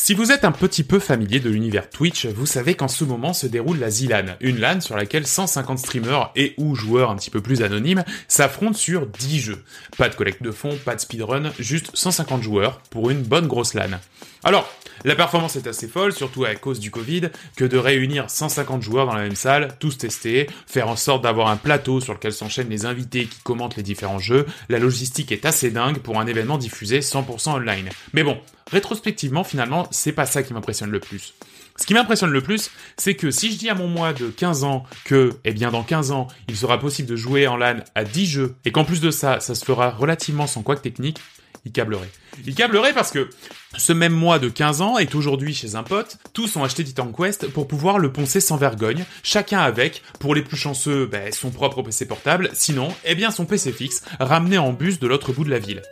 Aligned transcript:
Si 0.00 0.14
vous 0.14 0.30
êtes 0.30 0.44
un 0.44 0.52
petit 0.52 0.84
peu 0.84 1.00
familier 1.00 1.40
de 1.40 1.50
l'univers 1.50 1.90
Twitch, 1.90 2.26
vous 2.26 2.46
savez 2.46 2.76
qu'en 2.76 2.86
ce 2.86 3.02
moment 3.02 3.32
se 3.32 3.48
déroule 3.48 3.80
la 3.80 3.90
ZLAN, 3.90 4.36
une 4.40 4.60
LAN 4.60 4.80
sur 4.80 4.96
laquelle 4.96 5.26
150 5.26 5.80
streamers 5.80 6.30
et 6.36 6.54
ou 6.56 6.76
joueurs 6.76 7.10
un 7.10 7.16
petit 7.16 7.30
peu 7.30 7.40
plus 7.40 7.62
anonymes 7.62 8.04
s'affrontent 8.28 8.78
sur 8.78 9.06
10 9.06 9.40
jeux. 9.40 9.64
Pas 9.98 10.08
de 10.08 10.14
collecte 10.14 10.40
de 10.40 10.52
fonds, 10.52 10.78
pas 10.84 10.94
de 10.94 11.00
speedrun, 11.00 11.50
juste 11.58 11.90
150 11.94 12.42
joueurs 12.44 12.80
pour 12.90 13.10
une 13.10 13.22
bonne 13.22 13.48
grosse 13.48 13.74
LAN. 13.74 13.98
Alors, 14.44 14.72
la 15.04 15.16
performance 15.16 15.56
est 15.56 15.66
assez 15.66 15.88
folle, 15.88 16.12
surtout 16.12 16.44
à 16.44 16.54
cause 16.54 16.78
du 16.78 16.92
Covid, 16.92 17.30
que 17.56 17.64
de 17.64 17.76
réunir 17.76 18.30
150 18.30 18.82
joueurs 18.82 19.06
dans 19.06 19.14
la 19.14 19.22
même 19.22 19.34
salle, 19.34 19.74
tous 19.80 19.98
testés, 19.98 20.48
faire 20.68 20.88
en 20.88 20.96
sorte 20.96 21.24
d'avoir 21.24 21.48
un 21.48 21.56
plateau 21.56 22.00
sur 22.00 22.14
lequel 22.14 22.32
s'enchaînent 22.32 22.70
les 22.70 22.86
invités 22.86 23.26
qui 23.26 23.40
commentent 23.42 23.76
les 23.76 23.82
différents 23.82 24.20
jeux, 24.20 24.46
la 24.68 24.78
logistique 24.78 25.32
est 25.32 25.44
assez 25.44 25.70
dingue 25.70 25.98
pour 25.98 26.20
un 26.20 26.26
événement 26.28 26.56
diffusé 26.56 27.00
100% 27.00 27.50
online. 27.50 27.88
Mais 28.12 28.22
bon, 28.22 28.38
rétrospectivement, 28.70 29.44
finalement, 29.44 29.86
c'est 29.90 30.12
pas 30.12 30.26
ça 30.26 30.42
qui 30.42 30.52
m'impressionne 30.52 30.90
le 30.90 31.00
plus. 31.00 31.34
Ce 31.76 31.86
qui 31.86 31.94
m'impressionne 31.94 32.30
le 32.30 32.40
plus, 32.40 32.70
c'est 32.96 33.14
que 33.14 33.30
si 33.30 33.52
je 33.52 33.56
dis 33.56 33.68
à 33.68 33.74
mon 33.74 33.86
moi 33.86 34.12
de 34.12 34.28
15 34.28 34.64
ans 34.64 34.84
que, 35.04 35.34
eh 35.44 35.52
bien, 35.52 35.70
dans 35.70 35.84
15 35.84 36.10
ans, 36.10 36.26
il 36.48 36.56
sera 36.56 36.78
possible 36.78 37.08
de 37.08 37.14
jouer 37.14 37.46
en 37.46 37.56
LAN 37.56 37.76
à 37.94 38.02
10 38.04 38.26
jeux, 38.26 38.54
et 38.64 38.72
qu'en 38.72 38.84
plus 38.84 39.00
de 39.00 39.12
ça, 39.12 39.38
ça 39.38 39.54
se 39.54 39.64
fera 39.64 39.90
relativement 39.90 40.48
sans 40.48 40.62
quoi 40.62 40.74
technique, 40.76 41.20
il 41.68 41.72
câblerait. 41.72 42.08
Il 42.46 42.54
câblerait 42.54 42.94
parce 42.94 43.10
que 43.10 43.28
ce 43.76 43.92
même 43.92 44.14
moi 44.14 44.38
de 44.38 44.48
15 44.48 44.80
ans 44.80 44.96
est 44.96 45.14
aujourd'hui 45.14 45.52
chez 45.52 45.74
un 45.74 45.82
pote, 45.82 46.16
tous 46.32 46.56
ont 46.56 46.64
acheté 46.64 46.82
Titan 46.82 47.12
Quest 47.12 47.48
pour 47.48 47.68
pouvoir 47.68 47.98
le 47.98 48.10
poncer 48.10 48.40
sans 48.40 48.56
vergogne, 48.56 49.04
chacun 49.22 49.60
avec, 49.60 50.02
pour 50.18 50.34
les 50.34 50.40
plus 50.40 50.56
chanceux, 50.56 51.04
ben, 51.04 51.30
son 51.30 51.50
propre 51.50 51.82
PC 51.82 52.06
portable, 52.06 52.48
sinon, 52.54 52.88
eh 53.04 53.14
bien 53.14 53.30
son 53.30 53.44
PC 53.44 53.70
fixe, 53.72 54.02
ramené 54.18 54.56
en 54.56 54.72
bus 54.72 54.98
de 54.98 55.06
l'autre 55.06 55.32
bout 55.32 55.44
de 55.44 55.50
la 55.50 55.58
ville. 55.58 55.82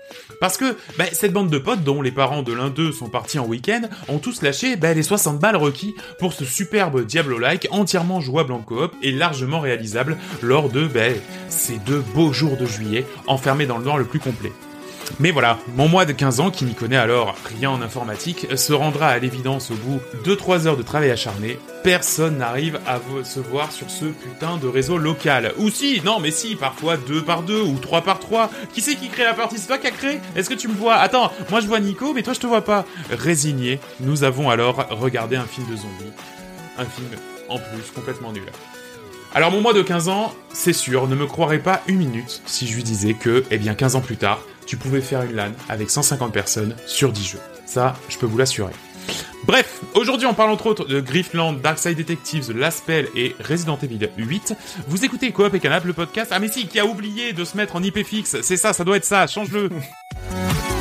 Parce 0.41 0.57
que 0.57 0.79
ben, 0.97 1.09
cette 1.13 1.35
bande 1.35 1.51
de 1.51 1.59
potes, 1.59 1.85
dont 1.85 2.01
les 2.01 2.13
parents 2.13 2.43
de 2.43 2.55
l'un 2.55 2.71
d'eux 2.71 2.93
sont 2.93 3.11
partis 3.11 3.39
en 3.39 3.45
week-end, 3.45 3.83
ont 4.09 4.19
tous 4.19 4.41
lâché 4.41 4.77
ben, 4.77 4.97
les 4.97 5.03
60 5.03 5.39
balles 5.39 5.57
requis 5.57 5.95
pour 6.19 6.33
ce 6.33 6.47
superbe 6.47 7.05
Diablo-like 7.05 7.69
entièrement 7.71 8.23
jouable 8.23 8.55
en 8.55 8.61
coop 8.61 8.95
et 9.03 9.13
largement 9.13 9.61
réalisable 9.61 10.17
lors 10.41 10.71
de 10.71 10.87
ben, 10.87 11.15
ces 11.51 11.77
deux 11.81 12.03
beaux 12.15 12.33
jours 12.33 12.57
de 12.57 12.65
juillet, 12.65 13.05
enfermés 13.27 13.67
dans 13.67 13.77
le 13.77 13.85
noir 13.85 13.99
le 13.99 14.07
plus 14.07 14.21
complet. 14.21 14.53
Mais 15.21 15.31
voilà, 15.31 15.59
mon 15.77 15.89
moi 15.89 16.05
de 16.05 16.13
15 16.13 16.41
ans, 16.41 16.51
qui 16.51 16.65
n'y 16.65 16.75
connaît 16.75 16.97
alors 16.97 17.35
rien 17.59 17.71
en 17.71 17.83
informatique, 17.83 18.47
se 18.57 18.73
rendra 18.73 19.09
à 19.09 19.19
l'évidence 19.19 19.71
au 19.71 19.75
bout 19.75 20.01
de 20.25 20.35
3 20.35 20.67
heures 20.67 20.77
de 20.77 20.83
travail 20.83 21.11
acharné. 21.11 21.59
Personne 21.83 22.39
n'arrive 22.39 22.81
à 22.87 22.99
se 23.25 23.41
voir 23.41 23.73
sur 23.73 23.91
ce 23.91 24.07
putain 24.07 24.57
de 24.57 24.67
réseau 24.67 24.99
local. 24.99 25.53
Ou 25.59 25.71
si, 25.71 26.01
non 26.05 26.21
mais 26.21 26.31
si, 26.31 26.57
parfois 26.57 26.97
2 26.97 27.23
par 27.23 27.43
2 27.43 27.63
ou 27.63 27.79
3 27.79 28.03
par 28.03 28.19
3. 28.19 28.51
Qui 28.73 28.81
c'est 28.81 28.97
qui 28.97 29.09
crée 29.09 29.25
la 29.25 29.35
partie? 29.35 29.59
C'est 29.59 29.69
toi 29.69 29.79
qui 29.79 29.87
a 29.87 29.93
créé? 29.93 30.21
Est-ce 30.35 30.51
que 30.51 30.55
tu 30.55 30.69
me 30.69 30.75
vois? 30.75 30.97
Attends, 30.97 31.33
moi 31.51 31.61
je 31.61 31.67
vois 31.67 31.81
Nico, 31.81 32.13
mais 32.13 32.23
toi 32.23 32.33
je 32.33 32.41
te 32.41 32.47
vois 32.47 32.65
pas. 32.65 32.85
Résigné, 33.11 33.81
nous 34.01 34.25
avons 34.25 34.51
alors 34.51 34.87
regardé 34.91 35.37
un 35.37 35.47
film 35.47 35.67
de 35.71 35.77
zombies. 35.77 36.13
Un 36.79 36.85
film, 36.85 37.09
en 37.49 37.59
plus, 37.59 37.91
complètement 37.95 38.33
nul. 38.33 38.43
Alors 39.35 39.51
mon 39.51 39.61
moi 39.61 39.73
de 39.73 39.83
15 39.83 40.09
ans, 40.09 40.35
c'est 40.53 40.73
sûr, 40.73 41.09
ne 41.09 41.15
me 41.15 41.27
croirait 41.27 41.59
pas 41.59 41.83
une 41.87 41.99
minute 41.99 42.43
si 42.47 42.67
je 42.67 42.75
lui 42.75 42.83
disais 42.83 43.15
que, 43.15 43.45
eh 43.51 43.59
bien 43.59 43.75
15 43.75 43.97
ans 43.97 44.01
plus 44.01 44.17
tard, 44.17 44.41
tu 44.67 44.77
pouvais 44.77 45.01
faire 45.01 45.23
une 45.23 45.35
LAN 45.37 45.53
avec 45.69 45.91
150 45.91 46.33
personnes 46.33 46.75
sur 46.87 47.13
10 47.13 47.25
jeux. 47.25 47.41
Ça, 47.65 47.95
je 48.09 48.19
peux 48.19 48.27
vous 48.27 48.39
l'assurer. 48.39 48.73
Bref, 49.45 49.81
aujourd'hui 49.95 50.27
on 50.27 50.35
parle 50.35 50.51
entre 50.51 50.67
autres 50.67 50.87
de 50.87 51.01
Griffland, 51.01 51.53
Darkside 51.53 51.97
Detectives, 51.97 52.51
Laspel 52.53 53.09
et 53.15 53.37
Resident 53.49 53.79
Evil 53.81 54.09
8. 54.17 54.55
Vous 54.89 55.05
écoutez 55.05 55.31
Coop 55.31 55.55
et 55.55 55.61
Canap, 55.61 55.85
le 55.85 55.93
podcast. 55.93 56.33
Ah 56.35 56.41
mais 56.41 56.49
si, 56.49 56.67
qui 56.67 56.81
a 56.81 56.87
oublié 56.87 57.33
de 57.33 57.45
se 57.45 57.57
mettre 57.57 57.77
en 57.77 57.83
IP 57.83 58.05
fixe, 58.05 58.37
c'est 58.43 58.57
ça, 58.57 58.73
ça 58.73 58.83
doit 58.83 58.97
être 58.97 59.05
ça, 59.05 59.27
change-le 59.27 59.71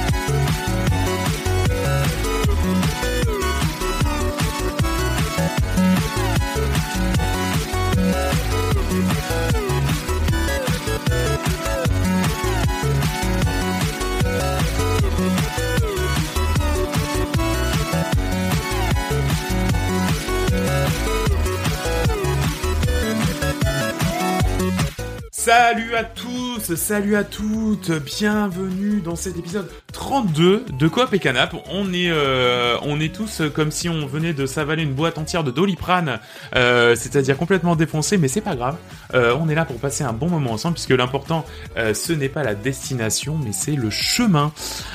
Salut 25.46 25.96
à 25.96 26.04
tous, 26.04 26.55
salut 26.74 27.16
à 27.16 27.24
toutes, 27.24 27.92
bienvenue 27.92 29.00
dans 29.00 29.16
cet 29.16 29.38
épisode 29.38 29.70
32 29.94 30.66
de 30.72 30.88
Coop 30.88 31.14
et 31.14 31.20
Canap. 31.20 31.56
On 31.72 31.94
est, 31.94 32.10
euh, 32.10 32.76
on 32.82 33.00
est 33.00 33.14
tous 33.14 33.44
comme 33.54 33.70
si 33.70 33.88
on 33.88 34.08
venait 34.08 34.34
de 34.34 34.48
s'avaler 34.48 34.82
une 34.82 34.94
boîte 34.94 35.20
entière 35.20 35.44
de 35.44 35.52
Doliprane, 35.52 36.20
euh, 36.56 36.96
c'est-à-dire 36.96 37.38
complètement 37.38 37.76
défoncé, 37.76 38.18
mais 38.18 38.28
c'est 38.28 38.42
pas 38.42 38.56
grave. 38.56 38.78
Euh, 39.14 39.38
on 39.40 39.48
est 39.48 39.54
là 39.54 39.64
pour 39.64 39.78
passer 39.78 40.04
un 40.04 40.12
bon 40.12 40.28
moment 40.28 40.52
ensemble, 40.52 40.74
puisque 40.74 40.90
l'important, 40.90 41.46
ce 41.76 42.14
n'est 42.14 42.30
pas 42.30 42.44
la 42.44 42.56
destination, 42.56 43.38
mais 43.44 43.52
c'est 43.52 43.76
le 43.76 43.92
chemin. 43.92 44.52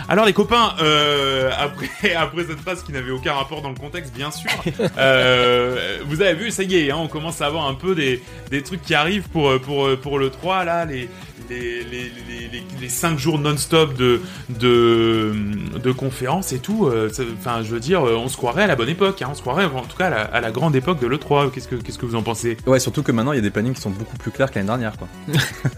Alors 0.09 0.25
les 0.25 0.32
copains, 0.32 0.75
après, 1.56 2.14
après 2.16 2.44
cette 2.44 2.60
phrase 2.60 2.82
qui 2.82 2.92
n'avait 2.92 3.12
aucun 3.12 3.34
rapport 3.34 3.62
dans 3.62 3.70
le 3.70 3.76
contexte, 3.76 4.12
bien 4.12 4.32
sûr, 4.32 4.50
vous 4.66 6.22
avez 6.22 6.34
vu, 6.34 6.50
ça 6.50 6.64
y 6.64 6.76
est, 6.76 6.91
hein, 6.91 6.98
on 6.98 7.09
commence 7.09 7.41
à 7.41 7.47
avoir 7.47 7.69
un 7.69 7.75
peu 7.75 7.94
des, 7.94 8.22
des 8.50 8.62
trucs 8.62 8.82
qui 8.82 8.94
arrivent 8.94 9.28
pour, 9.28 9.60
pour, 9.60 9.88
pour 9.98 10.19
le 10.19 10.30
3, 10.30 10.64
là, 10.64 10.84
les, 10.84 11.09
les, 11.50 11.84
les, 11.84 12.12
les, 12.53 12.62
les 12.81 12.88
5 12.88 13.19
jours 13.19 13.38
non-stop 13.38 13.94
de, 13.94 14.21
de, 14.49 15.33
de 15.83 15.93
conférences 15.93 16.53
et 16.53 16.59
tout. 16.59 16.87
euh, 16.87 17.11
Enfin, 17.38 17.62
je 17.62 17.71
veux 17.71 17.81
dire, 17.81 18.06
euh, 18.06 18.15
on 18.16 18.28
se 18.28 18.37
croirait 18.37 18.62
à 18.62 18.66
la 18.66 18.77
bonne 18.77 18.88
époque, 18.88 19.21
hein, 19.22 19.28
on 19.31 19.34
se 19.34 19.41
croirait 19.41 19.65
en 19.66 19.83
tout 19.83 19.97
cas 19.97 20.06
à 20.06 20.10
la, 20.10 20.21
à 20.22 20.41
la 20.41 20.50
grande 20.50 20.77
époque 20.77 21.00
de 21.00 21.06
l'E3. 21.06 21.50
Qu'est-ce 21.50 21.69
que, 21.69 21.77
qu'est-ce 21.77 21.99
que 21.99 22.06
vous 22.06 22.15
en 22.15 22.22
pensez? 22.22 22.56
Ouais, 22.66 22.81
surtout 22.81 23.03
que 23.03 23.12
maintenant 23.12 23.33
il 23.33 23.37
y 23.37 23.39
a 23.39 23.43
des 23.43 23.50
plannings 23.50 23.75
qui 23.75 23.81
sont 23.81 23.91
beaucoup 23.91 24.16
plus 24.16 24.31
clairs 24.31 24.50
que 24.50 24.56
l'année 24.56 24.66
dernière, 24.69 24.97
quoi. 24.97 25.09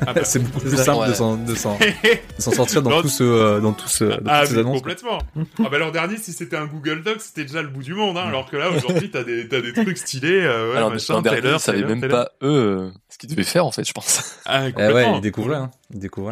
Ah 0.07 0.13
bah, 0.13 0.25
c'est 0.25 0.39
beaucoup 0.41 0.61
plus 0.61 0.77
simple 0.77 1.01
ouais. 1.01 1.09
de 1.09 1.15
s'en 1.15 1.37
de 1.37 1.55
s'en- 1.55 1.79
de 2.39 2.43
s'en 2.43 2.53
sortir 2.53 2.83
dans 2.83 3.01
tout 3.03 3.09
ce 3.09 3.23
euh, 3.25 3.61
dans 3.61 3.73
tout 3.73 3.89
ce 3.89 4.05
dans 4.05 4.19
Ah, 4.27 4.47
ces 4.47 4.59
annonces. 4.59 4.79
complètement. 4.79 5.19
ah 5.37 5.69
bah 5.71 5.79
l'an 5.79 5.91
dernier, 5.91 6.17
si 6.19 6.33
c'était 6.33 6.57
un 6.57 6.67
Google 6.67 7.03
Doc, 7.03 7.17
c'était 7.21 7.43
déjà 7.45 7.63
le 7.63 7.69
bout 7.69 7.83
du 7.83 7.95
monde, 7.95 8.17
hein, 8.19 8.25
alors 8.27 8.49
que 8.51 8.57
là, 8.57 8.71
aujourd'hui, 8.71 9.11
t'as 9.11 9.25
des, 9.25 9.49
t'as 9.49 9.61
des 9.61 9.73
trucs 9.73 9.99
stylés, 9.99 10.43
euh, 10.43 10.71
ouais, 10.73 10.77
Alors, 10.77 10.91
machin, 10.91 11.15
l'an 11.15 11.23
dernier, 11.23 11.53
ils 11.55 11.59
savaient 11.61 11.85
même 11.85 12.07
pas, 12.09 12.31
eux, 12.43 12.91
ce 13.09 13.19
qu'ils 13.19 13.31
devaient 13.31 13.43
faire, 13.43 13.65
en 13.67 13.73
fait, 13.73 13.85
je 13.87 13.93
pense. 13.93 14.37
Ah, 14.47 14.69
Eh 14.69 14.73
complètement. 14.73 14.95
ouais, 14.95 15.19
ils 15.19 15.21
découvraient, 15.21 15.57
hein. 15.63 15.71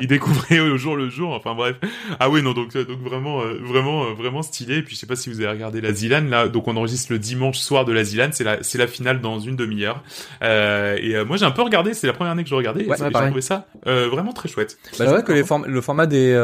Il 0.03 0.09
découvrait 0.09 0.61
au 0.61 0.77
jour 0.77 0.97
le 0.97 1.09
jour, 1.09 1.33
enfin 1.33 1.55
bref. 1.55 1.77
Ah 2.19 2.29
oui, 2.31 2.43
non, 2.43 2.53
donc, 2.53 2.75
euh, 2.77 2.85
donc 2.85 3.01
vraiment, 3.01 3.41
euh, 3.43 3.59
vraiment, 3.63 4.05
euh, 4.05 4.13
vraiment 4.15 4.43
stylé. 4.43 4.77
Et 4.79 4.83
puis 4.83 4.95
je 4.95 5.01
sais 5.01 5.07
pas 5.07 5.17
si 5.17 5.29
vous 5.31 5.41
avez 5.41 5.51
regardé 5.51 5.81
la 5.81 5.93
Zilan, 5.93 6.23
là, 6.29 6.49
donc 6.49 6.69
on 6.69 6.77
enregistre 6.77 7.13
le 7.13 7.19
dimanche 7.19 7.59
soir 7.59 7.85
de 7.85 7.93
la 7.93 8.05
Zilan, 8.05 8.29
c'est 8.33 8.45
la, 8.45 8.63
c'est 8.63 8.79
la 8.79 8.87
finale 8.87 9.21
dans 9.21 9.39
une 9.41 9.57
demi-heure. 9.57 10.03
Euh, 10.43 10.97
et 11.01 11.25
moi 11.25 11.37
j'ai 11.37 11.45
un 11.45 11.51
peu 11.51 11.63
regardé, 11.63 11.95
c'est 11.95 12.07
la 12.07 12.13
première 12.13 12.33
année 12.33 12.43
que 12.45 12.51
je 12.51 12.55
regardais, 12.55 12.87
Ouais, 12.87 12.97
j'ai 12.99 13.11
trouvé 13.11 13.41
ça 13.41 13.67
vraiment 13.85 14.33
très 14.33 14.49
chouette. 14.49 14.79
Bah, 14.99 15.05
je 15.05 15.11
vois 15.11 15.23
que 15.23 15.33
les 15.33 15.43
form- 15.45 15.67
le 15.67 15.81
format 15.81 16.07
des 16.07 16.35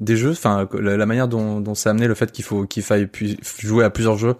des 0.00 0.16
jeux, 0.16 0.32
enfin 0.32 0.68
la, 0.72 0.96
la 0.96 1.06
manière 1.06 1.28
dont, 1.28 1.60
dont 1.60 1.74
c'est 1.76 1.88
amené, 1.88 2.08
le 2.08 2.14
fait 2.14 2.32
qu'il 2.32 2.44
faut 2.44 2.66
qu'il 2.66 2.82
faille 2.82 3.08
jouer 3.60 3.84
à 3.84 3.90
plusieurs 3.90 4.16
jeux 4.16 4.34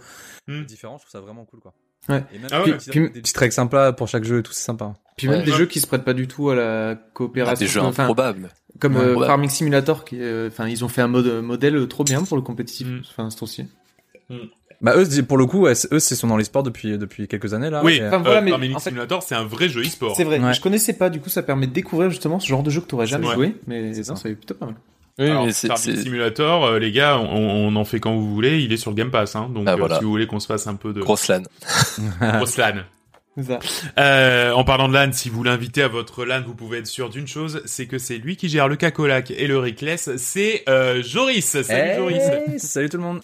Hmm. 0.46 0.64
différents, 0.64 0.98
je 0.98 1.04
trouve 1.04 1.10
ça 1.12 1.20
vraiment 1.20 1.46
cool, 1.46 1.60
quoi. 1.60 1.72
Ouais. 2.08 2.22
Et 2.34 2.38
même 2.38 2.48
Ah 2.52 2.62
ouais. 2.62 2.76
Puis- 2.90 3.00
des 3.10 3.20
petits 3.20 3.32
tracks 3.32 3.52
sympas 3.52 3.92
pour 3.92 4.08
chaque 4.08 4.24
jeu 4.24 4.38
et 4.40 4.42
tout, 4.42 4.52
c'est 4.52 4.64
sympa. 4.64 4.94
Puis 5.16 5.28
même 5.28 5.40
Ouais. 5.40 5.44
des 5.46 5.52
jeux 5.52 5.66
qui 5.66 5.80
se 5.80 5.86
prêtent 5.86 6.04
pas 6.04 6.12
du 6.14 6.26
tout 6.28 6.50
à 6.50 6.54
la 6.54 6.96
coopération. 7.14 7.64
des 7.64 7.70
jeux 7.70 7.80
enfin, 7.80 8.02
improbables. 8.04 8.50
comme 8.80 8.96
Ouais. 8.96 9.02
euh. 9.02 9.26
Farming 9.26 9.48
Simulator, 9.48 10.04
qui, 10.04 10.20
euh, 10.20 10.48
enfin, 10.48 10.68
ils 10.68 10.84
ont 10.84 10.88
fait 10.88 11.00
un 11.02 11.08
mode 11.08 11.26
modèle 11.42 11.86
trop 11.88 12.02
bien 12.04 12.22
pour 12.24 12.36
le 12.36 12.42
compétitif. 12.42 12.86
Mm. 12.88 13.02
Enfin, 13.10 13.30
c'est 13.30 13.42
aussi. 13.42 13.66
Bah 14.80 14.94
eux, 14.96 15.06
pour 15.22 15.38
le 15.38 15.46
coup, 15.46 15.66
eux, 15.66 15.74
c'est 15.74 16.14
sont 16.14 16.26
dans 16.26 16.36
les 16.36 16.44
sports 16.44 16.62
depuis 16.64 16.98
depuis 16.98 17.26
quelques 17.28 17.54
années 17.54 17.70
là. 17.70 17.80
oui, 17.84 17.96
Et- 17.98 18.06
Enfin, 18.06 18.18
voilà, 18.18 18.38
euh, 18.40 18.42
mais 18.42 18.50
Farming 18.50 18.74
en 18.74 18.78
fait- 18.80 18.90
Simulator, 18.90 19.22
c'est 19.22 19.34
un 19.34 19.44
vrai 19.44 19.68
jeu 19.68 19.80
e-sport. 19.82 20.14
C'est 20.16 20.24
vrai. 20.24 20.38
Ouais. 20.40 20.52
Je 20.52 20.60
connaissais 20.60 20.92
pas. 20.92 21.08
Du 21.08 21.20
coup, 21.20 21.30
ça 21.30 21.42
permet 21.42 21.66
de 21.66 21.72
découvrir 21.72 22.10
justement 22.10 22.38
ce 22.40 22.46
genre 22.48 22.62
de 22.62 22.70
jeu 22.70 22.80
que 22.82 22.86
t'aurais 22.86 23.06
jamais 23.06 23.32
joué. 23.32 23.56
Mais 23.66 23.94
C'est 23.94 24.08
non, 24.10 24.16
ça. 24.16 24.22
ça 24.24 24.28
est 24.28 24.34
plutôt 24.34 24.54
pas 24.54 24.66
mal. 24.66 24.74
Oui, 25.18 25.26
Alors, 25.30 25.46
mais 25.46 25.52
c'est, 25.52 25.68
Farming 25.68 25.84
c'est- 25.96 26.02
Simulator, 26.02 26.64
euh, 26.64 26.78
les 26.80 26.90
gars, 26.90 27.18
on, 27.18 27.26
on 27.38 27.76
en 27.76 27.84
fait 27.84 28.00
quand 28.00 28.14
vous 28.14 28.34
voulez, 28.34 28.62
il 28.62 28.72
est 28.72 28.76
sur 28.76 28.90
le 28.90 28.96
Game 28.96 29.10
Pass, 29.12 29.36
hein, 29.36 29.48
donc 29.54 29.64
Ah, 29.68 29.76
euh, 29.78 29.96
si 29.98 30.02
vous 30.04 30.10
voulez 30.10 30.26
qu'on 30.26 30.40
se 30.40 30.46
fasse 30.46 30.66
un 30.66 30.74
peu 30.74 30.92
de 30.92 31.00
grosse 31.02 31.28
LAN. 31.28 31.42
grosse 32.20 32.56
LAN. 32.56 32.82
C'est 33.36 33.44
ça. 33.44 33.58
Euh, 33.98 34.52
en 34.52 34.64
parlant 34.64 34.88
de 34.88 34.94
LAN, 34.94 35.12
si 35.12 35.28
vous 35.28 35.42
l'invitez 35.44 35.82
à 35.82 35.88
votre 35.88 36.24
LAN, 36.24 36.42
vous 36.42 36.54
pouvez 36.54 36.78
être 36.78 36.86
sûr 36.88 37.10
d'une 37.10 37.26
chose, 37.28 37.62
c'est 37.64 37.86
que 37.86 37.98
c'est 37.98 38.18
lui 38.18 38.36
qui 38.36 38.48
gère 38.48 38.66
le 38.68 38.76
cacolac 38.76 39.30
et 39.30 39.46
le 39.46 39.58
Rickless, 39.58 40.16
c'est 40.16 40.62
euh, 40.68 41.02
Joris. 41.02 41.44
Salut 41.62 41.68
Hey, 41.70 41.96
Joris. 41.96 42.62
Salut 42.62 42.88
tout 42.88 42.96
le 42.96 43.02
monde. 43.04 43.20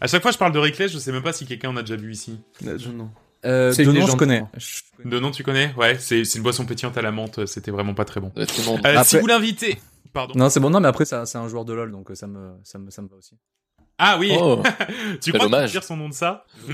À 0.00 0.06
chaque 0.06 0.22
fois 0.22 0.30
je 0.30 0.38
parle 0.38 0.52
de 0.52 0.58
Rickless, 0.58 0.90
je 0.92 0.98
sais 0.98 1.12
même 1.12 1.22
pas 1.22 1.32
si 1.34 1.44
quelqu'un 1.46 1.70
en 1.70 1.76
a 1.76 1.80
déjà 1.82 1.96
vu 1.96 2.12
ici. 2.12 2.38
Je- 2.62 2.88
non. 2.90 3.10
Euh, 3.46 3.72
C'est 3.72 3.84
de 3.84 3.92
nom, 3.92 4.06
je 4.06 4.16
connais. 4.16 4.42
De 5.04 5.18
nom 5.20 5.30
tu 5.30 5.42
connais? 5.42 5.70
Ouais, 5.76 5.96
c'est 5.98 6.24
c'est 6.24 6.38
une 6.38 6.42
boisson 6.42 6.64
pétillante 6.64 6.96
à 6.96 7.02
la 7.02 7.10
menthe, 7.12 7.44
c'était 7.46 7.70
vraiment 7.70 7.92
pas 7.92 8.06
très 8.06 8.20
bon. 8.20 8.32
Euh, 8.38 8.44
Après- 8.84 9.04
Si 9.04 9.18
vous 9.18 9.26
l'invitez, 9.26 9.78
pardon. 10.14 10.34
Non, 10.36 10.48
c'est 10.48 10.60
bon. 10.60 10.70
Non, 10.70 10.80
mais 10.80 10.88
après, 10.88 11.04
c'est 11.04 11.36
un 11.36 11.48
joueur 11.48 11.66
de 11.66 11.74
LoL, 11.74 11.90
donc 11.90 12.10
euh, 12.10 12.14
ça 12.14 12.26
me 12.26 12.54
ça 12.62 12.78
me 12.78 12.90
ça 12.90 13.02
me 13.02 13.08
va 13.08 13.16
aussi. 13.16 13.38
Ah 13.98 14.16
oui. 14.18 14.32
Oh. 14.36 14.60
tu 15.22 15.32
crois 15.32 15.46
hommage. 15.46 15.70
dire 15.70 15.84
son 15.84 15.96
nom 15.96 16.08
de 16.08 16.14
ça 16.14 16.44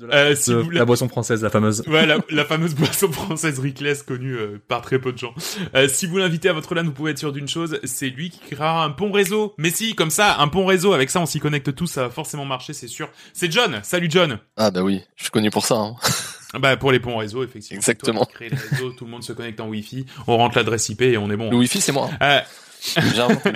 De 0.00 0.06
la, 0.06 0.14
Euh, 0.16 0.34
si 0.36 0.50
de 0.50 0.56
vous 0.56 0.62
voulez- 0.64 0.78
la 0.78 0.84
boisson 0.84 1.08
française, 1.08 1.42
la 1.42 1.50
fameuse. 1.50 1.82
Ouais, 1.86 2.06
la, 2.06 2.16
la 2.30 2.44
fameuse 2.44 2.74
boisson 2.74 3.12
française 3.12 3.58
Rickless 3.58 4.02
connue 4.02 4.34
euh, 4.34 4.58
par 4.66 4.80
très 4.82 4.98
peu 4.98 5.12
de 5.12 5.18
gens. 5.18 5.34
Euh, 5.74 5.86
si 5.88 6.06
vous 6.06 6.16
l'invitez 6.16 6.48
à 6.48 6.52
votre 6.54 6.74
LAN, 6.74 6.84
vous 6.84 6.92
pouvez 6.92 7.10
être 7.10 7.18
sûr 7.18 7.32
d'une 7.32 7.48
chose, 7.48 7.78
c'est 7.84 8.08
lui 8.08 8.30
qui 8.30 8.38
créera 8.38 8.82
un 8.84 8.90
pont 8.90 9.12
réseau. 9.12 9.54
Mais 9.58 9.70
si, 9.70 9.94
comme 9.94 10.10
ça, 10.10 10.38
un 10.38 10.48
pont 10.48 10.64
réseau, 10.64 10.92
avec 10.94 11.10
ça 11.10 11.20
on 11.20 11.26
s'y 11.26 11.38
connecte 11.40 11.74
tous, 11.74 11.86
ça 11.86 12.04
va 12.04 12.10
forcément 12.10 12.44
marcher, 12.46 12.72
c'est 12.72 12.88
sûr. 12.88 13.10
C'est 13.34 13.52
John. 13.52 13.80
Salut 13.82 14.08
John. 14.10 14.38
Ah 14.56 14.70
bah 14.70 14.82
oui, 14.82 15.02
je 15.16 15.24
suis 15.24 15.30
connu 15.30 15.50
pour 15.50 15.66
ça. 15.66 15.76
Hein. 15.76 15.96
Bah 16.60 16.76
pour 16.76 16.92
les 16.92 17.00
ponts 17.00 17.16
réseau, 17.16 17.42
effectivement. 17.42 17.78
Exactement. 17.80 18.20
Toi 18.20 18.26
qui 18.28 18.32
crée 18.34 18.48
les 18.48 18.56
réseaux, 18.56 18.92
tout 18.92 19.06
le 19.06 19.10
monde 19.10 19.24
se 19.24 19.32
connecte 19.32 19.58
en 19.60 19.66
Wi-Fi, 19.66 20.06
on 20.28 20.36
rentre 20.36 20.56
l'adresse 20.56 20.88
IP 20.88 21.02
et 21.02 21.18
on 21.18 21.28
est 21.28 21.36
bon. 21.36 21.50
Le 21.50 21.56
Wi-Fi, 21.56 21.80
c'est 21.80 21.90
moi. 21.90 22.08
Euh, 22.22 22.40
J'ai 22.80 23.20
inventé. 23.20 23.50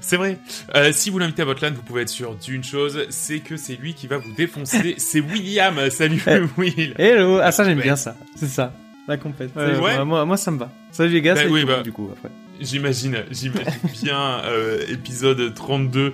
C'est 0.00 0.16
vrai. 0.16 0.38
Euh, 0.74 0.90
si 0.92 1.10
vous 1.10 1.18
l'invitez 1.18 1.42
à 1.42 1.44
votre 1.44 1.64
LAN, 1.64 1.72
vous 1.74 1.82
pouvez 1.82 2.02
être 2.02 2.08
sûr 2.08 2.34
d'une 2.34 2.64
chose, 2.64 3.06
c'est 3.10 3.38
que 3.38 3.56
c'est 3.56 3.76
lui 3.76 3.94
qui 3.94 4.06
va 4.06 4.18
vous 4.18 4.32
défoncer. 4.32 4.94
c'est 4.98 5.20
William. 5.20 5.74
Salut. 5.90 6.22
Will. 6.56 6.94
Hello 6.98 7.38
Ah 7.42 7.52
ça 7.52 7.64
j'aime 7.64 7.78
Ouais. 7.78 7.84
bien 7.84 7.96
ça. 7.96 8.16
C'est 8.34 8.48
ça. 8.48 8.72
La 9.06 9.16
compète. 9.16 9.54
Ouais, 9.56 10.04
moi, 10.04 10.24
moi, 10.26 10.36
ça 10.36 10.50
me 10.50 10.58
va. 10.58 10.70
Salut 10.92 11.12
les 11.14 11.22
gars, 11.22 11.34
Bah 11.34 11.42
oui, 11.48 11.64
bah. 11.64 11.82
du 11.82 11.92
coup 11.92 12.10
après. 12.12 12.28
J'imagine, 12.60 13.24
j'imagine 13.30 13.72
bien 14.02 14.40
euh, 14.44 14.84
épisode 14.88 15.54
32 15.54 16.12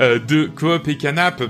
euh, 0.00 0.18
de 0.18 0.44
Coop 0.46 0.86
et 0.88 0.96
Canap. 0.98 1.42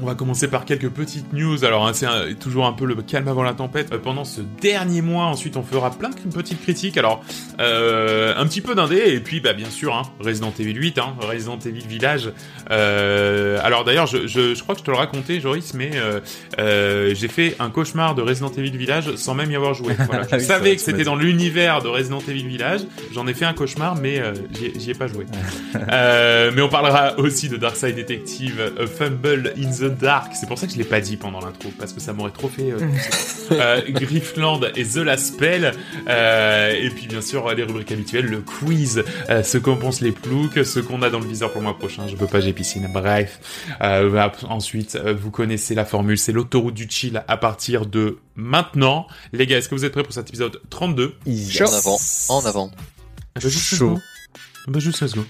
On 0.00 0.06
va 0.06 0.14
commencer 0.14 0.48
par 0.48 0.64
quelques 0.64 0.88
petites 0.90 1.32
news. 1.32 1.64
Alors, 1.64 1.86
hein, 1.86 1.92
c'est 1.92 2.06
toujours 2.38 2.66
un 2.66 2.72
peu 2.72 2.84
le 2.84 2.94
calme 2.96 3.28
avant 3.28 3.42
la 3.42 3.52
tempête. 3.54 3.92
Euh, 3.92 3.98
pendant 3.98 4.24
ce 4.24 4.40
dernier 4.60 5.02
mois, 5.02 5.24
ensuite, 5.24 5.56
on 5.56 5.62
fera 5.62 5.90
plein 5.90 6.10
de 6.10 6.14
petites 6.32 6.60
critiques. 6.62 6.96
Alors, 6.96 7.22
euh, 7.60 8.34
un 8.36 8.46
petit 8.46 8.60
peu 8.60 8.74
d'indé, 8.74 8.96
et 8.96 9.20
puis, 9.20 9.40
bah, 9.40 9.52
bien 9.54 9.70
sûr, 9.70 9.94
hein, 9.96 10.02
Resident 10.20 10.52
Evil 10.58 10.74
8, 10.74 10.98
hein, 10.98 11.14
Resident 11.20 11.58
Evil 11.66 11.86
Village. 11.86 12.30
Euh, 12.70 13.58
alors, 13.64 13.84
d'ailleurs, 13.84 14.06
je, 14.06 14.26
je, 14.26 14.54
je 14.54 14.62
crois 14.62 14.74
que 14.74 14.80
je 14.80 14.84
te 14.84 14.90
le 14.90 14.96
racontais, 14.96 15.40
Joris, 15.40 15.74
mais 15.74 15.90
j'ai 16.58 17.28
fait 17.28 17.56
un 17.58 17.70
cauchemar 17.70 18.14
de 18.14 18.22
Resident 18.22 18.52
Evil 18.56 18.76
Village 18.76 19.14
sans 19.16 19.34
même 19.34 19.50
y 19.50 19.56
avoir 19.56 19.74
joué. 19.74 19.94
Voilà. 20.08 20.22
Je 20.22 20.36
Oui, 20.36 20.40
c'est 20.40 20.46
savais 20.46 20.74
que 20.76 20.80
c'était 20.82 21.04
dans 21.04 21.16
l'univers 21.16 21.82
de 21.82 21.88
Resident 21.88 22.20
Evil 22.26 22.46
Village. 22.46 22.80
J'en 23.12 23.26
ai 23.26 23.34
fait 23.34 23.44
un 23.44 23.52
cauchemar, 23.52 23.96
mais 23.96 24.22
j'y 24.78 24.90
ai- 24.90 24.94
pas 24.94 25.06
joué. 25.06 25.26
Mais 26.54 26.62
on 26.62 26.68
parlera 26.68 27.18
aussi 27.18 27.48
de 27.48 27.56
Darkside 27.56 27.94
Detective, 27.94 28.58
euh, 28.60 28.86
Fumble 28.86 29.52
in 29.58 29.70
the 29.70 29.87
Dark. 29.88 30.32
C'est 30.34 30.46
pour 30.46 30.58
ça 30.58 30.66
que 30.66 30.72
je 30.72 30.78
l'ai 30.78 30.84
pas 30.84 31.00
dit 31.00 31.16
pendant 31.16 31.40
l'intro, 31.40 31.70
parce 31.78 31.92
que 31.92 32.00
ça 32.00 32.12
m'aurait 32.12 32.30
trop 32.30 32.48
fait. 32.48 32.72
Euh, 32.72 32.78
euh, 33.52 33.80
Griffland 33.88 34.60
et 34.76 34.84
The 34.84 34.96
Last 34.96 35.34
Spell. 35.34 35.72
Euh, 36.08 36.72
et 36.72 36.90
puis 36.90 37.06
bien 37.06 37.20
sûr 37.20 37.52
les 37.54 37.62
rubriques 37.62 37.92
habituelles, 37.92 38.26
le 38.26 38.40
quiz, 38.40 39.02
euh, 39.30 39.42
ce 39.42 39.58
qu'on 39.58 39.76
pense 39.76 40.00
les 40.00 40.12
ploucs, 40.12 40.64
ce 40.64 40.80
qu'on 40.80 41.02
a 41.02 41.10
dans 41.10 41.20
le 41.20 41.26
viseur 41.26 41.50
pour 41.50 41.60
le 41.60 41.66
mois 41.66 41.78
prochain. 41.78 42.06
Je 42.08 42.16
peux 42.16 42.26
pas, 42.26 42.40
j'ai 42.40 42.52
piscine. 42.52 42.88
Bref. 42.92 43.40
Euh, 43.80 44.10
bah, 44.10 44.32
ensuite, 44.48 44.96
vous 44.96 45.30
connaissez 45.30 45.74
la 45.74 45.84
formule, 45.84 46.18
c'est 46.18 46.32
l'autoroute 46.32 46.74
du 46.74 46.86
chill 46.88 47.22
à 47.26 47.36
partir 47.36 47.86
de 47.86 48.18
maintenant. 48.36 49.06
Les 49.32 49.46
gars, 49.46 49.58
est-ce 49.58 49.68
que 49.68 49.74
vous 49.74 49.84
êtes 49.84 49.92
prêts 49.92 50.02
pour 50.02 50.12
cet 50.12 50.28
épisode 50.28 50.60
32 50.70 51.14
Yes. 51.26 51.60
En 51.60 51.72
avant, 51.72 51.98
en 52.28 52.46
avant. 52.46 52.70
Chaud. 53.40 53.98
Bah, 54.66 54.80
juste 54.80 55.00
let's 55.00 55.14
go. 55.14 55.24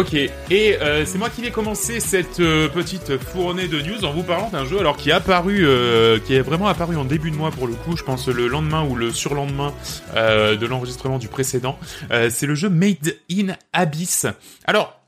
Ok, 0.00 0.14
et 0.14 0.32
euh, 0.80 1.04
c'est 1.04 1.18
moi 1.18 1.28
qui 1.28 1.42
vais 1.42 1.50
commencer 1.50 2.00
cette 2.00 2.40
euh, 2.40 2.68
petite 2.68 3.18
fournée 3.18 3.68
de 3.68 3.82
news 3.82 4.02
en 4.06 4.12
vous 4.12 4.22
parlant 4.22 4.48
d'un 4.48 4.64
jeu 4.64 4.78
alors 4.78 4.96
qui 4.96 5.10
est 5.10 5.12
apparu, 5.12 5.66
euh, 5.66 6.18
qui 6.18 6.34
est 6.34 6.40
vraiment 6.40 6.68
apparu 6.68 6.96
en 6.96 7.04
début 7.04 7.30
de 7.30 7.36
mois 7.36 7.50
pour 7.50 7.66
le 7.66 7.74
coup, 7.74 7.98
je 7.98 8.02
pense 8.02 8.26
le 8.26 8.48
lendemain 8.48 8.82
ou 8.82 8.96
le 8.96 9.10
surlendemain 9.10 9.74
euh, 10.16 10.56
de 10.56 10.64
l'enregistrement 10.64 11.18
du 11.18 11.28
précédent. 11.28 11.78
Euh, 12.12 12.30
c'est 12.32 12.46
le 12.46 12.54
jeu 12.54 12.70
Made 12.70 13.14
in 13.30 13.48
Abyss. 13.74 14.26
Alors, 14.64 14.99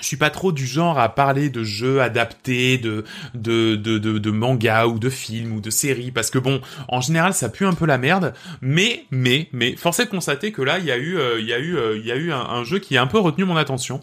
je 0.00 0.06
suis 0.06 0.16
pas 0.16 0.30
trop 0.30 0.52
du 0.52 0.66
genre 0.66 0.98
à 0.98 1.08
parler 1.08 1.48
de 1.48 1.64
jeux 1.64 2.00
adaptés, 2.00 2.78
de 2.78 3.04
de 3.34 3.76
de 3.76 3.98
de, 3.98 4.30
mangas 4.30 4.86
ou 4.86 4.98
de 4.98 5.08
films 5.08 5.52
ou 5.52 5.60
de 5.60 5.70
séries 5.70 6.10
parce 6.10 6.30
que 6.30 6.38
bon, 6.38 6.60
en 6.88 7.00
général, 7.00 7.32
ça 7.34 7.48
pue 7.48 7.66
un 7.66 7.72
peu 7.72 7.86
la 7.86 7.98
merde. 7.98 8.34
Mais 8.60 9.04
mais 9.10 9.48
mais 9.52 9.76
force 9.76 10.00
est 10.00 10.06
de 10.06 10.10
constater 10.10 10.52
que 10.52 10.62
là, 10.62 10.78
il 10.78 10.84
y 10.84 10.90
a 10.90 10.96
eu 10.96 11.16
euh, 11.16 11.40
il 11.40 11.46
y 11.46 11.52
a 11.52 11.58
eu 11.58 11.76
euh, 11.76 11.96
il 11.96 12.06
y 12.06 12.12
a 12.12 12.16
eu 12.16 12.32
un, 12.32 12.64
jeu 12.64 12.78
qui 12.78 12.96
a 12.96 13.02
un 13.02 13.06
peu 13.06 13.18
retenu 13.18 13.44
mon 13.44 13.56
attention. 13.56 14.00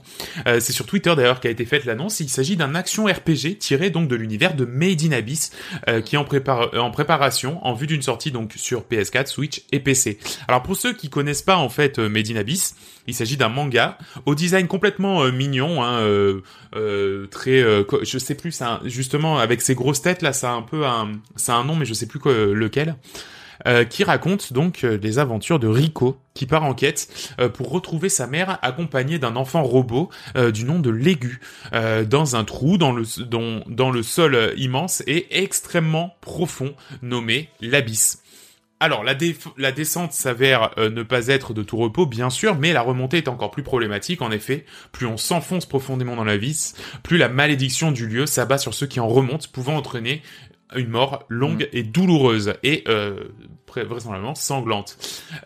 Euh, 0.48 0.60
c'est 0.60 0.74
sur 0.74 0.86
Twitter 0.86 1.14
d'ailleurs 1.16 1.40
qu'a 1.40 1.50
été 1.50 1.66
faite 1.66 1.86
l'annonce. 1.86 2.20
Il 2.20 2.30
s'agit 2.30 2.56
d'un 2.56 2.76
action 2.76 3.06
RPG 3.06 3.58
tiré 3.60 3.90
donc 3.90 4.08
de 4.08 4.16
l'univers 4.16 4.56
de 4.56 4.66
Made 4.66 5.02
in 5.04 5.12
Abyss 5.12 5.52
qui 6.06 6.16
est 6.16 6.20
en 6.20 6.24
en 6.24 6.92
préparation 6.92 7.66
en 7.66 7.74
vue 7.74 7.88
d'une 7.88 8.02
sortie 8.02 8.32
donc 8.32 8.54
sur 8.56 8.82
PS4, 8.82 9.28
Switch 9.28 9.62
et 9.72 9.80
PC. 9.80 10.18
Alors 10.48 10.64
pour 10.64 10.76
ceux 10.76 10.94
qui 10.94 11.10
connaissent 11.10 11.42
pas 11.42 11.58
en 11.58 11.70
fait 11.70 12.00
Made 12.00 12.32
in 12.32 12.36
Abyss, 12.38 12.76
il 13.08 13.14
s'agit 13.14 13.38
d'un 13.38 13.50
manga 13.50 13.98
au 14.26 14.36
design 14.36 14.68
complètement 14.68 15.24
euh, 15.24 15.32
mignon, 15.32 15.84
hein, 15.84 16.00
euh, 16.00 16.42
euh, 16.76 17.28
très, 17.28 17.64
je 18.04 18.18
sais 18.18 18.36
plus, 18.36 18.62
justement 18.86 19.40
avec 19.40 19.62
ses 19.62 19.76
grosses 19.76 20.02
têtes 20.02 20.22
là, 20.22 20.34
ça 20.34 20.52
a 20.52 20.54
un 20.54 20.62
peu 20.62 20.86
un, 20.86 21.14
ça 21.36 21.56
a 21.56 21.58
un 21.58 21.64
nom 21.64 21.76
mais 21.76 21.86
je 21.86 21.94
sais 21.94 22.08
plus 22.08 22.20
quoi, 22.20 22.34
lequel. 22.34 22.96
qui 23.90 24.04
raconte 24.04 24.52
donc 24.52 24.82
les 24.82 25.20
aventures 25.20 25.60
de 25.60 25.68
Rico, 25.68 26.18
qui 26.34 26.46
part 26.46 26.64
en 26.64 26.74
quête 26.74 27.36
pour 27.54 27.70
retrouver 27.70 28.10
sa 28.10 28.28
mère 28.28 28.60
accompagnée 28.62 29.20
d'un 29.20 29.36
enfant 29.36 29.64
robot 29.64 30.10
du 30.54 30.66
nom 30.66 30.80
de 30.80 30.90
Légu, 30.90 31.40
dans 31.72 32.36
un 32.36 32.44
trou 32.44 32.78
dans 32.78 32.92
le, 32.92 33.04
dans, 33.68 33.92
le 33.92 34.04
sol 34.04 34.54
immense 34.58 35.04
et 35.08 35.44
extrêmement 35.44 36.16
profond 36.22 36.74
nommé 37.02 37.50
l'abysse. 37.62 38.24
Alors, 38.84 39.06
la, 39.06 39.72
descente 39.72 40.12
s'avère 40.12 40.72
euh, 40.78 40.90
ne 40.90 41.04
pas 41.04 41.28
être 41.28 41.54
de 41.54 41.64
tout 41.64 41.78
repos, 41.78 42.06
bien 42.06 42.30
sûr, 42.30 42.58
mais 42.58 42.74
la 42.74 42.82
remontée 42.82 43.16
est 43.16 43.30
encore 43.30 43.50
plus 43.50 43.64
problématique. 43.64 44.22
En 44.22 44.30
effet, 44.30 44.66
plus 44.92 45.06
on 45.06 45.16
s'enfonce 45.16 45.66
profondément 45.66 46.18
dans 46.18 46.26
la 46.26 46.36
vis, 46.36 46.76
plus 47.02 47.18
la 47.18 47.30
malédiction 47.30 47.94
du 47.94 48.08
lieu 48.08 48.26
s'abat 48.26 48.58
sur 48.58 48.74
ceux 48.74 48.86
qui 48.86 49.00
en 49.00 49.08
remontent, 49.08 49.48
pouvant 49.54 49.78
entraîner 49.78 50.22
une 50.76 50.90
mort 50.90 51.24
longue 51.30 51.70
et 51.72 51.84
douloureuse, 51.84 52.56
et 52.62 52.84
euh, 52.90 53.24
vraisemblablement 53.74 54.36
sanglante. 54.36 54.98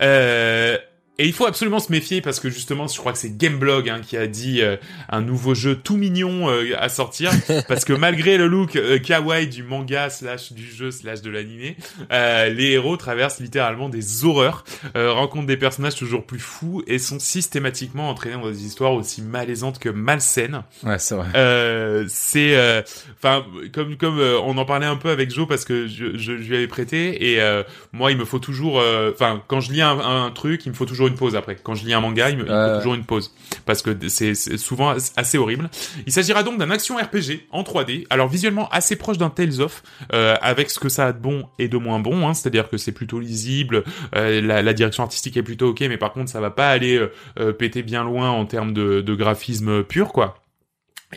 Euh, 0.02 0.80
et 1.20 1.26
il 1.26 1.34
faut 1.34 1.46
absolument 1.48 1.80
se 1.80 1.92
méfier 1.92 2.22
parce 2.22 2.40
que 2.40 2.50
justement, 2.50 2.88
je 2.88 2.98
crois 2.98 3.12
que 3.12 3.18
c'est 3.18 3.36
Gameblog 3.36 3.90
hein, 3.90 4.02
qui 4.06 4.18
a 4.18 4.28
dit 4.28 4.62
euh, 4.62 4.78
un 5.10 5.22
nouveau 5.22 5.56
jeu 5.56 5.76
tout 5.76 5.98
mignon 5.98 6.50
euh, 6.50 6.74
à 6.78 6.90
sortir 6.90 7.32
parce 7.68 7.86
que 7.86 7.94
malgré 7.94 8.38
le 8.38 8.48
look 8.48 8.76
euh, 8.76 9.00
kawaii 9.00 9.48
du 9.48 9.64
manga 9.64 10.10
slash 10.10 10.54
du 10.54 10.64
jeu 10.64 10.92
slash 10.92 11.22
de 11.22 11.32
l'animé, 11.32 11.76
euh, 12.12 12.50
les 12.50 12.72
héros 12.72 12.98
traversent 12.98 13.40
littéralement 13.40 13.90
des 13.90 14.26
horreurs, 14.26 14.64
euh, 14.96 15.12
rencontrent 15.12 15.48
des 15.48 15.58
personnages 15.58 15.96
toujours 15.96 16.26
plus 16.26 16.40
fous 16.40 16.84
et 16.88 17.00
sont 17.00 17.20
systématiquement 17.20 18.10
entraînés 18.10 18.36
dans 18.36 18.50
des 18.50 18.66
histoires 18.66 18.94
aussi 18.94 19.22
malaisantes 19.22 19.80
que 19.80 19.90
malsaines. 19.90 20.64
Ouais, 20.84 21.00
c'est 21.00 21.16
vrai. 21.16 21.28
Euh, 21.36 22.06
c'est, 22.08 22.56
euh, 22.56 22.82
enfin, 23.18 23.44
comme 23.74 23.98
comme 23.98 24.20
euh, 24.20 24.40
on 24.44 24.58
en 24.58 24.66
parlait 24.66 24.86
un 24.86 24.98
peu 24.98 25.10
avec 25.10 25.32
Joe 25.32 25.48
parce 25.48 25.66
que 25.66 25.88
je, 25.88 26.18
je, 26.18 26.38
je 26.38 26.48
lui 26.48 26.56
avais 26.58 26.68
prêté 26.68 27.32
et 27.32 27.42
euh, 27.42 27.64
moi 27.92 28.12
il 28.12 28.18
me 28.18 28.26
faut 28.26 28.40
toujours, 28.40 28.80
euh, 28.80 29.12
enfin, 29.14 29.42
quand 29.48 29.62
je 29.62 29.72
lis 29.72 29.82
un, 29.82 29.98
un 30.00 30.30
truc, 30.32 30.66
il 30.66 30.70
me 30.70 30.76
faut 30.76 30.86
toujours 30.86 31.07
une 31.08 31.16
pause 31.16 31.36
après. 31.36 31.56
Quand 31.62 31.76
je 31.76 31.86
lis 31.86 31.94
un 31.94 32.02
manga, 32.02 32.30
il 32.30 32.38
me, 32.38 32.44
il 32.44 32.48
faut 32.48 32.78
toujours 32.78 32.96
une 32.96 33.06
pause 33.06 33.34
parce 33.66 33.82
que 33.82 33.96
c'est 34.10 34.36
souvent 34.36 34.96
assez 35.16 35.38
horrible. 35.38 35.70
Il 36.06 36.14
s'agira 36.14 36.44
donc 36.44 36.58
d'un 36.58 36.72
action 36.72 36.98
RPG 36.98 37.48
en 37.52 37.64
3D, 37.64 38.06
alors 38.10 38.28
visuellement 38.28 38.70
assez 38.70 38.96
proche 38.96 39.18
d'un 39.18 39.30
Tales 39.30 39.62
of, 39.62 39.84
euh, 40.14 40.36
avec 40.42 40.70
ce 40.70 40.80
que 40.80 40.90
ça 40.90 41.08
a 41.08 41.14
de 41.14 41.20
bon 41.20 41.48
et 41.60 41.68
de 41.68 41.78
moins 41.78 42.00
bon, 42.00 42.28
hein, 42.28 42.34
c'est-à-dire 42.34 42.70
que 42.70 42.78
c'est 42.78 42.92
plutôt 42.92 43.20
lisible, 43.20 43.84
euh, 44.16 44.42
la, 44.42 44.62
la 44.62 44.74
direction 44.74 45.04
artistique 45.04 45.38
est 45.38 45.44
plutôt 45.44 45.70
ok, 45.70 45.82
mais 45.82 45.98
par 45.98 46.14
contre 46.14 46.30
ça 46.30 46.40
va 46.40 46.52
pas 46.52 46.70
aller 46.70 47.00
euh, 47.40 47.54
péter 47.54 47.84
bien 47.84 48.04
loin 48.04 48.30
en 48.30 48.46
termes 48.46 48.74
de, 48.74 49.02
de 49.02 49.16
graphisme 49.16 49.84
pur, 49.84 50.12
quoi. 50.14 50.44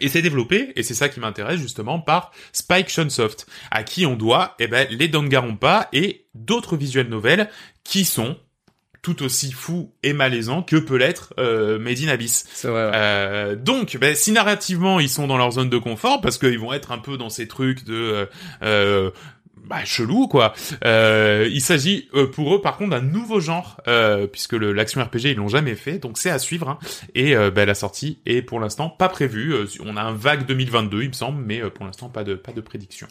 Et 0.01 0.09
c'est 0.09 0.23
développé, 0.23 0.73
et 0.77 0.85
c'est 0.85 0.95
ça 0.95 1.09
qui 1.09 1.19
m'intéresse 1.19 1.59
justement, 1.59 1.99
par 1.99 2.31
Spike 2.53 2.89
Chunsoft, 2.89 3.47
à 3.73 3.83
qui 3.83 4.07
on 4.07 4.15
doit 4.15 4.55
eh 4.61 4.69
ben, 4.69 4.87
les 4.91 5.09
Danganronpa 5.09 5.89
et 5.93 6.27
d'autres 6.35 6.77
visuels 6.77 7.09
novels 7.09 7.51
qui 7.83 8.05
sont 8.05 8.37
tout 9.03 9.23
aussi 9.23 9.53
fous 9.53 9.93
et 10.03 10.13
malaisants 10.13 10.63
que 10.63 10.77
peut 10.77 10.97
l'être 10.97 11.33
euh, 11.39 11.79
Made 11.79 12.01
in 12.03 12.09
Abyss. 12.09 12.45
C'est 12.53 12.69
vrai. 12.69 12.85
ouais. 12.87 12.93
Euh, 12.95 13.57
donc, 13.57 13.97
ben, 14.01 14.15
si 14.15 14.33
narrativement 14.33 15.01
ils 15.01 15.09
sont 15.09 15.27
dans 15.27 15.39
leur 15.39 15.53
zone 15.53 15.71
de 15.71 15.79
confort, 15.79 16.21
parce 16.21 16.37
qu'ils 16.39 16.59
vont 16.59 16.73
être 16.73 16.93
un 16.93 16.99
peu 16.99 17.17
dans 17.17 17.31
ces 17.31 17.49
trucs 17.49 17.85
de 17.85 17.95
euh, 17.95 18.27
euh, 18.63 19.11
bah, 19.65 19.85
chelou 19.85 20.27
quoi. 20.27 20.53
Euh, 20.85 21.49
il 21.51 21.61
s'agit 21.61 22.09
euh, 22.15 22.27
pour 22.27 22.55
eux 22.55 22.61
par 22.61 22.77
contre 22.77 22.91
d'un 22.91 23.01
nouveau 23.03 23.39
genre, 23.41 23.77
euh, 23.89 24.27
puisque 24.27 24.55
l'action 24.55 25.01
RPG 25.03 25.27
ils 25.31 25.37
l'ont 25.37 25.49
jamais 25.49 25.77
fait, 25.77 25.99
donc 25.99 26.19
c'est 26.19 26.31
à 26.31 26.39
suivre. 26.41 26.69
hein. 26.69 26.79
Et 27.15 27.35
ben, 27.37 27.65
la 27.67 27.75
sortie 27.75 28.19
est 28.27 28.43
pour 28.43 28.59
l'instant 28.61 28.89
pas 28.91 29.09
prévue. 29.09 29.55
On 29.85 29.97
a 29.97 30.03
un 30.03 30.13
vague 30.13 30.45
2022 30.47 31.03
il 31.03 31.09
me 31.09 31.13
semble, 31.15 31.43
mais 31.45 31.63
euh, 31.63 31.71
pour 31.71 31.87
l'instant 31.87 32.09
pas 32.09 32.25
de 32.25 32.35
pas 32.35 32.53
de 32.53 32.61
prédiction. 32.61 33.07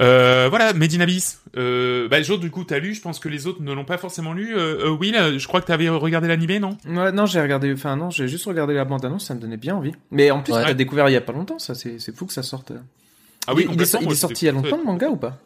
Euh, 0.00 0.46
voilà, 0.48 0.72
Made 0.72 0.94
in 0.94 1.00
Abyss. 1.00 1.40
Euh, 1.56 2.08
bah, 2.08 2.22
Jo, 2.22 2.36
du 2.38 2.50
coup, 2.50 2.64
t'as 2.64 2.78
lu. 2.78 2.94
Je 2.94 3.02
pense 3.02 3.18
que 3.18 3.28
les 3.28 3.46
autres 3.46 3.60
ne 3.62 3.72
l'ont 3.72 3.84
pas 3.84 3.98
forcément 3.98 4.32
lu. 4.32 4.56
Euh, 4.56 4.86
euh, 4.86 4.90
Will, 4.90 5.38
je 5.38 5.46
crois 5.46 5.60
que 5.60 5.66
t'avais 5.66 5.88
regardé 5.90 6.26
l'animé, 6.28 6.58
non? 6.58 6.78
Ouais, 6.88 7.12
non, 7.12 7.26
j'ai 7.26 7.40
regardé, 7.40 7.72
enfin 7.72 7.96
non, 7.96 8.08
j'ai 8.10 8.26
juste 8.28 8.46
regardé 8.46 8.72
la 8.74 8.84
bande-annonce, 8.84 9.26
ça 9.26 9.34
me 9.34 9.40
donnait 9.40 9.56
bien 9.58 9.74
envie. 9.76 9.92
Mais 10.10 10.30
en 10.30 10.42
plus, 10.42 10.54
Ouais. 10.54 10.64
t'as 10.64 10.74
découvert 10.74 11.08
il 11.08 11.12
y 11.12 11.16
a 11.16 11.20
pas 11.20 11.32
longtemps, 11.32 11.58
ça, 11.58 11.74
c'est 11.74 11.98
c'est 11.98 12.16
fou 12.16 12.24
que 12.26 12.32
ça 12.32 12.42
sorte. 12.42 12.72
Ah 13.46 13.52
oui, 13.54 13.66
il, 13.68 13.74
il 13.74 13.82
est, 13.82 13.94
il 14.00 14.10
est 14.10 14.14
sorti 14.14 14.44
il 14.44 14.46
y 14.46 14.48
a 14.48 14.52
longtemps 14.52 14.76
le 14.78 14.84
manga 14.84 15.08
ou 15.08 15.16
pas? 15.16 15.38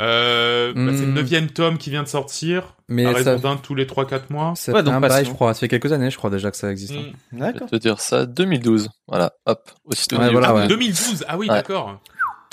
Euh, 0.00 0.72
bah, 0.74 0.92
c'est 0.94 1.02
le 1.02 1.06
Hmm. 1.08 1.14
neuvième 1.14 1.46
tome 1.50 1.76
qui 1.78 1.90
vient 1.90 2.02
de 2.02 2.08
sortir. 2.08 2.74
Mais 2.88 3.04
à 3.04 3.12
raison 3.12 3.36
ça, 3.36 3.42
d'un 3.42 3.56
tous 3.56 3.74
les 3.74 3.84
3-4 3.86 4.30
mois. 4.30 4.54
ça 4.56 4.72
Ouais, 4.72 4.78
fait 4.78 4.84
donc 4.84 4.94
un 4.94 5.00
bail, 5.00 5.24
je 5.26 5.30
crois. 5.30 5.52
Ça 5.54 5.60
fait 5.60 5.68
quelques 5.68 5.92
années, 5.92 6.10
je 6.10 6.16
crois 6.16 6.30
déjà 6.30 6.50
que 6.50 6.56
ça 6.56 6.70
existe. 6.70 6.94
hein. 6.94 7.02
Hmm. 7.32 7.36
Je 7.36 7.38
D'accord. 7.38 7.68
vais 7.70 7.78
te 7.78 7.82
dire 7.82 8.00
ça, 8.00 8.24
2012. 8.26 8.88
Voilà, 9.06 9.32
hop, 9.46 9.70
aussitôt 9.84 10.16
Ouais, 10.16 10.30
voilà, 10.30 10.48
Ah, 10.48 10.54
ouais. 10.54 10.66
2012. 10.68 11.24
Ah 11.28 11.36
oui, 11.36 11.46
Ouais. 11.48 11.54
d'accord. 11.54 12.00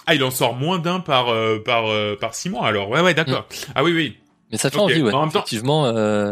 Ah, 0.09 0.15
il 0.15 0.23
en 0.23 0.31
sort 0.31 0.55
moins 0.55 0.79
d'un 0.79 0.99
par 0.99 1.29
euh, 1.29 1.59
par 1.63 1.87
euh, 1.87 2.15
par 2.19 2.33
six 2.33 2.49
mois 2.49 2.65
alors. 2.67 2.89
Ouais, 2.89 3.01
ouais, 3.01 3.13
d'accord. 3.13 3.47
Ah 3.75 3.83
oui, 3.83 3.91
oui. 3.93 4.17
Mais 4.51 4.57
ça 4.57 4.69
fait 4.71 4.77
Ok. 4.77 4.83
envie, 4.83 5.01
ouais. 5.03 5.13
En 5.13 5.21
même 5.21 5.31
temps- 5.31 5.39
Effectivement, 5.39 5.85
euh, 5.85 6.31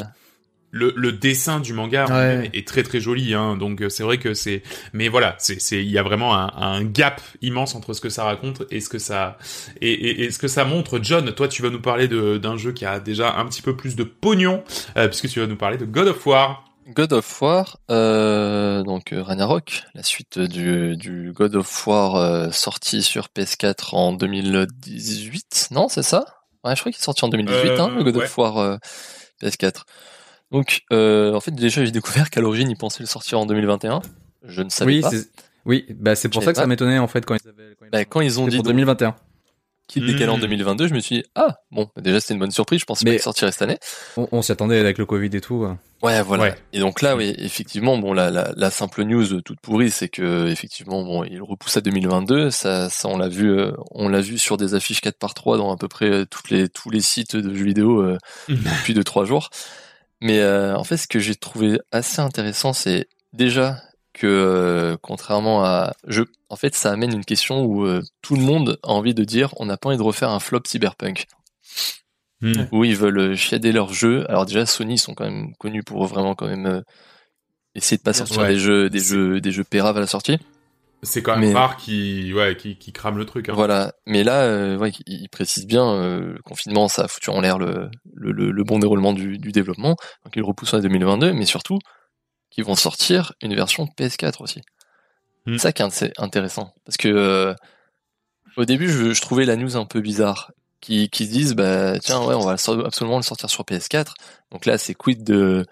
Le, 0.71 0.91
le 0.97 1.11
dessin 1.13 1.59
du 1.61 1.71
manga 1.73 2.05
Ouais. 2.09 2.49
est 2.53 2.67
très 2.67 2.83
très 2.83 2.99
joli, 2.99 3.33
hein. 3.33 3.55
Donc 3.55 3.81
euh, 3.81 3.87
c'est 3.89 4.03
vrai 4.03 4.17
que 4.17 4.33
c'est. 4.33 4.63
Mais 4.93 5.07
voilà, 5.07 5.35
c'est 5.37 5.61
c'est 5.61 5.77
il 5.83 5.89
y 5.89 5.97
a 5.97 6.03
vraiment 6.03 6.35
un, 6.35 6.51
un 6.57 6.83
gap 6.83 7.21
immense 7.41 7.73
entre 7.75 7.93
ce 7.93 8.01
que 8.01 8.09
ça 8.09 8.23
raconte 8.25 8.63
et 8.69 8.81
ce 8.81 8.89
que 8.89 8.97
ça 8.99 9.37
et, 9.81 9.91
et, 9.93 10.23
et 10.25 10.31
ce 10.31 10.39
que 10.39 10.47
ça 10.49 10.65
montre. 10.65 10.99
John, 11.01 11.31
toi, 11.33 11.47
tu 11.47 11.61
vas 11.61 11.69
nous 11.69 11.79
parler 11.81 12.07
de 12.09 12.37
d'un 12.37 12.57
jeu 12.57 12.73
qui 12.73 12.83
a 12.85 12.99
déjà 12.99 13.35
un 13.37 13.45
petit 13.45 13.61
peu 13.61 13.75
plus 13.77 13.95
de 13.95 14.03
pognon, 14.03 14.63
euh, 14.97 15.07
puisque 15.07 15.29
tu 15.29 15.39
vas 15.39 15.47
nous 15.47 15.55
parler 15.55 15.77
de 15.77 15.85
God 15.85 16.07
of 16.09 16.25
War. 16.25 16.63
God 16.87 17.11
of 17.13 17.41
War, 17.41 17.79
euh, 17.91 18.81
donc 18.83 19.11
euh, 19.11 19.21
Ragnarok, 19.21 19.83
la 19.93 20.03
suite 20.03 20.39
du, 20.39 21.31
God 21.35 21.55
of 21.55 21.87
War 21.87 22.15
euh, 22.15 22.51
sorti 22.51 23.03
sur 23.03 23.27
PS4 23.35 23.93
en 23.93 24.13
2018, 24.13 25.69
non, 25.71 25.89
c'est 25.89 26.03
ça? 26.03 26.25
Ouais, 26.63 26.75
je 26.75 26.79
crois 26.81 26.91
qu'il 26.91 27.01
est 27.01 27.03
sorti 27.03 27.25
en 27.25 27.29
2018, 27.29 27.69
hein, 27.79 27.89
le 27.95 28.03
God 28.03 28.17
of 28.17 28.37
War 28.37 28.79
PS4. 29.41 29.83
Donc, 30.51 30.83
en 30.91 31.39
fait, 31.39 31.51
déjà, 31.51 31.83
j'ai 31.83 31.91
découvert 31.91 32.29
qu'à 32.29 32.41
l'origine, 32.41 32.69
ils 32.69 32.77
pensaient 32.77 33.03
le 33.03 33.07
sortir 33.07 33.39
en 33.39 33.45
2021. 33.45 34.01
Je 34.43 34.61
ne 34.61 34.69
savais 34.69 35.01
pas. 35.01 35.11
Oui, 35.65 35.85
bah, 35.89 36.15
c'est 36.15 36.29
pour 36.29 36.41
ça 36.41 36.53
que 36.53 36.57
ça 36.57 36.67
m'étonnait, 36.67 36.99
en 36.99 37.07
fait, 37.07 37.25
quand 37.25 37.35
ils, 37.35 37.49
avaient, 37.49 37.75
quand, 38.05 38.21
ils 38.21 38.31
bah, 38.31 38.41
ont 38.41 38.47
dit. 38.47 38.55
Pour 38.55 38.63
2021 38.63 39.15
qui 39.87 40.01
mmh. 40.01 40.05
décale 40.05 40.29
en 40.31 40.37
2022, 40.37 40.87
je 40.87 40.93
me 40.93 40.99
suis 40.99 41.17
dit, 41.17 41.23
ah, 41.35 41.59
bon, 41.71 41.89
bah, 41.95 42.01
déjà 42.01 42.19
c'était 42.19 42.33
une 42.33 42.39
bonne 42.39 42.51
surprise, 42.51 42.81
je 42.81 42.85
pensais 42.85 43.05
qu'il 43.05 43.19
sortirait 43.19 43.51
cette 43.51 43.61
année. 43.61 43.79
On, 44.17 44.41
s'y 44.41 44.51
attendait 44.51 44.79
avec 44.79 44.97
le 44.97 45.05
Covid 45.05 45.29
et 45.33 45.41
tout. 45.41 45.63
Hein. 45.63 45.79
Ouais, 46.03 46.21
voilà. 46.21 46.55
Et 46.73 46.79
donc 46.79 47.01
là, 47.01 47.15
oui, 47.15 47.33
effectivement, 47.37 47.97
bon, 47.97 48.13
la, 48.13 48.69
simple 48.69 49.03
news 49.03 49.41
toute 49.41 49.59
pourrie, 49.61 49.89
c'est 49.89 50.09
que, 50.09 50.47
effectivement, 50.47 51.03
bon, 51.03 51.23
il 51.23 51.41
repousse 51.41 51.77
à 51.77 51.81
2022, 51.81 52.51
ça, 52.51 52.89
ça 52.89 53.07
on 53.07 53.17
l'a 53.17 53.29
vu, 53.29 53.49
euh, 53.49 53.71
on 53.91 54.09
l'a 54.09 54.21
vu 54.21 54.37
sur 54.37 54.57
des 54.57 54.75
affiches 54.75 55.01
4 55.01 55.17
par 55.17 55.33
3 55.33 55.57
dans 55.57 55.73
à 55.73 55.77
peu 55.77 55.87
près 55.87 56.09
euh, 56.09 56.25
toutes 56.25 56.49
les, 56.49 56.67
tous 56.67 56.89
les 56.89 57.01
sites 57.01 57.35
de 57.35 57.53
jeux 57.55 57.65
vidéo 57.65 58.01
euh, 58.01 58.17
depuis 58.49 58.93
2-3 58.93 59.25
jours. 59.25 59.49
Mais 60.19 60.43
en 60.43 60.83
fait, 60.83 60.97
ce 60.97 61.07
que 61.07 61.19
j'ai 61.19 61.35
trouvé 61.35 61.79
assez 61.91 62.21
intéressant, 62.21 62.73
c'est 62.73 63.07
déjà 63.33 63.79
que 64.17 64.27
euh, 64.27 64.97
contrairement 65.01 65.63
à, 65.63 65.93
je, 66.07 66.23
en 66.49 66.55
fait, 66.55 66.75
ça 66.75 66.91
amène 66.91 67.13
une 67.13 67.25
question 67.25 67.63
où 67.63 67.85
euh, 67.85 68.01
tout 68.21 68.35
le 68.35 68.41
monde 68.41 68.79
a 68.83 68.89
envie 68.89 69.13
de 69.13 69.23
dire, 69.23 69.53
on 69.57 69.65
n'a 69.65 69.77
pas 69.77 69.89
envie 69.89 69.97
de 69.97 70.03
refaire 70.03 70.29
un 70.29 70.39
flop 70.39 70.61
cyberpunk 70.65 71.27
Hmm. 72.39 72.65
où 72.71 72.83
ils 72.83 72.95
veulent 72.95 73.35
chiader 73.35 73.71
leurs 73.71 73.93
jeux. 73.93 74.29
Alors 74.29 74.45
déjà 74.45 74.67
Sony 74.67 74.93
ils 74.93 74.99
sont 74.99 75.15
quand 75.15 75.23
même 75.23 75.55
connus 75.55 75.81
pour 75.81 76.05
vraiment 76.05 76.35
quand 76.35 76.45
même 76.45 76.67
euh, 76.67 76.81
essayer 77.73 77.97
de 77.97 78.03
pas 78.03 78.13
sortir 78.13 78.45
des 78.45 78.59
jeux 78.59 78.91
des 78.91 78.99
jeux 78.99 79.41
des 79.41 79.51
jeux 79.51 79.63
péraves 79.63 79.97
à 79.97 80.01
la 80.01 80.05
sortie. 80.05 80.37
C'est 81.01 81.23
quand 81.23 81.35
même 81.35 81.55
rare 81.55 81.77
qui 81.77 82.31
ouais 82.35 82.55
qui 82.55 82.77
qui 82.77 82.91
crame 82.93 83.17
le 83.17 83.25
truc. 83.25 83.49
Hein. 83.49 83.53
Voilà. 83.55 83.91
Mais 84.05 84.23
là 84.23 84.43
euh, 84.43 84.77
ouais, 84.77 84.91
ils 85.07 85.23
ils 85.23 85.29
précisent 85.29 85.65
bien 85.65 85.91
euh, 85.91 86.33
le 86.35 86.41
confinement 86.43 86.87
ça 86.87 87.05
a 87.05 87.07
foutu 87.07 87.31
en 87.31 87.41
l'air 87.41 87.57
le, 87.57 87.89
le, 88.13 88.31
le, 88.31 88.51
le 88.51 88.63
bon 88.63 88.77
déroulement 88.77 89.13
du, 89.13 89.39
du 89.39 89.51
développement. 89.51 89.95
Donc 90.23 90.35
ils 90.35 90.39
le 90.39 90.45
repoussent 90.45 90.75
en 90.75 90.79
2022 90.79 91.33
mais 91.33 91.45
surtout 91.45 91.79
qu'ils 92.49 92.63
vont 92.65 92.75
sortir 92.75 93.33
une 93.41 93.55
version 93.55 93.87
PS4 93.97 94.41
aussi. 94.41 94.61
Hmm. 95.45 95.53
C'est 95.53 95.59
ça 95.59 95.73
qui 95.73 95.81
est 95.81 95.85
int- 95.85 96.13
intéressant 96.17 96.73
parce 96.85 96.97
que 96.97 97.07
euh, 97.09 97.53
au 98.55 98.65
début 98.65 98.89
je, 98.89 99.13
je 99.13 99.21
trouvais 99.21 99.45
la 99.45 99.55
news 99.55 99.75
un 99.77 99.85
peu 99.85 100.01
bizarre 100.01 100.51
qui, 100.81 101.09
qui 101.09 101.25
se 101.25 101.31
disent 101.31 101.53
bah 101.55 101.99
tiens 101.99 102.23
ouais 102.23 102.35
on 102.35 102.41
va 102.45 102.57
so- 102.57 102.85
absolument 102.85 103.17
le 103.17 103.23
sortir 103.23 103.49
sur 103.49 103.63
PS4 103.63 104.13
donc 104.51 104.65
là 104.65 104.77
c'est 104.77 104.93
quid 104.93 105.23
de 105.23 105.65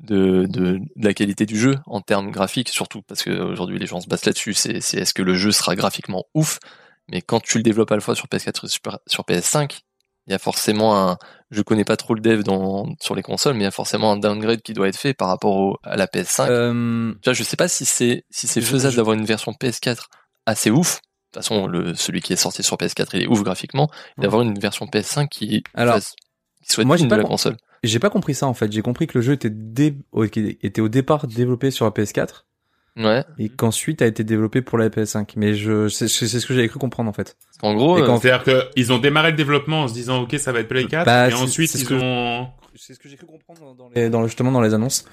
de, 0.00 0.46
de 0.48 0.78
de 0.96 1.04
la 1.06 1.14
qualité 1.14 1.46
du 1.46 1.58
jeu 1.58 1.76
en 1.86 2.00
termes 2.00 2.30
graphiques 2.30 2.68
surtout 2.70 3.02
parce 3.02 3.22
que 3.22 3.30
aujourd'hui 3.40 3.78
les 3.78 3.86
gens 3.86 4.00
se 4.00 4.08
basent 4.08 4.24
là-dessus 4.24 4.54
c'est 4.54 4.76
est-ce 4.76 5.14
que 5.14 5.22
le 5.22 5.34
jeu 5.34 5.52
sera 5.52 5.76
graphiquement 5.76 6.24
ouf? 6.34 6.58
Mais 7.08 7.20
quand 7.22 7.40
tu 7.40 7.58
le 7.58 7.62
développes 7.64 7.90
à 7.92 7.96
la 7.96 8.00
fois 8.00 8.14
sur 8.14 8.26
PS4 8.26 8.66
et 8.66 8.68
sur 9.06 9.24
PS5 9.24 9.80
il 10.26 10.32
y 10.32 10.34
a 10.34 10.38
forcément 10.38 10.96
un 11.10 11.16
je 11.50 11.60
connais 11.62 11.84
pas 11.84 11.96
trop 11.96 12.14
le 12.14 12.20
dev 12.20 12.42
dans 12.42 12.86
sur 13.00 13.14
les 13.14 13.22
consoles 13.22 13.54
mais 13.54 13.60
il 13.60 13.64
y 13.64 13.66
a 13.66 13.70
forcément 13.72 14.12
un 14.12 14.16
downgrade 14.16 14.62
qui 14.62 14.72
doit 14.72 14.88
être 14.88 14.96
fait 14.96 15.14
par 15.14 15.28
rapport 15.28 15.56
au, 15.56 15.76
à 15.82 15.96
la 15.96 16.06
PS5 16.06 16.46
Euh, 16.48 17.12
tu 17.14 17.18
vois, 17.24 17.32
je 17.32 17.42
sais 17.42 17.56
pas 17.56 17.68
si 17.68 17.84
c'est 17.84 18.24
si 18.30 18.46
c'est 18.46 18.60
faisable 18.60 18.96
d'avoir 18.96 19.14
une 19.16 19.24
version 19.24 19.52
PS4 19.52 20.04
assez 20.46 20.70
ouf. 20.70 20.96
De 20.96 21.38
toute 21.40 21.44
façon, 21.44 21.66
le 21.66 21.94
celui 21.94 22.20
qui 22.20 22.32
est 22.34 22.36
sorti 22.36 22.62
sur 22.62 22.76
PS4 22.76 23.08
il 23.14 23.22
est 23.22 23.26
ouf 23.26 23.42
graphiquement. 23.42 23.88
D'avoir 24.18 24.42
une 24.42 24.58
version 24.58 24.86
PS5 24.86 25.28
qui 25.28 25.62
Alors, 25.74 25.94
fasse- 25.94 26.14
qui 26.64 26.72
soit 26.72 26.84
moi, 26.84 26.96
de 26.96 27.04
la 27.08 27.16
com- 27.18 27.26
console. 27.26 27.56
J'ai 27.82 27.98
pas 27.98 28.10
compris 28.10 28.34
ça 28.34 28.46
en 28.46 28.54
fait. 28.54 28.70
J'ai 28.70 28.82
compris 28.82 29.06
que 29.08 29.18
le 29.18 29.22
jeu 29.22 29.32
était, 29.32 29.50
dé... 29.50 29.96
au- 30.12 30.26
qui 30.26 30.56
était 30.62 30.80
au 30.80 30.88
départ 30.88 31.26
développé 31.26 31.70
sur 31.72 31.84
la 31.84 31.90
PS4 31.90 32.44
Ouais. 32.96 33.24
et 33.38 33.48
qu'ensuite 33.48 34.02
a 34.02 34.06
été 34.06 34.22
développé 34.22 34.60
pour 34.60 34.76
la 34.76 34.90
PS5. 34.90 35.32
Mais 35.36 35.54
je 35.54 35.88
c'est 35.88 36.08
c'est 36.08 36.26
ce 36.40 36.46
que 36.46 36.52
j'avais 36.54 36.68
cru 36.68 36.78
comprendre 36.78 37.08
en 37.08 37.12
fait. 37.14 37.36
Qu'en 37.60 37.74
gros, 37.74 37.98
euh, 37.98 38.04
quand- 38.06 38.18
C'est-à-dire 38.18 38.44
que 38.44 38.68
ils 38.76 38.92
ont 38.92 38.98
démarré 38.98 39.30
le 39.30 39.36
développement 39.36 39.82
en 39.82 39.88
se 39.88 39.94
disant 39.94 40.20
ok 40.22 40.34
ça 40.38 40.52
va 40.52 40.60
être 40.60 40.68
Play 40.68 40.84
4 40.86 41.06
Bah, 41.06 41.28
et 41.28 41.30
c'est- 41.30 41.36
ensuite 41.38 41.70
c'est 41.70 41.78
ce 41.78 41.84
ils 41.84 41.88
que- 41.88 41.94
ont 41.94 42.48
C'est 42.74 42.94
ce 42.94 42.98
que 42.98 43.08
j'ai 43.08 43.16
cru 43.16 43.26
comprendre 43.26 43.74
dans 43.76 43.88
les, 43.94 44.08
dans 44.10 44.26
justement 44.26 44.50
dans 44.52 44.60
les 44.60 44.74
annonces. 44.74 45.04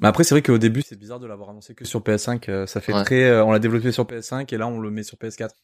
Mais 0.00 0.08
après 0.08 0.24
c'est 0.24 0.34
vrai 0.34 0.42
qu'au 0.42 0.58
début 0.58 0.82
c'est 0.86 0.98
bizarre 0.98 1.20
de 1.20 1.26
l'avoir 1.26 1.50
annoncé 1.50 1.74
que 1.74 1.84
sur 1.84 2.00
PS5. 2.02 2.48
euh, 2.48 2.66
ça 2.66 2.80
fait 2.80 2.92
Ouais. 2.94 3.02
très, 3.04 3.24
euh, 3.24 3.44
on 3.44 3.50
l'a 3.52 3.58
développé 3.58 3.92
sur 3.92 4.04
PS5 4.06 4.52
et 4.52 4.56
là 4.58 4.66
on 4.66 4.78
le 4.78 4.90
met 4.90 5.02
sur 5.02 5.16
PS4. 5.18 5.54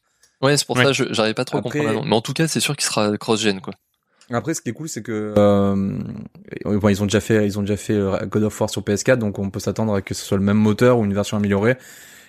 ouais, 0.41 0.57
c'est 0.57 0.65
pour 0.67 0.75
Ouais. 0.77 0.83
ça 0.85 0.91
je 0.91 1.05
j'arrive 1.11 1.33
pas 1.35 1.45
trop 1.45 1.57
à 1.57 1.59
Après- 1.61 1.79
comprendre. 1.79 2.05
Mais 2.05 2.15
en 2.15 2.21
tout 2.21 2.33
cas, 2.33 2.47
c'est 2.47 2.59
sûr 2.59 2.75
qu'il 2.75 2.85
sera 2.85 3.15
cross-gen 3.17 3.61
quoi. 3.61 3.73
Après, 4.31 4.53
ce 4.53 4.61
qui 4.61 4.69
est 4.69 4.73
cool, 4.73 4.87
c'est 4.89 5.01
que 5.03 5.33
euh, 5.37 5.75
bon, 6.65 6.89
ils 6.89 7.01
ont 7.01 7.05
déjà 7.05 7.19
fait, 7.19 7.45
ils 7.45 7.59
ont 7.59 7.61
déjà 7.61 7.77
fait 7.77 7.93
euh, 7.93 8.17
God 8.25 8.43
of 8.43 8.59
War 8.61 8.69
sur 8.69 8.81
PS4, 8.81 9.17
donc 9.17 9.37
on 9.39 9.49
peut 9.49 9.59
s'attendre 9.59 9.93
à 9.95 10.01
que 10.01 10.13
ce 10.13 10.23
soit 10.25 10.37
le 10.37 10.43
même 10.43 10.57
moteur 10.57 10.97
ou 10.99 11.05
une 11.05 11.13
version 11.13 11.37
améliorée, 11.37 11.77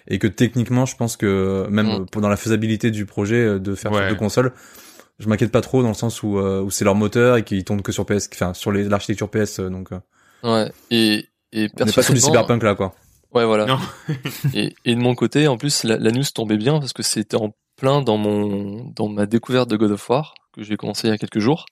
et 0.09 0.19
que 0.19 0.27
techniquement, 0.27 0.87
je 0.87 0.97
pense 0.97 1.17
que 1.17 1.67
même 1.71 2.01
Mm. 2.01 2.07
pour- 2.07 2.21
dans 2.21 2.29
la 2.29 2.37
faisabilité 2.37 2.91
du 2.91 3.07
projet 3.07 3.37
euh, 3.45 3.59
de 3.59 3.75
faire 3.75 3.93
Ouais. 3.93 4.01
sur 4.01 4.09
deux 4.11 4.17
consoles, 4.17 4.53
je 5.21 5.29
m'inquiète 5.29 5.53
pas 5.53 5.61
trop 5.61 5.83
dans 5.83 5.89
le 5.89 5.95
sens 5.95 6.23
où, 6.25 6.39
euh, 6.39 6.61
où 6.61 6.71
c'est 6.71 6.85
leur 6.85 6.97
moteur 6.97 7.37
et 7.37 7.45
qu'ils 7.45 7.65
tournent 7.65 7.83
que 7.83 7.93
sur 7.93 8.05
PS, 8.05 8.29
enfin 8.35 8.53
sur 8.55 8.73
l'architecture 8.73 9.31
PS, 9.31 9.61
donc 9.61 9.93
euh, 9.93 9.99
Ouais. 10.43 10.71
Et 10.91 11.27
et 11.53 11.71
on 11.81 11.85
n'est 11.85 11.93
pas 11.93 12.03
sur 12.03 12.13
du 12.15 12.21
cyberpunk 12.21 12.63
là, 12.65 12.75
quoi. 12.75 12.95
Ouais, 13.33 13.45
voilà. 13.47 13.67
Non. 13.67 13.79
et, 14.55 14.75
et 14.85 14.95
de 14.95 15.01
mon 15.01 15.15
côté, 15.15 15.47
en 15.49 15.57
plus, 15.57 15.85
la, 15.85 15.97
la 15.97 16.11
news 16.11 16.25
tombait 16.35 16.57
bien 16.57 16.81
parce 16.81 16.93
que 16.93 17.03
c'était 17.05 17.37
en 17.37 17.55
plein 17.77 18.03
dans 18.03 18.17
mon 18.17 18.91
dans 18.95 19.09
ma 19.09 19.27
découverte 19.27 19.71
de 19.71 19.77
God 19.77 19.93
of 19.93 20.11
War 20.11 20.35
que 20.53 20.63
j'ai 20.65 20.77
commencé 20.77 21.07
il 21.09 21.11
y 21.11 21.15
a 21.15 21.19
quelques 21.19 21.39
jours. 21.39 21.65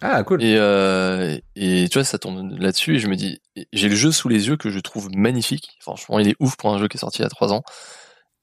Ah, 0.00 0.24
cool. 0.24 0.42
Et, 0.42 0.56
euh, 0.58 1.38
et 1.54 1.88
tu 1.88 1.98
vois, 1.98 2.04
ça 2.04 2.18
tombe 2.18 2.58
là-dessus 2.58 2.96
et 2.96 2.98
je 2.98 3.06
me 3.06 3.14
dis, 3.14 3.40
j'ai 3.72 3.88
le 3.88 3.94
jeu 3.94 4.10
sous 4.10 4.28
les 4.28 4.48
yeux 4.48 4.56
que 4.56 4.70
je 4.70 4.80
trouve 4.80 5.10
magnifique. 5.14 5.76
Franchement, 5.80 6.18
il 6.18 6.28
est 6.28 6.36
ouf 6.40 6.56
pour 6.56 6.72
un 6.74 6.78
jeu 6.78 6.88
qui 6.88 6.96
est 6.96 7.00
sorti 7.00 7.18
il 7.20 7.22
y 7.22 7.24
a 7.26 7.28
trois 7.28 7.52
ans. 7.52 7.62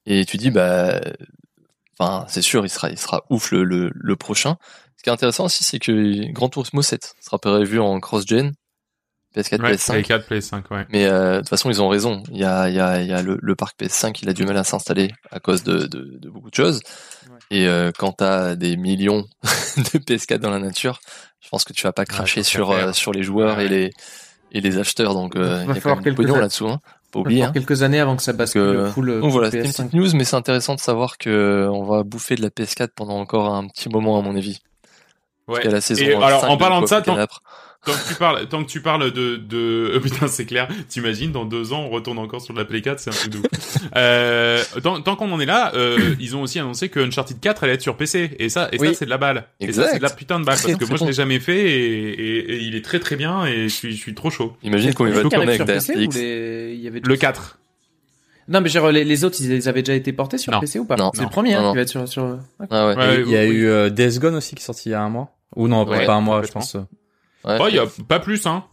Et 0.06 0.24
tu 0.24 0.36
dis, 0.38 0.50
bah, 0.50 1.00
enfin, 1.98 2.26
c'est 2.28 2.42
sûr, 2.42 2.64
il 2.64 2.70
sera, 2.70 2.90
il 2.90 2.98
sera 2.98 3.24
ouf 3.30 3.52
le, 3.52 3.64
le, 3.64 3.90
le 3.94 4.16
prochain. 4.16 4.56
Ce 4.96 5.02
qui 5.02 5.10
est 5.10 5.12
intéressant 5.12 5.46
aussi, 5.46 5.64
c'est 5.64 5.78
que 5.78 6.30
Grand 6.32 6.48
Turismo 6.48 6.82
7 6.82 7.14
sera 7.20 7.38
prévu 7.38 7.80
en 7.80 8.00
cross-gen, 8.00 8.52
PS4, 9.36 9.62
ouais, 9.62 9.72
PS5. 9.74 9.92
Play 9.92 10.02
4 10.02 10.26
Play 10.26 10.40
5 10.40 10.70
ouais. 10.70 10.86
Mais 10.90 11.06
euh, 11.06 11.34
de 11.34 11.38
toute 11.38 11.48
façon, 11.50 11.70
ils 11.70 11.80
ont 11.80 11.88
raison. 11.88 12.22
Il 12.32 12.38
y 12.38 12.44
a, 12.44 12.68
il 12.68 12.74
y 12.74 12.80
a, 12.80 13.00
il 13.00 13.06
y 13.08 13.12
a 13.12 13.22
le, 13.22 13.38
le 13.40 13.54
parc 13.54 13.78
PS5, 13.80 14.18
il 14.22 14.28
a 14.28 14.32
du 14.32 14.44
mal 14.44 14.56
à 14.56 14.64
s'installer 14.64 15.12
à 15.30 15.38
cause 15.40 15.62
de, 15.62 15.86
de, 15.86 16.18
de 16.18 16.28
beaucoup 16.28 16.50
de 16.50 16.54
choses. 16.54 16.80
Ouais. 17.30 17.38
Et 17.58 17.66
euh, 17.68 17.90
quand 17.96 18.12
t'as 18.12 18.54
des 18.56 18.76
millions 18.76 19.24
de 19.76 19.98
PS4 19.98 20.38
dans 20.38 20.50
la 20.50 20.58
nature, 20.58 21.00
je 21.40 21.48
pense 21.48 21.64
que 21.64 21.72
tu 21.72 21.82
vas 21.82 21.92
pas 21.92 22.04
cracher 22.04 22.42
sur 22.42 22.70
va 22.70 22.76
faire. 22.78 22.88
euh, 22.88 22.92
sur 22.92 23.12
les 23.12 23.22
joueurs 23.22 23.58
Ouais. 23.58 23.66
et 23.66 23.68
les 23.68 23.90
et 24.52 24.60
les 24.60 24.78
acheteurs. 24.78 25.14
Donc 25.14 25.36
euh, 25.36 25.64
il 25.68 25.74
y 25.74 25.78
a 25.78 25.80
quand 25.80 25.94
même 25.94 26.02
quelques 26.04 26.16
pognon 26.16 26.32
années. 26.34 26.40
là-dessous. 26.42 26.68
Hein. 26.68 26.80
Pas 27.12 27.20
oublier. 27.20 27.40
falloir 27.40 27.50
Hein. 27.50 27.52
quelques 27.54 27.82
années 27.82 27.98
avant 28.00 28.16
que 28.16 28.22
ça 28.22 28.32
bascule 28.32 28.62
que- 28.62 28.90
full, 28.90 29.06
Donc 29.12 29.20
full 29.22 29.30
voilà, 29.30 29.50
c'était 29.50 29.64
une 29.64 29.70
PS5. 29.70 29.76
petite 29.76 29.92
news, 29.94 30.08
mais 30.14 30.24
c'est 30.24 30.36
intéressant 30.36 30.74
de 30.74 30.80
savoir 30.80 31.18
que 31.18 31.68
on 31.72 31.84
va 31.84 32.02
bouffer 32.04 32.34
de 32.36 32.42
la 32.42 32.50
PS4 32.50 32.88
pendant 32.96 33.18
encore 33.18 33.52
un 33.54 33.66
petit 33.68 33.88
moment 33.88 34.18
à 34.18 34.22
mon 34.22 34.34
avis. 34.36 34.58
Ouais. 35.48 35.56
Jusqu'à 35.56 35.70
la 35.70 35.80
saison 35.80 36.02
Et 36.04 36.14
alors 36.14 36.40
5 36.42 36.48
en 36.50 36.56
parlant 36.56 36.80
de 36.82 36.86
ça, 36.86 37.00
tant, 37.84 37.92
que 37.92 38.08
tu 38.08 38.14
parles, 38.14 38.48
tant 38.48 38.64
que 38.64 38.68
tu 38.68 38.80
parles 38.82 39.10
de, 39.12 39.36
de, 39.36 39.92
euh, 39.94 40.00
putain 40.00 40.26
c'est 40.28 40.44
clair. 40.44 40.68
T'imagines 40.88 41.32
dans 41.32 41.44
deux 41.44 41.72
ans 41.72 41.82
on 41.84 41.88
retourne 41.90 42.18
encore 42.18 42.40
sur 42.40 42.52
de 42.54 42.58
la 42.58 42.64
Play 42.64 42.82
4, 42.82 42.98
c'est 43.00 43.10
un 43.10 43.12
truc 43.12 43.32
de 43.32 43.38
ouf. 43.38 43.78
euh, 43.96 44.62
tant, 44.82 45.00
tant 45.00 45.16
qu'on 45.16 45.30
en 45.32 45.40
est 45.40 45.46
là, 45.46 45.72
euh, 45.74 46.14
ils 46.20 46.36
ont 46.36 46.42
aussi 46.42 46.58
annoncé 46.58 46.88
que 46.88 47.00
Uncharted 47.00 47.40
4 47.40 47.64
allait 47.64 47.74
être 47.74 47.82
sur 47.82 47.96
PC 47.96 48.36
et 48.38 48.48
ça, 48.48 48.68
et 48.72 48.78
ça 48.78 48.84
Oui. 48.84 48.94
c'est 48.94 49.04
de 49.06 49.10
la 49.10 49.18
balle. 49.18 49.46
Et 49.60 49.72
ça 49.72 49.88
c'est 49.88 49.98
de 49.98 50.02
la 50.02 50.10
putain 50.10 50.40
de 50.40 50.44
balle 50.44 50.56
parce 50.62 50.66
que 50.76 50.84
moi 50.84 50.96
je 50.96 51.00
bon. 51.00 51.06
l'ai 51.06 51.12
jamais 51.12 51.40
fait 51.40 51.58
et, 51.70 52.10
et, 52.10 52.52
et 52.54 52.56
il 52.62 52.74
est 52.76 52.84
très 52.84 52.98
très 53.00 53.16
bien 53.16 53.44
et 53.46 53.64
je 53.68 53.74
suis, 53.74 53.92
je 53.92 54.00
suis 54.00 54.14
trop 54.14 54.30
chaud. 54.30 54.56
Imagine 54.62 54.94
comment 54.94 55.08
il 55.08 55.14
va 55.14 55.22
tourner 55.22 55.36
avec 55.54 56.14
les- 56.14 56.72
il 56.74 56.80
y 56.80 56.88
avait 56.88 57.00
Le 57.04 57.16
4. 57.16 57.58
Non, 58.48 58.60
mais 58.60 58.68
genre, 58.68 58.90
les, 58.90 59.04
les 59.04 59.24
autres, 59.24 59.36
ils 59.40 59.68
avaient 59.68 59.82
déjà 59.82 59.94
été 59.94 60.12
portés 60.12 60.36
sur 60.36 60.50
Non. 60.52 60.58
PC 60.58 60.80
ou 60.80 60.84
pas? 60.84 60.96
Non. 60.96 61.12
C'est 61.14 61.22
le 61.22 61.28
premier, 61.28 61.54
hein, 61.54 61.60
Non, 61.60 61.64
non. 61.66 61.70
qui 61.72 61.76
va 61.76 61.82
être 61.82 61.88
sur, 61.88 62.08
sur... 62.08 62.36
Ah 62.68 62.88
ouais. 62.88 62.96
Ouais, 62.96 63.14
Et 63.16 63.20
il 63.20 63.28
y 63.30 63.36
a 63.36 63.42
oui. 63.42 63.48
eu 63.86 63.90
Days 63.92 64.18
Gone 64.18 64.34
aussi 64.34 64.56
qui 64.56 64.62
est 64.62 64.64
sorti 64.66 64.88
il 64.88 64.92
y 64.92 64.94
a 64.96 65.02
un 65.02 65.08
mois. 65.08 65.36
Ou 65.54 65.68
non, 65.68 65.86
Ouais, 65.88 66.04
pas 66.04 66.14
un 66.14 66.20
mois, 66.20 66.42
je 66.42 66.50
pense. 66.50 66.76
Ouais. 67.44 67.58
Oh, 67.60 67.66
il 67.68 67.74
y 67.74 67.78
a 67.78 67.86
pas 68.08 68.20
plus 68.20 68.46
hein. 68.46 68.64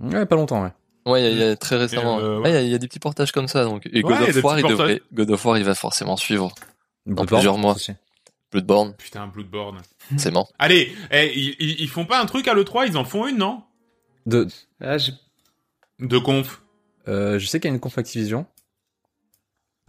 Ouais, 0.00 0.26
pas 0.26 0.36
longtemps, 0.36 0.62
ouais. 0.62 0.72
Ouais, 1.06 1.20
il 1.20 1.24
y 1.24 1.26
a- 1.26 1.30
il 1.30 1.38
y, 1.38 1.42
a 1.50 1.56
très 1.56 1.76
récemment. 1.76 2.18
euh, 2.20 2.38
ouais, 2.40 2.50
il 2.50 2.54
y, 2.54 2.56
a- 2.56 2.62
il 2.62 2.68
y 2.70 2.74
a 2.74 2.78
des 2.78 2.86
petits 2.88 2.98
portages 3.00 3.32
comme 3.32 3.48
ça. 3.48 3.64
Donc, 3.64 3.88
et 3.92 4.02
God 4.02 4.12
Ouais, 4.20 4.30
of 4.36 4.44
War, 4.44 4.58
il 4.60 4.66
devrait, 4.66 5.02
God 5.12 5.30
of 5.30 5.44
War, 5.44 5.58
il 5.58 5.64
va 5.64 5.74
forcément 5.74 6.16
suivre. 6.16 6.54
Bloodborne, 7.06 7.26
plusieurs 7.26 7.58
mois. 7.58 7.74
aussi. 7.74 7.92
Bloodborne, 8.52 8.94
Putain, 8.96 9.26
Bloodborne. 9.26 9.80
c'est 10.18 10.30
mort. 10.30 10.52
Allez, 10.58 10.94
eh, 11.10 11.32
ils, 11.34 11.80
ils- 11.80 11.88
font 11.88 12.04
pas 12.04 12.20
un 12.20 12.26
truc 12.26 12.46
à 12.48 12.54
l'E3, 12.54 12.86
ils 12.86 12.96
en 12.96 13.04
font 13.04 13.26
une, 13.26 13.38
non? 13.38 13.62
De, 14.26 14.46
Ah, 14.80 14.96
De 15.98 16.18
conf. 16.18 16.62
euh, 17.08 17.38
je 17.38 17.46
sais 17.46 17.58
qu'il 17.58 17.68
y 17.68 17.72
a 17.72 17.74
une 17.74 17.80
conf 17.80 17.96
Activision, 17.98 18.46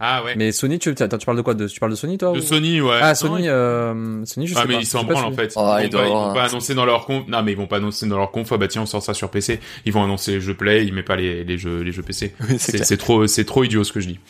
Ah 0.00 0.24
ouais. 0.24 0.34
mais 0.36 0.50
Sony, 0.50 0.78
tu, 0.80 0.88
attends, 0.90 1.18
tu 1.18 1.24
parles 1.24 1.36
de 1.38 1.42
quoi 1.42 1.54
de, 1.54 1.68
Tu 1.68 1.78
parles 1.78 1.92
de 1.92 1.96
Sony, 1.96 2.18
toi 2.18 2.32
De 2.32 2.38
ou- 2.38 2.42
Sony, 2.42 2.80
ouais. 2.80 2.98
Ah, 3.00 3.14
Sony, 3.14 3.48
euh, 3.48 4.24
Sony, 4.24 4.46
je 4.48 4.54
sais 4.54 4.60
Ah 4.60 4.66
mais 4.66 4.74
pas. 4.74 4.80
ils 4.80 4.86
s'en 4.86 5.04
branlent 5.04 5.24
en 5.24 5.32
fait. 5.32 5.52
Ah, 5.56 5.78
ils, 5.80 5.86
il 5.86 5.92
vont 5.92 5.98
pas, 5.98 6.06
ils 6.06 6.10
vont 6.10 6.34
pas 6.34 6.44
annoncer 6.44 6.74
dans 6.74 6.84
leur 6.84 7.06
conf. 7.06 7.28
Non 7.28 7.42
mais 7.42 7.52
ils 7.52 7.56
vont 7.58 7.66
pas 7.68 7.76
annoncer 7.76 8.06
dans 8.06 8.18
leur 8.18 8.30
conf. 8.32 8.50
Ah 8.52 8.56
bah 8.56 8.66
tiens 8.68 8.82
on 8.82 8.86
sort 8.86 9.02
ça 9.02 9.14
sur 9.14 9.30
PC. 9.30 9.60
Ils 9.86 9.92
vont 9.92 10.02
annoncer 10.02 10.32
les 10.32 10.40
jeux 10.40 10.54
Play. 10.54 10.84
Ils 10.84 10.92
mettent 10.92 11.06
pas 11.06 11.16
les, 11.16 11.44
les 11.44 11.58
jeux 11.58 11.80
les 11.82 11.92
jeux 11.92 12.02
PC. 12.02 12.34
Oui, 12.48 12.56
c'est 12.58 12.96
trop 12.96 13.26
c'est 13.28 13.44
trop 13.44 13.62
idiot 13.64 13.84
ce 13.84 13.92
que 13.92 14.00
je 14.00 14.08
dis. 14.08 14.20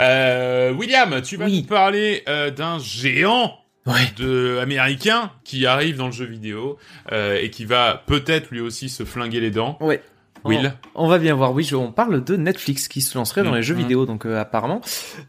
Euh, 0.00 0.72
William, 0.72 1.20
tu 1.22 1.36
vas 1.36 1.44
Oui. 1.46 1.60
nous 1.62 1.66
parler 1.68 2.22
euh, 2.28 2.50
d'un 2.50 2.78
géant 2.78 3.56
Ouais. 3.86 3.94
de 4.18 4.58
américain 4.60 5.30
qui 5.42 5.64
arrive 5.66 5.96
dans 5.96 6.06
le 6.06 6.12
jeu 6.12 6.26
vidéo 6.26 6.76
euh, 7.12 7.38
et 7.40 7.48
qui 7.50 7.64
va 7.64 8.02
peut-être 8.06 8.50
lui 8.50 8.60
aussi 8.60 8.88
se 8.90 9.04
flinguer 9.04 9.40
les 9.40 9.50
dents. 9.50 9.78
Ouais. 9.80 10.02
Will. 10.44 10.72
On, 10.94 11.04
on 11.04 11.08
va 11.08 11.18
bien 11.18 11.34
voir. 11.34 11.52
Oui, 11.52 11.62
je- 11.64 11.76
on 11.76 11.92
parle 11.92 12.22
de 12.24 12.36
Netflix 12.36 12.88
qui 12.88 13.00
se 13.00 13.16
lancerait 13.18 13.42
dans 13.42 13.54
les 13.54 13.62
jeux 13.62 13.74
Mhm. 13.74 13.80
vidéo. 13.82 14.06
Donc 14.06 14.26
euh, 14.26 14.40
apparemment, 14.40 14.80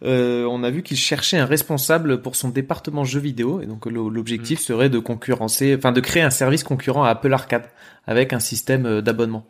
euh, 0.04 0.46
on 0.46 0.64
a 0.64 0.70
vu 0.70 0.84
qu'il 0.84 0.98
cherchait 0.98 1.38
un 1.38 1.46
responsable 1.46 2.22
pour 2.22 2.36
son 2.36 2.50
département 2.50 3.04
jeux 3.04 3.20
vidéo. 3.20 3.62
Et 3.62 3.66
donc 3.66 3.86
l'objectif 3.86 4.60
Mhm. 4.60 4.66
serait 4.66 4.90
de 4.90 5.00
concurrencer, 5.00 5.76
enfin 5.78 5.92
de 5.92 6.02
créer 6.02 6.24
un 6.24 6.30
service 6.30 6.64
concurrent 6.64 7.04
à 7.04 7.10
Apple 7.10 7.34
Arcade 7.34 7.66
avec 8.08 8.34
un 8.34 8.40
système 8.40 8.86
euh, 8.86 9.02
d'abonnement. 9.02 9.46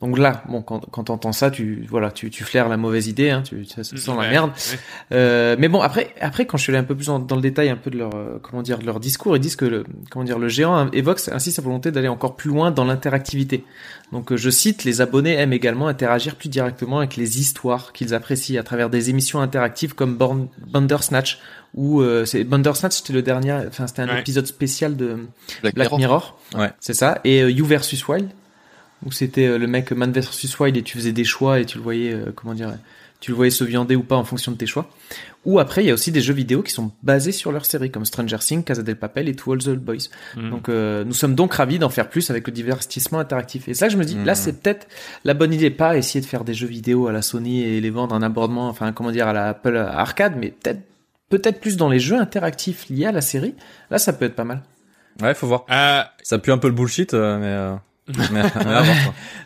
Donc 0.00 0.16
là, 0.18 0.42
bon, 0.48 0.62
quand, 0.62 0.80
quand 0.90 1.04
t'entends 1.04 1.32
ça, 1.32 1.50
tu 1.50 1.84
voilà, 1.90 2.10
tu, 2.10 2.30
tu 2.30 2.42
flaires 2.42 2.70
la 2.70 2.78
mauvaise 2.78 3.06
idée, 3.06 3.28
hein, 3.28 3.42
tu, 3.42 3.66
ça, 3.66 3.84
ça 3.84 3.96
sent 3.98 4.12
la 4.18 4.30
merde. 4.30 4.50
ouais. 4.50 4.78
Euh, 5.12 5.56
mais 5.58 5.68
bon, 5.68 5.82
après, 5.82 6.14
après, 6.22 6.46
quand 6.46 6.56
je 6.56 6.62
suis 6.62 6.72
allé 6.72 6.78
un 6.78 6.84
peu 6.84 6.94
plus 6.94 7.06
dans, 7.08 7.18
dans 7.18 7.36
le 7.36 7.42
détail, 7.42 7.68
un 7.68 7.76
peu 7.76 7.90
de 7.90 7.98
leur, 7.98 8.14
euh, 8.14 8.38
comment 8.40 8.62
dire, 8.62 8.78
de 8.78 8.86
leur 8.86 8.98
discours, 8.98 9.36
ils 9.36 9.40
disent 9.40 9.56
que 9.56 9.66
le, 9.66 9.84
comment 10.10 10.24
dire, 10.24 10.38
le 10.38 10.48
géant 10.48 10.90
évoque 10.92 11.20
ainsi 11.30 11.52
sa 11.52 11.60
volonté 11.60 11.90
d'aller 11.90 12.08
encore 12.08 12.36
plus 12.36 12.48
loin 12.48 12.70
dans 12.70 12.84
l'interactivité. 12.86 13.62
Donc, 14.10 14.32
euh, 14.32 14.38
je 14.38 14.48
cite, 14.48 14.84
les 14.84 15.02
abonnés 15.02 15.34
aiment 15.34 15.52
également 15.52 15.86
interagir 15.86 16.36
plus 16.36 16.48
directement 16.48 16.98
avec 17.00 17.16
les 17.16 17.38
histoires 17.38 17.92
qu'ils 17.92 18.14
apprécient 18.14 18.58
à 18.58 18.62
travers 18.62 18.88
des 18.88 19.10
émissions 19.10 19.40
interactives 19.40 19.94
comme 19.94 20.16
Born- 20.16 20.48
Bandersnatch, 20.66 21.40
ou 21.74 22.00
euh, 22.00 22.24
c'est 22.24 22.42
Bandersnatch, 22.44 22.94
c'était 22.96 23.12
le 23.12 23.20
dernier, 23.22 23.52
enfin, 23.68 23.86
c'était 23.86 24.00
un 24.02 24.08
Ouais. 24.08 24.20
épisode 24.20 24.46
spécial 24.46 24.96
de 24.96 25.18
Black, 25.60 25.74
Black 25.74 25.92
Mirror. 25.92 25.98
Mirror. 25.98 26.38
Ouais. 26.64 26.72
C'est 26.80 26.94
ça. 26.94 27.20
Et 27.24 27.42
euh, 27.42 27.50
You 27.50 27.66
versus 27.66 28.08
Wild, 28.08 28.30
où 29.04 29.12
c'était 29.12 29.46
euh, 29.46 29.58
le 29.58 29.66
mec 29.66 29.92
Man 29.92 30.12
versus 30.12 30.58
Wild 30.58 30.76
et 30.76 30.82
tu 30.82 30.96
faisais 30.96 31.12
des 31.12 31.24
choix 31.24 31.60
et 31.60 31.64
tu 31.64 31.78
le 31.78 31.82
voyais, 31.84 32.12
euh, 32.12 32.32
comment 32.34 32.54
dire, 32.54 32.74
tu 33.20 33.30
le 33.30 33.36
voyais 33.36 33.50
se 33.50 33.64
viander 33.64 33.96
ou 33.96 34.02
pas 34.02 34.16
en 34.16 34.24
fonction 34.24 34.52
de 34.52 34.56
tes 34.56 34.66
choix. 34.66 34.88
Ou 35.46 35.58
après, 35.58 35.82
il 35.82 35.86
y 35.86 35.90
a 35.90 35.94
aussi 35.94 36.12
des 36.12 36.20
jeux 36.20 36.34
vidéo 36.34 36.62
qui 36.62 36.72
sont 36.72 36.92
basés 37.02 37.32
sur 37.32 37.50
leur 37.50 37.64
série, 37.64 37.90
comme 37.90 38.04
Stranger 38.04 38.38
Things, 38.38 38.62
Casa 38.62 38.82
del 38.82 38.96
Papel 38.96 39.28
et 39.28 39.34
To 39.34 39.52
All 39.52 39.58
the 39.58 39.68
Old 39.68 39.80
Boys. 39.80 40.08
Mhm. 40.36 40.50
Donc, 40.50 40.68
euh, 40.68 41.02
nous 41.04 41.14
sommes 41.14 41.34
donc 41.34 41.54
ravis 41.54 41.78
d'en 41.78 41.88
faire 41.88 42.10
plus 42.10 42.30
avec 42.30 42.46
le 42.46 42.52
divertissement 42.52 43.18
interactif. 43.18 43.68
Et 43.68 43.74
ça, 43.74 43.88
je 43.88 43.96
me 43.96 44.04
dis, 44.04 44.16
là, 44.22 44.34
c'est 44.34 44.60
peut-être 44.60 44.86
la 45.24 45.32
bonne 45.32 45.52
idée, 45.54 45.70
pas 45.70 45.96
essayer 45.96 46.20
de 46.20 46.26
faire 46.26 46.44
des 46.44 46.52
jeux 46.52 46.66
vidéo 46.66 47.06
à 47.06 47.12
la 47.12 47.22
Sony 47.22 47.62
et 47.62 47.80
les 47.80 47.90
vendre 47.90 48.14
en 48.14 48.20
abordement, 48.20 48.68
enfin, 48.68 48.92
comment 48.92 49.12
dire, 49.12 49.28
à 49.28 49.32
la 49.32 49.48
Apple 49.48 49.76
Arcade, 49.76 50.34
mais 50.36 50.48
peut-être, 50.50 50.80
peut-être 51.30 51.60
plus 51.60 51.76
dans 51.78 51.88
les 51.88 52.00
jeux 52.00 52.16
interactifs 52.16 52.88
liés 52.90 53.06
à 53.06 53.12
la 53.12 53.22
série. 53.22 53.54
Là, 53.90 53.98
ça 53.98 54.12
peut 54.12 54.26
être 54.26 54.36
pas 54.36 54.44
mal. 54.44 54.62
Ouais, 55.22 55.34
faut 55.34 55.46
voir. 55.46 55.64
Euh, 55.70 56.02
Ça 56.22 56.38
pue 56.38 56.52
un 56.52 56.58
peu 56.58 56.68
le 56.68 56.74
bullshit, 56.74 57.14
mais, 57.14 57.18
euh, 57.20 57.74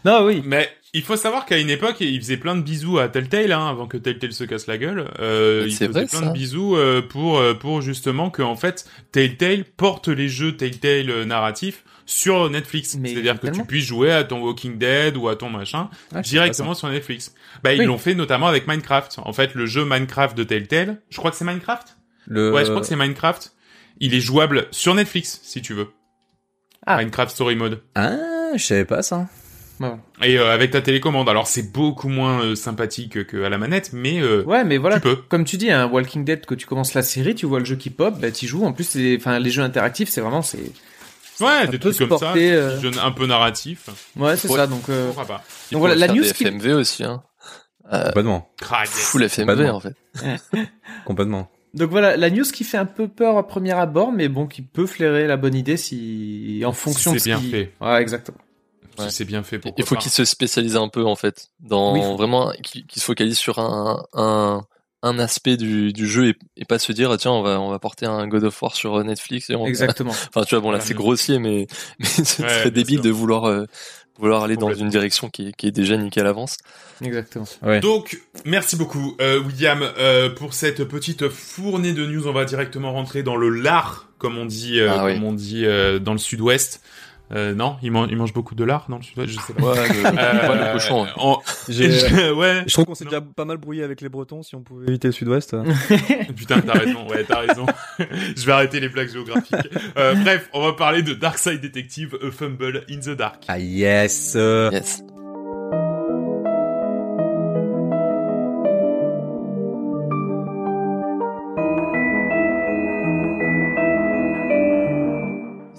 Non, 0.05 0.25
oui. 0.25 0.43
Mais 0.45 0.69
il 0.95 1.03
faut 1.03 1.17
savoir 1.17 1.45
qu'à 1.45 1.59
une 1.59 1.71
époque, 1.71 1.97
il 2.01 2.21
faisait 2.21 2.37
plein 2.37 2.55
de 2.55 2.63
bisous 2.63 2.99
à 2.99 3.09
Telltale, 3.09 3.53
hein, 3.53 3.69
avant 3.69 3.87
que 3.87 3.97
Telltale 3.97 4.33
se 4.33 4.45
casse 4.45 4.69
la 4.69 4.79
gueule. 4.79 5.11
Euh, 5.19 5.65
il 5.67 5.73
faisait 5.73 5.89
vrai, 5.89 6.07
plein 6.07 6.21
ça. 6.21 6.27
de 6.27 6.33
bisous 6.33 6.77
euh, 6.77 7.03
pour 7.03 7.39
euh, 7.39 7.55
pour 7.55 7.83
justement 7.83 8.31
que 8.31 8.43
en 8.43 8.57
fait 8.57 8.87
Telltale 9.11 9.65
porte 9.65 10.09
les 10.09 10.29
jeux 10.29 10.57
Telltale 10.57 11.11
euh, 11.11 11.25
narratifs 11.25 11.85
sur 12.07 12.49
Netflix. 12.49 12.97
C'est-à-dire 13.03 13.41
que 13.41 13.49
tu 13.49 13.65
puisses 13.65 13.87
jouer 13.87 14.13
à 14.13 14.25
ton 14.25 14.41
Walking 14.41 14.79
Dead 14.79 15.17
ou 15.17 15.29
à 15.29 15.37
ton 15.37 15.51
machin 15.51 15.91
sais 16.13 16.23
directement 16.23 16.75
sur 16.75 16.89
Netflix. 16.89 17.35
Bah 17.63 17.75
ils 17.75 17.83
l'ont 17.83 17.99
fait 17.99 18.15
notamment 18.15 18.47
avec 18.47 18.69
Minecraft. 18.69 19.17
En 19.25 19.33
fait, 19.33 19.55
le 19.55 19.67
jeu 19.67 19.85
Minecraft 19.85 20.37
de 20.37 20.45
Telltale, 20.45 21.01
je 21.11 21.17
crois 21.17 21.31
que 21.31 21.37
c'est 21.37 21.45
Minecraft. 21.45 21.97
Le... 22.27 22.53
Ouais, 22.53 22.65
je 22.65 22.71
crois 22.71 22.81
que 22.81 22.87
c'est 22.87 22.97
Minecraft. 22.97 23.53
Il 24.01 24.15
est 24.15 24.21
jouable 24.21 24.67
sur 24.71 24.95
Netflix 24.95 25.41
si 25.43 25.63
tu 25.63 25.75
veux. 25.75 25.89
Ah. 26.87 26.99
Minecraft 26.99 27.31
Story 27.33 27.57
Mode. 27.57 27.83
Ah, 27.95 28.17
je 28.59 28.65
savais 28.65 28.85
pas 28.85 29.03
ça. 29.03 29.27
Et 30.23 30.39
euh, 30.39 30.55
avec 30.55 30.71
ta 30.71 30.81
télécommande. 30.81 31.29
Alors 31.29 31.47
c'est 31.49 31.73
beaucoup 31.73 32.09
moins 32.09 32.41
euh, 32.43 32.55
sympathique 32.55 33.27
que 33.27 33.43
à 33.43 33.49
la 33.49 33.59
manette, 33.59 33.91
mais 33.93 34.21
euh, 34.21 34.43
Ouais, 34.45 34.65
mais 34.65 34.79
voilà, 34.79 34.97
tu 34.97 35.03
peux. 35.03 35.17
comme 35.17 35.45
tu 35.45 35.57
dis, 35.57 35.71
un 35.71 35.87
Walking 35.89 36.25
Dead, 36.25 36.47
que 36.47 36.55
tu 36.55 36.65
commences 36.67 36.95
la 36.95 37.03
série, 37.03 37.35
tu 37.35 37.45
vois 37.45 37.59
le 37.59 37.65
jeu 37.65 37.75
qui 37.77 37.91
pop, 37.91 38.19
bah 38.21 38.31
t'y 38.31 38.47
joues. 38.47 38.65
En 38.65 38.73
plus, 38.73 38.97
enfin, 39.19 39.39
les 39.41 39.51
jeux 39.51 39.63
interactifs, 39.63 40.09
c'est 40.09 40.21
vraiment, 40.21 40.43
c'est, 40.43 40.61
Ouais, 41.41 41.67
des 41.67 41.81
trucs 41.81 41.99
comme 41.99 42.11
ça, 42.11 42.27
porter, 42.27 42.51
des 42.53 42.57
euh, 42.57 42.81
jeux 42.81 42.93
un 43.03 43.11
peu 43.11 43.27
narratifs. 43.27 43.89
ouais, 44.17 44.37
c'est 44.37 44.47
ça. 44.47 44.69
Donc, 44.69 44.89
euh, 44.89 45.11
voilà, 45.73 45.97
la 45.97 46.07
news 46.07 46.23
des 46.23 46.31
qui- 46.33 46.45
FMV 46.45 46.73
aussi, 46.75 47.03
hein. 47.03 47.23
Euh, 47.93 48.07
Complètement. 48.07 48.49
Yes. 48.63 48.89
full 48.91 49.25
FMV 49.25 49.69
en 49.71 49.81
fait. 49.81 49.95
Complètement. 51.05 51.51
donc 51.75 51.91
voilà, 51.91 52.17
la 52.17 52.31
news 52.31 52.45
qui 52.45 52.65
fait 52.65 52.79
un 52.79 52.87
peu 52.87 53.09
peur 53.09 53.37
à 53.37 53.47
premier 53.47 53.73
abord, 53.73 54.13
mais 54.13 54.29
bon, 54.29 54.47
qui 54.47 54.63
peut 54.63 54.87
flairer 54.87 55.27
la 55.27 55.37
bonne 55.37 55.55
idée 55.55 55.77
si, 55.77 56.63
en 56.65 56.73
fonction 56.73 57.11
c'est 57.11 57.17
de 57.17 57.21
ce 57.21 57.25
bien 57.25 57.39
qui- 57.41 57.51
fait. 57.51 57.73
Ouais, 57.81 58.01
exactement. 58.01 58.39
Si 58.97 59.03
Ouais. 59.05 59.11
c'est 59.11 59.25
bien 59.25 59.43
fait. 59.43 59.59
Pourquoi 59.59 59.83
Il 59.83 59.87
faut 59.87 59.95
pas. 59.97 60.01
qu'il 60.01 60.11
se 60.13 60.25
spécialise 60.25 60.77
un 60.77 60.89
peu 60.89 61.05
en 61.05 61.17
fait, 61.17 61.49
dans 61.61 61.93
Oui, 61.95 62.01
faut- 62.03 62.17
vraiment 62.17 62.53
qu'il 62.63 62.87
qu'il 62.87 63.01
se 63.01 63.07
focalise 63.07 63.39
sur 63.39 63.59
un 63.59 64.05
un, 64.15 64.65
un 65.03 65.19
aspect 65.19 65.57
du, 65.57 65.93
du 65.93 66.07
jeu 66.09 66.29
et, 66.29 66.35
et 66.57 66.65
pas 66.65 66.79
se 66.79 66.93
dire 66.93 67.11
ah, 67.11 67.19
tiens 67.19 67.33
on 67.33 67.43
va 67.43 67.61
on 67.61 67.71
va 67.71 67.79
porter 67.79 68.07
un 68.07 68.27
God 68.29 68.45
of 68.45 68.63
War 68.63 68.75
sur 68.75 69.03
Netflix 69.05 69.51
et 69.51 69.55
on 69.57 69.67
Exactement. 69.67 70.13
enfin 70.29 70.45
tu 70.45 70.55
vois 70.55 70.61
bon 70.63 70.71
là 70.71 70.81
c'est 70.81 70.95
grossier 70.95 71.39
mais 71.39 71.67
mais 71.99 72.07
ce 72.07 72.21
Ouais, 72.43 72.49
serait 72.49 72.71
bien 72.71 72.83
débile 72.83 72.95
sûr. 72.97 73.03
de 73.05 73.11
vouloir 73.11 73.45
euh, 73.47 73.65
vouloir 74.17 74.45
aller 74.45 74.57
dans 74.57 74.73
une 74.73 74.89
direction 74.91 75.29
qui 75.29 75.49
est, 75.49 75.53
qui 75.57 75.67
est 75.67 75.73
déjà 75.73 75.97
niquée 75.97 76.21
à 76.21 76.25
l'avance. 76.25 76.59
Exactement. 77.03 77.47
Ouais. 77.65 77.81
Donc, 77.81 78.23
merci 78.45 78.77
beaucoup, 78.77 79.17
euh, 79.21 79.41
William, 79.41 79.83
euh, 79.99 80.31
pour 80.31 80.55
cette 80.55 80.85
petite 80.85 81.29
fournée 81.29 81.93
de 81.95 82.07
news. 82.07 82.29
On 82.29 82.33
va 82.33 82.45
directement 82.45 82.93
rentrer 82.93 83.25
dans 83.25 83.35
le 83.35 83.49
lard, 83.49 84.09
comme 84.19 84.39
on 84.39 84.45
dit, 84.47 84.79
euh, 84.79 84.89
Ah 84.93 85.05
oui. 85.07 85.15
comme 85.15 85.25
on 85.25 85.33
dit 85.33 85.67
euh, 85.67 85.99
dans 85.99 86.13
le 86.13 86.21
Sud-Ouest. 86.21 86.81
Euh, 87.33 87.55
non, 87.55 87.77
il, 87.83 87.91
man- 87.91 88.07
il 88.11 88.17
mange 88.19 88.33
beaucoup 88.35 88.55
de 88.55 88.65
lard 88.65 88.85
dans 88.91 88.99
le 88.99 89.03
Sud-Ouest, 89.03 89.33
je 89.33 89.39
sais 89.41 89.55
pas. 89.55 89.63
Ouais, 89.73 89.89
le, 89.89 90.07
Euh, 90.07 90.67
le 90.69 90.73
cochon. 90.75 91.05
hein. 91.07 91.13
en- 91.17 91.41
J'ai- 91.69 92.31
ouais. 92.33 92.65
Je 92.67 92.73
trouve 92.75 92.85
qu'on 92.85 92.95
s'est 92.95 93.05
Non. 93.05 93.11
déjà 93.11 93.23
pas 93.23 93.47
mal 93.47 93.57
brouillé 93.57 93.83
avec 93.83 94.03
les 94.03 94.11
Bretons 94.11 94.43
si 94.43 94.55
on 94.55 94.61
pouvait 94.63 94.87
éviter 94.87 95.09
le 95.09 95.13
Sud-Ouest. 95.13 95.57
Putain, 96.37 96.61
t'as 96.61 96.73
raison, 96.75 97.09
ouais, 97.09 97.25
t'as 97.27 97.41
raison. 97.41 97.65
je 97.99 98.45
vais 98.47 98.53
arrêter 98.53 98.79
les 98.79 98.89
blagues 98.91 99.11
géographiques. 99.11 99.55
Euh, 99.97 100.15
bref, 100.17 100.51
on 100.53 100.63
va 100.63 100.75
parler 100.75 101.03
de 101.03 101.15
Dark 101.15 101.39
Side 101.39 101.61
Detective, 101.63 102.17
A 102.23 102.31
Fumble 102.31 102.85
in 102.91 102.99
the 102.99 103.17
Dark. 103.17 103.43
Ah 103.49 103.59
yes. 103.59 104.35
euh, 104.37 104.71
Yes. 104.71 105.03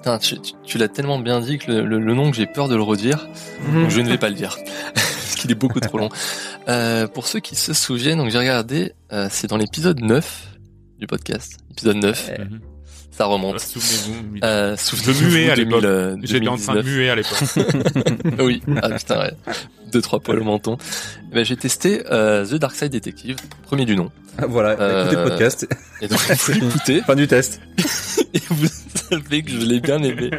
Putain, 0.06 0.20
tu, 0.20 0.40
tu- 0.40 0.54
tu 0.64 0.78
l'as 0.78 0.88
tellement 0.88 1.18
bien 1.18 1.40
dit 1.42 1.58
que 1.58 1.72
le, 1.72 1.84
le- 1.84 1.98
le 2.00 2.14
nom 2.14 2.30
que 2.30 2.38
j'ai 2.38 2.46
peur 2.46 2.68
de 2.68 2.76
le 2.76 2.84
redire, 2.84 3.28
donc 3.74 3.90
je 3.90 4.02
ne 4.02 4.08
vais 4.08 4.20
pas 4.20 4.30
le 4.30 4.36
dire. 4.36 4.56
Parce 4.94 5.34
qu'il 5.36 5.50
est 5.50 5.56
beaucoup 5.56 5.80
trop 5.80 5.98
long. 5.98 6.10
Euh, 6.68 7.08
pour 7.08 7.26
ceux 7.26 7.40
qui 7.40 7.56
se 7.56 7.74
souviennent, 7.74 8.20
donc 8.20 8.30
j'ai 8.30 8.38
regardé, 8.38 8.94
euh, 9.12 9.28
c'est 9.32 9.48
dans 9.48 9.58
l'épisode 9.58 10.00
9 10.02 10.58
du 11.00 11.08
podcast, 11.08 11.58
épisode 11.72 11.98
9, 11.98 12.32
Mhm. 12.38 12.60
Ça 13.18 13.26
remonte. 13.26 13.60
Souvenez-vous. 13.60 14.40
Euh, 14.44 14.76
Je 14.78 15.24
muais 15.26 15.50
à 15.50 15.56
l'époque. 15.56 15.82
2000, 15.82 15.86
euh, 15.86 16.16
J'étais 16.24 16.48
en 16.48 16.58
train 16.58 16.76
de 16.76 16.82
2019. 16.82 16.86
muer 16.86 17.10
à 17.10 17.16
l'époque. 17.16 18.40
oui, 18.40 18.62
ah 18.82 18.90
putain, 18.90 19.20
ouais. 19.20 19.32
Deux, 19.92 20.02
trois 20.02 20.20
poils 20.20 20.40
au 20.40 20.44
menton. 20.44 20.78
Eh 21.32 21.36
Ben, 21.36 21.46
j'ai 21.46 21.56
testé 21.56 22.04
euh, 22.12 22.46
The 22.46 22.56
Dark 22.56 22.76
Side 22.76 22.92
Detective, 22.92 23.38
premier 23.64 23.86
du 23.86 23.96
nom. 23.96 24.12
Voilà, 24.50 24.74
écoutez 24.74 25.16
le 25.16 25.22
Euh, 25.22 25.30
podcast. 25.30 25.68
Et 26.02 26.08
donc, 26.10 26.20
vous 26.20 26.52
l'écoutez, 26.54 27.02
Fin 27.02 27.16
du 27.16 27.28
test. 27.28 27.62
et 28.34 28.42
vous 28.50 28.68
savez 29.10 29.44
que 29.44 29.52
je 29.52 29.66
l'ai 29.66 29.80
bien 29.80 30.04
aimé. 30.04 30.30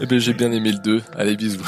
Eh 0.00 0.06
ben, 0.06 0.20
j'ai 0.20 0.32
bien 0.34 0.52
aimé 0.52 0.70
le 0.72 0.78
2. 0.78 1.02
Allez, 1.16 1.34
bisous. 1.36 1.58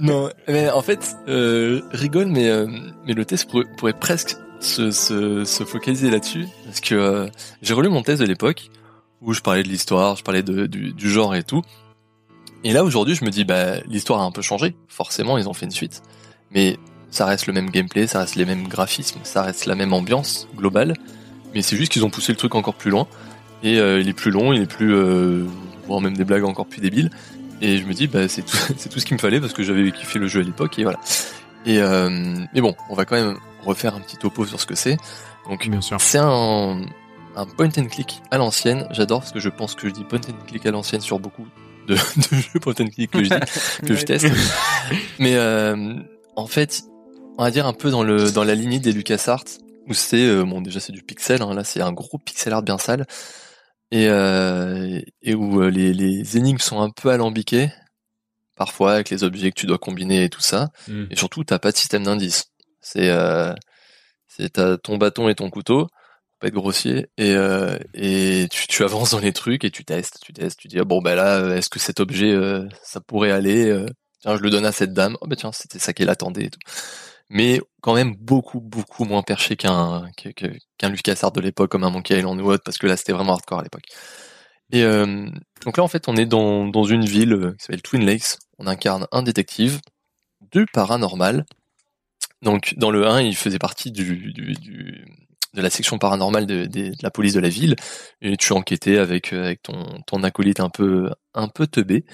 non, 0.00 0.30
mais 0.48 0.68
en 0.70 0.82
fait, 0.82 1.16
euh, 1.28 1.80
rigole, 1.92 2.26
mais, 2.26 2.48
euh, 2.48 2.66
mais 3.06 3.12
le 3.14 3.24
test 3.24 3.48
pourrait, 3.48 3.66
pourrait 3.76 3.92
presque 3.92 4.36
se, 4.60 4.90
se, 4.90 5.44
se 5.44 5.64
focaliser 5.64 6.10
là-dessus. 6.10 6.46
Parce 6.64 6.80
que 6.80 6.94
euh, 6.94 7.28
j'ai 7.62 7.74
relu 7.74 7.88
mon 7.88 8.02
test 8.02 8.20
de 8.20 8.26
l'époque, 8.26 8.70
où 9.20 9.32
je 9.32 9.40
parlais 9.40 9.62
de 9.62 9.68
l'histoire, 9.68 10.16
je 10.16 10.22
parlais 10.22 10.42
de, 10.42 10.66
du, 10.66 10.92
du 10.92 11.10
genre 11.10 11.34
et 11.34 11.42
tout. 11.42 11.62
Et 12.64 12.72
là, 12.72 12.84
aujourd'hui, 12.84 13.14
je 13.14 13.24
me 13.24 13.30
dis, 13.30 13.44
bah, 13.44 13.80
l'histoire 13.86 14.20
a 14.20 14.24
un 14.24 14.32
peu 14.32 14.42
changé. 14.42 14.76
Forcément, 14.88 15.38
ils 15.38 15.48
ont 15.48 15.54
fait 15.54 15.66
une 15.66 15.72
suite. 15.72 16.02
Mais 16.50 16.76
ça 17.10 17.24
reste 17.24 17.46
le 17.46 17.52
même 17.52 17.70
gameplay, 17.70 18.06
ça 18.06 18.20
reste 18.20 18.34
les 18.34 18.44
mêmes 18.44 18.68
graphismes, 18.68 19.20
ça 19.22 19.42
reste 19.42 19.66
la 19.66 19.74
même 19.74 19.92
ambiance 19.92 20.48
globale. 20.56 20.94
Mais 21.54 21.62
c'est 21.62 21.76
juste 21.76 21.92
qu'ils 21.92 22.04
ont 22.04 22.10
poussé 22.10 22.32
le 22.32 22.36
truc 22.36 22.54
encore 22.54 22.74
plus 22.74 22.90
loin. 22.90 23.06
Et 23.62 23.78
euh, 23.78 24.00
il 24.00 24.08
est 24.08 24.14
plus 24.14 24.30
long, 24.30 24.52
il 24.52 24.62
est 24.62 24.66
plus... 24.66 24.94
Euh, 24.94 25.44
voire 25.86 26.00
même 26.00 26.16
des 26.16 26.24
blagues 26.24 26.44
encore 26.44 26.66
plus 26.66 26.80
débiles. 26.80 27.10
Et 27.60 27.78
je 27.78 27.86
me 27.86 27.92
dis, 27.92 28.06
bah, 28.06 28.28
c'est 28.28 28.42
tout, 28.42 28.56
c'est 28.76 28.88
tout 28.88 28.98
ce 28.98 29.06
qu'il 29.06 29.16
me 29.16 29.20
fallait 29.20 29.40
parce 29.40 29.52
que 29.52 29.62
j'avais 29.62 29.90
kiffé 29.92 30.18
le 30.18 30.26
jeu 30.26 30.40
à 30.40 30.44
l'époque 30.44 30.78
et 30.78 30.82
voilà. 30.82 31.00
Et 31.66 31.80
euh, 31.80 32.08
mais 32.54 32.60
bon, 32.60 32.74
on 32.88 32.94
va 32.94 33.04
quand 33.04 33.16
même 33.16 33.36
refaire 33.68 33.94
un 33.94 34.00
petit 34.00 34.16
topo 34.16 34.46
sur 34.46 34.60
ce 34.60 34.66
que 34.66 34.74
c'est. 34.74 34.96
Donc, 35.48 35.68
Bien 35.68 35.80
sûr. 35.80 36.00
c'est 36.00 36.18
un, 36.18 36.82
un 37.36 37.46
point 37.46 37.70
and 37.78 37.86
click 37.86 38.20
à 38.30 38.38
l'ancienne. 38.38 38.86
J'adore 38.90 39.20
parce 39.20 39.32
que 39.32 39.40
je 39.40 39.48
pense 39.48 39.74
que 39.74 39.88
je 39.88 39.92
dis 39.92 40.04
point 40.04 40.20
and 40.28 40.46
click 40.46 40.66
à 40.66 40.70
l'ancienne 40.70 41.00
sur 41.00 41.18
beaucoup 41.18 41.46
de, 41.86 41.94
de 42.30 42.36
jeux 42.36 42.60
point 42.60 42.74
and 42.80 42.88
click 42.88 43.10
que 43.10 43.24
je 43.24 43.28
dis, 43.28 43.86
que 43.86 43.94
je 43.94 44.04
teste. 44.04 44.26
Mais 45.18 45.36
euh, 45.36 45.94
en 46.36 46.46
fait, 46.46 46.82
on 47.38 47.44
va 47.44 47.50
dire 47.50 47.66
un 47.66 47.72
peu 47.72 47.90
dans 47.90 48.02
le 48.02 48.30
dans 48.30 48.44
la 48.44 48.54
lignée 48.54 48.80
des 48.80 48.92
LucasArts 48.92 49.44
où 49.88 49.94
c'est 49.94 50.26
euh, 50.26 50.44
bon 50.44 50.60
déjà 50.60 50.80
c'est 50.80 50.92
du 50.92 51.02
pixel. 51.02 51.42
Hein, 51.42 51.54
là, 51.54 51.64
c'est 51.64 51.80
un 51.80 51.92
gros 51.92 52.18
pixel 52.18 52.52
art 52.52 52.62
bien 52.62 52.78
sale 52.78 53.06
et 53.90 54.08
euh, 54.08 55.00
et 55.22 55.34
où 55.34 55.62
euh, 55.62 55.70
les 55.70 55.94
les 55.94 56.36
énigmes 56.36 56.58
sont 56.58 56.80
un 56.80 56.90
peu 56.90 57.10
alambiquées 57.10 57.70
parfois 58.54 58.94
avec 58.94 59.10
les 59.10 59.22
objets 59.22 59.50
que 59.50 59.60
tu 59.60 59.66
dois 59.66 59.78
combiner 59.78 60.24
et 60.24 60.28
tout 60.28 60.40
ça. 60.40 60.70
Mm. 60.88 61.04
Et 61.10 61.16
surtout, 61.16 61.44
t'as 61.44 61.60
pas 61.60 61.70
de 61.70 61.76
système 61.76 62.02
d'indice. 62.02 62.50
C'est 62.92 63.10
euh, 63.10 64.76
ton 64.78 64.96
bâton 64.96 65.28
et 65.28 65.34
ton 65.34 65.50
couteau, 65.50 65.82
faut 65.82 66.38
pas 66.40 66.48
être 66.48 66.54
grossier, 66.54 67.08
et 67.18 67.32
euh, 67.34 67.76
tu, 68.50 68.84
avances 68.84 69.10
dans 69.10 69.18
les 69.18 69.32
trucs 69.32 69.64
et 69.64 69.70
tu 69.70 69.84
testes, 69.84 70.18
tu 70.22 70.32
testes, 70.32 70.58
tu 70.58 70.68
dis 70.68 70.78
ah, 70.78 70.84
bon 70.84 71.02
ben 71.02 71.14
là, 71.14 71.38
euh, 71.38 71.56
est-ce 71.56 71.68
que 71.68 71.78
cet 71.78 72.00
objet 72.00 72.34
ça 72.82 73.00
pourrait 73.00 73.32
aller 73.32 73.86
Tiens, 74.20 74.36
je 74.36 74.42
le 74.42 74.50
donne 74.50 74.66
à 74.66 74.72
cette 74.72 74.92
dame. 74.92 75.16
Oh 75.20 75.26
ben 75.28 75.36
tiens, 75.36 75.52
c'était 75.52 75.78
ça 75.78 75.92
qu'elle 75.92 76.10
attendait. 76.10 76.50
Mais 77.30 77.60
quand 77.82 77.94
même 77.94 78.16
beaucoup 78.16 78.60
beaucoup 78.60 79.04
moins 79.04 79.22
perché 79.22 79.56
qu'un 79.56 80.10
qu'un 80.78 80.88
LucasArts 80.88 81.32
de 81.32 81.40
l'époque 81.40 81.70
comme 81.70 81.84
un 81.84 81.90
Monkey 81.90 82.18
Island 82.18 82.40
ou 82.40 82.50
autre 82.50 82.64
parce 82.64 82.78
que 82.78 82.86
là 82.86 82.96
c'était 82.96 83.12
vraiment 83.12 83.34
hardcore 83.34 83.60
à 83.60 83.62
l'époque. 83.64 83.84
Et 84.72 84.82
donc 85.64 85.76
là 85.76 85.84
en 85.84 85.88
fait 85.88 86.08
on 86.08 86.16
est 86.16 86.26
dans 86.26 86.66
dans 86.68 86.84
une 86.84 87.04
ville 87.04 87.54
qui 87.58 87.64
s'appelle 87.64 87.82
Twin 87.82 88.04
Lakes. 88.04 88.38
On 88.58 88.66
incarne 88.66 89.06
un 89.12 89.22
détective, 89.22 89.80
du 90.52 90.66
paranormal. 90.72 91.44
Donc 92.42 92.74
dans 92.76 92.90
le 92.90 93.06
1, 93.06 93.22
il 93.22 93.36
faisait 93.36 93.58
partie 93.58 93.90
du, 93.90 94.32
de 95.54 95.62
la 95.62 95.70
section 95.70 95.98
paranormale 95.98 96.46
de, 96.46 96.92
la 97.02 97.10
police 97.10 97.34
de 97.34 97.40
la 97.40 97.48
ville 97.48 97.76
et 98.20 98.36
tu 98.36 98.52
enquêtais 98.52 98.98
avec 98.98 99.32
avec 99.32 99.62
ton 99.62 100.02
ton 100.06 100.22
acolyte 100.22 100.60
un 100.60 100.70
peu 100.70 101.10
un 101.34 101.48
peu 101.48 101.66
teubé. 101.66 102.04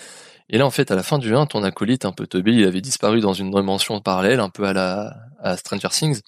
Et 0.49 0.59
là 0.59 0.67
en 0.67 0.71
fait 0.71 0.91
à 0.91 0.97
la 0.97 1.03
fin 1.03 1.19
du 1.19 1.35
1, 1.35 1.47
ton 1.47 1.63
acolyte 1.63 2.05
un 2.05 2.13
peu 2.13 2.27
teubé, 2.27 2.53
il 2.53 2.65
avait 2.65 2.81
disparu 2.81 3.21
dans 3.21 3.33
une 3.33 3.51
dimension 3.51 4.01
parallèle 4.01 4.41
un 4.41 4.51
peu 4.51 4.65
à 4.65 4.73
la 4.73 5.15
à 5.41 5.57
Stranger 5.57 5.89
Things. 5.91 6.21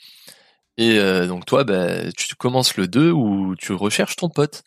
Et 0.79 0.99
euh, 0.99 1.27
donc 1.27 1.47
toi 1.47 1.65
bah, 1.65 2.11
tu 2.13 2.35
commences 2.37 2.77
le 2.77 2.89
2 2.89 3.11
où 3.13 3.57
tu 3.57 3.73
recherches 3.73 4.17
ton 4.17 4.29
pote. 4.29 4.63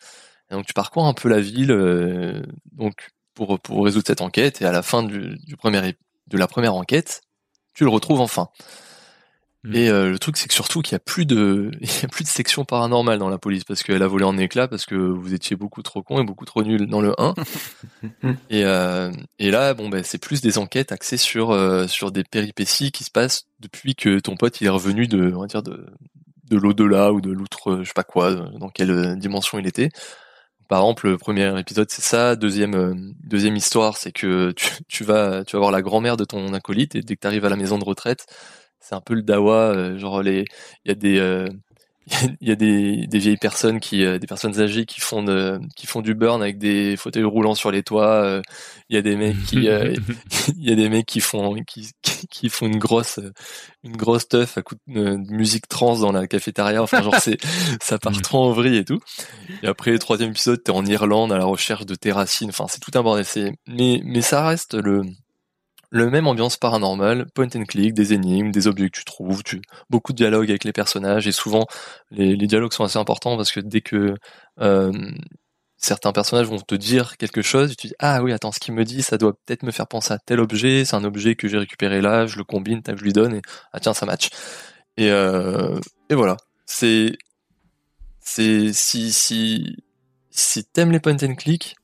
Donc 0.50 0.66
tu 0.66 0.74
parcours 0.74 1.06
un 1.06 1.14
peu 1.14 1.28
la 1.28 1.40
ville 1.40 1.70
euh, 1.72 2.42
donc 2.72 3.10
pour 3.34 3.60
pour 3.60 3.84
résoudre 3.84 4.06
cette 4.06 4.20
enquête 4.22 4.62
et 4.62 4.66
à 4.66 4.72
la 4.72 4.82
fin 4.82 5.02
du, 5.04 5.36
premier 5.56 5.94
de 6.26 6.38
la 6.38 6.48
première 6.48 6.74
enquête, 6.74 7.22
tu 7.74 7.84
le 7.84 7.90
retrouves 7.90 8.20
enfin. 8.20 8.48
Mm. 9.62 9.74
Et 9.74 9.88
euh, 9.90 10.10
le 10.10 10.18
truc 10.18 10.38
c'est 10.38 10.48
que 10.48 10.54
surtout 10.54 10.80
qu'il 10.80 10.92
y 10.92 10.96
a 10.96 11.00
plus 11.00 11.26
de 11.26 11.70
il 11.80 11.88
y 11.88 12.04
a 12.04 12.08
plus 12.08 12.24
de 12.24 12.28
section 12.28 12.64
paranormale 12.64 13.18
dans 13.18 13.28
la 13.28 13.38
police 13.38 13.64
parce 13.64 13.82
qu'elle 13.82 14.02
a 14.02 14.06
volé 14.06 14.24
en 14.24 14.38
éclats 14.38 14.68
parce 14.68 14.86
que 14.86 14.94
vous 14.94 15.34
étiez 15.34 15.54
beaucoup 15.54 15.82
trop 15.82 16.02
con 16.02 16.20
et 16.20 16.24
beaucoup 16.24 16.46
trop 16.46 16.62
nul 16.62 16.86
dans 16.86 17.02
le 17.02 17.14
1. 17.18 17.34
et 18.50 18.64
euh, 18.64 19.12
et 19.38 19.50
là 19.50 19.74
bon 19.74 19.90
ben 19.90 20.02
c'est 20.02 20.18
plus 20.18 20.40
des 20.40 20.56
enquêtes 20.56 20.92
axées 20.92 21.18
sur 21.18 21.50
euh, 21.50 21.86
sur 21.86 22.10
des 22.10 22.24
péripéties 22.24 22.90
qui 22.90 23.04
se 23.04 23.10
passent 23.10 23.48
depuis 23.60 23.94
que 23.94 24.18
ton 24.18 24.36
pote 24.36 24.60
il 24.62 24.66
est 24.66 24.70
revenu 24.70 25.06
de 25.06 25.32
on 25.34 25.40
va 25.40 25.46
dire 25.46 25.62
de 25.62 25.86
de 26.50 26.56
l'au-delà 26.56 27.12
ou 27.12 27.20
de 27.20 27.30
l'outre 27.30 27.78
je 27.82 27.84
sais 27.84 27.94
pas 27.94 28.04
quoi 28.04 28.34
dans 28.34 28.68
quelle 28.68 28.90
euh, 28.90 29.16
dimension 29.16 29.58
il 29.58 29.66
était. 29.66 29.90
Par 30.68 30.80
exemple, 30.80 31.08
le 31.08 31.18
premier 31.18 31.58
épisode 31.58 31.90
c'est 31.90 32.02
ça, 32.02 32.36
deuxième 32.36 32.74
euh, 32.74 32.94
deuxième 33.24 33.56
histoire 33.56 33.96
c'est 33.96 34.12
que 34.12 34.52
tu, 34.52 34.66
tu 34.88 35.04
vas 35.04 35.44
tu 35.44 35.56
vas 35.56 35.60
voir 35.60 35.72
la 35.72 35.82
grand-mère 35.82 36.16
de 36.16 36.24
ton 36.24 36.52
acolyte 36.54 36.94
et 36.94 37.02
dès 37.02 37.16
que 37.16 37.20
tu 37.20 37.26
arrives 37.26 37.44
à 37.44 37.48
la 37.48 37.56
maison 37.56 37.78
de 37.78 37.84
retraite, 37.84 38.26
c'est 38.80 38.94
un 38.94 39.00
peu 39.00 39.14
le 39.14 39.22
dawa 39.22 39.70
euh, 39.74 39.98
genre 39.98 40.22
les 40.22 40.44
il 40.84 40.88
y 40.88 40.92
a 40.92 40.94
des 40.94 41.18
euh, 41.18 41.48
il 42.40 42.48
y 42.48 42.50
a 42.50 42.56
des, 42.56 43.06
des 43.06 43.18
vieilles 43.18 43.36
personnes 43.36 43.78
qui 43.78 44.04
euh, 44.04 44.18
des 44.18 44.26
personnes 44.26 44.58
âgées 44.60 44.84
qui 44.86 45.00
font 45.00 45.22
de, 45.22 45.60
qui 45.76 45.86
font 45.86 46.00
du 46.00 46.14
burn 46.14 46.42
avec 46.42 46.58
des 46.58 46.96
fauteuils 46.96 47.22
roulants 47.24 47.54
sur 47.54 47.70
les 47.70 47.82
toits 47.84 48.24
euh, 48.24 48.42
il 48.88 48.96
y 48.96 48.98
a 48.98 49.02
des 49.02 49.14
mecs 49.16 49.36
qui 49.44 49.68
euh, 49.68 49.94
il 50.58 50.68
y 50.68 50.72
a 50.72 50.74
des 50.74 50.88
mecs 50.88 51.06
qui 51.06 51.20
font 51.20 51.54
qui, 51.62 51.90
qui- 52.30 52.48
font 52.48 52.66
une 52.66 52.78
grosse 52.78 53.20
une 53.84 53.96
grosse 53.96 54.26
teuf 54.28 54.58
à 54.58 54.62
coup 54.62 54.74
de, 54.88 55.02
de 55.16 55.32
musique 55.32 55.68
trans 55.68 55.98
dans 56.00 56.10
la 56.10 56.26
cafétéria. 56.26 56.82
Enfin 56.82 57.02
genre 57.02 57.14
c'est 57.20 57.38
ça 57.82 57.98
part 57.98 58.20
trop 58.22 58.38
en 58.44 58.52
vrille 58.52 58.78
et 58.78 58.84
tout. 58.84 58.98
Et 59.62 59.66
après 59.68 59.92
le 59.92 59.98
troisième 60.00 60.30
épisode 60.30 60.62
t'es 60.64 60.72
en 60.72 60.84
Irlande 60.86 61.32
à 61.32 61.38
la 61.38 61.44
recherche 61.44 61.86
de 61.86 61.94
tes 61.94 62.12
racines 62.12 62.48
enfin 62.48 62.64
c'est 62.68 62.80
tout 62.80 62.98
un 62.98 63.02
bordel 63.02 63.24
c'est 63.26 63.52
mais 63.68 64.00
mais 64.04 64.22
ça 64.22 64.44
reste 64.46 64.74
le 64.74 65.02
le 65.90 66.08
même 66.08 66.26
ambiance 66.26 66.56
paranormale, 66.56 67.26
point 67.34 67.48
and 67.54 67.64
click, 67.64 67.94
des 67.94 68.12
énigmes, 68.12 68.50
des 68.52 68.66
objets 68.68 68.88
que 68.90 68.98
tu 68.98 69.04
trouves, 69.04 69.42
tu, 69.42 69.60
beaucoup 69.90 70.12
de 70.12 70.16
dialogues 70.16 70.50
avec 70.50 70.64
les 70.64 70.72
personnages 70.72 71.26
et 71.26 71.32
souvent 71.32 71.66
les, 72.10 72.36
les 72.36 72.46
dialogues 72.46 72.72
sont 72.72 72.84
assez 72.84 72.98
importants 72.98 73.36
parce 73.36 73.52
que 73.52 73.60
dès 73.60 73.80
que 73.80 74.14
euh, 74.60 74.92
certains 75.76 76.12
personnages 76.12 76.46
vont 76.46 76.58
te 76.58 76.74
dire 76.74 77.16
quelque 77.16 77.42
chose, 77.42 77.76
tu 77.76 77.88
dis 77.88 77.94
ah 77.98 78.22
oui 78.22 78.32
attends 78.32 78.52
ce 78.52 78.60
qu'il 78.60 78.74
me 78.74 78.84
dit 78.84 79.02
ça 79.02 79.18
doit 79.18 79.32
peut-être 79.32 79.64
me 79.64 79.72
faire 79.72 79.88
penser 79.88 80.12
à 80.14 80.18
tel 80.18 80.40
objet, 80.40 80.84
c'est 80.84 80.94
un 80.96 81.04
objet 81.04 81.34
que 81.34 81.48
j'ai 81.48 81.58
récupéré 81.58 82.00
là, 82.00 82.26
je 82.26 82.36
le 82.38 82.44
combine, 82.44 82.82
je 82.86 83.02
lui 83.02 83.12
donne 83.12 83.34
et 83.34 83.42
ah 83.72 83.80
tiens 83.80 83.94
ça 83.94 84.06
match. 84.06 84.28
Et 84.96 85.10
euh, 85.10 85.78
et 86.10 86.14
voilà. 86.14 86.36
C'est 86.66 87.16
c'est 88.20 88.72
si 88.72 89.12
si 89.12 89.76
si 90.30 90.64
t'aimes 90.64 90.92
les 90.92 91.00
point 91.00 91.16
and 91.22 91.34
click, 91.36 91.76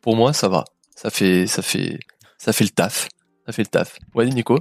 pour 0.00 0.16
moi 0.16 0.32
ça 0.32 0.48
va, 0.48 0.64
ça 0.94 1.10
fait 1.10 1.46
ça 1.46 1.62
fait 1.62 1.98
ça 2.38 2.52
fait 2.52 2.64
le 2.64 2.70
taf, 2.70 3.08
ça 3.46 3.52
fait 3.52 3.62
le 3.62 3.68
taf. 3.68 3.96
Ouais 4.14 4.26
Nico. 4.26 4.58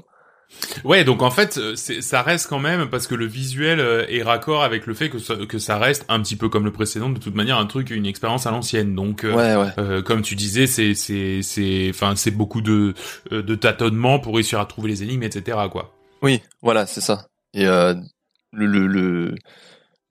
Ouais, 0.83 1.03
donc 1.03 1.23
en 1.23 1.31
fait, 1.31 1.57
euh, 1.57 1.75
ça 1.75 2.21
reste 2.21 2.47
quand 2.47 2.59
même 2.59 2.87
parce 2.89 3.07
que 3.07 3.15
le 3.15 3.25
visuel 3.25 3.79
euh, 3.79 4.05
est 4.07 4.21
raccord 4.21 4.63
avec 4.63 4.85
le 4.85 4.93
fait 4.93 5.09
que 5.09 5.17
ça, 5.17 5.35
que 5.49 5.57
ça 5.57 5.79
reste 5.79 6.05
un 6.07 6.21
petit 6.21 6.35
peu 6.35 6.49
comme 6.49 6.65
le 6.65 6.71
précédent, 6.71 7.09
de 7.09 7.17
toute 7.17 7.33
manière 7.33 7.57
un 7.57 7.65
truc, 7.65 7.89
une 7.89 8.05
expérience 8.05 8.45
à 8.45 8.51
l'ancienne. 8.51 8.93
Donc, 8.93 9.23
euh, 9.23 9.33
Ouais 9.33 9.55
ouais. 9.55 9.71
euh, 9.79 10.01
comme 10.03 10.21
tu 10.21 10.35
disais, 10.35 10.67
c'est 10.67 10.93
c'est 10.93 11.41
c'est 11.41 11.87
enfin 11.89 12.15
c'est 12.15 12.29
beaucoup 12.31 12.61
de 12.61 12.93
de 13.31 13.55
tâtonnements 13.55 14.19
pour 14.19 14.35
réussir 14.35 14.59
à 14.59 14.65
trouver 14.67 14.89
les 14.89 15.01
énigmes, 15.01 15.23
etc. 15.23 15.57
Quoi. 15.71 15.95
Oui, 16.21 16.41
voilà, 16.61 16.85
c'est 16.85 17.01
ça. 17.01 17.27
Et 17.55 17.65
euh, 17.67 17.95
le, 18.53 18.67
le, 18.67 18.85
le- 18.85 19.35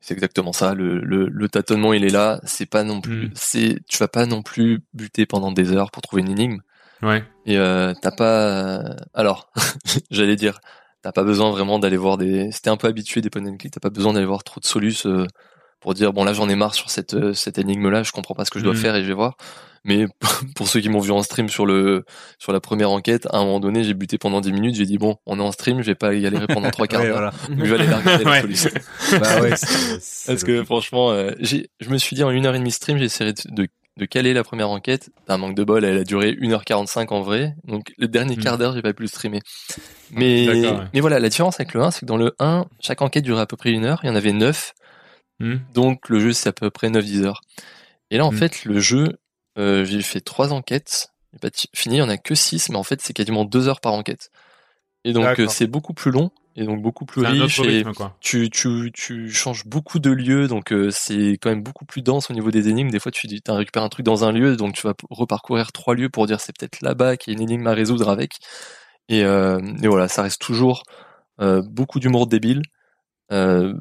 c'est 0.01 0.15
exactement 0.15 0.53
ça. 0.53 0.75
Le, 0.75 0.99
le, 0.99 1.29
le 1.29 1.49
tâtonnement, 1.49 1.93
il 1.93 2.05
est 2.05 2.11
là. 2.11 2.41
C'est 2.45 2.67
pas 2.69 2.83
non 2.83 3.01
plus, 3.01 3.29
Mm. 3.29 3.31
c'est, 3.35 3.79
tu 3.89 3.99
vas 3.99 4.09
pas 4.09 4.27
non 4.27 4.43
plus 4.43 4.81
buter 4.93 5.27
pendant 5.27 5.53
des 5.53 5.73
heures 5.73 5.91
pour 5.93 6.03
trouver 6.03 6.23
une 6.23 6.31
énigme. 6.31 6.59
Ouais. 7.05 7.23
Et 7.47 7.59
euh, 7.59 7.93
t'as 8.01 8.11
pas, 8.11 8.83
alors, 9.13 9.51
j'allais 10.11 10.37
dire, 10.37 10.61
t'as 11.03 11.13
pas 11.13 11.23
besoin 11.25 11.51
vraiment 11.51 11.79
d'aller 11.79 11.97
voir 11.97 12.17
des. 12.17 12.51
C'était 12.53 12.71
un 12.71 12.77
peu 12.77 12.89
habitué 12.89 13.21
des 13.21 13.31
point 13.31 13.45
and 13.47 13.57
click. 13.57 13.73
T'as 13.73 13.81
pas 13.81 13.91
besoin 13.91 14.13
d'aller 14.15 14.27
voir 14.27 14.43
trop 14.45 14.61
de 14.61 14.67
solus 14.67 15.05
euh, 15.07 15.27
pour 15.81 15.93
dire 15.95 16.15
bon 16.15 16.25
là 16.25 16.33
j'en 16.33 16.49
ai 16.49 16.55
marre 16.57 16.75
sur 16.75 16.89
cette 16.89 17.13
euh, 17.15 17.35
cette 17.35 17.59
énigme 17.59 17.91
là. 17.91 18.03
Je 18.03 18.13
comprends 18.13 18.35
pas 18.35 18.45
ce 18.47 18.51
que 18.51 18.59
je 18.59 18.65
dois 18.65 18.73
Mm. 18.73 18.77
faire 18.79 18.97
et 18.97 19.03
je 19.03 19.09
vais 19.09 19.13
voir. 19.15 19.37
Mais 19.87 20.07
pour 20.57 20.67
ceux 20.67 20.81
qui 20.81 20.89
m'ont 20.89 21.01
vu 21.01 21.11
en 21.11 21.23
stream 21.23 21.51
sur 21.51 21.67
le 21.67 22.05
sur 22.39 22.53
la 22.55 22.61
première 22.61 22.91
enquête, 22.91 23.27
à 23.31 23.37
un 23.37 23.45
moment 23.45 23.61
donné, 23.61 23.85
j'ai 23.85 23.93
buté 23.93 24.17
pendant 24.17 24.41
10 24.41 24.51
minutes. 24.53 24.77
J'ai 24.77 24.87
dit 24.87 24.97
bon, 24.97 25.17
on 25.27 25.39
est 25.39 25.43
en 25.43 25.53
stream, 25.53 25.83
je 25.83 25.87
vais 25.87 25.95
pas 25.95 26.15
y 26.15 26.23
galérer 26.23 26.47
pendant 26.47 26.71
trois 26.71 26.87
quarts 26.89 27.03
d'heure. 27.03 27.35
je 27.51 27.55
vais 27.55 27.75
aller 27.75 27.87
la 27.87 27.99
regarder 27.99 28.25
la 28.25 28.31
Ouais. 28.31 28.41
solution. 28.41 28.71
bah 29.21 29.43
ouais, 29.43 29.57
c'est- 29.57 29.99
c'est 30.01 30.33
Parce 30.33 30.45
que 30.45 30.65
franchement, 30.65 31.11
euh, 31.11 31.33
j'ai, 31.39 31.69
je 31.81 31.91
me 31.91 31.99
suis 31.99 32.17
dit 32.17 32.25
en 32.25 32.31
une 32.31 32.47
heure 32.47 32.55
et 32.55 32.59
demie 32.59 32.71
stream, 32.73 32.97
j'ai 32.97 33.05
essayé 33.05 33.35
de, 33.51 33.69
de, 33.97 34.05
caler 34.07 34.35
la 34.35 34.45
première 34.45 34.71
enquête. 34.71 35.11
Un 35.29 35.39
manque 35.39 35.55
de 35.55 35.65
bol, 35.65 35.85
elle 35.85 35.99
a 35.99 36.05
duré 36.05 36.33
1h45 36.33 37.09
en 37.13 37.23
vrai. 37.23 37.55
Donc 37.65 37.93
le 37.99 38.09
dernier 38.09 38.37
Mm. 38.37 38.41
quart 38.41 38.59
d'heure, 38.59 38.75
j'ai 38.75 38.83
pas 38.83 38.93
pu 38.93 39.03
le 39.03 39.09
streamer. 39.09 39.41
Mais, 40.11 40.49
ouais. 40.49 40.79
mais 40.93 41.01
voilà, 41.01 41.19
la 41.21 41.29
différence 41.29 41.57
avec 41.61 41.75
le 41.75 41.83
1, 41.83 41.91
c'est 41.91 42.01
que 42.01 42.07
dans 42.07 42.17
le 42.17 42.35
1, 42.39 42.67
chaque 42.81 43.03
enquête 43.03 43.25
durait 43.25 43.43
à 43.43 43.47
peu 43.47 43.57
près 43.57 43.71
une 43.71 43.85
heure. 43.85 44.01
Il 44.03 44.07
y 44.09 44.11
en 44.11 44.17
avait 44.17 44.33
9. 44.33 44.73
Hmm. 45.41 45.57
Donc 45.73 46.09
le 46.09 46.21
jeu, 46.21 46.33
c'est 46.33 46.49
à 46.49 46.53
peu 46.53 46.71
près 46.71 46.89
9-10 46.91 47.25
heures. 47.25 47.41
Et 48.11 48.19
là, 48.19 48.27
en 48.27 48.33
Mm. 48.33 48.37
fait, 48.37 48.65
le 48.65 48.81
jeu, 48.81 49.19
euh, 49.59 49.85
j'ai 49.85 50.03
fait 50.03 50.21
trois 50.21 50.53
enquêtes. 50.53 51.09
J'ai 51.33 51.39
pas 51.39 51.49
fini, 51.75 51.97
il 51.97 51.99
y 51.99 52.03
en 52.03 52.09
a 52.09 52.17
que 52.17 52.35
6, 52.35 52.69
mais 52.71 52.77
en 52.77 52.85
fait, 52.85 53.01
c'est 53.03 53.13
quasiment 53.13 53.45
2 53.45 53.67
heures 53.69 53.81
par 53.81 53.93
enquête. 53.93 54.31
Et 55.05 55.13
donc, 55.13 55.25
euh, 55.41 55.49
c'est 55.49 55.67
beaucoup 55.67 55.95
plus 55.95 56.11
long 56.11 56.31
et 56.57 56.65
donc 56.65 56.83
beaucoup 56.83 57.05
plus 57.05 57.23
riche 57.23 57.59
et 57.61 57.85
quoi. 57.97 58.17
tu, 58.21 58.49
tu, 58.49 58.93
tu 58.95 59.31
changes 59.31 59.67
beaucoup 59.67 59.99
de 59.99 60.11
lieux, 60.11 60.47
donc 60.47 60.73
euh, 60.73 60.91
c'est 60.91 61.33
quand 61.41 61.51
même 61.51 61.63
beaucoup 61.63 61.85
plus 61.85 62.03
dense 62.03 62.31
au 62.31 62.35
niveau 62.35 62.51
des 62.51 62.69
énigmes. 62.69 62.91
Des 62.91 63.01
fois, 63.01 63.11
tu 63.11 63.27
récupéré 63.49 63.85
un 63.85 63.89
truc 63.89 64.07
dans 64.07 64.25
un 64.25 64.33
lieu, 64.33 64.57
donc 64.57 64.75
tu 64.75 64.87
vas 64.87 64.95
reparcourir 65.11 65.73
trois 65.73 65.95
lieux 65.95 66.09
pour 66.09 66.27
dire 66.27 66.41
c'est 66.41 66.57
peut-être 66.57 66.81
là-bas 66.81 67.17
qu'il 67.17 67.33
y 67.33 67.37
a 67.37 67.39
une 67.39 67.49
énigme 67.49 67.67
à 67.67 67.73
résoudre 67.73 68.09
avec. 68.09 68.39
Et, 69.09 69.25
euh, 69.25 69.61
et 69.83 69.89
voilà, 69.89 70.09
ça 70.09 70.23
reste 70.23 70.41
toujours 70.41 70.83
euh, 71.41 71.61
beaucoup 71.63 71.99
d'humour 72.01 72.27
débile, 72.27 72.63
euh, 73.33 73.75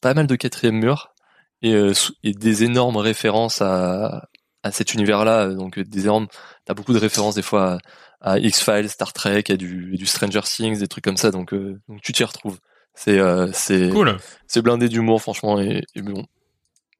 pas 0.00 0.14
mal 0.14 0.26
de 0.26 0.36
quatrième 0.36 0.76
mur 0.76 1.14
et, 1.62 1.74
euh, 1.74 1.92
et 2.24 2.32
des 2.32 2.64
énormes 2.64 2.96
références 2.96 3.62
à, 3.62 4.26
à 4.62 4.72
cet 4.72 4.94
univers-là. 4.94 5.54
Donc 5.54 5.78
euh, 5.78 5.84
des 5.84 6.02
énormes, 6.02 6.26
t'as 6.64 6.74
beaucoup 6.74 6.92
de 6.92 6.98
références 6.98 7.36
des 7.36 7.42
fois 7.42 7.74
à, 7.74 7.78
à 8.24 8.38
X-Files, 8.38 8.88
Star 8.88 9.12
Trek, 9.12 9.44
à 9.50 9.56
du, 9.56 9.96
du 9.96 10.06
Stranger 10.06 10.40
Things, 10.42 10.78
des 10.78 10.88
trucs 10.88 11.04
comme 11.04 11.18
ça. 11.18 11.30
Donc, 11.30 11.52
euh, 11.52 11.78
donc 11.88 12.00
tu 12.02 12.12
t'y 12.12 12.24
retrouves. 12.24 12.58
C'est 12.94 13.18
euh, 13.18 13.50
c'est 13.52 13.90
Cool. 13.90 14.16
c'est 14.46 14.62
blindé 14.62 14.88
d'humour 14.88 15.20
franchement 15.20 15.60
et, 15.60 15.84
et 15.94 16.02
bon. 16.02 16.24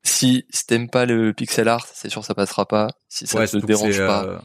Si, 0.02 0.44
si 0.50 0.66
t'aimes 0.66 0.90
pas 0.90 1.06
le 1.06 1.32
pixel 1.32 1.66
art, 1.66 1.86
c'est 1.90 2.10
sûr 2.10 2.22
ça 2.24 2.34
passera 2.34 2.66
pas. 2.66 2.88
Si 3.08 3.26
ça 3.26 3.38
ouais, 3.38 3.48
te 3.48 3.56
que 3.56 3.64
dérange 3.64 3.98
pas, 3.98 4.24
euh, 4.24 4.38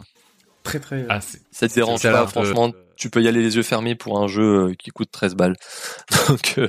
Très 0.64 0.80
très. 0.80 1.06
Ah, 1.10 1.20
ça 1.52 1.68
te 1.68 1.74
dérange 1.74 2.02
pas, 2.02 2.28
franchement, 2.28 2.72
tu 2.96 3.10
peux 3.10 3.22
y 3.22 3.28
aller 3.28 3.42
les 3.42 3.58
yeux 3.58 3.64
fermés 3.64 3.96
pour 3.96 4.20
un 4.20 4.28
jeu 4.28 4.74
qui 4.80 4.92
coûte 4.92 5.10
13 5.12 5.36
balles. 5.36 5.56
Donc 6.30 6.60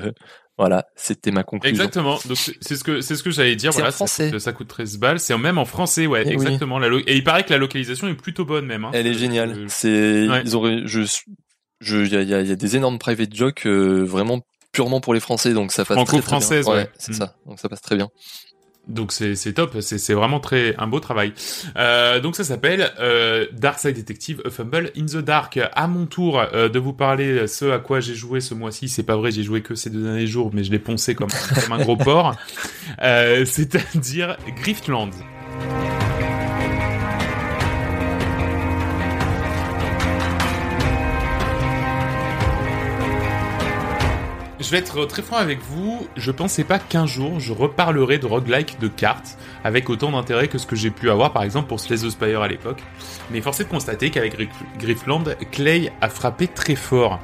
voilà, 0.60 0.86
c'était 0.94 1.30
ma 1.30 1.42
conclusion. 1.42 1.74
Exactement. 1.74 2.18
Donc 2.26 2.36
c'est 2.36 2.76
ce 2.76 2.84
que 2.84 3.00
c'est 3.00 3.16
ce 3.16 3.22
que 3.22 3.30
j'allais 3.30 3.56
dire. 3.56 3.72
Voilà, 3.72 3.88
en 3.88 3.92
français. 3.92 4.26
Ça, 4.26 4.30
coûte, 4.30 4.40
ça 4.40 4.52
coûte 4.52 4.68
13 4.68 4.98
balles. 4.98 5.18
C'est 5.18 5.36
même 5.38 5.58
en 5.58 5.64
français, 5.64 6.06
ouais, 6.06 6.22
Eh 6.24 6.28
oui. 6.28 6.34
exactement. 6.34 6.78
La 6.78 6.88
lo- 6.88 7.00
Et 7.06 7.16
il 7.16 7.24
paraît 7.24 7.44
que 7.44 7.50
la 7.50 7.58
localisation 7.58 8.08
est 8.08 8.14
plutôt 8.14 8.44
bonne 8.44 8.66
même. 8.66 8.84
Hein. 8.84 8.90
Elle 8.92 9.06
est 9.06 9.14
géniale. 9.14 9.50
euh, 9.56 9.64
C'est 9.68 10.28
Ouais. 10.28 10.42
ils 10.44 10.54
auraient 10.54 10.82
je 10.84 11.00
je 11.80 11.96
il 12.04 12.12
y 12.12 12.16
a, 12.16 12.22
y 12.22 12.34
a- 12.34 12.42
y 12.42 12.52
a 12.52 12.56
des 12.56 12.76
énormes 12.76 12.98
private 12.98 13.34
jokes 13.34 13.66
euh, 13.66 14.04
vraiment 14.04 14.40
purement 14.72 15.00
pour 15.00 15.14
les 15.14 15.20
Français 15.20 15.52
donc 15.54 15.72
ça 15.72 15.84
passe 15.84 15.96
très, 15.96 16.04
très 16.04 16.12
bien. 16.18 16.22
Franco-française, 16.22 16.66
ouais. 16.68 16.88
c'est 16.98 17.12
Mm. 17.12 17.14
ça. 17.14 17.34
Donc 17.46 17.58
ça 17.58 17.68
passe 17.68 17.80
très 17.80 17.96
bien. 17.96 18.08
Donc 18.90 19.12
c'est 19.12 19.52
top, 19.52 19.76
c'est 19.80 19.98
c'est 19.98 20.14
vraiment 20.14 20.40
très 20.40 20.74
un 20.78 20.86
beau 20.86 21.00
travail. 21.00 21.32
Euh, 21.76 22.20
donc 22.20 22.36
ça 22.36 22.44
s'appelle 22.44 22.92
euh, 22.98 23.46
Dark 23.52 23.78
Side 23.78 23.94
Detective 23.94 24.42
A 24.44 24.50
Fumble 24.50 24.90
in 24.96 25.06
the 25.06 25.18
Dark. 25.18 25.58
À 25.72 25.86
mon 25.86 26.06
tour 26.06 26.40
euh, 26.40 26.68
de 26.68 26.78
vous 26.78 26.92
parler 26.92 27.46
ce 27.46 27.70
à 27.70 27.78
quoi 27.78 28.00
j'ai 28.00 28.14
joué 28.14 28.40
ce 28.40 28.54
mois-ci. 28.54 28.88
C'est 28.88 29.02
pas 29.02 29.16
vrai, 29.16 29.30
j'ai 29.30 29.42
joué 29.42 29.62
que 29.62 29.74
ces 29.74 29.90
deux 29.90 30.02
derniers 30.02 30.26
jours, 30.26 30.50
mais 30.52 30.64
je 30.64 30.70
l'ai 30.70 30.78
poncé 30.78 31.14
comme, 31.14 31.30
comme 31.54 31.72
un 31.72 31.82
gros 31.82 31.96
porc. 31.96 32.34
Euh, 33.02 33.44
C'est-à-dire 33.46 34.36
Griftland. 34.56 35.12
Je 44.70 44.76
vais 44.76 44.82
être 44.82 45.04
très 45.06 45.22
franc 45.22 45.38
avec 45.38 45.58
vous, 45.68 46.06
je 46.16 46.30
pensais 46.30 46.62
pas 46.62 46.78
qu'un 46.78 47.04
jour 47.04 47.40
je 47.40 47.52
reparlerai 47.52 48.18
de 48.18 48.26
roguelike 48.26 48.78
de 48.78 48.86
cartes 48.86 49.36
avec 49.64 49.90
autant 49.90 50.12
d'intérêt 50.12 50.46
que 50.46 50.58
ce 50.58 50.66
que 50.66 50.76
j'ai 50.76 50.90
pu 50.90 51.10
avoir 51.10 51.32
par 51.32 51.42
exemple 51.42 51.66
pour 51.66 51.80
Slay 51.80 51.96
the 51.96 52.08
Spire 52.08 52.40
à 52.40 52.46
l'époque. 52.46 52.80
Mais 53.32 53.40
force 53.40 53.58
est 53.58 53.64
de 53.64 53.68
constater 53.68 54.10
qu'avec 54.10 54.38
Grif- 54.38 54.48
Griffland, 54.78 55.24
Clay 55.50 55.90
a 56.00 56.08
frappé 56.08 56.46
très 56.46 56.76
fort. 56.76 57.18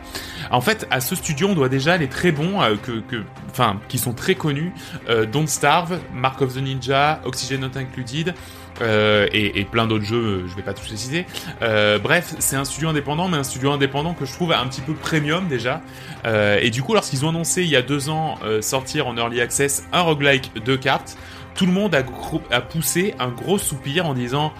En 0.50 0.60
fait, 0.60 0.88
à 0.90 1.00
ce 1.00 1.14
studio, 1.14 1.46
on 1.50 1.54
doit 1.54 1.68
déjà 1.68 1.96
les 1.96 2.08
très 2.08 2.32
bons, 2.32 2.60
euh, 2.60 2.74
que, 2.74 2.98
que, 2.98 3.22
enfin, 3.48 3.78
qui 3.88 3.98
sont 3.98 4.12
très 4.12 4.34
connus, 4.34 4.72
euh, 5.08 5.24
Don't 5.24 5.46
Starve, 5.46 6.00
Mark 6.12 6.42
of 6.42 6.54
the 6.54 6.58
Ninja, 6.58 7.20
Oxygen 7.24 7.60
Not 7.60 7.78
Included, 7.78 8.34
euh, 8.82 9.26
et, 9.32 9.60
et 9.60 9.64
plein 9.64 9.86
d'autres 9.86 10.04
jeux, 10.04 10.16
euh, 10.16 10.48
je 10.48 10.54
vais 10.54 10.62
pas 10.62 10.74
tous 10.74 10.90
les 10.90 10.96
citer. 10.96 11.26
Euh, 11.62 11.98
bref, 11.98 12.34
c'est 12.38 12.56
un 12.56 12.64
studio 12.64 12.88
indépendant, 12.88 13.28
mais 13.28 13.36
un 13.36 13.44
studio 13.44 13.72
indépendant 13.72 14.14
que 14.14 14.24
je 14.24 14.32
trouve 14.32 14.52
un 14.52 14.66
petit 14.66 14.80
peu 14.80 14.94
premium 14.94 15.48
déjà. 15.48 15.80
Euh, 16.24 16.58
et 16.60 16.70
du 16.70 16.82
coup, 16.82 16.94
lorsqu'ils 16.94 17.24
ont 17.24 17.30
annoncé 17.30 17.62
il 17.62 17.68
y 17.68 17.76
a 17.76 17.82
deux 17.82 18.08
ans 18.08 18.38
sortir 18.60 19.06
en 19.06 19.16
early 19.16 19.40
access 19.40 19.86
un 19.92 20.00
roguelike 20.00 20.62
de 20.64 20.76
cartes, 20.76 21.16
tout 21.54 21.66
le 21.66 21.72
monde 21.72 21.94
a, 21.94 22.60
poussé 22.60 23.14
un 23.18 23.28
gros 23.28 23.58
soupir 23.58 24.06
en 24.06 24.14
disant 24.14 24.52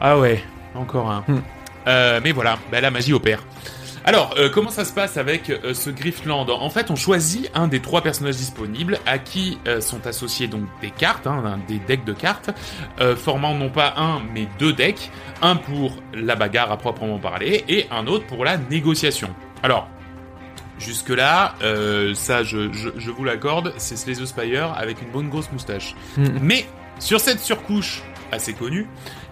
ah 0.00 0.18
ouais, 0.18 0.42
encore 0.74 1.10
un. 1.10 1.24
Hmm. 1.28 1.42
Mais 2.22 2.32
voilà, 2.32 2.58
bah, 2.70 2.80
la 2.80 2.90
magie 2.90 3.12
opère. 3.12 3.42
Alors, 4.06 4.34
euh, 4.38 4.48
comment 4.48 4.70
ça 4.70 4.84
se 4.84 4.92
passe 4.92 5.16
avec 5.16 5.50
euh, 5.50 5.74
ce 5.74 5.90
Griftland 5.90 6.48
En 6.48 6.70
fait, 6.70 6.90
on 6.92 6.96
choisit 6.96 7.50
un 7.54 7.66
des 7.66 7.80
trois 7.80 8.02
personnages 8.02 8.36
disponibles 8.36 8.98
à 9.04 9.18
qui 9.18 9.58
euh, 9.66 9.80
sont 9.80 10.06
associés 10.06 10.46
donc 10.46 10.62
des 10.80 10.90
cartes, 10.90 11.26
hein, 11.26 11.42
un- 11.44 11.58
des 11.66 11.80
decks 11.80 12.04
de 12.04 12.12
cartes, 12.12 12.50
formant 13.16 13.54
non 13.54 13.68
pas 13.68 13.94
un 13.96 14.20
mais 14.32 14.46
deux 14.60 14.72
decks, 14.72 15.10
un 15.42 15.56
pour 15.56 15.96
la 16.14 16.36
bagarre 16.36 16.70
à 16.70 16.76
proprement 16.76 17.18
parler 17.18 17.64
et 17.68 17.86
un 17.90 18.06
autre 18.06 18.26
pour 18.26 18.44
la 18.44 18.56
négociation. 18.58 19.28
Alors, 19.64 19.88
jusque-là, 20.78 21.56
euh, 21.62 22.14
ça 22.14 22.42
je, 22.44 22.72
je, 22.72 22.90
je 22.96 23.10
vous 23.10 23.24
l'accorde, 23.24 23.72
c'est 23.76 23.96
Slay 23.96 24.14
the 24.14 24.24
Spire 24.26 24.72
avec 24.76 25.02
une 25.02 25.10
bonne 25.10 25.28
grosse 25.28 25.50
moustache. 25.50 25.94
Mm. 26.16 26.26
Mais 26.42 26.66
sur 27.00 27.18
cette 27.20 27.40
surcouche 27.40 28.02
assez 28.36 28.52
connue, 28.52 28.86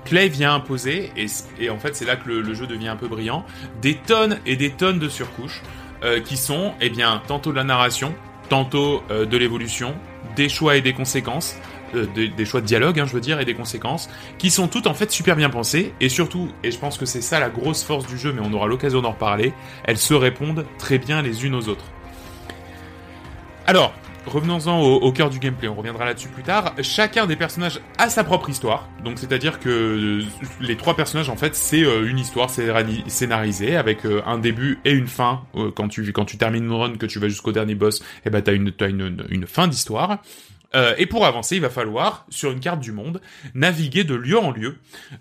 Clay 0.04 0.28
vient 0.28 0.54
imposer, 0.54 1.12
et, 1.16 1.70
en 1.70 1.78
fait 1.78 1.96
c'est 1.96 2.04
là 2.04 2.16
que 2.16 2.28
le, 2.28 2.54
jeu 2.54 2.66
devient 2.66 2.88
un 2.88 2.96
peu 2.96 3.08
brillant, 3.08 3.44
des 3.80 3.94
tonnes 3.94 4.38
et 4.46 4.56
des 4.56 4.70
tonnes 4.70 4.98
de 4.98 5.08
surcouches 5.08 5.62
euh, 6.02 6.20
qui 6.20 6.36
sont, 6.36 6.72
eh 6.80 6.90
bien, 6.90 7.22
tantôt 7.26 7.50
de 7.50 7.56
la 7.56 7.64
narration, 7.64 8.14
tantôt 8.48 9.02
euh, 9.10 9.24
de 9.24 9.36
l'évolution, 9.36 9.94
des 10.36 10.48
choix 10.48 10.76
et 10.76 10.82
des 10.82 10.92
conséquences, 10.92 11.56
euh, 11.94 12.06
des, 12.14 12.28
des 12.28 12.44
choix 12.44 12.60
de 12.60 12.66
dialogue, 12.66 13.00
hein, 13.00 13.06
je 13.06 13.12
veux 13.12 13.20
dire, 13.20 13.40
et 13.40 13.44
des 13.44 13.54
conséquences, 13.54 14.10
qui 14.38 14.50
sont 14.50 14.68
toutes 14.68 14.86
en 14.86 14.94
fait 14.94 15.10
super 15.10 15.36
bien 15.36 15.48
pensées, 15.48 15.94
et 16.00 16.08
surtout, 16.08 16.50
et 16.62 16.70
je 16.70 16.78
pense 16.78 16.98
que 16.98 17.06
c'est 17.06 17.22
ça 17.22 17.40
la 17.40 17.48
grosse 17.48 17.82
force 17.82 18.06
du 18.06 18.18
jeu, 18.18 18.32
mais 18.32 18.42
on 18.44 18.52
aura 18.52 18.66
l'occasion 18.66 19.00
d'en 19.00 19.12
reparler, 19.12 19.54
elles 19.84 19.98
se 19.98 20.14
répondent 20.14 20.66
très 20.78 20.98
bien 20.98 21.22
les 21.22 21.46
unes 21.46 21.54
aux 21.54 21.68
autres. 21.68 21.86
Alors, 23.66 23.94
revenons-en 24.26 24.80
au, 24.80 24.96
au 24.96 25.12
cœur 25.12 25.30
du 25.30 25.38
gameplay, 25.38 25.68
on 25.68 25.74
reviendra 25.74 26.04
là-dessus 26.04 26.28
plus 26.28 26.42
tard. 26.42 26.74
Chacun 26.82 27.26
des 27.26 27.36
personnages 27.36 27.80
a 27.98 28.08
sa 28.08 28.24
propre 28.24 28.50
histoire, 28.50 28.88
donc 29.04 29.18
c'est-à-dire 29.18 29.60
que 29.60 29.68
euh, 29.68 30.22
les 30.60 30.76
trois 30.76 30.94
personnages, 30.96 31.28
en 31.28 31.36
fait, 31.36 31.54
c'est 31.54 31.84
euh, 31.84 32.08
une 32.08 32.18
histoire 32.18 32.48
scénari- 32.50 33.08
scénarisée 33.08 33.76
avec 33.76 34.04
euh, 34.06 34.22
un 34.26 34.38
début 34.38 34.78
et 34.84 34.92
une 34.92 35.06
fin. 35.08 35.42
Quand 35.74 35.88
tu 35.88 36.12
quand 36.12 36.24
tu 36.24 36.36
termines 36.38 36.64
une 36.64 36.72
run, 36.72 36.96
que 36.96 37.06
tu 37.06 37.18
vas 37.18 37.28
jusqu'au 37.28 37.52
dernier 37.52 37.74
boss, 37.74 38.02
eh 38.24 38.30
ben 38.30 38.42
t'as 38.42 38.52
une 38.54 38.72
t'as 38.72 38.88
une, 38.88 39.00
une, 39.00 39.24
une 39.30 39.46
fin 39.46 39.68
d'histoire. 39.68 40.18
Euh, 40.74 40.92
et 40.98 41.06
pour 41.06 41.24
avancer, 41.24 41.54
il 41.54 41.62
va 41.62 41.70
falloir, 41.70 42.26
sur 42.30 42.50
une 42.50 42.58
carte 42.58 42.80
du 42.80 42.90
monde, 42.90 43.20
naviguer 43.54 44.02
de 44.02 44.16
lieu 44.16 44.36
en 44.36 44.50
lieu. 44.50 44.78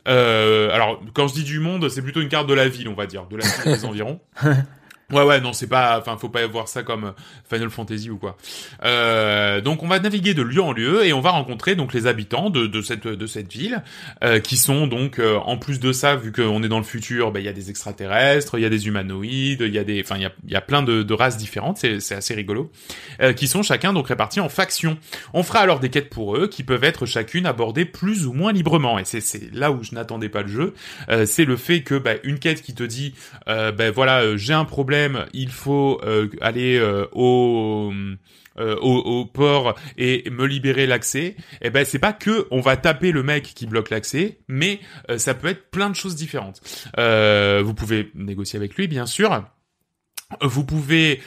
Euh, 0.07 0.71
alors, 0.73 0.99
quand 1.13 1.27
je 1.27 1.35
dis 1.35 1.43
du 1.43 1.59
monde, 1.59 1.87
c'est 1.89 2.01
plutôt 2.01 2.21
une 2.21 2.29
carte 2.29 2.47
de 2.47 2.55
la 2.55 2.67
ville, 2.67 2.87
on 2.87 2.95
va 2.95 3.05
dire, 3.05 3.25
de 3.27 3.37
la 3.37 3.43
ville 3.45 3.73
des 3.73 3.85
environs. 3.85 4.19
Ouais, 5.11 5.23
ouais, 5.23 5.41
non, 5.41 5.53
c'est 5.53 5.67
pas, 5.67 5.99
enfin, 5.99 6.17
faut 6.17 6.29
pas 6.29 6.45
voir 6.47 6.67
ça 6.67 6.81
comme 6.81 7.03
euh, 7.03 7.11
Final 7.47 7.69
Fantasy 7.69 8.09
ou 8.09 8.17
quoi. 8.17 8.37
Euh, 8.83 9.61
donc, 9.61 9.83
on 9.83 9.87
va 9.87 9.99
naviguer 9.99 10.33
de 10.33 10.41
lieu 10.41 10.61
en 10.61 10.71
lieu 10.71 11.05
et 11.05 11.13
on 11.13 11.21
va 11.21 11.31
rencontrer 11.31 11.75
donc 11.75 11.93
les 11.93 12.07
habitants 12.07 12.49
de, 12.49 12.65
de 12.65 12.81
cette 12.81 13.07
de 13.07 13.27
cette 13.27 13.51
ville, 13.51 13.83
euh, 14.23 14.39
qui 14.39 14.57
sont 14.57 14.87
donc, 14.87 15.19
euh, 15.19 15.37
en 15.37 15.57
plus 15.57 15.79
de 15.79 15.91
ça, 15.91 16.15
vu 16.15 16.31
qu'on 16.31 16.63
est 16.63 16.67
dans 16.69 16.77
le 16.79 16.83
futur, 16.85 17.31
ben, 17.31 17.41
il 17.41 17.45
y 17.45 17.49
a 17.49 17.53
des 17.53 17.69
extraterrestres, 17.69 18.57
il 18.57 18.61
y 18.61 18.65
a 18.65 18.69
des 18.69 18.87
humanoïdes, 18.87 19.61
il 19.61 19.73
y 19.73 19.77
a 19.77 19.83
des, 19.83 20.01
enfin, 20.01 20.15
il 20.15 20.23
y 20.23 20.25
a, 20.25 20.31
y 20.47 20.55
a 20.55 20.61
plein 20.61 20.81
de, 20.81 21.03
de 21.03 21.13
races 21.13 21.37
différentes, 21.37 21.77
c'est 21.77 21.99
c'est 21.99 22.15
assez 22.15 22.33
rigolo, 22.33 22.71
euh, 23.21 23.33
qui 23.33 23.47
sont 23.47 23.61
chacun 23.61 23.93
donc 23.93 24.07
répartis 24.07 24.39
en 24.39 24.49
factions. 24.49 24.97
On 25.33 25.43
fera 25.43 25.59
alors 25.59 25.79
des 25.79 25.89
quêtes 25.89 26.09
pour 26.09 26.37
eux, 26.37 26.47
qui 26.47 26.63
peuvent 26.63 26.83
être 26.85 27.05
chacune 27.05 27.45
abordées 27.45 27.85
plus 27.85 28.25
ou 28.25 28.33
moins 28.33 28.51
librement. 28.53 28.97
Et 28.97 29.05
c'est 29.05 29.21
c'est 29.21 29.53
là 29.53 29.71
où 29.71 29.83
je 29.83 29.93
n'attendais 29.93 30.29
pas 30.29 30.41
le 30.41 30.47
jeu, 30.47 30.73
euh, 31.09 31.25
c'est 31.25 31.45
le 31.45 31.57
fait 31.57 31.81
que 31.81 31.95
bah, 31.95 32.13
une 32.23 32.39
quête 32.39 32.61
qui 32.61 32.73
te 32.73 32.83
dit, 32.83 33.13
ben 33.45 33.91
voilà, 33.91 34.37
j'ai 34.37 34.53
un 34.53 34.65
problème, 34.65 34.92
il 35.33 35.51
faut 35.51 35.99
euh, 36.03 36.29
aller 36.41 36.77
euh, 36.77 37.05
au 37.11 37.91
euh, 38.59 38.75
au, 38.81 38.97
au 38.97 39.25
port 39.25 39.75
et 39.97 40.29
me 40.29 40.45
libérer 40.45 40.85
l'accès, 40.85 41.35
et 41.61 41.71
ben 41.71 41.85
c'est 41.85 41.99
pas 41.99 42.13
que 42.13 42.47
on 42.51 42.61
va 42.61 42.77
taper 42.77 43.11
le 43.11 43.23
mec 43.23 43.43
qui 43.43 43.65
bloque 43.65 43.89
l'accès, 43.89 44.37
mais 44.47 44.79
ça 45.17 45.33
peut 45.33 45.47
être 45.47 45.71
plein 45.71 45.89
de 45.89 45.95
choses 45.95 46.15
différentes. 46.15 46.61
Vous 46.95 47.73
pouvez 47.73 48.11
négocier 48.13 48.57
avec 48.57 48.75
lui, 48.75 48.87
bien 48.87 49.07
sûr. 49.07 49.43
Vous 50.41 50.63
pouvez 50.63 51.21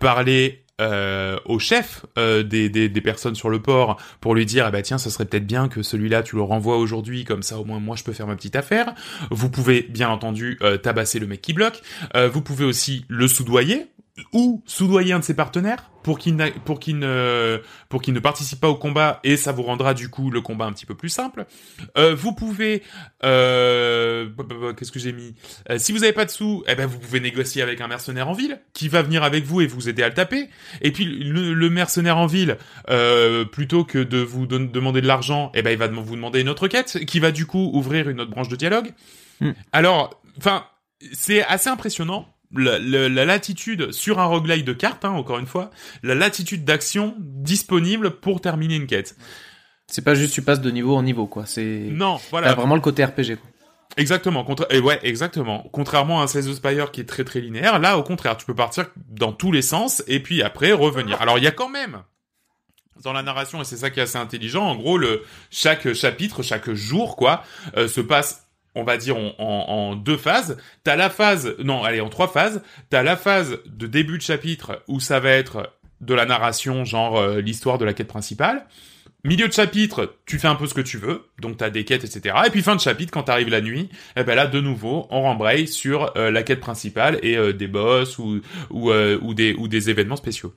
parler 0.00 0.65
euh, 0.80 1.38
au 1.46 1.58
chef 1.58 2.04
euh, 2.18 2.42
des, 2.42 2.68
des, 2.68 2.88
des 2.88 3.00
personnes 3.00 3.34
sur 3.34 3.48
le 3.48 3.62
port 3.62 3.96
pour 4.20 4.34
lui 4.34 4.44
dire 4.44 4.66
ah 4.66 4.70
bah 4.70 4.82
tiens 4.82 4.98
ça 4.98 5.08
serait 5.08 5.24
peut-être 5.24 5.46
bien 5.46 5.68
que 5.68 5.82
celui-là 5.82 6.22
tu 6.22 6.36
le 6.36 6.42
renvoies 6.42 6.76
aujourd'hui 6.76 7.24
comme 7.24 7.42
ça 7.42 7.58
au 7.58 7.64
moins 7.64 7.80
moi 7.80 7.96
je 7.96 8.04
peux 8.04 8.12
faire 8.12 8.26
ma 8.26 8.36
petite 8.36 8.56
affaire. 8.56 8.94
Vous 9.30 9.50
pouvez 9.50 9.82
bien 9.82 10.08
entendu 10.08 10.58
euh, 10.62 10.76
tabasser 10.76 11.18
le 11.18 11.26
mec 11.26 11.40
qui 11.40 11.52
bloque. 11.52 11.80
Euh, 12.14 12.28
vous 12.28 12.42
pouvez 12.42 12.64
aussi 12.64 13.04
le 13.08 13.28
soudoyer 13.28 13.86
ou 14.32 14.62
soudoyer 14.66 15.12
un 15.12 15.18
de 15.18 15.24
ses 15.24 15.34
partenaires 15.34 15.90
pour 16.02 16.18
qu'il 16.18 16.36
pour 16.64 16.78
qu'il 16.78 16.98
ne 16.98 17.60
pour 17.88 18.00
qu'il 18.00 18.14
ne 18.14 18.20
participe 18.20 18.60
pas 18.60 18.68
au 18.68 18.76
combat 18.76 19.20
et 19.24 19.36
ça 19.36 19.52
vous 19.52 19.62
rendra 19.62 19.92
du 19.92 20.08
coup 20.08 20.30
le 20.30 20.40
combat 20.40 20.64
un 20.66 20.72
petit 20.72 20.86
peu 20.86 20.94
plus 20.94 21.08
simple. 21.08 21.46
Euh, 21.98 22.14
vous 22.14 22.32
pouvez 22.32 22.82
euh, 23.24 24.28
bah, 24.36 24.44
bah, 24.48 24.54
bah, 24.60 24.72
qu'est-ce 24.72 24.92
que 24.92 24.98
j'ai 24.98 25.12
mis? 25.12 25.34
Euh, 25.70 25.78
Si 25.78 25.92
vous 25.92 26.04
avez 26.04 26.12
pas 26.12 26.24
de 26.24 26.30
sous, 26.30 26.64
eh 26.68 26.74
ben 26.74 26.86
vous 26.86 26.98
pouvez 26.98 27.20
négocier 27.20 27.60
avec 27.60 27.80
un 27.80 27.88
mercenaire 27.88 28.28
en 28.28 28.32
ville 28.32 28.60
qui 28.72 28.88
va 28.88 29.02
venir 29.02 29.22
avec 29.22 29.44
vous 29.44 29.60
et 29.60 29.66
vous 29.66 29.88
aider 29.88 30.02
à 30.02 30.08
le 30.08 30.14
taper. 30.14 30.48
Et 30.80 30.92
puis 30.92 31.04
le, 31.04 31.52
le 31.52 31.70
mercenaire 31.70 32.16
en 32.16 32.26
ville, 32.26 32.56
euh, 32.88 33.44
plutôt 33.44 33.84
que 33.84 33.98
de 33.98 34.18
vous 34.18 34.46
demander 34.46 35.00
de 35.00 35.06
l'argent, 35.06 35.50
eh 35.54 35.62
ben 35.62 35.70
il 35.70 35.78
va 35.78 35.88
vous 35.88 36.16
demander 36.16 36.40
une 36.40 36.48
autre 36.48 36.68
quête 36.68 37.04
qui 37.04 37.20
va 37.20 37.32
du 37.32 37.46
coup 37.46 37.70
ouvrir 37.74 38.08
une 38.08 38.20
autre 38.20 38.30
branche 38.30 38.48
de 38.48 38.56
dialogue. 38.56 38.92
Hmm. 39.40 39.52
Alors, 39.72 40.22
enfin, 40.38 40.64
c'est 41.12 41.44
assez 41.44 41.68
impressionnant. 41.68 42.28
La, 42.58 42.78
la- 42.78 43.08
la 43.08 43.24
latitude 43.24 43.92
sur 43.92 44.18
un 44.18 44.24
roguelike 44.24 44.64
de 44.64 44.72
cartes, 44.72 45.04
hein, 45.04 45.10
encore 45.10 45.38
une 45.38 45.46
fois, 45.46 45.70
la 46.02 46.14
latitude 46.14 46.64
d'action 46.64 47.14
disponible 47.18 48.10
pour 48.12 48.40
terminer 48.40 48.76
une 48.76 48.86
quête. 48.86 49.16
C'est 49.88 50.02
pas 50.04 50.14
juste 50.14 50.32
tu 50.32 50.42
passes 50.42 50.60
de 50.60 50.70
niveau 50.70 50.96
en 50.96 51.02
niveau, 51.02 51.26
quoi. 51.26 51.46
C'est 51.46 51.62
Non, 51.90 52.16
T'as 52.16 52.22
voilà. 52.30 52.54
vraiment 52.54 52.74
le 52.74 52.80
côté 52.80 53.04
RPG. 53.04 53.36
Quoi. 53.36 53.50
Exactement. 53.96 54.44
Contra- 54.44 54.66
et 54.70 54.80
ouais, 54.80 54.98
exactement. 55.04 55.68
Contrairement 55.72 56.20
à 56.20 56.24
un 56.24 56.26
Slay 56.26 56.42
the 56.42 56.54
Spire 56.54 56.90
qui 56.90 57.00
est 57.00 57.04
très 57.08 57.24
très 57.24 57.40
linéaire, 57.40 57.78
là, 57.78 57.96
au 57.96 58.02
contraire, 58.02 58.36
tu 58.36 58.44
peux 58.44 58.54
partir 58.54 58.86
dans 59.08 59.32
tous 59.32 59.52
les 59.52 59.62
sens 59.62 60.02
et 60.08 60.20
puis 60.20 60.42
après 60.42 60.72
revenir. 60.72 61.20
Alors, 61.22 61.38
il 61.38 61.44
y 61.44 61.46
a 61.46 61.52
quand 61.52 61.68
même 61.68 62.02
dans 63.04 63.12
la 63.12 63.22
narration 63.22 63.60
et 63.60 63.64
c'est 63.64 63.76
ça 63.76 63.90
qui 63.90 64.00
est 64.00 64.02
assez 64.04 64.18
intelligent. 64.18 64.64
En 64.64 64.74
gros, 64.74 64.98
le 64.98 65.22
chaque 65.50 65.92
chapitre, 65.92 66.42
chaque 66.42 66.70
jour, 66.72 67.14
quoi, 67.16 67.42
euh, 67.76 67.88
se 67.88 68.00
passe. 68.00 68.45
On 68.76 68.84
va 68.84 68.96
dire 68.96 69.16
en, 69.16 69.34
en, 69.38 69.44
en 69.68 69.96
deux 69.96 70.16
phases. 70.16 70.56
T'as 70.84 70.96
la 70.96 71.10
phase, 71.10 71.56
non, 71.58 71.82
allez, 71.82 72.00
en 72.00 72.08
trois 72.08 72.28
phases. 72.28 72.62
T'as 72.90 73.02
la 73.02 73.16
phase 73.16 73.58
de 73.66 73.86
début 73.86 74.18
de 74.18 74.22
chapitre 74.22 74.82
où 74.86 75.00
ça 75.00 75.18
va 75.18 75.30
être 75.30 75.72
de 76.00 76.14
la 76.14 76.26
narration, 76.26 76.84
genre 76.84 77.18
euh, 77.18 77.40
l'histoire 77.40 77.78
de 77.78 77.84
la 77.84 77.94
quête 77.94 78.08
principale. 78.08 78.66
Milieu 79.26 79.48
de 79.48 79.52
chapitre, 79.52 80.14
tu 80.24 80.38
fais 80.38 80.46
un 80.46 80.54
peu 80.54 80.68
ce 80.68 80.74
que 80.74 80.80
tu 80.80 80.98
veux, 80.98 81.24
donc 81.40 81.56
t'as 81.56 81.68
des 81.68 81.84
quêtes, 81.84 82.04
etc. 82.04 82.36
Et 82.46 82.50
puis 82.50 82.62
fin 82.62 82.76
de 82.76 82.80
chapitre, 82.80 83.10
quand 83.10 83.24
t'arrives 83.24 83.48
la 83.48 83.60
nuit, 83.60 83.88
eh 84.16 84.22
ben 84.22 84.36
là, 84.36 84.46
de 84.46 84.60
nouveau, 84.60 85.08
on 85.10 85.22
rembraye 85.22 85.66
sur 85.66 86.16
euh, 86.16 86.30
la 86.30 86.44
quête 86.44 86.60
principale 86.60 87.18
et 87.24 87.36
euh, 87.36 87.52
des 87.52 87.66
boss 87.66 88.18
ou 88.18 88.40
ou, 88.70 88.92
euh, 88.92 89.18
ou 89.22 89.34
des 89.34 89.54
ou 89.54 89.66
des 89.66 89.90
événements 89.90 90.14
spéciaux. 90.14 90.54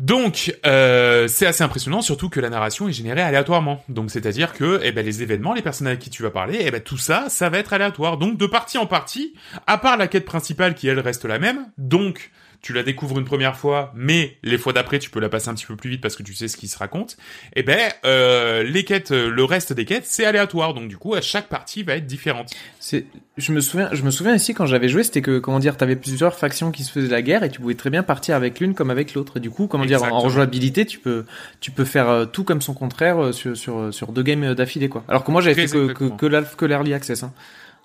Donc, 0.00 0.54
euh, 0.64 1.26
c'est 1.26 1.46
assez 1.46 1.64
impressionnant, 1.64 2.02
surtout 2.02 2.28
que 2.28 2.38
la 2.38 2.50
narration 2.50 2.88
est 2.88 2.92
générée 2.92 3.20
aléatoirement. 3.20 3.82
Donc, 3.88 4.10
c'est-à-dire 4.10 4.52
que, 4.52 4.80
eh 4.84 4.92
ben, 4.92 5.04
les 5.04 5.22
événements, 5.22 5.54
les 5.54 5.62
personnes 5.62 5.88
avec 5.88 5.98
qui 5.98 6.10
tu 6.10 6.22
vas 6.22 6.30
parler, 6.30 6.58
eh 6.60 6.70
ben, 6.70 6.80
tout 6.80 6.98
ça, 6.98 7.26
ça 7.28 7.48
va 7.48 7.58
être 7.58 7.72
aléatoire. 7.72 8.16
Donc, 8.16 8.36
de 8.38 8.46
partie 8.46 8.78
en 8.78 8.86
partie, 8.86 9.34
à 9.66 9.76
part 9.76 9.96
la 9.96 10.06
quête 10.06 10.24
principale 10.24 10.74
qui 10.74 10.86
elle 10.86 11.00
reste 11.00 11.24
la 11.24 11.38
même, 11.38 11.66
donc 11.78 12.30
tu 12.60 12.72
la 12.72 12.82
découvres 12.82 13.18
une 13.18 13.24
première 13.24 13.56
fois, 13.56 13.92
mais 13.94 14.36
les 14.42 14.58
fois 14.58 14.72
d'après 14.72 14.98
tu 14.98 15.10
peux 15.10 15.20
la 15.20 15.28
passer 15.28 15.48
un 15.48 15.54
petit 15.54 15.66
peu 15.66 15.76
plus 15.76 15.90
vite 15.90 16.00
parce 16.00 16.16
que 16.16 16.22
tu 16.24 16.34
sais 16.34 16.48
ce 16.48 16.56
qui 16.56 16.66
se 16.66 16.76
raconte. 16.76 17.16
Eh 17.54 17.62
ben, 17.62 17.78
euh, 18.04 18.62
les 18.64 18.84
quêtes, 18.84 19.10
le 19.12 19.44
reste 19.44 19.72
des 19.72 19.84
quêtes, 19.84 20.06
c'est 20.06 20.24
aléatoire. 20.24 20.74
Donc, 20.74 20.88
du 20.88 20.96
coup, 20.96 21.14
à 21.14 21.20
chaque 21.20 21.48
partie 21.48 21.82
va 21.84 21.94
être 21.94 22.06
différente. 22.06 22.50
C'est, 22.80 23.06
je 23.36 23.52
me 23.52 23.60
souviens, 23.60 23.90
je 23.92 24.02
me 24.02 24.10
souviens 24.10 24.34
ici 24.34 24.54
quand 24.54 24.66
j'avais 24.66 24.88
joué, 24.88 25.04
c'était 25.04 25.22
que 25.22 25.38
comment 25.38 25.60
dire, 25.60 25.76
t'avais 25.76 25.94
plusieurs 25.96 26.34
factions 26.34 26.72
qui 26.72 26.82
se 26.82 26.90
faisaient 26.90 27.08
la 27.08 27.22
guerre 27.22 27.44
et 27.44 27.50
tu 27.50 27.60
pouvais 27.60 27.74
très 27.74 27.90
bien 27.90 28.02
partir 28.02 28.34
avec 28.34 28.58
l'une 28.58 28.74
comme 28.74 28.90
avec 28.90 29.14
l'autre. 29.14 29.36
Et 29.36 29.40
du 29.40 29.50
coup, 29.50 29.66
comment 29.68 29.84
dire, 29.86 30.02
en 30.02 30.18
rejouabilité, 30.24 30.84
tu 30.84 30.98
peux, 30.98 31.24
tu 31.60 31.70
peux 31.70 31.84
faire 31.84 32.08
euh, 32.08 32.24
tout 32.24 32.42
comme 32.44 32.60
son 32.60 32.74
contraire 32.74 33.22
euh, 33.22 33.32
sur 33.32 33.56
sur 33.56 33.94
sur 33.94 34.10
deux 34.12 34.22
games 34.22 34.54
d'affilée 34.54 34.88
quoi. 34.88 35.04
Alors 35.08 35.22
que 35.22 35.30
moi 35.30 35.40
j'avais 35.42 35.54
fait 35.66 35.72
que 35.72 35.92
que, 35.92 36.56
que 36.56 36.66
l'early 36.66 36.92
access. 36.92 37.22
Hein. 37.22 37.32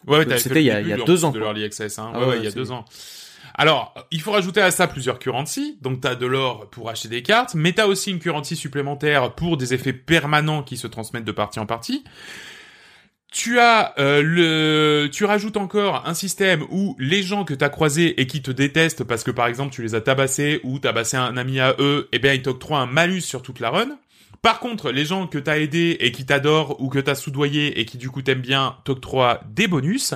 Ouais, 0.08 0.18
ouais, 0.18 0.34
Euh, 0.34 0.38
c'était 0.38 0.62
il 0.62 0.66
y 0.66 0.72
a- 0.72 0.98
deux 0.98 1.24
ans, 1.24 1.32
de 1.32 1.40
l'Early 1.40 1.64
Access, 1.64 1.98
hein. 1.98 2.12
Ah 2.14 2.20
Ouais, 2.20 2.26
ouais, 2.26 2.32
ouais, 2.32 2.38
il 2.40 2.44
y 2.44 2.48
a 2.48 2.52
deux 2.52 2.72
ans. 2.72 2.84
Alors, 3.56 3.94
il 4.12 4.22
faut 4.22 4.32
rajouter 4.32 4.62
à 4.62 4.72
ça 4.72 4.88
plusieurs 4.88 5.20
currencies. 5.20 5.78
Donc, 5.82 6.02
t'as 6.02 6.16
de 6.16 6.26
l'or 6.26 6.70
pour 6.72 6.90
acheter 6.90 7.08
des 7.08 7.22
cartes, 7.22 7.54
mais 7.56 7.74
t'as 7.74 7.86
aussi 7.86 8.12
une 8.12 8.20
currency 8.20 8.56
supplémentaire 8.56 9.34
pour 9.36 9.58
des 9.58 9.74
effets 9.74 9.94
permanents 9.94 10.64
qui 10.64 10.78
se 10.78 10.88
transmettent 10.88 11.26
de 11.26 11.32
partie 11.32 11.60
en 11.60 11.66
partie. 11.66 12.04
Tu 13.32 13.60
as 13.60 13.96
euh, 13.98 14.22
le, 14.22 15.10
tu 15.12 15.26
rajoutes 15.26 15.58
encore 15.58 16.08
un 16.08 16.14
système 16.14 16.64
où 16.70 16.96
les 17.00 17.24
gens 17.24 17.46
que 17.46 17.56
t'as 17.56 17.70
croisés 17.70 18.22
et 18.22 18.28
qui 18.28 18.44
te 18.44 18.52
détestent 18.52 19.04
parce 19.04 19.24
que 19.24 19.32
par 19.32 19.48
exemple 19.48 19.74
tu 19.74 19.82
les 19.82 19.96
as 19.96 20.02
tabassés 20.02 20.62
ou 20.64 20.78
tabassé 20.78 21.18
un 21.18 21.36
ami 21.36 21.60
à 21.60 21.76
eux, 21.80 22.10
eh 22.12 22.20
bien 22.20 22.34
ils 22.34 22.44
t'octroient 22.44 22.78
un 22.78 22.86
malus 22.86 23.22
sur 23.22 23.42
toute 23.42 23.60
la 23.60 23.72
run. 23.72 23.98
Par 24.44 24.60
contre, 24.60 24.92
les 24.92 25.06
gens 25.06 25.26
que 25.26 25.40
t'as 25.40 25.58
aidés 25.58 25.98
et 26.00 26.12
qui 26.12 26.26
t'adorent 26.26 26.80
ou 26.80 26.90
que 26.90 27.00
t'as 27.00 27.16
soudoyé 27.16 27.80
et 27.80 27.86
qui 27.86 27.98
du 27.98 28.10
coup 28.12 28.22
t'aiment 28.22 28.42
bien 28.42 28.76
t'octroient 28.84 29.42
des 29.50 29.68
bonus. 29.68 30.14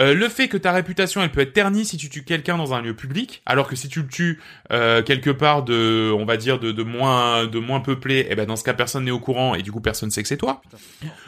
Euh, 0.00 0.14
le 0.14 0.28
fait 0.28 0.48
que 0.48 0.56
ta 0.56 0.72
réputation 0.72 1.22
elle 1.22 1.30
peut 1.30 1.42
être 1.42 1.52
ternie 1.52 1.84
si 1.84 1.96
tu 1.96 2.08
tues 2.08 2.24
quelqu'un 2.24 2.56
dans 2.56 2.74
un 2.74 2.80
lieu 2.82 2.96
public, 2.96 3.42
alors 3.46 3.68
que 3.68 3.76
si 3.76 3.88
tu 3.88 4.00
le 4.00 4.08
tues 4.08 4.40
euh, 4.72 5.02
quelque 5.02 5.30
part 5.30 5.62
de, 5.62 6.10
on 6.18 6.24
va 6.24 6.36
dire 6.36 6.58
de, 6.58 6.72
de 6.72 6.82
moins 6.82 7.46
de 7.46 7.58
moins 7.58 7.80
peuplé, 7.80 8.26
eh 8.30 8.34
ben 8.34 8.46
dans 8.46 8.56
ce 8.56 8.64
cas 8.64 8.74
personne 8.74 9.04
n'est 9.04 9.10
au 9.12 9.20
courant 9.20 9.54
et 9.54 9.62
du 9.62 9.70
coup 9.70 9.80
personne 9.80 10.10
sait 10.10 10.22
que 10.22 10.28
c'est 10.28 10.36
toi. 10.36 10.62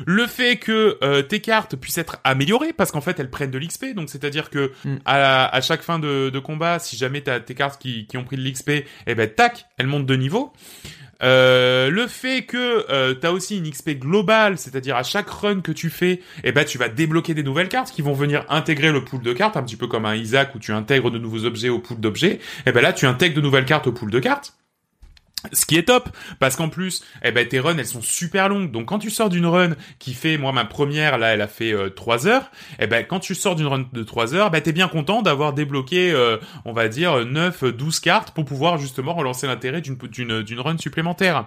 Le 0.07 0.27
fait 0.27 0.57
que 0.57 0.99
euh, 1.05 1.23
tes 1.23 1.41
cartes 1.41 1.77
puissent 1.77 1.99
être 1.99 2.19
améliorées 2.25 2.73
parce 2.73 2.91
qu'en 2.91 3.01
fait 3.03 3.21
elles 3.21 3.31
prennent 3.31 3.51
de 3.51 3.59
l'XP, 3.59 3.95
donc 3.95 4.09
c'est-à-dire 4.11 4.51
que 4.51 4.73
Mm. 4.85 4.97
à, 5.05 5.55
à 5.55 5.61
chaque 5.61 5.83
fin 5.83 5.99
de, 5.99 6.31
de 6.31 6.39
combat, 6.39 6.79
si 6.79 6.97
jamais 6.97 7.21
t'as 7.21 7.41
tes 7.41 7.55
cartes 7.55 7.81
qui, 7.81 8.07
qui 8.07 8.17
ont 8.17 8.25
pris 8.25 8.37
de 8.37 8.43
l'XP, 8.43 8.71
eh 9.07 9.15
ben 9.15 9.29
tac, 9.29 9.67
elles 9.77 9.87
montent 9.87 10.07
de 10.07 10.17
niveau. 10.17 10.53
Euh, 11.23 11.91
le 11.91 12.07
fait 12.07 12.43
que 12.43 12.87
euh, 12.91 13.15
t'as 13.15 13.31
aussi 13.31 13.59
une 13.59 13.69
XP 13.69 13.91
globale, 13.99 14.57
c'est-à-dire 14.57 14.97
à 14.97 15.03
chaque 15.03 15.29
run 15.29 15.61
que 15.61 15.73
tu 15.73 15.91
fais, 15.91 16.21
eh 16.45 16.53
ben 16.53 16.65
tu 16.65 16.79
vas 16.79 16.89
débloquer 16.89 17.35
des 17.35 17.43
nouvelles 17.43 17.69
cartes 17.69 17.91
qui 17.91 18.03
vont 18.03 18.13
venir 18.13 18.45
intégrer 18.49 18.93
le 18.93 19.05
pool 19.05 19.23
de 19.23 19.33
cartes, 19.33 19.57
un 19.57 19.63
petit 19.63 19.77
peu 19.77 19.89
comme 19.89 20.05
un 20.07 20.15
Isaac 20.15 20.55
où 20.55 20.59
tu 20.59 20.73
intègres 20.73 21.11
de 21.11 21.19
nouveaux 21.19 21.45
objets 21.45 21.69
au 21.69 21.81
pool 21.81 21.99
d'objets. 21.99 22.39
Eh 22.67 22.73
ben 22.73 22.83
là 22.83 22.93
tu 22.93 23.07
intègres 23.07 23.35
de 23.37 23.41
nouvelles 23.41 23.65
cartes 23.65 23.87
au 23.89 23.93
pool 23.93 24.11
de 24.11 24.21
cartes. 24.21 24.55
Ce 25.53 25.66
qui 25.66 25.77
est 25.77 25.85
top, 25.85 26.09
parce 26.40 26.57
qu'en 26.57 26.68
plus, 26.68 27.03
eh 27.22 27.31
ben 27.31 27.46
tes 27.46 27.61
runs 27.61 27.79
elles 27.79 27.87
sont 27.87 28.03
super 28.03 28.48
longues. 28.48 28.72
Donc 28.72 28.87
quand 28.87 28.98
tu 28.98 29.11
sors 29.11 29.29
d'une 29.29 29.46
run 29.46 29.70
qui 29.98 30.14
fait, 30.14 30.37
moi 30.37 30.53
ma 30.53 30.64
première 30.64 31.16
là, 31.16 31.29
elle 31.29 31.40
a 31.40 31.46
fait 31.46 31.72
euh, 31.72 31.90
3 31.90 32.27
heures. 32.27 32.51
Eh 32.81 32.88
ben 32.88 33.05
quand 33.07 33.20
tu 33.20 33.35
sors 33.35 33.55
d'une 33.55 33.66
run 33.66 33.87
de 33.92 34.03
3 34.03 34.35
heures, 34.35 34.51
ben 34.51 34.61
t'es 34.61 34.72
bien 34.72 34.88
content 34.88 35.22
d'avoir 35.22 35.53
débloqué, 35.53 36.11
euh, 36.11 36.38
on 36.64 36.72
va 36.72 36.88
dire 36.88 37.24
9, 37.24 37.64
12 37.64 38.01
cartes 38.01 38.33
pour 38.33 38.44
pouvoir 38.44 38.79
justement 38.79 39.14
relancer 39.14 39.46
l'intérêt 39.46 39.81
d'une 39.81 40.61
run 40.61 40.79
supplémentaire. 40.79 41.46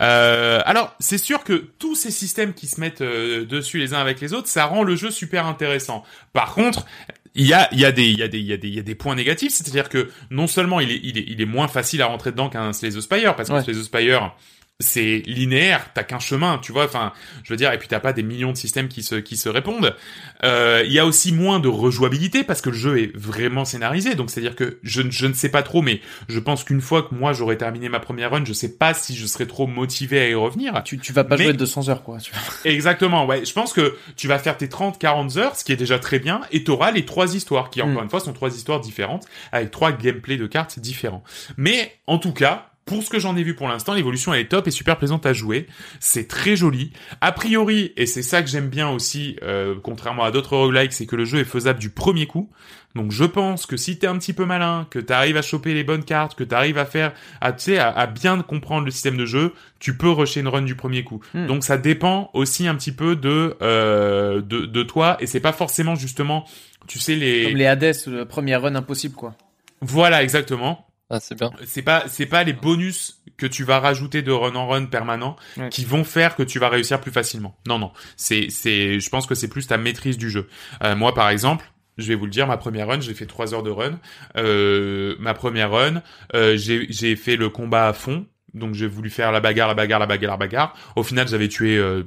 Euh, 0.00 0.60
alors 0.64 0.94
c'est 1.00 1.18
sûr 1.18 1.44
que 1.44 1.68
tous 1.78 1.94
ces 1.94 2.10
systèmes 2.10 2.54
qui 2.54 2.66
se 2.66 2.80
mettent 2.80 3.00
euh, 3.00 3.44
dessus 3.44 3.78
les 3.78 3.94
uns 3.94 3.98
avec 3.98 4.20
les 4.20 4.32
autres, 4.32 4.48
ça 4.48 4.64
rend 4.64 4.82
le 4.82 4.96
jeu 4.96 5.10
super 5.10 5.46
intéressant. 5.46 6.04
Par 6.32 6.54
contre, 6.54 6.86
il 7.34 7.46
y 7.46 7.52
a, 7.54 7.68
il 7.72 7.78
y 7.80 7.84
a 7.84 7.92
des, 7.92 8.06
il 8.08 8.18
y 8.18 8.22
a 8.22 8.28
des, 8.28 8.38
il 8.38 8.46
y 8.46 8.52
a 8.52 8.56
des, 8.56 8.68
il 8.68 8.74
y 8.74 8.78
a 8.78 8.82
des 8.82 8.94
points 8.94 9.14
négatifs, 9.14 9.52
c'est-à-dire 9.52 9.88
que 9.88 10.10
non 10.30 10.46
seulement 10.46 10.80
il 10.80 10.90
est, 10.90 11.00
il 11.02 11.18
est, 11.18 11.24
il 11.28 11.40
est 11.40 11.46
moins 11.46 11.68
facile 11.68 12.02
à 12.02 12.06
rentrer 12.06 12.30
dedans 12.32 12.48
qu'un 12.48 12.72
Slay 12.72 12.90
the 12.90 13.00
Spire, 13.00 13.36
parce 13.36 13.48
que 13.48 13.54
Ouais. 13.54 13.62
Slay 13.62 13.74
the 13.74 13.82
Spire, 13.82 14.34
c'est 14.80 15.22
linéaire, 15.26 15.86
t'as 15.94 16.02
qu'un 16.02 16.18
chemin, 16.18 16.58
tu 16.58 16.72
vois, 16.72 16.84
enfin, 16.86 17.12
je 17.44 17.52
veux 17.52 17.56
dire, 17.56 17.72
et 17.72 17.78
puis 17.78 17.86
t'as 17.86 18.00
pas 18.00 18.12
des 18.12 18.22
millions 18.22 18.50
de 18.52 18.56
systèmes 18.56 18.88
qui 18.88 19.02
se, 19.02 19.14
qui 19.16 19.36
se 19.36 19.48
répondent. 19.48 19.94
Euh, 20.42 20.82
Il 20.86 20.92
y 20.92 20.98
a 20.98 21.06
aussi 21.06 21.32
moins 21.32 21.60
de 21.60 21.68
rejouabilité 21.68 22.44
parce 22.44 22.60
que 22.62 22.70
le 22.70 22.76
jeu 22.76 22.98
est 22.98 23.16
vraiment 23.16 23.64
scénarisé, 23.64 24.14
donc 24.14 24.30
c'est-à-dire 24.30 24.56
que 24.56 24.78
je, 24.82 25.02
ne- 25.02 25.10
je 25.10 25.26
ne 25.26 25.34
sais 25.34 25.50
pas 25.50 25.62
trop, 25.62 25.82
mais 25.82 26.00
je 26.28 26.38
pense 26.38 26.64
qu'une 26.64 26.80
fois 26.80 27.02
que 27.02 27.14
moi 27.14 27.32
j'aurai 27.32 27.56
terminé 27.58 27.88
ma 27.88 28.00
première 28.00 28.30
run, 28.30 28.44
je 28.44 28.52
sais 28.52 28.76
pas 28.76 28.94
si 28.94 29.14
je 29.14 29.26
serai 29.26 29.46
trop 29.46 29.66
motivé 29.66 30.18
à 30.20 30.28
y 30.28 30.34
revenir. 30.34 30.82
Tu 30.84 30.98
tu 30.98 31.12
vas 31.12 31.24
pas 31.24 31.36
Mais- 31.36 31.44
jouer 31.44 31.52
200 31.52 31.88
heures 31.90 32.02
quoi. 32.02 32.18
Tu 32.18 32.32
vois. 32.32 32.40
Exactement, 32.64 33.26
ouais. 33.26 33.44
Je 33.44 33.52
pense 33.52 33.72
que 33.72 33.96
tu 34.16 34.28
vas 34.28 34.38
faire 34.38 34.56
tes 34.56 34.66
30-40 34.68 35.38
heures, 35.38 35.56
ce 35.56 35.64
qui 35.64 35.72
est 35.72 35.76
déjà 35.76 35.98
très 35.98 36.18
bien, 36.18 36.40
et 36.52 36.64
t'auras 36.64 36.90
les 36.90 37.04
trois 37.04 37.34
histoires, 37.34 37.68
qui 37.70 37.82
encore 37.82 38.00
Mm. 38.00 38.04
une 38.04 38.10
fois 38.10 38.20
sont 38.20 38.32
trois 38.32 38.54
histoires 38.56 38.80
différentes, 38.80 39.26
avec 39.52 39.70
trois 39.70 39.92
gameplays 39.92 40.36
de 40.38 40.46
cartes 40.46 40.78
différents. 40.78 41.22
Mais, 41.56 41.92
en 42.06 42.18
tout 42.18 42.32
cas, 42.32 42.69
pour 42.90 43.04
ce 43.04 43.08
que 43.08 43.20
j'en 43.20 43.36
ai 43.36 43.44
vu 43.44 43.54
pour 43.54 43.68
l'instant, 43.68 43.94
l'évolution 43.94 44.34
elle 44.34 44.40
est 44.40 44.48
top 44.48 44.66
et 44.66 44.72
super 44.72 44.98
plaisante 44.98 45.24
à 45.24 45.32
jouer. 45.32 45.68
C'est 46.00 46.26
très 46.26 46.56
joli. 46.56 46.90
A 47.20 47.30
priori, 47.30 47.92
et 47.96 48.04
c'est 48.04 48.22
ça 48.22 48.42
que 48.42 48.48
j'aime 48.48 48.68
bien 48.68 48.88
aussi, 48.88 49.36
euh, 49.44 49.76
contrairement 49.80 50.24
à 50.24 50.32
d'autres 50.32 50.56
roguelikes, 50.56 50.92
c'est 50.92 51.06
que 51.06 51.14
le 51.14 51.24
jeu 51.24 51.38
est 51.38 51.44
faisable 51.44 51.78
du 51.78 51.90
premier 51.90 52.26
coup. 52.26 52.50
Donc 52.96 53.12
je 53.12 53.22
pense 53.22 53.66
que 53.66 53.76
si 53.76 53.96
t'es 53.96 54.08
un 54.08 54.18
petit 54.18 54.32
peu 54.32 54.44
malin, 54.44 54.88
que 54.90 54.98
t'arrives 54.98 55.36
à 55.36 55.42
choper 55.42 55.72
les 55.72 55.84
bonnes 55.84 56.02
cartes, 56.02 56.34
que 56.34 56.42
t'arrives 56.42 56.78
à 56.78 56.84
faire, 56.84 57.12
à, 57.40 57.50
à, 57.52 58.00
à 58.00 58.06
bien 58.08 58.42
comprendre 58.42 58.86
le 58.86 58.90
système 58.90 59.16
de 59.16 59.24
jeu, 59.24 59.52
tu 59.78 59.96
peux 59.96 60.10
rusher 60.10 60.40
une 60.40 60.48
run 60.48 60.62
du 60.62 60.74
premier 60.74 61.04
coup. 61.04 61.20
Hmm. 61.32 61.46
Donc 61.46 61.62
ça 61.62 61.78
dépend 61.78 62.30
aussi 62.34 62.66
un 62.66 62.74
petit 62.74 62.90
peu 62.90 63.14
de 63.14 63.56
euh, 63.62 64.40
de, 64.42 64.66
de 64.66 64.82
toi 64.82 65.16
et 65.20 65.28
c'est 65.28 65.38
pas 65.38 65.52
forcément 65.52 65.94
justement, 65.94 66.44
tu 66.88 66.98
sais 66.98 67.14
les, 67.14 67.44
Comme 67.44 67.56
les 67.56 67.66
Hades, 67.66 67.94
le 68.08 68.24
premier 68.24 68.56
run 68.56 68.74
impossible 68.74 69.14
quoi. 69.14 69.36
voilà 69.80 70.24
exactement. 70.24 70.89
Ah, 71.10 71.18
c'est 71.20 71.34
bien. 71.36 71.50
C'est 71.66 71.82
pas 71.82 72.04
c'est 72.06 72.26
pas 72.26 72.44
les 72.44 72.52
bonus 72.52 73.22
que 73.36 73.46
tu 73.46 73.64
vas 73.64 73.80
rajouter 73.80 74.22
de 74.22 74.30
run 74.32 74.54
en 74.54 74.68
run 74.68 74.86
permanent 74.86 75.34
Ouais. 75.56 75.68
qui 75.68 75.84
vont 75.84 76.04
faire 76.04 76.36
que 76.36 76.42
tu 76.44 76.58
vas 76.60 76.68
réussir 76.68 77.00
plus 77.00 77.10
facilement. 77.10 77.56
Non 77.66 77.78
non, 77.78 77.90
c'est 78.16 78.46
c'est 78.50 79.00
je 79.00 79.10
pense 79.10 79.26
que 79.26 79.34
c'est 79.34 79.48
plus 79.48 79.66
ta 79.66 79.76
maîtrise 79.76 80.16
du 80.18 80.30
jeu. 80.30 80.48
Euh, 80.84 80.94
moi 80.94 81.12
par 81.14 81.28
exemple, 81.30 81.70
je 81.98 82.06
vais 82.06 82.14
vous 82.14 82.26
le 82.26 82.30
dire, 82.30 82.46
ma 82.46 82.56
première 82.56 82.86
run, 82.86 83.00
j'ai 83.00 83.12
fait 83.14 83.26
trois 83.26 83.52
heures 83.54 83.62
de 83.64 83.70
run. 83.70 83.98
Euh, 84.36 85.16
ma 85.18 85.34
première 85.34 85.72
run, 85.72 86.02
euh, 86.34 86.56
j'ai 86.56 86.86
j'ai 86.90 87.16
fait 87.16 87.36
le 87.36 87.48
combat 87.50 87.88
à 87.88 87.92
fond. 87.92 88.26
Donc 88.54 88.74
j'ai 88.74 88.86
voulu 88.86 89.10
faire 89.10 89.32
la 89.32 89.40
bagarre, 89.40 89.68
la 89.68 89.74
bagarre, 89.74 90.00
la 90.00 90.06
bagarre, 90.06 90.32
la 90.32 90.36
bagarre. 90.36 90.76
Au 90.96 91.02
final, 91.02 91.28
j'avais 91.28 91.48
tué 91.48 91.76
euh, 91.76 92.02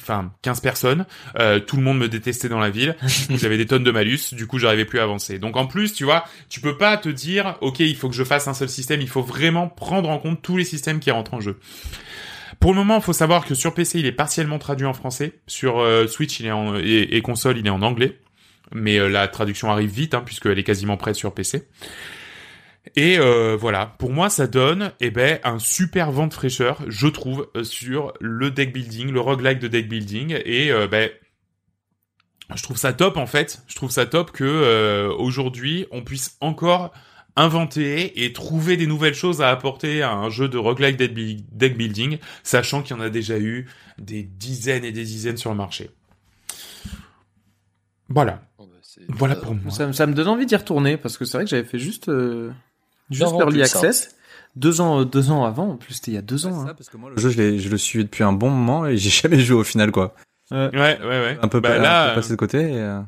enfin 0.00 0.32
15 0.42 0.60
personnes. 0.60 1.06
Euh, 1.38 1.60
tout 1.60 1.76
le 1.76 1.82
monde 1.82 1.98
me 1.98 2.08
détestait 2.08 2.48
dans 2.48 2.60
la 2.60 2.70
ville. 2.70 2.96
J'avais 3.30 3.56
des 3.56 3.66
tonnes 3.66 3.84
de 3.84 3.90
malus. 3.90 4.32
Du 4.32 4.46
coup, 4.46 4.58
j'arrivais 4.58 4.84
plus 4.84 4.98
à 4.98 5.04
avancer. 5.04 5.38
Donc 5.38 5.56
en 5.56 5.66
plus, 5.66 5.92
tu 5.92 6.04
vois, 6.04 6.24
tu 6.48 6.60
peux 6.60 6.76
pas 6.76 6.96
te 6.96 7.08
dire 7.08 7.56
OK, 7.60 7.80
il 7.80 7.96
faut 7.96 8.08
que 8.08 8.14
je 8.14 8.24
fasse 8.24 8.48
un 8.48 8.54
seul 8.54 8.68
système, 8.68 9.00
il 9.00 9.08
faut 9.08 9.22
vraiment 9.22 9.68
prendre 9.68 10.08
en 10.08 10.18
compte 10.18 10.42
tous 10.42 10.56
les 10.56 10.64
systèmes 10.64 11.00
qui 11.00 11.10
rentrent 11.10 11.34
en 11.34 11.40
jeu. 11.40 11.58
Pour 12.60 12.72
le 12.72 12.78
moment, 12.78 12.96
il 12.96 13.02
faut 13.02 13.12
savoir 13.12 13.44
que 13.44 13.54
sur 13.54 13.74
PC, 13.74 14.00
il 14.00 14.06
est 14.06 14.12
partiellement 14.12 14.58
traduit 14.58 14.86
en 14.86 14.92
français. 14.92 15.34
Sur 15.46 15.78
euh, 15.78 16.06
Switch, 16.06 16.40
il 16.40 16.46
est 16.46 16.52
en, 16.52 16.76
et, 16.76 17.08
et 17.12 17.22
console, 17.22 17.58
il 17.58 17.66
est 17.66 17.70
en 17.70 17.82
anglais. 17.82 18.18
Mais 18.72 18.98
euh, 18.98 19.08
la 19.08 19.28
traduction 19.28 19.70
arrive 19.70 19.90
vite, 19.90 20.14
hein, 20.14 20.22
puisqu'elle 20.24 20.58
est 20.58 20.64
quasiment 20.64 20.96
prête 20.96 21.14
sur 21.14 21.32
PC. 21.32 21.68
Et 22.96 23.18
euh, 23.18 23.56
voilà, 23.58 23.94
pour 23.98 24.10
moi, 24.12 24.30
ça 24.30 24.46
donne 24.46 24.92
eh 25.00 25.10
ben, 25.10 25.38
un 25.44 25.58
super 25.58 26.10
vent 26.12 26.26
de 26.26 26.34
fraîcheur, 26.34 26.82
je 26.88 27.06
trouve, 27.08 27.48
euh, 27.56 27.64
sur 27.64 28.12
le 28.20 28.50
deck 28.50 28.72
building, 28.72 29.10
le 29.10 29.20
roguelike 29.20 29.58
de 29.58 29.68
deck 29.68 29.88
building. 29.88 30.40
Et 30.44 30.70
euh, 30.72 30.86
ben, 30.88 31.10
je 32.54 32.62
trouve 32.62 32.76
ça 32.78 32.92
top, 32.92 33.16
en 33.16 33.26
fait. 33.26 33.62
Je 33.68 33.74
trouve 33.76 33.90
ça 33.90 34.06
top 34.06 34.30
que 34.32 34.44
euh, 34.44 35.12
aujourd'hui, 35.12 35.86
on 35.90 36.02
puisse 36.02 36.36
encore 36.40 36.92
inventer 37.36 38.24
et 38.24 38.32
trouver 38.32 38.76
des 38.76 38.86
nouvelles 38.88 39.14
choses 39.14 39.40
à 39.42 39.50
apporter 39.50 40.02
à 40.02 40.12
un 40.12 40.28
jeu 40.28 40.48
de 40.48 40.58
roguelike 40.58 40.96
deck 40.96 41.14
buil- 41.14 41.44
deck 41.52 41.76
building, 41.76 42.18
sachant 42.42 42.82
qu'il 42.82 42.96
y 42.96 42.98
en 42.98 43.02
a 43.02 43.10
déjà 43.10 43.38
eu 43.38 43.68
des 43.98 44.22
dizaines 44.24 44.84
et 44.84 44.90
des 44.92 45.04
dizaines 45.04 45.36
sur 45.36 45.50
le 45.50 45.56
marché. 45.56 45.90
Voilà. 48.08 48.42
Bon, 48.58 48.64
bah, 48.66 49.04
Voilà 49.10 49.36
pour 49.36 49.54
moi. 49.54 49.70
Ça, 49.70 49.86
me- 49.86 49.92
ça 49.92 50.06
me 50.06 50.14
donne 50.14 50.28
envie 50.28 50.46
d'y 50.46 50.56
retourner 50.56 50.96
parce 50.96 51.16
que 51.18 51.24
c'est 51.24 51.36
vrai 51.36 51.44
que 51.44 51.50
j'avais 51.50 51.64
fait 51.68 51.78
juste 51.78 52.08
euh, 52.08 52.50
juste 53.10 53.32
l'early 53.36 53.60
hein. 53.60 53.64
access 53.64 54.14
deux 54.56 54.80
ans 54.80 55.00
euh, 55.00 55.04
deux 55.04 55.30
ans 55.30 55.44
avant. 55.44 55.70
En 55.70 55.76
plus 55.76 55.94
c'était 55.94 56.10
il 56.10 56.14
y 56.14 56.18
a 56.18 56.22
deux 56.22 56.46
Ouais, 56.46 56.52
ans. 56.52 56.58
c'est 56.60 56.64
ça, 56.66 56.70
hein. 56.72 56.74
parce 56.76 56.88
que 56.88 56.96
moi, 56.96 57.10
le 57.10 57.20
jeu, 57.20 57.30
je, 57.30 57.36
l'ai- 57.40 57.58
je 57.58 57.68
le 57.68 57.78
suis 57.78 58.02
depuis 58.04 58.24
un 58.24 58.32
bon 58.32 58.50
moment 58.50 58.86
et 58.86 58.96
j'ai 58.96 59.10
jamais 59.28 59.40
joué 59.40 59.58
au 59.58 59.64
final, 59.64 59.92
quoi. 59.92 60.14
Ouais, 60.50 60.70
ouais, 60.72 60.98
ouais. 61.02 61.38
Un 61.42 61.48
peu, 61.48 61.60
Bah, 61.60 61.76
là, 61.78 62.06
un 62.06 62.08
peu 62.10 62.14
passé 62.16 62.30
de 62.30 62.36
côté. 62.36 62.58
et, 62.72 62.78
euh, 62.80 63.00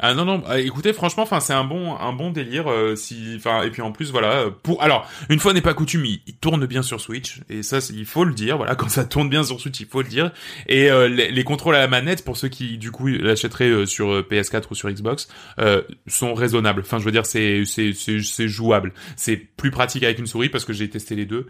Ah 0.00 0.14
non 0.14 0.24
non, 0.24 0.38
bah, 0.38 0.60
écoutez 0.60 0.92
franchement, 0.92 1.24
enfin 1.24 1.40
c'est 1.40 1.52
un 1.52 1.64
bon 1.64 1.96
un 1.96 2.12
bon 2.12 2.30
délire 2.30 2.70
euh, 2.70 2.94
si 2.94 3.34
enfin 3.36 3.62
et 3.62 3.70
puis 3.70 3.82
en 3.82 3.90
plus 3.90 4.12
voilà 4.12 4.32
euh, 4.32 4.50
pour 4.50 4.82
alors 4.82 5.10
une 5.28 5.40
fois 5.40 5.52
n'est 5.52 5.60
pas 5.60 5.74
coutume, 5.74 6.04
il, 6.04 6.20
tourne 6.40 6.66
bien 6.66 6.82
sur 6.82 7.00
Switch 7.00 7.40
et 7.48 7.64
ça 7.64 7.78
il 7.92 8.06
faut 8.06 8.24
le 8.24 8.32
dire 8.32 8.56
voilà 8.56 8.74
quand 8.76 8.88
ça 8.88 9.04
tourne 9.04 9.28
bien 9.28 9.42
sur 9.42 9.60
Switch 9.60 9.80
il 9.80 9.86
faut 9.86 10.02
le 10.02 10.08
dire 10.08 10.30
et 10.68 10.90
euh, 10.90 11.08
les, 11.08 11.32
les 11.32 11.44
contrôles 11.44 11.74
à 11.74 11.80
la 11.80 11.88
manette 11.88 12.24
pour 12.24 12.36
ceux 12.36 12.48
qui 12.48 12.78
du 12.78 12.90
coup 12.90 13.08
l'achèteraient 13.08 13.68
euh, 13.68 13.86
sur 13.86 14.12
euh, 14.12 14.26
PS4 14.28 14.64
ou 14.70 14.74
sur 14.74 14.90
Xbox 14.90 15.28
euh, 15.58 15.82
sont 16.06 16.34
raisonnables. 16.34 16.82
Enfin 16.82 16.98
je 16.98 17.04
veux 17.04 17.12
dire 17.12 17.26
c'est 17.26 17.64
c'est 17.64 17.92
c'est 17.92 18.48
jouable. 18.48 18.92
C'est 19.16 19.36
plus 19.36 19.70
pratique 19.70 20.04
avec 20.04 20.18
une 20.18 20.26
souris 20.26 20.48
parce 20.48 20.64
que 20.64 20.72
j'ai 20.72 20.88
testé 20.88 21.14
les 21.14 21.26
deux 21.26 21.46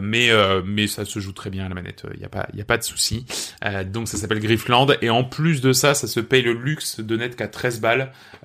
mais 0.00 0.30
mais 0.64 0.86
ça 0.86 1.04
se 1.04 1.18
joue 1.20 1.32
très 1.32 1.50
bien 1.50 1.66
à 1.66 1.68
la 1.68 1.74
manette. 1.74 2.04
Il 2.14 2.20
y 2.20 2.24
a 2.24 2.28
pas 2.28 2.48
il 2.52 2.58
y 2.58 2.62
a 2.62 2.64
pas 2.64 2.78
de 2.78 2.82
souci. 2.82 3.26
Donc 3.86 4.08
ça 4.08 4.16
s'appelle 4.16 4.40
Griffland 4.40 4.96
et 5.00 5.10
en 5.10 5.24
plus 5.24 5.60
de 5.60 5.72
ça 5.72 5.94
ça 5.94 6.06
se 6.06 6.20
paye 6.20 6.42
le 6.42 6.52
luxe 6.52 7.00
de 7.00 7.16
n'être 7.16 7.36
qu'à 7.36 7.48
13 7.48 7.80
balles. 7.80 7.91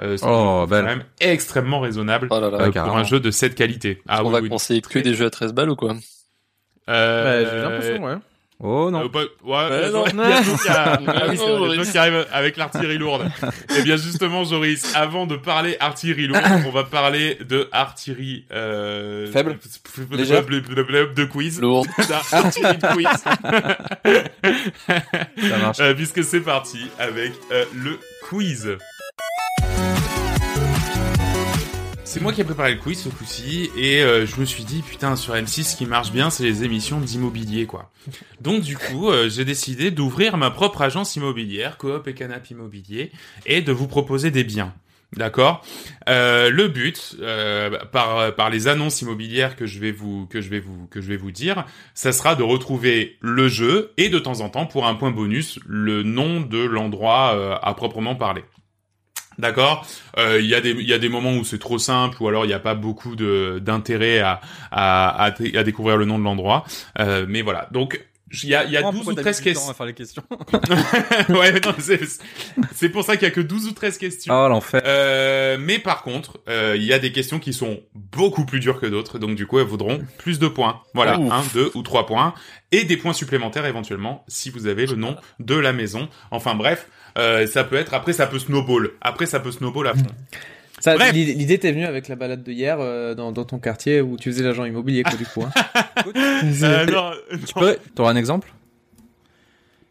Euh, 0.02 0.16
c'est 0.18 0.26
Oh, 0.28 0.66
quand 0.70 0.84
même 0.84 1.04
extrêmement 1.20 1.80
raisonnable 1.80 2.28
Oh 2.30 2.40
là 2.40 2.50
là. 2.50 2.58
euh, 2.62 2.72
pour 2.72 2.98
un 2.98 3.04
jeu 3.04 3.20
de 3.20 3.32
cette 3.32 3.56
qualité. 3.56 4.02
Ah 4.08 4.24
on 4.24 4.28
oui, 4.28 4.34
va 4.34 4.40
oui. 4.42 4.50
conseiller 4.50 4.82
que 4.82 5.00
des 5.00 5.14
jeux 5.16 5.26
à 5.26 5.30
13 5.30 5.54
balles 5.54 5.70
ou 5.70 5.76
quoi? 5.76 5.96
Euh, 6.90 7.44
Bah, 7.44 7.50
j'ai 7.52 7.62
l'impression, 7.62 8.04
ouais. 8.06 8.16
Oh 8.60 8.90
non. 8.90 9.06
euh, 9.06 9.10
pas- 9.10 9.20
ouais, 9.20 9.28
Ouais, 9.44 9.68
euh, 9.70 9.92
non. 9.92 10.06
il 10.12 10.18
y 10.18 10.22
a 10.34 10.42
qui 10.42 10.68
a- 10.68 10.74
Ah, 10.84 11.00
ah 11.06 11.26
oui, 11.30 11.36
vrai, 11.38 11.78
y 11.78 11.80
a 11.80 11.86
qui 11.86 11.98
arrive 12.00 12.26
avec 12.34 12.58
l'artillerie 12.58 12.98
lourde. 12.98 13.30
Eh 13.78 13.84
bien 13.84 13.98
justement, 13.98 14.44
Joris, 14.46 14.96
avant 14.96 15.28
de 15.28 15.36
parler 15.36 15.78
artillerie 15.80 16.26
lourde, 16.26 16.42
on 16.66 16.72
va 16.72 16.84
parler 16.84 17.38
de 17.48 17.70
artillerie 17.72 18.46
euh, 18.52 19.32
Faible. 19.32 19.60
de, 20.10 20.16
Légère. 20.18 20.44
de, 20.44 21.26
quiz. 21.26 21.62
Lourd. 21.62 21.86
Artillerie 22.32 22.78
de 22.78 22.88
quiz. 22.94 23.08
Ça 25.50 25.58
marche. 25.60 25.80
Euh, 25.80 25.94
puisque 25.94 26.24
c'est 26.24 26.42
parti 26.42 26.80
avec 26.98 27.34
euh, 27.52 27.64
le 27.76 28.00
quiz. 28.28 28.76
C'est 32.04 32.22
moi 32.22 32.34
qui 32.34 32.42
ai 32.42 32.44
préparé 32.44 32.74
le 32.74 32.80
quiz 32.80 33.00
ce 33.00 33.10
coup-ci 33.10 33.70
et 33.78 34.02
euh, 34.02 34.26
je 34.26 34.40
me 34.40 34.46
suis 34.46 34.64
dit 34.64 34.82
putain 34.82 35.16
sur 35.16 35.36
M6 35.36 35.64
ce 35.64 35.76
qui 35.76 35.86
marche 35.86 36.12
bien 36.12 36.30
c'est 36.30 36.44
les 36.44 36.64
émissions 36.64 37.00
d'immobilier 37.00 37.66
quoi. 37.66 37.92
Donc 38.42 38.64
du 38.64 38.76
coup 38.78 39.10
euh, 39.10 39.30
j'ai 39.30 39.46
décidé 39.46 39.92
d'ouvrir 39.92 40.38
ma 40.38 40.50
propre 40.50 40.82
agence 40.82 41.16
immobilière 41.16 41.78
Coop 41.78 42.08
et 42.08 42.14
Canap 42.14 42.50
Immobilier 42.50 43.12
et 43.46 43.62
de 43.62 43.72
vous 43.72 43.88
proposer 43.88 44.32
des 44.32 44.44
biens. 44.44 44.74
D'accord? 45.16 45.66
Euh, 46.10 46.50
le 46.50 46.68
but, 46.68 47.16
euh, 47.22 47.80
par 47.92 48.36
par 48.36 48.50
les 48.50 48.68
annonces 48.68 49.02
immobilières 49.02 49.56
que 49.56 49.66
je 49.66 49.80
vais 49.80 49.92
vous 49.92 50.28
que 50.28 50.42
je 50.42 50.50
vais 50.50 50.60
vous 50.60 50.88
que 50.88 51.02
je 51.02 51.08
vais 51.08 51.18
vous 51.18 51.32
dire, 51.32 51.66
ça 51.94 52.12
sera 52.12 52.36
de 52.36 52.44
retrouver 52.44 53.18
le 53.22 53.48
jeu 53.48 53.94
et 53.98 54.10
de 54.10 54.20
temps 54.20 54.42
en 54.42 54.50
temps, 54.50 54.66
pour 54.66 54.86
un 54.86 54.96
point 54.96 55.12
bonus, 55.12 55.60
le 55.66 56.04
nom 56.04 56.42
de 56.42 56.60
l'endroit 56.60 57.36
euh, 57.36 57.56
à 57.62 57.74
proprement 57.74 58.16
parler. 58.16 58.44
D'accord? 59.38 59.86
Euh, 60.18 60.40
Il 60.42 60.48
y 60.48 60.56
a 60.56 60.62
des 60.62 60.72
il 60.72 60.88
y 60.88 60.94
a 60.94 61.00
des 61.00 61.10
moments 61.10 61.34
où 61.34 61.44
c'est 61.44 61.60
trop 61.60 61.78
simple 61.78 62.22
ou 62.22 62.28
alors 62.28 62.46
il 62.46 62.50
n'y 62.50 62.54
a 62.54 62.60
pas 62.60 62.76
beaucoup 62.76 63.16
de 63.16 63.60
d'intérêt 63.64 64.20
à 64.20 64.42
à, 64.72 65.26
à 65.26 65.26
à 65.28 65.64
découvrir 65.64 65.98
le 65.98 66.06
nom 66.06 66.18
de 66.20 66.24
l'endroit. 66.24 66.66
Euh, 67.00 67.26
mais 67.28 67.42
voilà. 67.42 67.68
Donc 67.72 68.04
il 68.44 68.50
y 68.50 68.56
a 68.56 68.66
il 68.66 68.72
y 68.72 68.78
a 68.78 68.92
12 68.92 69.08
ou 69.08 69.14
13 69.14 69.40
questions. 69.42 69.70
à 69.70 69.74
faire 69.74 69.86
les 69.86 69.94
questions? 69.94 70.24
ouais, 71.30 71.54
non, 71.64 71.74
c'est 71.80 72.00
c'est 72.74 72.90
pour 72.90 73.04
ça 73.04 73.16
qu'il 73.16 73.26
y 73.28 73.32
a 73.32 73.34
que 73.34 73.40
12 73.42 73.68
ou 73.68 73.72
13 73.72 73.98
questions. 73.98 74.34
Oh 74.36 74.50
l'enfer. 74.50 74.82
Euh, 74.86 75.58
mais 75.60 75.80
par 75.80 76.02
contre, 76.04 76.40
euh, 76.50 76.74
il 76.76 76.84
y 76.84 76.92
a 76.92 77.00
des 77.00 77.12
questions 77.14 77.40
qui 77.40 77.54
sont 77.54 77.80
beaucoup 77.94 78.46
plus 78.46 78.60
dures 78.60 78.80
que 78.82 78.86
d'autres, 78.86 79.18
donc 79.20 79.36
du 79.36 79.48
coup, 79.48 79.60
elles 79.60 79.66
vaudront 79.66 80.02
plus 80.18 80.40
de 80.40 80.48
points. 80.48 80.82
Voilà, 80.94 81.18
Ouf. 81.20 81.32
un, 81.32 81.44
deux 81.54 81.72
ou 81.74 81.84
trois 81.84 82.06
points, 82.06 82.34
et 82.72 82.84
des 82.84 82.98
points 82.98 83.14
supplémentaires 83.14 83.66
éventuellement 83.66 84.26
si 84.28 84.50
vous 84.50 84.68
avez 84.68 84.86
le 84.88 84.96
nom 84.98 85.16
de 85.40 85.56
la 85.56 85.72
maison. 85.72 86.10
Enfin 86.32 86.54
bref, 86.54 86.90
euh, 87.18 87.48
ça 87.48 87.64
peut 87.64 87.76
être. 87.76 87.94
Après, 87.94 88.14
ça 88.14 88.28
peut 88.28 88.40
snowball. 88.40 88.92
Après, 89.02 89.26
ça 89.26 89.40
peut 89.40 89.52
snowball 89.52 89.88
à 89.88 89.94
fond. 89.96 90.06
Ça, 90.80 90.94
Bref. 90.94 91.12
l'idée 91.12 91.58
t'est 91.58 91.72
venue 91.72 91.86
avec 91.88 92.08
la 92.08 92.16
balade 92.16 92.44
de 92.44 92.52
hier 92.52 92.78
euh, 92.80 93.16
dans, 93.16 93.32
dans 93.32 93.46
ton 93.46 93.58
quartier 93.58 94.00
où 94.00 94.16
tu 94.16 94.32
faisais 94.32 94.44
l'agent 94.44 94.64
immobilier, 94.64 95.02
quoi, 95.02 95.16
du 95.18 95.26
coup. 95.26 95.42
Hein. 95.44 95.52
Euh, 96.64 96.86
non, 96.86 97.12
Tu 97.48 97.54
peux, 97.56 97.78
t'auras 97.96 98.12
un 98.12 98.16
exemple? 98.16 98.54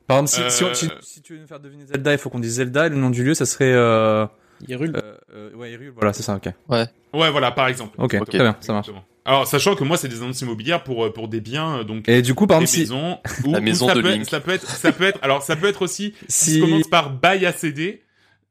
Par 0.06 0.18
exemple, 0.20 0.48
si, 0.48 0.56
si, 0.56 0.62
on- 0.62 0.68
Euh, 0.68 0.74
si, 0.74 0.88
si 1.02 1.22
tu 1.22 1.32
veux 1.34 1.40
nous 1.40 1.48
faire 1.48 1.58
deviner 1.58 1.86
Zelda, 1.86 2.12
il 2.12 2.18
faut 2.18 2.30
qu'on 2.30 2.38
dise 2.38 2.54
Zelda, 2.54 2.86
et 2.86 2.90
le 2.90 2.94
nom 2.96 3.10
du 3.10 3.24
lieu, 3.24 3.34
ça 3.34 3.46
serait... 3.46 3.72
Euh, 3.72 4.26
Hyrule. 4.68 4.92
euh, 4.96 5.16
euh, 5.34 5.54
ouais, 5.56 5.72
Hyrule, 5.72 5.90
voilà, 5.96 6.12
c'est 6.12 6.22
ça, 6.22 6.36
ok. 6.36 6.50
Ouais, 6.68 6.86
voilà, 7.12 7.50
par 7.50 7.66
exemple. 7.66 7.96
Ok, 7.98 8.14
Exactement. 8.14 8.26
très 8.38 8.38
bien, 8.52 8.56
ça 8.60 8.72
marche. 8.72 8.88
Exactement. 8.88 9.15
Alors, 9.26 9.46
sachant 9.46 9.74
que 9.74 9.84
moi, 9.84 9.96
c'est 9.96 10.08
des 10.08 10.22
annonces 10.22 10.40
immobilières 10.40 10.84
pour 10.84 11.04
euh, 11.04 11.12
pour 11.12 11.28
des 11.28 11.40
biens, 11.40 11.80
euh, 11.80 11.84
donc 11.84 12.08
Et 12.08 12.22
du 12.22 12.32
coup, 12.34 12.46
par 12.46 12.60
exemple, 12.62 12.70
si... 12.74 12.80
maisons. 12.80 13.18
ou- 13.44 13.52
La 13.52 13.58
ou 13.58 13.62
maison 13.62 13.88
ça 13.88 13.94
de 13.94 14.00
peut 14.00 14.10
Link. 14.10 14.22
Être, 14.22 14.30
ça 14.30 14.40
peut 14.40 14.52
être, 14.52 14.66
ça 14.70 14.92
peut 14.92 15.04
être. 15.04 15.18
Alors, 15.22 15.42
ça 15.42 15.56
peut 15.56 15.66
être 15.66 15.82
aussi 15.82 16.14
Si 16.28 16.52
si... 16.52 16.60
commence 16.60 16.86
par 16.88 17.10
bail 17.10 17.44
à 17.44 17.52
céder, 17.52 18.02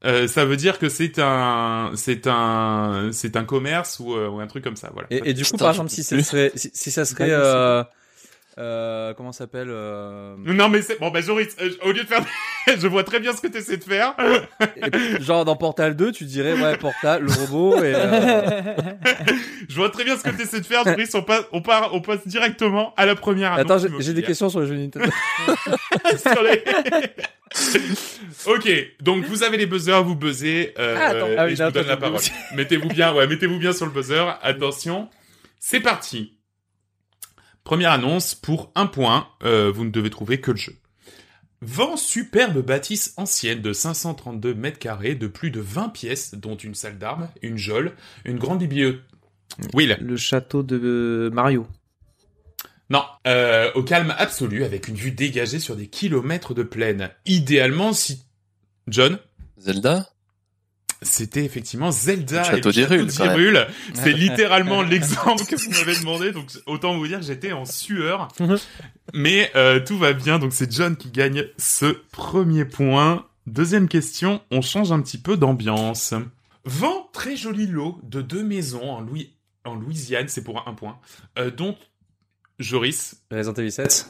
euh, 0.04 0.28
ça 0.28 0.46
veut 0.46 0.58
dire 0.58 0.78
que 0.78 0.90
c'est 0.90 1.18
un, 1.18 1.92
c'est 1.96 2.28
un, 2.28 3.10
c'est 3.12 3.38
un 3.38 3.44
commerce 3.46 4.00
ou, 4.00 4.14
euh, 4.16 4.28
ou 4.28 4.40
un 4.42 4.48
truc 4.48 4.64
comme 4.64 4.76
ça, 4.76 4.92
voilà. 4.94 5.08
Et, 5.12 5.30
et 5.30 5.34
du 5.34 5.44
coup, 5.44 5.52
Putain, 5.52 5.66
par 5.66 5.70
exemple, 5.72 5.90
si 5.90 6.04
ça 6.04 6.22
serait... 6.22 6.52
Si, 6.56 6.70
si 6.74 6.92
ça 6.92 7.06
serait... 7.06 7.30
Euh, 7.32 7.84
euh, 8.58 9.14
comment 9.14 9.32
ça 9.34 9.40
s'appelle 9.40 9.68
euh, 9.70 10.36
Non 10.46 10.70
mais 10.70 10.82
c'est 10.82 11.00
bon, 11.00 11.10
bah 11.12 11.22
Joris, 11.22 11.56
euh, 11.62 11.70
au 11.84 11.92
lieu 11.92 12.04
de 12.04 12.08
faire, 12.08 12.24
je 12.68 12.88
vois 12.88 13.04
très 13.04 13.20
bien 13.20 13.34
ce 13.34 13.42
que 13.42 13.48
tu 13.48 13.58
essaies 13.58 13.78
de 13.78 13.84
faire. 13.84 14.14
et- 14.78 15.22
Genre 15.22 15.44
dans 15.46 15.56
Portal 15.58 15.96
2, 15.96 16.12
tu 16.12 16.24
dirais, 16.26 16.54
ouais, 16.54 16.78
Portal, 16.78 17.22
le 17.24 17.32
robot, 17.32 17.78
et... 17.84 17.94
euh, 17.96 18.62
Je 19.70 19.76
vois 19.76 19.90
très 19.90 20.04
bien 20.06 20.18
ce 20.18 20.24
que 20.24 20.30
tu 20.30 20.42
essaies 20.44 20.62
de 20.62 20.66
faire, 20.66 20.84
Joris. 20.86 21.14
On 21.16 21.22
passe, 21.24 21.44
on 21.52 21.62
part, 21.62 21.90
on 21.94 22.00
passe 22.02 22.26
directement 22.28 22.94
à 22.98 23.06
la 23.06 23.16
première. 23.16 23.54
Attends, 23.54 23.84
annonce 23.84 24.02
j'ai- 24.04 24.14
des 24.14 24.24
questions 24.24 24.50
sur 24.50 24.60
le 24.62 24.68
jeu 24.68 24.76
Nintendo. 24.76 25.10
Sur 26.18 26.44
les- 26.44 26.64
ok, 28.46 28.70
donc 29.02 29.26
vous 29.26 29.44
avez 29.44 29.58
les 29.58 29.66
buzzers, 29.66 30.04
vous 30.04 30.16
buzzez. 30.16 30.74
Euh, 30.78 30.96
Ah, 31.00 31.06
attends. 31.08 31.28
Ah 31.38 31.46
oui, 31.46 31.56
je 31.56 31.64
vous 31.64 31.72
donne 31.72 31.84
attends, 31.84 31.90
la 31.90 31.98
parole. 31.98 32.20
mettez-vous 32.56 32.90
bien, 32.90 33.14
ouais, 33.14 33.28
mettez-vous 33.28 33.60
bien 33.60 33.74
sur 33.74 33.86
le 33.86 33.92
buzzer. 33.92 34.24
Attention, 34.42 35.10
c'est 35.60 35.80
parti. 35.80 36.35
Première 37.66 37.92
annonce 37.92 38.36
pour 38.36 38.72
un 38.76 38.86
point. 38.86 39.28
euh, 39.44 39.72
vous 39.72 39.84
ne 39.84 39.90
devez 39.90 40.12
trouver 40.12 40.40
que 40.40 40.52
le 40.52 40.58
jeu. 40.58 40.76
Vend 41.62 41.98
superbe 41.98 42.60
bâtisse 42.60 43.16
ancienne 43.18 43.62
de 43.62 43.74
532 43.74 44.54
mètres 44.54 44.78
carrés 44.78 45.16
de 45.16 45.26
plus 45.26 45.50
de 45.50 45.60
20 45.60 45.90
pièces, 45.90 46.36
dont 46.36 46.56
une 46.56 46.76
salle 46.76 47.00
d'armes, 47.00 47.28
une 47.42 47.58
geôle, 47.58 47.94
une 48.24 48.38
grande 48.38 48.60
bibliothèque. 48.60 49.02
Will. 49.74 49.98
Le 50.00 50.16
château 50.16 50.62
de 50.64 50.80
euh, 50.84 51.30
Mario. 51.32 51.66
Non, 52.92 53.04
euh, 53.26 53.72
au 53.74 53.82
calme 53.82 54.14
absolu, 54.18 54.64
avec 54.64 54.88
une 54.88 54.96
vue 54.96 55.12
dégagée 55.12 55.60
sur 55.60 55.76
des 55.76 55.88
kilomètres 55.88 56.54
de 56.54 56.62
plaine. 56.62 57.10
Idéalement, 57.26 57.94
si... 57.94 58.26
John? 58.88 59.18
Zelda? 59.58 60.08
C'était 61.06 61.46
effectivement 61.46 61.92
Zelda. 61.92 62.44
Château 62.44 62.72
et. 62.72 63.68
C'est 63.94 64.12
littéralement 64.12 64.82
l'exemple 64.82 65.46
que 65.46 65.56
vous 65.56 65.70
m'avez 65.72 65.98
demandé, 66.00 66.32
donc 66.32 66.50
autant 66.66 66.98
vous 66.98 67.08
dire 67.08 67.20
que 67.20 67.26
j'étais 67.26 67.52
en 67.52 67.66
sueur. 67.66 68.28
Mhm. 68.40 68.58
Mais 69.14 69.52
euh, 69.56 69.80
tout 69.80 69.98
va 69.98 70.14
bien, 70.14 70.40
donc 70.40 70.52
c'est 70.52 70.72
John 70.72 70.96
qui 70.98 71.12
gagne 71.12 71.46
ce 71.58 71.86
premier 72.12 72.66
point. 72.66 73.26
Deuxième 73.46 73.88
question, 73.88 74.42
on 74.52 74.62
change 74.62 74.92
un 74.92 75.02
petit 75.02 75.20
peu 75.20 75.38
d'ambiance. 75.38 76.14
Vend 76.66 77.08
très 77.14 77.36
joli 77.36 77.68
lot 77.68 78.00
de 78.04 78.22
deux 78.22 78.44
maisons 78.44 78.90
en, 78.90 79.02
Louis... 79.02 79.32
en 79.64 79.76
Louisiane, 79.76 80.28
c'est 80.28 80.44
pour 80.44 80.68
un 80.68 80.74
point, 80.74 80.98
euh, 81.38 81.52
dont 81.52 81.78
Joris, 82.58 83.22
Resident 83.32 83.54
Evil 83.54 83.72
7. 83.72 84.10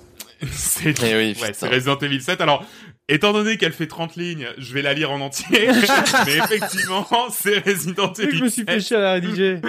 c'est 0.52 1.04
Eh 1.04 1.16
oui, 1.16 1.38
ouais, 1.42 1.70
Resident 1.70 1.98
Evil 1.98 2.22
7. 2.22 2.40
Alors, 2.40 2.66
étant 3.10 3.34
donné 3.34 3.58
qu'elle 3.58 3.74
fait 3.74 3.88
30 3.88 4.16
lignes, 4.16 4.48
je 4.58 4.74
vais 4.74 4.82
la 4.82 4.94
lire 4.94 5.12
en 5.12 5.22
entier. 5.22 5.68
mais 6.26 6.38
effectivement, 6.38 7.08
c'est 7.32 7.60
Resident 7.60 8.14
Evil 8.14 8.50
7. 8.50 8.80
chier 8.82 8.98
à 8.98 9.00
la 9.00 9.14
rédiger. 9.14 9.60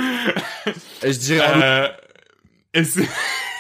Et 1.03 1.13
je 1.13 1.19
dirais... 1.19 1.47
Euh, 1.63 1.89
et 2.75 2.85
c'est- 2.85 3.09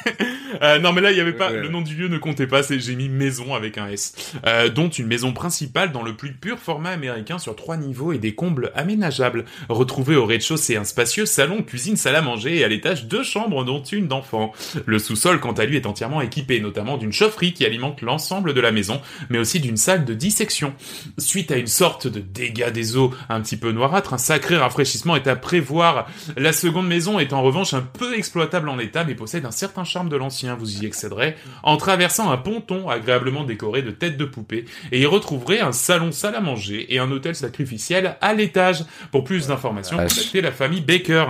Euh, 0.62 0.78
non 0.78 0.92
mais 0.92 1.02
là 1.02 1.10
il 1.10 1.18
y 1.18 1.20
avait 1.20 1.32
pas 1.34 1.48
Ouais, 1.48 1.56
ouais. 1.56 1.62
le 1.62 1.68
nom 1.68 1.82
du 1.82 1.94
lieu 1.96 2.08
ne 2.08 2.16
comptait 2.16 2.46
pas 2.46 2.62
c'est 2.62 2.78
j'ai 2.80 2.94
mis 2.94 3.10
maison 3.10 3.54
avec 3.54 3.76
un 3.76 3.88
S. 3.88 4.14
Euh, 4.46 4.70
dont 4.70 4.88
une 4.88 5.06
maison 5.06 5.32
principale 5.34 5.92
dans 5.92 6.02
le 6.02 6.14
plus 6.14 6.32
pur 6.32 6.58
format 6.58 6.90
américain 6.90 7.38
sur 7.38 7.54
trois 7.56 7.76
niveaux 7.76 8.12
et 8.12 8.18
des 8.18 8.34
combles 8.34 8.72
aménageables. 8.74 9.44
Retrouvés 9.68 10.16
au 10.16 10.24
rez-de-chaussée 10.24 10.76
un 10.76 10.84
spacieux 10.84 11.26
salon 11.26 11.62
cuisine 11.62 11.96
salle 11.96 12.14
à 12.16 12.22
manger 12.22 12.56
et 12.58 12.64
à 12.64 12.68
l'étage 12.68 13.04
deux 13.06 13.22
chambres 13.22 13.64
dont 13.64 13.82
une 13.82 14.06
d'enfant 14.08 14.52
le 14.86 14.98
sous-sol 14.98 15.40
quant 15.40 15.52
à 15.52 15.64
lui 15.66 15.76
est 15.76 15.84
entièrement 15.86 16.22
équipé 16.22 16.60
notamment 16.60 16.96
d'une 16.96 17.12
chaufferie 17.12 17.52
qui 17.52 17.66
alimente 17.66 18.00
l'ensemble 18.00 18.54
de 18.54 18.60
la 18.60 18.72
maison 18.72 19.02
mais 19.28 19.38
aussi 19.38 19.60
d'une 19.60 19.76
salle 19.76 20.04
de 20.06 20.14
dissection. 20.14 20.72
Suite 21.18 21.50
à 21.50 21.56
une 21.56 21.66
sorte 21.66 22.06
de 22.06 22.20
dégât 22.20 22.70
des 22.70 22.96
eaux 22.96 23.12
un 23.28 23.40
petit 23.42 23.56
peu 23.58 23.72
noirâtre 23.72 24.14
un 24.14 24.18
sacré 24.18 24.56
rafraîchissement 24.56 25.16
est 25.16 25.26
à 25.26 25.36
prévoir. 25.36 26.06
La 26.36 26.52
seconde 26.52 26.86
maison 26.88 27.18
est 27.18 27.32
en 27.32 27.42
revanche 27.42 27.74
un 27.74 27.82
peu 27.82 28.16
exploitable 28.16 28.68
en 28.68 28.76
l'état, 28.76 29.04
mais 29.04 29.14
possède 29.14 29.44
un 29.44 29.50
certain 29.50 29.84
charme 29.84 29.95
de 30.04 30.16
l'ancien. 30.16 30.54
Vous 30.54 30.82
y 30.82 30.86
accéderez 30.86 31.36
en 31.62 31.76
traversant 31.76 32.30
un 32.30 32.36
ponton 32.36 32.88
agréablement 32.88 33.44
décoré 33.44 33.82
de 33.82 33.90
têtes 33.90 34.16
de 34.16 34.24
poupées, 34.24 34.64
et 34.92 35.00
y 35.00 35.06
retrouverez 35.06 35.60
un 35.60 35.72
salon 35.72 36.12
salle 36.12 36.34
à 36.34 36.40
manger 36.40 36.94
et 36.94 36.98
un 36.98 37.10
hôtel 37.10 37.34
sacrificiel 37.34 38.16
à 38.20 38.34
l'étage. 38.34 38.84
Pour 39.10 39.24
plus 39.24 39.48
d'informations, 39.48 39.96
contactez 39.96 40.40
la 40.40 40.52
famille 40.52 40.80
Baker. 40.80 41.26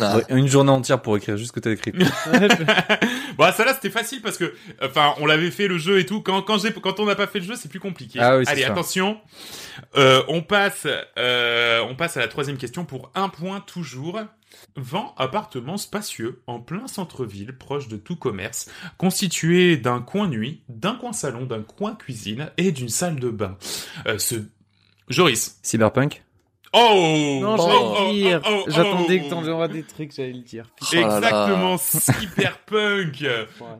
Ah. 0.00 0.20
Une 0.30 0.48
journée 0.48 0.70
entière 0.70 1.02
pour 1.02 1.16
écrire 1.18 1.36
juste 1.36 1.48
ce 1.48 1.52
que 1.52 1.60
t'as 1.60 1.72
écrit. 1.72 1.92
bon, 3.38 3.52
ça 3.52 3.64
là 3.64 3.74
c'était 3.74 3.90
facile 3.90 4.22
parce 4.22 4.38
que, 4.38 4.54
enfin, 4.82 5.14
on 5.20 5.26
l'avait 5.26 5.50
fait 5.50 5.68
le 5.68 5.76
jeu 5.76 5.98
et 5.98 6.06
tout. 6.06 6.22
Quand 6.22 6.40
quand 6.42 6.58
j'ai 6.58 6.72
quand 6.72 6.98
on 6.98 7.04
n'a 7.04 7.14
pas 7.14 7.26
fait 7.26 7.40
le 7.40 7.44
jeu, 7.44 7.54
c'est 7.56 7.68
plus 7.68 7.80
compliqué. 7.80 8.18
Ah 8.20 8.38
oui, 8.38 8.44
Allez, 8.46 8.64
attention. 8.64 9.18
Euh, 9.96 10.22
on 10.28 10.40
passe, 10.40 10.86
euh, 11.18 11.80
on 11.90 11.94
passe 11.94 12.16
à 12.16 12.20
la 12.20 12.28
troisième 12.28 12.56
question 12.56 12.86
pour 12.86 13.10
un 13.14 13.28
point 13.28 13.60
toujours. 13.60 14.20
Vend 14.76 15.14
appartement 15.18 15.76
spacieux 15.76 16.40
en 16.46 16.58
plein 16.58 16.86
centre-ville, 16.86 17.56
proche 17.56 17.88
de 17.88 17.96
tout 17.96 18.16
commerce, 18.16 18.70
constitué 18.96 19.76
d'un 19.76 20.00
coin 20.00 20.28
nuit, 20.28 20.62
d'un 20.68 20.94
coin 20.94 21.12
salon, 21.12 21.44
d'un 21.44 21.62
coin 21.62 21.94
cuisine 21.94 22.50
et 22.56 22.72
d'une 22.72 22.88
salle 22.88 23.20
de 23.20 23.28
bain. 23.28 23.58
Euh, 24.06 24.18
ce 24.18 24.36
Joris. 25.08 25.58
Cyberpunk? 25.62 26.22
Oh 26.74 27.38
Non, 27.42 27.56
Oh, 27.58 27.66
j'allais 27.66 27.78
oh, 27.80 28.06
le 28.06 28.12
dire. 28.12 28.40
oh, 28.46 28.62
oh, 28.66 28.70
J'attendais 28.70 29.20
oh. 29.20 29.24
que 29.24 29.30
t'envoies 29.30 29.68
des 29.68 29.82
trucs, 29.82 30.14
j'allais 30.14 30.32
le 30.32 30.40
dire. 30.40 30.64
Oh. 30.80 30.86
Exactement, 30.96 31.76
cyberpunk. 31.78 33.26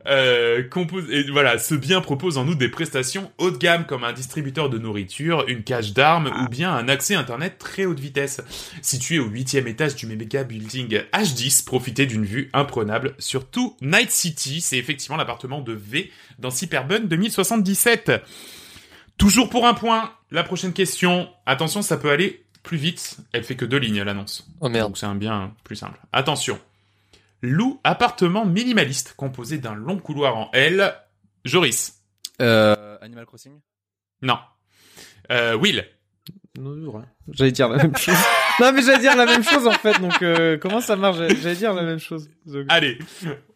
Euh, 0.07 0.63
compose 0.69 1.11
et 1.11 1.31
voilà, 1.31 1.59
ce 1.59 1.75
bien 1.75 2.01
propose 2.03 2.37
en 2.37 2.47
outre 2.47 2.59
des 2.59 2.69
prestations 2.69 3.33
haut 3.39 3.51
de 3.51 3.57
gamme 3.57 3.87
comme 3.87 4.05
un 4.05 4.13
distributeur 4.13 4.69
de 4.69 4.79
nourriture, 4.79 5.45
une 5.49 5.63
cage 5.63 5.95
d'armes 5.95 6.31
ou 6.45 6.49
bien 6.49 6.73
un 6.73 6.89
accès 6.89 7.15
internet 7.15 7.57
très 7.59 7.87
haute 7.87 8.01
vitesse. 8.01 8.43
Situé 8.83 9.19
au 9.19 9.27
huitième 9.27 9.67
étage 9.69 9.95
du 9.95 10.07
méga 10.07 10.45
building 10.45 11.01
H10, 11.15 11.65
profitez 11.65 12.05
d'une 12.07 12.25
vue 12.25 12.51
imprenable 12.53 13.15
sur 13.19 13.49
tout 13.49 13.77
Night 13.81 14.11
City. 14.11 14.61
C'est 14.61 14.77
effectivement 14.77 15.17
l'appartement 15.17 15.61
de 15.63 15.73
V 15.73 16.11
dans 16.39 16.51
Cyberpunk 16.51 17.09
2077. 17.09 18.13
Toujours 19.19 19.49
pour 19.49 19.67
un 19.67 19.75
point. 19.75 20.13
La 20.31 20.43
prochaine 20.43 20.73
question. 20.73 21.29
Attention, 21.47 21.83
ça 21.83 21.97
peut 21.97 22.11
aller 22.11 22.42
plus 22.63 22.77
vite. 22.79 23.19
Elle 23.33 23.45
fait 23.45 23.57
que 23.57 23.65
deux 23.65 23.79
lignes 23.79 24.03
l'annonce. 24.03 24.47
Oh 24.61 24.69
merde. 24.69 24.89
Donc 24.89 24.99
c'est 24.99 25.07
un 25.07 25.15
bien 25.15 25.55
plus 25.65 25.77
simple. 25.77 25.99
Attention. 26.13 26.59
Loue 27.43 27.81
appartement 27.85 28.45
minimaliste 28.45 29.15
composé 29.17 29.59
d'un 29.59 29.75
long 29.75 29.99
couloir 29.99 30.37
en 30.37 30.51
L. 30.53 30.95
Joris. 31.45 32.01
euh, 32.41 32.97
Animal 33.01 33.27
Crossing? 33.27 33.59
Non. 34.23 34.39
Euh, 35.31 35.57
Will. 35.57 35.85
J'allais 37.33 37.53
dire 37.53 37.69
la 37.69 37.79
même 37.79 37.97
chose. 37.97 38.15
non, 38.61 38.73
mais 38.73 38.83
j'allais 38.83 38.99
dire 39.01 39.17
la 39.17 39.27
même 39.27 39.43
chose 39.43 39.67
en 39.67 39.73
fait. 39.73 39.99
Donc, 40.01 40.21
euh, 40.23 40.57
comment 40.59 40.81
ça 40.81 40.97
marche? 40.97 41.17
J'allais 41.19 41.57
dire 41.57 41.73
la 41.75 41.83
même 41.83 41.99
chose. 41.99 42.29
Donc, 42.47 42.67
Allez, 42.69 42.99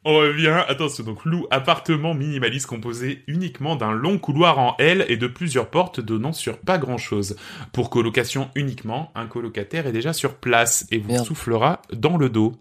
on 0.04 0.14
revient. 0.16 0.62
Attention, 0.68 1.04
donc 1.04 1.24
loue 1.24 1.46
appartement 1.50 2.14
minimaliste 2.14 2.66
composé 2.66 3.22
uniquement 3.26 3.76
d'un 3.76 3.92
long 3.92 4.18
couloir 4.18 4.58
en 4.58 4.76
L 4.78 5.04
et 5.08 5.16
de 5.16 5.26
plusieurs 5.26 5.70
portes 5.70 6.00
donnant 6.00 6.32
sur 6.32 6.58
pas 6.58 6.78
grand 6.78 6.98
chose. 6.98 7.36
Pour 7.72 7.90
colocation 7.90 8.50
uniquement, 8.54 9.12
un 9.14 9.26
colocataire 9.26 9.86
est 9.86 9.92
déjà 9.92 10.12
sur 10.12 10.34
place 10.36 10.86
et 10.90 10.98
vous 10.98 11.12
Merde. 11.12 11.26
soufflera 11.26 11.82
dans 11.92 12.16
le 12.16 12.28
dos. 12.28 12.54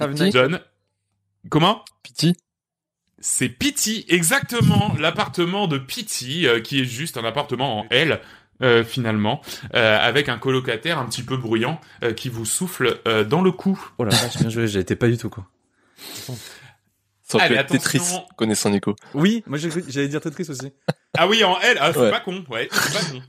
Nights- 0.00 0.32
John. 0.32 0.60
Comment? 1.50 1.84
Pity. 2.02 2.34
C'est 3.18 3.48
Pity, 3.48 4.04
exactement, 4.08 4.94
l'appartement 4.98 5.66
de 5.66 5.78
Pity, 5.78 6.46
euh, 6.46 6.60
qui 6.60 6.80
est 6.80 6.84
juste 6.84 7.16
un 7.16 7.24
appartement 7.24 7.80
en 7.80 7.86
L, 7.90 8.20
euh, 8.62 8.84
finalement, 8.84 9.40
euh, 9.74 9.98
avec 10.00 10.28
un 10.28 10.38
colocataire 10.38 10.98
un 10.98 11.06
petit 11.06 11.22
peu 11.22 11.36
bruyant 11.36 11.80
euh, 12.02 12.12
qui 12.12 12.28
vous 12.28 12.44
souffle 12.44 13.00
euh, 13.08 13.24
dans 13.24 13.42
le 13.42 13.50
cou. 13.52 13.78
Oh 13.98 14.04
la 14.04 14.10
vache, 14.10 14.36
bien 14.38 14.48
joué, 14.50 14.66
j'y 14.68 14.78
étais 14.78 14.96
pas 14.96 15.08
du 15.08 15.18
tout 15.18 15.30
quoi. 15.30 15.46
Ça 17.26 17.38
aurait 17.38 17.46
Allez, 17.46 17.54
être 17.56 17.68
Tetris, 17.72 17.96
attention. 17.98 18.26
connaissant 18.36 18.68
Nico. 18.70 18.94
Oui, 19.14 19.42
moi 19.46 19.56
j'ai 19.56 19.70
cru- 19.70 19.84
j'allais 19.88 20.08
dire 20.08 20.20
Tetris 20.20 20.46
aussi. 20.50 20.72
Ah 21.16 21.26
oui, 21.26 21.42
en 21.42 21.58
L, 21.60 21.78
ah, 21.80 21.90
c'est 21.92 21.98
Ouais. 22.00 22.10
pas 22.10 22.20
con, 22.20 22.44
ouais, 22.50 22.68
c'est 22.70 22.92
pas 22.92 23.10
con. 23.10 23.22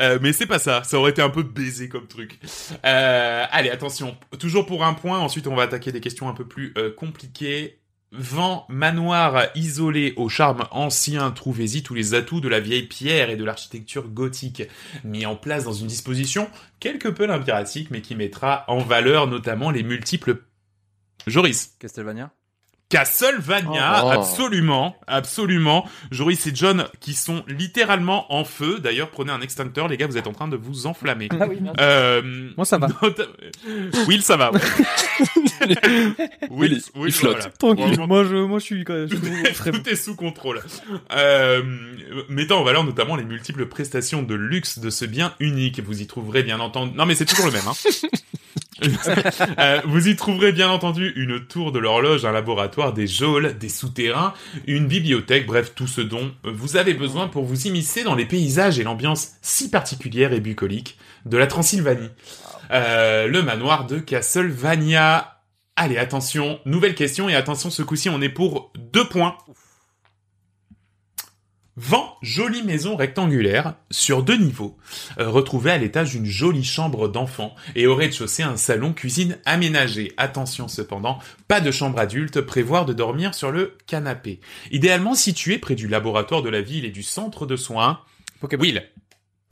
Euh, 0.00 0.18
mais 0.22 0.32
c'est 0.32 0.46
pas 0.46 0.60
ça, 0.60 0.84
ça 0.84 0.96
aurait 0.98 1.10
été 1.10 1.22
un 1.22 1.28
peu 1.30 1.42
baisé 1.42 1.88
comme 1.88 2.06
truc. 2.06 2.38
Euh, 2.84 3.44
allez, 3.50 3.70
attention, 3.70 4.16
toujours 4.38 4.64
pour 4.64 4.84
un 4.84 4.94
point, 4.94 5.18
ensuite 5.18 5.48
on 5.48 5.56
va 5.56 5.64
attaquer 5.64 5.90
des 5.90 6.00
questions 6.00 6.28
un 6.28 6.34
peu 6.34 6.46
plus 6.46 6.72
euh, 6.78 6.92
compliquées. 6.94 7.80
Vent, 8.14 8.66
manoir 8.68 9.46
isolé 9.54 10.12
au 10.18 10.28
charme 10.28 10.66
ancien, 10.70 11.30
trouvez-y 11.30 11.82
tous 11.82 11.94
les 11.94 12.12
atouts 12.12 12.42
de 12.42 12.48
la 12.48 12.60
vieille 12.60 12.86
pierre 12.86 13.30
et 13.30 13.36
de 13.36 13.44
l'architecture 13.44 14.06
gothique, 14.06 14.64
mis 15.02 15.24
en 15.24 15.34
place 15.34 15.64
dans 15.64 15.72
une 15.72 15.86
disposition 15.86 16.50
quelque 16.78 17.08
peu 17.08 17.24
limpiratique, 17.24 17.90
mais 17.90 18.02
qui 18.02 18.14
mettra 18.14 18.64
en 18.68 18.80
valeur 18.80 19.28
notamment 19.28 19.70
les 19.70 19.82
multiples... 19.82 20.42
Joris. 21.26 21.74
Castlevania? 21.78 22.30
Castlevania, 22.92 24.02
Oh. 24.04 24.10
absolument, 24.10 24.96
absolument. 25.06 25.88
Joris 26.10 26.46
et 26.46 26.52
John 26.54 26.86
qui 27.00 27.14
sont 27.14 27.42
littéralement 27.48 28.32
en 28.32 28.44
feu. 28.44 28.78
D'ailleurs, 28.80 29.08
prenez 29.10 29.32
un 29.32 29.40
extincteur, 29.40 29.88
les 29.88 29.96
gars, 29.96 30.06
vous 30.06 30.18
êtes 30.18 30.26
en 30.26 30.32
train 30.32 30.48
de 30.48 30.56
vous 30.56 30.86
enflammer. 30.86 31.28
Ah 31.32 31.46
oui, 31.48 31.56
merci. 31.60 31.76
Euh, 31.80 32.50
Moi, 32.56 32.66
ça 32.66 32.76
va. 32.78 32.88
Will, 34.06 34.22
ça 34.22 34.36
va. 34.36 34.52
ouais. 34.52 34.60
Will, 36.50 36.72
il- 36.94 37.02
il 37.06 37.12
flotte. 37.12 37.36
voilà. 37.36 37.50
Tranquille. 37.50 38.00
Moi, 38.06 38.24
je, 38.24 38.36
moi, 38.36 38.58
je 38.58 38.64
suis, 38.64 38.84
suis 38.84 39.52
très 39.54 39.70
tout 39.72 39.88
est 39.88 39.96
sous 39.96 40.14
contrôle. 40.14 40.60
Euh, 41.12 41.62
mettant 42.28 42.60
en 42.60 42.64
valeur 42.64 42.84
notamment 42.84 43.16
les 43.16 43.24
multiples 43.24 43.66
prestations 43.66 44.22
de 44.22 44.34
luxe 44.34 44.78
de 44.78 44.90
ce 44.90 45.04
bien 45.04 45.32
unique. 45.40 45.80
Vous 45.80 46.02
y 46.02 46.06
trouverez 46.06 46.42
bien 46.42 46.60
entendu... 46.60 46.96
Non 46.96 47.06
mais 47.06 47.14
c'est 47.14 47.24
toujours 47.24 47.46
le 47.46 47.52
même. 47.52 47.62
Hein. 47.66 47.72
Euh, 49.58 49.80
vous 49.84 50.08
y 50.08 50.16
trouverez 50.16 50.52
bien 50.52 50.68
entendu 50.70 51.12
une 51.16 51.44
tour 51.44 51.72
de 51.72 51.78
l'horloge, 51.78 52.24
un 52.24 52.32
laboratoire, 52.32 52.92
des 52.92 53.06
geôles, 53.06 53.56
des 53.58 53.68
souterrains, 53.68 54.34
une 54.66 54.86
bibliothèque, 54.86 55.46
bref 55.46 55.72
tout 55.74 55.86
ce 55.86 56.00
dont 56.00 56.32
vous 56.42 56.76
avez 56.76 56.94
besoin 56.94 57.28
pour 57.28 57.44
vous 57.44 57.66
immiscer 57.66 58.02
dans 58.02 58.14
les 58.14 58.24
paysages 58.24 58.78
et 58.78 58.82
l'ambiance 58.82 59.32
si 59.42 59.70
particulière 59.70 60.32
et 60.32 60.40
bucolique 60.40 60.96
de 61.26 61.36
la 61.36 61.46
Transylvanie. 61.46 62.10
Euh, 62.70 63.26
le 63.26 63.42
manoir 63.42 63.86
de 63.86 63.98
Castlevania. 63.98 65.40
Allez, 65.76 65.98
attention, 65.98 66.58
nouvelle 66.64 66.94
question 66.94 67.28
et 67.28 67.34
attention, 67.34 67.70
ce 67.70 67.82
coup-ci 67.82 68.08
on 68.08 68.20
est 68.20 68.28
pour 68.28 68.72
deux 68.92 69.08
points. 69.08 69.36
Vent, 71.84 72.16
jolie 72.22 72.62
maison 72.62 72.94
rectangulaire, 72.94 73.74
sur 73.90 74.22
deux 74.22 74.36
niveaux, 74.36 74.76
euh, 75.18 75.28
retrouvée 75.28 75.72
à 75.72 75.78
l'étage 75.78 76.12
d'une 76.12 76.26
jolie 76.26 76.62
chambre 76.62 77.08
d'enfant 77.08 77.56
et 77.74 77.88
au 77.88 77.96
rez-de-chaussée 77.96 78.44
un 78.44 78.56
salon 78.56 78.92
cuisine 78.92 79.36
aménagé. 79.46 80.12
Attention 80.16 80.68
cependant, 80.68 81.18
pas 81.48 81.60
de 81.60 81.72
chambre 81.72 81.98
adulte, 81.98 82.40
prévoir 82.40 82.86
de 82.86 82.92
dormir 82.92 83.34
sur 83.34 83.50
le 83.50 83.76
canapé. 83.88 84.38
Idéalement 84.70 85.16
situé 85.16 85.58
près 85.58 85.74
du 85.74 85.88
laboratoire 85.88 86.42
de 86.42 86.50
la 86.50 86.62
ville 86.62 86.84
et 86.84 86.90
du 86.90 87.02
centre 87.02 87.46
de 87.46 87.56
soins. 87.56 87.98
Will. 88.60 88.84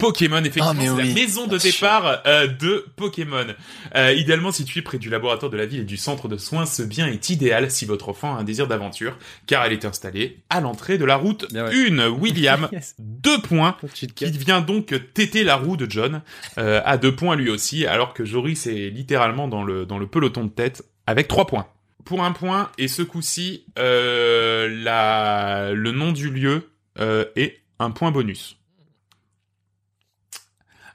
Pokémon, 0.00 0.38
effectivement, 0.38 0.70
Ah, 0.70 0.74
mais 0.74 0.88
c'est 0.88 0.96
la 1.08 1.14
maison 1.14 1.46
de 1.46 1.58
sûr. 1.58 1.70
départ 1.72 2.22
euh, 2.26 2.46
de 2.48 2.86
Pokémon. 2.96 3.46
Euh, 3.94 4.12
idéalement 4.12 4.50
situé 4.50 4.82
près 4.82 4.98
du 4.98 5.10
laboratoire 5.10 5.50
de 5.50 5.56
la 5.56 5.66
ville 5.66 5.80
et 5.80 5.84
du 5.84 5.96
centre 5.96 6.26
de 6.26 6.36
soins, 6.36 6.66
ce 6.66 6.82
bien 6.82 7.06
est 7.06 7.30
idéal 7.30 7.70
si 7.70 7.84
votre 7.84 8.08
enfant 8.08 8.34
a 8.36 8.40
un 8.40 8.44
désir 8.44 8.66
d'aventure, 8.66 9.16
car 9.46 9.64
elle 9.64 9.72
est 9.72 9.84
installée 9.84 10.38
à 10.50 10.60
l'entrée 10.60 10.98
de 10.98 11.04
la 11.04 11.16
route 11.16 11.46
Bien 11.52 11.66
ouais. 11.68 11.90
1. 11.90 12.08
William, 12.08 12.68
Yes. 12.72 12.94
deux 12.98 13.40
points, 13.40 13.76
qui 13.94 14.30
vient 14.30 14.60
donc 14.60 14.94
téter 15.14 15.44
la 15.44 15.56
roue 15.56 15.76
de 15.76 15.88
John, 15.90 16.22
euh, 16.58 16.80
à 16.84 16.96
deux 16.98 17.14
points 17.14 17.36
lui 17.36 17.50
aussi, 17.50 17.86
alors 17.86 18.14
que 18.14 18.24
Joris 18.24 18.66
est 18.66 18.90
littéralement 18.90 19.46
dans 19.48 19.62
le, 19.62 19.86
dans 19.86 19.98
le 19.98 20.06
peloton 20.06 20.44
de 20.44 20.50
tête, 20.50 20.82
avec 21.06 21.28
trois 21.28 21.46
points. 21.46 21.66
Pour 22.04 22.24
un 22.24 22.32
point, 22.32 22.70
et 22.78 22.88
ce 22.88 23.02
coup-ci, 23.02 23.64
euh, 23.78 24.68
la, 24.82 25.72
le 25.72 25.92
nom 25.92 26.12
du 26.12 26.30
lieu 26.30 26.70
euh, 26.98 27.24
est 27.36 27.58
un 27.78 27.90
point 27.90 28.10
bonus. 28.10 28.56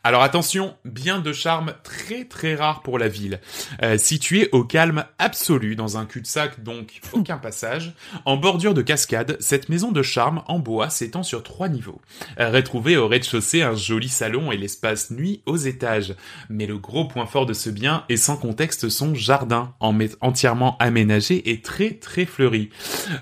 Alors 0.06 0.22
attention, 0.22 0.76
bien 0.86 1.18
de 1.18 1.34
charme 1.34 1.74
très 1.84 2.26
très 2.26 2.54
rare 2.54 2.84
pour 2.84 3.00
la 3.00 3.08
ville. 3.08 3.42
Euh, 3.82 3.98
situé 3.98 4.50
au 4.52 4.64
calme 4.64 5.04
absolu, 5.18 5.76
dans 5.76 5.98
un 5.98 6.06
cul-de-sac 6.06 6.62
donc 6.62 7.02
aucun 7.12 7.40
passage, 7.40 7.96
en 8.24 8.38
bordure 8.38 8.76
de 8.76 8.84
cascade, 8.84 9.36
cette 9.40 9.68
maison 9.68 9.92
de 9.92 10.04
charme 10.04 10.44
en 10.46 10.60
bois 10.60 10.92
s'étend 10.92 11.24
sur 11.24 11.42
trois 11.42 11.70
niveaux. 11.70 12.02
Euh, 12.40 12.62
au 12.62 13.08
rez-de-chaussée 13.08 13.64
un 13.64 13.74
joli 13.74 14.08
salon 14.08 14.52
et 14.52 14.58
l'espace 14.58 15.10
nuit 15.10 15.42
aux 15.48 15.58
étages. 15.58 16.14
Mais 16.50 16.68
le 16.68 16.78
gros 16.78 17.06
point 17.06 17.26
fort 17.26 17.48
de 17.48 17.54
ce 17.54 17.72
bien 17.72 18.04
est 18.08 18.16
sans 18.16 18.38
contexte 18.38 18.90
son 18.90 19.16
jardin, 19.16 19.74
en 19.80 19.98
entièrement 20.22 20.78
aménagé 20.78 21.50
et 21.50 21.62
très 21.62 21.96
très 21.96 22.28
fleuri. 22.28 22.70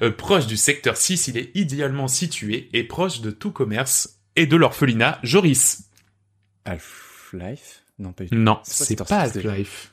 Euh, 0.01 0.11
proche 0.11 0.47
du 0.47 0.57
secteur 0.57 0.97
6, 0.97 1.29
il 1.29 1.38
est 1.38 1.51
idéalement 1.55 2.09
situé 2.09 2.69
et 2.73 2.84
proche 2.84 3.21
de 3.21 3.31
tout 3.31 3.51
commerce 3.51 4.19
et 4.36 4.47
de 4.47 4.57
l'orphelinat 4.57 5.19
Joris. 5.23 5.92
Half-Life? 6.66 7.84
Non, 7.99 8.11
pas 8.14 8.24
du 8.24 8.30
tout. 8.32 8.36
Non, 8.36 8.59
C'est 8.64 8.72
pas 8.72 8.76
c'est 8.76 8.86
Secteur 8.86 9.07
pas 9.07 9.26
6 9.28 9.34
déjà. 9.34 9.49
Half-Life. 9.51 9.89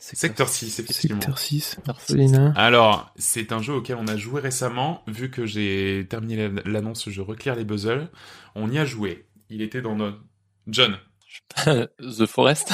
Secteur 0.00 0.48
6, 0.48 0.78
effectivement. 0.78 1.20
Secteur 1.20 1.38
6. 1.38 1.76
Orphelinat. 1.88 2.52
Alors, 2.56 3.12
c'est 3.16 3.50
un 3.52 3.60
jeu 3.60 3.74
auquel 3.74 3.96
on 3.96 4.06
a 4.06 4.16
joué 4.16 4.40
récemment. 4.40 5.02
Vu 5.08 5.30
que 5.30 5.44
j'ai 5.44 6.06
terminé 6.08 6.48
la- 6.48 6.62
l'annonce, 6.64 7.08
je 7.10 7.20
reclear 7.20 7.56
les 7.56 7.64
puzzles. 7.64 8.08
On 8.54 8.70
y 8.70 8.78
a 8.78 8.84
joué. 8.84 9.26
Il 9.50 9.60
était 9.60 9.82
dans 9.82 9.96
notre... 9.96 10.18
John. 10.68 10.98
The 11.64 12.26
Forest. 12.26 12.72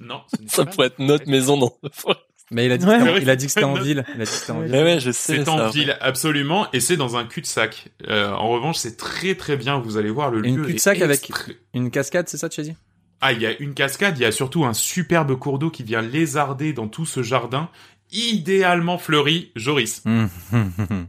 Non, 0.00 0.22
ce 0.28 0.36
Ça 0.48 0.66
pourrait 0.66 0.88
être 0.88 0.98
notre 0.98 1.28
maison 1.28 1.56
dans 1.56 1.70
The 1.70 1.94
Forest. 1.94 2.22
Mais 2.52 2.66
il 2.66 2.72
a 2.72 2.76
dit 2.78 2.86
Ouais. 2.86 2.92
que 2.98 2.98
c'était 3.00 3.10
en- 3.12 3.16
il 3.16 3.30
a 3.30 3.36
dit 3.36 3.46
que 3.46 3.52
c'était 3.52 3.64
en 3.64 3.74
Ouais. 3.74 3.80
ville. 3.82 4.04
Il 4.14 4.20
a 4.22 4.24
dit 4.24 4.30
que 4.30 4.36
c'était 4.36 4.52
en 4.52 4.60
ville. 4.60 4.70
Mais 4.70 4.82
ouais, 4.82 5.00
je 5.00 5.10
sais. 5.10 5.36
C'est 5.36 5.48
en 5.48 5.56
ça. 5.58 5.68
ville, 5.70 5.96
absolument, 6.00 6.70
et 6.72 6.80
c'est 6.80 6.96
dans 6.96 7.16
un 7.16 7.24
cul-de-sac. 7.24 7.88
Euh, 8.08 8.30
en 8.32 8.48
revanche, 8.50 8.76
c'est 8.76 8.96
très 8.96 9.34
très 9.34 9.56
bien, 9.56 9.78
vous 9.78 9.96
allez 9.96 10.10
voir, 10.10 10.30
le 10.30 10.46
Une 10.46 10.58
lieu 10.58 10.64
cul-de-sac 10.66 10.98
est 10.98 11.02
avec- 11.02 11.30
Une 11.74 11.90
cascade, 11.90 12.28
c'est 12.28 12.36
ça, 12.36 12.48
tu 12.48 12.60
as 12.60 12.64
dit 12.64 12.74
Ah, 13.20 13.32
il 13.32 13.40
y 13.40 13.46
a 13.46 13.56
une 13.60 13.72
cascade, 13.74 14.18
il 14.18 14.22
y 14.22 14.26
a 14.26 14.32
surtout 14.32 14.64
un 14.64 14.74
superbe 14.74 15.34
cours 15.36 15.58
d'eau 15.58 15.70
qui 15.70 15.82
vient 15.82 16.02
lézarder 16.02 16.72
dans 16.72 16.88
tout 16.88 17.06
ce 17.06 17.22
jardin, 17.22 17.68
idéalement 18.12 18.98
fleuri, 18.98 19.50
Joris. 19.56 20.02
Hum, 20.04 20.28
hum, 20.52 20.72
hum. 20.90 21.06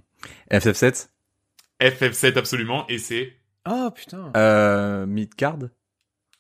FF7 0.52 1.10
FF7 1.82 2.38
absolument, 2.38 2.86
et 2.88 2.98
c'est... 2.98 3.34
Oh 3.70 3.90
putain. 3.94 4.32
euh, 4.38 5.06
Midcard? 5.06 5.58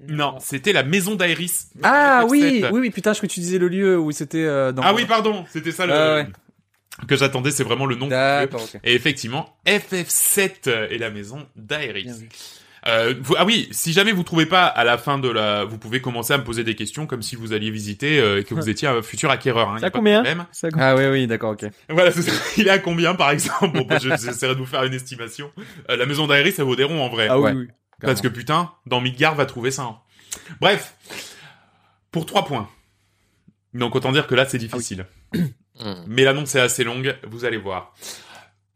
Non, 0.10 0.36
c'était 0.40 0.74
la 0.74 0.84
maison 0.84 1.16
d'Aeris. 1.16 1.68
Ah 1.84 2.24
FF7. 2.26 2.30
oui, 2.30 2.66
oui, 2.72 2.80
oui, 2.82 2.90
putain, 2.90 3.14
je 3.14 3.20
crois 3.20 3.28
que 3.28 3.34
tu 3.34 3.40
disais 3.40 3.58
le 3.60 3.68
lieu 3.68 3.98
où 4.00 4.12
c'était 4.12 4.44
euh, 4.46 4.72
dans... 4.72 4.82
Ah 4.84 4.94
oui, 4.94 5.06
pardon, 5.06 5.46
c'était 5.50 5.72
ça 5.72 5.86
le... 5.86 5.94
Ouais. 5.94 6.28
Que 7.08 7.16
j'attendais, 7.16 7.50
c'est 7.52 7.64
vraiment 7.64 7.86
le 7.88 7.96
nom 7.96 8.06
du 8.06 8.12
lieu. 8.14 8.18
D'accord, 8.20 8.62
ok. 8.64 8.80
Et 8.84 8.94
effectivement, 8.94 9.58
FF7 9.66 10.70
est 10.92 10.98
la 10.98 11.10
maison 11.10 11.48
vu. 11.56 12.30
Euh, 12.86 13.14
vous- 13.22 13.36
ah 13.38 13.46
oui, 13.46 13.70
si 13.72 13.94
jamais 13.94 14.12
vous 14.12 14.24
trouvez 14.24 14.46
pas 14.46 14.66
à 14.66 14.84
la 14.84 14.98
fin 14.98 15.18
de 15.18 15.30
la, 15.30 15.64
vous 15.64 15.78
pouvez 15.78 16.02
commencer 16.02 16.34
à 16.34 16.38
me 16.38 16.44
poser 16.44 16.66
des 16.66 16.76
questions 16.76 17.08
comme 17.08 17.22
si 17.22 17.38
vous 17.38 17.54
alliez 17.54 17.72
visiter 17.72 18.20
euh, 18.20 18.42
et 18.42 18.44
que 18.44 18.54
vous 18.54 18.68
étiez 18.70 18.90
un 18.90 19.02
futur 19.02 19.32
acquéreur. 19.32 19.70
Hein, 19.70 19.78
y 19.78 19.80
Ça 19.80 19.86
a 19.86 19.90
pas 19.90 19.98
de 19.98 20.00
combien 20.00 20.22
problème. 20.22 20.46
Ça 20.52 20.70
combien 20.70 20.88
Ah 20.88 20.96
oui, 20.98 21.06
oui, 21.08 21.26
d'accord, 21.26 21.52
ok. 21.54 21.66
Voilà, 21.90 22.12
il 22.58 22.68
est 22.68 22.72
à 22.72 22.80
combien 22.80 23.16
par 23.16 23.32
exemple? 23.32 23.70
Bon, 23.78 23.86
bah, 23.88 24.00
je- 24.02 24.10
j'essaierai 24.10 24.54
de 24.54 24.60
vous 24.60 24.66
faire 24.66 24.84
une 24.84 24.94
estimation. 24.94 25.50
Euh, 25.90 25.96
la 25.96 26.06
maison 26.06 26.28
d'Aéris, 26.28 26.52
ça 26.52 26.66
vaut 26.66 26.76
des 26.76 26.84
ronds 26.84 27.02
en 27.02 27.08
vrai. 27.10 27.28
Ah 27.30 27.40
oui, 27.40 27.46
Ouais. 27.46 27.54
oui. 27.54 27.68
Parce 28.04 28.22
que 28.22 28.28
putain, 28.28 28.72
dans 28.86 29.02
Midgard 29.02 29.36
va 29.36 29.46
trouver 29.46 29.72
ça. 29.72 29.84
hein. 29.84 30.00
Bref, 30.60 30.96
pour 32.12 32.26
trois 32.26 32.46
points. 32.46 32.70
Donc 33.74 33.96
autant 33.96 34.12
dire 34.12 34.28
que 34.28 34.36
là 34.36 34.46
c'est 34.46 34.58
difficile. 34.58 35.06
Hmm. 35.34 35.96
Mais 36.08 36.24
l'annonce 36.24 36.54
est 36.56 36.60
assez 36.60 36.84
longue, 36.84 37.18
vous 37.28 37.46
allez 37.46 37.58
voir. 37.58 37.96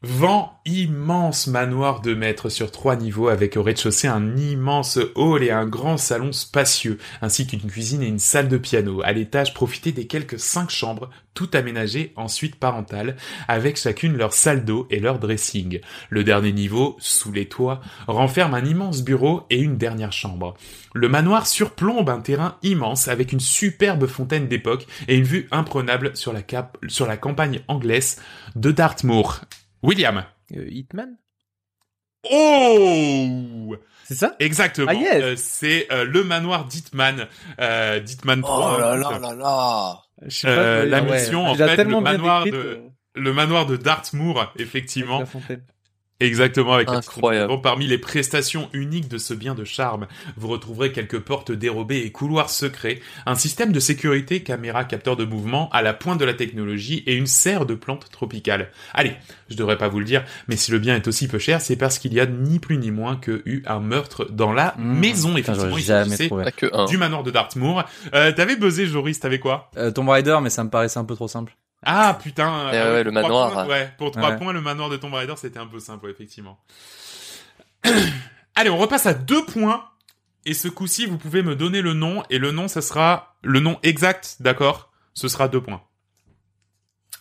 Vent, 0.04 0.62
immense 0.66 1.48
manoir 1.48 2.02
de 2.02 2.14
mètres 2.14 2.50
sur 2.50 2.72
trois 2.72 2.96
niveaux 2.96 3.30
avec 3.30 3.58
au 3.58 3.64
rez-de-chaussée 3.64 4.08
un 4.08 4.38
immense 4.38 5.00
hall 5.16 5.44
et 5.44 5.50
un 5.50 5.66
grand 5.66 5.98
salon 5.98 6.32
spacieux, 6.32 7.00
ainsi 7.24 7.48
qu'une 7.48 7.62
cuisine 7.62 8.04
et 8.04 8.08
une 8.08 8.20
salle 8.20 8.48
de 8.48 8.60
piano. 8.60 9.02
À 9.04 9.12
l'étage, 9.12 9.56
profitez 9.56 9.92
des 9.92 10.06
quelques 10.06 10.40
cinq 10.40 10.70
chambres, 10.70 11.10
tout 11.34 11.50
aménagées 11.54 12.14
en 12.16 12.28
suite 12.28 12.58
parentale, 12.58 13.16
avec 13.48 13.76
chacune 13.76 14.16
leur 14.16 14.34
salle 14.34 14.66
d'eau 14.66 14.86
et 14.92 15.00
leur 15.00 15.18
dressing. 15.18 15.80
Le 16.12 16.24
dernier 16.24 16.52
niveau, 16.52 16.96
sous 17.00 17.32
les 17.32 17.50
toits, 17.50 17.82
renferme 18.06 18.54
un 18.54 18.66
immense 18.66 19.02
bureau 19.02 19.48
et 19.50 19.60
une 19.60 19.78
dernière 19.78 20.14
chambre. 20.14 20.54
Le 20.94 21.10
manoir 21.10 21.48
surplombe 21.48 22.12
un 22.12 22.22
terrain 22.22 22.58
immense 22.62 23.08
avec 23.08 23.34
une 23.34 23.40
superbe 23.40 24.06
fontaine 24.06 24.48
d'époque 24.48 24.86
et 25.08 25.18
une 25.18 25.24
vue 25.24 25.48
imprenable 25.50 26.16
sur 26.16 26.34
la, 26.34 26.44
cap- 26.44 26.78
sur 26.88 27.08
la 27.08 27.18
campagne 27.18 27.62
anglaise 27.68 28.22
de 28.56 28.70
Dartmoor. 28.70 29.42
William. 29.84 30.24
Euh, 30.56 30.68
Hitman? 30.70 31.18
Oh 32.30 33.76
C'est 34.06 34.16
ça? 34.16 34.36
Exactement. 34.40 34.88
Ah, 34.90 34.94
yes. 34.94 35.24
Euh, 35.24 35.34
c'est 35.38 35.88
euh, 35.92 36.04
le 36.06 36.24
manoir 36.24 36.66
d'Hitman. 36.66 37.28
Euh, 37.60 38.00
D'Hitman 38.00 38.42
3. 38.42 38.76
Oh 38.76 38.80
là 38.80 38.92
hein, 38.92 38.96
là 38.98 39.20
là 39.20 39.36
là 39.36 40.02
Euh, 40.46 40.86
la 40.86 41.02
ouais. 41.04 41.12
mission, 41.20 41.46
en 41.46 41.56
fait, 41.56 41.84
le 41.84 42.02
manoir 42.02 42.44
décrite, 42.44 42.62
de- 42.62 42.82
Le 43.16 43.34
manoir 43.34 43.66
de 43.66 43.78
Dartmoor, 43.78 44.40
avec 44.42 44.52
effectivement. 44.60 45.20
la 45.20 45.26
fontaine. 45.26 45.64
Exactement, 46.20 46.74
avec 46.74 46.90
Incroyable. 46.90 47.62
Parmi 47.62 47.86
les 47.86 47.98
prestations 48.00 48.70
uniques 48.74 49.08
de 49.08 49.18
ce 49.18 49.34
bien 49.36 49.54
de 49.54 49.64
charme, 49.64 50.08
vous 50.36 50.48
retrouverez 50.48 50.92
quelques 50.92 51.20
portes 51.20 51.52
dérobées 51.52 52.00
et 52.00 52.12
couloirs 52.12 52.50
secrets, 52.50 53.00
un 53.26 53.36
système 53.36 53.72
de 53.72 53.80
sécurité, 53.80 54.42
caméra, 54.42 54.84
capteur 54.84 55.16
de 55.16 55.26
mouvement 55.26 55.70
à 55.72 55.82
la 55.84 55.94
pointe 55.94 56.20
de 56.20 56.26
la 56.26 56.34
technologie 56.34 57.04
et 57.06 57.14
une 57.14 57.28
serre 57.28 57.66
de 57.68 57.76
plantes 57.76 58.10
tropicales. 58.12 58.72
Allez, 58.94 59.14
je 59.50 59.56
devrais 59.56 59.78
pas 59.78 59.90
vous 59.90 60.00
le 60.00 60.06
dire, 60.06 60.24
mais 60.48 60.56
si 60.56 60.72
le 60.72 60.80
bien 60.80 60.96
est 60.96 61.08
aussi 61.08 61.28
peu 61.28 61.38
cher, 61.40 61.62
c'est 61.62 61.76
parce 61.76 62.00
qu'il 62.00 62.14
y 62.14 62.20
a 62.20 62.26
ni 62.26 62.58
plus 62.60 62.78
ni 62.78 62.90
moins 62.90 63.16
que 63.16 63.44
eu 63.46 63.62
un 63.68 63.80
meurtre 63.80 64.26
dans 64.32 64.54
la 64.54 64.74
Mmh. 64.78 65.00
maison. 65.00 65.38
Effectivement, 65.38 65.78
il 65.78 66.88
du 66.90 66.98
manoir 66.98 67.24
de 67.24 67.32
Dartmoor. 67.32 67.84
Euh, 68.14 68.32
t'avais 68.32 68.56
buzzé, 68.56 68.88
Joris, 68.88 69.20
t'avais 69.20 69.40
quoi? 69.40 69.70
Euh, 69.78 69.92
Tomb 69.92 70.10
Raider, 70.10 70.38
mais 70.42 70.50
ça 70.50 70.64
me 70.64 70.70
paraissait 70.70 71.00
un 71.00 71.06
peu 71.06 71.16
trop 71.16 71.28
simple. 71.28 71.56
Ah 71.84 72.18
putain. 72.22 72.70
Euh, 72.74 72.94
ouais, 72.96 73.04
le 73.04 73.12
pour 73.12 73.22
trois 73.22 73.30
manoir. 73.46 73.52
points, 73.54 73.68
ouais, 73.68 73.94
pour 73.98 74.12
trois 74.12 74.30
Ouais. 74.32 74.38
points, 74.38 74.54
le 74.54 74.62
manoir 74.62 74.90
de 74.90 74.98
Tomb 74.98 75.14
Raider, 75.14 75.36
c'était 75.38 75.60
un 75.60 75.68
peu 75.68 75.80
simple, 75.80 76.10
effectivement. 76.10 76.60
Allez, 78.56 78.70
on 78.70 78.78
repasse 78.78 79.06
à 79.06 79.14
deux 79.14 79.46
points. 79.46 79.88
Et 80.46 80.54
ce 80.54 80.68
coup-ci, 80.70 81.06
vous 81.06 81.18
pouvez 81.18 81.44
me 81.44 81.56
donner 81.56 81.82
le 81.82 81.94
nom. 81.94 82.24
Et 82.30 82.38
le 82.40 82.52
nom, 82.52 82.68
ça 82.68 82.82
sera 82.82 83.36
le 83.44 83.60
nom 83.60 83.80
exact, 83.84 84.38
d'accord 84.40 84.92
Ce 85.14 85.28
sera 85.28 85.48
deux 85.50 85.62
points. 85.62 85.84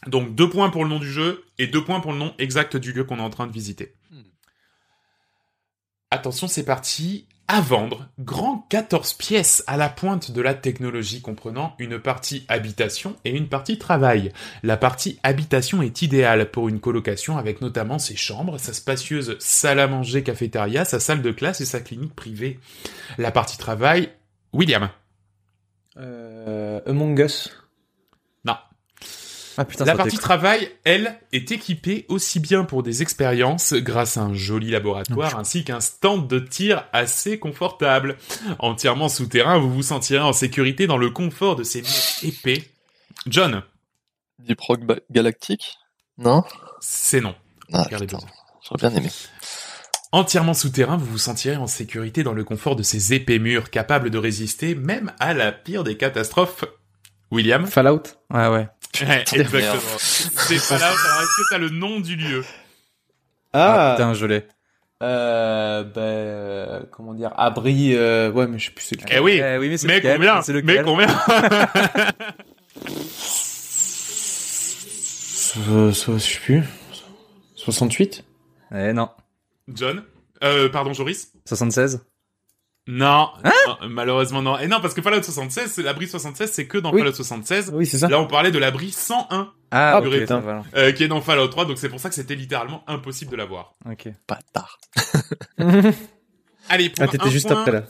Donc 0.07 0.35
deux 0.37 0.49
points 0.49 0.71
pour 0.71 0.85
le 0.85 0.91
nom 0.91 1.01
du 1.01 1.11
jeu 1.11 1.45
et 1.59 1.67
deux 1.67 1.83
points 1.85 1.99
pour 2.01 2.13
le 2.13 2.19
nom 2.19 2.35
exact 2.39 2.77
du 2.77 2.93
lieu 2.93 3.03
qu'on 3.05 3.19
est 3.19 3.23
en 3.23 3.31
train 3.31 3.47
de 3.49 3.53
visiter. 3.53 3.97
Hmm. 4.13 4.23
Attention, 6.13 6.47
c'est 6.47 6.65
parti. 6.65 7.27
À 7.49 7.61
vendre, 7.61 8.09
grand 8.19 8.67
14 8.71 9.15
pièces 9.15 9.63
à 9.69 9.77
la 9.77 9.89
pointe 9.89 10.33
de 10.33 10.43
la 10.43 10.53
technologie 10.53 11.21
comprenant 11.21 11.77
une 11.79 12.01
partie 12.01 12.45
habitation 12.49 13.15
et 13.25 13.31
une 13.31 13.49
partie 13.49 13.79
travail. 13.79 14.33
La 14.65 14.77
partie 14.77 15.21
habitation 15.23 15.81
est 15.81 16.03
idéale 16.03 16.51
pour 16.51 16.69
une 16.69 16.81
colocation 16.81 17.39
avec 17.39 17.61
notamment 17.61 18.01
ses 18.01 18.17
chambres, 18.17 18.59
sa 18.59 18.73
spacieuse 18.73 19.37
salle 19.39 19.79
à 19.79 19.87
manger 19.87 20.25
cafétéria, 20.25 20.85
sa 20.85 20.99
salle 20.99 21.23
de 21.23 21.31
classe 21.31 21.61
et 21.61 21.67
sa 21.67 21.81
clinique 21.81 22.17
privée. 22.17 22.59
La 23.17 23.31
partie 23.31 23.59
travail, 23.59 24.11
William. 24.53 24.89
Euh, 25.99 26.81
Among 26.85 27.17
Us. 27.21 27.53
Ah 29.59 29.65
putain, 29.65 29.85
La 29.85 29.95
partie 29.95 30.19
travail, 30.19 30.71
elle, 30.85 31.19
est 31.33 31.51
équipée 31.51 32.05
aussi 32.09 32.41
bien 32.41 32.65
pour 32.65 32.83
des 32.83 33.03
expériences 33.03 33.73
grâce 33.75 34.17
à 34.17 34.23
un 34.23 34.35
joli 34.35 34.71
laboratoire 34.71 35.39
ainsi 35.39 35.65
qu'un 35.65 35.81
stand 35.81 36.29
de 36.29 36.39
tir 36.39 36.85
assez 36.93 37.39
confortable. 37.39 38.17
Entièrement 38.59 39.09
souterrain, 39.09 39.59
vous 39.59 39.73
vous 39.73 39.83
sentirez 39.83 40.23
en 40.23 40.33
sécurité 40.35 40.87
dans 40.87 40.99
le 40.99 41.11
confort 41.11 41.57
de 41.57 41.63
ces 41.65 41.81
murs 41.83 41.91
épais. 42.23 42.71
John, 43.27 43.63
Deep 44.39 44.61
Rock 44.61 44.85
Ba- 44.85 44.97
Galactic 45.11 45.79
Non? 46.19 46.45
C'est 46.81 47.21
non. 47.23 47.35
Ah 47.73 47.83
Regardez 47.85 48.07
putain, 48.07 48.19
bien. 48.19 48.27
j'aurais 48.69 48.89
bien 48.91 48.99
aimé. 49.01 49.11
Entièrement 50.13 50.55
souterrain, 50.55 50.97
vous 50.97 51.07
vous 51.07 51.19
sentirez 51.19 51.57
en 51.57 51.67
sécurité 51.67 52.23
dans 52.23 52.33
le 52.33 52.45
confort 52.45 52.77
de 52.77 52.83
ces 52.83 53.13
épais 53.15 53.39
murs 53.39 53.71
capables 53.71 54.11
de 54.11 54.19
résister 54.19 54.75
même 54.75 55.13
à 55.19 55.35
la 55.35 55.51
pire 55.53 55.83
des 55.83 55.97
catastrophes. 55.97 56.65
William 57.33 57.67
Fallout. 57.67 58.03
Ouais, 58.31 58.47
ouais. 58.49 58.69
Ouais. 59.09 59.25
Exactement. 59.33 59.83
C'est 59.99 60.59
Fallout, 60.59 60.85
alors 60.85 60.95
est-ce 61.23 61.43
que 61.43 61.49
t'as 61.51 61.59
le 61.59 61.69
nom 61.71 62.01
du 62.01 62.17
lieu 62.17 62.45
Ah, 63.53 63.93
Ah, 63.93 63.95
putain, 63.97 64.15
je 64.15 64.27
l'ai. 64.27 64.45
euh, 65.03 65.83
ben, 65.85 66.01
euh, 66.01 66.83
comment 66.91 67.15
dire, 67.15 67.33
abri, 67.37 67.95
euh, 67.95 68.31
ouais, 68.33 68.47
mais 68.47 68.59
je 68.59 68.67
sais 68.67 68.71
plus 68.73 68.85
c'est 68.85 69.01
lequel. 69.01 69.17
Eh 69.19 69.21
oui, 69.21 69.41
Eh 69.45 69.59
oui, 69.59 69.69
mais 69.69 69.77
c'est 69.77 69.87
mais 69.87 69.97
lequel 69.97 70.17
combien 70.17 70.43
C'est 70.43 70.53
Mais 70.53 70.61
lequel 70.61 70.85
combien 70.85 71.07
Euh, 75.71 75.93
ça, 75.93 76.13
je 76.13 76.19
sais 76.19 76.39
plus. 76.41 76.63
68 77.55 78.25
Eh 78.75 78.93
non. 78.93 79.09
John? 79.69 80.03
Euh, 80.45 80.69
Pardon, 80.69 80.93
Joris? 80.93 81.33
76 81.47 82.05
Non, 82.89 83.31
Hein 83.43 83.51
non, 83.67 83.89
malheureusement 83.89 84.43
non. 84.43 84.59
Et 84.59 84.69
non, 84.69 84.81
parce 84.81 84.95
que 84.95 85.03
Fallout 85.03 85.23
76, 85.23 85.73
c'est 85.73 85.83
l'abri 85.83 86.07
76, 86.07 86.51
c'est 86.53 86.67
que 86.67 86.79
dans 86.79 86.93
Oui. 86.93 87.01
Fallout 87.01 87.15
76. 87.15 87.71
Oui, 87.75 87.85
c'est 87.85 87.99
ça. 87.99 88.09
Là, 88.09 88.21
on 88.21 88.27
parlait 88.27 88.53
de 88.53 88.59
l'abri 88.59 88.93
101, 88.93 89.53
Ah, 89.73 89.97
Ah, 89.97 90.01
ok, 90.01 90.09
putain. 90.11 90.27
ça 90.27 90.39
va. 90.41 90.63
euh, 90.77 90.93
qui 90.93 91.03
est 91.03 91.09
dans 91.09 91.21
Fallout 91.21 91.49
3, 91.49 91.65
donc 91.65 91.79
c'est 91.79 91.89
pour 91.89 91.99
ça 91.99 92.09
que 92.09 92.15
c'était 92.15 92.37
littéralement 92.37 92.85
impossible 92.87 93.33
de 93.33 93.37
l'avoir. 93.37 93.75
Ok. 93.91 94.07
Bâtard. 94.29 94.79
Allez, 96.69 96.91
pour, 96.91 97.05
ah, 97.05 97.09
t'étais 97.09 97.27
un, 97.27 97.31
juste 97.31 97.49
point, 97.49 97.61
après 97.61 97.73
là. 97.73 97.83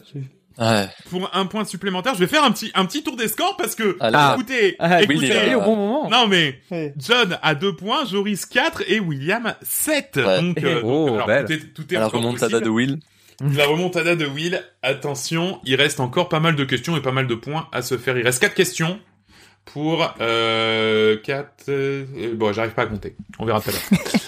Ouais. 0.58 0.88
pour 1.10 1.30
un 1.34 1.44
point 1.46 1.64
supplémentaire, 1.66 2.14
je 2.14 2.20
vais 2.20 2.26
faire 2.26 2.44
un 2.44 2.50
petit, 2.50 2.70
un 2.74 2.86
petit 2.86 3.02
tour 3.02 3.16
des 3.16 3.28
scores 3.28 3.56
parce 3.58 3.74
que, 3.74 3.96
écoutez, 4.32 4.76
Ah, 4.78 4.98
oui, 5.06 5.16
écoutez, 5.16 5.54
au 5.54 5.60
bon 5.60 5.76
moment. 5.76 6.08
non 6.10 6.26
mais, 6.26 6.58
Ouais. 6.70 6.94
John 6.96 7.38
a 7.42 7.54
2 7.54 7.74
points, 7.76 8.04
Joris 8.06 8.46
4 8.46 8.82
et 8.86 9.00
William 9.00 9.54
7. 9.62 10.12
Ouais. 10.16 10.40
Donc, 10.40 10.62
euh, 10.62 10.80
Oh, 10.82 11.06
donc, 11.08 11.14
alors, 11.16 11.26
belle. 11.26 11.44
tout 11.46 11.52
est, 11.52 11.58
tout 11.74 11.94
est 11.94 11.96
À 11.96 12.00
la 12.00 12.06
encore 12.06 12.20
remontada 12.20 12.48
possible. 12.60 12.64
de 12.64 12.70
Will. 12.70 12.98
La 13.40 13.66
remontada 13.66 14.16
de 14.16 14.24
Will, 14.26 14.62
attention, 14.82 15.60
il 15.64 15.74
reste 15.76 16.00
encore 16.00 16.28
pas 16.28 16.40
mal 16.40 16.56
de 16.56 16.64
questions 16.64 16.96
et 16.96 17.02
pas 17.02 17.12
mal 17.12 17.26
de 17.26 17.34
points 17.34 17.68
à 17.72 17.82
se 17.82 17.98
faire. 17.98 18.16
Il 18.16 18.22
reste 18.24 18.40
quatre 18.40 18.54
questions 18.54 18.98
pour 19.66 20.14
euh, 20.20 21.18
4... 21.22 22.34
bon, 22.34 22.52
j'arrive 22.52 22.72
pas 22.72 22.82
à 22.82 22.86
compter. 22.86 23.14
On 23.38 23.44
verra 23.44 23.60
tout 23.60 23.70
à 23.70 23.72
l'heure. 23.72 23.82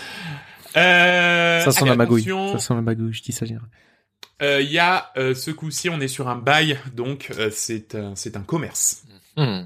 Euh, 0.77 1.61
Ça 1.65 1.73
sent 1.73 1.81
allez, 1.81 1.91
la 1.91 1.97
magouille. 1.97 2.21
attention, 2.23 2.53
Ça 2.53 2.59
sent 2.59 2.75
la 2.75 2.83
magouille, 2.83 3.13
je 3.15 3.23
dis 3.23 3.33
ça. 3.33 3.47
euh, 4.43 4.61
Il 4.61 4.71
y 4.71 4.79
a 4.79 5.11
euh, 5.17 5.35
ce 5.35 5.51
coup-ci, 5.51 5.89
on 5.89 5.99
est 6.01 6.09
sur 6.09 6.29
un 6.29 6.37
bail, 6.37 6.79
donc 6.95 7.31
euh, 7.37 7.49
c'est 7.51 7.95
un, 7.95 8.15
c'est 8.15 8.37
un 8.37 8.43
commerce. 8.43 9.03
Hmm. 9.37 9.63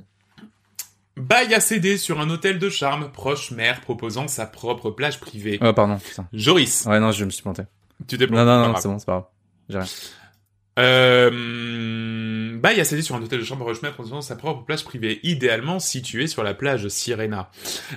Bail 1.17 1.53
à 1.55 1.61
céder 1.61 1.99
sur 1.99 2.21
un 2.21 2.31
hôtel 2.31 2.59
de 2.59 2.71
charme 2.71 3.11
proche 3.13 3.51
mer 3.51 3.81
proposant 3.81 4.29
sa 4.29 4.47
propre 4.47 4.91
plage 4.91 5.21
privée. 5.21 5.59
Oh, 5.61 5.73
pardon, 5.75 5.99
putain. 5.99 6.27
Joris, 6.33 6.87
Ouais, 6.87 7.01
non, 7.01 7.11
je 7.13 7.25
me 7.25 7.31
suis 7.31 7.43
planté. 7.43 7.65
tu 8.07 8.17
t'es 8.17 8.27
Non, 8.29 8.39
non, 8.39 8.45
pas 8.47 8.57
non, 8.63 8.71
grave. 8.71 8.83
c'est 8.83 8.89
bon, 8.89 8.99
c'est 8.99 9.07
pas 9.07 9.13
grave. 9.13 9.25
J'ai 9.73 9.79
rien. 9.79 9.89
Euh, 10.79 12.59
bail 12.59 12.81
à 12.81 12.85
céder 12.85 13.03
sur 13.03 13.15
un 13.15 13.23
hôtel 13.23 13.41
de 13.41 13.45
chambre 13.45 13.67
Rushmore 13.67 13.93
en 14.13 14.23
sa 14.23 14.37
propre 14.37 14.65
plage 14.65 14.85
privée, 14.85 15.21
idéalement 15.23 15.79
située 15.79 16.27
sur 16.27 16.43
la 16.43 16.55
plage 16.55 16.89
Sirena. 16.89 17.51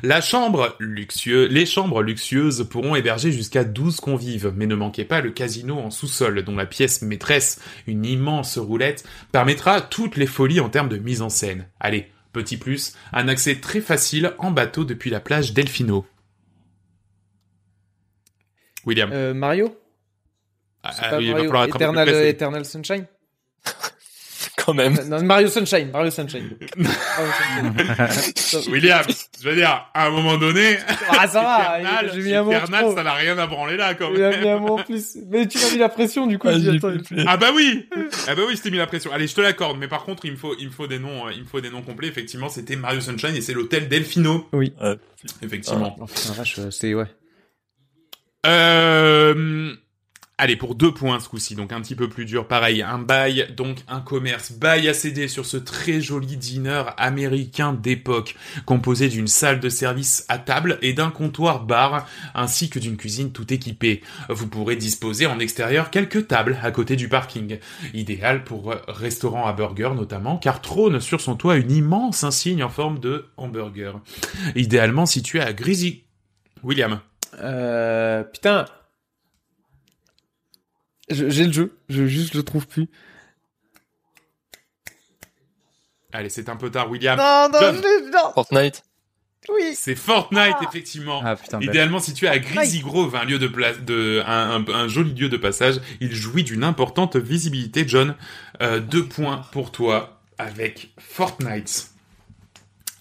La 0.04 0.20
chambre 0.20 0.76
luxueuse, 0.80 1.50
les 1.50 1.66
chambres 1.66 2.02
luxueuses 2.02 2.68
pourront 2.70 2.96
héberger 2.96 3.32
jusqu'à 3.32 3.64
12 3.64 4.02
convives, 4.02 4.52
mais 4.56 4.68
ne 4.68 4.76
manquez 4.76 5.06
pas 5.06 5.22
le 5.22 5.32
casino 5.32 5.78
en 5.78 5.90
sous-sol, 5.90 6.44
dont 6.44 6.56
la 6.56 6.66
pièce 6.66 7.02
maîtresse, 7.02 7.62
une 7.88 8.06
immense 8.06 8.58
roulette, 8.58 9.06
permettra 9.32 9.80
toutes 9.80 10.18
les 10.18 10.28
folies 10.28 10.60
en 10.60 10.70
termes 10.70 10.90
de 10.90 10.98
mise 10.98 11.22
en 11.22 11.30
scène. 11.30 11.70
Allez, 11.80 12.12
petit 12.34 12.58
plus, 12.58 12.94
un 13.14 13.30
accès 13.30 13.56
très 13.56 13.80
facile 13.80 14.34
en 14.38 14.52
bateau 14.52 14.84
depuis 14.84 15.10
la 15.10 15.22
plage 15.22 15.54
Delfino. 15.54 16.06
William. 18.86 19.10
Euh, 19.14 19.34
Mario? 19.34 19.78
Ah, 20.86 20.92
ah, 21.02 21.18
il 21.20 21.34
plus 21.34 21.48
Eternal. 21.48 22.10
Eternal 22.10 22.66
Sunshine 22.66 23.06
Quand 24.58 24.74
même. 24.74 24.98
Non, 25.08 25.22
Mario 25.24 25.48
Sunshine, 25.48 25.92
Mario 25.92 26.12
Sunshine. 26.12 26.56
William, 28.72 29.04
je 29.42 29.50
veux 29.50 29.56
dire, 29.56 29.90
à 29.94 30.08
un 30.08 30.10
moment 30.12 30.38
donné, 30.38 30.78
ah, 31.10 31.28
ça 31.28 31.42
va, 31.42 31.80
Eternal, 31.80 32.12
j'ai 32.14 32.22
mis 32.22 32.34
un 32.34 32.44
mot 32.44 32.52
Eternal, 32.52 32.86
ça 32.96 33.04
n'a 33.04 33.14
rien 33.14 33.38
à 33.38 33.48
branler 33.48 33.76
là, 33.76 33.96
quand 33.96 34.12
même. 34.12 34.40
mis 34.40 34.48
un 34.48 34.60
mot 34.60 34.80
en 34.80 34.84
plus. 34.84 35.18
Mais 35.28 35.48
tu 35.48 35.58
m'as 35.58 35.72
mis 35.72 35.78
la 35.78 35.90
pression, 35.90 36.28
du 36.28 36.38
coup. 36.38 36.48
Ah, 36.48 36.58
dit, 36.58 36.80
Ah 37.28 37.38
bah 37.38 37.50
oui 37.54 37.90
Ah 38.28 38.36
bah 38.36 38.44
oui, 38.48 38.56
je 38.56 38.62
t'ai 38.62 38.72
mis 38.72 38.78
la 38.78 38.88
pression. 38.88 39.12
Allez, 39.12 39.28
je 39.28 39.36
te 39.36 39.42
l'accorde, 39.42 39.78
mais 39.78 39.88
par 39.88 40.04
contre, 40.04 40.26
il 40.26 40.32
me 40.32 40.38
faut, 40.38 40.56
il 40.60 40.68
me 40.68 40.72
faut 40.72 40.88
des 40.88 41.00
noms, 41.00 41.28
euh, 41.28 41.32
il 41.34 41.42
me 41.42 41.48
faut 41.48 41.62
des 41.62 41.70
noms 41.70 41.82
complets. 41.82 42.08
Effectivement, 42.08 42.50
c'était 42.50 42.76
Mario 42.76 43.02
Sunshine 43.02 43.36
et 43.36 43.42
c'est 43.42 43.54
l'hôtel 43.54 43.90
Delfino. 43.90 44.48
Oui. 44.54 44.74
Effectivement. 45.42 45.96
Oh, 46.00 46.06
putain, 46.06 46.34
vache, 46.34 46.60
euh, 46.60 46.72
c'est, 46.72 46.94
ouais. 46.94 47.08
Euh... 48.46 49.76
Allez, 50.38 50.58
pour 50.58 50.76
deux 50.76 50.94
points 50.94 51.22
ce 51.22 51.30
coup-ci, 51.30 51.56
donc 51.56 51.72
un 51.72 51.80
petit 51.80 51.96
peu 51.96 52.10
plus 52.10 52.26
dur. 52.26 52.46
Pareil, 52.46 52.82
un 52.82 53.00
bail, 53.00 53.48
donc 53.56 53.78
un 53.88 54.02
commerce. 54.02 54.52
Bail 54.52 54.90
à 54.90 54.94
céder 54.94 55.30
sur 55.30 55.46
ce 55.46 55.56
très 55.56 56.02
joli 56.02 56.36
dîner 56.36 56.84
américain 56.98 57.72
d'époque, 57.72 58.36
composé 58.66 59.08
d'une 59.08 59.28
salle 59.28 59.62
de 59.62 59.70
service 59.70 60.26
à 60.28 60.38
table 60.38 60.78
et 60.82 60.92
d'un 60.92 61.10
comptoir 61.10 61.64
bar, 61.64 62.06
ainsi 62.34 62.70
que 62.70 62.80
d'une 62.80 62.98
cuisine 62.98 63.32
tout 63.32 63.54
équipée. 63.54 64.02
Vous 64.28 64.48
pourrez 64.48 64.76
disposer 64.76 65.26
en 65.26 65.40
extérieur 65.40 65.90
quelques 65.90 66.28
tables 66.28 66.60
à 66.62 66.72
côté 66.72 66.98
du 66.98 67.08
parking. 67.08 67.60
Idéal 67.94 68.44
pour 68.44 68.76
restaurant 68.90 69.46
à 69.46 69.54
burger 69.54 69.92
notamment, 69.96 70.36
car 70.36 70.60
trône 70.60 71.00
sur 71.00 71.22
son 71.22 71.38
toit 71.38 71.56
une 71.56 71.72
immense 71.72 72.26
insigne 72.26 72.62
en 72.62 72.70
forme 72.70 73.00
de 73.00 73.26
hamburger. 73.38 74.02
Idéalement 74.58 75.06
situé 75.06 75.40
à 75.40 75.54
Greasy. 75.54 76.04
William. 76.62 77.00
Euh, 77.42 78.24
putain. 78.24 78.66
Je- 81.10 81.30
J'ai 81.30 81.46
le 81.46 81.54
jeu, 81.54 81.78
je 81.90 82.06
juste 82.06 82.34
le 82.34 82.44
trouve 82.44 82.68
plus. 82.68 82.88
Allez, 86.14 86.30
c'est 86.30 86.50
un 86.50 86.56
peu 86.56 86.70
tard, 86.72 86.90
William. 86.90 87.18
Non, 87.18 87.50
non, 87.52 87.60
je 87.74 87.82
l'ai, 87.82 88.10
non, 88.12 88.32
Fortnite. 88.34 88.84
oui. 89.50 89.76
C'est 89.76 89.96
Fortnite, 89.96 90.56
effectivement. 90.68 91.22
Ah 91.26 91.36
putain. 91.36 91.60
Idéalement 91.62 92.00
situé 92.00 92.28
à 92.28 92.40
Greasy 92.40 92.80
Grove, 92.80 93.16
un 93.16 93.26
lieu 93.26 93.38
de 93.38 93.48
place, 93.48 93.82
de, 93.82 94.24
un, 94.26 94.64
un- 94.66 94.74
un 94.74 94.88
joli 94.88 95.14
lieu 95.14 95.30
de 95.30 95.38
passage. 95.38 95.76
Il 96.00 96.16
jouit 96.16 96.44
d'une 96.44 96.64
importante 96.64 97.18
visibilité, 97.18 97.86
John. 97.88 98.16
Euh, 98.62 98.80
deux 98.80 99.06
points 99.06 99.42
pour 99.52 99.72
toi 99.72 100.22
avec 100.38 100.92
Fortnite. 100.98 101.92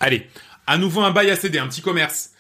Allez, 0.01 0.27
à 0.67 0.77
nouveau 0.77 1.03
un 1.03 1.13
bail 1.13 1.31
à 1.31 1.37
céder, 1.37 1.59
un 1.59 1.69
petit 1.69 1.83
commerce. 1.83 2.31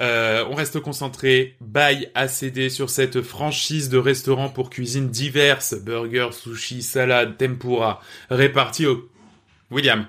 Euh, 0.00 0.44
on 0.50 0.54
reste 0.54 0.80
concentré. 0.80 1.56
Bail 1.60 2.10
à 2.14 2.28
céder 2.28 2.68
sur 2.70 2.90
cette 2.90 3.22
franchise 3.22 3.88
de 3.88 3.98
restaurants 3.98 4.50
pour 4.50 4.70
cuisine 4.70 5.08
diverses. 5.08 5.74
Burgers, 5.74 6.32
sushi, 6.32 6.82
salade, 6.82 7.36
tempura. 7.38 8.00
Répartis 8.30 8.86
au... 8.86 9.08
William. 9.70 10.06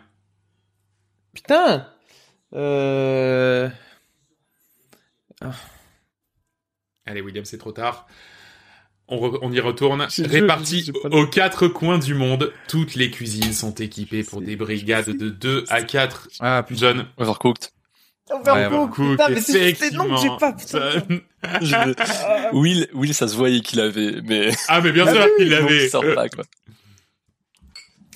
Putain. 1.33 1.87
Euh... 2.53 3.69
Allez, 7.05 7.21
William, 7.21 7.45
c'est 7.45 7.57
trop 7.57 7.71
tard. 7.71 8.07
On, 9.07 9.17
re- 9.17 9.39
on 9.41 9.51
y 9.53 9.59
retourne. 9.61 10.05
Répartis 10.17 10.91
aux 11.11 11.27
quatre 11.27 11.67
coins 11.69 11.97
du 11.97 12.13
monde, 12.13 12.51
toutes 12.67 12.95
les 12.95 13.09
cuisines 13.09 13.53
sont 13.53 13.73
équipées 13.75 14.23
pour 14.23 14.41
des 14.41 14.57
brigades 14.57 15.15
de 15.15 15.29
2 15.29 15.63
à 15.69 15.81
4. 15.81 16.29
Ah 16.41 16.63
putain. 16.63 16.79
John. 16.79 17.07
Overcooked. 17.17 17.69
Overcooked, 18.29 18.95
Cook, 18.95 19.11
putain, 19.11 19.29
mais 19.29 19.41
c'est 19.41 19.53
que 19.53 19.59
j'ai 19.59 19.69
effectivement. 19.69 20.37
pas, 20.37 20.53
putain. 20.53 20.89
Je- 21.61 21.75
Ah, 22.25 22.49
Will, 22.53 22.87
Will, 22.93 23.13
ça 23.13 23.27
se 23.27 23.35
voyait 23.35 23.61
qu'il 23.61 23.79
avait, 23.79 24.21
mais 24.25 24.49
Ah, 24.67 24.81
mais 24.81 24.91
bien 24.91 25.05
Ah 25.07 25.13
sûr 25.13 25.21
oui, 25.23 25.29
qu'il 25.37 25.49
l'avait. 25.51 25.95
Euh, 25.95 26.15
pas, 26.15 26.27
quoi. 26.29 26.43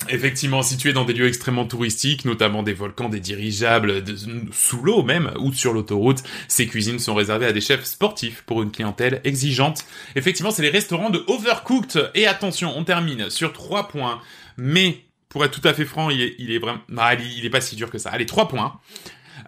effectivement, 0.08 0.62
situé 0.62 0.92
dans 0.92 1.04
des 1.04 1.12
lieux 1.12 1.28
extrêmement 1.28 1.64
touristiques, 1.64 2.24
notamment 2.24 2.62
des 2.64 2.72
volcans, 2.74 3.08
des 3.08 3.20
dirigeables, 3.20 4.02
de- 4.02 4.16
sous 4.50 4.82
l'eau 4.82 5.02
même, 5.04 5.32
ou 5.38 5.52
sur 5.52 5.72
l'autoroute, 5.72 6.22
ces 6.48 6.66
cuisines 6.66 6.98
sont 6.98 7.14
réservées 7.14 7.46
à 7.46 7.52
des 7.52 7.60
chefs 7.60 7.84
sportifs 7.84 8.42
pour 8.44 8.62
une 8.62 8.72
clientèle 8.72 9.20
exigeante. 9.24 9.84
Effectivement, 10.16 10.50
c'est 10.50 10.62
les 10.62 10.70
restaurants 10.70 11.10
de 11.10 11.24
Overcooked. 11.28 12.10
Et 12.14 12.26
attention, 12.26 12.72
on 12.76 12.84
termine 12.84 13.30
sur 13.30 13.52
trois 13.52 13.86
points. 13.88 14.20
Mais, 14.56 15.04
pour 15.28 15.44
être 15.44 15.58
tout 15.58 15.66
à 15.66 15.72
fait 15.72 15.84
franc, 15.86 16.10
il 16.10 16.20
est, 16.20 16.34
il 16.38 16.50
est 16.50 16.58
vraiment... 16.58 16.80
Non, 16.88 17.02
allez, 17.02 17.24
il 17.38 17.46
est 17.46 17.50
pas 17.50 17.60
si 17.62 17.76
dur 17.76 17.90
que 17.90 17.98
ça. 17.98 18.10
Allez, 18.10 18.26
trois 18.26 18.48
points. 18.48 18.80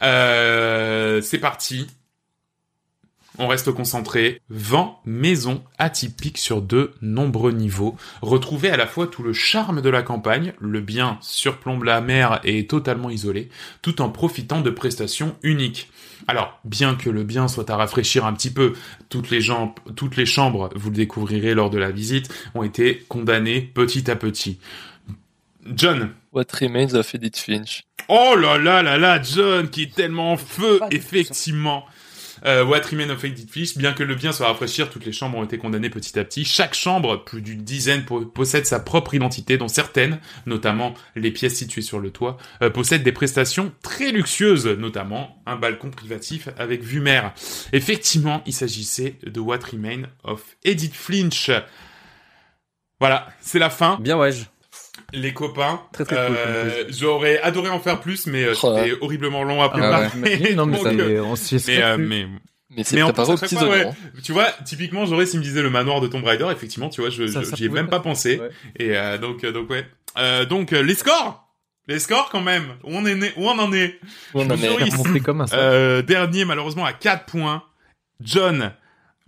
Euh, 0.03 1.21
c'est 1.23 1.39
parti. 1.39 1.87
On 3.39 3.49
reste 3.49 3.73
concentré. 3.73 4.41
Vent, 4.49 5.01
maison 5.05 5.65
atypique 5.79 6.39
sur 6.39 6.63
de 6.63 6.93
nombreux 7.03 7.51
niveaux. 7.51 7.97
Retrouvez 8.23 8.71
à 8.71 8.77
la 8.77 8.87
fois 8.87 9.09
tout 9.09 9.25
le 9.25 9.33
charme 9.33 9.81
de 9.81 9.91
la 9.91 10.03
campagne, 10.03 10.53
le 10.61 10.81
bien 10.81 11.19
surplombe 11.21 11.83
la 11.83 12.01
mer 12.01 12.41
et 12.45 12.61
est 12.61 12.71
totalement 12.71 13.11
isolé, 13.11 13.49
tout 13.83 14.03
en 14.03 14.09
profitant 14.09 14.61
de 14.61 14.71
prestations 14.71 15.35
uniques. 15.43 15.91
Alors, 16.29 16.61
bien 16.65 16.95
que 16.95 17.11
le 17.11 17.25
bien 17.25 17.49
soit 17.49 17.69
à 17.71 17.77
rafraîchir 17.77 18.25
un 18.25 18.33
petit 18.35 18.53
peu, 18.53 18.75
toutes 19.09 19.31
les, 19.31 19.41
toutes 19.97 20.17
les 20.17 20.27
chambres, 20.27 20.71
vous 20.77 20.91
le 20.91 20.97
découvrirez 20.97 21.55
lors 21.55 21.71
de 21.71 21.79
la 21.79 21.91
visite, 21.91 22.33
ont 22.55 22.63
été 22.63 23.05
condamnées 23.09 23.61
petit 23.61 24.11
à 24.11 24.17
petit. 24.17 24.59
John. 25.75 26.11
What 26.35 26.47
Remains 26.61 26.95
of 26.95 27.15
Edith 27.15 27.39
Finch. 27.39 27.85
Oh 28.09 28.35
là 28.37 28.59
là 28.59 28.83
là 28.83 28.99
là, 28.99 29.23
John, 29.23 29.69
qui 29.71 29.83
est 29.85 29.95
tellement 29.95 30.33
en 30.33 30.37
feu, 30.37 30.81
effectivement. 30.91 31.85
Euh, 32.45 32.63
What 32.65 32.81
Remains 32.91 33.09
of 33.09 33.25
Edith 33.25 33.51
Fish, 33.51 33.79
bien 33.79 33.95
que 33.95 34.03
le 34.03 34.15
bien 34.17 34.31
soit 34.33 34.49
rafraîchir, 34.49 34.91
toutes 34.91 35.07
les 35.07 35.13
chambres 35.13 35.39
ont 35.39 35.45
été 35.45 35.57
condamnées 35.57 35.89
petit 35.89 36.19
à 36.19 36.25
petit. 36.25 36.45
Chaque 36.45 36.75
chambre, 36.75 37.25
plus 37.25 37.41
d'une 37.41 37.63
dizaine, 37.63 38.05
po- 38.05 38.27
possède 38.27 38.67
sa 38.67 38.81
propre 38.81 39.15
identité, 39.15 39.57
dont 39.57 39.69
certaines, 39.69 40.19
notamment 40.45 40.93
les 41.17 41.31
pièces 41.31 41.55
situées 41.55 41.81
sur 41.81 42.01
le 42.01 42.11
toit, 42.11 42.37
euh, 42.61 42.69
possèdent 42.69 43.03
des 43.05 43.13
prestations 43.13 43.73
très 43.83 44.11
luxueuses, 44.13 44.67
notamment 44.67 45.41
un 45.47 45.57
balcon 45.57 45.91
privatif 45.91 46.49
avec 46.59 46.83
vue 46.83 47.01
mer. 47.01 47.33
Effectivement, 47.73 48.43
il 48.45 48.53
s'agissait 48.53 49.15
de 49.25 49.41
What 49.41 49.61
Remains 49.73 50.03
of 50.25 50.43
Edith 50.65 50.95
Flinch. 50.95 51.51
Voilà, 53.01 53.29
c'est 53.41 53.59
la 53.59 53.71
fin. 53.71 53.97
Bien 54.01 54.19
ouais. 54.19 54.33
je- 54.33 54.45
Les 55.15 55.33
copains, 55.33 55.81
Très, 55.93 56.05
très 56.05 56.17
cool 56.27 56.37
euh, 56.37 56.85
j'aurais 56.89 57.41
adoré 57.41 57.69
en 57.71 57.79
faire 57.81 58.01
plus, 58.01 58.27
mais 58.27 58.45
euh, 58.45 58.55
Oh, 58.63 58.75
c'était 58.77 58.93
horriblement 59.01 59.43
long 59.45 59.63
à 59.63 59.67
Ah 59.67 59.69
préparer. 59.69 60.07
ouais. 60.23 60.55
Non, 60.55 60.67
mais 60.67 60.77
Donc, 60.83 60.87
ça, 60.87 60.91
euh, 60.91 61.23
on 61.25 61.37
s'y 61.37 61.55
mais, 61.67 61.83
euh, 61.83 61.97
mais, 61.99 62.27
Mais 62.71 62.83
c'est 62.85 63.01
préparé 63.01 63.33
aux 63.33 63.37
petits 63.37 63.57
ouais, 63.57 63.91
tu 64.23 64.33
vois, 64.33 64.51
typiquement, 64.65 65.07
j'aurais 65.07 65.27
s'il 65.27 65.39
me 65.39 65.45
disait 65.45 65.63
le 65.63 65.71
manoir 65.71 66.01
de 66.01 66.09
Tomb 66.09 66.25
Raider, 66.25 66.47
effectivement, 66.51 66.89
tu 66.89 67.01
vois, 67.01 67.11
je, 67.11 67.27
Ça, 67.27 67.41
je- 67.43 67.47
ça 67.47 67.57
j'y 67.57 67.67
ai 67.67 67.69
même 67.69 67.87
pas. 67.87 67.99
pas 67.99 68.03
pensé. 68.03 68.39
Ouais. 68.41 68.49
Et 68.77 68.97
euh, 68.97 69.17
donc, 69.19 69.45
euh, 69.45 69.53
donc 69.53 69.71
ouais. 69.71 69.87
Euh, 70.19 70.45
donc 70.45 70.73
euh, 70.73 70.83
les 70.83 70.95
scores, 70.95 71.49
les 71.87 71.99
scores 72.01 72.29
quand 72.31 72.41
même. 72.43 72.65
Où 72.83 72.91
on 72.97 73.05
est 73.07 73.15
né, 73.15 73.31
où 73.37 73.49
on 73.49 73.59
en 73.59 73.73
est? 73.73 73.99
Où 74.35 74.41
on 74.41 74.51
en 74.51 74.57
est? 75.15 75.21
comme 75.21 75.41
un 75.43 75.47
ça. 75.47 75.57
Euh, 75.57 76.03
dernier 76.03 76.45
malheureusement 76.45 76.85
à 76.85 76.93
4 76.93 77.27
points. 77.27 77.63
John 78.21 78.73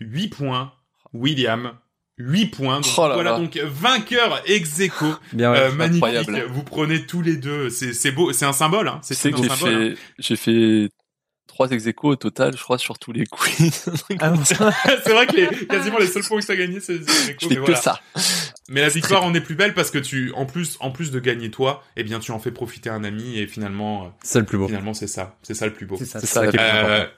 8 0.00 0.28
points. 0.28 0.72
William 1.12 1.72
8 2.18 2.46
points. 2.46 2.80
Donc, 2.80 2.92
Oh 2.96 3.08
là 3.08 3.14
voilà 3.14 3.32
là. 3.32 3.38
donc 3.38 3.56
vainqueur 3.58 4.40
ex 4.46 4.80
aequo. 4.80 5.06
Bien 5.32 5.52
ouais. 5.52 5.58
Euh, 5.58 5.72
magnifique. 5.72 6.04
incroyable. 6.04 6.46
Vous 6.52 6.62
prenez 6.62 7.04
tous 7.06 7.22
les 7.22 7.36
deux. 7.36 7.68
C'est 7.70 7.92
c'est 7.92 8.10
beau. 8.12 8.32
C'est 8.32 8.46
un 8.46 8.52
symbole. 8.52 8.88
Hein. 8.88 9.00
C'est 9.02 9.30
que 9.30 9.36
un 9.36 9.42
j'ai 9.42 9.48
symbole. 9.48 9.74
hein. 9.74 9.94
fait, 9.94 9.98
j'ai 10.18 10.36
fait 10.36 10.88
trois 11.46 11.70
ex 11.70 11.86
aequo 11.86 12.08
au 12.10 12.16
total, 12.16 12.56
je 12.56 12.62
crois, 12.62 12.78
sur 12.78 12.98
tous 12.98 13.12
les 13.12 13.26
quiz. 13.26 13.84
Ah, 14.20 14.34
ça- 14.44 14.72
c'est 15.04 15.12
vrai 15.12 15.26
que 15.26 15.36
les, 15.36 15.66
quasiment 15.66 15.98
les 15.98 16.06
seuls 16.06 16.22
points 16.24 16.40
que 16.40 16.46
t'as 16.46 16.56
gagné, 16.56 16.80
c'est 16.80 16.98
c'est 17.08 17.36
je 17.40 17.48
mais 17.48 17.54
fais 17.54 17.54
que 17.56 17.60
voilà. 17.60 17.76
ça. 17.76 18.00
Mais 18.68 18.80
la 18.80 18.88
victoire 18.88 19.22
en 19.22 19.32
est 19.34 19.40
plus 19.40 19.54
belle 19.54 19.74
parce 19.74 19.90
que 19.90 19.98
tu, 19.98 20.32
en 20.34 20.44
plus, 20.46 20.76
en 20.80 20.90
plus 20.90 21.10
de 21.10 21.20
gagner 21.20 21.50
toi, 21.50 21.84
eh 21.96 22.02
bien, 22.02 22.18
tu 22.18 22.32
en 22.32 22.38
fais 22.40 22.50
profiter 22.50 22.90
un 22.90 23.04
ami 23.04 23.38
et 23.38 23.46
finalement, 23.46 24.12
C'est 24.22 24.40
le 24.40 24.44
plus 24.46 24.58
beau. 24.58 24.66
finalement, 24.66 24.92
c'est 24.94 25.06
ça, 25.06 25.36
c'est 25.42 25.54
ça 25.54 25.66
le 25.66 25.72
plus 25.72 25.86
beau. 25.86 25.96
C'est 25.98 26.04
ça. 26.06 26.20
Ça, 26.20 26.26
ça 26.26 26.46
qui 26.48 26.56
est 26.56 26.58
le 26.60 26.68
plus 26.68 26.78
Euh, 26.78 26.96
important. 27.02 27.12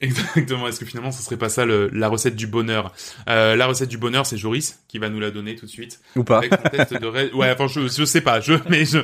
Exactement. 0.00 0.68
Est-ce 0.68 0.80
que 0.80 0.86
finalement, 0.86 1.10
ce 1.12 1.22
serait 1.22 1.36
pas 1.36 1.48
ça 1.48 1.64
le- 1.64 1.88
la 1.92 2.08
recette 2.08 2.36
du 2.36 2.46
bonheur? 2.46 2.92
Euh, 3.28 3.56
La 3.56 3.66
recette 3.66 3.88
du 3.88 3.98
bonheur, 3.98 4.26
c'est 4.26 4.36
Joris 4.36 4.78
qui 4.88 4.98
va 4.98 5.08
nous 5.08 5.20
la 5.20 5.30
donner 5.30 5.54
tout 5.56 5.66
de 5.66 5.70
suite. 5.70 6.00
Ou 6.16 6.24
pas. 6.24 6.38
Avec 6.38 6.52
son 6.54 6.68
test 6.70 6.94
de 7.00 7.34
ouais, 7.34 7.50
enfin, 7.50 7.66
je, 7.68 7.88
je 7.88 8.04
sais 8.04 8.20
pas, 8.20 8.40
je, 8.40 8.54
mais 8.68 8.84
je, 8.84 8.98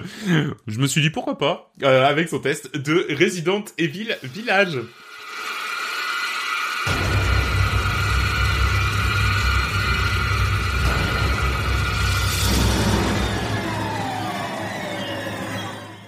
je 0.66 0.78
me 0.78 0.86
suis 0.86 1.00
dit 1.00 1.10
pourquoi 1.10 1.38
pas 1.38 1.72
euh, 1.82 2.04
avec 2.06 2.28
son 2.28 2.38
test 2.40 2.76
de 2.76 3.06
Resident 3.18 3.64
Evil 3.78 4.14
Village. 4.22 4.78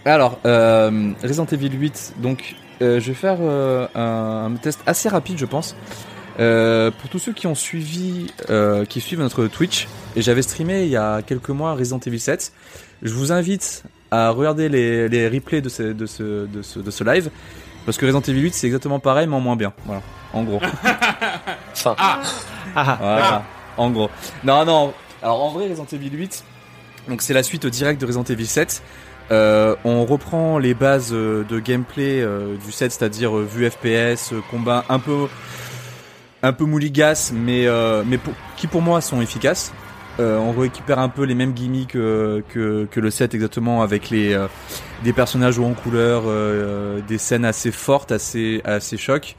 Alors, 0.04 0.38
euh, 0.44 1.12
Resident 1.22 1.46
Evil 1.46 1.70
8, 1.72 2.14
donc 2.18 2.54
je 2.80 2.98
vais 2.98 3.14
faire 3.14 3.38
euh, 3.40 3.86
un, 3.94 4.52
un 4.52 4.56
test 4.56 4.80
assez 4.86 5.08
rapide, 5.08 5.38
je 5.38 5.46
pense. 5.46 5.76
Euh, 6.40 6.90
pour 6.90 7.08
tous 7.10 7.18
ceux 7.20 7.32
qui 7.32 7.46
ont 7.46 7.54
suivi, 7.54 8.26
euh, 8.50 8.84
qui 8.84 9.00
suivent 9.00 9.20
notre 9.20 9.46
Twitch, 9.46 9.86
et 10.16 10.22
j'avais 10.22 10.42
streamé 10.42 10.82
il 10.82 10.88
y 10.88 10.96
a 10.96 11.22
quelques 11.22 11.50
mois 11.50 11.74
Resident 11.74 12.00
Evil 12.04 12.18
7, 12.18 12.52
je 13.02 13.12
vous 13.12 13.30
invite 13.30 13.84
à 14.10 14.30
regarder 14.30 14.68
les, 14.68 15.08
les 15.08 15.28
replays 15.28 15.60
de 15.60 15.68
ce, 15.68 15.82
de, 15.82 16.06
ce, 16.06 16.46
de, 16.46 16.62
ce, 16.62 16.80
de 16.80 16.90
ce 16.90 17.04
live, 17.04 17.30
parce 17.86 17.98
que 17.98 18.06
Resident 18.06 18.20
Evil 18.22 18.40
8 18.42 18.54
c'est 18.54 18.66
exactement 18.66 18.98
pareil 18.98 19.28
mais 19.28 19.36
en 19.36 19.40
moins 19.40 19.54
bien. 19.56 19.72
Voilà, 19.86 20.02
en 20.32 20.42
gros. 20.42 20.60
Enfin, 21.72 21.94
Ah, 21.98 22.20
ah. 22.74 22.96
Voilà, 22.98 23.42
en 23.76 23.90
gros. 23.90 24.10
Non, 24.42 24.64
non. 24.64 24.92
Alors 25.22 25.42
en 25.42 25.50
vrai, 25.50 25.68
Resident 25.68 25.86
Evil 25.92 26.10
8, 26.10 26.44
donc 27.08 27.22
c'est 27.22 27.34
la 27.34 27.42
suite 27.42 27.66
directe 27.66 28.00
de 28.00 28.06
Resident 28.06 28.24
Evil 28.24 28.46
7. 28.46 28.82
Euh, 29.30 29.74
on 29.84 30.04
reprend 30.04 30.58
les 30.58 30.74
bases 30.74 31.12
euh, 31.12 31.44
de 31.44 31.58
gameplay 31.58 32.20
euh, 32.20 32.56
du 32.56 32.72
7, 32.72 32.92
c'est-à-dire 32.92 33.34
vue 33.36 33.70
FPS, 33.70 34.34
combat 34.50 34.84
un 34.88 34.98
peu 34.98 35.28
un 36.42 36.52
peu 36.52 36.66
mouligas, 36.66 37.32
mais 37.34 37.66
mais 38.04 38.18
qui 38.56 38.66
pour 38.66 38.82
moi 38.82 39.00
sont 39.00 39.22
efficaces. 39.22 39.72
On 40.18 40.52
récupère 40.52 40.98
un 40.98 41.08
peu 41.08 41.24
les 41.24 41.34
mêmes 41.34 41.54
gimmicks 41.54 41.92
que 41.92 42.42
que 42.90 43.00
le 43.00 43.10
7 43.10 43.34
exactement 43.34 43.82
avec 43.82 44.10
les 44.10 44.38
des 45.02 45.14
personnages 45.14 45.58
en 45.58 45.72
couleur, 45.72 46.24
des 47.08 47.16
scènes 47.16 47.46
assez 47.46 47.72
fortes, 47.72 48.12
assez 48.12 48.60
assez 48.64 48.98
chocs. 48.98 49.36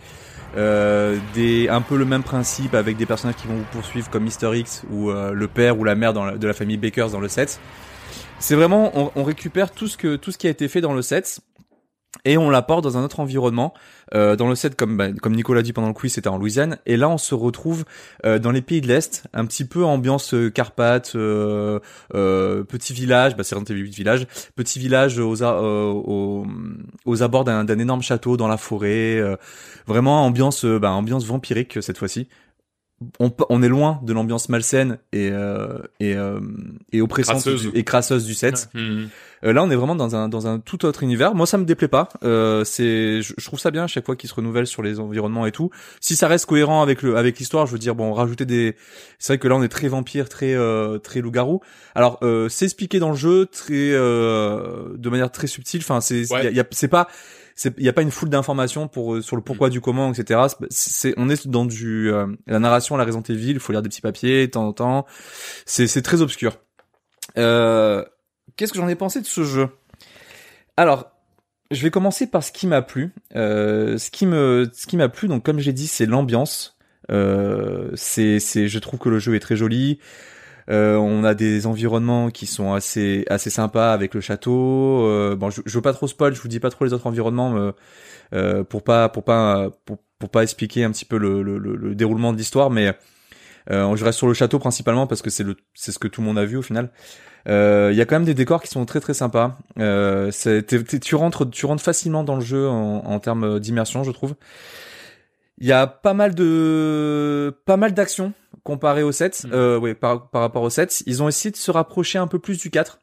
Des 0.55 1.69
un 1.69 1.81
peu 1.81 1.95
le 1.95 2.05
même 2.05 2.23
principe 2.23 2.73
avec 2.73 2.97
des 2.97 3.05
personnages 3.05 3.35
qui 3.35 3.47
vont 3.47 3.57
vous 3.57 3.67
poursuivre 3.71 4.09
comme 4.09 4.23
Mister 4.23 4.49
X 4.55 4.81
ou 4.91 5.11
le 5.11 5.47
père 5.47 5.77
ou 5.77 5.83
la 5.83 5.93
mère 5.93 6.11
de 6.13 6.47
la 6.47 6.53
famille 6.53 6.77
Bakers 6.77 7.11
dans 7.11 7.19
le 7.19 7.29
7. 7.29 7.59
C'est 8.39 8.55
vraiment 8.55 8.91
on, 8.95 9.11
on 9.15 9.23
récupère 9.23 9.71
tout 9.71 9.87
ce 9.87 9.97
que 9.97 10.15
tout 10.15 10.31
ce 10.31 10.37
qui 10.37 10.47
a 10.47 10.49
été 10.49 10.67
fait 10.67 10.81
dans 10.81 10.93
le 10.93 11.01
7 11.01 11.41
et 12.23 12.37
on 12.37 12.49
l'apporte 12.49 12.83
dans 12.83 12.97
un 12.97 13.03
autre 13.03 13.19
environnement. 13.19 13.73
Euh, 14.13 14.35
dans 14.35 14.47
le 14.47 14.55
7 14.55 14.75
comme 14.75 14.97
bah, 14.97 15.11
comme 15.11 15.35
Nicolas 15.35 15.61
dit 15.61 15.73
pendant 15.73 15.87
le 15.87 15.93
quiz, 15.93 16.13
c'était 16.13 16.29
en 16.29 16.37
Louisiane 16.37 16.77
et 16.85 16.95
là 16.95 17.09
on 17.09 17.17
se 17.17 17.33
retrouve 17.33 17.85
euh, 18.25 18.39
dans 18.39 18.51
les 18.51 18.61
pays 18.61 18.79
de 18.79 18.87
l'Est, 18.87 19.25
un 19.33 19.45
petit 19.45 19.65
peu 19.65 19.83
ambiance 19.83 20.33
euh, 20.33 20.51
euh, 21.15 21.79
euh, 22.13 22.63
petit 22.63 22.93
village, 22.93 23.35
bah 23.35 23.43
c'est 23.43 23.55
Resident 23.55 23.73
Evil 23.73 23.87
8 23.87 23.95
village, 23.95 24.27
petit 24.55 24.79
village 24.79 25.19
aux 25.19 25.41
euh, 25.41 25.91
aux, 25.91 26.45
aux 27.05 27.23
abords 27.23 27.43
d'un 27.43 27.79
énorme 27.79 28.03
château 28.03 28.37
dans 28.37 28.47
la 28.47 28.57
forêt, 28.57 29.19
vraiment 29.87 30.25
ambiance 30.25 30.65
bah, 30.65 30.91
ambiance 30.91 31.25
vampirique 31.25 31.81
cette 31.81 31.97
fois-ci. 31.97 32.27
On, 33.19 33.29
on 33.49 33.61
est 33.61 33.67
loin 33.67 33.99
de 34.03 34.13
l'ambiance 34.13 34.47
malsaine 34.47 34.99
et 35.11 35.29
euh, 35.29 35.79
et, 35.99 36.15
euh, 36.15 36.39
et 36.93 37.01
oppressante 37.01 37.41
Crasseuse. 37.41 37.63
du- 37.71 37.77
et 37.77 37.83
crasseuse 37.83 38.25
du 38.25 38.33
7. 38.33 38.69
Mhm. 38.73 39.09
Euh, 39.43 39.51
là, 39.51 39.63
on 39.63 39.69
est 39.69 39.75
vraiment 39.75 39.95
dans 39.95 40.15
un 40.15 40.29
dans 40.29 40.47
un 40.47 40.59
tout 40.59 40.85
autre 40.85 41.03
univers. 41.03 41.35
Moi, 41.35 41.45
ça 41.45 41.57
me 41.57 41.65
déplaît 41.65 41.89
pas. 41.89 42.07
Euh, 42.23 42.63
c'est, 42.63 43.21
je, 43.21 43.33
je 43.37 43.45
trouve 43.45 43.59
ça 43.59 43.69
bien 43.69 43.83
à 43.83 43.87
chaque 43.87 44.05
fois 44.05 44.15
qu'ils 44.15 44.29
se 44.29 44.33
renouvellent 44.33 44.65
sur 44.65 44.81
les 44.81 45.01
environnements 45.01 45.45
et 45.45 45.51
tout. 45.51 45.71
Si 45.99 46.15
ça 46.15 46.29
reste 46.29 46.45
cohérent 46.45 46.81
avec 46.81 47.01
le 47.01 47.17
avec 47.17 47.37
l'histoire, 47.37 47.65
je 47.67 47.73
veux 47.73 47.79
dire, 47.79 47.95
bon, 47.95 48.13
rajouter 48.13 48.45
des. 48.45 48.75
C'est 49.19 49.33
vrai 49.33 49.39
que 49.39 49.47
là, 49.49 49.55
on 49.57 49.61
est 49.63 49.67
très 49.67 49.89
vampire, 49.89 50.29
très 50.29 50.53
euh, 50.55 50.97
très 50.97 51.19
loup-garou. 51.19 51.59
Alors, 51.95 52.17
euh, 52.23 52.47
c'est 52.47 52.63
expliqué 52.63 52.99
dans 52.99 53.09
le 53.09 53.17
jeu, 53.17 53.45
très 53.45 53.91
euh, 53.91 54.95
de 54.97 55.09
manière 55.09 55.31
très 55.31 55.47
subtile. 55.47 55.81
Enfin, 55.81 55.99
c'est 55.99 56.31
Ouais. 56.31 56.53
c'est 56.71 56.87
pas 56.87 57.07
il 57.77 57.83
y 57.83 57.89
a 57.89 57.93
pas 57.93 58.01
une 58.01 58.11
foule 58.11 58.29
d'informations 58.29 58.87
pour 58.87 59.15
euh, 59.15 59.21
sur 59.21 59.35
le 59.35 59.41
pourquoi 59.41 59.69
du 59.69 59.79
comment 59.81 60.11
etc 60.11 60.41
C'est- 60.69 61.13
on 61.17 61.29
est 61.29 61.47
dans 61.47 61.65
du 61.65 62.11
euh, 62.11 62.27
la 62.47 62.59
narration 62.59 62.97
la 62.97 63.05
Resident 63.05 63.23
Evil 63.29 63.51
il 63.51 63.59
faut 63.59 63.71
lire 63.71 63.81
des 63.81 63.89
petits 63.89 64.01
papiers 64.01 64.47
de 64.47 64.51
temps 64.51 64.67
en 64.67 64.73
temps. 64.73 65.05
C'est 65.65 65.87
c'est 65.87 66.01
très 66.01 66.21
obscur. 66.21 66.57
Euh, 67.37 68.03
qu'est-ce 68.57 68.73
que 68.73 68.79
j'en 68.79 68.87
ai 68.87 68.95
pensé 68.95 69.21
de 69.21 69.25
ce 69.25 69.43
jeu? 69.43 69.69
Alors 70.77 71.11
je 71.71 71.81
vais 71.81 71.91
commencer 71.91 72.27
par 72.27 72.43
ce 72.43 72.51
qui 72.51 72.67
m'a 72.67 72.81
plu. 72.81 73.13
Euh, 73.35 73.97
ce 73.97 74.11
qui 74.11 74.25
me 74.25 74.69
ce 74.73 74.85
qui 74.85 74.97
m'a 74.97 75.09
plu 75.09 75.27
donc 75.27 75.43
comme 75.45 75.59
j'ai 75.59 75.73
dit 75.73 75.87
c'est 75.87 76.05
l'ambiance. 76.05 76.77
Euh, 77.11 77.91
c'est 77.95 78.39
c'est 78.39 78.67
je 78.67 78.79
trouve 78.79 78.99
que 78.99 79.09
le 79.09 79.19
jeu 79.19 79.35
est 79.35 79.39
très 79.39 79.55
joli 79.55 79.99
euh, 80.69 80.95
on 80.97 81.23
a 81.23 81.33
des 81.35 81.67
environnements 81.67 82.29
qui 82.31 82.45
sont 82.47 82.73
assez 82.73 83.25
assez 83.29 83.49
sympas 83.49 83.93
avec 83.93 84.13
le 84.13 84.21
château. 84.21 85.05
Euh, 85.07 85.35
bon, 85.35 85.49
je, 85.49 85.61
je 85.65 85.75
veux 85.77 85.81
pas 85.81 85.93
trop 85.93 86.07
spoil, 86.07 86.33
je 86.35 86.41
vous 86.41 86.47
dis 86.47 86.59
pas 86.59 86.69
trop 86.69 86.85
les 86.85 86.93
autres 86.93 87.07
environnements 87.07 87.71
euh, 88.33 88.63
pour 88.63 88.83
pas 88.83 89.09
pour 89.09 89.23
pas 89.23 89.69
pour, 89.85 90.29
pas 90.29 90.43
expliquer 90.43 90.83
un 90.83 90.91
petit 90.91 91.05
peu 91.05 91.17
le, 91.17 91.43
le, 91.43 91.57
le- 91.59 91.75
le 91.75 91.95
déroulement 91.95 92.33
de 92.33 92.37
l'histoire, 92.37 92.71
mais 92.71 92.95
euh, 93.71 93.95
je 93.95 94.05
reste 94.05 94.17
sur 94.17 94.27
le 94.27 94.33
château 94.33 94.59
principalement 94.59 95.07
parce 95.07 95.21
que 95.21 95.29
c'est 95.29 95.43
le 95.43 95.55
c'est 95.73 95.91
ce 95.91 95.99
que 95.99 96.07
tout 96.07 96.21
le 96.21 96.27
monde 96.27 96.39
a 96.39 96.45
vu 96.45 96.57
au 96.57 96.61
final. 96.63 96.89
Euh, 97.47 97.89
Il 97.91 97.97
y 97.97 98.01
a 98.01 98.05
quand 98.05 98.15
même 98.15 98.25
des 98.25 98.33
décors 98.33 98.61
qui 98.61 98.69
sont 98.69 98.85
très 98.85 98.99
très 98.99 99.13
sympas. 99.13 99.57
Euh, 99.79 100.31
tu 101.01 101.15
rentres 101.15 101.49
tu 101.49 101.65
rentres 101.67 101.83
facilement 101.83 102.23
dans 102.23 102.35
le 102.35 102.41
jeu 102.41 102.67
en, 102.67 103.03
en 103.05 103.19
termes 103.19 103.59
d'immersion, 103.59 104.03
je 104.03 104.11
trouve. 104.11 104.35
Il 105.57 105.67
y 105.67 105.71
a 105.71 105.87
pas 105.87 106.13
mal 106.13 106.35
de 106.35 107.55
pas 107.65 107.77
mal 107.77 107.93
d'actions 107.93 108.33
comparé 108.65 109.01
au 109.03 109.13
7, 109.13 109.45
Mm. 109.45 109.49
euh, 109.53 109.79
ouais, 109.79 109.93
par, 109.93 110.29
par 110.29 110.41
rapport 110.41 110.63
au 110.63 110.69
7. 110.69 111.03
Ils 111.05 111.23
ont 111.23 111.29
essayé 111.29 111.51
de 111.51 111.55
se 111.55 111.71
rapprocher 111.71 112.17
un 112.17 112.27
peu 112.27 112.39
plus 112.39 112.57
du 112.59 112.69
4. 112.69 112.99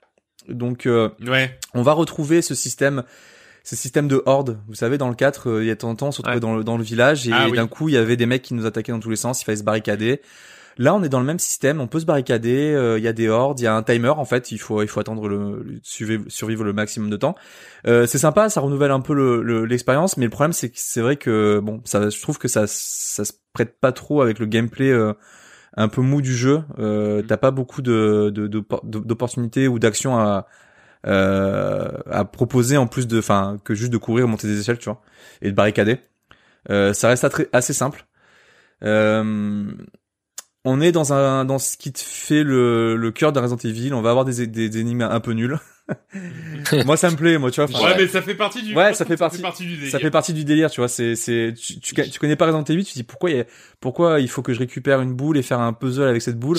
Donc 0.49 0.85
euh, 0.87 1.09
Ouais. 1.27 1.57
on 1.73 1.81
va 1.83 1.93
retrouver 1.93 2.43
ce 2.43 2.55
système 2.55 3.05
ce 3.65 3.77
système 3.77 4.09
de 4.09 4.21
horde. 4.27 4.59
Vous 4.67 4.75
savez, 4.75 4.99
dans 4.99 5.09
le 5.09 5.15
4, 5.15 5.49
euh, 5.49 5.63
il 5.63 5.69
y 5.69 5.71
a 5.71 5.75
de 5.75 5.79
temps 5.79 5.95
on 6.01 6.11
se 6.11 6.19
retrouvait 6.19 6.35
Ouais. 6.35 6.41
dans, 6.41 6.57
le, 6.57 6.65
dans 6.65 6.77
le 6.77 6.83
village 6.83 7.29
et 7.29 7.33
Ah 7.33 7.49
d'un 7.49 7.69
coup, 7.69 7.89
il 7.89 7.95
y 7.95 7.97
avait 7.97 8.17
des 8.17 8.27
mecs 8.27 8.43
qui 8.43 8.55
nous 8.55 8.67
attaquaient 8.67 8.91
dans 8.93 8.99
tous 9.01 9.09
les 9.11 9.15
sens, 9.17 9.41
il 9.41 9.45
fallait 9.45 9.57
se 9.59 9.63
barricader. 9.63 10.21
Là, 10.79 10.95
on 10.97 11.03
est 11.05 11.09
dans 11.11 11.21
le 11.21 11.27
même 11.27 11.39
système, 11.39 11.81
on 11.81 11.87
peut 11.87 12.01
se 12.01 12.07
barricader, 12.07 12.73
euh, 12.75 12.99
il 12.99 13.05
y 13.05 13.07
a 13.07 13.13
des 13.13 13.29
hordes, 13.29 13.61
il 13.61 13.65
y 13.65 13.67
a 13.69 13.75
un 13.77 13.83
timer 13.85 14.09
en 14.09 14.25
fait, 14.25 14.51
il 14.51 14.59
faut 14.59 14.83
il 14.83 14.89
faut 14.89 14.99
attendre 14.99 15.29
le, 15.29 15.63
le- 15.63 15.79
survivre, 15.85 16.25
survivre 16.29 16.65
le 16.65 16.73
maximum 16.73 17.09
de 17.09 17.17
temps. 17.17 17.37
Euh, 17.87 18.07
c'est 18.07 18.19
sympa, 18.19 18.49
ça 18.49 18.61
renouvelle 18.63 18.91
un 18.91 19.01
peu 19.01 19.13
le- 19.15 19.43
le- 19.43 19.65
l'expérience, 19.67 20.17
mais 20.17 20.25
le 20.25 20.31
problème 20.31 20.53
c'est 20.55 20.71
que 20.71 20.79
c'est 20.79 21.03
vrai 21.03 21.17
que 21.17 21.61
bon, 21.63 21.83
ça 21.85 22.09
je 22.11 22.21
trouve 22.21 22.39
que 22.39 22.49
ça 22.49 22.65
ça 22.67 23.25
se 23.25 23.33
prête 23.53 23.79
pas 23.81 23.93
trop 23.93 24.23
avec 24.23 24.39
le 24.41 24.47
gameplay 24.47 24.91
euh, 24.91 25.13
un 25.77 25.89
peu 25.89 26.01
mou 26.03 26.21
du 26.23 26.35
jeu. 26.37 26.63
Euh, 26.79 27.23
Mhm. 27.23 27.27
T'as 27.29 27.37
pas 27.37 27.51
beaucoup 27.51 27.83
de 27.83 28.31
de- 28.35 28.47
de- 28.49 28.65
d'opportunités 28.85 29.69
ou 29.69 29.79
d'actions 29.79 30.19
à 30.19 30.47
euh, 31.07 31.91
à 32.11 32.25
proposer 32.25 32.77
en 32.77 32.87
plus 32.87 33.09
de 33.09 33.19
enfin 33.19 33.59
que 33.65 33.75
juste 33.75 33.93
de 33.93 33.99
courir 33.99 34.29
monter 34.29 34.47
des 34.49 34.61
échelles 34.61 34.79
tu 34.79 34.87
vois 34.87 35.03
et 35.43 35.51
de 35.51 35.55
barricader 35.57 35.99
euh, 36.71 36.93
ça 36.95 37.09
reste 37.09 37.27
assez 37.53 37.73
simple 37.73 38.07
euh, 38.85 39.65
on 40.65 40.81
est 40.81 40.93
dans 40.93 41.13
un 41.13 41.45
dans 41.45 41.59
ce 41.59 41.77
qui 41.77 41.93
te 41.93 42.01
fait 42.01 42.45
le, 42.45 42.97
le 42.97 43.11
cœur 43.11 43.33
d'un 43.33 43.41
Resident 43.43 43.59
Evil 43.69 43.93
on 43.95 44.03
va 44.03 44.11
avoir 44.11 44.25
des, 44.25 44.47
des, 44.47 44.69
des 44.69 44.79
énigmes 44.81 45.03
un 45.03 45.21
peu 45.21 45.33
nulles 45.33 45.59
moi 46.85 46.97
ça 46.97 47.11
me 47.11 47.17
plaît 47.17 47.39
moi 47.39 47.51
tu 47.51 47.61
vois 47.61 47.83
Ouais, 47.83 47.95
mais 47.99 48.07
ça 48.07 48.23
fait 48.23 48.35
partie 48.35 48.63
du. 48.63 48.75
Ouais, 48.75 48.95
ça 48.95 49.05
fait 49.05 49.17
partie- 49.17 49.39
du 49.39 49.77
délire. 49.77 49.91
ça 49.91 49.99
fait 49.99 50.11
partie 50.11 50.33
du 50.33 50.45
délire, 50.45 50.71
tu 50.71 50.81
vois. 50.81 50.89
C'est, 50.89 51.17
c'est, 51.17 51.55
tu, 51.61 51.81
tu, 51.81 51.95
tu 52.11 52.19
connais 52.19 52.37
pas 52.37 52.47
Resident 52.47 52.65
Evil, 52.65 52.85
tu 52.85 52.93
te 52.93 52.99
dis 52.99 53.03
pourquoi, 53.03 53.31
il 53.31 53.37
y 53.37 53.41
a- 53.41 53.45
pourquoi 53.81 54.21
il 54.21 54.29
faut 54.29 54.43
que 54.43 54.53
je 54.55 54.59
récupère 54.59 55.01
une 55.01 55.15
boule 55.15 55.37
et 55.39 55.43
faire 55.43 55.61
un 55.61 55.73
puzzle 55.73 56.05
avec 56.09 56.23
cette 56.23 56.39
boule, 56.39 56.57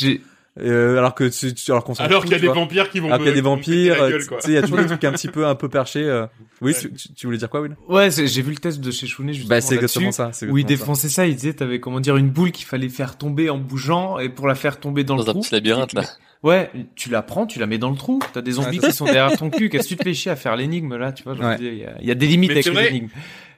euh, 0.60 0.98
alors 0.98 1.16
que 1.16 1.24
tu, 1.30 1.54
tu- 1.54 1.72
alors 1.72 1.84
qu'on 1.84 1.96
s'en 1.96 2.04
Alors 2.04 2.24
qu'il 2.24 2.32
y 2.34 2.36
a 2.36 2.40
des 2.40 2.46
vois. 2.48 2.56
vampires 2.56 2.90
qui 2.90 3.00
vont. 3.00 3.08
alors 3.08 3.20
qu'il 3.20 3.28
y 3.28 3.32
a 3.32 3.34
des 3.34 3.42
vampires, 3.42 3.96
tu 4.08 4.22
sais, 4.42 4.48
il 4.50 4.54
y 4.54 4.58
a 4.58 4.62
toujours 4.62 4.78
des 4.80 4.86
trucs 4.88 5.04
un 5.04 5.12
petit 5.14 5.28
peu, 5.30 5.48
un 5.48 5.56
peu 5.56 5.70
perchés. 5.70 6.04
euh. 6.04 6.26
Oui, 6.62 6.74
Ouais. 6.74 6.80
tu, 6.80 7.14
tu- 7.14 7.26
voulais 7.26 7.38
dire 7.40 7.50
quoi, 7.50 7.62
Will? 7.62 7.76
Ouais, 7.90 8.10
j'ai 8.12 8.42
vu 8.42 8.52
le 8.52 8.58
test 8.58 8.80
de 8.80 8.92
chez 8.92 9.08
Chounet 9.08 9.34
justement 9.34 9.50
Bah, 9.50 9.62
c'est 9.62 9.76
exactement 9.76 10.12
ça. 10.12 10.30
c'est 10.34 10.48
Où 10.48 10.58
il 10.58 10.62
exactement 10.62 10.94
défonçait 10.94 11.10
ça, 11.10 11.26
il 11.28 11.36
disait 11.36 11.54
t'avais 11.54 11.80
comment 11.80 12.00
dire 12.00 12.18
une 12.18 12.30
boule 12.30 12.52
qu'il 12.52 12.66
fallait 12.66 12.90
faire 12.90 13.18
tomber 13.18 13.50
en 13.50 13.58
bougeant 13.58 14.20
et 14.20 14.30
pour 14.30 14.48
la 14.48 14.56
faire 14.56 14.80
tomber 14.80 15.04
dans, 15.04 15.16
dans 15.16 15.24
le 15.24 15.30
un 15.30 15.34
trou. 15.34 15.42
petit 15.42 15.54
labyrinthe 15.54 15.94
là. 15.94 16.04
Ouais, 16.44 16.70
tu 16.96 17.10
la 17.10 17.22
prends, 17.22 17.46
tu 17.46 17.58
la 17.58 17.68
mets 17.68 17.78
dans 17.78 17.90
le 17.90 17.96
trou. 17.96 18.20
T'as 18.34 18.42
des 18.42 18.52
zombies 18.52 18.80
Ouais, 18.80 18.90
qui 18.90 18.94
sont 18.94 19.06
derrière 19.06 19.38
ton 19.38 19.50
cul. 19.50 19.70
Qu'est-ce 19.70 19.84
que 19.86 19.90
tu 19.94 19.96
te 19.96 20.04
fais 20.04 20.14
chier 20.14 20.30
à 20.32 20.36
faire 20.36 20.56
l'énigme 20.58 20.96
là, 20.98 21.14
tu 21.14 21.24
vois 21.24 21.34
veux 21.36 21.46
Ouais. 21.46 21.58
dire, 21.58 21.72
Il 21.72 21.80
y, 21.80 21.86
a- 21.86 21.96
il 22.02 22.08
y 22.08 22.12
a 22.12 22.16
des 22.16 22.28
limites 22.28 22.52
Mais 22.54 22.68
avec 22.68 22.90
énigmes. 22.92 23.08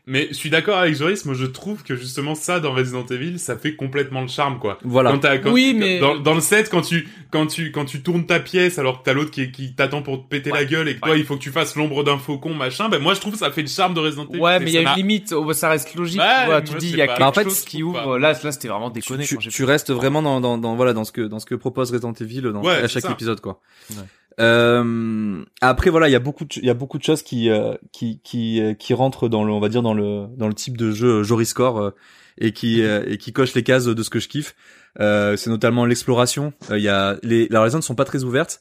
Mais 0.07 0.27
je 0.29 0.35
suis 0.35 0.51
d'accord 0.51 0.77
avec 0.77 0.95
Joris, 0.95 1.25
moi 1.25 1.33
je 1.33 1.45
trouve 1.45 1.81
que 1.81 1.95
justement 1.95 2.35
ça 2.35 2.59
dans 2.59 2.73
Resident 2.73 3.05
Evil, 3.07 3.39
ça 3.39 3.57
fait 3.57 3.75
complètement 3.75 4.21
le 4.21 4.27
charme 4.27 4.59
quoi. 4.59 4.77
Voilà. 4.83 5.11
Quand 5.11 5.17
t'as, 5.17 5.37
quand, 5.39 5.51
Oui, 5.51 5.73
mais- 5.75 5.99
dans, 5.99 6.15
dans 6.19 6.35
le 6.35 6.41
set, 6.41 6.69
quand 6.69 6.81
tu, 6.81 7.07
quand 7.31 7.47
tu, 7.47 7.71
quand 7.71 7.85
tu 7.85 8.01
tournes 8.03 8.25
ta 8.27 8.39
pièce 8.39 8.77
alors 8.77 8.99
que 8.99 9.05
t'as 9.05 9.13
l'autre 9.13 9.31
qui, 9.31 9.51
qui 9.51 9.73
t'attend 9.73 10.03
pour 10.03 10.21
te 10.23 10.27
péter 10.29 10.51
la 10.51 10.63
gueule 10.65 10.87
et 10.89 10.95
que 10.95 10.99
toi 11.01 11.17
il 11.17 11.25
faut 11.25 11.35
que 11.37 11.41
tu 11.41 11.49
fasses 11.49 11.75
l'ombre 11.75 12.03
d'un 12.03 12.19
faucon 12.19 12.53
machin, 12.53 12.87
ben 12.87 13.01
moi 13.01 13.15
je 13.15 13.19
trouve 13.19 13.33
que 13.33 13.39
ça 13.39 13.49
fait 13.51 13.63
le 13.63 13.67
charme 13.67 13.95
de 13.95 13.99
Resident 13.99 14.27
Evil. 14.29 14.39
Ouais, 14.39 14.59
mais 14.59 14.71
il 14.71 14.73
y 14.73 14.77
a 14.77 14.81
une 14.91 14.95
limite. 14.95 15.33
Oh, 15.33 15.51
ça 15.53 15.69
reste 15.69 15.95
logique. 15.95 16.21
Ouais, 16.21 16.63
tu 16.63 16.75
dis 16.75 16.89
il 16.91 16.97
y 16.97 17.01
a 17.01 17.07
quelque 17.07 17.19
Bah, 17.19 17.27
en 17.29 17.33
fait, 17.33 17.43
chose 17.45 17.61
qui 17.61 17.81
ouvre. 17.81 18.19
Là, 18.19 18.33
là, 18.43 18.51
c'était 18.51 18.67
vraiment 18.67 18.91
déconné 18.91 19.25
tu, 19.25 19.63
restes 19.63 19.91
vraiment 19.91 20.21
dans, 20.21 20.39
dans, 20.39 20.57
dans 20.59 20.75
voilà 20.75 20.93
dans 20.93 21.03
ce 21.03 21.11
que 21.11 21.21
dans 21.21 21.39
ce 21.39 21.47
que 21.47 21.55
propose 21.55 21.91
Resident 21.91 22.13
Evil 22.13 22.41
dans, 22.41 22.61
Ouais, 22.63 22.75
à 22.75 22.87
chaque 22.87 23.01
ça. 23.03 23.11
épisode 23.11 23.41
quoi. 23.41 23.59
Euh, 24.39 25.45
après 25.61 25.89
voilà 25.89 26.09
il 26.09 26.11
y 26.11 26.15
a 26.15 26.19
beaucoup 26.19 26.43
de, 26.43 26.49
il 26.57 26.65
y 26.65 26.69
a 26.69 26.73
beaucoup 26.73 26.97
de 26.97 27.03
choses 27.03 27.23
qui 27.23 27.49
euh, 27.49 27.75
qui 27.93 28.19
qui 28.21 28.61
euh, 28.61 28.73
qui 28.73 28.93
rentrent 28.93 29.29
dans 29.29 29.45
le 29.45 29.53
on 29.53 29.61
va 29.61 29.69
dire 29.69 29.81
dans 29.81 29.93
le 29.93 30.27
dans 30.35 30.49
le 30.49 30.53
type 30.53 30.75
de 30.75 30.91
jeu 30.91 31.23
Joriscore 31.23 31.79
euh, 31.79 31.91
et 32.37 32.51
qui 32.51 32.81
euh, 32.83 33.05
et 33.07 33.17
qui 33.17 33.31
coche 33.31 33.53
les 33.53 33.63
cases 33.63 33.85
de 33.85 34.03
ce 34.03 34.09
que 34.09 34.19
je 34.19 34.27
kiffe. 34.27 34.55
Euh, 34.99 35.37
c'est 35.37 35.49
notamment 35.49 35.85
l'exploration. 35.85 36.53
Il 36.69 36.79
y 36.79 36.89
a 36.89 37.17
les 37.23 37.47
alors 37.49 37.63
les 37.63 37.71
zones 37.71 37.81
sont 37.81 37.95
pas 37.95 38.05
très 38.05 38.25
ouvertes, 38.25 38.59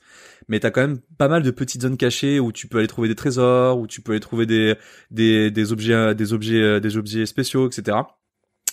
mais 0.49 0.61
t'as 0.61 0.71
quand 0.71 0.81
même 0.81 1.01
pas 1.19 1.29
mal 1.29 1.43
de 1.43 1.51
petites 1.51 1.83
zones 1.83 1.97
cachées 1.97 2.39
où 2.39 2.53
tu 2.53 2.69
peux 2.69 2.79
aller 2.79 2.87
trouver 2.87 3.09
des 3.09 3.17
trésors, 3.17 3.79
où 3.79 3.89
tu 3.89 4.01
peux 4.01 4.13
aller 4.13 4.21
trouver 4.21 4.47
des 4.47 4.77
des 5.11 5.51
des 5.51 5.73
objets 5.73 6.15
des 6.15 6.33
objets 6.33 6.81
des 6.81 6.97
objets 6.97 7.27
spéciaux, 7.27 7.69
etc. 7.69 7.99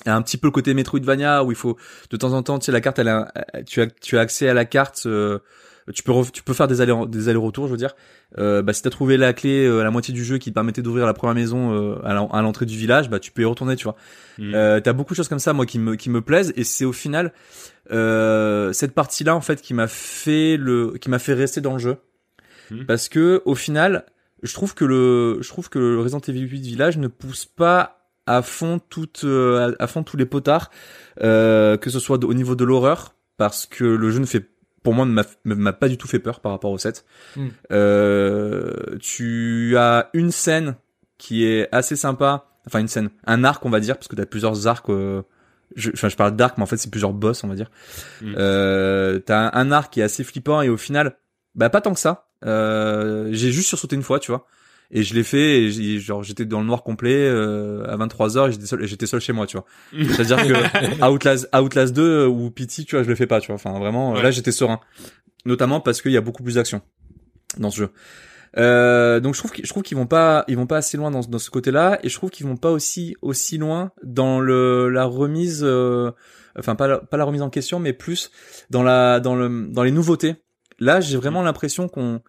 Un 0.05 0.21
petit 0.21 0.37
peu 0.37 0.47
le 0.47 0.51
côté 0.51 0.73
Metroidvania 0.73 1.43
où 1.43 1.51
il 1.51 1.57
faut 1.57 1.77
de 2.09 2.17
temps 2.17 2.33
en 2.33 2.41
temps, 2.43 2.59
tu 2.59 2.65
sais, 2.65 2.71
la 2.71 2.81
carte, 2.81 2.99
elle 2.99 3.09
a, 3.09 3.31
tu 3.67 3.81
as, 3.81 3.87
tu 3.87 4.17
as 4.17 4.21
accès 4.21 4.49
à 4.49 4.53
la 4.53 4.65
carte 4.65 5.03
euh, 5.05 5.39
tu 5.93 6.03
peux 6.03 6.13
tu 6.31 6.43
peux 6.43 6.53
faire 6.53 6.67
des 6.67 6.81
allers 6.81 7.07
des 7.07 7.29
allers-retours, 7.29 7.67
je 7.67 7.71
veux 7.71 7.77
dire. 7.77 7.95
Euh, 8.37 8.61
bah 8.61 8.73
si 8.73 8.81
t'as 8.81 8.89
trouvé 8.89 9.17
la 9.17 9.33
clé 9.33 9.67
à 9.67 9.83
la 9.83 9.91
moitié 9.91 10.13
du 10.13 10.23
jeu 10.23 10.37
qui 10.37 10.49
te 10.49 10.53
permettait 10.53 10.81
d'ouvrir 10.81 11.05
la 11.05 11.13
première 11.13 11.35
maison 11.35 11.99
à 12.03 12.41
l'entrée 12.41 12.65
du 12.65 12.77
village, 12.77 13.09
bah 13.09 13.19
tu 13.19 13.31
peux 13.31 13.41
y 13.41 13.45
retourner, 13.45 13.75
tu 13.75 13.83
vois. 13.83 13.95
Mm. 14.37 14.81
t'as 14.81 14.93
beaucoup 14.93 15.13
de 15.13 15.17
choses 15.17 15.29
comme 15.29 15.39
ça, 15.39 15.53
moi, 15.53 15.65
qui 15.65 15.79
me 15.79 15.95
qui 15.95 16.09
me 16.09 16.21
plaisent, 16.21 16.53
et 16.55 16.63
c'est 16.63 16.85
au 16.85 16.93
final 16.93 17.33
cette 17.89 18.93
partie-là 18.93 19.35
en 19.35 19.41
fait 19.41 19.61
qui 19.61 19.73
m'a 19.73 19.87
fait 19.87 20.57
le 20.57 20.97
qui 20.99 21.09
m'a 21.09 21.19
fait 21.19 21.33
rester 21.33 21.61
dans 21.61 21.73
le 21.73 21.79
jeu, 21.79 21.97
mm. 22.69 22.85
parce 22.85 23.09
que 23.09 23.41
au 23.45 23.55
final, 23.55 24.05
je 24.43 24.53
trouve 24.53 24.73
que 24.73 24.85
le 24.85 25.37
je 25.41 25.47
trouve 25.49 25.69
que 25.69 25.79
le 25.79 25.99
Resident 25.99 26.21
Evil 26.27 26.41
8 26.41 26.61
Village 26.61 26.97
ne 26.97 27.07
pousse 27.07 27.45
pas 27.45 28.01
à 28.25 28.41
fond 28.41 28.79
toutes 28.89 29.23
euh, 29.23 29.75
à 29.79 29.87
fond 29.87 30.03
tous 30.03 30.17
les 30.17 30.25
potards 30.25 30.71
euh, 31.21 31.77
que 31.77 31.89
ce 31.89 31.99
soit 31.99 32.23
au 32.23 32.33
niveau 32.33 32.55
de 32.55 32.63
l'horreur 32.63 33.15
parce 33.37 33.65
que 33.65 33.83
le 33.83 34.11
jeu 34.11 34.19
ne 34.19 34.25
fait 34.25 34.49
pour 34.83 34.93
moi 34.93 35.05
ne 35.05 35.23
m'a 35.55 35.73
pas 35.73 35.87
du 35.87 35.97
tout 35.97 36.07
fait 36.07 36.19
peur 36.19 36.39
par 36.39 36.51
rapport 36.51 36.71
au 36.71 36.77
7 36.77 37.05
hmm. 37.35 37.47
euh, 37.71 38.97
tu 38.99 39.75
as 39.77 40.09
une 40.13 40.31
scène 40.31 40.75
qui 41.17 41.45
est 41.45 41.67
assez 41.71 41.95
sympa 41.95 42.47
enfin 42.65 42.79
une 42.79 42.87
scène 42.87 43.09
un 43.25 43.43
arc 43.43 43.65
on 43.65 43.69
va 43.69 43.79
dire 43.79 43.95
parce 43.95 44.07
que 44.07 44.15
tu 44.15 44.21
as 44.21 44.25
plusieurs 44.25 44.67
arcs 44.67 44.89
euh, 44.89 45.21
je, 45.75 45.91
enfin, 45.91 46.09
je 46.09 46.15
parle 46.15 46.35
d'arc 46.35 46.57
mais 46.57 46.63
en 46.63 46.67
fait 46.67 46.77
c'est 46.77 46.89
plusieurs 46.89 47.13
boss 47.13 47.43
on 47.43 47.47
va 47.47 47.55
dire 47.55 47.69
hmm. 48.21 48.33
euh, 48.37 49.19
t'as 49.19 49.49
un, 49.49 49.51
un 49.53 49.71
arc 49.71 49.93
qui 49.93 49.99
est 50.01 50.03
assez 50.03 50.23
flippant 50.23 50.61
et 50.61 50.69
au 50.69 50.77
final 50.77 51.17
bah 51.55 51.69
pas 51.69 51.81
tant 51.81 51.93
que 51.93 51.99
ça 51.99 52.27
euh, 52.45 53.29
j'ai 53.31 53.51
juste 53.51 53.67
sursauté 53.67 53.95
une 53.95 54.03
fois 54.03 54.19
tu 54.19 54.31
vois 54.31 54.47
et 54.91 55.03
je 55.03 55.13
l'ai 55.15 55.23
fait 55.23 55.63
et 55.63 55.99
genre 55.99 56.21
j'étais 56.21 56.45
dans 56.45 56.59
le 56.59 56.65
noir 56.65 56.83
complet 56.83 57.15
euh, 57.15 57.85
à 57.87 57.95
23h 57.97 58.49
et 58.49 58.51
j'étais 58.51 58.65
seul 58.65 58.85
j'étais 58.85 59.07
seul 59.07 59.21
chez 59.21 59.33
moi 59.33 59.47
tu 59.47 59.57
vois. 59.57 59.65
C'est 60.15 60.21
à 60.21 60.23
dire 60.23 60.37
que 60.37 61.05
Outlast 61.09 61.49
Outlast 61.55 61.93
2 61.93 62.25
ou 62.27 62.51
Pity 62.51 62.85
tu 62.85 62.95
vois 62.95 63.03
je 63.03 63.09
le 63.09 63.15
fais 63.15 63.27
pas 63.27 63.39
tu 63.39 63.47
vois. 63.47 63.55
Enfin 63.55 63.77
vraiment 63.79 64.13
là 64.13 64.31
j'étais 64.31 64.51
serein. 64.51 64.79
Notamment 65.45 65.79
parce 65.79 66.01
qu'il 66.01 66.11
y 66.11 66.17
a 66.17 66.21
beaucoup 66.21 66.43
plus 66.43 66.55
d'action 66.55 66.81
dans 67.57 67.71
ce 67.71 67.77
jeu. 67.77 67.89
Euh, 68.57 69.21
donc 69.21 69.33
je 69.33 69.39
trouve 69.39 69.51
je 69.63 69.69
trouve 69.69 69.83
qu'ils 69.83 69.95
vont 69.95 70.07
pas 70.07 70.43
ils 70.49 70.57
vont 70.57 70.67
pas 70.67 70.77
assez 70.77 70.97
loin 70.97 71.09
dans, 71.09 71.21
dans 71.21 71.39
ce 71.39 71.49
côté-là 71.49 71.99
et 72.03 72.09
je 72.09 72.15
trouve 72.15 72.29
qu'ils 72.29 72.45
vont 72.45 72.57
pas 72.57 72.71
aussi 72.71 73.15
aussi 73.21 73.57
loin 73.57 73.91
dans 74.03 74.41
le 74.41 74.89
la 74.89 75.05
remise 75.05 75.61
euh, 75.63 76.11
enfin 76.59 76.75
pas 76.75 76.87
la, 76.87 76.97
pas 76.97 77.15
la 77.15 77.23
remise 77.23 77.41
en 77.41 77.49
question 77.49 77.79
mais 77.79 77.93
plus 77.93 78.29
dans 78.69 78.83
la 78.83 79.21
dans 79.21 79.35
le 79.35 79.67
dans 79.69 79.83
les 79.83 79.91
nouveautés. 79.91 80.35
Là 80.79 80.99
j'ai 80.99 81.15
vraiment 81.15 81.43
l'impression 81.43 81.87
qu'on 81.87 82.21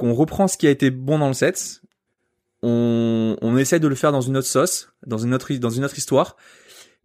qu'on 0.00 0.14
reprend 0.14 0.48
ce 0.48 0.56
qui 0.56 0.66
a 0.66 0.70
été 0.70 0.90
bon 0.90 1.18
dans 1.18 1.28
le 1.28 1.34
set, 1.34 1.82
on, 2.62 3.36
on 3.42 3.56
essaye 3.58 3.80
de 3.80 3.86
le 3.86 3.94
faire 3.94 4.12
dans 4.12 4.22
une 4.22 4.38
autre 4.38 4.46
sauce, 4.46 4.94
dans 5.06 5.18
une 5.18 5.34
autre 5.34 5.52
dans 5.52 5.68
une 5.68 5.84
autre 5.84 5.98
histoire, 5.98 6.36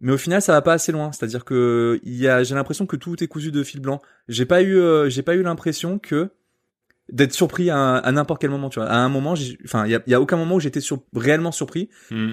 mais 0.00 0.12
au 0.12 0.16
final 0.16 0.40
ça 0.40 0.52
va 0.52 0.62
pas 0.62 0.72
assez 0.72 0.92
loin. 0.92 1.12
C'est-à-dire 1.12 1.44
que 1.44 2.00
il 2.04 2.16
y 2.16 2.26
a, 2.26 2.42
j'ai 2.42 2.54
l'impression 2.54 2.86
que 2.86 2.96
tout 2.96 3.22
est 3.22 3.26
cousu 3.26 3.52
de 3.52 3.62
fil 3.62 3.80
blanc. 3.80 4.00
J'ai 4.28 4.46
pas 4.46 4.62
eu, 4.62 4.78
euh, 4.78 5.10
j'ai 5.10 5.22
pas 5.22 5.34
eu 5.34 5.42
l'impression 5.42 5.98
que 5.98 6.30
d'être 7.12 7.34
surpris 7.34 7.68
à, 7.68 8.10
n'importe 8.12 8.40
quel 8.40 8.50
moment. 8.50 8.70
Tu 8.70 8.80
vois, 8.80 8.88
à 8.88 8.96
un 8.96 9.10
moment, 9.10 9.34
enfin, 9.64 9.84
il 9.84 9.92
y 9.92 9.94
a, 9.94 10.00
y 10.06 10.14
a, 10.14 10.20
aucun 10.20 10.38
moment 10.38 10.54
où 10.54 10.60
j'étais 10.60 10.80
sur, 10.80 11.02
réellement 11.14 11.52
surpris. 11.52 11.90
Hmm. 12.10 12.32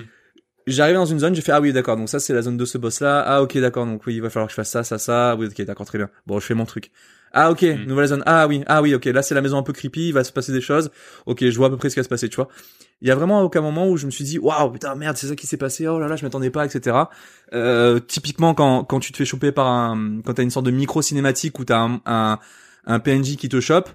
J'arrive 0.66 0.96
dans 0.96 1.06
une 1.06 1.20
zone, 1.20 1.36
j'ai 1.36 1.42
fait 1.42 1.52
ah 1.52 1.60
oui 1.60 1.74
d'accord 1.74 1.98
donc 1.98 2.08
ça 2.08 2.22
c'est 2.22 2.34
la 2.34 2.42
zone 2.42 2.56
de 2.56 2.64
ce 2.64 2.78
boss 2.78 3.02
là 3.02 3.22
ah 3.28 3.42
ok 3.42 3.58
d'accord 3.58 3.86
donc 3.86 4.06
oui 4.06 4.16
il 4.16 4.22
va 4.22 4.30
falloir 4.30 4.48
que 4.48 4.54
je 4.54 4.56
fasse 4.56 4.70
ça 4.70 4.86
ça 4.86 4.98
ça 4.98 5.36
oui 5.38 5.48
ok 5.48 5.62
d'accord 5.66 5.86
très 5.86 5.98
bien 5.98 6.10
bon 6.26 6.40
je 6.40 6.46
fais 6.46 6.54
mon 6.54 6.64
truc 6.64 6.90
ah 7.34 7.52
ok, 7.52 7.64
mm. 7.64 7.86
nouvelle 7.86 8.08
zone. 8.08 8.24
Ah 8.26 8.48
oui, 8.48 8.64
ah 8.68 8.82
oui, 8.82 8.94
ok. 8.94 9.06
Là 9.06 9.24
c'est 9.24 9.36
la 9.36 9.42
maison 9.42 9.58
un 9.58 9.64
peu 9.64 9.74
creepy, 9.74 10.10
il 10.10 10.14
va 10.14 10.24
se 10.24 10.32
passer 10.32 10.52
des 10.52 10.62
choses. 10.62 10.92
Ok, 11.26 11.44
je 11.44 11.58
vois 11.58 11.68
à 11.68 11.70
peu 11.70 11.78
près 11.78 11.90
ce 11.90 11.96
qui 11.96 12.00
va 12.00 12.04
se 12.04 12.10
passer, 12.10 12.30
tu 12.30 12.36
vois. 12.36 12.48
Il 13.02 13.08
y 13.08 13.12
a 13.12 13.16
vraiment 13.16 13.42
aucun 13.42 13.62
moment 13.62 13.90
où 13.90 13.98
je 13.98 14.06
me 14.06 14.12
suis 14.12 14.24
dit 14.24 14.40
waouh 14.40 14.72
putain 14.72 14.96
merde 14.96 15.18
c'est 15.18 15.28
ça 15.28 15.36
qui 15.36 15.48
s'est 15.48 15.58
passé. 15.58 15.88
Oh 15.88 16.00
là 16.00 16.08
là 16.08 16.16
je 16.16 16.24
m'attendais 16.24 16.52
pas, 16.52 16.66
etc. 16.66 16.96
Euh, 17.54 18.00
typiquement 18.00 18.54
quand 18.54 18.84
quand 18.86 19.00
tu 19.00 19.12
te 19.12 19.18
fais 19.18 19.26
choper 19.26 19.52
par 19.52 19.68
un 19.68 20.22
quand 20.24 20.36
t'as 20.36 20.44
une 20.44 20.52
sorte 20.52 20.66
de 20.66 20.72
micro 20.72 21.02
cinématique 21.02 21.60
où 21.60 21.66
t'as 21.66 21.80
un, 21.80 22.02
un 22.06 22.40
un 22.86 23.00
PNJ 23.00 23.36
qui 23.36 23.50
te 23.50 23.60
chope, 23.60 23.90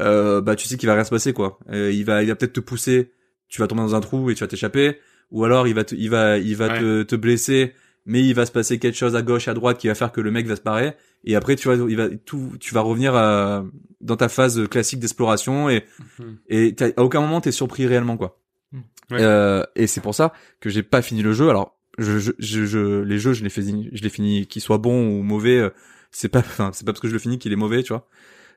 euh, 0.00 0.40
bah 0.40 0.56
tu 0.56 0.66
sais 0.66 0.76
qu'il 0.76 0.88
va 0.88 0.94
rien 0.94 1.04
se 1.04 1.10
passer 1.10 1.32
quoi. 1.32 1.58
Euh, 1.70 1.92
il 1.92 2.04
va 2.04 2.22
il 2.22 2.28
va 2.28 2.34
peut-être 2.34 2.54
te 2.54 2.60
pousser, 2.60 3.12
tu 3.48 3.60
vas 3.60 3.68
tomber 3.68 3.82
dans 3.82 3.94
un 3.94 4.00
trou 4.00 4.30
et 4.30 4.34
tu 4.34 4.42
vas 4.42 4.48
t'échapper, 4.48 4.98
ou 5.30 5.44
alors 5.44 5.68
il 5.68 5.74
va 5.74 5.84
te, 5.84 5.94
il 5.94 6.10
va 6.10 6.38
il 6.38 6.56
va 6.56 6.68
te, 6.78 7.02
te 7.04 7.16
blesser 7.16 7.74
mais 8.06 8.22
il 8.22 8.34
va 8.34 8.46
se 8.46 8.52
passer 8.52 8.78
quelque 8.78 8.96
chose 8.96 9.16
à 9.16 9.22
gauche, 9.22 9.48
à 9.48 9.54
droite 9.54 9.78
qui 9.78 9.88
va 9.88 9.94
faire 9.94 10.12
que 10.12 10.20
le 10.20 10.30
mec 10.30 10.46
va 10.46 10.56
se 10.56 10.60
parer. 10.60 10.94
Et 11.24 11.36
après, 11.36 11.56
tu 11.56 11.68
vas, 11.68 11.74
il 11.74 11.96
va 11.96 12.08
tout, 12.10 12.52
tu 12.60 12.74
vas 12.74 12.82
revenir 12.82 13.14
à, 13.14 13.64
dans 14.00 14.16
ta 14.16 14.28
phase 14.28 14.68
classique 14.68 15.00
d'exploration 15.00 15.68
et, 15.70 15.84
mhm. 16.18 16.36
et 16.48 16.76
à 16.96 17.02
aucun 17.02 17.20
moment 17.20 17.40
t'es 17.40 17.52
surpris 17.52 17.86
réellement, 17.86 18.16
quoi. 18.16 18.38
Mhm. 18.72 18.82
Euh, 19.12 19.64
et 19.76 19.86
c'est 19.86 20.00
pour 20.00 20.14
ça 20.14 20.32
que 20.60 20.70
j'ai 20.70 20.82
pas 20.82 21.02
fini 21.02 21.22
le 21.22 21.32
jeu. 21.32 21.48
Alors, 21.48 21.78
je, 21.98 22.18
je, 22.18 22.32
je, 22.38 23.00
les 23.02 23.18
jeux, 23.18 23.32
je 23.32 23.44
les 23.44 23.50
fini, 23.50 23.88
je 23.92 24.02
les 24.02 24.08
finis, 24.10 24.46
qu'ils 24.46 24.62
soient 24.62 24.78
bons 24.78 25.08
ou 25.08 25.22
mauvais, 25.22 25.58
euh, 25.58 25.70
c'est 26.10 26.28
pas, 26.28 26.38
enfin, 26.40 26.70
c'est 26.72 26.84
pas 26.84 26.92
parce 26.92 27.00
que 27.00 27.08
je 27.08 27.12
le 27.12 27.18
finis 27.18 27.38
qu'il 27.38 27.52
est 27.52 27.56
mauvais, 27.56 27.82
tu 27.82 27.92
vois. 27.92 28.06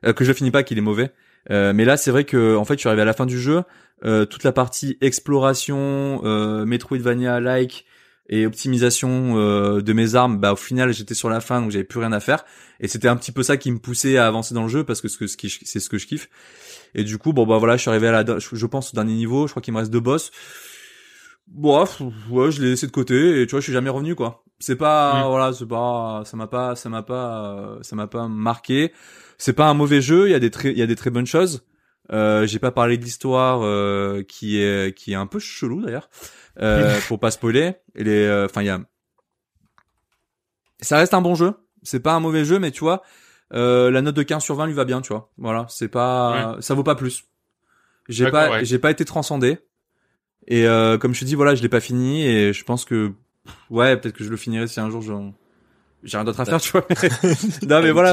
Euh, 0.04 0.12
que 0.12 0.24
je 0.24 0.30
le 0.30 0.34
finis 0.34 0.50
pas 0.50 0.62
qu'il 0.62 0.78
est 0.78 0.82
mauvais. 0.82 1.12
Euh, 1.50 1.72
mais 1.72 1.84
là, 1.84 1.96
c'est 1.96 2.10
vrai 2.10 2.24
que, 2.24 2.56
en 2.56 2.64
fait, 2.64 2.74
je 2.74 2.80
suis 2.80 2.88
arrivé 2.88 3.02
à 3.02 3.06
la 3.06 3.12
fin 3.12 3.26
du 3.26 3.38
jeu. 3.38 3.62
Euh, 4.04 4.26
toute 4.26 4.44
la 4.44 4.52
partie 4.52 4.96
exploration, 5.00 6.20
euh, 6.24 6.64
Metroidvania-like, 6.64 7.84
et 8.28 8.46
optimisation 8.46 9.38
euh, 9.38 9.80
de 9.80 9.92
mes 9.92 10.14
armes, 10.14 10.38
bah 10.38 10.52
au 10.52 10.56
final 10.56 10.92
j'étais 10.92 11.14
sur 11.14 11.30
la 11.30 11.40
fin 11.40 11.62
donc 11.62 11.70
j'avais 11.70 11.84
plus 11.84 12.00
rien 12.00 12.12
à 12.12 12.20
faire 12.20 12.44
et 12.80 12.88
c'était 12.88 13.08
un 13.08 13.16
petit 13.16 13.32
peu 13.32 13.42
ça 13.42 13.56
qui 13.56 13.70
me 13.70 13.78
poussait 13.78 14.18
à 14.18 14.26
avancer 14.26 14.54
dans 14.54 14.62
le 14.62 14.68
jeu 14.68 14.84
parce 14.84 15.00
que 15.00 15.08
ce 15.08 15.16
que 15.16 15.26
c'est 15.26 15.80
ce 15.80 15.88
que 15.88 15.98
je 15.98 16.06
kiffe. 16.06 16.28
Et 16.94 17.04
du 17.04 17.18
coup 17.18 17.32
bon 17.32 17.46
bah 17.46 17.58
voilà 17.58 17.76
je 17.76 17.82
suis 17.82 17.90
arrivé 17.90 18.08
à 18.08 18.22
la 18.22 18.38
je 18.38 18.66
pense 18.66 18.92
au 18.92 18.96
dernier 18.96 19.14
niveau, 19.14 19.46
je 19.46 19.52
crois 19.52 19.62
qu'il 19.62 19.72
me 19.72 19.78
reste 19.78 19.90
deux 19.90 20.00
boss. 20.00 20.30
Bon 21.46 21.82
ouais 22.30 22.50
je 22.50 22.60
l'ai 22.60 22.70
laissé 22.70 22.86
de 22.86 22.92
côté 22.92 23.40
et 23.40 23.46
tu 23.46 23.52
vois 23.52 23.60
je 23.60 23.64
suis 23.64 23.72
jamais 23.72 23.90
revenu 23.90 24.14
quoi. 24.14 24.44
C'est 24.60 24.76
pas 24.76 25.26
voilà 25.28 25.52
c'est 25.52 25.66
pas 25.66 26.22
ça 26.26 26.36
m'a 26.36 26.46
pas 26.46 26.74
ça 26.74 26.88
m'a 26.90 27.02
pas 27.02 27.78
ça 27.80 27.96
m'a 27.96 28.06
pas 28.06 28.28
marqué. 28.28 28.92
C'est 29.38 29.54
pas 29.54 29.68
un 29.68 29.74
mauvais 29.74 30.02
jeu, 30.02 30.28
il 30.28 30.32
y 30.32 30.34
a 30.34 30.40
des 30.40 30.50
très 30.50 30.70
il 30.72 30.78
y 30.78 30.82
a 30.82 30.86
des 30.86 30.96
très 30.96 31.10
bonnes 31.10 31.26
choses. 31.26 31.64
Euh, 32.10 32.46
j'ai 32.46 32.58
pas 32.58 32.70
parlé 32.70 32.96
de 32.96 33.04
l'histoire 33.04 33.60
euh, 33.62 34.22
qui 34.22 34.58
est 34.60 34.96
qui 34.96 35.12
est 35.12 35.16
un 35.16 35.26
peu 35.26 35.38
chelou 35.38 35.82
d'ailleurs 35.82 36.08
euh, 36.60 36.98
pour 37.08 37.18
pas 37.18 37.30
spoiler. 37.30 37.74
Les, 37.94 38.24
euh, 38.24 38.46
enfin, 38.46 38.62
il 38.62 38.66
y 38.66 38.70
a, 38.70 38.80
ça 40.80 40.98
reste 40.98 41.14
un 41.14 41.20
bon 41.20 41.34
jeu. 41.34 41.54
C'est 41.82 42.00
pas 42.00 42.12
un 42.12 42.20
mauvais 42.20 42.44
jeu, 42.44 42.58
mais 42.58 42.70
tu 42.70 42.80
vois, 42.80 43.02
euh, 43.54 43.90
la 43.90 44.02
note 44.02 44.16
de 44.16 44.22
15 44.22 44.42
sur 44.42 44.54
20 44.56 44.66
lui 44.66 44.74
va 44.74 44.84
bien, 44.84 45.00
tu 45.00 45.12
vois. 45.12 45.30
Voilà, 45.38 45.66
c'est 45.68 45.88
pas, 45.88 46.56
ça 46.60 46.74
vaut 46.74 46.82
pas 46.82 46.94
plus. 46.94 47.24
J'ai 48.08 48.30
pas, 48.30 48.64
j'ai 48.64 48.78
pas 48.78 48.90
été 48.90 49.04
transcendé. 49.04 49.58
Et 50.46 50.66
euh, 50.66 50.96
comme 50.96 51.14
je 51.14 51.20
te 51.20 51.24
dis, 51.26 51.34
voilà, 51.34 51.54
je 51.54 51.62
l'ai 51.62 51.68
pas 51.68 51.80
fini 51.80 52.24
et 52.26 52.52
je 52.52 52.64
pense 52.64 52.84
que, 52.86 53.12
ouais, 53.70 53.96
peut-être 53.96 54.16
que 54.16 54.24
je 54.24 54.30
le 54.30 54.36
finirai 54.36 54.66
si 54.66 54.80
un 54.80 54.90
jour 54.90 55.02
j'ai 55.02 56.16
rien 56.16 56.24
d'autre 56.24 56.40
à 56.40 56.44
faire, 56.46 56.60
tu 56.60 56.72
vois. 56.72 56.86
non 57.68 57.82
mais 57.82 57.90
voilà. 57.90 58.12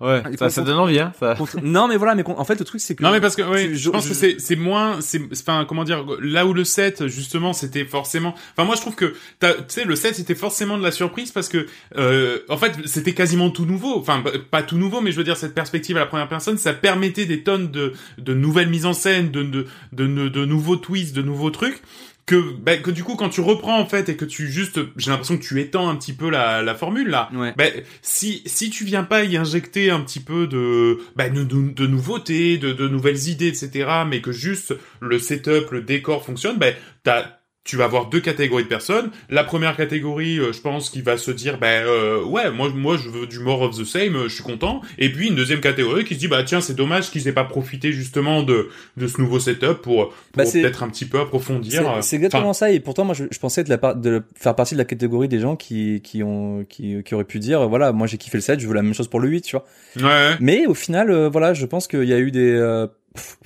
Ouais, 0.00 0.22
ça, 0.36 0.50
ça 0.50 0.62
donne 0.62 0.78
envie, 0.78 0.98
hein. 0.98 1.12
Ça... 1.20 1.36
Non, 1.62 1.86
mais 1.86 1.96
voilà, 1.96 2.14
mais 2.14 2.24
en 2.26 2.44
fait, 2.44 2.58
le 2.58 2.64
truc, 2.64 2.80
c'est 2.80 2.96
que. 2.96 3.02
Non, 3.02 3.12
mais 3.12 3.20
parce 3.20 3.36
que, 3.36 3.42
oui, 3.42 3.76
je, 3.76 3.90
pense 3.90 4.08
que 4.08 4.14
c'est, 4.14 4.40
c'est 4.40 4.56
moins, 4.56 5.00
c'est, 5.00 5.20
enfin, 5.32 5.64
comment 5.68 5.84
dire, 5.84 6.04
là 6.20 6.46
où 6.46 6.52
le 6.52 6.64
7, 6.64 7.06
justement, 7.06 7.52
c'était 7.52 7.84
forcément, 7.84 8.34
enfin, 8.52 8.64
moi, 8.64 8.74
je 8.74 8.80
trouve 8.80 8.96
que, 8.96 9.14
tu 9.40 9.46
sais, 9.68 9.84
le 9.84 9.94
7, 9.94 10.16
c'était 10.16 10.34
forcément 10.34 10.76
de 10.78 10.82
la 10.82 10.90
surprise 10.90 11.30
parce 11.30 11.48
que, 11.48 11.66
euh, 11.96 12.40
en 12.48 12.56
fait, 12.56 12.72
c'était 12.86 13.14
quasiment 13.14 13.50
tout 13.50 13.66
nouveau. 13.66 13.96
Enfin, 13.98 14.22
pas 14.50 14.62
tout 14.62 14.78
nouveau, 14.78 15.00
mais 15.00 15.12
je 15.12 15.16
veux 15.16 15.24
dire, 15.24 15.36
cette 15.36 15.54
perspective 15.54 15.96
à 15.96 16.00
la 16.00 16.06
première 16.06 16.28
personne, 16.28 16.58
ça 16.58 16.72
permettait 16.72 17.26
des 17.26 17.42
tonnes 17.42 17.70
de, 17.70 17.92
de 18.18 18.34
nouvelles 18.34 18.68
mises 18.68 18.86
en 18.86 18.94
scène, 18.94 19.30
de, 19.30 19.42
de, 19.42 19.66
de, 19.92 20.06
de, 20.06 20.28
de 20.28 20.44
nouveaux 20.44 20.76
twists, 20.76 21.14
de 21.14 21.22
nouveaux 21.22 21.50
trucs 21.50 21.80
que 22.26 22.54
bah, 22.58 22.76
que 22.76 22.90
du 22.90 23.04
coup 23.04 23.16
quand 23.16 23.28
tu 23.28 23.40
reprends 23.40 23.78
en 23.78 23.86
fait 23.86 24.08
et 24.08 24.16
que 24.16 24.24
tu 24.24 24.48
juste 24.50 24.80
j'ai 24.96 25.10
l'impression 25.10 25.36
que 25.36 25.42
tu 25.42 25.60
étends 25.60 25.88
un 25.88 25.96
petit 25.96 26.14
peu 26.14 26.30
la, 26.30 26.62
la 26.62 26.74
formule 26.74 27.08
là 27.08 27.28
ouais. 27.34 27.52
bah, 27.56 27.66
si 28.02 28.42
si 28.46 28.70
tu 28.70 28.84
viens 28.84 29.04
pas 29.04 29.24
y 29.24 29.36
injecter 29.36 29.90
un 29.90 30.00
petit 30.00 30.20
peu 30.20 30.46
de 30.46 30.98
bah, 31.16 31.28
de, 31.28 31.44
de, 31.44 31.86
nouveautés 31.86 32.56
de, 32.56 32.72
de 32.72 32.88
nouvelles 32.88 33.28
idées 33.28 33.48
etc 33.48 33.88
mais 34.06 34.22
que 34.22 34.32
juste 34.32 34.74
le 35.00 35.18
setup 35.18 35.70
le 35.70 35.82
décor 35.82 36.24
fonctionne 36.24 36.56
bah 36.56 36.68
t'as 37.02 37.40
tu 37.64 37.76
vas 37.78 37.84
avoir 37.84 38.10
deux 38.10 38.20
catégories 38.20 38.64
de 38.64 38.68
personnes. 38.68 39.10
La 39.30 39.42
première 39.42 39.74
catégorie, 39.74 40.38
euh, 40.38 40.52
je 40.52 40.60
pense, 40.60 40.90
qui 40.90 41.00
va 41.00 41.16
se 41.16 41.30
dire, 41.30 41.58
ben 41.58 41.82
euh, 41.86 42.22
ouais, 42.22 42.50
moi, 42.50 42.68
moi, 42.68 42.98
je 43.02 43.08
veux 43.08 43.26
du 43.26 43.38
more 43.38 43.62
of 43.62 43.78
the 43.78 43.84
same, 43.84 44.16
euh, 44.16 44.28
je 44.28 44.34
suis 44.34 44.44
content. 44.44 44.82
Et 44.98 45.10
puis 45.10 45.28
une 45.28 45.34
deuxième 45.34 45.60
catégorie 45.60 46.04
qui 46.04 46.14
se 46.14 46.18
dit, 46.18 46.28
bah 46.28 46.42
tiens, 46.44 46.60
c'est 46.60 46.74
dommage 46.74 47.10
qu'ils 47.10 47.26
aient 47.26 47.32
pas 47.32 47.44
profité 47.44 47.90
justement 47.90 48.42
de 48.42 48.68
de 48.98 49.06
ce 49.06 49.18
nouveau 49.18 49.40
setup 49.40 49.80
pour, 49.80 50.12
bah, 50.36 50.44
peut-être 50.44 50.82
un 50.82 50.90
petit 50.90 51.06
peu 51.06 51.20
approfondir. 51.20 51.98
C'est 52.02 52.16
exactement 52.16 52.52
ça. 52.52 52.70
Et 52.70 52.80
pourtant, 52.80 53.06
moi, 53.06 53.14
je, 53.14 53.24
je 53.30 53.38
pensais 53.38 53.64
de, 53.64 53.70
la, 53.70 53.94
de 53.94 54.22
faire 54.36 54.54
partie 54.54 54.74
de 54.74 54.78
la 54.78 54.84
catégorie 54.84 55.28
des 55.28 55.40
gens 55.40 55.56
qui 55.56 56.02
qui 56.02 56.22
ont 56.22 56.66
qui, 56.68 57.02
qui 57.02 57.14
auraient 57.14 57.24
pu 57.24 57.38
dire, 57.38 57.66
voilà, 57.66 57.92
moi 57.92 58.06
j'ai 58.06 58.18
kiffé 58.18 58.36
le 58.36 58.42
7, 58.42 58.60
je 58.60 58.68
veux 58.68 58.74
la 58.74 58.82
même 58.82 58.94
chose 58.94 59.08
pour 59.08 59.20
le 59.20 59.28
8, 59.28 59.40
tu 59.40 59.56
vois. 59.56 59.64
Ouais. 59.96 60.36
Mais 60.38 60.66
au 60.66 60.74
final, 60.74 61.28
voilà, 61.28 61.54
je 61.54 61.64
pense 61.64 61.88
qu'il 61.88 62.04
y 62.04 62.12
a 62.12 62.18
eu 62.18 62.30
des, 62.30 62.86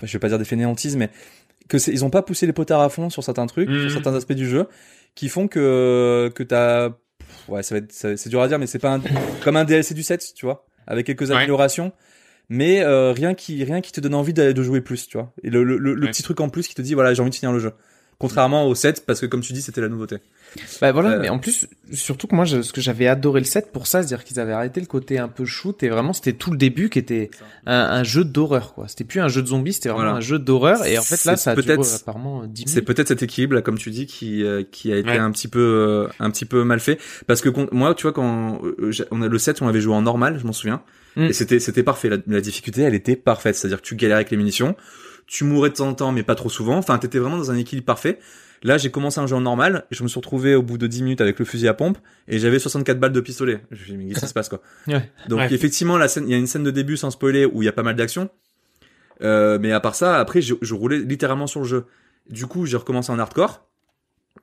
je 0.03 0.13
vais 0.13 0.19
pas 0.19 0.29
dire 0.29 0.39
des 0.39 0.45
fainéantises, 0.45 0.97
mais 0.97 1.11
que 1.69 1.77
ils 1.91 2.05
ont 2.05 2.11
pas 2.11 2.23
poussé 2.23 2.47
les 2.47 2.53
potards 2.53 2.81
à 2.81 2.89
fond 2.89 3.11
sur 3.11 3.23
certains 3.23 3.47
trucs, 3.47 3.69
sur 3.69 3.79
mhm. 3.79 3.91
certains 3.91 4.15
aspects 4.15 4.33
du 4.33 4.49
jeu, 4.49 4.67
qui 5.15 5.29
font 5.29 5.49
que 5.49 6.31
que 6.35 6.43
t'as 6.43 6.91
ouais 7.49 7.63
ça 7.63 7.75
va 7.75 7.81
être 7.81 7.93
c'est 7.93 8.29
dur 8.29 8.41
à 8.41 8.49
dire 8.49 8.59
mais 8.59 8.67
c'est 8.67 8.79
pas 8.79 8.95
un, 8.95 9.03
comme 9.43 9.57
un 9.57 9.65
DLC 9.65 9.95
du 9.95 10.03
7 10.03 10.33
tu 10.35 10.47
vois 10.47 10.67
avec 10.87 11.07
quelques 11.07 11.31
améliorations. 11.31 11.93
Mais 12.51 12.81
euh, 12.81 13.13
rien 13.13 13.35
qui 13.35 13.63
rien 13.63 13.83
qui 13.83 13.93
te 13.93 14.01
donne 14.01 14.15
envie 14.15 14.33
d'aller 14.33 14.55
de 14.55 14.63
jouer 14.63 14.81
plus 14.81 15.07
tu 15.07 15.19
vois. 15.19 15.35
Et 15.43 15.51
le 15.51 15.63
le, 15.63 15.77
le 15.77 16.07
petit 16.07 16.23
truc 16.23 16.41
en 16.41 16.49
plus 16.49 16.67
qui 16.67 16.75
te 16.75 16.81
dit 16.81 16.95
voilà 16.95 17.13
j'ai 17.13 17.21
envie 17.21 17.31
de 17.31 17.35
finir 17.35 17.53
le 17.53 17.59
jeu 17.59 17.75
Contrairement 18.21 18.67
au 18.67 18.75
7 18.75 19.07
parce 19.07 19.21
que 19.21 19.27
comme 19.27 19.43
tu 19.43 19.53
dis 19.53 19.63
c'était 19.63 19.81
la 19.81 19.89
nouveauté. 19.89 20.17
Bah 20.81 20.91
voilà, 20.91 21.11
Euh, 21.11 21.19
mais 21.21 21.29
en 21.29 21.39
plus, 21.39 21.69
surtout 21.93 22.27
que 22.27 22.35
moi, 22.35 22.45
je, 22.47 22.63
ce 22.63 22.73
que 22.73 22.81
j'avais 22.81 23.07
adoré 23.07 23.39
le 23.39 23.45
7 23.47 23.71
pour 23.71 23.87
ça, 23.87 24.01
c'est-à-dire 24.03 24.25
qu'ils 24.25 24.41
avaient 24.41 24.55
arrêté 24.55 24.81
le 24.81 24.87
côté 24.87 25.19
un 25.21 25.29
peu 25.29 25.45
shoot 25.45 25.81
et 25.85 25.89
vraiment 25.89 26.13
c'était 26.13 26.33
tout 26.33 26.51
le 26.51 26.57
début 26.57 26.89
qui 26.89 26.99
était 26.99 27.31
un, 27.67 27.77
un 27.79 28.03
jeu 28.03 28.25
d'horreur 28.25 28.75
quoi. 28.75 28.89
C'était 28.89 29.05
plus 29.05 29.21
un 29.21 29.29
jeu 29.29 29.41
de 29.43 29.47
zombies, 29.47 29.73
c'était 29.75 29.91
vraiment 29.91 30.03
Voilà. 30.03 30.17
un 30.17 30.21
jeu 30.21 30.41
d'horreur 30.41 30.85
et 30.85 30.99
en 30.99 31.03
fait 31.03 31.25
là 31.27 31.37
C'est 31.37 31.45
ça 31.45 31.51
a 31.53 31.55
duré 31.55 31.77
peut-être- 31.77 31.95
apparemment 31.95 32.43
10 32.45 32.63
C'est 32.67 32.71
minutes. 32.81 32.87
peut-être 32.87 33.07
cet 33.09 33.23
équilibre 33.23 33.55
là, 33.55 33.63
comme 33.63 33.79
tu 33.79 33.91
dis, 33.91 34.07
qui 34.07 34.43
euh, 34.43 34.65
qui 34.69 34.93
a 34.93 34.97
été 34.97 35.11
Ouais. 35.11 35.19
un 35.19 35.31
petit 35.31 35.47
peu 35.47 35.61
euh, 35.61 36.09
un 36.19 36.31
petit 36.33 36.45
peu 36.45 36.65
mal 36.65 36.81
fait. 36.81 36.99
Parce 37.29 37.41
que 37.41 37.51
moi, 37.73 37.95
tu 37.95 38.03
vois, 38.03 38.13
quand 38.13 38.61
euh, 38.65 38.91
on 39.13 39.23
a 39.23 39.29
le 39.29 39.39
7, 39.39 39.63
on 39.63 39.69
avait 39.69 39.81
joué 39.81 39.95
en 39.95 40.03
normal, 40.03 40.39
je 40.41 40.45
m'en 40.47 40.53
souviens, 40.53 40.83
Mm. 41.17 41.25
et 41.27 41.33
c'était 41.33 41.61
c'était 41.61 41.83
parfait. 41.85 42.09
La, 42.09 42.17
la 42.27 42.41
difficulté, 42.41 42.83
elle 42.83 42.95
était 42.95 43.15
parfaite. 43.17 43.55
C'est-à-dire 43.55 43.81
que 43.81 43.87
tu 43.87 43.95
galérais 43.97 44.17
avec 44.23 44.31
les 44.33 44.37
munitions, 44.37 44.75
tu 45.29 45.45
mourais 45.45 45.69
de 45.71 45.75
temps 45.77 45.87
en 45.89 45.95
temps, 45.95 46.11
mais 46.11 46.25
pas 46.25 46.35
trop 46.35 46.49
souvent. 46.49 46.77
Enfin, 46.77 46.99
t'étais 46.99 47.19
vraiment 47.21 47.37
dans 47.37 47.51
un 47.53 47.57
équilibre 47.57 47.87
parfait. 47.87 48.19
Là, 48.65 48.77
j'ai 48.77 48.91
commencé 48.91 49.21
un 49.21 49.27
jeu 49.29 49.37
en 49.37 49.41
normal, 49.43 49.85
et 49.93 49.95
je 49.95 50.03
me 50.03 50.09
suis 50.09 50.19
retrouvé 50.19 50.57
au 50.57 50.63
bout 50.63 50.79
de 50.79 50.89
10 50.89 51.03
minutes 51.05 51.21
avec 51.21 51.39
le 51.39 51.45
fusil 51.45 51.69
à 51.69 51.75
pompe, 51.75 51.99
et 52.27 52.41
j'avais 52.41 52.59
64 52.59 52.99
balles 52.99 53.13
de 53.13 53.21
pistolet. 53.21 53.61
Je 53.71 53.77
me 53.77 53.83
suis 53.85 53.93
dit, 53.93 53.99
mais 53.99 54.09
qu'est-ce 54.09 54.21
qui 54.23 54.27
se 54.29 54.35
passe, 54.35 54.49
quoi? 54.49 54.61
Ouais. 54.89 55.09
Donc, 55.29 55.39
Ouais. 55.39 55.55
effectivement, 55.55 55.97
la 55.97 56.09
scène, 56.09 56.25
il 56.27 56.33
y 56.33 56.35
a 56.35 56.39
une 56.39 56.49
scène 56.49 56.65
de 56.65 56.73
début 56.73 56.97
sans 56.97 57.11
spoiler 57.13 57.45
où 57.45 57.63
il 57.63 57.67
y 57.67 57.69
a 57.69 57.73
pas 57.73 57.85
mal 57.85 57.95
d'action. 57.95 58.31
Euh, 59.23 59.59
mais 59.61 59.71
à 59.73 59.81
part 59.81 59.95
ça, 59.95 60.19
après, 60.19 60.41
je, 60.41 60.55
je 60.61 60.75
roulais 60.75 60.99
littéralement 60.99 61.47
sur 61.47 61.61
le 61.61 61.67
jeu. 61.67 61.85
Du 62.31 62.47
coup, 62.47 62.67
j'ai 62.67 62.77
recommencé 62.77 63.13
en 63.13 63.19
hardcore. 63.21 63.65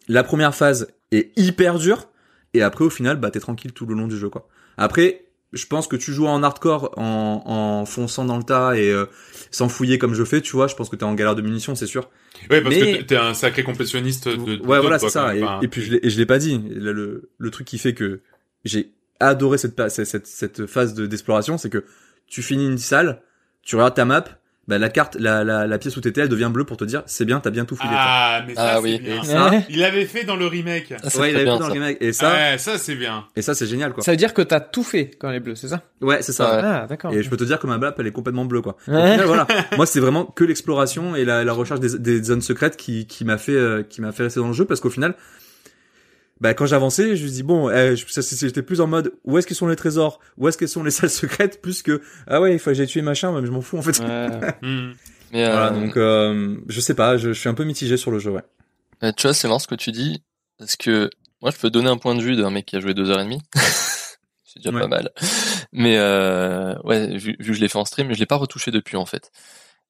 La 0.07 0.23
première 0.23 0.55
phase 0.55 0.87
est 1.11 1.37
hyper 1.37 1.77
dure, 1.79 2.09
et 2.53 2.61
après, 2.61 2.85
au 2.85 2.89
final, 2.89 3.17
bah, 3.19 3.31
t'es 3.31 3.39
tranquille 3.39 3.73
tout 3.73 3.85
le 3.85 3.95
long 3.95 4.07
du 4.07 4.17
jeu, 4.17 4.29
quoi. 4.29 4.47
Après, 4.77 5.24
je 5.55 5.65
pense 5.67 5.87
que 5.87 5.95
tu 5.95 6.11
joues 6.13 6.27
en 6.27 6.43
hardcore 6.43 6.91
en, 6.97 7.41
en 7.45 7.85
fonçant 7.85 8.25
dans 8.25 8.37
le 8.37 8.43
tas 8.43 8.75
et 8.77 8.91
euh, 8.91 9.05
sans 9.51 9.69
fouiller 9.69 9.97
comme 9.97 10.13
je 10.13 10.23
fais, 10.23 10.41
tu 10.41 10.51
vois, 10.51 10.67
je 10.67 10.75
pense 10.75 10.89
que 10.89 10.95
t'es 10.95 11.03
en 11.05 11.13
galère 11.15 11.35
de 11.35 11.41
munitions, 11.41 11.73
c'est 11.75 11.87
sûr. 11.87 12.09
Ouais, 12.51 12.61
parce 12.61 12.75
Mais- 12.75 12.97
que 12.99 13.03
t'es- 13.03 13.15
un 13.15 13.33
sacré 13.33 13.63
complétionniste 13.63 14.27
de. 14.27 14.57
de 14.57 14.63
ouais, 14.65 14.79
voilà, 14.79 14.99
c'est 14.99 15.09
ça. 15.09 15.35
Et, 15.35 15.41
Enfin, 15.43 15.59
et 15.61 15.67
puis 15.67 15.81
je 15.81 15.91
l'ai, 15.93 15.99
et 16.05 16.09
je 16.09 16.17
l'ai 16.17 16.25
pas 16.25 16.37
dit. 16.37 16.61
Le, 16.69 17.29
le 17.37 17.49
truc 17.51 17.65
qui 17.65 17.77
fait 17.77 17.93
que 17.93 18.21
j'ai 18.65 18.91
adoré 19.19 19.57
cette, 19.57 19.81
cette 19.89 20.65
phase 20.65 20.93
de, 20.93 21.05
d'exploration, 21.07 21.57
c'est 21.57 21.69
que 21.69 21.85
tu 22.27 22.41
finis 22.41 22.67
une 22.67 22.77
salle, 22.77 23.21
tu 23.63 23.75
regardes 23.77 23.95
ta 23.95 24.03
map, 24.05 24.25
bah, 24.67 24.77
la 24.79 24.89
carte, 24.89 25.15
la, 25.19 25.43
la, 25.43 25.67
la 25.67 25.77
pièce 25.77 25.95
où 25.95 26.01
t'étais, 26.01 26.21
elle 26.21 26.29
devient 26.29 26.49
bleue 26.51 26.63
pour 26.63 26.77
te 26.77 26.83
dire, 26.85 27.03
c'est 27.05 27.23
bien, 27.25 27.39
t'as 27.39 27.51
bien 27.51 27.65
tout 27.65 27.75
fouillé. 27.75 27.93
Ah, 27.95 28.41
mais 28.47 28.55
ça, 28.55 28.61
Ah 28.63 28.75
c'est 28.77 28.81
oui. 28.83 28.99
bien. 28.99 29.21
Et 29.21 29.25
ça, 29.25 29.51
Il 29.69 29.79
l'avait 29.79 30.05
fait 30.05 30.23
dans 30.23 30.35
le 30.35 30.47
remake. 30.47 30.91
Ah, 30.91 30.95
ouais, 30.95 31.01
il 31.03 31.09
très 31.11 31.21
avait 31.35 31.43
bien, 31.43 31.53
fait 31.53 31.59
dans 31.59 31.67
le 31.67 31.73
remake. 31.73 31.97
Et 32.01 32.13
ça, 32.13 32.31
ouais, 32.33 32.57
ça, 32.57 32.77
c'est 32.77 32.95
bien. 32.95 33.25
et 33.35 33.41
ça, 33.41 33.53
c'est 33.53 33.67
génial, 33.67 33.93
quoi. 33.93 34.03
Ça 34.03 34.11
veut 34.11 34.17
dire 34.17 34.33
que 34.33 34.41
t'as 34.41 34.59
tout 34.59 34.83
fait 34.83 35.11
quand 35.19 35.29
elle 35.29 35.35
est 35.35 35.39
bleue, 35.39 35.55
c'est 35.55 35.67
ça? 35.67 35.81
Ouais, 36.01 36.21
c'est 36.21 36.31
ça. 36.33 36.55
Ouais. 36.55 36.61
Ah 36.63 36.85
d'accord. 36.89 37.13
Et 37.13 37.21
je 37.21 37.29
peux 37.29 37.37
te 37.37 37.43
dire 37.43 37.59
que 37.59 37.67
ma 37.67 37.77
map, 37.77 37.93
elle 37.99 38.07
est 38.07 38.11
complètement 38.11 38.45
bleue, 38.45 38.61
quoi. 38.61 38.75
Ouais. 38.87 39.11
final, 39.11 39.25
voilà. 39.27 39.47
Moi, 39.77 39.85
c'est 39.85 39.99
vraiment 39.99 40.25
que 40.25 40.43
l'exploration 40.43 41.15
et 41.15 41.25
la, 41.25 41.43
la 41.43 41.53
recherche 41.53 41.79
des, 41.79 41.99
des 41.99 42.23
zones 42.23 42.41
secrètes 42.41 42.75
qui, 42.77 43.05
qui 43.05 43.23
m'a 43.25 43.37
fait, 43.37 43.51
euh, 43.55 43.83
qui 43.83 44.01
m'a 44.01 44.11
fait 44.11 44.23
rester 44.23 44.39
dans 44.39 44.47
le 44.47 44.53
jeu 44.53 44.65
parce 44.65 44.79
qu'au 44.79 44.89
final, 44.89 45.13
bah, 46.41 46.53
quand 46.53 46.65
j'avançais, 46.65 47.15
je 47.15 47.23
me 47.23 47.29
dis 47.29 47.43
bon, 47.43 47.69
euh, 47.69 47.95
j'étais 47.95 48.61
plus 48.61 48.81
en 48.81 48.87
mode 48.87 49.13
où 49.23 49.37
est-ce 49.37 49.47
qu'ils 49.47 49.55
sont 49.55 49.67
les 49.67 49.75
trésors, 49.75 50.19
où 50.37 50.47
est-ce 50.47 50.57
qu'elles 50.57 50.67
sont 50.69 50.83
les 50.83 50.91
salles 50.91 51.09
secrètes, 51.09 51.61
plus 51.61 51.81
que 51.81 52.01
ah 52.27 52.41
ouais, 52.41 52.53
il 52.53 52.59
faut 52.59 52.69
que 52.71 52.75
j'aille 52.75 52.87
tuer 52.87 53.01
machin, 53.01 53.31
mais 53.39 53.45
je 53.45 53.51
m'en 53.51 53.61
fous 53.61 53.77
en 53.77 53.81
fait. 53.81 53.99
Ouais. 53.99 54.29
Hmm. 54.61 54.93
Mais 55.31 55.43
euh, 55.45 55.51
Voilà, 55.51 55.69
donc 55.71 55.97
euh, 55.97 56.57
je 56.67 56.79
sais 56.79 56.93
pas, 56.93 57.17
je, 57.17 57.33
je 57.33 57.39
suis 57.39 57.49
un 57.49 57.53
peu 57.55 57.63
mitigé 57.63 57.97
sur 57.97 58.11
le 58.11 58.19
jeu, 58.19 58.31
ouais. 58.31 58.43
euh, 59.03 59.11
tu 59.17 59.23
vois, 59.23 59.33
c'est 59.33 59.47
marrant 59.47 59.59
ce 59.59 59.67
que 59.67 59.75
tu 59.75 59.91
dis, 59.91 60.21
parce 60.59 60.75
que 60.75 61.09
moi, 61.41 61.51
je 61.51 61.57
peux 61.57 61.69
donner 61.69 61.89
un 61.89 61.97
point 61.97 62.15
de 62.15 62.21
vue 62.21 62.35
d'un 62.35 62.49
mec 62.51 62.65
qui 62.65 62.75
a 62.75 62.79
joué 62.79 62.93
deux 62.93 63.09
heures 63.09 63.19
et 63.19 63.23
demie. 63.25 63.41
c'est 64.43 64.59
déjà 64.59 64.71
Ouais. 64.71 64.81
pas 64.81 64.87
mal. 64.87 65.09
Mais 65.73 65.97
euh, 65.97 66.75
ouais, 66.83 67.17
vu, 67.17 67.35
vu 67.39 67.47
que 67.47 67.53
je 67.53 67.59
l'ai 67.61 67.67
fait 67.67 67.77
en 67.77 67.85
stream, 67.85 68.13
je 68.13 68.19
l'ai 68.19 68.25
pas 68.25 68.37
retouché 68.37 68.71
depuis 68.71 68.95
en 68.97 69.05
fait. 69.05 69.31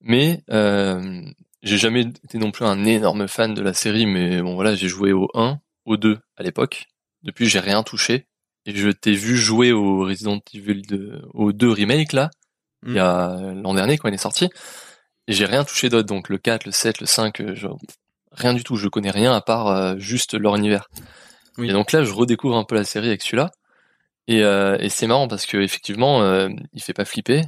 Mais 0.01 0.43
euh, 0.51 1.21
j'ai 1.63 1.77
jamais 1.77 2.01
été 2.01 2.37
non 2.37 2.51
plus 2.51 2.65
un 2.65 2.83
énorme 2.85 3.27
fan 3.27 3.53
de 3.53 3.61
la 3.61 3.73
série, 3.73 4.05
mais 4.05 4.41
bon 4.41 4.55
voilà, 4.55 4.73
j'ai 4.75 4.87
joué 4.87 5.11
au 5.13 5.29
1, 5.35 5.59
au 5.85 5.97
2 5.97 6.19
à 6.37 6.43
l'époque. 6.43 6.85
Depuis, 7.23 7.47
j'ai 7.47 7.59
rien 7.59 7.83
touché. 7.83 8.27
Et 8.65 8.75
je 8.75 8.89
t'ai 8.89 9.13
vu 9.13 9.37
jouer 9.37 9.71
au 9.71 9.99
Resident 10.05 10.39
Evil 10.53 10.81
2, 10.81 11.21
au 11.33 11.51
2 11.53 11.69
remake 11.69 12.13
là, 12.13 12.31
il 12.85 12.93
y 12.93 12.99
a 12.99 13.53
l'an 13.53 13.73
dernier 13.75 13.97
quand 13.97 14.07
il 14.07 14.13
est 14.15 14.17
sorti. 14.17 14.49
Et 15.27 15.33
j'ai 15.33 15.45
rien 15.45 15.63
touché 15.63 15.89
d'autre, 15.89 16.07
donc 16.07 16.29
le 16.29 16.37
4, 16.37 16.65
le 16.65 16.71
7, 16.71 16.99
le 16.99 17.05
5, 17.07 17.41
euh, 17.41 17.55
genre, 17.55 17.79
rien 18.31 18.53
du 18.53 18.63
tout. 18.63 18.75
Je 18.75 18.87
connais 18.87 19.11
rien 19.11 19.33
à 19.33 19.41
part 19.41 19.67
euh, 19.67 19.95
juste 19.97 20.33
leur 20.35 20.55
univers. 20.55 20.89
Oui. 21.57 21.69
Et 21.69 21.73
donc 21.73 21.91
là, 21.91 22.03
je 22.03 22.11
redécouvre 22.11 22.57
un 22.57 22.63
peu 22.63 22.75
la 22.75 22.83
série 22.83 23.07
avec 23.07 23.21
celui-là. 23.21 23.51
Et, 24.27 24.43
euh, 24.43 24.77
et 24.79 24.89
c'est 24.89 25.07
marrant 25.07 25.27
parce 25.27 25.45
que 25.45 25.57
effectivement, 25.57 26.21
euh, 26.23 26.49
il 26.73 26.81
fait 26.81 26.93
pas 26.93 27.05
flipper, 27.05 27.43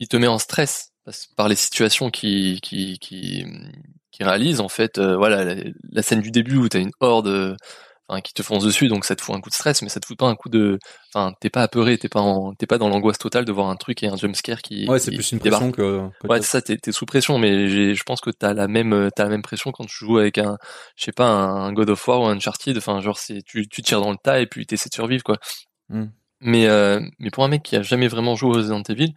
il 0.00 0.08
te 0.08 0.16
met 0.16 0.28
en 0.28 0.38
stress 0.38 0.92
parce- 1.04 1.26
par 1.36 1.48
les 1.48 1.56
situations 1.56 2.10
qui 2.10 2.60
qui 2.62 2.98
qui, 3.00 3.44
qui 4.16 4.24
réalise 4.24 4.60
en 4.60 4.68
fait. 4.68 4.98
euh, 4.98 5.16
voilà, 5.16 5.44
la, 5.44 5.54
la 5.92 6.02
scène 6.02 6.20
du 6.20 6.30
début 6.30 6.56
où 6.56 6.68
t'as 6.68 6.80
une 6.80 6.92
horde. 7.00 7.28
euh, 7.28 7.54
qui 8.22 8.32
te 8.34 8.42
fonce 8.44 8.62
dessus, 8.64 8.86
donc 8.86 9.04
ça 9.04 9.16
te 9.16 9.22
fout 9.22 9.34
un 9.34 9.40
coup 9.40 9.50
de 9.50 9.54
stress, 9.54 9.82
mais 9.82 9.88
ça 9.88 9.98
te 9.98 10.06
fout 10.06 10.16
pas 10.16 10.26
un 10.28 10.36
coup 10.36 10.48
de, 10.48 10.78
enfin, 11.12 11.32
t'es 11.40 11.50
pas 11.50 11.62
apeuré, 11.64 11.98
t'es 11.98 12.08
pas 12.08 12.20
en, 12.20 12.54
t'es 12.54 12.66
pas 12.66 12.78
dans 12.78 12.88
l'angoisse 12.88 13.18
totale 13.18 13.44
de 13.44 13.50
voir 13.50 13.68
un 13.68 13.74
truc 13.74 14.00
et 14.04 14.06
un 14.06 14.14
jumpscare 14.16 14.62
qui, 14.62 14.88
Ouais, 14.88 15.00
c'est 15.00 15.10
plus 15.10 15.32
une 15.32 15.40
débarque. 15.40 15.72
pression 15.72 15.72
que. 15.72 16.28
Ouais, 16.28 16.40
c'est 16.40 16.46
ça, 16.46 16.62
t'es, 16.62 16.76
t'es 16.76 16.92
sous 16.92 17.04
pression, 17.04 17.36
mais 17.40 17.66
j'ai, 17.68 17.96
je 17.96 18.02
pense 18.04 18.20
que 18.20 18.30
t'as 18.30 18.54
la 18.54 18.68
même, 18.68 18.92
euh, 18.92 19.08
t'as 19.14 19.24
la 19.24 19.30
même 19.30 19.42
pression 19.42 19.72
quand 19.72 19.86
tu 19.86 20.04
joues 20.04 20.18
avec 20.18 20.38
un, 20.38 20.56
je 20.94 21.04
sais 21.04 21.12
pas, 21.12 21.26
un 21.28 21.72
God 21.72 21.90
of 21.90 22.06
War 22.06 22.20
ou 22.20 22.26
un 22.26 22.36
Uncharted. 22.36 22.76
Enfin, 22.78 23.00
genre, 23.00 23.18
c'est, 23.18 23.42
tu, 23.42 23.66
tu 23.68 23.82
tires 23.82 24.00
dans 24.00 24.12
le 24.12 24.18
tas 24.22 24.38
et 24.40 24.46
puis 24.46 24.66
t'essaies 24.66 24.88
de 24.88 24.94
survivre, 24.94 25.24
quoi. 25.24 25.38
Hmm. 25.88 26.06
Mais, 26.40 26.68
euh, 26.68 27.00
mais 27.18 27.30
pour 27.30 27.42
un 27.44 27.48
mec 27.48 27.62
qui 27.64 27.74
a 27.76 27.82
jamais 27.82 28.06
vraiment 28.08 28.36
joué 28.36 28.50
au 28.50 28.52
Resident 28.52 28.82
Evil, 28.88 29.14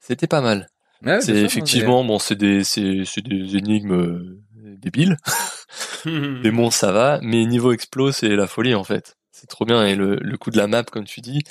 c'était 0.00 0.26
pas 0.26 0.40
mal. 0.42 0.68
Ouais, 1.04 1.20
c'est 1.20 1.34
effectivement, 1.36 2.04
bon, 2.04 2.18
c'est 2.18 2.34
des, 2.34 2.62
c'est, 2.64 3.04
c'est 3.06 3.22
des 3.22 3.56
énigmes 3.56 3.92
euh, 3.94 4.40
débiles. 4.76 5.16
Mais 6.04 6.50
bon, 6.50 6.70
ça 6.70 6.92
va. 6.92 7.18
Mais 7.22 7.44
niveau 7.46 7.72
explo, 7.72 8.12
c'est 8.12 8.28
la 8.36 8.46
folie 8.46 8.74
en 8.74 8.84
fait. 8.84 9.16
C'est 9.32 9.46
trop 9.46 9.64
bien. 9.64 9.84
Et 9.86 9.94
le, 9.94 10.16
le 10.16 10.36
coup 10.36 10.50
de 10.50 10.56
la 10.58 10.66
map, 10.66 10.82
comme 10.84 11.04
tu 11.04 11.20
dis, 11.20 11.42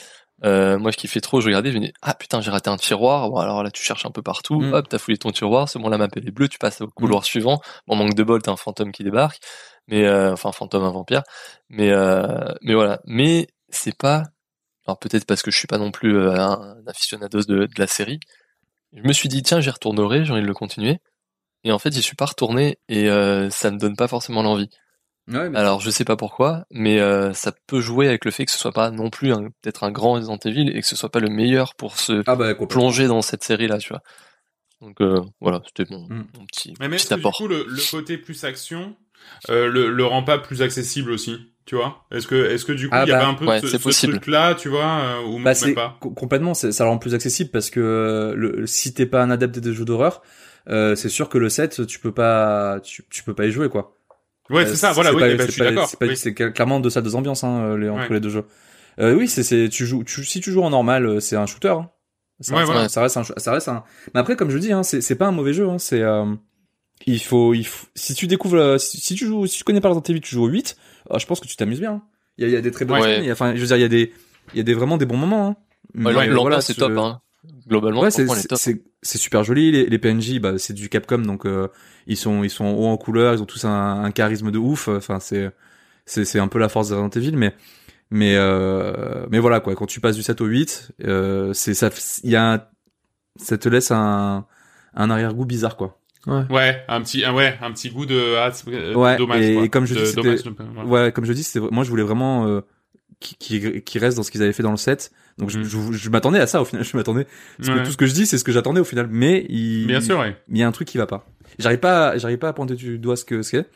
euh, 0.43 0.77
moi 0.77 0.91
je 0.91 0.97
kiffais 0.97 1.19
trop. 1.21 1.41
Je 1.41 1.47
regardais, 1.47 1.71
je 1.71 1.77
me 1.79 1.85
dis 1.85 1.93
ah 2.01 2.13
putain, 2.13 2.41
j'ai 2.41 2.51
raté 2.51 2.69
un 2.69 2.77
tiroir. 2.77 3.29
Bon 3.29 3.37
alors 3.37 3.63
là, 3.63 3.71
tu 3.71 3.83
cherches 3.83 4.05
un 4.05 4.11
peu 4.11 4.21
partout. 4.21 4.59
Mm. 4.61 4.73
Hop, 4.73 4.89
t'as 4.89 4.97
fouillé 4.99 5.17
ton 5.17 5.31
tiroir. 5.31 5.67
C'est 5.69 5.79
bon, 5.79 5.89
la 5.89 5.97
map 5.97 6.07
elle 6.15 6.27
est 6.27 6.31
bleue. 6.31 6.47
Tu 6.47 6.59
passes 6.59 6.81
au 6.81 6.87
couloir 6.87 7.23
suivant. 7.25 7.59
Bon, 7.87 7.95
manque 7.95 8.13
de 8.15 8.23
bol, 8.23 8.41
t'as 8.41 8.51
un 8.51 8.57
fantôme 8.57 8.91
qui 8.91 9.03
débarque. 9.03 9.39
Mais 9.87 10.05
euh, 10.05 10.33
enfin, 10.33 10.49
un 10.49 10.51
fantôme, 10.53 10.83
un 10.83 10.91
vampire. 10.91 11.23
Mais 11.69 11.89
euh, 11.91 12.25
mais 12.61 12.75
voilà. 12.75 12.99
Mais 13.05 13.47
c'est 13.69 13.97
pas. 13.97 14.25
Alors 14.87 14.99
peut-être 14.99 15.25
parce 15.25 15.41
que 15.43 15.51
je 15.51 15.57
suis 15.57 15.67
pas 15.67 15.77
non 15.77 15.91
plus 15.91 16.17
euh, 16.17 16.33
un, 16.33 16.75
un 16.83 16.87
aficionados 16.87 17.43
de, 17.43 17.65
de 17.65 17.79
la 17.79 17.87
série. 17.87 18.19
Je 18.93 19.01
me 19.03 19.13
suis 19.13 19.29
dit 19.29 19.43
tiens, 19.43 19.59
j'y 19.59 19.69
retournerai. 19.69 20.25
J'ai 20.25 20.31
envie 20.31 20.41
de 20.41 20.47
le 20.47 20.53
continuer. 20.53 20.99
Et 21.63 21.71
en 21.71 21.79
fait, 21.79 21.93
j'y 21.93 22.01
suis 22.01 22.15
pas 22.15 22.25
retourné 22.25 22.77
et 22.87 23.09
euh, 23.09 23.49
ça 23.49 23.69
me 23.71 23.77
donne 23.77 23.95
pas 23.95 24.07
forcément 24.07 24.41
l'envie. 24.43 24.69
Ouais, 25.27 25.49
mais- 25.49 25.59
Alors 25.59 25.79
je 25.81 25.89
sais 25.91 26.05
pas 26.05 26.15
pourquoi, 26.15 26.65
mais 26.71 26.99
euh, 26.99 27.33
ça 27.33 27.51
peut 27.67 27.81
jouer 27.81 28.07
avec 28.07 28.25
le 28.25 28.31
fait 28.31 28.45
que 28.45 28.51
ce 28.51 28.57
soit 28.57 28.71
pas 28.71 28.89
non 28.89 29.09
plus 29.11 29.31
peut-être 29.61 29.83
un 29.83 29.91
grand 29.91 30.13
Resident 30.13 30.39
Evil 30.45 30.69
et 30.75 30.81
que 30.81 30.87
ce 30.87 30.95
soit 30.95 31.11
pas 31.11 31.19
le 31.19 31.29
meilleur 31.29 31.75
pour 31.75 31.99
se 31.99 32.23
Ah 32.25 32.35
bah, 32.35 32.55
plonger 32.55 33.07
dans 33.07 33.21
cette 33.21 33.43
série 33.43 33.67
là, 33.67 33.77
tu 33.77 33.89
vois. 33.89 34.01
Donc 34.81 35.01
euh, 35.01 35.21
voilà, 35.41 35.61
c'était 35.65 35.85
mon, 35.93 36.07
Mm. 36.07 36.27
mon 36.37 36.45
petit, 36.45 36.73
Mais 36.79 36.87
que 36.89 37.07
du 37.07 37.13
apport. 37.13 37.37
coup, 37.37 37.47
le, 37.47 37.65
le 37.67 37.91
côté 37.91 38.17
plus 38.17 38.43
action 38.45 38.95
euh, 39.49 39.67
le, 39.67 39.91
le 39.91 40.05
rend 40.05 40.23
pas 40.23 40.39
plus 40.39 40.61
accessible 40.61 41.11
aussi, 41.11 41.37
tu 41.65 41.75
vois 41.75 42.03
Est-ce 42.11 42.27
que, 42.27 42.35
est-ce 42.49 42.65
que 42.65 42.71
du 42.71 42.89
coup, 42.89 42.95
il 42.95 42.99
Ah 42.99 43.05
y 43.05 43.11
avait 43.11 43.21
bah, 43.21 43.27
un 43.27 43.33
peu 43.35 43.45
ouais, 43.45 43.59
ce, 43.61 43.67
ce 43.67 43.77
possible. 43.77 44.13
truc-là, 44.13 44.55
tu 44.55 44.69
vois, 44.69 44.85
euh, 45.01 45.23
ou 45.25 45.39
Bah 45.39 45.53
même 45.65 45.75
pas 45.75 45.97
co- 45.99 46.09
complètement, 46.11 46.53
ça 46.53 46.85
rend 46.85 46.97
plus 46.97 47.13
accessible 47.13 47.51
parce 47.51 47.69
que 47.69 47.79
euh, 47.79 48.33
le, 48.35 48.65
si 48.67 48.93
t'es 48.93 49.05
pas 49.05 49.21
un 49.21 49.29
adepte 49.29 49.59
des 49.59 49.73
jeux 49.73 49.85
d'horreur, 49.85 50.21
euh, 50.69 50.95
c'est 50.95 51.09
sûr 51.09 51.29
que 51.29 51.37
le 51.37 51.49
7 51.49 51.85
tu 51.87 51.99
peux 51.99 52.11
pas, 52.11 52.79
tu, 52.83 53.03
tu 53.09 53.23
peux 53.23 53.33
pas 53.35 53.45
y 53.45 53.51
jouer 53.51 53.69
quoi. 53.69 53.95
Ouais, 54.49 54.63
Euh, 54.63 54.65
c'est 54.65 54.77
ça, 54.77 54.91
voilà, 54.93 55.13
oui, 55.13 55.21
pas- 55.21 55.27
ben, 55.27 55.37
je 55.39 55.45
c'est 55.45 55.51
suis 55.51 55.61
d'accord. 55.61 55.89
C'est 56.15 56.39
oui. 56.41 56.51
clairement 56.53 56.79
deux 56.79 56.89
salles, 56.89 57.03
deux 57.03 57.15
ambiances 57.15 57.43
hein, 57.43 57.77
les, 57.77 57.87
entre 57.89 58.07
Ouais. 58.09 58.15
les 58.15 58.19
deux 58.19 58.29
jeux. 58.29 58.45
Euh, 58.99 59.13
oui, 59.15 59.27
c'est 59.27 59.43
c'est 59.43 59.69
tu 59.69 59.85
joues, 59.85 60.03
tu, 60.03 60.25
si 60.25 60.41
tu 60.41 60.51
joues 60.51 60.63
en 60.63 60.71
normal, 60.71 61.05
euh, 61.05 61.19
c'est 61.19 61.35
un 61.35 61.45
shooter. 61.45 61.69
hein. 61.69 61.89
Ça, 62.41 62.55
Ouais, 62.55 62.63
voilà. 62.63 62.89
ça 62.89 63.01
reste 63.01 63.17
un, 63.17 63.23
ça 63.23 63.51
reste 63.51 63.67
un. 63.67 63.83
Mais 64.13 64.19
après, 64.21 64.35
comme 64.35 64.49
je 64.49 64.57
dis, 64.57 64.71
hein, 64.73 64.81
c'est 64.83 65.01
c'est 65.01 65.15
pas 65.15 65.27
un 65.27 65.31
mauvais 65.31 65.53
jeu. 65.53 65.69
Hein, 65.69 65.77
c'est 65.77 66.01
euh, 66.01 66.25
il 67.05 67.19
faut, 67.21 67.53
il 67.53 67.65
faut, 67.65 67.87
si 67.95 68.13
tu 68.15 68.27
découvres, 68.27 68.57
euh, 68.57 68.77
si, 68.77 68.99
si 68.99 69.15
tu 69.15 69.25
joues, 69.25 69.47
si 69.47 69.59
tu 69.59 69.63
connais 69.63 69.81
pas 69.81 69.89
Resident 69.89 70.03
Evil, 70.09 70.21
tu 70.21 70.35
joues 70.35 70.43
au 70.45 70.47
8, 70.47 70.77
euh, 71.11 71.19
je 71.19 71.25
pense 71.25 71.39
que 71.39 71.47
tu 71.47 71.55
t'amuses 71.55 71.79
bien. 71.79 71.93
hein. 71.93 72.01
Il 72.37 72.43
y 72.43 72.45
a, 72.45 72.47
il 72.49 72.53
y 72.53 72.57
a 72.57 72.61
des 72.61 72.71
très 72.71 72.85
bonnes 72.85 73.01
Ouais. 73.01 73.21
scènes, 73.21 73.31
enfin, 73.31 73.53
je 73.55 73.59
veux 73.61 73.67
dire, 73.67 73.75
il 73.77 73.81
y 73.81 73.85
a 73.85 73.89
des, 73.89 74.13
il 74.53 74.57
y 74.57 74.59
a 74.61 74.63
des 74.63 74.73
vraiment 74.73 74.97
des 74.97 75.05
bons 75.05 75.17
moments. 75.17 75.47
Hein. 75.49 75.55
Ouais, 75.95 76.13
Mais 76.13 76.13
l'ambiance 76.13 76.41
voilà, 76.41 76.61
c'est 76.61 76.73
ce- 76.73 76.79
top, 76.79 76.97
hein. 76.97 77.21
Globalement, 77.67 78.01
Ouais, 78.01 78.11
c'est 78.11 79.17
super 79.17 79.43
joli. 79.43 79.71
Les, 79.71 79.85
les 79.85 79.97
PNJ, 79.97 80.39
bah, 80.39 80.57
c'est 80.57 80.73
du 80.73 80.89
Capcom, 80.89 81.19
donc 81.19 81.45
euh, 81.45 81.67
ils 82.05 82.17
sont 82.17 82.43
ils 82.43 82.49
sont 82.49 82.65
hauts 82.65 82.87
en 82.87 82.97
couleur, 82.97 83.33
ils 83.33 83.41
ont 83.41 83.45
tous 83.45 83.63
un, 83.65 84.03
un 84.03 84.11
charisme 84.11 84.51
de 84.51 84.57
ouf. 84.57 84.89
Enfin, 84.89 85.19
c'est 85.21 85.49
c'est 86.05 86.25
c'est 86.25 86.39
un 86.39 86.47
peu 86.49 86.59
la 86.59 86.67
force 86.67 86.89
de 86.89 86.95
Resident 86.95 87.09
Evil, 87.21 87.37
mais 87.37 87.55
mais 88.11 88.35
euh, 88.35 89.25
mais 89.29 89.39
voilà 89.39 89.61
quoi. 89.61 89.73
Quand 89.75 89.85
tu 89.85 90.01
passes 90.01 90.15
du 90.17 90.23
7 90.23 90.41
au 90.41 90.45
8, 90.45 90.91
euh, 91.05 91.53
c'est 91.53 91.73
ça. 91.73 91.89
Il 92.23 92.29
y 92.31 92.35
a 92.35 92.53
un, 92.55 92.61
ça 93.37 93.57
te 93.57 93.69
laisse 93.69 93.91
un 93.91 94.45
un 94.95 95.09
arrière-goût 95.09 95.45
bizarre 95.45 95.77
quoi. 95.77 95.98
Ouais, 96.27 96.83
un 96.87 97.01
petit, 97.01 97.23
un, 97.23 97.33
ouais, 97.33 97.57
un 97.61 97.71
petit 97.71 97.89
goût 97.89 98.05
de, 98.05 98.35
ah, 98.37 98.51
euh, 98.67 98.93
Ouais, 98.93 99.17
dommage, 99.17 99.41
et 99.41 99.69
comme 99.69 99.85
je 99.85 99.95
De- 99.95 100.03
dis, 100.03 100.13
dommage, 100.13 100.39
voilà. 100.75 101.05
Ouais, 101.05 101.11
comme 101.11 101.25
je 101.25 101.33
dis, 101.33 101.47
moi 101.71 101.83
je 101.83 101.89
voulais 101.89 102.03
vraiment 102.03 102.45
euh, 102.47 102.61
qui 103.19 103.35
qui 103.37 103.81
qui 103.81 103.99
reste 103.99 104.17
dans 104.17 104.23
ce 104.23 104.29
qu'ils 104.31 104.43
avaient 104.43 104.53
fait 104.53 104.63
dans 104.63 104.71
le 104.71 104.77
7. 104.77 105.11
Donc 105.37 105.49
je, 105.49 105.57
Mhm. 105.59 105.63
je, 105.63 105.91
je 105.97 106.09
m'attendais 106.09 106.39
à 106.39 106.47
ça 106.47 106.61
au 106.61 106.65
final. 106.65 106.83
Je 106.91 106.97
m'attendais 106.97 107.25
parce 107.57 107.69
Ouais. 107.69 107.75
que 107.79 107.85
tout 107.85 107.91
ce 107.91 107.97
que 107.97 108.05
je 108.05 108.13
dis, 108.13 108.25
c'est 108.25 108.37
ce 108.37 108.43
que 108.43 108.51
j'attendais 108.51 108.81
au 108.81 108.85
final. 108.85 109.07
Mais 109.09 109.45
il 109.49 109.87
Bien 109.87 110.01
sûr, 110.01 110.19
ouais. 110.19 110.35
il 110.49 110.57
y 110.57 110.63
a 110.63 110.67
un 110.67 110.71
truc 110.73 110.87
qui 110.89 110.97
va 110.97 111.07
pas. 111.07 111.25
J'arrive 111.57 111.79
pas, 111.79 112.17
j'arrive 112.17 112.37
pas 112.37 112.49
à 112.49 112.53
pointer 112.53 112.75
du 112.75 112.99
doigt 112.99 113.15
ce 113.15 113.23
que 113.23 113.41
ce 113.41 113.51
qu'est. 113.51 113.69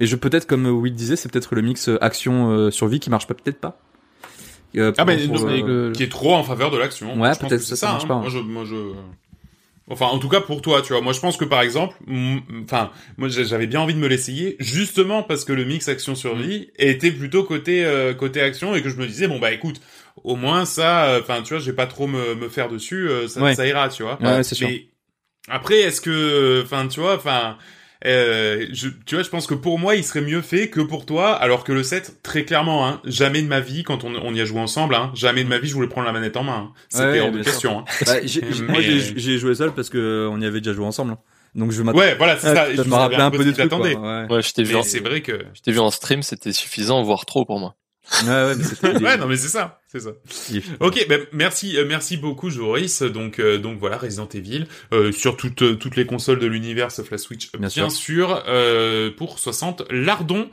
Et 0.00 0.06
je 0.06 0.16
peut-être 0.16 0.46
comme 0.48 0.66
Will 0.66 0.92
disait, 0.94 1.14
c'est 1.16 1.30
peut-être 1.30 1.54
le 1.54 1.62
mix 1.62 1.88
action 2.00 2.70
survie 2.72 2.98
qui 2.98 3.08
marche 3.10 3.26
pas 3.28 3.34
peut-être 3.34 3.60
pas. 3.60 3.80
Euh, 4.76 4.92
ah 4.98 5.04
mais 5.06 5.16
qui 5.16 6.02
est 6.02 6.10
trop 6.10 6.34
en 6.34 6.42
faveur 6.42 6.70
de 6.70 6.76
l'action. 6.76 7.18
Ouais, 7.18 7.30
peut-être 7.40 7.62
ça, 7.62 7.76
ça, 7.76 7.86
marche 7.92 8.04
hein. 8.04 8.08
pas. 8.08 8.18
Moi 8.18 8.28
je, 8.28 8.38
moi 8.38 8.64
je, 8.66 8.74
Enfin, 9.88 10.06
en 10.06 10.18
tout 10.18 10.28
cas 10.28 10.40
pour 10.40 10.62
toi, 10.62 10.82
tu 10.82 10.92
vois. 10.92 11.00
Moi, 11.00 11.12
je 11.12 11.20
pense 11.20 11.36
que 11.36 11.44
par 11.44 11.62
exemple, 11.62 11.96
enfin, 12.64 12.90
moi 13.18 13.28
j'avais 13.28 13.68
bien 13.68 13.80
envie 13.80 13.94
de 13.94 14.00
me 14.00 14.08
l'essayer, 14.08 14.56
justement 14.58 15.22
parce 15.22 15.44
que 15.44 15.52
le 15.52 15.64
mix 15.64 15.88
action 15.88 16.14
survie 16.16 16.70
était 16.76 17.12
plutôt 17.12 17.44
côté 17.44 17.84
euh, 17.84 18.12
côté 18.12 18.40
action 18.40 18.74
et 18.74 18.82
que 18.82 18.88
je 18.88 18.96
me 18.96 19.06
disais 19.06 19.28
bon 19.28 19.38
bah 19.38 19.52
écoute, 19.52 19.80
au 20.24 20.34
moins 20.34 20.64
ça, 20.64 21.06
euh, 21.06 21.20
enfin 21.20 21.42
tu 21.42 21.54
vois, 21.54 21.60
je 21.60 21.70
vais 21.70 21.76
pas 21.76 21.86
trop 21.86 22.08
me, 22.08 22.34
me 22.34 22.48
faire 22.48 22.68
dessus, 22.68 23.08
ça, 23.28 23.54
ça 23.54 23.66
ira, 23.66 23.88
tu 23.88 24.02
vois. 24.02 24.18
Ouais, 24.20 24.42
c'est 24.42 24.56
sûr. 24.56 24.68
Mais 24.68 24.88
après, 25.48 25.76
est-ce 25.76 26.00
que, 26.00 26.62
enfin 26.64 26.88
tu 26.88 26.98
vois, 26.98 27.14
enfin 27.14 27.56
euh, 28.06 28.66
je, 28.72 28.88
tu 29.04 29.14
vois, 29.14 29.24
je 29.24 29.30
pense 29.30 29.46
que 29.46 29.54
pour 29.54 29.78
moi, 29.78 29.96
il 29.96 30.04
serait 30.04 30.20
mieux 30.20 30.42
fait 30.42 30.68
que 30.68 30.80
pour 30.80 31.06
toi, 31.06 31.34
alors 31.34 31.64
que 31.64 31.72
le 31.72 31.82
7, 31.82 32.22
très 32.22 32.44
clairement, 32.44 32.86
hein, 32.86 33.00
jamais 33.04 33.42
de 33.42 33.48
ma 33.48 33.60
vie, 33.60 33.82
quand 33.82 34.04
on, 34.04 34.14
on 34.14 34.34
y 34.34 34.40
a 34.40 34.44
joué 34.44 34.60
ensemble, 34.60 34.94
hein, 34.94 35.10
jamais 35.14 35.44
de 35.44 35.48
ma 35.48 35.58
vie, 35.58 35.68
je 35.68 35.74
voulais 35.74 35.88
prendre 35.88 36.06
la 36.06 36.12
manette 36.12 36.36
en 36.36 36.44
main. 36.44 36.70
Hein. 36.70 36.72
C'était 36.88 37.20
hors 37.20 37.32
de 37.32 37.42
question. 37.42 37.80
Hein. 37.80 37.84
Bah, 38.06 38.14
moi, 38.68 38.80
j'ai 38.80 39.38
joué 39.38 39.54
seul 39.54 39.72
parce 39.72 39.90
que 39.90 40.28
on 40.30 40.40
y 40.40 40.46
avait 40.46 40.60
déjà 40.60 40.74
joué 40.74 40.86
ensemble. 40.86 41.12
Hein. 41.12 41.18
Donc 41.56 41.72
je 41.72 41.82
Ouais, 41.82 42.14
voilà, 42.16 42.36
c'est 42.36 42.54
ça. 42.54 42.74
Je, 42.74 42.82
me 42.82 42.94
rappelais 42.94 43.22
un 43.22 43.30
peu 43.30 43.44
des 43.44 43.52
trucs. 43.52 43.72
Ouais, 43.72 43.96
ouais 43.96 44.42
je 44.42 44.52
t'ai 44.52 44.62
vu. 44.62 44.76
C'est 44.82 45.00
vrai 45.00 45.22
que. 45.22 45.44
Je 45.54 45.62
t'ai 45.62 45.72
vu 45.72 45.78
en 45.78 45.90
stream, 45.90 46.22
c'était 46.22 46.52
suffisant, 46.52 47.02
voire 47.02 47.24
trop 47.24 47.44
pour 47.44 47.58
moi. 47.58 47.74
Ouais, 48.24 48.28
ouais, 48.28 48.54
mais 48.82 49.04
ouais, 49.04 49.16
non, 49.16 49.26
mais 49.26 49.36
c'est 49.36 49.48
ça, 49.48 49.80
c'est 49.88 50.00
ça. 50.00 50.10
ok, 50.80 51.06
ben 51.08 51.26
merci, 51.32 51.76
euh, 51.76 51.84
merci 51.86 52.16
beaucoup, 52.16 52.50
Joris. 52.50 53.02
Donc, 53.02 53.38
euh, 53.38 53.58
donc 53.58 53.78
voilà, 53.78 53.98
Resident 53.98 54.28
Evil 54.32 54.66
euh, 54.92 55.12
sur 55.12 55.36
toutes 55.36 55.62
euh, 55.62 55.74
toutes 55.74 55.96
les 55.96 56.06
consoles 56.06 56.38
de 56.38 56.46
l'univers 56.46 56.90
sauf 56.90 57.10
la 57.10 57.18
Switch, 57.18 57.50
bien, 57.52 57.68
bien 57.68 57.90
sûr, 57.90 58.42
pour 59.16 59.38
60 59.38 59.84
lardons. 59.90 60.48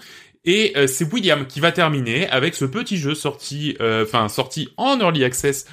Et 0.46 0.74
c'est 0.88 1.10
William 1.14 1.48
qui 1.48 1.62
va 1.62 1.72
terminer 1.72 2.28
avec 2.28 2.54
ce 2.54 2.66
petit 2.66 2.98
jeu 2.98 3.16
sorti, 3.16 3.78
enfin 3.80 4.28
sorti 4.28 4.68
en 4.76 5.00
early 5.00 5.24
access 5.24 5.66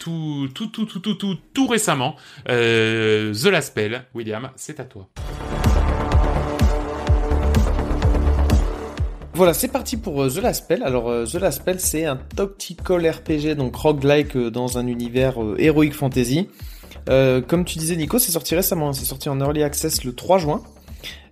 tout, 0.00 0.48
tout, 0.52 0.66
tout, 0.66 0.84
tout, 0.84 0.98
tout, 0.98 1.14
tout, 1.14 1.38
tout 1.54 1.66
récemment, 1.68 2.16
The 2.46 3.46
Last 3.46 3.68
Spell. 3.68 4.04
William, 4.14 4.50
c'est 4.56 4.80
à 4.80 4.84
toi. 4.84 5.08
Voilà, 9.36 9.52
c'est 9.52 9.68
parti 9.68 9.98
pour 9.98 10.22
euh, 10.22 10.30
The 10.30 10.38
Last 10.38 10.64
Spell. 10.64 10.82
Alors, 10.82 11.10
euh, 11.10 11.26
The 11.26 11.34
Last 11.34 11.58
Spell, 11.58 11.78
c'est 11.78 12.06
un 12.06 12.16
tactical 12.16 13.06
RPG, 13.06 13.54
donc 13.54 13.76
roguelike 13.76 14.34
euh, 14.34 14.50
dans 14.50 14.78
un 14.78 14.86
univers 14.86 15.34
heroic 15.58 15.90
fantasy. 15.90 16.48
comme 17.06 17.66
tu 17.66 17.78
disais, 17.78 17.96
Nico, 17.96 18.18
c'est 18.18 18.32
sorti 18.32 18.54
récemment. 18.54 18.88
Hein. 18.88 18.92
C'est 18.94 19.04
sorti 19.04 19.28
en 19.28 19.38
early 19.38 19.62
access 19.62 20.04
le 20.04 20.14
3 20.14 20.38
juin. 20.38 20.62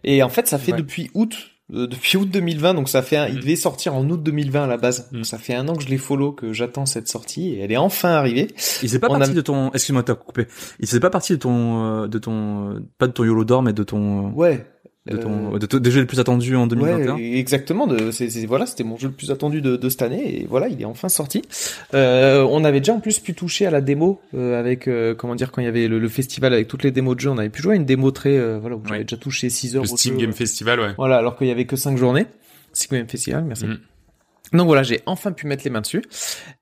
Et 0.04 0.22
en 0.22 0.28
fait, 0.28 0.46
ça 0.46 0.58
fait 0.58 0.72
depuis 0.72 1.10
août, 1.14 1.34
depuis 1.70 2.18
août 2.18 2.28
2020. 2.30 2.74
Donc, 2.74 2.90
ça 2.90 3.00
fait, 3.00 3.16
un... 3.16 3.26
il 3.26 3.36
mm. 3.36 3.40
devait 3.40 3.56
sortir 3.56 3.94
en 3.94 4.06
août 4.10 4.22
2020 4.22 4.64
à 4.64 4.66
la 4.66 4.76
base. 4.76 5.10
Donc, 5.10 5.22
mm. 5.22 5.24
ça 5.24 5.38
fait 5.38 5.54
un 5.54 5.66
an 5.68 5.74
que 5.74 5.82
je 5.82 5.88
l'ai 5.88 5.96
follow, 5.96 6.32
que 6.32 6.52
j'attends 6.52 6.84
cette 6.84 7.08
sortie, 7.08 7.54
et 7.54 7.60
elle 7.60 7.72
est 7.72 7.78
enfin 7.78 8.10
arrivée. 8.10 8.48
Il 8.82 8.90
s'est 8.90 8.98
pas 8.98 9.08
parti 9.08 9.32
de 9.32 9.40
ton, 9.40 9.70
excuse-moi, 9.72 10.02
t'as 10.02 10.14
coupé. 10.14 10.46
Il 10.78 10.86
s'est 10.86 11.00
pas 11.00 11.08
parti 11.08 11.32
de 11.32 11.38
ton, 11.38 12.06
de 12.06 12.18
ton, 12.18 12.82
pas 12.98 13.06
de 13.06 13.12
ton 13.12 13.24
YOLO 13.24 13.46
d'or, 13.46 13.62
mais 13.62 13.72
de 13.72 13.82
ton. 13.82 14.30
Ouais 14.32 14.66
de 15.06 15.18
ton, 15.18 15.54
euh, 15.54 15.58
de 15.58 15.78
de 15.78 15.90
jeu 15.90 16.00
le 16.00 16.06
plus 16.06 16.18
attendu 16.18 16.56
en 16.56 16.66
2021. 16.66 17.16
Ouais, 17.16 17.38
exactement. 17.38 17.86
De, 17.86 18.10
c'est, 18.10 18.28
voilà, 18.46 18.64
c'était 18.64 18.84
mon 18.84 18.96
jeu 18.96 19.08
le 19.08 19.14
plus 19.14 19.30
attendu 19.30 19.60
de, 19.60 19.76
de, 19.76 19.88
cette 19.90 20.02
année 20.02 20.40
et 20.40 20.46
voilà, 20.48 20.68
il 20.68 20.80
est 20.80 20.86
enfin 20.86 21.10
sorti. 21.10 21.42
Euh, 21.92 22.46
on 22.48 22.64
avait 22.64 22.80
déjà 22.80 22.94
en 22.94 23.00
plus 23.00 23.18
pu 23.18 23.34
toucher 23.34 23.66
à 23.66 23.70
la 23.70 23.82
démo 23.82 24.20
euh, 24.34 24.58
avec 24.58 24.88
euh, 24.88 25.14
comment 25.14 25.34
dire 25.34 25.52
quand 25.52 25.60
il 25.60 25.66
y 25.66 25.68
avait 25.68 25.88
le, 25.88 25.98
le, 25.98 26.08
festival 26.08 26.54
avec 26.54 26.68
toutes 26.68 26.84
les 26.84 26.90
démos 26.90 27.16
de 27.16 27.20
jeu, 27.20 27.30
on 27.30 27.36
avait 27.36 27.50
pu 27.50 27.60
jouer 27.60 27.74
à 27.74 27.76
une 27.76 27.84
démo 27.84 28.10
très 28.12 28.36
euh, 28.36 28.58
voilà 28.58 28.76
où 28.76 28.82
j'avais 28.86 29.04
déjà 29.04 29.18
touché 29.18 29.50
6 29.50 29.76
heures. 29.76 29.82
Le 29.82 29.88
Steam 29.88 30.16
Game 30.16 30.32
Festival, 30.32 30.80
ouais. 30.80 30.94
Voilà, 30.96 31.18
alors 31.18 31.36
qu'il 31.36 31.48
y 31.48 31.50
avait 31.50 31.66
que 31.66 31.76
5 31.76 31.98
journées. 31.98 32.26
Steam 32.72 32.98
Game 32.98 33.08
Festival, 33.08 33.44
merci. 33.44 33.66
Mm. 33.66 33.78
Donc 34.52 34.66
voilà, 34.66 34.82
j'ai 34.82 35.00
enfin 35.06 35.32
pu 35.32 35.46
mettre 35.46 35.64
les 35.64 35.70
mains 35.70 35.80
dessus. 35.80 36.02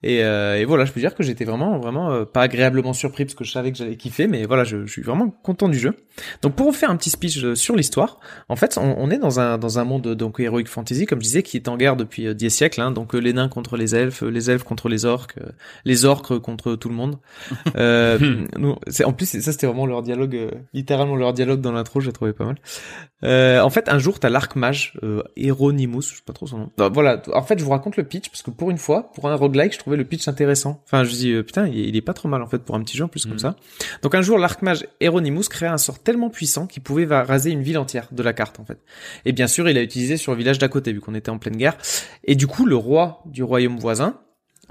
Et, 0.03 0.25
euh, 0.25 0.59
et 0.59 0.65
voilà, 0.65 0.85
je 0.85 0.93
peux 0.93 1.01
dire 1.01 1.15
que 1.15 1.23
j'étais 1.23 1.45
vraiment, 1.45 1.79
vraiment 1.79 2.11
euh, 2.11 2.25
pas 2.25 2.43
agréablement 2.43 2.93
surpris 2.93 3.25
parce 3.25 3.35
que 3.35 3.45
je 3.45 3.53
savais 3.53 3.73
que 3.73 3.79
j'allais 3.79 3.97
kiffer, 3.97 4.27
mais 4.27 4.45
voilà, 4.45 4.65
je, 4.65 4.87
je, 4.87 4.93
suis 4.93 5.03
vraiment 5.03 5.31
content 5.31 5.69
du 5.69 5.79
jeu. 5.79 5.95
Donc 6.43 6.55
pour 6.55 6.67
vous 6.67 6.73
faire 6.73 6.91
un 6.91 6.97
petit 6.97 7.11
speech 7.11 7.43
euh, 7.43 7.55
sur 7.55 7.77
l'histoire, 7.77 8.19
en 8.49 8.57
fait, 8.57 8.79
on, 8.79 8.95
on, 8.99 9.11
est 9.11 9.19
dans 9.19 9.41
un 9.41 9.59
dans 9.59 9.79
un 9.79 9.85
monde 9.85 10.15
donc 10.15 10.41
heroic 10.41 10.67
fantasy, 10.67 11.07
comme 11.07 11.21
je 11.21 11.25
disais, 11.25 11.43
qui 11.43 11.57
est 11.57 11.69
en 11.69 11.77
guerre 11.77 11.97
depuis 11.97 12.27
euh, 12.27 12.35
10 12.35 12.51
siècles. 12.51 12.81
Hein, 12.81 12.91
donc 12.91 13.15
les 13.15 13.33
nains 13.33 13.49
contre 13.49 13.77
les 13.77 13.95
elfes, 13.95 14.23
les 14.23 14.51
elfes 14.51 14.65
contre 14.65 14.89
les 14.89 15.05
orques, 15.05 15.37
les 15.85 16.05
orques 16.05 16.39
contre 16.39 16.75
tout 16.75 16.89
le 16.89 16.95
monde. 16.95 17.19
euh, 17.77 18.47
c'est 18.89 19.05
en 19.05 19.13
plus 19.13 19.27
ça 19.27 19.53
c'était 19.53 19.67
vraiment 19.67 19.87
leur 19.87 20.03
dialogue, 20.03 20.51
littéralement 20.73 21.17
leur 21.17 21.33
dialogue 21.33 21.61
dans 21.61 21.73
l'intro, 21.73 22.01
j'ai 22.01 22.13
trouvé 22.13 22.33
pas 22.33 22.45
mal. 22.45 23.61
en 23.63 23.71
fait, 23.71 23.89
un 23.89 23.99
jour 23.99 24.21
t'as 24.21 24.31
l'arc 24.31 24.57
mage 24.57 24.99
Hieronymus, 25.37 26.03
je 26.03 26.17
sais 26.17 26.23
pas 26.25 26.33
trop 26.33 26.47
son 26.47 26.59
nom. 26.59 26.71
voilà, 26.93 27.23
en 27.33 27.43
fait, 27.43 27.59
je 27.59 27.65
vous 27.65 27.71
raconte 27.71 27.82
le 27.97 28.05
pitch 28.05 28.29
parce 28.29 28.43
que 28.43 28.51
pour 28.51 28.71
une 28.71 28.79
fois, 28.79 29.13
pour 29.13 29.29
un 29.29 29.35
roguelike, 29.35 29.73
je 29.73 29.79
trouvais 29.79 29.97
le 29.97 30.05
pitch 30.05 30.29
intéressant. 30.29 30.83
Enfin, 30.85 31.05
je 31.05 31.11
dis 31.11 31.33
euh, 31.33 31.43
putain, 31.43 31.67
il 31.67 31.97
est, 31.97 32.01
pas 32.01 32.15
trop 32.15 32.29
mal 32.29 32.43
en 32.43 32.47
fait 32.47 32.59
pour 32.59 32.75
un 32.75 32.83
petit 32.83 32.97
jeu 32.97 33.05
en 33.05 33.09
plus 33.09 33.25
comme 33.25 33.35
mhm. 33.35 33.39
ça. 33.39 33.57
Donc 34.03 34.15
un 34.15 34.23
jour, 34.23 34.39
l'archmage 34.39 34.87
Hieronymus 35.01 35.49
créa 35.49 35.73
un 35.73 35.79
sort 35.79 35.99
tellement 35.99 36.31
puissant 36.31 36.67
qu'il 36.67 36.83
pouvait 36.83 37.05
raser 37.07 37.51
une 37.51 37.63
ville 37.63 37.79
entière 37.79 38.09
de 38.11 38.23
la 38.23 38.33
carte 38.33 38.61
en 38.61 38.65
fait. 38.65 38.79
Et 39.25 39.33
bien 39.33 39.47
sûr, 39.47 39.69
il 39.69 39.77
a 39.77 39.83
utilisé 39.83 40.17
sur 40.17 40.33
le 40.33 40.39
village 40.39 40.59
d'à 40.59 40.69
côté 40.69 40.93
vu 40.93 41.01
qu'on 41.01 41.15
était 41.15 41.31
en 41.31 41.39
pleine 41.39 41.57
guerre. 41.57 41.77
Et 42.25 42.35
du 42.35 42.47
coup, 42.47 42.67
le 42.67 42.77
roi 42.77 43.23
du 43.27 43.43
royaume 43.43 43.79
voisin, 43.79 44.21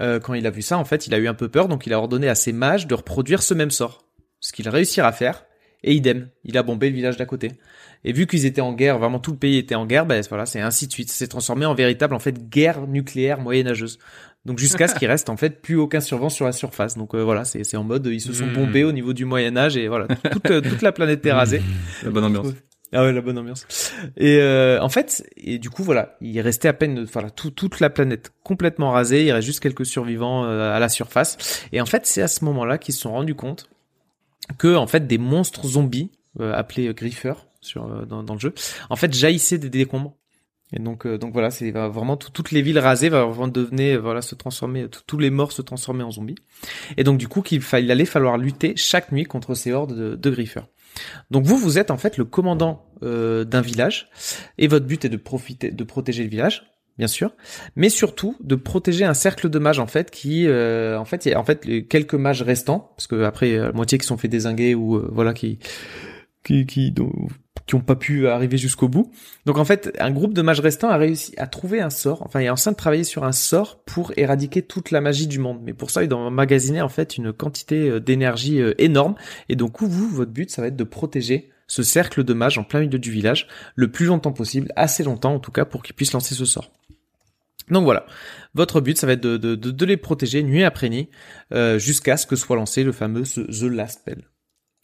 euh, 0.00 0.20
quand 0.20 0.34
il 0.34 0.46
a 0.46 0.50
vu 0.50 0.62
ça, 0.62 0.78
en 0.78 0.84
fait, 0.84 1.06
il 1.06 1.14
a 1.14 1.18
eu 1.18 1.28
un 1.28 1.34
peu 1.34 1.48
peur, 1.48 1.68
donc 1.68 1.86
il 1.86 1.92
a 1.92 1.98
ordonné 1.98 2.28
à 2.28 2.34
ses 2.34 2.52
mages 2.52 2.86
de 2.86 2.94
reproduire 2.94 3.42
ce 3.42 3.54
même 3.54 3.70
sort. 3.70 4.06
Ce 4.40 4.52
qu'il 4.52 4.68
réussira 4.68 5.08
à 5.08 5.12
faire. 5.12 5.44
Et 5.84 5.94
idem, 5.94 6.28
il 6.44 6.56
a 6.58 6.62
bombé 6.62 6.90
le 6.90 6.96
village 6.96 7.16
d'à 7.16 7.26
côté. 7.26 7.52
Et 8.04 8.12
vu 8.12 8.26
qu'ils 8.26 8.46
étaient 8.46 8.60
en 8.60 8.72
guerre, 8.72 8.98
vraiment 8.98 9.20
tout 9.20 9.30
le 9.30 9.36
pays 9.36 9.58
était 9.58 9.74
en 9.74 9.86
guerre, 9.86 10.06
ben 10.06 10.22
voilà, 10.28 10.46
c'est 10.46 10.60
ainsi 10.60 10.86
de 10.86 10.92
suite. 10.92 11.10
C'est 11.10 11.28
transformé 11.28 11.66
en 11.66 11.74
véritable 11.74 12.14
en 12.14 12.18
fait 12.18 12.48
guerre 12.48 12.86
nucléaire 12.86 13.40
moyenâgeuse. 13.40 13.98
Donc 14.44 14.58
jusqu'à 14.58 14.88
ce 14.88 14.94
qu'il 14.96 15.06
reste 15.06 15.28
en 15.28 15.36
fait 15.36 15.62
plus 15.62 15.76
aucun 15.76 16.00
survivant 16.00 16.28
sur 16.28 16.44
la 16.44 16.52
surface. 16.52 16.96
Donc 16.96 17.14
euh, 17.14 17.22
voilà, 17.22 17.44
c'est 17.44 17.76
en 17.76 17.84
mode 17.84 18.06
ils 18.06 18.20
se 18.20 18.32
sont 18.32 18.46
hmm. 18.46 18.54
bombés 18.54 18.84
au 18.84 18.92
niveau 18.92 19.12
du 19.12 19.24
Moyen 19.24 19.56
Âge 19.56 19.76
et 19.76 19.86
voilà 19.86 20.08
toute, 20.32 20.50
euh, 20.50 20.60
toute 20.60 20.82
la 20.82 20.90
planète 20.90 21.24
est 21.24 21.32
rasée. 21.32 21.62
La 22.02 22.10
bonne 22.10 22.24
ambiance. 22.24 22.48
Ah 22.94 23.04
ouais, 23.04 23.12
la 23.12 23.20
bonne 23.20 23.38
ambiance. 23.38 23.66
Et 24.18 24.38
euh, 24.38 24.82
en 24.82 24.88
fait, 24.88 25.24
et 25.36 25.58
du 25.58 25.70
coup 25.70 25.84
voilà, 25.84 26.16
il 26.20 26.38
restait 26.40 26.68
à 26.68 26.72
peine, 26.72 27.04
voilà, 27.04 27.30
tout, 27.30 27.50
toute 27.50 27.80
la 27.80 27.88
planète 27.88 28.32
complètement 28.42 28.90
rasée. 28.90 29.24
Il 29.24 29.32
reste 29.32 29.46
juste 29.46 29.60
quelques 29.60 29.86
survivants 29.86 30.44
à 30.44 30.78
la 30.78 30.88
surface. 30.88 31.64
Et 31.72 31.80
en 31.80 31.86
fait, 31.86 32.04
c'est 32.04 32.20
à 32.20 32.28
ce 32.28 32.44
moment-là 32.44 32.78
qu'ils 32.78 32.94
se 32.94 33.00
sont 33.00 33.12
rendus 33.12 33.36
compte 33.36 33.70
que 34.58 34.74
en 34.74 34.88
fait 34.88 35.06
des 35.06 35.18
monstres 35.18 35.66
zombies 35.68 36.10
appelés 36.38 36.92
griffeurs 36.92 37.46
sur 37.62 37.86
euh, 37.86 38.04
dans, 38.04 38.22
dans, 38.22 38.34
le 38.34 38.40
jeu, 38.40 38.54
en 38.90 38.96
fait 38.96 39.14
jaillissaient 39.14 39.58
des 39.58 39.70
décombres. 39.70 40.16
Et 40.74 40.78
donc, 40.78 41.06
euh, 41.06 41.18
donc 41.18 41.32
voilà, 41.32 41.50
c'est 41.50 41.70
vraiment 41.70 42.16
toutes 42.16 42.50
les 42.50 42.62
villes 42.62 42.78
rasées 42.78 43.08
va 43.08 43.24
vraiment 43.26 43.48
devenir, 43.48 44.00
voilà, 44.00 44.22
se 44.22 44.34
transformer, 44.34 44.86
tous 45.06 45.18
les 45.18 45.30
morts 45.30 45.52
se 45.52 45.62
transformer 45.62 46.02
en 46.02 46.10
zombies. 46.10 46.36
Et 46.96 47.04
donc 47.04 47.18
du 47.18 47.28
coup, 47.28 47.42
qu'il 47.42 47.62
allait 47.72 48.04
falloir 48.04 48.38
lutter 48.38 48.72
chaque 48.76 49.12
nuit 49.12 49.24
contre 49.24 49.54
ces 49.54 49.72
hordes 49.72 49.94
de, 49.94 50.16
de 50.16 50.30
griffeurs. 50.30 50.68
Donc 51.30 51.44
vous, 51.44 51.58
vous 51.58 51.78
êtes 51.78 51.90
en 51.90 51.96
fait 51.96 52.16
le 52.16 52.24
commandant 52.24 52.86
euh, 53.02 53.44
d'un 53.44 53.60
village, 53.60 54.08
et 54.58 54.66
votre 54.66 54.86
but 54.86 55.04
est 55.04 55.08
de 55.08 55.16
profiter, 55.16 55.70
de 55.70 55.84
protéger 55.84 56.22
le 56.22 56.30
village, 56.30 56.70
bien 56.98 57.06
sûr, 57.06 57.34
mais 57.76 57.88
surtout 57.88 58.36
de 58.40 58.54
protéger 58.54 59.04
un 59.04 59.14
cercle 59.14 59.48
de 59.48 59.58
mages 59.58 59.78
en 59.78 59.86
fait 59.86 60.10
qui, 60.10 60.46
euh, 60.46 60.98
en 60.98 61.04
fait, 61.04 61.26
il 61.26 61.32
y 61.32 61.34
a 61.34 61.40
en 61.40 61.44
fait 61.44 61.64
les 61.64 61.86
quelques 61.86 62.14
mages 62.14 62.42
restants, 62.42 62.92
parce 62.96 63.06
que 63.06 63.24
après 63.24 63.56
la 63.56 63.72
moitié 63.72 63.98
qui 63.98 64.06
sont 64.06 64.16
fait 64.16 64.28
désinguer 64.28 64.74
ou 64.74 65.02
voilà 65.10 65.34
qui 65.34 65.58
qui 66.44 66.66
qui 66.66 66.94
qui 67.66 67.74
ont 67.74 67.80
pas 67.80 67.96
pu 67.96 68.28
arriver 68.28 68.58
jusqu'au 68.58 68.88
bout. 68.88 69.10
Donc 69.46 69.58
en 69.58 69.64
fait, 69.64 69.94
un 69.98 70.10
groupe 70.10 70.34
de 70.34 70.42
mages 70.42 70.60
restants 70.60 70.88
a 70.88 70.96
réussi 70.96 71.34
à 71.36 71.46
trouver 71.46 71.80
un 71.80 71.90
sort, 71.90 72.22
enfin 72.22 72.40
il 72.40 72.46
est 72.46 72.50
en 72.50 72.54
train 72.54 72.72
de 72.72 72.76
travailler 72.76 73.04
sur 73.04 73.24
un 73.24 73.32
sort 73.32 73.82
pour 73.84 74.12
éradiquer 74.16 74.62
toute 74.62 74.90
la 74.90 75.00
magie 75.00 75.26
du 75.26 75.38
monde. 75.38 75.60
Mais 75.62 75.72
pour 75.72 75.90
ça, 75.90 76.02
ils 76.02 76.08
doivent 76.08 76.22
emmagasiner 76.22 76.82
en 76.82 76.88
fait 76.88 77.16
une 77.16 77.32
quantité 77.32 77.88
euh, 77.88 78.00
d'énergie 78.00 78.60
euh, 78.60 78.74
énorme. 78.78 79.14
Et 79.48 79.56
donc 79.56 79.82
vous, 79.82 80.08
votre 80.08 80.32
but, 80.32 80.50
ça 80.50 80.62
va 80.62 80.68
être 80.68 80.76
de 80.76 80.84
protéger 80.84 81.50
ce 81.66 81.82
cercle 81.82 82.24
de 82.24 82.34
mages 82.34 82.58
en 82.58 82.64
plein 82.64 82.80
milieu 82.80 82.98
du 82.98 83.10
village 83.10 83.46
le 83.74 83.90
plus 83.90 84.06
longtemps 84.06 84.32
possible, 84.32 84.70
assez 84.76 85.02
longtemps 85.02 85.34
en 85.34 85.40
tout 85.40 85.52
cas, 85.52 85.64
pour 85.64 85.82
qu'ils 85.82 85.94
puissent 85.94 86.12
lancer 86.12 86.34
ce 86.34 86.44
sort. 86.44 86.70
Donc 87.70 87.84
voilà, 87.84 88.06
votre 88.54 88.80
but, 88.80 88.98
ça 88.98 89.06
va 89.06 89.14
être 89.14 89.22
de, 89.22 89.84
les 89.84 89.96
protéger 89.96 90.42
nuit 90.42 90.64
après 90.64 90.88
nuit, 90.90 91.08
euh, 91.52 91.78
jusqu'à 91.78 92.16
ce 92.16 92.26
que 92.26 92.36
soit 92.36 92.56
lancé 92.56 92.84
le 92.84 92.92
fameux 92.92 93.22
The 93.22 93.62
Last 93.62 94.00
Spell. 94.00 94.24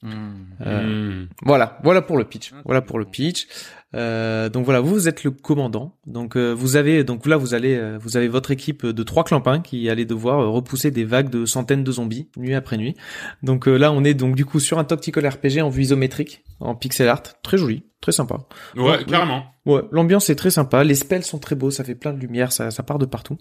Euh, 0.05 1.27
voilà, 1.43 1.79
voilà 1.83 2.03
pour 2.03 2.17
le 2.17 2.25
pitch. 2.25 2.53
Voilà 2.65 2.83
pour 2.83 2.99
le 2.99 3.05
pitch. 3.05 3.47
Euh, 3.95 4.51
donc 4.51 4.67
voilà, 4.67 4.81
vous, 4.81 4.91
vous 4.91 5.09
êtes 5.09 5.25
le 5.25 5.31
commandant. 5.31 5.97
Donc 6.07 6.37
euh, 6.37 6.53
vous 6.53 6.77
avez 6.77 7.05
donc 7.05 7.27
là 7.27 7.37
vous 7.37 7.55
allez 7.55 7.75
euh, 7.75 7.99
vous 8.01 8.17
avez 8.19 8.29
votre 8.29 8.51
équipe 8.51 8.85
de 8.85 9.03
trois 9.03 9.25
clampins 9.25 9.61
qui 9.61 9.89
allait 9.89 10.05
devoir 10.05 10.41
euh, 10.41 10.49
repousser 10.49 10.91
des 10.91 11.05
vagues 11.05 11.31
de 11.31 11.47
centaines 11.47 11.85
de 11.85 11.93
zombies 11.93 12.29
nuit 12.37 12.55
après 12.55 12.77
nuit. 12.77 12.97
Donc 13.43 13.67
là 13.67 13.91
on 13.91 14.05
est 14.05 14.15
donc 14.15 14.37
du 14.37 14.45
coup 14.45 14.61
sur 14.61 14.79
un 14.79 14.85
tactical 14.85 15.27
RPG 15.27 15.63
en 15.63 15.71
vue 15.71 15.83
isométrique, 15.83 16.45
en 16.61 16.75
pixel 16.75 17.09
art, 17.09 17.23
très 17.43 17.57
joli, 17.57 17.85
très 18.03 18.13
sympa. 18.13 18.37
Ouais, 18.77 19.05
carrément. 19.07 19.45
Ouais, 19.65 19.83
l'ambiance 19.91 20.29
est 20.31 20.37
très 20.37 20.51
sympa, 20.51 20.85
les 20.85 20.95
spells 20.95 21.25
sont 21.25 21.39
très 21.39 21.55
beaux, 21.55 21.71
ça 21.71 21.83
fait 21.85 21.95
plein 21.95 22.13
de 22.13 22.19
lumière, 22.19 22.53
ça, 22.53 22.71
ça 22.71 22.83
part 22.83 22.99
de 22.99 23.07
partout. 23.07 23.39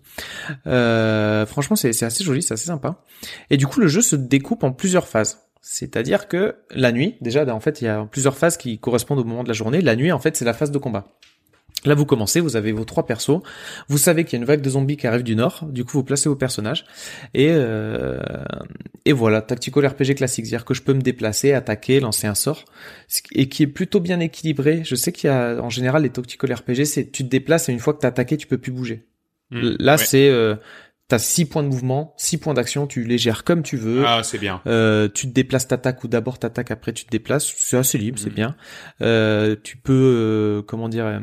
franchement 0.63 1.75
c'est 1.75 1.91
c'est 1.91 2.05
assez 2.05 2.23
joli, 2.23 2.41
c'est 2.41 2.53
assez 2.53 2.67
sympa. 2.67 3.03
Et 3.49 3.57
du 3.57 3.67
coup 3.67 3.81
le 3.81 3.87
jeu 3.87 4.01
se 4.01 4.15
découpe 4.15 4.63
en 4.63 4.71
plusieurs 4.71 5.07
phases. 5.09 5.46
C'est-à-dire 5.61 6.27
que 6.27 6.55
la 6.71 6.91
nuit, 6.91 7.15
déjà, 7.21 7.45
en 7.53 7.59
fait, 7.59 7.81
il 7.81 7.85
y 7.85 7.87
a 7.87 8.05
plusieurs 8.05 8.37
phases 8.37 8.57
qui 8.57 8.79
correspondent 8.79 9.19
au 9.19 9.23
moment 9.23 9.43
de 9.43 9.47
la 9.49 9.53
journée. 9.53 9.81
La 9.81 9.95
nuit, 9.95 10.11
en 10.11 10.19
fait, 10.19 10.35
c'est 10.37 10.45
la 10.45 10.53
phase 10.53 10.71
de 10.71 10.77
combat. 10.77 11.07
Là, 11.85 11.93
vous 11.93 12.05
commencez, 12.05 12.39
vous 12.39 12.55
avez 12.55 12.71
vos 12.71 12.85
trois 12.85 13.05
persos. 13.05 13.39
Vous 13.87 13.99
savez 13.99 14.23
qu'il 14.25 14.33
y 14.33 14.35
a 14.37 14.41
une 14.41 14.47
vague 14.47 14.61
de 14.61 14.69
zombies 14.69 14.97
qui 14.97 15.05
arrive 15.05 15.21
du 15.23 15.35
nord. 15.35 15.63
Du 15.65 15.85
coup, 15.85 15.93
vous 15.97 16.03
placez 16.03 16.27
vos 16.27 16.35
personnages. 16.35 16.85
Et, 17.35 17.49
euh, 17.51 18.19
et 19.05 19.13
voilà, 19.13 19.41
tactical 19.41 19.85
RPG 19.85 20.15
classique. 20.15 20.47
C'est-à-dire 20.47 20.65
que 20.65 20.73
je 20.73 20.81
peux 20.81 20.93
me 20.93 21.01
déplacer, 21.01 21.53
attaquer, 21.53 21.99
lancer 21.99 22.25
un 22.25 22.33
sort. 22.35 22.65
Et 23.31 23.47
qui 23.47 23.63
est 23.63 23.67
plutôt 23.67 23.99
bien 23.99 24.19
équilibré. 24.19 24.81
Je 24.85 24.95
sais 24.95 25.11
qu'il 25.11 25.29
y 25.29 25.31
a, 25.31 25.61
en 25.61 25.69
général, 25.69 26.01
les 26.03 26.09
tactical 26.09 26.51
RPG, 26.51 26.85
c'est 26.85 27.11
tu 27.11 27.23
te 27.23 27.29
déplaces 27.29 27.69
et 27.69 27.73
une 27.73 27.79
fois 27.79 27.93
que 27.93 27.99
t'as 27.99 28.07
attaqué, 28.09 28.37
tu 28.37 28.47
peux 28.47 28.57
plus 28.57 28.71
bouger. 28.71 29.05
Hmm, 29.51 29.75
Là, 29.79 29.93
ouais. 29.93 29.97
c'est, 29.97 30.29
euh, 30.29 30.55
t'as 31.07 31.19
six 31.19 31.45
points 31.45 31.63
de 31.63 31.69
mouvement, 31.69 32.13
six 32.17 32.37
points 32.37 32.53
d'action, 32.53 32.85
tu 32.87 33.03
les 33.03 33.17
gères 33.17 33.43
comme 33.43 33.63
tu 33.63 33.77
veux. 33.77 34.03
Ah, 34.05 34.21
c'est 34.23 34.37
bien. 34.39 34.61
Euh, 34.67 35.07
tu 35.13 35.27
te 35.27 35.33
déplaces, 35.33 35.67
t'attaques 35.67 36.03
ou 36.03 36.07
d'abord 36.07 36.37
t'attaques, 36.39 36.71
après 36.71 36.91
tu 36.93 37.05
te 37.05 37.09
déplaces. 37.11 37.53
C'est 37.57 37.77
assez 37.77 37.97
libre, 37.97 38.19
c'est 38.19 38.29
Mhm. 38.29 38.35
bien. 38.35 38.55
Euh, 39.01 39.55
tu 39.63 39.77
peux, 39.77 39.93
euh, 39.93 40.61
comment 40.63 40.89
dire, 40.89 41.19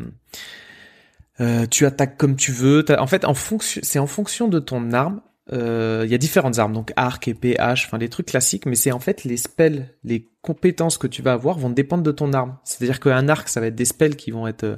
euh, 1.41 1.67
tu 1.67 1.85
attaques 1.87 2.17
comme 2.17 2.37
tu 2.37 2.53
veux. 2.53 2.83
T'as- 2.85 3.01
En 3.01 3.07
fait, 3.07 3.25
en 3.25 3.35
fonction, 3.35 3.81
c'est 3.85 3.99
en 3.99 4.07
fonction 4.07 4.49
de 4.49 4.59
ton 4.59 4.93
arme. 4.93 5.21
Euh, 5.53 6.03
Il 6.07 6.11
y 6.11 6.15
a 6.15 6.19
différentes 6.19 6.59
armes, 6.59 6.73
donc 6.73 6.93
arc, 6.97 7.29
épée, 7.29 7.59
hache, 7.59 7.85
enfin 7.87 7.99
les 7.99 8.09
trucs 8.09 8.27
classiques, 8.27 8.65
mais 8.65 8.77
c'est 8.77 8.93
en 8.93 8.99
fait 9.01 9.25
les 9.25 9.37
spells, 9.37 9.91
les 10.03 10.31
compétences 10.41 10.97
que 10.97 11.07
tu 11.07 11.21
vas 11.21 11.33
avoir 11.35 11.59
vont 11.59 11.69
dépendre 11.71 12.03
de 12.03 12.13
ton 12.13 12.33
arme. 12.33 12.57
C'est-à-dire 12.65 12.99
qu'un 13.01 13.29
arc, 13.29 13.49
ça 13.51 13.61
va 13.61 13.67
être 13.67 13.75
des 13.75 13.85
spells 13.85 14.17
qui 14.17 14.31
vont 14.31 14.47
être, 14.47 14.65
euh, 14.65 14.77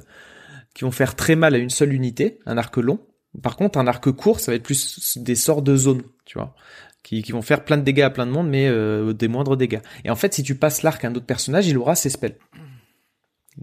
qui 0.73 0.83
vont 0.83 0.91
faire 0.91 1.15
très 1.15 1.35
mal 1.37 1.55
à 1.55 1.57
une 1.57 1.69
seule 1.69 1.93
unité, 1.93 2.39
un 2.45 2.57
arc 2.57 2.75
long. 2.77 2.99
Par 3.41 3.55
contre, 3.55 3.77
un 3.77 3.87
arc 3.87 4.11
court, 4.11 4.39
ça 4.39 4.51
va 4.51 4.55
être 4.55 4.63
plus 4.63 5.17
des 5.17 5.35
sorts 5.35 5.61
de 5.61 5.75
zone, 5.75 6.01
tu 6.25 6.37
vois 6.37 6.55
qui, 7.07 7.23
qui 7.23 7.31
vont 7.31 7.41
faire 7.41 7.63
plein 7.63 7.77
de 7.77 7.83
dégâts 7.83 8.01
à 8.01 8.09
plein 8.09 8.25
de 8.25 8.31
monde, 8.31 8.49
mais 8.49 8.67
euh, 8.67 9.13
des 9.13 9.29
moindres 9.29 9.55
dégâts. 9.55 9.79
Et 10.03 10.09
en 10.09 10.17
fait, 10.17 10.33
si 10.33 10.43
tu 10.43 10.55
passes 10.55 10.83
l'arc 10.83 11.05
à 11.05 11.07
un 11.07 11.15
autre 11.15 11.25
personnage, 11.25 11.65
il 11.65 11.77
aura 11.77 11.95
ses 11.95 12.09
spells. 12.09 12.35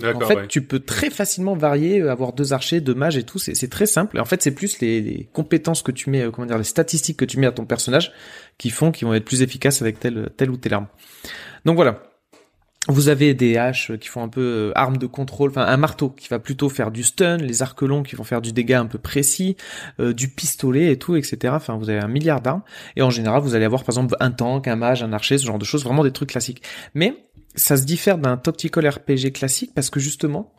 En 0.02 0.18
fait, 0.20 0.34
ouais. 0.34 0.46
tu 0.48 0.62
peux 0.62 0.80
très 0.80 1.10
facilement 1.10 1.55
varier, 1.55 2.01
euh, 2.01 2.10
avoir 2.10 2.32
deux 2.32 2.55
archers, 2.55 2.80
deux 2.80 2.94
mages 2.94 3.18
et 3.18 3.22
tout. 3.22 3.38
C'est 3.38 3.68
très 3.68 3.84
simple. 3.84 4.16
Et 4.16 4.20
en 4.20 4.24
fait, 4.24 4.42
c'est 4.42 4.55
plus 4.55 4.80
les, 4.80 5.02
les 5.02 5.28
compétences 5.30 5.82
que 5.82 5.92
tu 5.92 6.09
mets, 6.09 6.22
euh, 6.22 6.30
comment 6.30 6.46
dire, 6.46 6.56
les 6.56 6.64
statistiques 6.64 7.18
que 7.18 7.26
tu 7.26 7.38
mets 7.38 7.46
à 7.46 7.52
ton 7.52 7.66
personnage 7.66 8.12
qui 8.56 8.70
font 8.70 8.90
qu'ils 8.92 9.06
vont 9.06 9.14
être 9.14 9.26
plus 9.26 9.42
efficaces 9.42 9.82
avec 9.82 10.01
telle, 10.01 10.30
telle 10.38 10.51
ou 10.51 10.56
telle 10.56 10.72
arme. 10.72 10.88
Donc 11.66 11.76
voilà. 11.76 12.02
Vous 12.89 13.09
avez 13.09 13.32
des 13.32 13.56
haches 13.56 13.93
qui 13.98 14.09
font 14.09 14.23
un 14.23 14.28
peu 14.28 14.43
euh, 14.43 14.73
arme 14.74 14.98
de 14.98 15.06
contrôle, 15.06 15.51
enfin 15.51 15.65
un 15.66 15.77
marteau 15.78 16.11
qui 16.11 16.28
va 16.28 16.39
plutôt 16.39 16.69
faire 16.69 16.90
du 16.90 17.02
stun, 17.02 17.39
les 17.39 17.62
arcs 17.62 17.81
longs 17.81 18.02
qui 18.02 18.15
vont 18.15 18.24
faire 18.24 18.43
du 18.43 18.52
dégât 18.52 18.81
un 18.81 18.86
peu 18.86 18.98
précis, 18.98 19.56
euh, 20.01 20.12
du 20.12 20.28
pistolet 20.28 20.93
et 20.93 20.98
tout, 20.98 21.16
etc. 21.16 21.55
Enfin, 21.56 21.77
vous 21.77 21.89
avez 21.89 22.01
un 22.01 22.09
milliard 22.09 22.43
d'armes. 22.43 22.62
Et 22.97 23.02
en 23.02 23.11
général, 23.11 23.40
vous 23.40 23.55
allez 23.55 23.65
avoir 23.65 23.85
par 23.85 23.94
exemple 23.94 24.16
un 24.20 24.31
tank, 24.31 24.69
un 24.69 24.77
mage, 24.77 25.02
un 25.02 25.12
archer, 25.12 25.39
ce 25.39 25.47
genre 25.47 25.59
de 25.59 25.65
choses, 25.65 25.82
vraiment 25.82 26.05
des 26.05 26.12
trucs 26.12 26.31
classiques. 26.31 26.62
Mais 26.94 27.24
ça 27.55 27.77
se 27.77 27.85
diffère 27.85 28.19
d'un 28.19 28.36
tactical 28.36 28.86
RPG 28.86 29.32
classique 29.32 29.73
parce 29.74 29.89
que 29.89 30.01
justement, 30.01 30.52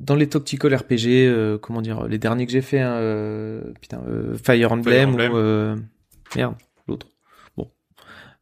dans 0.00 0.14
les 0.14 0.28
tactical 0.28 0.74
RPG, 0.74 1.26
euh, 1.26 1.58
comment 1.58 1.82
dire, 1.82 2.06
les 2.06 2.18
derniers 2.18 2.46
que 2.46 2.52
j'ai 2.52 2.62
fait, 2.62 2.80
hein, 2.80 2.94
euh, 2.94 3.72
putain, 3.80 4.00
euh, 4.08 4.36
Fire 4.36 4.72
Emblem, 4.72 5.10
Emblem. 5.10 5.32
ou 5.32 5.36
euh, 5.36 5.76
merde, 6.36 6.54
l'autre. 6.86 7.08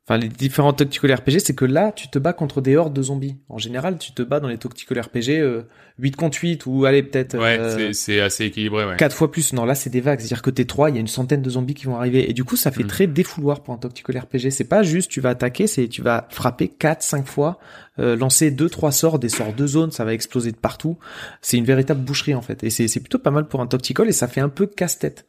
Enfin 0.09 0.19
les 0.19 0.29
différents 0.29 0.73
tactical 0.73 1.13
RPG, 1.15 1.41
c'est 1.41 1.57
que 1.57 1.65
là, 1.65 1.91
tu 1.91 2.07
te 2.09 2.21
bats 2.21 2.33
contre 2.33 2.61
des 2.61 2.77
hordes 2.77 2.93
de 2.95 3.03
zombies. 3.03 3.35
En 3.49 3.59
général, 3.59 3.99
tu 3.99 4.13
te 4.13 4.23
bats 4.23 4.39
dans 4.39 4.47
les 4.47 4.57
tactical 4.57 5.01
RPG 5.01 5.31
euh, 5.41 5.63
8 5.99 6.15
contre 6.15 6.39
8 6.41 6.65
ou 6.67 6.85
allez 6.85 7.03
peut-être 7.03 7.37
Ouais, 7.37 7.59
euh, 7.59 7.93
c'est- 7.93 8.21
assez 8.21 8.45
équilibré, 8.45 8.85
ouais. 8.87 8.97
quatre 8.99 9.17
fois 9.17 9.33
plus. 9.33 9.53
Non, 9.53 9.65
là, 9.65 9.75
c'est 9.75 9.91
des 9.91 10.01
vagues. 10.01 10.21
C'est-à-dire 10.21 10.43
que 10.43 10.51
t'es 10.51 10.65
trois, 10.65 10.91
il 10.91 10.95
y 10.95 10.99
a 10.99 11.01
une 11.01 11.09
centaine 11.09 11.43
de 11.43 11.51
zombies 11.51 11.75
qui 11.75 11.87
vont 11.87 11.97
arriver. 11.97 12.31
Et 12.31 12.35
du 12.35 12.45
coup, 12.45 12.55
ça 12.55 12.71
fait 12.71 12.85
Mm. 12.85 12.89
très 12.89 13.07
défouloir 13.09 13.65
pour 13.65 13.75
un 13.75 13.79
tactical 13.79 14.17
RPG. 14.19 14.51
C'est 14.53 14.63
pas 14.69 14.85
juste 14.85 15.11
tu 15.11 15.21
vas 15.21 15.31
attaquer, 15.31 15.67
c'est 15.67 15.89
tu 15.89 16.03
vas 16.03 16.29
frapper 16.31 16.69
quatre, 16.69 17.03
cinq 17.03 17.27
fois, 17.27 17.59
euh, 17.99 18.15
lancer 18.15 18.53
deux, 18.53 18.69
trois 18.71 18.93
sorts, 18.93 19.19
des 19.19 19.29
sorts 19.29 19.55
de 19.55 19.67
zone, 19.67 19.91
ça 19.91 20.05
va 20.05 20.13
exploser 20.15 20.53
de 20.53 20.57
partout. 20.57 20.99
C'est 21.43 21.57
une 21.57 21.65
véritable 21.65 22.01
boucherie, 22.03 22.37
en 22.37 22.43
fait. 22.43 22.63
Et 22.63 22.71
c'est 22.71 22.87
c'est 22.87 23.01
plutôt 23.01 23.19
pas 23.19 23.33
mal 23.33 23.49
pour 23.49 23.61
un 23.61 23.67
tactical 23.67 24.07
et 24.09 24.13
ça 24.13 24.29
fait 24.29 24.41
un 24.41 24.51
peu 24.51 24.67
casse-tête. 24.69 25.27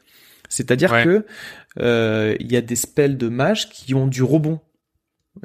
C'est-à-dire 0.49 0.91
Ouais. 0.91 1.03
que 1.03 1.25
euh, 1.79 2.35
il 2.39 2.51
y 2.51 2.55
a 2.57 2.61
des 2.61 2.75
spells 2.75 3.17
de 3.17 3.27
mages 3.27 3.69
qui 3.69 3.95
ont 3.95 4.05
du 4.05 4.21
rebond. 4.21 4.59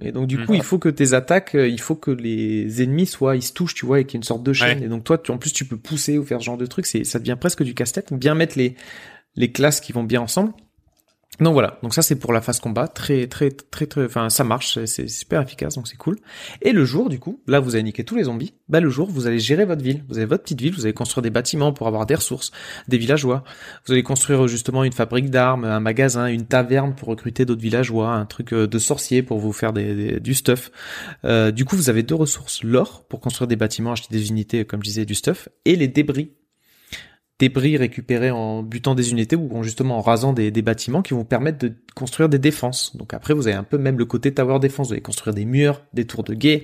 Et 0.01 0.13
donc 0.13 0.27
du 0.27 0.39
Mm. 0.39 0.47
coup, 0.47 0.55
il 0.55 0.63
faut 0.63 0.79
que 0.79 0.89
tes 0.89 1.13
attaques, 1.13 1.55
euh, 1.55 1.69
il 1.69 1.81
faut 1.81 1.95
que 1.97 2.11
les 2.11 2.83
ennemis 2.83 3.07
soient, 3.07 3.37
ils 3.37 3.43
se 3.43 3.53
touchent, 3.53 3.75
tu 3.75 3.85
vois, 3.87 4.01
et 4.01 4.05
qu'il 4.05 4.15
y 4.15 4.17
ait 4.17 4.21
une 4.21 4.25
sorte 4.25 4.43
de 4.43 4.53
chaîne. 4.53 4.79
Ouais. 4.79 4.87
Et 4.87 4.89
donc 4.89 5.05
toi, 5.05 5.19
tu, 5.19 5.31
en 5.31 5.39
plus, 5.39 5.53
tu 5.53 5.65
peux 5.65 5.77
pousser 5.77 6.19
ou 6.19 6.25
faire 6.25 6.41
ce 6.41 6.45
genre 6.47 6.57
de 6.57 6.67
truc. 6.67 6.87
C'est, 6.87 7.05
ça 7.05 7.19
devient 7.19 7.37
presque 7.39 7.63
du 7.63 7.75
casse-tête. 7.75 8.11
Donc, 8.11 8.21
Bien 8.21 8.35
mettre 8.35 8.57
les 8.59 8.75
les 9.37 9.51
classes 9.51 9.81
qui 9.81 9.93
vont 9.93 10.05
bien 10.05 10.21
ensemble. 10.21 10.53
Donc 11.43 11.55
voilà. 11.55 11.79
Donc 11.83 11.93
ça, 11.93 12.03
c'est 12.03 12.17
pour 12.17 12.33
la 12.33 12.41
phase 12.41 12.61
combat. 12.61 12.89
Très 12.89 13.27
très 13.27 13.51
très 13.51 13.87
très. 13.87 14.05
Enfin, 14.05 14.31
ça 14.31 14.45
marche. 14.45 14.85
c'est- 14.85 15.09
super 15.09 15.43
efficace. 15.43 15.75
Donc 15.75 15.89
c'est 15.89 15.97
cool. 15.97 16.19
Et 16.61 16.73
le 16.73 16.85
jour, 16.85 17.09
du 17.09 17.19
coup, 17.19 17.41
là, 17.47 17.59
vous 17.61 17.75
avez 17.75 17.83
niqué 17.83 18.05
tous 18.05 18.15
les 18.17 18.25
zombies. 18.25 18.55
Bah 18.69 18.81
le 18.81 18.89
jour, 18.91 19.11
vous 19.11 19.27
allez 19.27 19.39
gérer 19.39 19.65
votre 19.65 19.83
ville. 19.83 20.05
Vous 20.09 20.19
avez 20.19 20.27
votre 20.27 20.43
petite 20.45 20.61
ville. 20.61 20.75
Vous 20.75 20.85
allez 20.85 20.95
construire 20.95 21.23
des 21.23 21.31
bâtiments 21.31 21.73
pour 21.73 21.89
avoir 21.89 22.07
des 22.07 22.15
ressources, 22.15 22.53
des 22.89 22.99
villageois. 22.99 23.43
Vous 23.87 23.93
allez 23.93 24.03
construire 24.03 24.47
justement 24.47 24.85
une 24.85 24.93
fabrique 24.93 25.31
d'armes, 25.31 25.65
un 25.65 25.81
magasin, 25.81 26.27
une 26.27 26.47
taverne 26.47 26.95
pour 26.95 27.09
recruter 27.09 27.45
d'autres 27.45 27.61
villageois, 27.63 28.11
un 28.11 28.27
truc 28.27 28.53
euh, 28.53 28.67
de 28.67 28.79
sorcier 28.79 29.23
pour 29.23 29.39
vous 29.39 29.53
faire 29.53 29.73
du 29.73 30.35
stuff. 30.35 30.71
Euh, 31.25 31.51
du 31.51 31.65
coup, 31.65 31.77
vous 31.77 31.91
avez 31.91 32.03
deux 32.03 32.15
ressources 32.15 32.63
l'or 32.63 33.05
pour 33.09 33.21
construire 33.21 33.49
des 33.49 33.57
bâtiments, 33.57 33.93
acheter 33.93 34.09
des 34.15 34.29
unités, 34.29 34.65
comme 34.65 34.81
je 34.81 34.89
disais, 34.89 35.05
du 35.05 35.15
stuff, 35.15 35.49
et 35.65 35.77
les 35.77 35.89
débris. 35.89 36.31
Débris 37.43 37.77
récupérés 37.77 38.31
en 38.31 38.63
butant 38.63 38.95
des 38.95 39.11
unités 39.11 39.35
ou 39.35 39.51
en 39.57 39.65
justement 39.65 39.99
en 39.99 40.01
rasant 40.01 40.33
des, 40.33 40.53
bâtiments 40.63 41.03
qui 41.03 41.13
vont 41.13 41.25
permettre 41.25 41.59
de 41.59 41.73
construire 41.97 42.29
des 42.29 42.39
défenses. 42.39 42.97
Donc 42.97 43.15
après, 43.15 43.35
vous 43.35 43.49
avez 43.49 43.57
un 43.57 43.65
peu 43.65 43.79
même 43.79 43.99
le 43.99 44.05
côté 44.05 44.33
tower 44.33 44.61
défense. 44.61 44.87
Vous 44.87 44.93
allez 44.93 45.03
construire 45.03 45.35
des 45.35 45.45
murs, 45.45 45.83
des 45.93 46.05
tours 46.05 46.23
de 46.23 46.35
guet, 46.35 46.63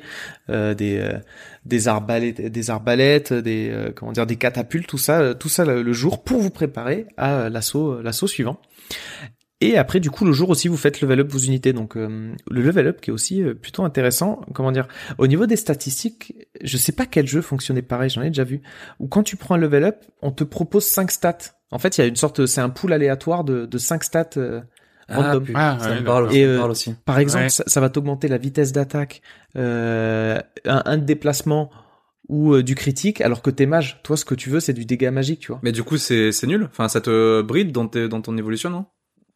euh, 0.50 0.74
des 0.74 0.98
euh, 0.98 1.18
des 1.64 1.88
arbalètes, 1.88 3.32
des 3.32 3.70
euh, 3.72 3.90
comment 3.92 4.12
dire, 4.12 4.24
des 4.24 4.36
catapultes, 4.36 4.86
tout 4.86 4.98
ça, 4.98 5.18
euh, 5.18 5.34
tout 5.34 5.48
ça 5.48 5.64
le, 5.64 5.82
le 5.82 5.92
jour 5.92 6.22
pour 6.22 6.38
vous 6.38 6.50
préparer 6.50 7.06
à 7.16 7.48
l'assaut, 7.48 8.00
l'assaut 8.00 8.28
suivant. 8.28 8.60
Et 9.60 9.76
après, 9.76 9.98
du 9.98 10.10
coup, 10.10 10.24
le 10.24 10.32
jour 10.32 10.50
aussi, 10.50 10.68
vous 10.68 10.76
faites 10.76 11.00
level 11.00 11.20
up 11.20 11.28
vos 11.32 11.38
unités. 11.38 11.72
Donc, 11.72 11.96
euh, 11.96 12.32
le 12.48 12.62
level 12.62 12.86
up 12.86 13.00
qui 13.00 13.10
est 13.10 13.12
aussi 13.12 13.42
euh, 13.42 13.54
plutôt 13.54 13.82
intéressant. 13.82 14.40
Comment 14.54 14.70
dire? 14.70 14.86
Au 15.18 15.26
niveau 15.26 15.46
des 15.46 15.56
statistiques, 15.56 16.32
je 16.62 16.76
sais 16.76 16.92
pas 16.92 17.06
quel 17.06 17.26
jeu 17.26 17.40
fonctionnait 17.40 17.82
pareil. 17.82 18.08
J'en 18.08 18.22
ai 18.22 18.28
déjà 18.28 18.44
vu. 18.44 18.62
Où 19.00 19.08
quand 19.08 19.24
tu 19.24 19.36
prends 19.36 19.56
un 19.56 19.58
level 19.58 19.82
up, 19.84 19.96
on 20.22 20.30
te 20.30 20.44
propose 20.44 20.84
5 20.84 21.10
stats. 21.10 21.38
En 21.72 21.78
fait, 21.78 21.98
il 21.98 22.00
y 22.02 22.04
a 22.04 22.06
une 22.06 22.14
sorte, 22.16 22.46
c'est 22.46 22.60
un 22.60 22.70
pool 22.70 22.92
aléatoire 22.92 23.42
de, 23.42 23.66
de 23.66 23.78
5 23.78 24.04
stats. 24.04 24.30
euh, 24.36 24.60
Random. 25.08 25.42
putain, 25.42 25.58
Ah, 25.58 25.78
ça 25.80 25.90
ouais, 25.90 26.00
me 26.00 26.04
parle, 26.04 26.24
d'accord. 26.24 26.32
ça 26.32 26.38
Et, 26.38 26.44
me 26.46 26.50
euh, 26.54 26.58
parle 26.58 26.70
aussi. 26.70 26.94
par 27.06 27.18
exemple, 27.18 27.44
Ouais. 27.44 27.48
ça, 27.50 27.64
ça 27.66 27.80
va 27.80 27.88
t'augmenter 27.88 28.28
la 28.28 28.36
vitesse 28.38 28.72
d'attaque, 28.72 29.22
euh, 29.56 30.38
un, 30.66 30.82
un 30.84 30.98
de 30.98 31.04
déplacement 31.04 31.70
ou 32.28 32.52
euh, 32.54 32.62
du 32.62 32.74
critique, 32.74 33.20
alors 33.22 33.40
que 33.42 33.50
t'es 33.50 33.64
mage. 33.66 34.00
Toi, 34.02 34.16
ce 34.18 34.24
que 34.24 34.34
tu 34.34 34.50
veux, 34.50 34.60
c'est 34.60 34.74
du 34.74 34.84
dégât 34.84 35.10
magique, 35.10 35.40
tu 35.40 35.48
vois. 35.48 35.60
Mais 35.62 35.72
du 35.72 35.82
coup, 35.82 35.96
c'est 35.96 36.30
c'est 36.30 36.46
nul. 36.46 36.68
Enfin, 36.70 36.88
ça 36.88 37.00
te 37.00 37.40
bride 37.42 37.72
dans, 37.72 37.88
tes, 37.88 38.06
dans 38.08 38.20
ton 38.20 38.36
évolution, 38.36 38.68
non? 38.70 38.84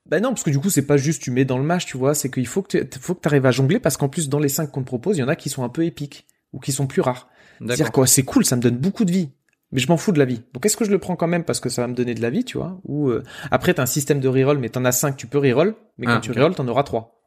Bah 0.08 0.20
non, 0.20 0.30
parce 0.30 0.42
que 0.42 0.50
du 0.50 0.58
coup, 0.58 0.68
c'est 0.70 0.86
pas 0.86 0.96
juste 0.96 1.22
tu 1.22 1.30
mets 1.30 1.44
dans 1.44 1.58
le 1.58 1.64
match, 1.64 1.86
tu 1.86 1.96
vois, 1.96 2.14
c'est 2.14 2.30
qu'il 2.30 2.46
faut 2.46 2.62
que 2.62 2.76
tu 2.78 2.98
faut 3.00 3.14
que 3.14 3.26
arrives 3.28 3.46
à 3.46 3.50
jongler 3.52 3.78
parce 3.78 3.96
qu'en 3.96 4.08
plus 4.08 4.28
dans 4.28 4.38
les 4.40 4.48
5 4.48 4.70
qu'on 4.70 4.80
te 4.80 4.86
propose, 4.86 5.16
il 5.16 5.20
y 5.20 5.22
en 5.22 5.28
a 5.28 5.36
qui 5.36 5.48
sont 5.48 5.62
un 5.64 5.68
peu 5.68 5.84
épiques 5.84 6.26
ou 6.52 6.58
qui 6.58 6.72
sont 6.72 6.86
plus 6.86 7.00
rares. 7.00 7.28
C'est-à-dire 7.60 7.92
quoi, 7.92 8.06
c'est 8.06 8.24
cool, 8.24 8.44
ça 8.44 8.56
me 8.56 8.60
donne 8.62 8.76
beaucoup 8.76 9.04
de 9.04 9.12
vie. 9.12 9.30
Mais 9.70 9.78
je 9.78 9.88
m'en 9.88 9.96
fous 9.96 10.12
de 10.12 10.18
la 10.18 10.24
vie. 10.26 10.42
Donc 10.52 10.66
est-ce 10.66 10.76
que 10.76 10.84
je 10.84 10.90
le 10.90 10.98
prends 10.98 11.16
quand 11.16 11.28
même 11.28 11.44
parce 11.44 11.60
que 11.60 11.68
ça 11.70 11.80
va 11.82 11.88
me 11.88 11.94
donner 11.94 12.14
de 12.14 12.20
la 12.20 12.28
vie, 12.30 12.44
tu 12.44 12.58
vois 12.58 12.78
Ou 12.84 13.08
euh, 13.08 13.22
après 13.50 13.72
t'as 13.72 13.84
un 13.84 13.86
système 13.86 14.20
de 14.20 14.28
reroll, 14.28 14.58
mais 14.58 14.68
t'en 14.68 14.84
as 14.84 14.92
5, 14.92 15.16
tu 15.16 15.26
peux 15.26 15.38
reroll, 15.38 15.74
mais 15.96 16.06
quand 16.06 16.16
Ah, 16.16 16.20
tu 16.20 16.30
ok. 16.32 16.36
reroll, 16.36 16.54
t'en 16.54 16.68
auras 16.68 16.82
3. 16.82 17.18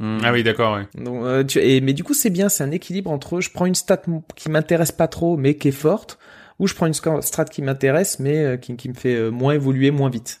Hmm. 0.00 0.18
Ah 0.24 0.32
oui, 0.32 0.42
d'accord, 0.42 0.74
ouais. 0.76 0.86
Donc, 1.00 1.22
euh, 1.24 1.44
tu- 1.44 1.60
et, 1.60 1.80
mais 1.80 1.92
du 1.92 2.02
coup, 2.02 2.14
c'est 2.14 2.28
bien, 2.30 2.48
c'est 2.48 2.64
un 2.64 2.72
équilibre 2.72 3.10
entre 3.12 3.40
je 3.40 3.50
prends 3.50 3.64
une 3.66 3.76
stat 3.76 4.02
qui 4.34 4.50
m'intéresse 4.50 4.90
pas 4.92 5.06
trop, 5.06 5.36
mais 5.36 5.54
qui 5.56 5.68
est 5.68 5.72
forte, 5.72 6.18
ou 6.58 6.66
je 6.66 6.74
prends 6.74 6.86
une 6.86 6.92
strat 6.94 7.44
qui 7.44 7.62
m'intéresse, 7.62 8.18
mais 8.18 8.38
euh, 8.44 8.56
qui, 8.56 8.76
qui 8.76 8.88
me 8.88 8.94
fait 8.94 9.14
euh, 9.14 9.30
moins 9.30 9.54
évoluer, 9.54 9.90
moins 9.92 10.10
vite. 10.10 10.40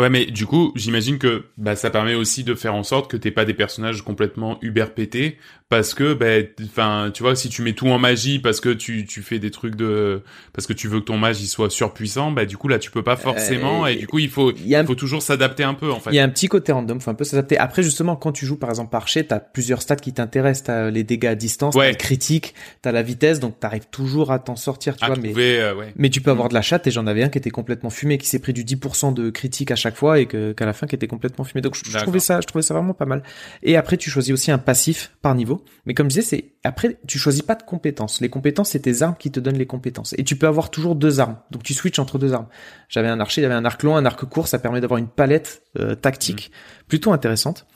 Ouais, 0.00 0.08
mais 0.08 0.24
du 0.24 0.46
coup, 0.46 0.72
j'imagine 0.76 1.18
que 1.18 1.44
bah 1.58 1.76
ça 1.76 1.90
permet 1.90 2.14
aussi 2.14 2.42
de 2.42 2.54
faire 2.54 2.74
en 2.74 2.82
sorte 2.82 3.10
que 3.10 3.18
t'aies 3.18 3.30
pas 3.30 3.44
des 3.44 3.52
personnages 3.52 4.00
complètement 4.00 4.56
uber 4.62 4.86
pétés, 4.96 5.36
parce 5.70 5.94
que 5.94 6.12
bah, 6.14 6.46
enfin, 6.64 7.10
tu 7.14 7.22
vois, 7.22 7.34
si 7.36 7.48
tu 7.48 7.62
mets 7.62 7.72
tout 7.72 7.88
en 7.88 7.98
magie 7.98 8.40
parce 8.40 8.60
que 8.60 8.68
tu 8.70 9.06
tu 9.06 9.22
fais 9.22 9.38
des 9.38 9.50
trucs 9.50 9.76
de 9.76 10.20
parce 10.52 10.66
que 10.66 10.72
tu 10.72 10.88
veux 10.88 10.98
que 11.00 11.04
ton 11.06 11.16
mage 11.16 11.40
il 11.40 11.46
soit 11.46 11.70
surpuissant, 11.70 12.32
bah 12.32 12.44
du 12.44 12.56
coup 12.56 12.66
là 12.68 12.78
tu 12.80 12.90
peux 12.90 13.02
pas 13.04 13.16
forcément 13.16 13.84
Euh, 13.84 13.88
et 13.88 13.96
du 13.96 14.06
coup 14.08 14.18
il 14.18 14.28
faut 14.28 14.52
Il 14.52 14.74
un 14.74 14.84
faut 14.84 14.96
toujours 14.96 15.22
s'adapter 15.22 15.62
un 15.62 15.74
peu 15.74 15.90
en 15.92 16.00
fait. 16.00 16.10
Il 16.10 16.16
y 16.16 16.18
a 16.18 16.24
un 16.24 16.28
petit 16.28 16.48
côté 16.48 16.72
random, 16.72 17.00
faut 17.00 17.10
un 17.10 17.14
peu 17.14 17.24
s'adapter. 17.24 17.56
Après, 17.56 17.82
justement, 17.84 18.16
quand 18.16 18.32
tu 18.32 18.44
joues 18.46 18.56
par 18.58 18.68
exemple 18.68 18.94
Archer, 18.96 19.24
t'as 19.24 19.38
plusieurs 19.38 19.80
stats 19.80 19.96
qui 19.96 20.12
t'intéressent. 20.12 20.64
T'as 20.64 20.90
les 20.90 21.04
dégâts 21.04 21.26
à 21.26 21.34
distance, 21.36 21.74
Ouais. 21.76 21.84
t'as 21.86 21.90
le 21.92 21.96
critique, 21.96 22.54
t'as 22.82 22.90
la 22.92 23.02
vitesse, 23.02 23.38
donc 23.38 23.60
t'arrives 23.60 23.86
toujours 23.92 24.32
à 24.32 24.40
t'en 24.40 24.56
sortir, 24.56 24.96
tu 24.96 25.04
à 25.04 25.06
vois. 25.06 25.16
Mais, 25.16 25.28
trouver, 25.28 25.60
euh, 25.60 25.74
ouais. 25.76 25.92
mais 25.96 26.10
tu 26.10 26.20
peux 26.20 26.32
avoir 26.32 26.48
de 26.48 26.54
la 26.54 26.62
chatte, 26.62 26.88
et 26.88 26.90
j'en 26.90 27.06
avais 27.06 27.22
un 27.22 27.28
qui 27.28 27.38
était 27.38 27.50
complètement 27.50 27.90
fumé, 27.90 28.18
qui 28.18 28.26
s'est 28.26 28.40
pris 28.40 28.52
du 28.52 28.64
10% 28.64 29.14
de 29.14 29.30
critique 29.30 29.70
à 29.70 29.76
chaque 29.76 29.96
fois, 29.96 30.18
et 30.18 30.26
que, 30.26 30.50
qu'à 30.52 30.66
la 30.66 30.72
fin 30.72 30.88
qui 30.88 30.96
était 30.96 31.06
complètement 31.06 31.44
fumé. 31.44 31.62
Donc 31.62 31.76
je, 31.76 31.88
je 31.88 31.96
trouvais 31.98 32.18
ça, 32.18 32.40
je 32.40 32.46
trouvais 32.48 32.62
ça 32.62 32.74
vraiment 32.74 32.92
pas 32.94 33.06
mal. 33.06 33.22
Et 33.62 33.76
après, 33.76 33.96
tu 33.96 34.10
choisis 34.10 34.32
aussi 34.34 34.50
un 34.50 34.58
passif 34.58 35.12
par 35.22 35.36
niveau. 35.36 35.59
Mais 35.86 35.94
comme 35.94 36.10
je 36.10 36.16
disais, 36.16 36.22
c'est 36.22 36.54
après, 36.64 36.98
tu 37.06 37.18
choisis 37.18 37.42
pas 37.42 37.54
de 37.54 37.62
compétences. 37.62 38.20
Les 38.20 38.28
compétences, 38.28 38.70
c'est 38.70 38.80
tes 38.80 39.02
armes 39.02 39.16
qui 39.18 39.30
te 39.30 39.40
donnent 39.40 39.58
les 39.58 39.66
compétences. 39.66 40.14
Et 40.18 40.24
tu 40.24 40.36
peux 40.36 40.46
avoir 40.46 40.70
toujours 40.70 40.94
deux 40.94 41.20
armes. 41.20 41.38
Donc 41.50 41.62
tu 41.62 41.74
switches 41.74 41.98
entre 41.98 42.18
deux 42.18 42.32
armes. 42.32 42.48
J'avais 42.88 43.08
un 43.08 43.20
archer, 43.20 43.42
j'avais 43.42 43.54
un 43.54 43.64
arc 43.64 43.82
long, 43.82 43.96
un 43.96 44.04
arc 44.04 44.24
court. 44.24 44.48
Ça 44.48 44.58
permet 44.58 44.80
d'avoir 44.80 44.98
une 44.98 45.08
palette 45.08 45.62
euh, 45.78 45.94
tactique 45.94 46.50
plutôt 46.88 47.12
intéressante. 47.12 47.66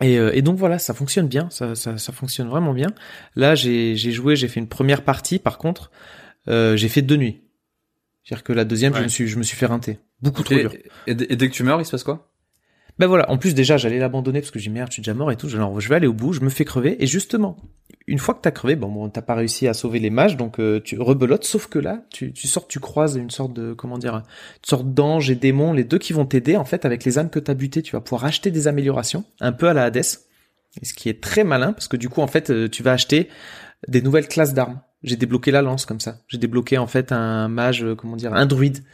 Et, 0.00 0.18
euh, 0.18 0.34
et 0.34 0.42
donc 0.42 0.56
voilà, 0.58 0.78
ça 0.78 0.94
fonctionne 0.94 1.28
bien, 1.28 1.48
ça, 1.50 1.74
ça, 1.74 1.98
ça 1.98 2.12
fonctionne 2.12 2.48
vraiment 2.48 2.72
bien. 2.72 2.88
Là, 3.36 3.54
j'ai 3.54 3.94
joué, 3.96 4.36
j'ai 4.36 4.48
fait 4.48 4.58
une 4.58 4.68
première 4.68 5.04
partie. 5.04 5.38
Par 5.38 5.58
contre, 5.58 5.90
euh, 6.48 6.76
j'ai 6.76 6.88
fait 6.88 7.02
deux 7.02 7.16
nuits. 7.16 7.42
C'est-à-dire 8.24 8.44
que 8.44 8.52
la 8.52 8.64
deuxième, 8.64 8.94
je 8.94 9.02
me 9.02 9.08
suis, 9.08 9.28
je 9.28 9.36
me 9.36 9.42
suis 9.42 9.56
fait 9.56 9.66
rinter. 9.66 9.98
Beaucoup 10.20 10.42
trop 10.42 10.54
dur. 10.54 10.72
et, 11.06 11.10
et 11.10 11.14
dès 11.14 11.48
que 11.48 11.54
tu 11.54 11.62
meurs, 11.62 11.80
il 11.80 11.84
se 11.84 11.90
passe 11.90 12.04
quoi? 12.04 12.31
Ben 13.02 13.08
voilà, 13.08 13.28
en 13.32 13.36
plus 13.36 13.52
déjà 13.52 13.78
j'allais 13.78 13.98
l'abandonner 13.98 14.38
parce 14.38 14.52
que 14.52 14.60
j'ai 14.60 14.70
merde, 14.70 14.90
je 14.90 14.92
suis 14.92 15.02
déjà 15.02 15.12
mort 15.12 15.32
et 15.32 15.36
tout. 15.36 15.48
Je 15.48 15.88
vais 15.88 15.94
aller 15.96 16.06
au 16.06 16.12
bout, 16.12 16.32
je 16.32 16.40
me 16.40 16.50
fais 16.50 16.64
crever 16.64 17.02
et 17.02 17.08
justement, 17.08 17.56
une 18.06 18.20
fois 18.20 18.32
que 18.32 18.40
t'as 18.42 18.52
crevé, 18.52 18.76
bon, 18.76 18.86
bon 18.86 19.08
t'as 19.08 19.22
pas 19.22 19.34
réussi 19.34 19.66
à 19.66 19.74
sauver 19.74 19.98
les 19.98 20.08
mages, 20.08 20.36
donc 20.36 20.60
euh, 20.60 20.78
tu 20.78 21.00
rebelotes. 21.00 21.42
Sauf 21.42 21.66
que 21.66 21.80
là, 21.80 22.04
tu, 22.10 22.32
sors, 22.36 22.68
tu 22.68 22.78
croises 22.78 23.16
une 23.16 23.30
sorte 23.30 23.54
de 23.54 23.72
comment 23.72 23.98
dire, 23.98 24.14
une 24.14 24.22
sorte 24.62 24.94
d'ange 24.94 25.32
et 25.32 25.34
démon, 25.34 25.72
les 25.72 25.82
deux 25.82 25.98
qui 25.98 26.12
vont 26.12 26.26
t'aider 26.26 26.56
en 26.56 26.64
fait 26.64 26.84
avec 26.84 27.04
les 27.04 27.18
âmes 27.18 27.28
que 27.28 27.40
t'as 27.40 27.54
butées. 27.54 27.82
Tu 27.82 27.90
vas 27.90 28.00
pouvoir 28.00 28.24
acheter 28.24 28.52
des 28.52 28.68
améliorations, 28.68 29.24
un 29.40 29.50
peu 29.50 29.66
à 29.66 29.74
la 29.74 29.86
Hades, 29.86 30.04
ce 30.04 30.94
qui 30.94 31.08
est 31.08 31.20
très 31.20 31.42
malin 31.42 31.72
parce 31.72 31.88
que 31.88 31.96
du 31.96 32.08
coup 32.08 32.20
en 32.20 32.28
fait 32.28 32.50
euh, 32.50 32.68
tu 32.68 32.84
vas 32.84 32.92
acheter 32.92 33.28
des 33.88 34.00
nouvelles 34.00 34.28
classes 34.28 34.54
d'armes. 34.54 34.80
J'ai 35.02 35.16
débloqué 35.16 35.50
la 35.50 35.62
lance 35.62 35.86
comme 35.86 35.98
ça. 35.98 36.18
J'ai 36.28 36.38
débloqué 36.38 36.78
en 36.78 36.86
fait 36.86 37.10
un 37.10 37.48
mage, 37.48 37.82
euh, 37.82 37.96
comment 37.96 38.14
dire, 38.14 38.32
un 38.32 38.46
druide. 38.46 38.84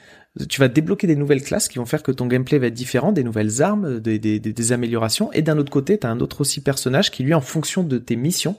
Tu 0.49 0.61
vas 0.61 0.69
débloquer 0.69 1.07
des 1.07 1.17
nouvelles 1.17 1.43
classes 1.43 1.69
qui 1.69 1.79
vont 1.79 1.87
faire 1.87 2.03
que 2.03 2.13
ton 2.13 2.27
gameplay 2.27 2.59
va 2.59 2.69
être 2.69 2.75
différent, 2.75 3.13
des 3.13 3.25
nouvelles 3.25 3.63
armes, 3.63 3.99
des, 4.01 4.19
des, 4.19 4.39
des, 4.39 4.73
améliorations. 4.73 5.33
Et 5.33 5.43
d'un 5.43 5.59
autre 5.59 5.71
côté, 5.71 5.99
t'as 5.99 6.11
un 6.11 6.21
autre 6.21 6.43
aussi 6.43 6.61
personnage 6.61 7.11
qui 7.11 7.25
lui, 7.25 7.35
en 7.35 7.41
fonction 7.41 7.83
de 7.83 7.99
tes 7.99 8.17
missions, 8.17 8.57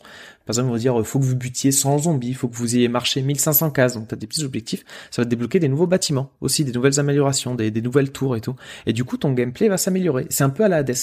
par 0.49 0.56
exemple, 0.56 0.69
on 0.69 0.73
va 0.73 0.80
dire, 0.80 0.99
euh, 0.99 1.03
faut 1.03 1.19
que 1.19 1.26
vous 1.26 1.35
butiez 1.35 1.72
100 1.72 1.99
zombies, 1.99 2.34
faut 2.34 2.47
que 2.47 2.56
vous 2.56 2.76
ayez 2.76 2.88
marché 2.88 3.22
1500 3.22 3.69
cases, 3.69 3.93
donc 3.93 4.07
t'as 4.07 4.15
des 4.15 4.26
petits 4.26 4.43
objectifs. 4.43 4.84
Ça 5.11 5.22
va 5.22 5.27
débloquer 5.27 5.60
des 5.60 5.69
nouveaux 5.69 5.85
bâtiments, 5.85 6.31
aussi 6.41 6.65
des 6.65 6.72
nouvelles 6.72 6.99
améliorations, 6.99 7.53
des, 7.53 7.69
des 7.69 7.81
nouvelles 7.84 8.11
tours 8.11 8.35
et 8.35 8.41
tout. 8.41 8.56
Et 8.88 8.93
du 8.93 9.03
coup, 9.03 9.18
ton 9.18 9.31
gameplay 9.31 9.69
va 9.69 9.77
s'améliorer. 9.77 10.26
C'est 10.31 10.43
un 10.43 10.49
peu 10.49 10.64
à 10.64 10.68
la 10.68 10.77
Hades. 10.77 10.95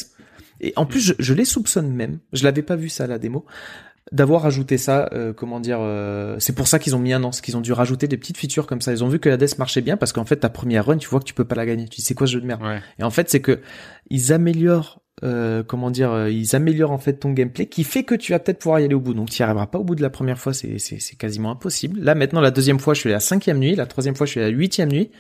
Et 0.61 0.73
en 0.75 0.85
plus, 0.85 1.15
je, 1.17 1.33
les 1.33 1.45
soupçonne 1.45 1.93
même. 1.93 2.19
Je 2.33 2.45
l'avais 2.45 2.63
pas 2.63 2.75
vu 2.77 2.89
ça 2.89 3.07
la 3.07 3.21
démo 3.21 3.45
d'avoir 4.13 4.47
ajouté 4.47 4.79
ça, 4.79 5.09
euh, 5.13 5.33
comment 5.33 5.59
dire, 5.59 5.79
euh, 5.81 6.37
c'est 6.39 6.55
pour 6.55 6.69
ça 6.69 6.79
qu'ils 6.79 6.95
ont 6.95 6.99
mis 7.01 7.13
un 7.13 7.23
an, 7.25 7.29
parce 7.31 7.41
qu'ils 7.41 7.57
ont 7.57 7.61
dû 7.61 7.73
rajouter 7.73 8.07
des 8.07 8.17
petites 8.17 8.37
features 8.39 8.67
comme 8.67 8.81
ça. 8.81 8.93
Ils 8.93 9.03
ont 9.03 9.09
vu 9.09 9.19
que 9.19 9.29
Hades 9.29 9.59
marchait 9.59 9.81
bien 9.81 9.97
parce 9.97 10.13
qu'en 10.13 10.25
fait 10.25 10.37
ta 10.37 10.49
première 10.49 10.87
run, 10.87 10.99
tu 10.99 11.09
vois 11.09 11.19
que 11.21 11.25
tu 11.25 11.35
peux 11.35 11.45
pas 11.45 11.57
la 11.57 11.67
gagner. 11.67 11.87
Tu 11.89 11.97
dis 11.97 12.03
c'est 12.03 12.15
quoi 12.15 12.27
ce 12.27 12.33
jeu 12.35 12.41
de 12.41 12.47
merde 12.47 12.63
Ouais. 12.63 12.81
Et 12.99 13.03
en 13.03 13.11
fait 13.11 13.29
c'est 13.29 13.41
que 13.41 13.61
ils 14.09 14.33
améliorent, 14.33 15.01
euh, 15.25 15.65
comment 15.65 15.91
dire, 15.91 16.13
euh, 16.13 16.31
ils 16.31 16.55
améliorent 16.55 16.93
en 16.93 16.99
fait 16.99 17.15
ton 17.15 17.33
gameplay, 17.33 17.67
qui 17.67 17.83
fait 17.83 18.05
que 18.05 18.15
tu 18.15 18.31
vas 18.33 18.39
peut-être 18.39 18.61
pouvoir 18.61 18.79
y 18.81 18.85
aller 18.85 18.95
au 18.95 19.01
bout. 19.01 19.13
Donc 19.15 19.31
tu 19.31 19.41
y 19.41 19.43
arriveras 19.43 19.67
pas 19.67 19.79
au 19.79 19.85
bout 19.85 19.97
de 19.97 20.03
la 20.03 20.11
première 20.11 20.39
fois, 20.39 20.53
c'est 20.55 20.79
c'est 20.79 21.01
c'est 21.01 21.17
quasiment 21.17 21.51
impossible. 21.51 21.99
Là 22.01 22.15
maintenant 22.15 22.41
la 22.41 22.53
deuxième 22.53 22.79
fois 22.79 22.95
je 22.95 23.01
suis 23.01 23.11
à 23.11 23.15
la 23.15 23.21
cinquième 23.21 23.59
nuit, 23.59 23.75
la 23.75 23.87
troisième 23.87 24.15
fois 24.15 24.27
je 24.27 24.31
suis 24.33 24.41
à 24.41 24.45
la 24.45 24.51
huitième 24.51 24.91
nuit, 24.93 25.11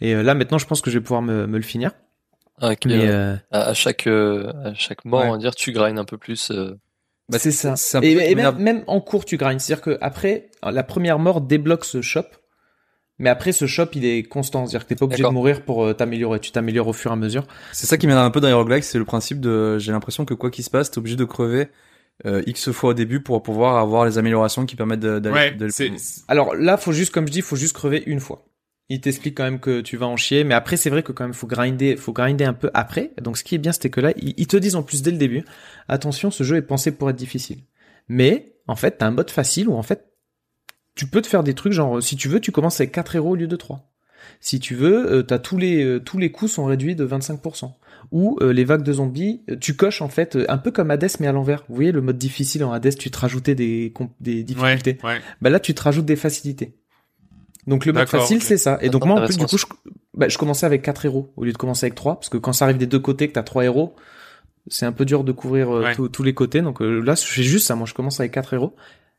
et 0.00 0.14
euh, 0.14 0.22
là 0.22 0.34
maintenant 0.34 0.56
je 0.58 0.66
pense 0.66 0.80
que 0.80 0.90
je 0.90 0.98
vais 0.98 1.02
pouvoir 1.02 1.20
me, 1.20 1.46
me 1.46 1.56
le 1.58 1.62
finir. 1.62 1.90
Avec, 2.60 2.86
Mais 2.86 3.06
euh, 3.08 3.32
euh, 3.32 3.36
à, 3.50 3.62
à 3.70 3.74
chaque 3.74 4.06
euh, 4.06 4.50
à 4.64 4.72
chaque 4.74 5.04
mort, 5.04 5.20
Ouais. 5.22 5.28
on 5.28 5.32
va 5.32 5.38
dire, 5.38 5.54
tu 5.56 5.72
grindes 5.72 5.98
un 5.98 6.04
peu 6.04 6.16
plus. 6.16 6.50
Bah, 7.28 7.38
c'est 7.38 7.50
ça. 7.52 7.74
un 7.94 8.00
Et, 8.02 8.34
même, 8.34 8.56
même 8.58 8.84
en 8.86 9.00
cours, 9.00 9.24
tu 9.24 9.36
grindes. 9.36 9.60
C'est-à-dire 9.60 9.82
que 9.82 9.98
après, 10.00 10.50
la 10.62 10.82
première 10.82 11.18
mort 11.18 11.40
débloque 11.40 11.84
ce 11.84 12.02
shop. 12.02 12.24
Mais 13.18 13.30
après, 13.30 13.52
ce 13.52 13.66
shop, 13.66 13.86
il 13.94 14.04
est 14.04 14.24
constant. 14.24 14.66
C'est-à-dire 14.66 14.84
que 14.84 14.88
t'es 14.88 14.96
pas 14.96 15.04
obligé 15.04 15.22
de 15.22 15.28
mourir 15.28 15.64
pour 15.64 15.84
euh, 15.84 15.92
t'améliorer. 15.94 16.40
Tu 16.40 16.50
t'améliores 16.50 16.88
au 16.88 16.92
fur 16.92 17.12
et 17.12 17.14
à 17.14 17.16
mesure. 17.16 17.46
C'est 17.72 17.86
ça 17.86 17.96
qui 17.96 18.06
m'énerve 18.06 18.26
un 18.26 18.30
peu 18.30 18.40
dans 18.40 18.48
les 18.48 18.54
roguelikes, 18.54 18.84
c'est 18.84 18.98
le 18.98 19.04
principe 19.04 19.40
de, 19.40 19.78
j'ai 19.78 19.92
l'impression 19.92 20.24
que 20.24 20.34
quoi 20.34 20.50
qu'il 20.50 20.64
se 20.64 20.70
passe, 20.70 20.90
t'es 20.90 20.98
obligé 20.98 21.14
de 21.16 21.24
crever 21.24 21.68
euh, 22.26 22.42
X 22.46 22.72
fois 22.72 22.90
au 22.90 22.94
début 22.94 23.20
pour 23.20 23.42
pouvoir 23.42 23.76
avoir 23.76 24.04
les 24.04 24.18
améliorations 24.18 24.66
qui 24.66 24.76
permettent 24.76 25.00
de- 25.00 25.20
d'aller. 25.20 25.34
Ouais, 25.34 25.50
d'aller 25.52 25.70
c'est, 25.70 25.86
plus 25.86 25.94
loin. 25.96 26.02
Alors 26.28 26.54
là, 26.56 26.76
faut 26.76 26.92
juste, 26.92 27.12
comme 27.12 27.26
je 27.26 27.32
dis, 27.32 27.40
faut 27.40 27.56
juste 27.56 27.74
crever 27.74 28.02
une 28.06 28.20
fois. 28.20 28.44
Il 28.90 29.00
t'explique 29.00 29.36
quand 29.36 29.44
même 29.44 29.60
que 29.60 29.80
tu 29.80 29.96
vas 29.96 30.06
en 30.06 30.16
chier, 30.16 30.44
mais 30.44 30.54
après 30.54 30.76
c'est 30.76 30.90
vrai 30.90 31.02
que 31.02 31.12
quand 31.12 31.24
même 31.24 31.32
faut 31.32 31.46
grinder, 31.46 31.96
faut 31.96 32.12
grinder 32.12 32.44
un 32.44 32.52
peu 32.52 32.70
après. 32.74 33.12
Donc 33.20 33.38
ce 33.38 33.44
qui 33.44 33.54
est 33.54 33.58
bien, 33.58 33.72
c'était 33.72 33.90
que 33.90 34.00
là, 34.00 34.12
ils 34.16 34.46
te 34.46 34.56
disent 34.56 34.76
en 34.76 34.82
plus 34.82 35.02
dès 35.02 35.10
le 35.10 35.16
début, 35.16 35.44
attention, 35.88 36.30
ce 36.30 36.44
jeu 36.44 36.56
est 36.56 36.62
pensé 36.62 36.90
pour 36.90 37.08
être 37.08 37.16
difficile. 37.16 37.60
Mais 38.08 38.56
en 38.66 38.76
fait, 38.76 38.98
t'as 38.98 39.06
un 39.06 39.10
mode 39.10 39.30
facile 39.30 39.68
où 39.68 39.74
en 39.74 39.82
fait, 39.82 40.06
tu 40.94 41.06
peux 41.06 41.22
te 41.22 41.26
faire 41.26 41.42
des 41.42 41.54
trucs 41.54 41.72
genre, 41.72 42.02
si 42.02 42.16
tu 42.16 42.28
veux, 42.28 42.40
tu 42.40 42.52
commences 42.52 42.80
avec 42.80 42.92
4 42.92 43.16
héros 43.16 43.30
au 43.30 43.36
lieu 43.36 43.46
de 43.46 43.56
3. 43.56 43.90
Si 44.40 44.60
tu 44.60 44.74
veux, 44.74 45.12
euh, 45.12 45.22
t'as 45.22 45.38
tous 45.38 45.58
les 45.58 45.84
euh, 45.84 46.00
tous 46.00 46.18
les 46.18 46.30
coups 46.30 46.52
sont 46.52 46.64
réduits 46.64 46.94
de 46.94 47.06
25%. 47.06 47.72
Ou 48.12 48.38
euh, 48.42 48.52
les 48.52 48.64
vagues 48.64 48.82
de 48.82 48.92
zombies, 48.92 49.42
tu 49.60 49.74
coches 49.74 50.02
en 50.02 50.08
fait 50.08 50.38
un 50.48 50.58
peu 50.58 50.70
comme 50.70 50.90
Hades 50.90 51.10
mais 51.20 51.26
à 51.26 51.32
l'envers. 51.32 51.64
Vous 51.68 51.74
voyez 51.74 51.92
le 51.92 52.00
mode 52.00 52.18
difficile 52.18 52.64
en 52.64 52.72
Hades, 52.72 52.96
tu 52.96 53.10
te 53.10 53.18
rajoutais 53.18 53.54
des 53.54 53.92
ouais, 53.98 54.42
difficultés 54.42 54.98
ouais. 55.02 55.20
bah 55.40 55.50
là 55.50 55.60
tu 55.60 55.74
te 55.74 55.82
rajoutes 55.82 56.04
des 56.04 56.16
facilités. 56.16 56.76
Donc 57.66 57.86
le 57.86 57.92
mode 57.92 58.08
facile 58.08 58.42
c'est 58.42 58.56
ça. 58.58 58.78
Et 58.82 58.88
donc 58.90 59.04
moi 59.06 59.20
en 59.20 59.24
plus 59.24 59.36
du 59.38 59.46
coup 59.46 59.58
je, 59.58 59.66
bah, 60.14 60.28
je 60.28 60.36
commençais 60.38 60.66
avec 60.66 60.82
quatre 60.82 61.04
héros 61.06 61.32
au 61.36 61.44
lieu 61.44 61.52
de 61.52 61.56
commencer 61.56 61.86
avec 61.86 61.94
trois 61.94 62.14
parce 62.16 62.28
que 62.28 62.36
quand 62.36 62.52
ça 62.52 62.66
arrive 62.66 62.78
des 62.78 62.86
deux 62.86 62.98
côtés 62.98 63.28
que 63.28 63.32
t'as 63.32 63.42
trois 63.42 63.64
héros, 63.64 63.94
c'est 64.68 64.86
un 64.86 64.92
peu 64.92 65.04
dur 65.04 65.24
de 65.24 65.32
couvrir 65.32 65.70
euh, 65.74 65.82
Ouais. 65.82 65.94
tous- 65.94 66.22
les 66.22 66.34
côtés. 66.34 66.60
Donc 66.62 66.80
euh, 66.82 67.00
là 67.00 67.14
je 67.14 67.24
fais 67.24 67.42
juste 67.42 67.66
ça. 67.66 67.74
Moi 67.74 67.86
je 67.86 67.94
commence 67.94 68.20
avec 68.20 68.32
quatre 68.32 68.52
héros 68.54 68.74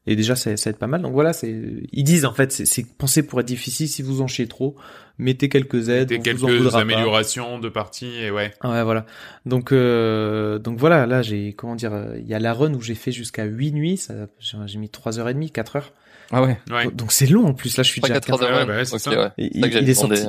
et 0.07 0.15
déjà 0.15 0.35
ça, 0.35 0.55
ça 0.57 0.69
va 0.69 0.71
être 0.73 0.79
pas 0.79 0.85
mal. 0.87 1.01
Donc 1.01 1.13
voilà 1.13 1.33
c'est 1.33 1.53
ils 1.91 2.03
disent 2.03 2.25
en 2.25 2.33
fait 2.33 2.51
c'est- 2.51 2.85
pensé 2.97 3.23
pour 3.23 3.39
être 3.39 3.47
difficile. 3.47 3.87
Si 3.87 4.01
vous 4.03 4.21
en 4.21 4.27
chiez 4.27 4.47
trop, 4.47 4.75
mettez 5.17 5.49
quelques 5.49 5.89
aides. 5.89 6.11
Vous 6.11 6.19
en 6.19 6.21
quelques 6.21 6.71
pas. 6.71 6.79
améliorations 6.79 7.57
de 7.59 7.69
partie 7.69 8.15
et 8.21 8.29
ouais. 8.29 8.53
Ouais, 8.63 8.83
voilà. 8.83 9.05
Donc, 9.47 9.71
euh, 9.71 10.59
donc 10.59 10.77
voilà, 10.77 11.05
là, 11.07 11.21
j'ai, 11.21 11.53
comment 11.53 11.75
dire, 11.75 11.93
euh, 11.93 12.17
il 12.19 12.27
y 12.27 12.33
a 12.33 12.39
la 12.39 12.53
run 12.53 12.73
où 12.73 12.81
j'ai 12.81 12.95
fait 12.95 13.11
jusqu'à 13.11 13.45
8 13.45 13.71
nuits, 13.71 13.97
ça, 13.97 14.13
j'ai 14.39 14.77
mis 14.77 14.89
3h30, 14.89 15.51
4 15.51 15.75
heures. 15.77 15.93
Ah 16.37 16.41
ouais. 16.43 16.57
Ouais. 16.69 16.91
Donc 16.91 17.11
c'est 17.13 17.27
long 17.27 17.45
en 17.47 17.53
plus, 17.53 17.77
là, 17.77 17.83
je 17.83 17.89
suis 17.89 18.01
déjà 18.01 18.15
à 18.15 18.19
4 18.19 18.43
heures 18.43 18.57
Ouais, 18.59 18.65
bah 18.65 18.75
ouais, 18.75 18.85
c'est 18.85 18.99
ça. 18.99 19.09
C'est 19.11 19.15
ça 19.15 19.33
il, 19.37 19.65
il 19.65 19.89
est 19.89 19.93
sorti. 19.93 20.21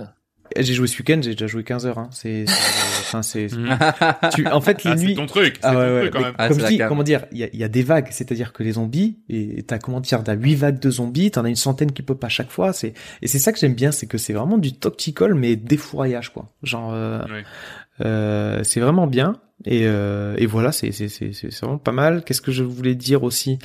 J'ai 0.57 0.75
joué 0.75 0.87
ce 0.87 0.97
week-end, 0.99 1.19
j'ai 1.23 1.33
déjà 1.33 1.49
joué 1.49 1.65
15 1.65 1.87
heures. 1.87 1.99
Hein. 1.99 2.09
C'est, 2.13 2.45
enfin, 3.01 3.21
c'est. 3.23 3.53
Mhm. 3.53 3.77
tu, 4.35 4.47
en 4.47 4.61
fait, 4.61 4.85
les 4.85 4.91
Ah, 4.93 4.97
c'est 4.97 5.05
nuits. 5.05 5.15
ton 5.17 5.27
truc, 5.27 5.59
Ah 5.63 5.73
ton 5.73 5.79
ouais, 5.79 6.01
truc 6.03 6.13
quand 6.13 6.21
même. 6.21 6.35
Ah, 6.39 6.49
comme 6.49 6.61
je 6.61 6.67
dis, 6.67 6.79
comment 6.79 7.03
dire, 7.03 7.27
il 7.33 7.39
y 7.39 7.45
a, 7.45 7.49
il 7.53 7.59
y 7.59 7.65
a 7.65 7.69
des 7.69 7.83
vagues, 7.83 8.07
c'est-à-dire 8.13 8.53
que 8.53 8.63
les 8.63 8.73
zombies, 8.73 9.19
et 9.29 9.65
t'as 9.65 9.79
comment 9.81 9.99
dire, 10.01 10.23
t'as 10.23 10.35
huit 10.37 10.55
vagues 10.55 10.79
de 10.79 10.89
zombies, 10.91 11.33
t'en 11.33 11.45
as 11.45 11.49
une 11.49 11.57
centaine 11.57 11.91
qui 11.91 12.03
pop 12.03 12.23
à 12.23 12.29
chaque 12.29 12.51
fois, 12.53 12.73
c'est 12.73 12.95
et 13.23 13.27
c'est 13.27 13.41
ça 13.41 13.53
que 13.53 13.59
j'aime 13.59 13.75
bien, 13.75 13.91
c'est 13.91 14.07
que 14.07 14.19
c'est 14.19 14.33
vraiment 14.35 14.57
du 14.57 14.73
tactical 14.73 15.35
mais 15.35 15.57
défouraillage 15.57 16.33
quoi. 16.33 16.53
Genre, 16.63 16.93
euh, 16.95 17.19
Ouais. 17.25 17.43
Euh, 18.05 18.61
c'est 18.65 18.81
vraiment 18.81 19.07
bien 19.07 19.37
et 19.65 19.83
euh, 19.87 20.35
et 20.39 20.47
voilà, 20.47 20.71
c'est 20.73 20.93
c'est 20.93 21.09
c'est 21.09 21.33
c'est 21.33 21.55
vraiment 21.63 21.79
pas 21.79 21.93
mal. 21.93 22.23
Qu'est-ce 22.25 22.43
que 22.43 22.53
je 22.53 22.63
voulais 22.63 22.95
dire 22.95 23.23
aussi? 23.23 23.59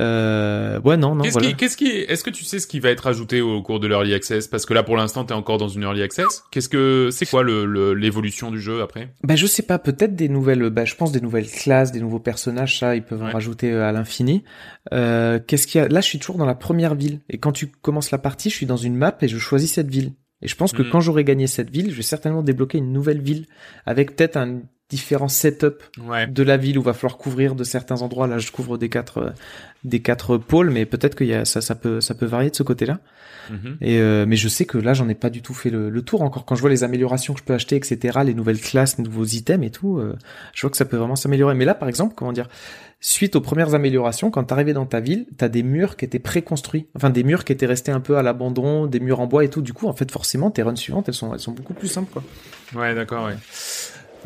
Euh, 0.00 0.80
Ouais, 0.84 0.96
non, 0.96 1.14
non, 1.14 1.22
Qu'est-ce 1.22 1.32
voilà. 1.34 1.48
qui, 1.48 1.54
qu'est-ce 1.56 1.76
qui, 1.76 1.86
est-ce 1.88 2.22
que 2.24 2.30
tu 2.30 2.44
sais 2.44 2.58
ce 2.60 2.66
qui 2.66 2.78
va 2.80 2.90
être 2.90 3.06
ajouté 3.06 3.40
au 3.40 3.60
cours 3.62 3.80
de 3.80 3.86
l'early 3.88 4.14
access? 4.14 4.46
Parce 4.46 4.64
que 4.64 4.74
là, 4.74 4.82
pour 4.82 4.96
l'instant, 4.96 5.24
t'es 5.24 5.34
encore 5.34 5.58
dans 5.58 5.68
une 5.68 5.82
early 5.82 6.02
access. 6.02 6.44
Qu'est-ce 6.50 6.68
que, 6.68 7.08
c'est 7.10 7.26
quoi 7.26 7.42
le, 7.42 7.64
le- 7.66 7.94
l'évolution 7.94 8.50
du 8.50 8.60
jeu 8.60 8.80
après? 8.82 9.10
Bah 9.22 9.36
je 9.36 9.46
sais 9.46 9.62
pas, 9.62 9.78
peut-être 9.78 10.14
des 10.14 10.28
nouvelles, 10.28 10.70
bah 10.70 10.84
je 10.84 10.94
pense 10.94 11.12
des 11.12 11.20
nouvelles 11.20 11.48
classes, 11.50 11.92
des 11.92 12.00
nouveaux 12.00 12.20
personnages, 12.20 12.78
ça 12.78 12.96
ils 12.96 13.02
peuvent 13.02 13.22
en 13.22 13.30
rajouter 13.32 13.72
euh, 13.72 13.84
à 13.88 13.92
l'infini. 13.92 14.44
Euh, 14.92 15.38
Qu'est-ce 15.44 15.66
qu'il 15.66 15.80
y 15.80 15.84
a? 15.84 15.88
Là 15.88 16.00
je 16.00 16.06
suis 16.06 16.18
toujours 16.18 16.36
dans 16.38 16.46
la 16.46 16.54
première 16.54 16.94
ville 16.94 17.20
et 17.28 17.38
quand 17.38 17.52
tu 17.52 17.66
commences 17.66 18.10
la 18.10 18.18
partie, 18.18 18.50
je 18.50 18.54
suis 18.54 18.66
dans 18.66 18.76
une 18.76 18.94
map 18.96 19.16
et 19.20 19.28
je 19.28 19.38
choisis 19.38 19.72
cette 19.72 19.90
ville. 19.90 20.12
Et 20.42 20.48
je 20.48 20.54
pense 20.54 20.72
que 20.72 20.82
Mhm. 20.82 20.90
quand 20.90 21.00
j'aurai 21.00 21.24
gagné 21.24 21.46
cette 21.46 21.70
ville, 21.70 21.90
je 21.90 21.96
vais 21.96 22.02
certainement 22.02 22.42
débloquer 22.42 22.78
une 22.78 22.92
nouvelle 22.92 23.20
ville 23.20 23.46
avec 23.86 24.14
peut-être 24.16 24.36
un 24.36 24.62
différent 24.90 25.28
setup 25.28 25.82
Ouais. 26.06 26.26
de 26.26 26.42
la 26.42 26.56
ville 26.56 26.78
où 26.78 26.82
va 26.82 26.94
falloir 26.94 27.18
couvrir 27.18 27.54
de 27.54 27.64
certains 27.64 28.02
endroits. 28.02 28.26
Là 28.26 28.38
je 28.38 28.50
couvre 28.50 28.78
des 28.78 28.88
quatre 28.88 29.18
euh, 29.18 29.30
des 29.84 30.00
quatre 30.00 30.36
pôles, 30.38 30.70
mais 30.70 30.86
peut-être 30.86 31.14
qu'il 31.14 31.26
y 31.28 31.34
a 31.34 31.44
ça 31.44 31.60
ça 31.60 31.74
peut 31.74 32.00
ça 32.00 32.14
peut 32.14 32.26
varier 32.26 32.50
de 32.50 32.56
ce 32.56 32.62
côté-là. 32.62 32.98
Mhm. 33.50 33.78
Et 33.80 33.98
euh, 34.00 34.26
mais 34.26 34.36
je 34.36 34.46
sais 34.48 34.66
que 34.66 34.76
là, 34.76 34.92
j'en 34.92 35.08
ai 35.08 35.14
pas 35.14 35.30
du 35.30 35.40
tout 35.40 35.54
fait 35.54 35.70
le, 35.70 35.88
le 35.88 36.02
tour 36.02 36.20
encore. 36.20 36.44
Quand 36.44 36.54
je 36.54 36.60
vois 36.60 36.68
les 36.68 36.84
améliorations 36.84 37.32
que 37.32 37.40
je 37.40 37.44
peux 37.44 37.54
acheter, 37.54 37.76
etc., 37.76 38.18
les 38.22 38.34
nouvelles 38.34 38.60
classes, 38.60 38.98
les 38.98 39.04
nouveaux 39.04 39.24
items 39.24 39.66
et 39.66 39.70
tout, 39.70 39.96
euh, 39.98 40.16
je 40.52 40.60
vois 40.60 40.68
que 40.70 40.76
ça 40.76 40.84
peut 40.84 40.98
vraiment 40.98 41.16
s'améliorer. 41.16 41.54
Mais 41.54 41.64
là, 41.64 41.74
par 41.74 41.88
exemple, 41.88 42.14
comment 42.14 42.32
dire, 42.34 42.46
suite 43.00 43.36
aux 43.36 43.40
premières 43.40 43.74
améliorations, 43.74 44.30
quand 44.30 44.44
t'arrivais 44.44 44.74
dans 44.74 44.84
ta 44.84 45.00
ville, 45.00 45.24
t'as 45.38 45.48
des 45.48 45.62
murs 45.62 45.96
qui 45.96 46.04
étaient 46.04 46.18
préconstruits, 46.18 46.88
enfin 46.94 47.08
des 47.08 47.22
murs 47.22 47.44
qui 47.46 47.52
étaient 47.52 47.64
restés 47.64 47.90
un 47.90 48.00
peu 48.00 48.18
à 48.18 48.22
l'abandon, 48.22 48.84
des 48.86 49.00
murs 49.00 49.20
en 49.20 49.26
bois 49.26 49.44
et 49.44 49.48
tout. 49.48 49.62
Du 49.62 49.72
coup, 49.72 49.86
en 49.88 49.94
fait, 49.94 50.10
forcément, 50.10 50.50
tes 50.50 50.62
runs 50.62 50.76
suivantes, 50.76 51.08
elles 51.08 51.14
sont, 51.14 51.32
elles 51.32 51.40
sont 51.40 51.52
beaucoup 51.52 51.72
plus 51.74 51.88
simples, 51.88 52.12
quoi. 52.12 52.22
Ouais, 52.78 52.94
d'accord, 52.94 53.24
ouais. 53.28 53.36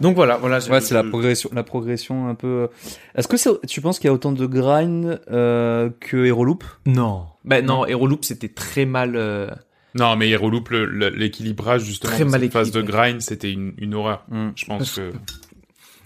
Donc 0.03 0.15
voilà, 0.17 0.37
voilà. 0.37 0.59
Ouais, 0.69 0.81
c'est 0.81 0.95
la 0.95 1.05
progression, 1.05 1.49
la 1.55 1.63
progression 1.63 2.29
un 2.29 2.35
peu. 2.35 2.69
Est-ce 3.15 3.29
que 3.29 3.37
c'est- 3.37 3.65
tu 3.67 3.81
penses 3.81 3.99
qu'il 3.99 4.09
y 4.09 4.11
a 4.11 4.13
autant 4.13 4.33
de 4.33 4.45
grind 4.47 5.21
euh, 5.31 5.89
que 6.01 6.27
Hero 6.27 6.45
Loop 6.45 6.65
Non. 6.87 7.27
Ben 7.45 7.65
non, 7.65 7.87
Heroloop, 7.87 8.25
c'était 8.25 8.49
très 8.49 8.85
mal. 8.85 9.15
euh, 9.17 9.49
Non, 9.95 10.15
mais 10.17 10.29
Hero 10.31 10.51
Loop, 10.51 10.69
l'équilibrage 10.71 11.83
justement 11.85 12.13
Très 12.13 12.25
de 12.25 12.31
mal 12.31 12.41
cette 12.43 12.53
phase 12.53 12.71
de 12.71 12.83
grind, 12.83 13.21
c'était 13.21 13.51
une, 13.53 13.73
une 13.79 13.95
horreur. 13.95 14.25
Hmm. 14.29 14.51
Je 14.57 14.65
pense 14.67 14.79
Parce 14.79 14.97
que. 14.97 15.11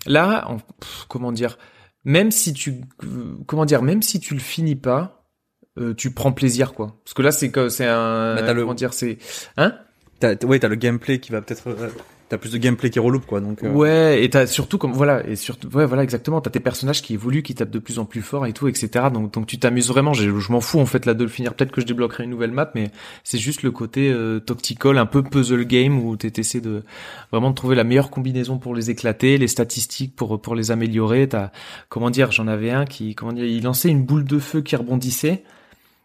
Là, 0.07 0.47
pff, 0.81 1.05
comment 1.09 1.33
dire, 1.33 1.59
même 2.05 2.31
si 2.31 2.53
tu, 2.53 2.81
euh, 3.05 3.35
comment 3.47 3.65
dire, 3.65 3.83
même 3.83 4.03
si 4.03 4.21
tu 4.21 4.35
le 4.35 4.41
finis 4.41 4.77
pas, 4.77 5.25
euh, 5.79 5.95
tu 5.95 6.11
prends 6.13 6.33
plaisir, 6.33 6.73
quoi. 6.75 6.97
Parce 7.05 7.15
que 7.15 7.23
là, 7.23 7.33
c'est 7.33 7.51
que 7.51 7.69
c'est 7.69 7.87
un, 7.87 8.37
Bah, 8.37 8.53
le- 8.53 8.61
comment 8.63 8.75
dire, 8.75 8.95
c'est, 8.95 9.19
hein? 9.57 9.75
T'as, 10.21 10.37
ouais, 10.47 10.59
t'as 10.59 10.69
le 10.69 10.77
gameplay 10.77 11.19
qui 11.19 11.33
va 11.33 11.43
peut-être. 11.43 11.65
T'as 12.29 12.39
plus 12.39 12.53
de 12.53 12.59
gameplay 12.59 12.91
qu'Hero 12.91 13.11
Loop, 13.11 13.27
quoi. 13.27 13.41
Donc. 13.41 13.63
euh, 13.63 13.71
Ouais, 13.71 14.23
et 14.25 14.31
t'as 14.31 14.47
surtout 14.47 14.79
comme 14.79 14.93
voilà, 14.93 15.27
et 15.27 15.37
surtout 15.37 15.69
ouais 15.77 15.87
voilà 15.87 16.03
exactement, 16.03 16.41
t'as 16.41 16.51
tes 16.51 16.61
personnages 16.61 17.03
qui 17.03 17.15
évoluent, 17.15 17.43
qui 17.43 17.55
tapent 17.55 17.71
de 17.71 17.79
plus 17.79 17.99
en 17.99 18.05
plus 18.05 18.23
fort 18.23 18.47
et 18.47 18.53
tout, 18.53 18.69
etc. 18.69 19.07
Donc 19.13 19.33
donc 19.33 19.47
tu 19.47 19.59
t'amuses 19.59 19.89
vraiment. 19.89 20.13
Je, 20.13 20.37
je 20.39 20.53
m'en 20.53 20.61
fous 20.61 20.81
en 20.81 20.87
fait 20.87 21.07
là 21.07 21.15
de 21.15 21.23
le 21.25 21.31
finir. 21.31 21.55
Peut-être 21.55 21.73
que 21.73 21.81
je 21.81 21.87
débloquerai 21.87 22.25
une 22.25 22.31
nouvelle 22.31 22.53
map, 22.53 22.71
mais 22.75 22.91
c'est 23.25 23.39
juste 23.39 23.63
le 23.63 23.71
côté 23.71 24.11
euh, 24.11 24.41
un 24.97 25.07
peu 25.07 25.23
puzzle 25.23 25.65
game 25.65 25.99
où 26.05 26.17
tu 26.17 26.31
essaies 26.37 26.61
de 26.61 26.83
vraiment 27.33 27.53
trouver 27.53 27.77
la 27.77 27.85
meilleure 27.85 28.11
combinaison 28.11 28.59
pour 28.59 28.75
les 28.75 28.91
éclater, 28.91 29.39
les 29.39 29.49
statistiques 29.49 30.15
pour 30.17 30.41
pour 30.41 30.55
les 30.55 30.71
améliorer. 30.71 31.29
T'as 31.29 31.51
comment 31.89 32.11
dire, 32.11 32.33
j'en 32.33 32.47
avais 32.49 32.71
un 32.71 32.85
qui 32.85 33.15
comment 33.15 33.33
dire, 33.33 33.45
il 33.45 33.63
lançait 33.63 33.89
une 33.89 34.05
boule 34.05 34.25
de 34.25 34.39
feu 34.39 34.63
qui 34.63 34.77
rebondissait. 34.77 35.43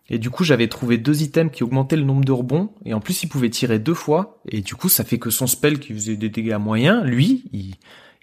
Et 0.09 0.19
du 0.19 0.29
coup, 0.29 0.43
j'avais 0.43 0.67
trouvé 0.67 0.97
deux 0.97 1.21
items 1.21 1.51
qui 1.53 1.63
augmentaient 1.63 1.95
le 1.95 2.03
nombre 2.03 2.25
de 2.25 2.31
rebonds. 2.31 2.71
Et 2.85 2.93
en 2.93 2.99
plus, 2.99 3.23
il 3.23 3.27
pouvait 3.27 3.49
tirer 3.49 3.79
deux 3.79 3.93
fois. 3.93 4.41
Et 4.49 4.61
du 4.61 4.75
coup, 4.75 4.89
ça 4.89 5.03
fait 5.03 5.19
que 5.19 5.29
son 5.29 5.47
spell 5.47 5.79
qui 5.79 5.93
faisait 5.93 6.17
des 6.17 6.29
dégâts 6.29 6.57
moyens, 6.59 7.03
lui, 7.05 7.45
il, 7.53 7.75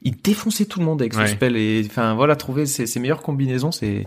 il 0.03 0.17
défonçait 0.21 0.67
tout 0.67 0.81
le 0.81 0.85
monde 0.85 1.01
avec 1.01 1.15
son 1.15 1.27
spell. 1.27 1.57
Et 1.57 1.83
enfin, 1.87 2.15
voilà, 2.15 2.37
trouver 2.37 2.67
ses, 2.67 2.87
ses 2.87 3.01
meilleures 3.01 3.23
combinaisons, 3.23 3.73
c'est, 3.73 4.07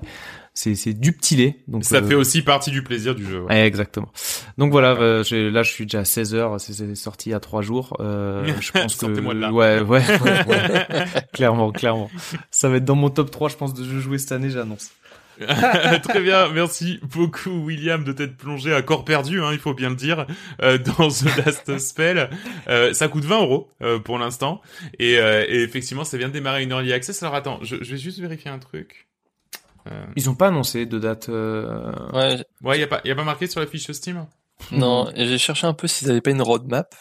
c'est, 0.53 0.75
c'est 0.75 0.93
du 0.93 1.13
petit 1.13 1.35
lait. 1.35 1.63
Donc, 1.67 1.85
Ça 1.85 1.97
euh, 1.97 2.07
fait 2.07 2.15
aussi 2.15 2.41
partie 2.41 2.71
du 2.71 2.83
plaisir 2.83 3.15
du 3.15 3.25
jeu. 3.25 3.41
ouais. 3.41 3.47
Ouais, 3.47 3.65
exactement. 3.67 4.11
Donc 4.57 4.71
voilà, 4.71 4.91
euh, 4.91 5.23
là 5.49 5.63
je 5.63 5.71
suis 5.71 5.85
déjà 5.85 5.99
à 5.99 6.05
16 6.05 6.35
heures, 6.35 6.59
c'est 6.59 6.95
sorti 6.95 7.29
il 7.29 7.31
y 7.31 7.35
a 7.35 7.39
trois 7.39 7.61
jours. 7.61 7.95
Euh, 7.99 8.45
je 8.59 8.71
pense 8.71 8.95
que 8.95 9.05
de 9.05 9.39
là. 9.39 9.51
ouais, 9.51 9.79
ouais, 9.81 10.03
ouais. 10.47 11.07
clairement, 11.33 11.71
clairement. 11.71 12.09
Ça 12.51 12.69
va 12.69 12.77
être 12.77 12.85
dans 12.85 12.95
mon 12.95 13.09
top 13.09 13.31
3 13.31 13.49
je 13.49 13.55
pense 13.55 13.73
de 13.73 13.83
jeux 13.83 13.99
joués 13.99 14.17
cette 14.17 14.33
année, 14.33 14.49
j'annonce. 14.49 14.91
Très 16.03 16.21
bien, 16.21 16.49
merci 16.49 16.99
beaucoup 17.03 17.65
William 17.65 18.03
de 18.03 18.11
t'être 18.11 18.37
plongé 18.37 18.73
à 18.73 18.81
corps 18.81 19.05
perdu, 19.05 19.41
hein, 19.41 19.49
il 19.51 19.59
faut 19.59 19.73
bien 19.73 19.89
le 19.89 19.95
dire, 19.95 20.25
euh, 20.61 20.77
dans 20.77 21.09
The 21.09 21.37
Last 21.45 21.77
Spell. 21.79 22.29
Euh, 22.67 22.93
ça 22.93 23.07
coûte 23.07 23.25
20 23.25 23.41
euros 23.41 23.69
euh, 23.81 23.99
pour 23.99 24.17
l'instant, 24.17 24.61
et, 24.99 25.17
euh, 25.19 25.45
et 25.47 25.61
effectivement 25.63 26.03
ça 26.03 26.17
vient 26.17 26.27
de 26.27 26.33
démarrer 26.33 26.63
une 26.63 26.71
early 26.71 26.93
access. 26.93 27.21
Alors 27.23 27.35
attends, 27.35 27.59
je, 27.63 27.77
je 27.81 27.91
vais 27.91 27.97
juste 27.97 28.19
vérifier 28.19 28.51
un 28.51 28.59
truc. 28.59 29.07
Euh, 29.87 30.05
Ils 30.15 30.29
ont 30.29 30.35
pas 30.35 30.47
annoncé 30.49 30.85
de 30.85 30.99
date. 30.99 31.29
Euh... 31.29 31.91
Ouais, 32.13 32.43
Ouais, 32.61 32.79
y 32.79 32.83
a 32.83 32.87
pas, 32.87 33.01
y 33.03 33.11
a 33.11 33.15
pas 33.15 33.23
marqué 33.23 33.47
sur 33.47 33.59
la 33.59 33.67
fiche 33.67 33.89
Steam? 33.91 34.25
non, 34.71 35.09
et 35.15 35.25
j'ai 35.25 35.39
cherché 35.39 35.65
un 35.65 35.73
peu 35.73 35.87
s'ils 35.87 36.11
avaient 36.11 36.21
pas 36.21 36.29
une 36.29 36.41
roadmap. 36.41 36.93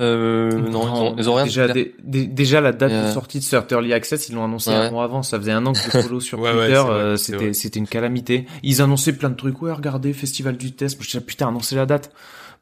Euh, 0.00 0.50
non, 0.50 0.82
ils 0.82 1.00
ont, 1.00 1.16
ils 1.18 1.30
ont 1.30 1.34
rien 1.34 1.44
déjà, 1.44 1.68
dé- 1.68 1.94
dé- 2.02 2.26
déjà 2.26 2.60
la 2.60 2.72
date 2.72 2.90
de 3.06 3.12
sortie 3.12 3.38
de 3.38 3.44
cet 3.44 3.70
Early 3.70 3.92
Access, 3.92 4.28
ils 4.28 4.34
l'ont 4.34 4.44
annoncé 4.44 4.70
Ouais. 4.70 4.76
un 4.76 4.90
mois 4.90 5.04
avant. 5.04 5.22
Ça 5.22 5.38
faisait 5.38 5.52
un 5.52 5.64
an 5.66 5.72
que 5.72 5.78
je 5.78 5.88
follow 6.02 6.18
sur 6.20 6.40
Ouais, 6.40 6.50
ouais, 6.52 6.66
Twitter. 6.66 6.80
vrai, 6.80 6.90
euh, 7.00 7.16
c'était 7.16 7.52
c'était 7.52 7.78
une 7.78 7.86
calamité. 7.86 8.46
Ils 8.64 8.82
annonçaient 8.82 9.12
plein 9.12 9.30
de 9.30 9.36
trucs. 9.36 9.62
Ouais, 9.62 9.70
regardez, 9.72 10.12
festival 10.12 10.56
du 10.56 10.72
test. 10.72 10.96
Je 11.00 11.06
disais 11.06 11.20
putain, 11.20 11.46
annoncez 11.48 11.76
la 11.76 11.86
date. 11.86 12.12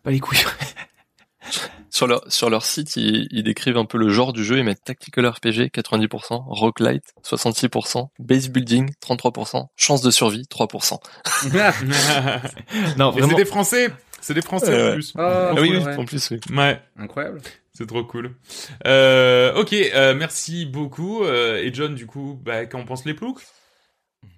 Pas 0.03 0.11
les 0.11 0.21
couilles. 0.21 0.41
Sur 1.91 2.07
leur, 2.07 2.23
sur 2.33 2.49
leur 2.49 2.65
site, 2.65 2.97
ils, 2.97 3.29
ils 3.31 3.43
décrivent 3.43 3.77
un 3.77 3.85
peu 3.85 3.99
le 3.99 4.09
genre 4.09 4.33
du 4.33 4.43
jeu. 4.45 4.57
Ils 4.57 4.65
mettent 4.65 4.83
Tactical 4.83 5.27
RPG 5.27 5.69
90%, 5.75 6.43
Roguelite 6.47 7.05
66%, 7.23 8.07
Base 8.19 8.49
Building 8.49 8.89
33%, 9.07 9.67
Chance 9.77 10.01
de 10.01 10.11
survie 10.11 10.45
3%. 10.51 10.95
non, 12.97 13.13
Mais 13.13 13.13
c'est 13.15 13.21
vraiment. 13.21 13.37
des 13.37 13.45
Français, 13.45 13.91
c'est 14.23 14.35
des 14.35 14.43
Français 14.43 14.75
en 14.75 14.87
ouais. 14.87 14.95
plus. 14.95 15.13
Ah, 15.17 15.51
Ah 15.51 15.61
oui, 15.61 15.77
oui, 15.77 15.95
en 15.97 16.05
plus, 16.05 16.31
oui. 16.31 16.41
Ouais. 16.57 16.81
Incroyable. 16.99 17.43
C'est 17.75 17.87
trop 17.87 18.05
cool. 18.05 18.35
Euh, 18.87 19.55
ok, 19.55 19.73
euh, 19.73 20.15
merci 20.15 20.67
beaucoup. 20.67 21.25
Euh, 21.25 21.57
et 21.57 21.73
John, 21.73 21.95
du 21.95 22.07
coup, 22.07 22.39
bah, 22.43 22.67
qu'en 22.67 22.85
pense 22.85 23.05
les 23.05 23.15
ploucs? 23.15 23.43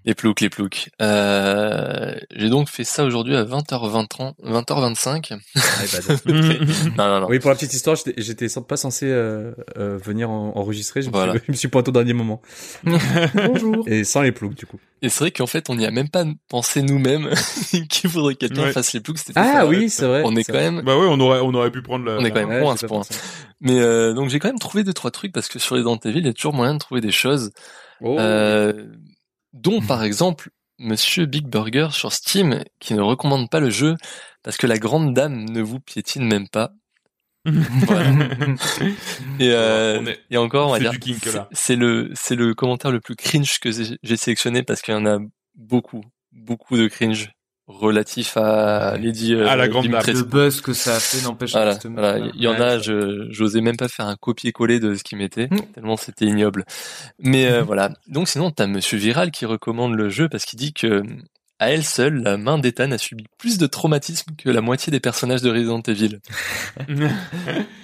Les 0.07 0.15
ploucs, 0.15 0.43
les 0.43 0.51
ploucs. 0.51 0.91
Euh, 1.01 2.15
j'ai 2.37 2.51
donc 2.51 2.69
fait 2.69 2.85
ça 2.85 3.05
aujourd'hui 3.05 3.35
à 3.37 3.45
20h20, 3.45 4.35
20h25. 4.43 5.33
non, 6.27 7.09
non, 7.09 7.21
non. 7.21 7.27
Oui, 7.29 7.39
pour 7.39 7.49
la 7.51 7.57
petite 7.57 7.73
histoire, 7.73 7.97
j'étais- 7.97 8.15
j'étais 8.21 8.49
sans- 8.51 8.61
pas 8.63 8.77
censé 8.77 9.07
euh, 9.07 9.53
euh, 9.79 9.97
venir 9.97 10.29
en- 10.31 10.53
enregistrer. 10.57 11.01
Je 11.01 11.09
me, 11.09 11.13
Voilà. 11.13 11.33
suis, 11.33 11.43
je 11.47 11.53
me 11.53 11.57
suis 11.57 11.69
pointé 11.69 11.89
au 11.89 11.93
dernier 11.93 12.13
moment. 12.13 12.43
Bonjour. 13.35 13.85
Et 13.89 14.05
sans 14.05 14.21
les 14.21 14.33
ploucs, 14.33 14.55
du 14.55 14.67
coup. 14.67 14.79
Et 15.01 15.09
c'est 15.09 15.21
vrai 15.21 15.31
qu'en 15.31 15.47
fait, 15.47 15.71
on 15.71 15.75
n'y 15.75 15.87
a 15.87 15.91
même 15.91 16.11
pas 16.11 16.25
pensé 16.49 16.83
nous-mêmes 16.83 17.31
qu'il 17.89 18.11
faudrait 18.11 18.35
que 18.35 18.41
quelqu'un 18.41 18.63
Ouais. 18.65 18.73
fasse 18.73 18.93
les 18.93 19.01
ploucs. 19.01 19.19
c'était 19.19 19.33
Ah 19.37 19.53
ça. 19.61 19.67
oui, 19.67 19.89
c'est 19.89 20.07
vrai. 20.07 20.23
On 20.27 20.37
est 20.37 20.43
c'est 20.45 20.53
quand 20.53 20.59
vrai. 20.59 20.71
même, 20.71 20.85
Bah 20.85 20.99
ouais, 20.99 21.07
on 21.09 21.19
aurait, 21.21 21.41
on 21.41 21.55
aurait 21.55 21.71
pu 21.71 21.81
prendre 21.83 22.05
la. 22.05 22.17
on 22.19 22.25
est 22.25 22.31
quand 22.31 22.41
même 22.47 22.49
Ouais, 22.51 22.61
con 22.61 22.71
à 22.71 22.77
ce 22.77 22.85
point. 22.87 23.03
Mais 23.61 23.81
euh, 23.81 24.13
donc 24.13 24.29
j'ai 24.29 24.39
quand 24.39 24.49
même 24.49 24.59
trouvé 24.59 24.85
deux 24.85 24.93
trois 24.93 25.11
trucs 25.11 25.33
parce 25.33 25.49
que 25.49 25.59
sur 25.59 25.77
les 25.77 25.81
Evil, 25.83 26.19
il 26.19 26.27
y 26.27 26.29
a 26.29 26.33
toujours 26.35 26.53
moyen 26.55 26.75
de 26.75 26.79
trouver 26.79 27.01
des 27.01 27.11
choses, 27.13 27.53
Oh. 28.03 28.19
euh, 28.19 28.73
dont 29.55 29.81
par 29.81 30.03
exemple 30.05 30.51
Monsieur 30.79 31.25
Big 31.27 31.47
Burger 31.47 31.89
sur 31.93 32.13
Steam 32.13 32.63
qui 32.81 32.93
ne 32.95 33.01
recommande 33.01 33.49
pas 33.49 33.61
le 33.61 33.71
jeu 33.71 33.95
parce 34.43 34.57
que 34.59 34.67
la 34.67 34.77
grande 34.77 35.15
dame 35.15 35.45
ne 35.49 35.63
vous 35.63 35.81
piétine 35.81 36.25
même 36.27 36.49
pas. 36.49 36.73
Voilà. 37.47 38.11
Et, 39.39 39.51
euh, 39.53 39.99
On 40.01 40.07
est- 40.07 40.19
et 40.31 40.37
encore, 40.37 40.69
on 40.69 40.73
va 40.73 40.79
c'est 40.79 40.83
dire, 40.83 41.47
c'est- 41.53 41.77
le 41.77 42.11
c'est 42.15 42.35
le 42.37 42.55
commentaire 42.55 42.91
le 42.91 43.01
plus 43.01 43.17
cringe 43.17 43.59
que 43.61 43.71
j'ai 43.71 43.99
j'ai 44.03 44.17
sélectionné 44.17 44.63
parce 44.63 44.83
qu'il 44.83 44.95
y 44.95 44.97
en 44.97 45.07
a 45.07 45.19
beaucoup, 45.55 46.03
beaucoup 46.33 46.77
de 46.77 46.89
cringe 46.89 47.31
relatif 47.67 48.37
à 48.37 48.97
Lady 48.99 49.35
euh, 49.35 49.47
À 49.49 49.57
la 49.57 49.69
grande 49.69 49.85
Dimitrescu. 49.85 50.19
Le 50.19 50.25
buzz 50.25 50.61
que 50.61 50.73
ça 50.73 50.97
a 50.97 51.01
fait 51.01 51.23
n'empêche 51.25 51.53
Voilà, 51.53 51.75
pas 51.77 51.89
voilà. 51.89 52.19
mettre 52.21 52.35
Il 52.37 52.43
y 52.43 52.49
en 52.49 52.61
a, 52.61 52.79
je 52.79 53.27
j'osais 53.31 53.61
même 53.63 53.77
pas 53.77 53.89
faire 53.89 54.07
un 54.07 54.17
copier-coller 54.17 54.81
de 54.81 54.95
ce 54.95 55.03
qu'il 55.03 55.19
mettait, 55.19 55.49
Mm. 55.51 55.61
tellement 55.75 55.97
c'était 55.97 56.27
ignoble. 56.27 56.65
Mais 57.19 57.47
euh, 57.51 57.63
voilà. 57.67 57.91
Donc 58.09 58.29
sinon, 58.29 58.51
t'as 58.51 58.67
Monsieur 58.67 58.99
Viral 58.99 59.31
qui 59.31 59.47
recommande 59.47 59.95
le 59.95 60.09
jeu 60.11 60.29
parce 60.29 60.45
qu'il 60.45 60.59
dit 60.59 60.73
que 60.75 61.03
à 61.61 61.71
elle 61.71 61.85
seule, 61.85 62.17
la 62.23 62.37
main 62.37 62.59
d'Ethan 62.59 62.91
a 62.91 62.99
subi 62.99 63.25
plus 63.39 63.59
de 63.59 63.67
traumatisme 63.67 64.33
que 64.37 64.51
la 64.51 64.61
moitié 64.61 64.91
des 64.91 65.01
personnages 65.01 65.41
de 65.41 65.51
Resident 65.51 65.81
Evil. 65.87 66.19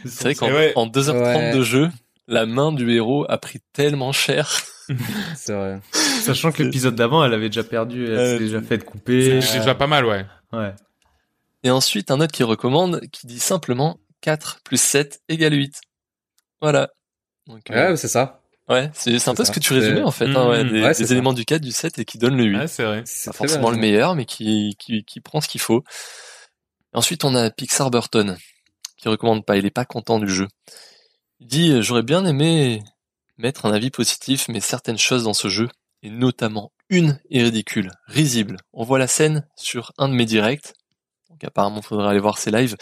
C'est 0.04 0.22
vrai 0.24 0.34
qu'en 0.34 0.48
ouais. 0.50 0.72
en 0.76 0.86
2h30 0.88 1.12
Ouais. 1.22 1.54
de 1.56 1.62
jeu, 1.62 1.88
la 2.30 2.46
main 2.46 2.72
du 2.72 2.90
héros 2.92 3.26
a 3.28 3.36
pris 3.38 3.60
tellement 3.72 4.12
cher. 4.12 4.48
C'est 5.36 5.52
vrai. 5.52 5.80
Sachant 5.92 6.50
que 6.52 6.62
l'épisode 6.62 6.94
d'avant, 6.94 7.24
elle 7.24 7.34
avait 7.34 7.48
déjà 7.48 7.62
perdu, 7.64 8.06
elle 8.06 8.12
Euh, 8.18 8.32
s'est 8.38 8.44
déjà 8.44 8.62
fait 8.62 8.82
couper. 8.84 9.40
C'est 9.42 9.58
déjà 9.58 9.74
pas 9.74 9.86
mal, 9.86 10.06
ouais. 10.06 10.24
Ouais. 10.52 10.74
Et 11.62 11.70
ensuite, 11.70 12.10
un 12.10 12.20
autre 12.20 12.32
qui 12.32 12.42
recommande, 12.42 13.00
qui 13.12 13.26
dit 13.26 13.38
simplement 13.38 13.98
4 14.22 14.60
plus 14.64 14.80
7 14.80 15.20
égale 15.28 15.52
8. 15.54 15.80
Voilà. 16.62 16.90
Donc, 17.46 17.70
euh, 17.70 17.90
Ouais, 17.90 17.96
c'est 17.96 18.08
ça. 18.08 18.40
Ouais, 18.68 18.88
c'est 18.94 19.28
un 19.28 19.34
peu 19.34 19.44
ce 19.44 19.50
que 19.50 19.58
tu 19.58 19.72
résumais 19.72 20.02
en 20.02 20.12
fait, 20.12 20.26
hein, 20.26 20.48
ouais, 20.48 20.62
des, 20.64 20.80
Ouais, 20.82 20.94
des 20.94 21.12
éléments 21.12 21.32
du 21.32 21.44
4, 21.44 21.60
du 21.60 21.72
7 21.72 21.98
et 21.98 22.04
qui 22.04 22.18
donnent 22.18 22.36
le 22.36 22.44
8. 22.44 22.56
Ouais, 22.58 22.68
c'est 22.68 22.84
vrai. 22.84 23.02
C'est 23.04 23.30
Pas 23.32 23.36
forcément 23.36 23.68
bien. 23.70 23.74
le 23.74 23.80
meilleur, 23.80 24.14
mais 24.14 24.24
qui, 24.24 24.76
qui, 24.78 25.02
qui 25.04 25.20
prend 25.20 25.40
ce 25.40 25.48
qu'il 25.48 25.60
faut. 25.60 25.82
Ensuite, 26.92 27.24
on 27.24 27.34
a 27.34 27.50
Pixar 27.50 27.90
Burton, 27.90 28.36
qui 28.96 29.08
recommande 29.08 29.44
pas, 29.44 29.56
il 29.56 29.66
est 29.66 29.70
pas 29.70 29.84
content 29.84 30.20
du 30.20 30.28
jeu. 30.28 30.46
Il 31.40 31.46
dit, 31.46 31.72
euh, 31.72 31.82
j'aurais 31.82 32.02
bien 32.02 32.24
aimé 32.26 32.82
mettre 33.38 33.64
un 33.64 33.72
avis 33.72 33.90
positif, 33.90 34.46
mais 34.48 34.60
certaines 34.60 34.98
choses 34.98 35.24
dans 35.24 35.32
ce 35.32 35.48
jeu, 35.48 35.68
et 36.02 36.10
notamment 36.10 36.72
une 36.90 37.18
est 37.30 37.42
ridicule, 37.42 37.90
risible. 38.06 38.58
On 38.74 38.84
voit 38.84 38.98
la 38.98 39.06
scène 39.06 39.46
sur 39.56 39.92
un 39.96 40.08
de 40.08 40.14
mes 40.14 40.26
directs, 40.26 40.74
donc 41.30 41.42
apparemment 41.42 41.80
faudrait 41.80 42.08
aller 42.08 42.20
voir 42.20 42.36
ses 42.36 42.50
lives, 42.50 42.76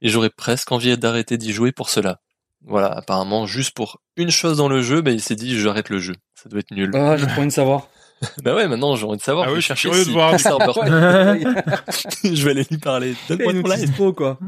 et 0.00 0.08
j'aurais 0.08 0.30
presque 0.30 0.72
envie 0.72 0.96
d'arrêter 0.96 1.36
d'y 1.36 1.52
jouer 1.52 1.72
pour 1.72 1.90
cela. 1.90 2.20
Voilà, 2.62 2.88
apparemment, 2.88 3.46
juste 3.46 3.72
pour 3.72 4.00
une 4.16 4.30
chose 4.30 4.56
dans 4.56 4.68
le 4.68 4.80
jeu, 4.82 5.02
bah, 5.02 5.10
il 5.10 5.20
s'est 5.20 5.36
dit, 5.36 5.58
j'arrête 5.58 5.88
le 5.90 5.98
jeu. 5.98 6.14
Ça 6.34 6.48
doit 6.48 6.60
être 6.60 6.70
nul. 6.72 6.90
Ah, 6.94 7.16
j'ai 7.18 7.26
trop 7.26 7.40
envie 7.40 7.48
de 7.48 7.52
savoir. 7.52 7.88
Bah 8.44 8.54
ouais, 8.54 8.68
maintenant 8.68 8.96
j'ai 8.96 9.06
envie 9.06 9.16
de 9.16 9.22
savoir. 9.22 9.46
Ah 9.46 9.48
je 9.48 9.54
oui, 9.54 9.56
vais 9.56 9.60
je 9.62 9.64
suis 9.64 9.88
chercher 9.88 9.88
curieux 9.88 10.04
de 10.04 10.10
voir. 10.10 10.38
Je 12.22 12.44
vais 12.44 12.50
aller 12.50 12.66
lui 12.70 12.76
parler. 12.76 13.14
Donne-moi 13.30 13.54
ton 13.54 13.68
live. 13.68 13.94
trop, 13.94 14.12
quoi. 14.12 14.38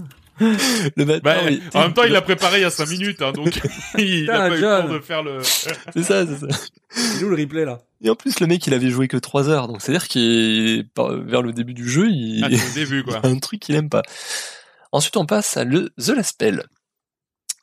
Le 0.96 1.20
Bah, 1.20 1.36
oui. 1.46 1.62
en 1.74 1.80
même 1.82 1.94
temps, 1.94 2.04
il 2.04 2.12
l'a 2.12 2.22
préparé 2.22 2.58
il 2.58 2.62
y 2.62 2.64
a 2.64 2.70
5 2.70 2.88
minutes, 2.88 3.22
hein, 3.22 3.32
donc 3.32 3.48
il 3.98 4.30
a 4.30 4.48
Putain, 4.48 4.48
pas 4.48 4.56
eu 4.56 4.60
le 4.60 4.88
temps 4.88 4.94
de 4.94 4.98
faire 5.00 5.22
le. 5.22 5.42
C'est 5.42 6.02
ça, 6.02 6.26
c'est 6.26 6.38
ça. 6.38 6.46
Il 7.16 7.20
est 7.22 7.24
où 7.24 7.28
le 7.30 7.36
replay, 7.36 7.64
là? 7.64 7.78
Et 8.02 8.10
en 8.10 8.14
plus, 8.14 8.40
le 8.40 8.46
mec, 8.46 8.66
il 8.66 8.74
avait 8.74 8.90
joué 8.90 9.08
que 9.08 9.16
3 9.16 9.48
heures. 9.48 9.68
Donc, 9.68 9.80
c'est-à-dire 9.82 10.08
qu'il 10.08 10.86
vers 10.96 11.42
le 11.42 11.52
début 11.52 11.74
du 11.74 11.88
jeu, 11.88 12.08
il 12.10 12.44
Ah, 12.44 12.48
au 12.48 12.74
début, 12.74 12.96
il 12.96 13.00
y 13.00 13.04
quoi. 13.04 13.20
a 13.22 13.26
un 13.28 13.38
truc 13.38 13.60
qu'il 13.60 13.74
aime 13.76 13.88
pas. 13.88 14.02
Ensuite, 14.90 15.16
on 15.16 15.24
passe 15.26 15.56
à 15.56 15.64
le 15.64 15.90
The 15.98 16.08
Last 16.08 16.30
Spell. 16.30 16.64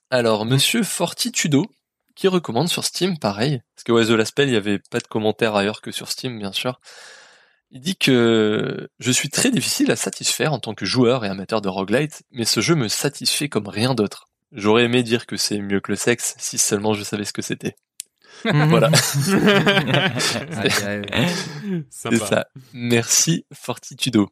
Alors, 0.10 0.46
monsieur 0.46 0.82
Fortitudo, 0.84 1.66
qui 2.16 2.28
recommande 2.28 2.68
sur 2.70 2.84
Steam, 2.84 3.20
pareil. 3.20 3.62
Parce 3.76 3.84
que 3.84 3.92
ouais, 3.92 4.06
The 4.06 4.10
Last 4.12 4.32
Spell, 4.32 4.50
il 4.50 4.54
y 4.54 4.58
avait 4.58 4.80
pas 4.90 5.00
de 5.00 5.08
commentaires 5.08 5.56
ailleurs 5.56 5.82
que 5.82 5.92
sur 5.92 6.10
Steam, 6.10 6.40
bien 6.40 6.52
sûr. 6.52 6.80
Il 7.72 7.82
dit 7.82 7.96
que 7.96 8.90
je 9.00 9.12
suis 9.12 9.30
très 9.30 9.52
difficile 9.52 9.92
à 9.92 9.96
satisfaire 9.96 10.54
en 10.54 10.60
tant 10.60 10.74
que 10.74 10.86
joueur 10.86 11.24
et 11.24 11.30
amateur 11.30 11.62
de 11.62 11.70
roguelite, 11.70 12.24
mais 12.32 12.46
ce 12.46 12.62
jeu 12.62 12.76
me 12.76 12.88
satisfait 12.88 13.50
comme 13.50 13.68
rien 13.68 13.94
d'autre. 13.94 14.28
J'aurais 14.52 14.86
aimé 14.86 15.04
dire 15.04 15.28
que 15.28 15.38
c'est 15.38 15.60
mieux 15.60 15.80
que 15.80 15.92
le 15.92 15.96
sexe, 15.96 16.34
si 16.40 16.58
seulement 16.58 16.96
je 16.96 17.04
savais 17.04 17.26
ce 17.26 17.34
que 17.34 17.44
c'était. 17.44 17.76
Voilà. 18.44 18.90
C'est 21.90 22.18
ça. 22.18 22.48
Merci 22.74 23.46
Fortitudo. 23.54 24.30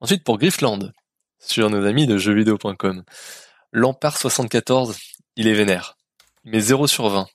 Ensuite 0.00 0.24
pour 0.24 0.38
Griffland, 0.38 0.92
sur 1.38 1.68
nos 1.68 1.84
amis 1.84 2.06
de 2.06 2.16
jeuxvideo.com. 2.16 3.04
Lampard 3.72 4.16
74, 4.16 4.96
il 5.36 5.46
est 5.46 5.54
vénère. 5.54 5.96
Il 6.44 6.52
met 6.52 6.60
0 6.60 6.86
sur 6.86 7.08
20. 7.08 7.26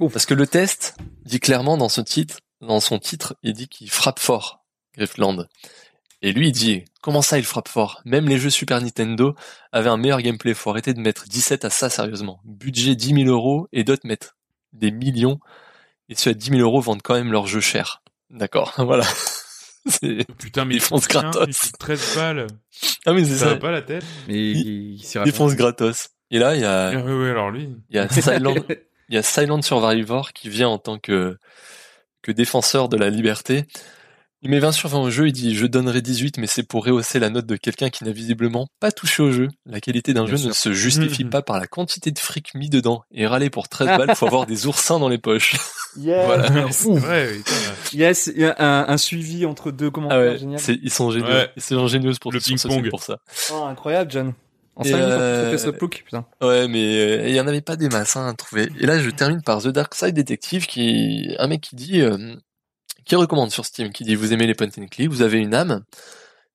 Ouf. 0.00 0.12
Parce 0.12 0.26
que 0.26 0.34
le 0.34 0.46
test 0.46 0.96
dit 1.24 1.40
clairement 1.40 1.76
dans 1.76 1.88
son 1.88 2.04
titre, 2.04 2.38
dans 2.60 2.80
son 2.80 2.98
titre, 2.98 3.36
il 3.42 3.52
dit 3.52 3.68
qu'il 3.68 3.90
frappe 3.90 4.20
fort, 4.20 4.61
Griffland. 4.96 5.46
Et 6.24 6.32
lui, 6.32 6.48
il 6.48 6.52
dit, 6.52 6.84
comment 7.00 7.22
ça 7.22 7.38
il 7.38 7.44
frappe 7.44 7.68
fort? 7.68 8.00
Même 8.04 8.28
les 8.28 8.38
jeux 8.38 8.50
Super 8.50 8.80
Nintendo 8.80 9.34
avaient 9.72 9.88
un 9.90 9.96
meilleur 9.96 10.20
gameplay. 10.22 10.54
Faut 10.54 10.70
arrêter 10.70 10.94
de 10.94 11.00
mettre 11.00 11.24
17 11.26 11.64
à 11.64 11.70
ça, 11.70 11.90
sérieusement. 11.90 12.40
Budget 12.44 12.94
10 12.94 13.24
000 13.24 13.28
euros 13.28 13.66
et 13.72 13.82
d'autres 13.82 14.06
mettent 14.06 14.34
des 14.72 14.90
millions. 14.92 15.40
Et 16.08 16.14
ceux 16.14 16.30
à 16.30 16.34
10 16.34 16.50
000 16.50 16.60
euros 16.60 16.80
vendent 16.80 17.02
quand 17.02 17.14
même 17.14 17.32
leurs 17.32 17.46
jeux 17.48 17.60
chers. 17.60 18.02
D'accord, 18.30 18.72
voilà. 18.78 19.04
C'est- 19.86 20.24
Putain, 20.38 20.64
mais 20.64 20.76
Ils 20.76 20.80
font 20.80 20.98
gratos. 20.98 21.48
Il 21.48 21.54
coûte 21.70 21.78
13 21.80 22.14
balles. 22.14 22.46
Ah 23.04 23.12
mais 23.12 23.24
c'est 23.24 23.32
Ça 23.32 23.38
ça. 23.46 23.46
va 23.54 23.56
pas 23.56 23.72
la 23.72 23.82
tête 23.82 24.04
Mais 24.28 24.34
il, 24.52 24.92
il 24.94 25.02
s'y 25.02 25.18
raconte. 25.18 25.32
Défense 25.32 25.56
gratos. 25.56 26.10
Et 26.30 26.38
là, 26.38 26.54
il 26.54 26.60
y 26.60 26.64
a, 26.64 26.90
Ah, 26.90 26.96
ouais, 27.02 27.12
ouais, 27.14 27.30
alors 27.30 27.50
lui. 27.50 27.68
il 27.90 27.96
y 27.96 27.98
a 27.98 28.08
Silent, 28.08 28.54
il 29.08 29.14
y 29.16 29.18
a 29.18 29.22
Silent 29.24 29.60
Survivor 29.60 30.32
qui 30.32 30.48
vient 30.48 30.68
en 30.68 30.78
tant 30.78 30.98
que, 31.00 31.36
que 32.22 32.30
défenseur 32.30 32.88
de 32.88 32.96
la 32.96 33.10
liberté 33.10 33.64
Il 34.44 34.50
met 34.50 34.58
20 34.58 34.72
sur 34.72 34.88
20 34.88 34.98
au 34.98 35.10
jeu, 35.10 35.28
il 35.28 35.32
dit 35.32 35.54
je 35.54 35.66
donnerai 35.66 36.02
18 36.02 36.38
mais 36.38 36.48
c'est 36.48 36.64
pour 36.64 36.84
rehausser 36.84 37.20
la 37.20 37.30
note 37.30 37.46
de 37.46 37.54
quelqu'un 37.56 37.90
qui 37.90 38.02
n'a 38.02 38.10
visiblement 38.10 38.66
pas 38.80 38.90
touché 38.90 39.22
au 39.22 39.30
jeu. 39.30 39.48
La 39.66 39.80
qualité 39.80 40.14
d'un 40.14 40.26
jeu 40.26 40.36
ne 40.48 40.52
se 40.52 40.72
justifie 40.72 41.22
Mhm. 41.24 41.30
pas 41.30 41.42
par 41.42 41.60
la 41.60 41.66
quantité 41.68 42.10
de 42.10 42.18
fric 42.18 42.54
mis 42.54 42.68
dedans. 42.68 43.04
Et 43.12 43.26
râler 43.26 43.50
pour 43.50 43.68
13 43.68 43.86
balles, 43.98 44.16
faut 44.16 44.26
avoir 44.26 44.46
des 44.46 44.66
oursins 44.66 44.98
dans 44.98 45.08
les 45.08 45.18
poches. 45.18 45.54
Voilà. 45.96 46.48
Vrai, 46.48 47.34
putain. 47.36 47.52
Yes, 47.92 48.30
il 48.34 48.40
y 48.40 48.46
a 48.46 48.56
un, 48.58 48.88
un 48.88 48.96
suivi 48.96 49.44
entre 49.44 49.70
deux 49.70 49.88
Ah 49.88 49.90
commentaires, 49.90 50.18
ouais, 50.32 50.38
génial. 50.38 50.58
c'est- 50.58 50.78
ils 50.82 50.90
sont 50.90 51.10
géniaux. 51.10 51.26
Ouais. 51.26 51.50
Ils 51.54 51.62
sont 51.62 51.86
géniaux 51.86 52.12
pour 52.18 52.32
Le 52.32 52.40
ping-pong. 52.40 52.88
pour 52.88 53.02
ça. 53.02 53.18
Oh, 53.52 53.64
incroyable, 53.64 54.10
John. 54.10 54.32
En 54.74 54.84
Et 54.84 54.88
5 54.88 54.96
minutes, 54.96 55.12
euh, 55.12 55.48
on 55.48 55.50
fait 55.50 55.58
ce 55.58 55.68
plouc, 55.68 56.02
putain. 56.06 56.24
Ouais, 56.40 56.66
mais 56.66 56.78
euh, 56.98 57.28
il 57.28 57.34
y 57.34 57.40
en 57.42 57.46
avait 57.46 57.60
pas 57.60 57.76
des 57.76 57.90
masses 57.90 58.16
hein, 58.16 58.26
à 58.26 58.32
trouver. 58.32 58.70
Et 58.80 58.86
là, 58.86 58.98
je 58.98 59.10
termine 59.10 59.42
par 59.42 59.60
The 59.60 59.68
Dark 59.68 59.94
Side 59.94 60.14
Detective, 60.14 60.64
qui 60.66 61.36
un 61.38 61.46
mec 61.46 61.60
qui 61.60 61.76
dit, 61.76 62.00
euh, 62.00 62.16
qui 63.04 63.16
recommande 63.16 63.50
sur 63.50 63.64
Steam, 63.64 63.92
qui 63.92 64.04
dit 64.04 64.14
vous 64.14 64.32
aimez 64.32 64.46
les 64.46 64.54
point 64.54 64.68
and 64.78 64.86
click, 64.88 65.08
vous 65.10 65.22
avez 65.22 65.38
une 65.38 65.54
âme? 65.54 65.84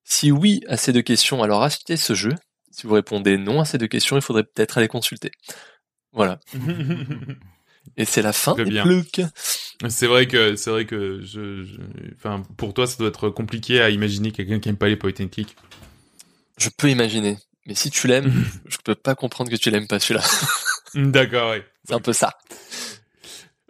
Si 0.03 0.31
oui 0.31 0.61
à 0.67 0.77
ces 0.77 0.93
deux 0.93 1.01
questions, 1.01 1.43
alors 1.43 1.63
achetez 1.63 1.97
ce 1.97 2.13
jeu. 2.13 2.33
Si 2.71 2.85
vous 2.87 2.93
répondez 2.93 3.37
non 3.37 3.59
à 3.61 3.65
ces 3.65 3.77
deux 3.77 3.87
questions, 3.87 4.15
il 4.15 4.21
faudrait 4.21 4.43
peut-être 4.43 4.77
aller 4.77 4.87
consulter. 4.87 5.31
Voilà. 6.13 6.39
Et 7.97 8.05
c'est 8.05 8.21
la 8.21 8.33
fin. 8.33 8.53
C'est 9.89 10.07
vrai 10.07 10.27
que 10.27 10.55
c'est 10.55 10.69
vrai 10.69 10.85
que 10.85 11.21
je, 11.21 11.63
je- 11.63 11.79
enfin 12.15 12.43
pour 12.57 12.73
toi 12.73 12.85
ça 12.85 12.97
doit 12.97 13.07
être 13.07 13.29
compliqué 13.29 13.79
à 13.81 13.89
imaginer 13.89 14.31
quelqu'un 14.31 14.59
qui 14.59 14.69
aime 14.69 14.77
pas 14.77 14.87
les 14.87 14.97
point 14.97 15.11
and 15.19 15.27
click. 15.29 15.55
Je 16.57 16.69
peux 16.69 16.89
imaginer. 16.89 17.37
Mais 17.65 17.75
si 17.75 17.89
tu 17.89 18.07
l'aimes, 18.07 18.33
je 18.67 18.77
peux 18.83 18.95
pas 18.95 19.15
comprendre 19.15 19.49
que 19.51 19.55
tu 19.55 19.69
l'aimes 19.71 19.87
pas 19.87 19.99
celui-là. 19.99 20.25
D'accord, 20.95 21.51
ouais. 21.51 21.65
C'est 21.87 21.93
un 21.93 21.99
peu 21.99 22.13
ça. 22.13 22.33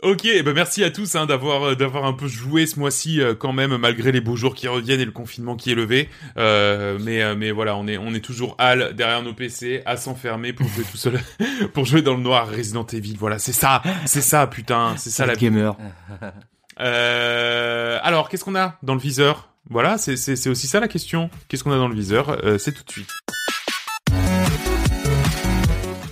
Ok, 0.04 0.28
ben 0.46 0.54
merci 0.54 0.84
à 0.84 0.92
tous 0.92 1.16
hein, 1.16 1.26
d'avoir 1.26 1.70
euh, 1.70 1.76
d'avoir 1.76 2.06
un 2.06 2.14
peu 2.14 2.28
joué 2.28 2.68
ce 2.68 2.80
mois-ci 2.80 3.20
euh, 3.20 3.34
quand 3.34 3.52
même 3.52 3.78
malgré 3.78 4.12
les 4.12 4.22
beaux 4.22 4.36
jours 4.36 4.54
qui 4.54 4.68
reviennent 4.68 5.00
et 5.00 5.06
le 5.06 5.12
confinement 5.12 5.56
qui 5.56 5.72
est 5.72 5.76
levé. 5.76 6.08
Euh, 6.38 7.00
mais 7.02 7.36
mais 7.36 7.50
voilà, 7.52 7.76
on 7.76 7.88
est 7.88 7.98
on 7.98 8.14
est 8.14 8.24
toujours 8.24 8.56
hal 8.60 8.94
derrière 8.96 9.24
nos 9.24 9.34
PC 9.34 9.82
à 9.88 9.98
s'enfermer 9.98 10.54
pour 10.54 10.68
jouer 10.68 10.84
tout 10.92 10.98
seul 10.98 11.20
pour 11.74 11.86
jouer 11.86 12.04
dans 12.04 12.14
le 12.14 12.22
noir 12.22 12.48
Resident 12.48 12.86
Evil. 12.86 13.16
Voilà, 13.20 13.40
c'est 13.40 13.54
ça, 13.54 13.82
c'est 14.06 14.22
ça 14.22 14.46
putain, 14.46 14.94
c'est 14.98 15.10
ça 15.10 15.26
la 15.26 15.34
vie. 15.34 15.40
gamer. 15.46 15.76
Euh, 16.80 17.98
alors 18.04 18.30
qu'est-ce 18.30 18.44
qu'on 18.46 18.56
a 18.56 18.78
dans 18.84 18.94
le 18.94 19.00
viseur? 19.02 19.50
Voilà, 19.70 19.98
c'est 19.98 20.16
c'est 20.16 20.36
c'est 20.36 20.50
aussi 20.52 20.68
ça 20.68 20.80
la 20.80 20.88
question. 20.88 21.32
Qu'est-ce 21.48 21.64
qu'on 21.64 21.72
a 21.72 21.78
dans 21.78 21.88
le 21.88 21.96
viseur? 21.96 22.30
Euh, 22.46 22.60
C'est 22.60 22.72
tout 22.72 22.84
de 22.84 22.92
suite. 22.92 23.10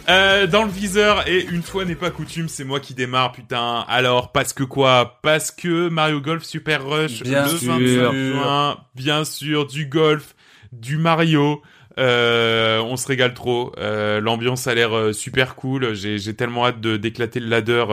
Euh, 0.08 0.46
dans 0.48 0.64
le 0.64 0.70
viseur, 0.70 1.28
et 1.28 1.44
une 1.46 1.64
fois 1.64 1.84
n'est 1.86 1.96
pas 1.96 2.12
coutume, 2.12 2.48
c'est 2.48 2.64
moi 2.64 2.80
qui 2.80 2.94
démarre, 2.94 3.32
putain. 3.32 3.84
Alors, 3.88 4.32
parce 4.32 4.54
que 4.54 4.64
quoi? 4.64 5.20
Parce 5.24 5.52
que 5.52 5.90
Mario 5.90 6.22
Golf 6.22 6.44
Super 6.44 6.86
Rush, 6.86 7.24
Bien 7.24 7.44
le 7.44 7.58
sûr. 7.58 7.74
25 7.74 8.14
juin, 8.14 8.78
bien 8.96 9.26
sûr, 9.26 9.66
du 9.66 9.88
golf, 9.88 10.36
du 10.72 10.98
Mario. 10.98 11.62
Euh, 11.98 12.82
on 12.82 12.98
se 12.98 13.08
régale 13.08 13.34
trop. 13.34 13.72
Euh, 13.78 14.20
L'ambiance 14.20 14.68
a 14.68 14.76
l'air 14.76 14.96
euh, 14.96 15.14
super 15.14 15.56
cool. 15.56 15.94
J'ai 15.94 16.36
tellement 16.36 16.66
hâte 16.66 16.82
de 16.82 16.98
d'éclater 16.98 17.40
le 17.40 17.48
ladder 17.48 17.86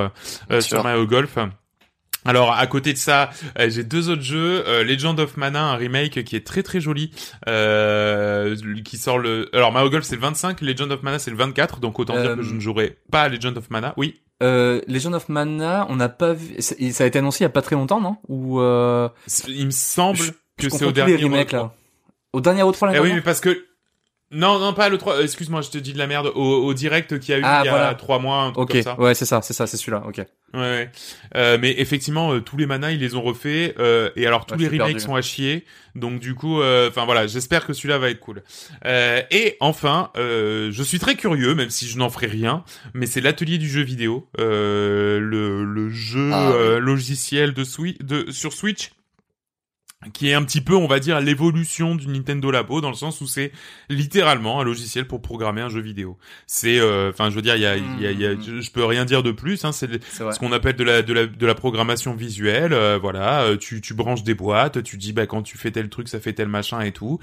euh, 0.50 0.60
sur. 0.60 0.82
Mario 0.82 1.06
Golf. 1.06 1.38
Alors 2.24 2.52
à 2.52 2.66
côté 2.66 2.92
de 2.92 2.98
ça, 2.98 3.30
euh, 3.58 3.68
j'ai 3.70 3.82
deux 3.84 4.08
autres 4.10 4.22
jeux, 4.22 4.62
euh, 4.68 4.84
Legend 4.84 5.18
of 5.20 5.36
Mana, 5.36 5.64
un 5.64 5.76
remake 5.76 6.22
qui 6.24 6.36
est 6.36 6.46
très 6.46 6.62
très 6.62 6.80
joli, 6.80 7.10
euh, 7.48 8.56
qui 8.84 8.96
sort 8.98 9.18
le. 9.18 9.48
Alors 9.54 9.72
Mario 9.72 9.90
Golf 9.90 10.04
c'est 10.04 10.14
le 10.16 10.20
25, 10.22 10.60
Legend 10.60 10.90
of 10.92 11.02
Mana 11.02 11.18
c'est 11.18 11.30
le 11.30 11.36
24, 11.36 11.80
donc 11.80 11.98
autant 11.98 12.14
dire 12.20 12.30
Euh, 12.30 12.36
que 12.36 12.42
je 12.42 12.54
ne 12.54 12.60
jouerai 12.60 12.98
pas 13.10 13.22
à 13.22 13.28
Legend 13.28 13.56
of 13.56 13.70
Mana. 13.70 13.94
Oui. 13.96 14.20
Euh, 14.42 14.80
Legend 14.88 15.14
of 15.14 15.28
Mana, 15.28 15.86
on 15.88 15.96
n'a 15.96 16.08
pas 16.08 16.32
vu, 16.32 16.56
ça 16.60 16.74
a 17.04 17.06
été 17.06 17.18
annoncé 17.18 17.40
il 17.40 17.44
y 17.44 17.46
a 17.46 17.50
pas 17.50 17.62
très 17.62 17.76
longtemps, 17.76 18.00
non? 18.00 18.16
Ou, 18.28 18.60
euh, 18.60 19.08
Il 19.46 19.66
me 19.66 19.70
semble 19.70 20.18
Je- 20.18 20.30
que 20.58 20.68
c'est 20.68 20.84
au 20.84 20.90
dernier. 20.92 21.16
remakes, 21.16 21.50
re- 21.50 21.56
là. 21.56 21.74
Au 22.32 22.40
dernier 22.40 22.62
O3 22.62 22.86
l'année 22.86 22.98
Eh 22.98 23.02
oui, 23.02 23.12
mais 23.14 23.20
parce 23.20 23.40
que 23.40 23.66
non, 24.32 24.58
non, 24.58 24.72
pas 24.72 24.88
le 24.88 24.98
3. 24.98 25.16
euh, 25.16 25.22
Excuse-moi, 25.22 25.60
je 25.60 25.70
te 25.70 25.78
dis 25.78 25.92
de 25.92 25.98
la 25.98 26.06
merde. 26.06 26.32
Au, 26.34 26.40
au 26.64 26.74
direct 26.74 27.18
qu'il 27.18 27.32
y 27.34 27.36
a 27.36 27.40
eu 27.40 27.42
Ah, 27.44 27.60
il 27.62 27.66
y 27.66 27.68
a 27.68 27.72
voilà. 27.72 27.94
trois 27.94 28.18
mois, 28.18 28.42
un 28.42 28.52
truc 28.52 28.68
comme 28.70 28.82
ça. 28.82 28.98
ouais, 29.00 29.14
c'est 29.14 29.26
ça, 29.26 29.40
c'est 29.42 29.52
ça, 29.54 29.66
c'est 29.66 29.76
celui-là, 29.76 30.02
ok. 30.06 30.18
Ouais, 30.54 30.60
ouais. 30.60 30.90
Euh, 31.36 31.56
mais 31.60 31.74
effectivement, 31.78 32.32
euh, 32.34 32.40
tous 32.40 32.56
les 32.58 32.66
manas, 32.66 32.90
ils 32.90 33.00
les 33.00 33.14
ont 33.14 33.22
refaits. 33.22 33.74
euh, 33.78 34.10
et 34.16 34.26
alors, 34.26 34.44
tous 34.46 34.54
Ouais, 34.54 34.60
les 34.60 34.66
remakes 34.68 34.86
perdu. 34.88 35.00
sont 35.00 35.14
à 35.14 35.22
chier. 35.22 35.64
Donc, 35.94 36.20
du 36.20 36.34
coup, 36.34 36.60
euh, 36.60 36.88
enfin 36.90 37.04
voilà, 37.04 37.26
j'espère 37.26 37.66
que 37.66 37.72
celui-là 37.72 37.98
va 37.98 38.10
être 38.10 38.20
cool. 38.20 38.42
Euh, 38.86 39.20
et 39.30 39.56
enfin, 39.60 40.10
euh, 40.16 40.70
je 40.72 40.82
suis 40.82 40.98
très 40.98 41.14
curieux, 41.14 41.54
même 41.54 41.70
si 41.70 41.86
je 41.86 41.96
n'en 41.98 42.08
ferai 42.10 42.26
rien, 42.26 42.64
mais 42.94 43.06
c'est 43.06 43.20
l'atelier 43.20 43.58
du 43.58 43.68
jeu 43.68 43.82
vidéo, 43.82 44.28
euh, 44.40 45.18
le, 45.20 45.64
le 45.64 45.90
jeu 45.90 46.30
Ah, 46.32 46.50
euh, 46.52 46.78
logiciel 46.80 47.52
de, 47.54 47.64
de 48.02 48.30
sur 48.30 48.52
Switch 48.52 48.90
qui 50.12 50.28
est 50.28 50.34
un 50.34 50.42
petit 50.42 50.60
peu, 50.60 50.74
on 50.74 50.86
va 50.86 50.98
dire, 51.00 51.20
l'évolution 51.20 51.94
du 51.94 52.08
Nintendo 52.08 52.50
Labo, 52.50 52.80
dans 52.80 52.88
le 52.90 52.96
sens 52.96 53.20
où 53.20 53.26
c'est 53.26 53.52
littéralement 53.88 54.60
un 54.60 54.64
logiciel 54.64 55.06
pour 55.06 55.22
programmer 55.22 55.60
un 55.60 55.68
jeu 55.68 55.80
vidéo. 55.80 56.18
C'est, 56.46 56.78
euh, 56.80 57.10
enfin, 57.10 57.30
je 57.30 57.34
veux 57.36 57.42
dire, 57.42 57.56
il 57.56 57.62
y 57.62 57.66
a, 57.66 57.76
y 57.76 58.06
a, 58.06 58.10
y 58.12 58.26
a- 58.26 58.34
je, 58.40 58.60
je 58.60 58.70
peux 58.72 58.84
rien 58.84 59.04
dire 59.04 59.22
de 59.22 59.30
plus. 59.32 59.64
Hein, 59.64 59.72
c'est 59.72 59.88
ce 60.32 60.38
qu'on 60.38 60.52
appelle 60.52 60.76
de 60.76 60.84
la, 60.84 61.02
de 61.02 61.12
la, 61.12 61.26
de 61.26 61.46
la 61.46 61.54
programmation 61.54 62.14
visuelle. 62.14 62.72
euh, 62.72 62.98
voilà, 63.00 63.42
euh, 63.42 63.56
tu, 63.56 63.80
tu 63.80 63.94
branches 63.94 64.22
des 64.24 64.34
boîtes, 64.34 64.82
tu 64.82 64.96
dis, 64.96 65.12
bah, 65.12 65.26
quand 65.26 65.42
tu 65.42 65.56
fais 65.58 65.70
tel 65.70 65.88
truc, 65.88 66.08
ça 66.08 66.20
fait 66.20 66.32
tel 66.32 66.48
machin 66.48 66.80
et 66.80 66.92
tout. 66.92 67.18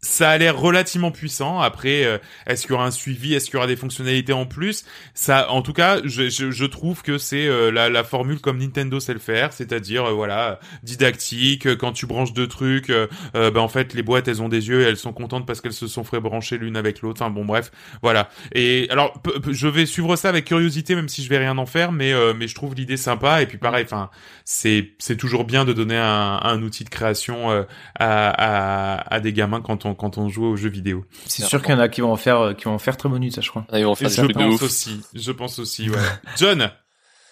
Ça 0.00 0.30
a 0.30 0.38
l'air 0.38 0.56
relativement 0.56 1.10
puissant. 1.10 1.58
Après, 1.60 2.04
euh, 2.04 2.18
est-ce 2.46 2.62
qu'il 2.62 2.70
y 2.70 2.74
aura 2.74 2.86
un 2.86 2.92
suivi? 2.92 3.34
Est-ce 3.34 3.46
qu'il 3.46 3.54
y 3.54 3.56
aura 3.56 3.66
des 3.66 3.74
fonctionnalités 3.74 4.32
en 4.32 4.46
plus? 4.46 4.84
Ça, 5.12 5.50
en 5.50 5.60
tout 5.60 5.72
cas, 5.72 5.98
je, 6.04 6.28
je, 6.28 6.52
je 6.52 6.64
trouve 6.66 7.02
que 7.02 7.18
c'est 7.18 7.48
euh, 7.48 7.72
la, 7.72 7.88
la 7.88 8.04
formule 8.04 8.38
comme 8.40 8.58
Nintendo 8.58 9.00
sait 9.00 9.12
le 9.12 9.18
faire, 9.18 9.52
c'est-à-dire 9.52 10.04
euh, 10.04 10.12
voilà, 10.12 10.60
didactique. 10.84 11.66
euh, 11.66 11.74
Quand 11.74 11.90
tu 11.90 12.06
branches 12.06 12.32
deux 12.32 12.46
trucs, 12.46 12.90
euh, 12.90 13.08
bah, 13.34 13.60
en 13.60 13.66
fait, 13.66 13.92
les 13.92 14.04
boîtes 14.04 14.28
elles 14.28 14.40
ont 14.40 14.48
des 14.48 14.68
yeux, 14.68 14.82
et 14.82 14.84
elles 14.84 14.96
sont 14.96 15.12
contentes 15.12 15.46
parce 15.46 15.60
qu'elles 15.60 15.72
se 15.72 15.88
sont 15.88 16.04
fait 16.04 16.20
brancher 16.20 16.58
l'une 16.58 16.76
avec 16.76 17.02
l'autre. 17.02 17.20
Enfin 17.20 17.30
bon, 17.32 17.44
bref, 17.44 17.72
voilà. 18.00 18.28
Et 18.54 18.86
alors, 18.90 19.20
je 19.50 19.66
vais 19.66 19.84
suivre 19.84 20.14
ça 20.14 20.28
avec 20.28 20.44
curiosité, 20.44 20.94
même 20.94 21.08
si 21.08 21.24
je 21.24 21.28
vais 21.28 21.38
rien 21.38 21.58
en 21.58 21.66
faire, 21.66 21.90
mais 21.90 22.12
mais 22.34 22.46
je 22.46 22.54
trouve 22.54 22.76
l'idée 22.76 22.96
sympa. 22.96 23.42
Et 23.42 23.46
puis 23.46 23.58
pareil, 23.58 23.84
enfin, 23.84 24.10
c'est 24.44 24.92
c'est 24.98 25.16
toujours 25.16 25.44
bien 25.44 25.64
de 25.64 25.72
donner 25.72 25.96
un, 25.96 26.38
un 26.40 26.62
outil 26.62 26.84
de 26.84 26.88
création 26.90 27.50
à, 27.50 27.66
à 27.98 29.14
à 29.14 29.20
des 29.20 29.32
gamins 29.32 29.60
quand 29.60 29.86
on 29.86 29.87
quand 29.94 30.18
on 30.18 30.28
joue 30.28 30.44
aux 30.44 30.56
jeux 30.56 30.68
vidéo. 30.70 31.04
C'est 31.26 31.44
sûr 31.44 31.62
qu'il 31.62 31.72
y 31.72 31.74
en 31.76 31.80
a 31.80 31.88
qui 31.88 32.00
vont 32.00 32.12
en 32.12 32.16
faire, 32.16 32.40
euh, 32.40 32.54
qui 32.54 32.64
vont 32.64 32.74
en 32.74 32.78
faire 32.78 32.96
très 32.96 33.08
bonne 33.08 33.28
ça, 33.30 33.40
je 33.40 33.50
crois. 33.50 33.66
Ah, 33.70 33.78
Ils 33.78 33.84
vont 33.84 33.94
faire 33.94 34.08
je 34.10 34.16
trucs 34.16 34.28
de 34.36 34.42
pense 34.42 34.54
ouf. 34.54 34.62
aussi, 34.62 35.00
je 35.14 35.32
pense 35.32 35.58
aussi. 35.58 35.88
Ouais. 35.90 35.98
John, 36.36 36.70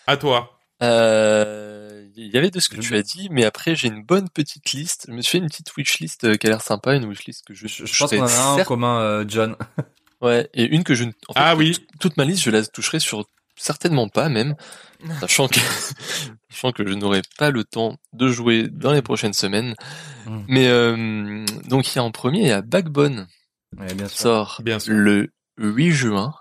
à 0.06 0.16
toi. 0.16 0.58
Euh, 0.82 2.06
il 2.16 2.28
y 2.28 2.36
avait 2.38 2.50
de 2.50 2.60
ce 2.60 2.68
que 2.68 2.76
tu 2.80 2.96
as 2.96 3.02
dit, 3.02 3.28
mais 3.30 3.44
après 3.44 3.74
j'ai 3.76 3.88
une 3.88 4.02
bonne 4.02 4.28
petite 4.30 4.72
liste. 4.72 5.06
Je 5.08 5.12
me 5.12 5.20
suis 5.22 5.32
fait 5.32 5.38
une 5.38 5.48
petite 5.48 5.74
wishlist 5.76 6.24
euh, 6.24 6.36
qui 6.36 6.46
a 6.46 6.50
l'air 6.50 6.62
sympa, 6.62 6.94
une 6.94 7.04
wishlist 7.08 7.44
que 7.46 7.54
je, 7.54 7.66
Je, 7.66 7.84
je 7.86 7.98
pense 7.98 8.10
qu'on 8.10 8.20
en 8.22 8.26
a 8.26 8.32
un 8.58 8.60
en 8.60 8.64
commun, 8.64 9.00
euh, 9.00 9.24
John. 9.26 9.56
Ouais, 10.22 10.48
et 10.54 10.64
une 10.64 10.82
que 10.82 10.94
je 10.94 11.04
ne. 11.04 11.10
En 11.28 11.34
fait, 11.34 11.40
Ah 11.40 11.50
toute- 11.50 11.58
oui. 11.60 11.86
Toute 12.00 12.16
ma 12.16 12.24
liste, 12.24 12.42
je 12.42 12.50
la 12.50 12.64
toucherai 12.64 13.00
sur 13.00 13.26
certainement 13.54 14.08
pas 14.08 14.30
même, 14.30 14.56
sachant 15.20 15.48
que 15.48 15.58
sachant 16.50 16.72
que 16.72 16.86
je 16.86 16.94
n'aurai 16.94 17.22
pas 17.38 17.50
le 17.50 17.64
temps 17.64 17.96
de 18.12 18.28
jouer 18.28 18.68
dans 18.68 18.92
les 18.92 19.02
prochaines 19.02 19.32
semaines. 19.32 19.74
Mm. 20.26 20.40
Mais 20.48 20.66
euh, 20.68 21.44
donc 21.68 21.92
il 21.92 21.96
y 21.96 21.98
a 21.98 22.04
en 22.04 22.10
premier, 22.10 22.40
il 22.42 22.48
y 22.48 22.52
a 22.52 22.62
Backbone 22.62 23.26
Ouais, 23.78 23.92
bien 23.94 24.08
sûr. 24.08 24.18
sort 24.18 24.60
Bien 24.64 24.78
sûr. 24.78 24.94
le 24.94 25.30
8 25.58 25.90
juin. 25.92 26.34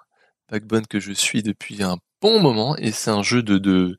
Backbone 0.52 0.86
que 0.86 0.99
je 0.99 1.11
suis 1.11 1.41
depuis 1.41 1.82
un 1.84 1.98
bon 2.22 2.40
moment 2.40 2.76
et 2.77 2.91
c'est 2.91 3.10
un 3.10 3.23
jeu 3.23 3.41
de, 3.41 3.57
de 3.57 3.98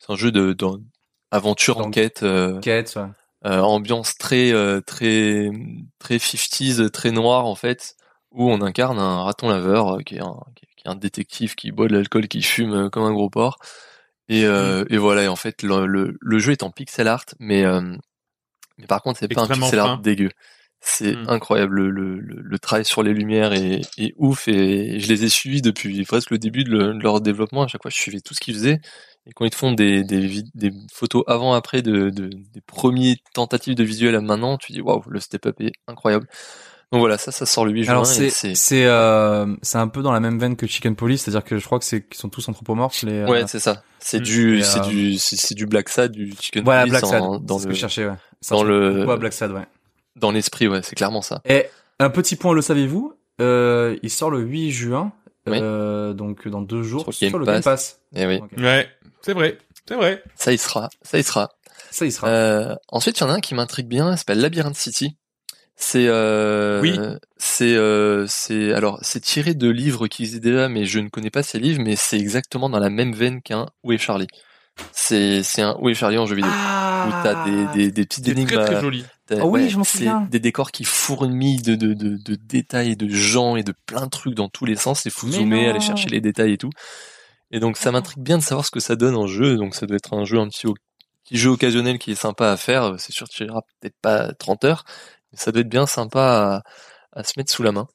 c'est 0.00 0.12
un 0.12 0.16
jeu 0.16 0.32
de, 0.32 0.52
d'en- 0.52 0.78
aventure 1.30 1.76
Donc- 1.76 1.86
enquête 1.88 2.22
euh, 2.24 2.58
Quête, 2.60 2.94
ouais. 2.96 3.06
euh, 3.46 3.60
ambiance 3.60 4.16
très 4.18 4.52
euh, 4.52 4.80
très 4.80 5.50
très 6.00 6.16
50s 6.16 6.90
très 6.90 7.12
noire 7.12 7.46
en 7.46 7.54
fait 7.54 7.94
où 8.32 8.50
on 8.50 8.60
incarne 8.60 8.98
un 8.98 9.22
raton 9.22 9.48
laveur 9.48 9.96
euh, 9.96 10.00
qui 10.02 10.16
est 10.16 10.20
un 10.20 10.36
qui 10.56 10.66
est 10.84 10.88
un 10.90 10.96
détective 10.96 11.54
qui 11.54 11.70
boit 11.70 11.86
de 11.86 11.94
l'alcool 11.94 12.26
qui 12.26 12.42
fume 12.42 12.90
comme 12.90 13.04
un 13.04 13.12
gros 13.12 13.30
porc 13.30 13.58
et 14.28 14.44
euh, 14.46 14.84
et 14.90 14.96
voilà 14.98 15.24
et 15.24 15.28
en 15.28 15.36
fait 15.36 15.62
le, 15.62 15.86
le, 15.86 16.16
le 16.20 16.38
jeu 16.38 16.52
est 16.52 16.62
en 16.62 16.70
pixel 16.70 17.08
art 17.08 17.24
mais 17.40 17.64
euh, 17.64 17.96
mais 18.78 18.86
par 18.86 19.02
contre 19.02 19.20
c'est 19.20 19.28
pas 19.28 19.42
un 19.42 19.48
pixel 19.48 19.78
art 19.78 19.86
fin. 19.88 19.96
dégueu. 19.98 20.30
C'est 20.80 21.14
Mm. 21.14 21.28
incroyable 21.28 21.76
le, 21.76 21.90
le, 21.90 22.20
le- 22.20 22.42
le 22.42 22.58
travail 22.58 22.84
sur 22.84 23.02
les 23.02 23.14
lumières 23.14 23.52
est, 23.54 23.82
est 23.98 24.14
ouf 24.18 24.48
et 24.48 25.00
je 25.00 25.08
les 25.08 25.24
ai 25.24 25.28
suivis 25.30 25.62
depuis 25.62 26.04
presque 26.04 26.30
le 26.30 26.38
début 26.38 26.64
de, 26.64 26.70
le- 26.70 26.94
de 26.94 27.00
leur 27.02 27.20
développement. 27.22 27.62
À 27.64 27.68
chaque 27.68 27.82
fois 27.82 27.90
je 27.90 27.96
suivais 28.00 28.20
tout 28.20 28.34
ce 28.34 28.40
qu'ils 28.40 28.54
faisaient. 28.54 28.80
Et 29.26 29.32
quand 29.34 29.46
ils 29.46 29.50
te 29.50 29.56
font 29.56 29.72
des, 29.72 30.04
des, 30.04 30.44
photos 30.92 31.24
avant 31.26 31.54
après 31.54 31.82
de, 31.82 32.10
de 32.10 32.28
des 32.28 32.60
premiers 32.62 33.16
tentatives 33.34 33.74
de 33.74 33.84
visuel 33.84 34.14
à 34.16 34.20
maintenant 34.20 34.58
tu 34.58 34.72
dis 34.72 34.82
waouh 34.82 35.02
le 35.08 35.20
step 35.20 35.46
up 35.46 35.60
est 35.60 35.72
incroyable 35.88 36.28
donc 36.92 37.00
voilà 37.00 37.18
ça 37.18 37.32
ça 37.32 37.46
sort 37.46 37.64
le 37.64 37.72
8 37.72 37.84
juin 37.84 37.92
Alors 37.92 38.04
et 38.04 38.06
c'est 38.06 38.30
c'est 38.30 38.54
c'est 38.54 38.84
euh, 38.86 39.54
c'est 39.62 39.78
un 39.78 39.88
peu 39.88 40.02
dans 40.02 40.12
la 40.12 40.20
même 40.20 40.38
veine 40.38 40.56
que 40.56 40.66
Chicken 40.66 40.94
Police, 40.96 41.22
c'est-à-dire 41.22 41.44
que 41.44 41.58
je 41.58 41.64
crois 41.64 41.78
que 41.78 41.84
c'est 41.84 42.06
qu'ils 42.06 42.18
sont 42.18 42.28
tous 42.28 42.48
anthropomorphes 42.48 43.02
les. 43.02 43.18
euh, 43.20 43.26
ouais 43.28 43.44
c'est 43.46 43.58
ça 43.58 43.82
c'est 43.98 44.20
Mm. 44.20 44.22
du 44.22 44.62
c'est 44.62 44.80
euh, 44.80 44.84
du 44.84 45.18
c'est 45.18 45.54
du 45.54 45.66
Black 45.66 45.88
Sad 45.88 46.12
du 46.12 46.34
Chicken 46.40 46.62
voilà 46.64 46.82
Police 46.82 46.92
Black 47.00 47.06
Sad. 47.06 47.22
en- 47.22 47.38
dans 47.38 47.58
C'est 47.58 47.62
ce 47.64 47.68
le 47.68 47.72
que 47.72 47.74
je 47.76 47.80
cherchais. 47.80 48.06
Ouais. 48.06 48.14
Ça 48.40 48.54
dans 48.54 48.62
le- 48.62 49.08
à 49.10 49.16
Black 49.16 49.32
Sad, 49.32 49.50
ouais. 49.52 49.66
dans 50.16 50.30
l'esprit 50.30 50.68
ouais 50.68 50.80
c'est 50.82 50.94
clairement 50.94 51.22
ça 51.22 51.40
Et 51.46 51.66
un 52.00 52.10
petit 52.10 52.36
point, 52.36 52.52
le 52.54 52.62
savez-vous 52.62 53.14
euh, 53.40 53.96
Il 54.02 54.10
sort 54.10 54.30
le 54.30 54.40
8 54.40 54.70
juin, 54.70 55.12
Oui. 55.46 55.58
euh, 55.60 56.12
donc 56.12 56.46
dans 56.48 56.60
deux 56.62 56.82
jours 56.82 57.02
Sur 57.02 57.14
sur, 57.14 57.30
Game 57.30 57.40
le 57.40 57.46
Game 57.46 57.62
Pass. 57.62 57.98
Pass. 58.14 58.20
et 58.22 58.26
oui. 58.26 58.40
Ouais, 58.58 58.88
c'est 59.22 59.32
vrai, 59.32 59.58
c'est 59.88 59.94
vrai. 59.94 60.22
ça 60.36 60.52
y 60.52 60.58
sera 60.58 60.90
ça 61.02 61.18
y 61.18 61.22
sera 61.24 61.50
Ça, 61.90 62.04
il 62.06 62.12
sera. 62.12 62.28
Euh, 62.28 62.74
ensuite, 62.88 63.18
il 63.18 63.22
y 63.22 63.26
en 63.26 63.30
a 63.30 63.34
un 63.34 63.40
qui 63.40 63.54
m'intrigue 63.54 63.86
bien, 63.86 64.12
il 64.12 64.18
s'appelle 64.18 64.40
Labyrinth 64.40 64.74
City. 64.76 65.16
C'est 65.76 66.06
euh, 66.06 66.80
Oui. 66.80 66.98
c'est 67.36 67.74
euh, 67.74 68.26
c'est 68.28 68.72
alors 68.72 68.98
c'est 69.02 69.20
tiré 69.20 69.54
de 69.54 69.68
livres 69.68 70.06
qui 70.06 70.22
existent 70.22 70.42
déjà, 70.44 70.68
mais 70.68 70.84
je 70.86 71.00
ne 71.00 71.08
connais 71.08 71.30
pas 71.30 71.42
ces 71.42 71.58
livres, 71.58 71.80
mais 71.82 71.96
c'est 71.96 72.18
exactement 72.18 72.68
dans 72.70 72.78
la 72.78 72.90
même 72.90 73.12
veine 73.12 73.42
qu'un 73.42 73.66
Où 73.82 73.92
est 73.92 73.98
Charlie? 73.98 74.28
C'est 74.92 75.42
c'est 75.42 75.62
un 75.62 75.76
Où 75.80 75.88
est 75.88 75.94
Charlie 75.94 76.18
en 76.18 76.26
jeu 76.26 76.36
vidéo 76.36 76.50
où 76.50 77.10
t'as 77.22 77.44
des 77.44 77.66
des, 77.74 77.90
des 77.92 78.06
petites 78.06 78.28
énigmes. 78.28 78.46
très 78.48 78.64
très 78.64 78.76
à- 78.76 78.80
joli. 78.80 79.04
Ah 79.30 79.46
oui, 79.46 79.62
ouais, 79.62 79.68
je 79.68 79.78
m'en 79.78 79.84
c'est 79.84 79.98
souviens. 79.98 80.28
Des 80.30 80.38
décors 80.38 80.70
qui 80.70 80.84
fourmillent 80.84 81.62
de, 81.62 81.74
de, 81.76 81.94
de, 81.94 82.18
de 82.18 82.34
détails 82.34 82.94
de 82.94 83.08
gens 83.08 83.56
et 83.56 83.62
de 83.62 83.72
plein 83.86 84.04
de 84.04 84.10
trucs 84.10 84.34
dans 84.34 84.48
tous 84.50 84.66
les 84.66 84.76
sens. 84.76 85.04
Il 85.06 85.10
faut 85.10 85.26
Mais 85.26 85.32
zoomer, 85.32 85.62
non. 85.64 85.70
aller 85.70 85.80
chercher 85.80 86.08
les 86.10 86.20
détails 86.20 86.52
et 86.52 86.58
tout. 86.58 86.70
Et 87.50 87.58
donc 87.58 87.78
ça 87.78 87.90
m'intrigue 87.90 88.22
bien 88.22 88.36
de 88.38 88.42
savoir 88.42 88.66
ce 88.66 88.70
que 88.70 88.80
ça 88.80 88.96
donne 88.96 89.16
en 89.16 89.26
jeu. 89.26 89.56
Donc 89.56 89.74
ça 89.74 89.86
doit 89.86 89.96
être 89.96 90.12
un 90.14 90.24
jeu 90.26 90.38
un 90.38 90.48
petit, 90.48 90.66
petit 91.24 91.36
jeu 91.38 91.48
occasionnel 91.50 91.98
qui 91.98 92.10
est 92.12 92.16
sympa 92.16 92.50
à 92.50 92.56
faire. 92.58 92.94
C'est 92.98 93.12
sûr 93.12 93.26
que 93.28 93.32
tu 93.34 93.44
iras 93.44 93.62
peut-être 93.80 93.96
pas 94.02 94.32
30 94.34 94.64
heures, 94.64 94.84
ça 95.36 95.52
doit 95.52 95.60
être 95.62 95.68
bien 95.68 95.86
sympa 95.86 96.62
à, 97.14 97.18
à 97.20 97.24
se 97.24 97.32
mettre 97.36 97.52
sous 97.52 97.62
la 97.62 97.72
main. 97.72 97.86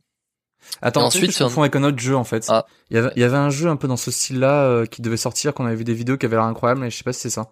Attends, 0.81 1.01
Et 1.01 1.03
ensuite, 1.05 1.23
ensuite, 1.23 1.37
je 1.37 1.43
en- 1.43 1.47
confonds 1.47 1.61
avec 1.61 1.75
un 1.75 1.83
autre 1.83 1.99
jeu 1.99 2.15
en 2.15 2.23
fait. 2.23 2.45
Ah. 2.49 2.65
Il, 2.91 2.95
y 2.95 2.99
avait, 2.99 3.11
il 3.15 3.21
y 3.21 3.23
avait 3.23 3.37
un 3.37 3.49
jeu 3.49 3.69
un 3.69 3.75
peu 3.75 3.87
dans 3.87 3.97
ce 3.97 4.11
style-là 4.11 4.63
euh, 4.65 4.85
qui 4.85 5.01
devait 5.01 5.17
sortir, 5.17 5.53
qu'on 5.53 5.65
avait 5.65 5.75
vu 5.75 5.83
des 5.83 5.93
vidéos 5.93 6.17
qui 6.17 6.25
avaient 6.25 6.35
l'air 6.35 6.45
incroyables, 6.45 6.81
mais 6.81 6.89
je 6.91 6.97
sais 6.97 7.03
pas 7.03 7.13
si 7.13 7.21
c'est 7.21 7.29
ça. 7.29 7.47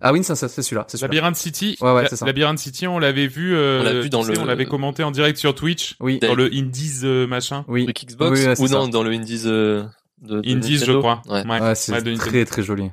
Ah 0.00 0.12
oui, 0.12 0.22
ça, 0.22 0.36
ça, 0.36 0.48
c'est 0.48 0.62
celui-là. 0.62 0.84
C'est 0.88 0.96
celui-là. 0.98 1.08
Labyrinthe 1.14 1.36
City. 1.36 1.76
Ouais, 1.80 1.92
ouais, 1.92 2.02
La- 2.02 2.08
c'est 2.08 2.16
ça. 2.16 2.26
Labyrinthe 2.26 2.58
City, 2.58 2.86
on 2.86 2.98
l'avait 2.98 3.26
vu. 3.26 3.56
euh, 3.56 3.80
On 3.80 3.84
l'a 3.84 4.00
vu 4.00 4.10
dans 4.10 4.22
le- 4.22 4.38
On 4.38 4.44
l'avait 4.44 4.66
commenté 4.66 5.02
en 5.02 5.10
direct 5.10 5.38
sur 5.38 5.54
Twitch. 5.54 5.96
Oui. 6.00 6.18
Dans 6.20 6.34
le 6.34 6.46
Indies 6.52 7.00
euh, 7.04 7.26
machin. 7.26 7.64
oui. 7.68 7.86
Xbox 7.86 8.38
Oui, 8.38 8.46
ouais, 8.46 8.54
c'est 8.56 8.62
ou 8.62 8.68
non 8.68 8.84
ça. 8.84 8.90
dans 8.90 9.02
le 9.02 9.10
Indies 9.12 9.42
euh, 9.46 9.84
de, 10.20 10.40
de 10.40 10.48
Indies, 10.48 10.78
je 10.78 10.92
crois. 10.92 11.22
Ouais. 11.26 11.44
Ouais. 11.46 11.60
Ouais, 11.60 11.74
c'est 11.74 12.14
très 12.16 12.44
très 12.44 12.62
joli. 12.62 12.90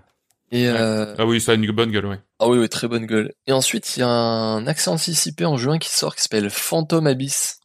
Et 0.52 0.68
euh, 0.68 1.16
Ah 1.18 1.26
oui, 1.26 1.40
ça 1.40 1.54
a 1.54 1.56
une 1.56 1.72
bonne 1.72 1.92
gueule, 1.92 2.06
ouais. 2.08 2.20
ah 2.40 2.48
oui, 2.50 2.58
oui, 2.58 2.68
très 2.70 2.88
bonne 2.88 3.06
gueule. 3.06 3.34
Et 3.48 3.54
ensuite, 3.54 3.96
il 3.96 4.02
y 4.02 4.04
a 4.04 4.10
un 4.10 4.68
accès 4.68 4.90
anticipé 4.90 5.46
en 5.46 5.56
juin 5.58 5.80
qui 5.80 5.90
sort 5.90 6.16
qui 6.16 6.22
s'appelle 6.22 6.50
Phantom 6.50 7.08
Abyss. 7.08 7.60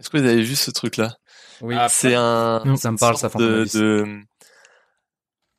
Est-ce 0.00 0.10
que 0.10 0.18
vous 0.18 0.24
avez 0.26 0.42
vu 0.42 0.56
ce 0.56 0.70
truc-là? 0.70 1.16
Oui. 1.60 1.76
Ah, 1.78 1.88
C'est 1.88 2.14
un. 2.14 2.62
Non, 2.64 2.76
ça 2.76 2.90
me 2.90 2.98
parle, 2.98 3.16
ça, 3.16 3.28
Phantom 3.28 3.48
de, 3.48 3.60
Abyss. 3.60 3.72
de- 3.74 4.06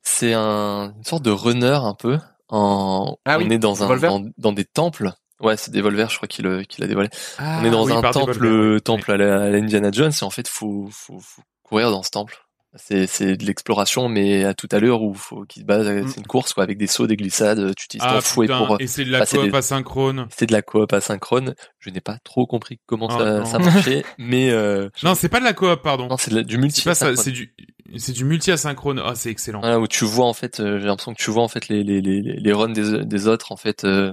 C'est 0.03 0.34
un, 0.34 0.94
une 0.98 1.03
sorte 1.03 1.23
de 1.23 1.31
runner 1.31 1.80
un 1.84 1.94
peu. 1.94 2.18
En, 2.49 3.18
Ah 3.26 3.38
on 3.38 3.44
oui, 3.44 3.53
est 3.53 3.60
dans 3.60 3.84
un, 3.84 3.98
dans, 3.98 4.23
dans 4.38 4.53
des 4.53 4.64
temples. 4.65 5.11
Ouais, 5.41 5.57
c'est 5.57 5.72
des 5.72 5.81
Volver, 5.81 6.07
je 6.10 6.15
crois 6.15 6.27
qu'il 6.27 6.48
euh, 6.48 6.64
qu'il 6.64 6.84
a 6.84 6.88
dévoilé. 6.88 7.10
Ah, 7.38 7.60
on 7.61 7.65
est 7.65 7.69
dans 7.69 7.85
oui, 7.85 7.94
un 7.94 8.02
temple, 8.02 8.45
euh, 8.45 8.80
temple 8.80 9.11
à 9.11 9.18
la, 9.18 9.44
à 9.44 9.49
la 9.49 9.57
Indiana 9.57 9.89
Jones, 9.91 10.11
et 10.19 10.23
en 10.23 10.30
fait, 10.30 10.48
faut, 10.48 10.88
faut, 10.91 11.19
faut 11.19 11.41
courir 11.64 11.91
dans 11.91 12.02
ce 12.03 12.10
temple. 12.10 12.47
C'est, 12.76 13.07
c'est 13.07 13.38
de 13.38 13.45
l'exploration, 13.45 14.07
mais 14.10 14.44
à 14.44 14.53
tout 14.53 14.68
à 14.72 14.80
l'heure 14.80 15.02
où 15.02 15.14
faut 15.15 15.45
qu'il 15.45 15.61
se 15.61 15.65
base, 15.65 15.88
Mm. 15.88 16.07
c'est 16.10 16.18
une 16.19 16.27
course, 16.27 16.53
quoi, 16.53 16.64
avec 16.64 16.77
des 16.77 16.85
sauts, 16.85 17.07
des 17.07 17.15
glissades, 17.15 17.73
tu 17.76 17.85
utilises 17.85 18.06
Ah, 18.07 18.15
ton 18.15 18.22
fouet 18.22 18.45
putain, 18.45 18.57
pour, 18.60 18.73
euh, 18.76 18.77
et 18.80 18.88
c'est 18.88 19.06
de 19.06 19.10
la 19.11 19.26
coop 19.26 19.41
des- 19.49 19.56
asynchrone. 19.56 20.27
c'est 20.30 20.45
de 20.45 20.52
la 20.52 20.61
coop 20.61 20.91
asynchrone. 20.94 21.56
Je 21.80 21.89
n'ai 21.89 22.02
pas 22.02 22.18
trop 22.23 22.45
compris 22.45 22.80
comment 22.85 23.07
Oh, 23.10 23.18
ça, 23.18 23.45
ça 23.45 23.57
marchait, 23.60 24.03
mais, 24.19 24.52
euh, 24.52 24.89
Non, 25.03 25.15
c'est 25.15 25.30
pas 25.30 25.39
de 25.39 25.45
la 25.45 25.53
coop, 25.53 25.81
pardon. 25.81 26.07
non, 26.07 26.18
c'est 26.18 26.44
du 26.44 26.57
multi 26.57 26.81
C'est 26.81 26.89
asynchrone. 26.91 27.31
du, 27.34 27.56
c'est 27.98 28.11
du 28.11 28.26
multi-asynchrone. 28.26 29.02
Ah, 29.03 29.14
c'est 29.15 29.31
excellent. 29.31 29.61
Voilà, 29.61 29.80
où 29.80 29.88
tu 29.88 30.03
vois 30.06 30.26
en 30.27 30.34
fait, 30.34 30.60
euh, 30.60 30.77
j'ai 30.80 30.85
l'impression 30.85 31.14
que 31.14 31.22
tu 31.23 31.31
vois 31.31 31.44
en 31.44 31.48
fait 31.48 31.69
les 31.69 31.84
les 31.84 32.02
les 32.02 32.22
les 32.22 32.53
runs 32.53 32.69
des 32.69 33.06
des 33.06 33.27
autres 33.27 33.52
en 33.53 33.57
fait 33.57 33.85
euh, 33.85 34.11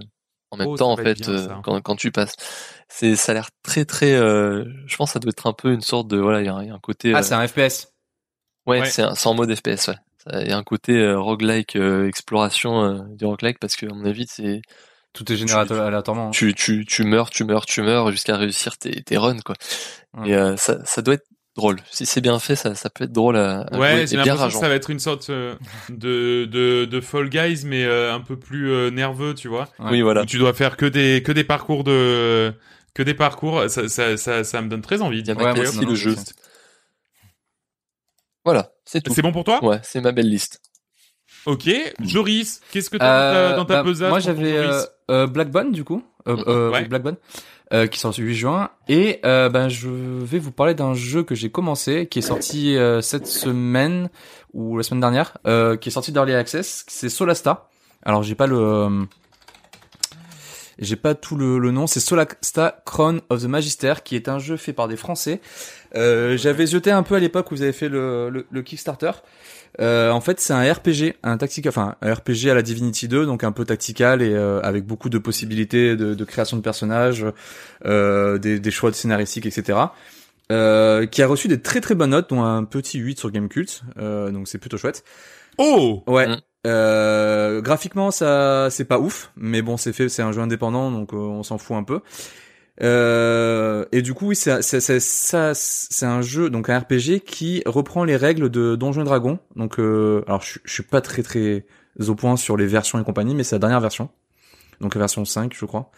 en 0.53 0.57
même 0.57 0.69
Oh, 0.69 0.77
temps 0.77 0.93
en 0.93 0.97
fait 0.97 1.15
bien, 1.21 1.29
euh, 1.29 1.49
quand 1.65 1.81
quand 1.83 1.97
tu 1.97 2.13
passes. 2.13 2.37
C'est 2.89 3.17
ça 3.17 3.33
a 3.33 3.35
l'air 3.35 3.49
très 3.65 3.85
très. 3.85 4.13
euh, 4.15 4.65
je 4.87 4.97
pense 4.97 5.11
que 5.11 5.15
ça 5.15 5.19
doit 5.19 5.31
être 5.31 5.47
un 5.49 5.53
peu 5.53 5.73
une 5.73 5.81
sorte 5.81 6.07
de 6.09 6.17
voilà 6.19 6.41
il 6.41 6.47
y 6.47 6.49
a, 6.49 6.55
un- 6.55 6.63
il 6.63 6.69
y 6.69 6.71
a 6.71 6.75
un 6.75 6.79
côté. 6.79 7.13
Ah, 7.15 7.19
euh, 7.19 7.23
c'est 7.23 7.35
un 7.35 7.47
FPS. 7.47 7.89
Ouais, 8.67 8.81
ouais. 8.81 8.87
c'est 8.87 9.03
en 9.27 9.35
mode 9.35 9.55
FPS 9.55 9.89
ouais. 9.89 9.95
Il 10.43 10.49
y 10.49 10.53
a 10.53 10.57
un 10.57 10.63
côté 10.63 10.93
euh, 10.99 11.19
roguelike 11.21 11.77
euh, 11.77 12.09
exploration 12.09 12.83
euh, 12.83 12.99
du 13.11 13.27
roguelike 13.27 13.59
parce 13.59 13.77
que 13.77 13.85
à 13.87 13.95
mon 13.95 14.07
avis 14.07 14.27
c'est 14.29 14.63
Tout 15.13 15.31
est 15.31 15.37
généré 15.37 15.59
aléatoirement. 15.59 16.29
hein. 16.29 16.31
tu 16.31 16.55
tu 16.55 16.87
tu 16.87 17.05
meurs 17.05 17.29
tu 17.31 17.45
meurs 17.45 17.67
tu 17.67 17.83
meurs 17.83 18.11
jusqu'à 18.11 18.37
réussir 18.37 18.79
tes 18.79 19.03
tes 19.03 19.19
runs 19.19 19.41
quoi. 19.45 19.55
Ouais. 20.17 20.31
Et 20.31 20.35
euh, 20.35 20.57
ça 20.57 20.79
ça 20.85 21.03
doit 21.03 21.15
être 21.15 21.27
drôle. 21.57 21.77
Si 21.91 22.07
c'est 22.07 22.23
bien 22.23 22.39
fait 22.39 22.57
ça 22.57 22.75
ça 22.75 22.89
peut 22.89 23.05
être 23.05 23.13
drôle 23.13 23.37
à, 23.37 23.61
à 23.71 23.79
Ouais, 23.79 24.07
j'ai 24.07 24.17
bien 24.17 24.35
l'impression 24.35 24.59
que 24.61 24.65
ça 24.65 24.69
va 24.71 24.75
être 24.77 24.89
une 24.91 24.99
sorte 24.99 25.29
euh, 25.29 25.55
de, 25.91 26.47
de, 26.47 26.87
de 26.87 27.01
Fall 27.03 27.29
Guys, 27.29 27.65
mais 27.67 27.85
euh, 27.85 28.15
un 28.15 28.21
peu 28.21 28.37
plus 28.39 28.71
euh, 28.73 28.91
nerveux, 28.91 29.35
tu 29.35 29.49
vois. 29.49 29.69
Oui 29.79 30.01
voilà. 30.01 30.23
Où 30.23 30.27
tu 30.27 30.39
dois 30.39 30.55
faire 30.55 30.79
que 30.79 30.87
des, 30.87 31.23
que 31.23 31.33
des 31.33 31.45
parcours 31.45 31.85
de, 31.85 32.53
que 32.95 33.03
des 33.03 33.15
parcours. 33.15 33.69
Ça, 33.69 33.89
ça, 33.91 34.17
ça, 34.17 34.43
ça 34.43 34.63
me 34.63 34.69
donne 34.71 34.81
très 34.83 35.03
envie. 35.03 35.19
Il 35.21 35.27
y 35.27 35.31
a 35.31 35.35
Ouais, 35.35 35.43
moi, 35.43 35.53
Macbeth, 35.53 35.67
c'est 35.69 35.81
le 35.83 35.87
non, 35.87 35.95
jeu. 35.95 36.17
Voilà 38.45 38.71
c'est 38.85 39.01
tout. 39.01 39.13
C'est 39.15 39.23
bon 39.23 39.33
pour 39.33 39.45
toi? 39.45 39.63
Ouais 39.65 39.81
c'est 39.83 40.01
ma 40.01 40.13
belle 40.13 40.29
liste. 40.29 40.61
Ok. 41.47 41.69
Joris, 42.01 42.61
qu'est-ce 42.71 42.89
que 42.91 42.97
t'as 42.97 43.35
Euh, 43.35 43.57
dans 43.57 43.65
ta 43.67 43.83
bah, 43.83 44.09
Moi, 44.09 44.19
j'avais 44.19 44.57
euh, 44.57 44.81
euh, 45.11 45.27
Blackbone 45.27 45.73
du 45.73 45.85
coup, 45.85 46.03
euh, 46.27 46.37
Mhm. 46.37 46.45
euh, 46.47 46.71
Ouais. 46.71 46.81
oui, 46.83 46.89
Blackbone, 46.89 47.17
euh, 47.75 47.87
qui 47.87 47.99
sort 47.99 48.15
le 48.17 48.25
8 48.25 48.35
juin. 48.35 48.71
Et 48.89 49.21
euh, 49.27 49.51
ben, 49.51 49.69
je 49.69 49.89
vais 49.91 50.39
vous 50.39 50.53
parler 50.53 50.75
d'un 50.75 50.95
jeu 50.95 51.23
que 51.23 51.35
j'ai 51.35 51.51
commencé, 51.51 52.07
qui 52.07 52.21
est 52.21 52.23
sorti 52.23 52.77
euh, 52.77 53.03
cette 53.03 53.27
semaine 53.27 54.09
ou 54.55 54.79
la 54.79 54.83
semaine 54.85 55.01
dernière, 55.01 55.37
euh, 55.47 55.77
qui 55.77 55.91
est 55.91 55.93
sorti 55.93 56.13
d'Early 56.13 56.35
Access. 56.35 56.85
C'est 56.89 57.11
Solasta. 57.11 57.69
Alors, 58.05 58.23
j'ai 58.23 58.35
pas 58.35 58.47
le, 58.47 58.59
euh, 58.59 59.05
j'ai 60.79 60.97
pas 60.97 61.15
tout 61.15 61.37
le, 61.37 61.59
le 61.59 61.71
nom. 61.71 61.87
C'est 61.87 62.01
Solasta 62.01 62.83
Crown 62.85 63.21
of 63.31 63.43
the 63.43 63.47
Magister, 63.47 63.95
qui 64.05 64.17
est 64.17 64.29
un 64.29 64.39
jeu 64.39 64.57
fait 64.57 64.73
par 64.73 64.89
des 64.89 64.97
Français. 64.97 65.41
Euh, 65.97 66.37
J'avais 66.37 66.67
jeté 66.67 66.91
un 66.91 67.03
peu 67.03 67.15
à 67.15 67.21
l'époque 67.21 67.51
où 67.53 67.55
vous 67.57 67.63
avez 67.63 67.73
fait 67.73 67.89
le, 67.89 68.31
le, 68.31 68.47
le 68.51 68.63
Kickstarter. 68.63 69.13
Euh, 69.81 70.11
en 70.11 70.21
fait, 70.21 70.39
c'est 70.41 70.53
un 70.53 70.73
RPG, 70.73 71.15
un 71.25 71.37
tactique, 71.37 71.67
enfin 71.67 71.97
un 72.01 72.15
RPG 72.15 72.49
à 72.49 72.55
la 72.55 72.63
Divinity 72.63 73.09
2, 73.09 73.27
donc 73.27 73.43
un 73.43 73.51
peu 73.53 73.65
tactical 73.65 74.23
et 74.23 74.33
euh, 74.33 74.61
avec 74.63 74.85
beaucoup 74.87 75.09
de 75.09 75.19
possibilités 75.19 75.97
de, 75.97 76.15
de 76.15 76.25
création 76.25 76.57
de 76.57 76.63
personnages, 76.63 77.27
euh, 77.85 78.39
des, 78.39 78.61
des 78.61 78.71
choix 78.71 78.91
de 78.91 78.95
scénaristiques, 78.95 79.47
etc. 79.47 79.79
Euh, 80.53 81.07
qui 81.07 81.23
a 81.23 81.27
reçu 81.27 81.49
des 81.49 81.61
très 81.61 81.81
très 81.81 81.95
bonnes 81.95 82.11
notes, 82.11 82.29
dont 82.31 82.43
un 82.45 82.65
petit 82.65 82.99
8 82.99 83.19
sur 83.19 83.31
Gamecult, 83.31 83.83
euh, 83.99 84.31
donc 84.31 84.47
c'est 84.47 84.59
plutôt 84.59 84.77
chouette. 84.77 85.03
Oh 85.59 86.03
Ouais. 86.07 86.29
Mm. 86.29 86.41
Euh, 86.67 87.61
graphiquement, 87.61 88.11
ça, 88.11 88.69
c'est 88.71 88.85
pas 88.85 88.99
ouf, 88.99 89.33
mais 89.37 89.63
bon, 89.63 89.77
c'est 89.77 89.93
fait, 89.93 90.09
c'est 90.09 90.23
un 90.23 90.33
jeu 90.33 90.41
indépendant, 90.41 90.91
donc 90.91 91.13
euh, 91.13 91.17
on 91.17 91.43
s'en 91.43 91.59
fout 91.59 91.77
un 91.77 91.85
peu. 91.85 92.01
Euh, 92.83 93.85
et 93.93 94.03
du 94.03 94.15
coup, 94.15 94.29
oui, 94.29 94.37
c'est, 94.37 94.63
c'est, 94.63 96.07
un 96.07 96.23
jeu, 96.23 96.51
donc 96.51 96.69
un 96.69 96.79
RPG 96.79 97.21
qui 97.25 97.63
reprend 97.67 98.05
les 98.05 98.17
règles 98.17 98.51
de 98.51 98.77
Donjons 98.77 99.03
et 99.03 99.05
Dragons. 99.05 99.39
Donc, 99.57 99.79
euh, 99.79 100.25
alors, 100.27 100.43
je, 100.43 100.59
je 100.65 100.73
suis 100.73 100.83
pas 100.83 101.01
très 101.01 101.23
très 101.23 101.67
au 102.09 102.15
point 102.15 102.37
sur 102.37 102.57
les 102.57 102.67
versions 102.67 102.99
et 103.01 103.05
compagnie, 103.05 103.35
mais 103.35 103.45
c'est 103.45 103.57
la 103.57 103.61
dernière 103.61 103.81
version, 103.81 104.11
donc 104.81 104.95
la 104.95 105.01
version 105.01 105.25
5, 105.25 105.55
je 105.55 105.65
crois. 105.65 105.91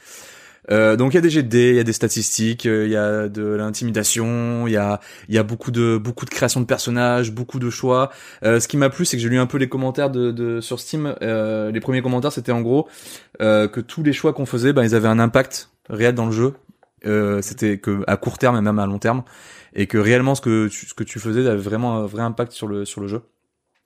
Euh, 0.70 0.96
donc 0.96 1.12
il 1.12 1.16
y 1.16 1.18
a 1.18 1.20
des 1.20 1.30
jets 1.30 1.42
de 1.42 1.48
dés, 1.48 1.70
il 1.70 1.76
y 1.76 1.80
a 1.80 1.84
des 1.84 1.92
statistiques, 1.92 2.66
euh, 2.66 2.86
il 2.86 2.92
y 2.92 2.96
a 2.96 3.28
de 3.28 3.42
l'intimidation, 3.44 4.66
il 4.66 4.72
y 4.72 4.76
a 4.76 5.00
il 5.28 5.34
y 5.34 5.38
a 5.38 5.42
beaucoup 5.42 5.70
de 5.70 5.96
beaucoup 5.96 6.24
de 6.24 6.30
création 6.30 6.60
de 6.60 6.66
personnages, 6.66 7.32
beaucoup 7.32 7.58
de 7.58 7.70
choix. 7.70 8.10
Euh, 8.42 8.60
ce 8.60 8.68
qui 8.68 8.76
m'a 8.76 8.90
plu, 8.90 9.04
c'est 9.04 9.16
que 9.16 9.22
j'ai 9.22 9.28
lu 9.28 9.38
un 9.38 9.46
peu 9.46 9.58
les 9.58 9.68
commentaires 9.68 10.10
de, 10.10 10.30
de 10.30 10.60
sur 10.60 10.80
Steam. 10.80 11.14
Euh, 11.22 11.70
les 11.70 11.80
premiers 11.80 12.02
commentaires, 12.02 12.32
c'était 12.32 12.52
en 12.52 12.62
gros 12.62 12.88
euh, 13.40 13.68
que 13.68 13.80
tous 13.80 14.02
les 14.02 14.12
choix 14.12 14.32
qu'on 14.32 14.46
faisait, 14.46 14.72
ben 14.72 14.82
ils 14.82 14.94
avaient 14.94 15.08
un 15.08 15.18
impact 15.18 15.70
réel 15.88 16.14
dans 16.14 16.26
le 16.26 16.32
jeu. 16.32 16.54
Euh, 17.04 17.40
c'était 17.42 17.78
que 17.78 18.02
à 18.06 18.16
court 18.16 18.38
terme 18.38 18.56
et 18.56 18.60
même 18.60 18.78
à 18.78 18.86
long 18.86 18.98
terme, 18.98 19.22
et 19.74 19.86
que 19.86 19.98
réellement 19.98 20.34
ce 20.34 20.40
que 20.40 20.66
tu, 20.68 20.86
ce 20.86 20.94
que 20.94 21.04
tu 21.04 21.20
faisais 21.20 21.46
avait 21.46 21.56
vraiment 21.62 21.98
un 21.98 22.06
vrai 22.06 22.22
impact 22.22 22.52
sur 22.52 22.66
le 22.66 22.84
sur 22.84 23.00
le 23.00 23.06
jeu. 23.06 23.22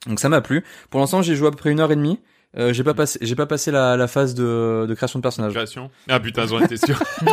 Donc 0.07 0.21
ça 0.21 0.29
m'a 0.29 0.41
plu. 0.41 0.65
Pour 0.89 1.01
l'instant, 1.01 1.21
j'ai 1.21 1.35
joué 1.35 1.49
à 1.49 1.51
peu 1.51 1.57
près 1.59 1.71
une 1.71 1.81
heure 1.81 1.93
et 1.93 1.97
demie. 1.97 2.21
Euh, 2.59 2.73
j'ai 2.73 2.83
pas 2.83 2.95
passé 2.95 3.19
j'ai 3.23 3.37
pas 3.37 3.47
passé 3.47 3.71
la, 3.71 3.97
la 3.97 4.09
phase 4.09 4.35
de, 4.35 4.85
de 4.89 4.95
création 4.95 5.19
de 5.19 5.23
personnages. 5.23 5.53
Création. 5.53 5.91
Ah 6.09 6.19
putain, 6.19 6.47
j'en 6.47 6.61
étais 6.61 6.77
sûr. 6.77 7.01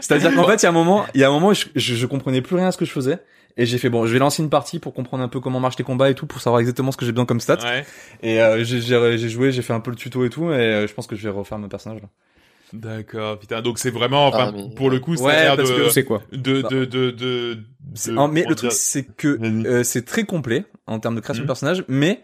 C'est-à-dire 0.00 0.34
qu'en 0.34 0.46
fait, 0.46 0.56
il 0.56 0.64
y 0.64 0.66
a 0.66 0.68
un 0.68 0.72
moment, 0.72 1.06
il 1.14 1.20
y 1.20 1.24
a 1.24 1.28
un 1.28 1.32
moment, 1.32 1.52
je, 1.54 1.66
je, 1.74 1.94
je 1.94 2.06
comprenais 2.06 2.42
plus 2.42 2.56
rien 2.56 2.66
à 2.68 2.72
ce 2.72 2.76
que 2.78 2.84
je 2.84 2.90
faisais. 2.90 3.18
Et 3.58 3.66
j'ai 3.66 3.76
fait 3.78 3.90
bon, 3.90 4.06
je 4.06 4.12
vais 4.14 4.18
lancer 4.18 4.42
une 4.42 4.48
partie 4.50 4.78
pour 4.78 4.94
comprendre 4.94 5.22
un 5.22 5.28
peu 5.28 5.38
comment 5.40 5.60
marchent 5.60 5.76
les 5.76 5.84
combats 5.84 6.08
et 6.10 6.14
tout, 6.14 6.26
pour 6.26 6.40
savoir 6.40 6.60
exactement 6.60 6.90
ce 6.90 6.96
que 6.96 7.04
j'ai 7.04 7.12
besoin 7.12 7.26
comme 7.26 7.40
stats. 7.40 7.58
ouais. 7.62 7.84
Et 8.22 8.40
euh, 8.40 8.64
j'ai- 8.64 8.80
j'ai 8.80 9.18
j'ai 9.18 9.28
joué, 9.28 9.52
j'ai 9.52 9.60
fait 9.62 9.74
un 9.74 9.80
peu 9.80 9.90
le 9.90 9.96
tuto 9.96 10.24
et 10.24 10.30
tout, 10.30 10.50
et 10.50 10.54
euh, 10.54 10.86
je 10.86 10.94
pense 10.94 11.06
que 11.06 11.16
je 11.16 11.22
vais 11.22 11.28
refaire 11.30 11.58
mon 11.58 11.68
personnage 11.68 12.00
là. 12.00 12.08
D'accord, 12.72 13.38
putain. 13.38 13.60
Donc 13.60 13.78
c'est 13.78 13.90
vraiment, 13.90 14.26
enfin, 14.26 14.46
Ah, 14.48 14.52
mais- 14.54 14.74
pour 14.74 14.88
le 14.88 14.98
coup, 15.00 15.16
ça 15.16 15.24
Ouais, 15.24 15.56
parce 15.56 15.68
de, 15.70 15.74
que 15.76 15.88
C'est 15.90 16.04
quoi 16.04 16.22
de, 16.32 16.62
Bah. 16.62 16.68
de, 16.70 16.84
de, 16.86 17.10
de, 17.10 17.58
de- 18.06 18.28
mais 18.32 18.44
le 18.48 18.54
truc, 18.54 18.70
dire- 18.70 18.72
c'est 18.72 19.04
que 19.04 19.38
euh, 19.66 19.82
c'est 19.82 20.06
très 20.06 20.24
complet 20.24 20.64
en 20.86 20.98
termes 20.98 21.14
de 21.16 21.20
création 21.20 21.42
Mhm. 21.42 21.46
de 21.46 21.50
personnage, 21.50 21.84
mais 21.88 22.22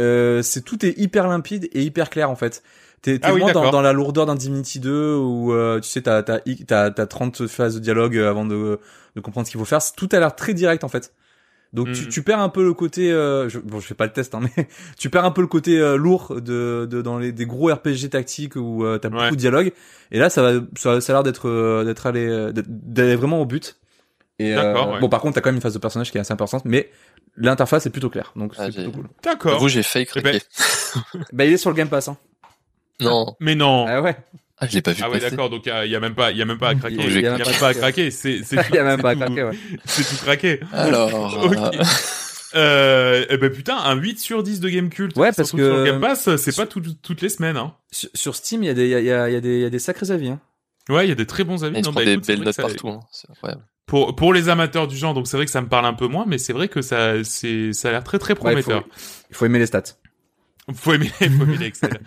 euh, 0.00 0.42
c'est 0.42 0.62
tout 0.62 0.84
est 0.84 0.98
hyper 0.98 1.26
limpide 1.28 1.68
et 1.72 1.82
hyper 1.82 2.10
clair 2.10 2.30
en 2.30 2.36
fait. 2.36 2.62
T'es 3.02 3.18
Ah 3.22 3.32
oui, 3.34 3.40
moins 3.40 3.52
dans, 3.52 3.70
dans 3.70 3.82
la 3.82 3.92
lourdeur 3.92 4.26
d'un 4.26 4.34
Divinity 4.34 4.80
2 4.80 5.14
où 5.16 5.52
euh, 5.52 5.80
tu 5.80 5.88
sais 5.88 6.02
t'as 6.02 6.22
t'as 6.22 6.40
t'as 6.66 6.90
t'as 6.90 7.06
30 7.06 7.46
phases 7.46 7.74
de 7.74 7.80
dialogue 7.80 8.16
avant 8.18 8.44
de 8.44 8.78
de 9.14 9.20
comprendre 9.20 9.46
ce 9.46 9.52
qu'il 9.52 9.60
faut 9.60 9.64
faire. 9.66 9.80
Tout 9.96 10.08
a 10.12 10.18
l'air 10.18 10.34
très 10.34 10.54
direct 10.54 10.82
en 10.84 10.88
fait. 10.88 11.12
Donc 11.72 11.90
tu, 11.92 12.02
Mhm. 12.04 12.08
tu 12.08 12.22
perds 12.22 12.38
un 12.40 12.48
peu 12.48 12.62
le 12.64 12.72
côté 12.74 13.12
euh, 13.12 13.48
je, 13.48 13.58
bon 13.58 13.80
je 13.80 13.86
fais 13.86 13.94
pas 13.94 14.06
le 14.06 14.12
test 14.12 14.34
hein, 14.34 14.40
mais 14.56 14.68
tu 14.98 15.10
perds 15.10 15.24
un 15.24 15.30
peu 15.32 15.40
le 15.40 15.46
côté 15.48 15.78
euh, 15.78 15.96
lourd 15.96 16.40
de, 16.40 16.86
de 16.88 17.02
dans 17.02 17.18
les 17.18 17.32
des 17.32 17.44
gros 17.44 17.72
RPG 17.72 18.08
tactiques 18.10 18.54
où 18.56 18.84
euh, 18.84 18.98
t'as 18.98 19.08
Ouais. 19.08 19.14
beaucoup 19.24 19.34
de 19.34 19.40
dialogue 19.40 19.72
et 20.12 20.18
là 20.18 20.30
ça 20.30 20.42
va 20.42 20.60
ça, 20.76 21.00
ça 21.00 21.12
a 21.12 21.16
l'air 21.16 21.22
d'être 21.24 21.48
euh, 21.48 21.84
d'être 21.84 22.06
allé 22.06 22.26
euh, 22.26 22.52
d'aller 22.54 23.16
vraiment 23.16 23.40
au 23.40 23.46
but. 23.46 23.76
Et 24.38 24.54
euh, 24.54 24.92
ouais. 24.92 25.00
bon 25.00 25.08
par 25.08 25.20
contre 25.20 25.34
t'as 25.36 25.40
quand 25.40 25.48
même 25.48 25.56
une 25.56 25.62
phase 25.62 25.72
de 25.74 25.78
personnage 25.78 26.10
qui 26.10 26.18
est 26.18 26.20
assez 26.20 26.32
importante 26.32 26.64
mais 26.66 26.90
l'interface 27.36 27.86
est 27.86 27.90
plutôt 27.90 28.10
claire 28.10 28.32
donc 28.36 28.52
Ah, 28.58 28.66
c'est 28.66 28.72
plutôt 28.74 28.90
cool. 28.92 29.08
D'accord. 29.22 29.58
Vous, 29.58 29.68
j'ai 29.68 29.82
failli 29.82 30.06
Eh 30.14 30.20
ben, 30.20 30.38
craquer. 30.38 30.44
Bah 31.32 31.44
il 31.46 31.52
est 31.52 31.56
sur 31.56 31.70
le 31.70 31.76
Game 31.76 31.88
Pass 31.88 32.08
hein. 32.08 32.18
Non. 33.00 33.34
Mais 33.40 33.54
non. 33.54 33.86
Ah 33.88 34.00
ouais. 34.02 34.16
Ah, 34.58 34.66
je 34.66 34.74
l'ai 34.74 34.82
pas 34.82 34.92
vu 34.92 35.02
Ah 35.04 35.10
ouais, 35.10 35.18
d'accord. 35.20 35.50
Donc 35.50 35.66
il 35.66 35.90
y, 35.90 35.96
a 35.96 36.00
même 36.00 36.14
pas, 36.14 36.30
il 36.32 36.38
y 36.38 36.42
a 36.42 36.46
même 36.46 36.58
pas 36.58 36.70
à 36.70 36.74
craquer. 36.74 36.96
Il 36.98 37.12
y 37.18 37.20
y 37.20 37.26
a 37.26 37.36
même 37.36 37.46
pas 37.60 37.68
à 37.68 37.74
craquer. 37.74 38.10
C'est, 38.10 38.42
c'est. 38.42 38.56
Il 38.70 38.74
y 38.74 38.78
a 38.78 38.84
même 38.84 39.02
pas 39.02 39.10
à 39.10 39.14
craquer, 39.14 39.42
ouais. 39.44 39.56
C'est 39.84 40.02
tout 40.04 40.16
craqué. 40.24 40.60
Alors, 40.72 41.44
euh, 41.52 41.70
Euh, 42.54 43.26
eh 43.28 43.36
ben 43.36 43.50
putain, 43.50 43.76
un 43.76 43.94
8 43.96 44.18
sur 44.18 44.42
10 44.42 44.60
de 44.60 44.68
Game 44.70 44.88
Cult. 44.88 45.14
Ouais, 45.16 45.30
parce 45.32 45.52
que- 45.52 45.58
sur 45.58 45.84
Game 45.84 46.00
Pass, 46.00 46.36
c'est 46.36 46.56
pas 46.56 46.64
tout- 46.66 46.80
toutes 47.02 47.20
les 47.20 47.28
semaines, 47.28 47.58
hein. 47.58 47.74
Sur, 47.90 48.08
sur 48.14 48.34
Steam, 48.34 48.62
il 48.62 48.66
y 48.66 48.70
a 48.70 48.74
des, 48.74 48.84
il 48.86 48.90
y 48.90 48.94
a, 48.94 49.00
il 49.00 49.06
y 49.06 49.10
a- 49.12 49.28
y 49.28 49.36
a 49.36 49.40
des, 49.40 49.56
il 49.56 49.60
y 49.60 49.64
a 49.66 49.70
des 49.70 49.78
sacrés 49.78 50.10
avis, 50.10 50.28
hein. 50.28 50.40
Ouais, 50.88 51.04
il 51.04 51.08
y 51.10 51.12
a 51.12 51.16
des 51.16 51.26
très 51.26 51.44
bons 51.44 51.64
avis. 51.64 51.76
il 51.78 51.84
se 51.84 51.88
Non, 51.90 51.94
bah, 51.94 52.04
des 52.04 52.12
écoute, 52.12 52.26
belles 52.26 52.40
notes 52.42 52.56
partout. 52.56 52.88
Hein. 52.88 53.00
C'est 53.12 53.28
incroyable. 53.30 53.62
Pour, 53.86 54.16
pour 54.16 54.32
les 54.32 54.48
amateurs 54.48 54.88
du 54.88 54.96
genre, 54.96 55.14
donc 55.14 55.28
c'est 55.28 55.36
vrai 55.36 55.46
que 55.46 55.52
ça 55.52 55.60
me 55.60 55.68
parle 55.68 55.86
un 55.86 55.94
peu 55.94 56.08
moins, 56.08 56.24
mais 56.26 56.38
c'est 56.38 56.52
vrai 56.52 56.68
que 56.68 56.82
ça, 56.82 57.22
c'est, 57.22 57.72
ça 57.72 57.88
a 57.88 57.92
l'air 57.92 58.02
très 58.04 58.18
très 58.18 58.32
Ouais, 58.40 58.54
il 58.54 58.62
faut, 58.62 58.70
prometteur. 58.70 58.84
il 59.30 59.36
faut 59.36 59.46
aimer 59.46 59.60
les 59.60 59.66
stats. 59.66 59.82
Faut 60.74 60.92
aimer, 60.94 61.06
faut 61.18 61.24
aimer 61.24 61.56
les 61.58 61.66
Excel. 61.66 62.00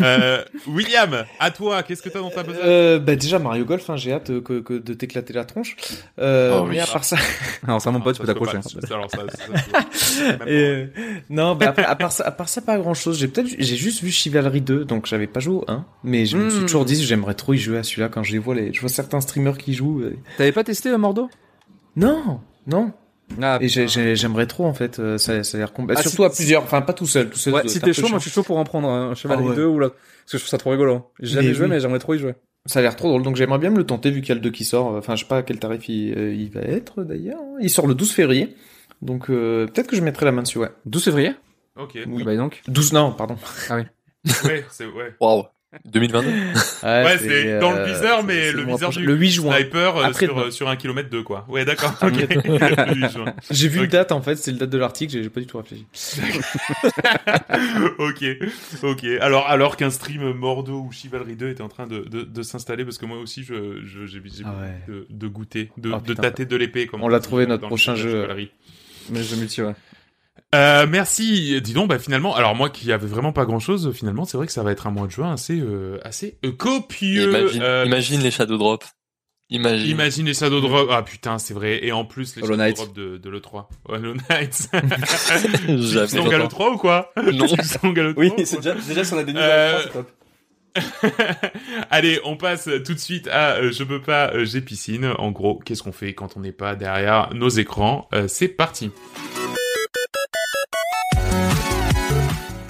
euh, 0.00 0.44
William, 0.68 1.24
à 1.40 1.50
toi, 1.50 1.82
qu'est-ce 1.82 2.02
que 2.02 2.08
t'as 2.08 2.20
dans 2.20 2.30
ta 2.30 2.42
besace 2.44 2.60
Euh, 2.64 2.98
bah 2.98 3.16
déjà 3.16 3.38
Mario 3.38 3.64
Golf, 3.64 3.88
hein, 3.90 3.96
j'ai 3.96 4.12
hâte 4.12 4.30
euh, 4.30 4.40
que, 4.40 4.60
que 4.60 4.74
de 4.74 4.94
t'éclater 4.94 5.32
la 5.32 5.44
tronche. 5.44 5.76
Euh, 6.20 6.56
Oh, 6.56 6.62
oui. 6.64 6.70
mais 6.76 6.80
à 6.80 6.86
part 6.86 7.04
ça, 7.04 7.16
Alors 7.66 7.80
ça, 7.80 7.90
mon 7.90 8.00
pote, 8.00 8.16
Ah, 8.20 8.24
tu 8.24 8.32
peux 8.32 8.34
peut 8.34 8.48
t'accrocher. 8.50 8.76
Et, 10.46 10.50
euh, 10.52 10.86
non, 11.30 11.54
bah 11.56 11.66
après, 11.68 11.84
à 11.84 11.96
part 11.96 12.12
ça, 12.12 12.24
à 12.24 12.30
part 12.30 12.48
ça, 12.48 12.60
pas 12.62 12.78
grand 12.78 12.94
chose. 12.94 13.18
J'ai 13.18 13.28
peut-être, 13.28 13.48
j'ai 13.58 13.76
juste 13.76 14.02
vu 14.02 14.10
Chivalry 14.10 14.60
2, 14.60 14.84
donc 14.84 15.06
j'avais 15.06 15.26
pas 15.26 15.40
joué 15.40 15.56
au 15.56 15.64
1. 15.68 15.84
Mais 16.04 16.26
je 16.26 16.36
me 16.36 16.48
suis 16.50 16.60
Mm. 16.60 16.66
toujours 16.66 16.84
dit, 16.84 17.02
j'aimerais 17.04 17.34
trop 17.34 17.54
y 17.54 17.58
jouer 17.58 17.78
à 17.78 17.82
celui-là 17.82 18.08
quand 18.08 18.22
je 18.22 18.32
les 18.32 18.38
vois 18.38 18.54
les, 18.54 18.72
je 18.72 18.80
vois 18.80 18.88
certains 18.88 19.20
streamers 19.20 19.58
qui 19.58 19.74
jouent. 19.74 20.02
T'avais 20.38 20.52
pas 20.52 20.64
testé 20.64 20.90
euh, 20.90 20.98
Mordo? 20.98 21.28
Non, 21.96 22.40
non. 22.66 22.92
Ah, 23.42 23.58
Et 23.60 23.68
j'ai- 23.68 23.88
j'ai- 23.88 24.14
j'aimerais 24.16 24.46
trop 24.46 24.64
en 24.66 24.72
fait. 24.74 24.98
euh, 24.98 25.18
Ça, 25.18 25.42
ça 25.44 25.56
a 25.56 25.60
l'air 25.60 25.72
com- 25.72 25.86
bah, 25.86 25.94
Ah, 25.96 26.02
surtout 26.02 26.16
si- 26.18 26.24
à 26.24 26.30
plusieurs, 26.30 26.62
enfin 26.62 26.80
pas 26.82 26.92
tout 26.92 27.06
seul, 27.06 27.28
tout 27.28 27.38
seul. 27.38 27.54
Ouais, 27.54 27.66
si 27.68 27.80
t'es 27.80 27.92
chaud, 27.92 28.08
moi 28.08 28.18
je 28.18 28.22
suis 28.22 28.30
chaud 28.30 28.42
pour 28.44 28.56
en 28.58 28.64
prendre 28.64 28.88
un 28.88 29.14
Chevalier 29.14 29.42
Ah 29.46 29.50
ouais. 29.50 29.56
2 29.56 29.66
ou 29.66 29.78
là. 29.80 29.88
Parce 29.90 30.32
que 30.32 30.38
je 30.38 30.42
trouve 30.42 30.48
ça 30.50 30.58
trop 30.58 30.70
rigolo. 30.70 31.10
J'ai 31.20 31.34
jamais 31.34 31.48
Mais 31.48 31.54
joué, 31.54 31.64
oui. 31.64 31.70
mais 31.70 31.80
j'aimerais 31.80 31.98
trop 31.98 32.14
y 32.14 32.18
jouer. 32.18 32.34
Ça 32.66 32.78
a 32.78 32.82
l'air 32.82 32.96
trop 32.96 33.08
drôle, 33.08 33.22
donc 33.22 33.36
j'aimerais 33.36 33.58
bien 33.58 33.70
me 33.70 33.76
le 33.78 33.84
tenter 33.84 34.10
vu 34.10 34.20
qu'il 34.20 34.30
y 34.30 34.32
a 34.32 34.34
le 34.36 34.40
2 34.40 34.50
qui 34.50 34.64
sort. 34.64 34.86
Enfin, 34.96 35.14
je 35.16 35.22
sais 35.22 35.28
pas 35.28 35.38
à 35.38 35.42
quel 35.42 35.58
tarif 35.58 35.88
il, 35.88 36.16
euh, 36.16 36.34
il 36.34 36.50
va 36.50 36.60
être 36.62 37.02
d'ailleurs. 37.04 37.38
Il 37.60 37.70
sort 37.70 37.86
le 37.86 37.94
12 37.94 38.12
février. 38.12 38.54
Donc 39.02 39.28
euh, 39.30 39.66
peut-être 39.66 39.88
que 39.88 39.96
je 39.96 40.02
mettrai 40.02 40.24
la 40.24 40.32
main 40.32 40.42
dessus, 40.42 40.58
ouais. 40.58 40.70
12 40.84 41.04
février? 41.04 41.32
Ok. 41.78 41.92
Oui. 42.06 42.18
Ah 42.22 42.24
Bah 42.24 42.36
donc. 42.36 42.62
12, 42.68 42.92
non, 42.92 43.12
pardon. 43.12 43.36
Ouais, 43.70 44.64
c'est 44.70 44.86
ouais. 44.86 45.14
Waouh. 45.20 45.44
2022. 45.84 46.28
Ouais, 46.28 47.18
c'est 47.18 47.58
dans 47.58 47.72
le 47.72 47.84
viseur, 47.84 48.24
mais 48.24 48.46
c'est 48.46 48.52
le 48.52 48.64
prochain. 48.66 48.88
du 48.88 49.04
Le 49.04 49.14
8 49.14 49.30
juin. 49.30 49.56
Sniper 49.56 49.96
euh, 49.96 50.04
Après 50.04 50.26
sur, 50.26 50.38
euh, 50.38 50.50
sur 50.50 50.68
un 50.68 50.76
kilomètre 50.76 51.10
deux, 51.10 51.22
quoi. 51.22 51.44
Ouais, 51.48 51.64
d'accord. 51.64 51.94
Ok. 52.02 52.12
Le 52.30 52.94
8 52.94 53.10
juin. 53.12 53.34
J'ai 53.50 53.68
vu 53.68 53.78
Ok. 53.80 53.84
le 53.84 53.88
date 53.90 54.12
en 54.12 54.22
fait, 54.22 54.36
c'est 54.36 54.52
le 54.52 54.58
date 54.58 54.70
de 54.70 54.78
l'article, 54.78 55.12
j'ai 55.12 55.22
j'ai 55.22 55.28
pas 55.28 55.40
du 55.40 55.46
tout 55.46 55.58
réfléchi. 55.58 55.86
ok, 57.98 58.24
ok. 58.82 59.04
Alors, 59.20 59.46
alors 59.48 59.76
qu'un 59.76 59.90
stream 59.90 60.32
Mordo 60.32 60.80
ou 60.80 60.92
Chivalry 60.92 61.36
2 61.36 61.48
était 61.50 61.62
en 61.62 61.68
train 61.68 61.86
de, 61.86 62.00
de, 62.00 62.22
de 62.22 62.42
s'installer, 62.42 62.84
parce 62.84 62.98
que 62.98 63.06
moi 63.06 63.18
aussi, 63.18 63.42
je, 63.42 63.82
je- 63.84 64.06
j'ai 64.06 64.20
j'ai 64.24 64.44
Ah 64.44 64.54
ouais. 64.60 64.94
de, 64.94 65.06
de 65.10 65.26
goûter, 65.28 65.70
de, 65.76 65.90
Oh, 65.92 66.00
de 66.00 66.14
tâter 66.14 66.46
de 66.46 66.56
l'épée. 66.56 66.88
On 66.92 67.08
l'a 67.08 67.20
trouvé, 67.20 67.44
dans 67.44 67.50
notre 67.50 67.64
le 67.64 67.68
prochain 67.68 67.94
jeu. 67.96 68.26
Mais 69.10 69.22
je 69.22 69.36
multi, 69.36 69.62
ouais. 69.62 69.74
Euh, 70.54 70.86
merci. 70.88 71.60
Dis 71.60 71.72
donc, 71.72 71.88
bah 71.88 71.98
finalement, 71.98 72.34
alors 72.34 72.54
moi 72.54 72.70
qui 72.70 72.90
avait 72.92 73.06
vraiment 73.06 73.32
pas 73.32 73.44
grand 73.44 73.58
chose, 73.58 73.92
finalement, 73.94 74.24
c'est 74.24 74.36
vrai 74.36 74.46
que 74.46 74.52
ça 74.52 74.62
va 74.62 74.72
être 74.72 74.86
un 74.86 74.90
mois 74.90 75.06
de 75.06 75.12
juin 75.12 75.32
assez, 75.32 75.58
euh, 75.58 75.98
assez 76.04 76.38
euh, 76.44 76.52
copieux. 76.52 77.28
Imagine, 77.30 77.62
Euh, 77.62 77.84
imagine 77.86 78.20
les 78.22 78.30
Shadow 78.30 78.56
Drop. 78.56 78.84
Imagine. 79.50 79.88
Imagine 79.90 80.26
les 80.26 80.34
Shadow 80.34 80.60
Drop. 80.60 80.88
Ah 80.90 81.02
putain, 81.02 81.38
c'est 81.38 81.54
vrai. 81.54 81.84
Et 81.84 81.92
en 81.92 82.04
plus, 82.04 82.36
les 82.36 82.42
Hollow 82.42 82.56
Shadow. 82.56 82.74
Drop 82.74 82.94
de, 82.94 83.16
de 83.18 83.30
l'E3. 83.30 83.66
Hollow 83.86 84.14
Knight. 84.28 84.68
Jamais 85.68 86.06
C'est 86.08 86.18
en 86.18 86.24
Galo 86.24 86.44
j'entends. 86.44 86.48
3 86.48 86.70
ou 86.72 86.76
quoi? 86.78 87.12
Non. 87.32 87.46
C'est 87.62 87.84
en 87.84 87.92
Galo 87.92 88.12
3 88.12 88.24
Oui, 88.24 88.32
c'est 88.44 88.56
déjà, 88.56 88.74
déjà 88.74 89.04
si 89.04 89.14
on 89.14 89.18
a 89.18 89.24
des 89.24 89.32
Euh, 89.36 89.80
c'est 89.82 89.92
top. 89.92 90.10
Allez, 91.90 92.20
on 92.24 92.36
passe 92.36 92.68
tout 92.84 92.92
de 92.94 92.98
suite 92.98 93.28
à 93.28 93.54
euh, 93.56 93.72
Je 93.72 93.82
peux 93.84 94.02
pas, 94.02 94.30
euh, 94.34 94.44
j'ai 94.44 94.60
piscine. 94.60 95.06
En 95.18 95.30
gros, 95.30 95.58
qu'est-ce 95.64 95.82
qu'on 95.82 95.92
fait 95.92 96.12
quand 96.14 96.36
on 96.36 96.40
n'est 96.40 96.52
pas 96.52 96.74
derrière 96.74 97.30
nos 97.34 97.48
écrans? 97.48 98.08
Euh, 98.14 98.26
C'est 98.28 98.48
parti. 98.48 98.90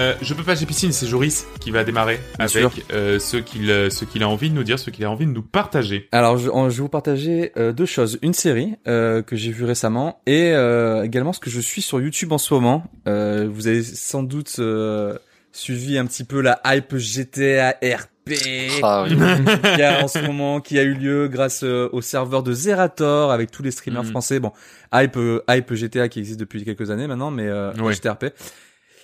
Euh, 0.01 0.15
je 0.21 0.35
peux 0.35 0.43
pas, 0.43 0.55
j'ai 0.55 0.67
piscine, 0.67 0.93
c'est 0.93 1.07
Joris 1.07 1.47
qui 1.59 1.71
va 1.71 1.83
démarrer 1.83 2.21
Bien 2.39 2.47
avec 2.47 2.85
euh, 2.93 3.19
ce 3.19 3.39
qu'il 3.39 3.71
euh, 3.71 3.89
ce 3.89 4.05
qu'il 4.05 4.23
a 4.23 4.29
envie 4.29 4.51
de 4.51 4.55
nous 4.55 4.63
dire, 4.63 4.79
ce 4.79 4.91
qu'il 4.91 5.05
a 5.07 5.11
envie 5.11 5.25
de 5.25 5.31
nous 5.31 5.43
partager. 5.43 6.09
Alors, 6.13 6.37
je, 6.37 6.51
en- 6.51 6.69
je 6.69 6.77
vais 6.77 6.83
vous 6.83 6.89
partager 6.91 7.53
euh, 7.57 7.73
deux 7.73 7.87
choses. 7.87 8.19
Une 8.21 8.35
série 8.35 8.75
euh, 8.87 9.23
que 9.23 9.37
j'ai 9.37 9.51
vue 9.53 9.65
récemment 9.65 10.21
et 10.27 10.53
euh, 10.53 11.03
également 11.03 11.33
ce 11.33 11.41
que 11.41 11.49
je 11.49 11.61
suis 11.61 11.81
sur 11.81 11.99
YouTube 12.01 12.33
en 12.33 12.39
ce 12.39 12.53
moment. 12.53 12.85
Euh, 13.09 13.49
vous 13.51 13.69
avez 13.69 13.83
sans 13.83 14.23
doute 14.23 14.55
euh, 14.59 15.17
suivi 15.53 15.97
un 15.97 16.05
petit 16.05 16.25
peu 16.25 16.43
la 16.43 16.61
hype 16.67 16.95
GTA 16.99 17.71
RP 17.83 18.35
Ah 18.83 19.05
oui. 19.09 19.17
qui 19.77 19.83
a 19.83 20.05
en 20.05 20.09
ce 20.09 20.19
moment, 20.19 20.61
qui 20.61 20.79
a 20.79 20.83
eu 20.83 20.93
lieu 20.93 21.29
grâce 21.29 21.63
euh, 21.63 21.89
au 21.93 22.03
serveur 22.03 22.43
de 22.43 22.53
Zerator 22.53 23.31
avec 23.33 23.51
tous 23.51 23.63
les 23.63 23.71
streamers 23.71 24.03
Mhm. 24.05 24.11
français. 24.11 24.41
Bon, 24.41 24.53
hype, 24.93 25.19
hype 25.49 25.73
GTA 25.75 26.11
qui 26.11 26.19
existe 26.19 26.39
depuis 26.39 26.63
quelques 26.67 26.91
années 26.91 27.07
maintenant, 27.07 27.31
mais 27.31 27.47
euh, 27.47 27.73
Ouais. 27.77 27.95
GTRP. 27.95 28.27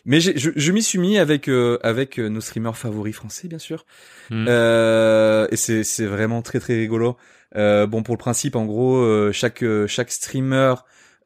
Mais 0.05 0.21
je, 0.21 0.51
je 0.55 0.73
m'y 0.73 0.83
suis 0.83 0.99
mis 0.99 1.19
avec 1.19 1.49
euh, 1.49 1.79
avec 1.83 2.19
euh, 2.19 2.29
nos 2.29 2.41
streamers 2.41 2.77
favoris 2.77 3.15
français, 3.15 3.49
bien 3.49 3.59
sûr. 3.59 3.85
Mhm. 4.31 4.47
Euh, 4.49 5.47
et 5.51 5.57
c'est 5.57 5.85
c'est 5.85 6.07
vraiment 6.07 6.43
très 6.43 6.61
très 6.61 6.75
rigolo. 6.75 7.17
Euh, 7.57 7.87
bon 7.87 8.03
pour 8.03 8.15
le 8.15 8.19
principe, 8.19 8.57
en 8.57 8.65
gros, 8.65 8.97
euh, 8.97 9.31
chaque 9.33 9.63
euh, 9.63 9.87
chaque 9.87 10.11
streamer 10.11 10.75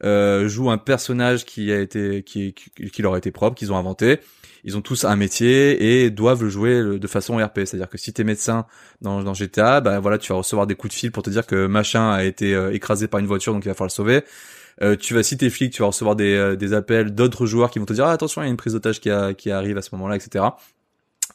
euh, 0.03 0.47
joue 0.47 0.69
un 0.69 0.77
personnage 0.77 1.45
qui 1.45 1.71
a 1.71 1.79
été 1.79 2.21
qui 2.23 2.53
qui, 2.53 2.91
qui 2.91 3.01
leur 3.01 3.15
a 3.15 3.17
été 3.17 3.31
propre, 3.31 3.55
qu'ils 3.57 3.71
ont 3.71 3.77
inventé. 3.77 4.19
Ils 4.63 4.75
ont 4.75 4.81
tous 4.81 5.05
un 5.05 5.15
métier 5.15 6.03
et 6.03 6.09
doivent 6.09 6.43
le 6.43 6.49
jouer 6.49 6.99
de 6.99 7.07
façon 7.07 7.37
RP. 7.37 7.59
C'est-à-dire 7.59 7.89
que 7.89 7.97
si 7.97 8.11
t'es 8.11 8.25
médecin 8.25 8.65
dans, 9.01 9.23
dans 9.23 9.33
GTA, 9.33 9.79
bah 9.79 9.99
voilà, 9.99 10.17
tu 10.17 10.33
vas 10.33 10.39
recevoir 10.39 10.67
des 10.67 10.75
coups 10.75 10.93
de 10.93 10.97
fil 10.97 11.11
pour 11.11 11.23
te 11.23 11.29
dire 11.29 11.45
que 11.45 11.67
machin 11.67 12.11
a 12.11 12.25
été 12.25 12.51
écrasé 12.73 13.07
par 13.07 13.21
une 13.21 13.27
voiture, 13.27 13.53
donc 13.53 13.63
il 13.63 13.69
va 13.69 13.75
falloir 13.75 13.87
le 13.87 13.91
sauver. 13.91 14.23
Euh, 14.81 14.95
tu 14.95 15.13
vas 15.13 15.23
si 15.23 15.37
t'es 15.37 15.49
tu 15.49 15.81
vas 15.81 15.87
recevoir 15.87 16.15
des, 16.15 16.35
euh, 16.35 16.55
des 16.55 16.73
appels 16.73 17.15
d'autres 17.15 17.45
joueurs 17.45 17.71
qui 17.71 17.79
vont 17.79 17.85
te 17.85 17.93
dire 17.93 18.05
ah, 18.05 18.11
attention, 18.11 18.41
il 18.41 18.45
y 18.45 18.47
a 18.47 18.51
une 18.51 18.57
prise 18.57 18.73
d'otage 18.73 18.99
qui, 18.99 19.09
arrive 19.09 19.77
à 19.77 19.81
ce 19.81 19.89
moment-là, 19.93 20.15
etc. 20.15 20.45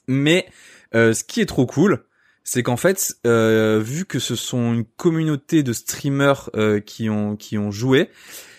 Mais 0.06 0.46
euh, 0.94 1.12
ce 1.12 1.24
qui 1.24 1.40
est 1.40 1.46
trop 1.46 1.66
cool, 1.66 2.04
c'est 2.44 2.62
qu'en 2.62 2.76
fait, 2.76 3.16
vu 3.24 4.04
que 4.04 4.18
ce 4.18 4.34
sont 4.34 4.74
une 4.74 4.84
communauté 4.84 5.62
de 5.62 5.72
streamers 5.72 6.50
qui 6.86 7.08
ont 7.08 7.36
qui 7.36 7.56
ont 7.56 7.70
joué, 7.70 8.10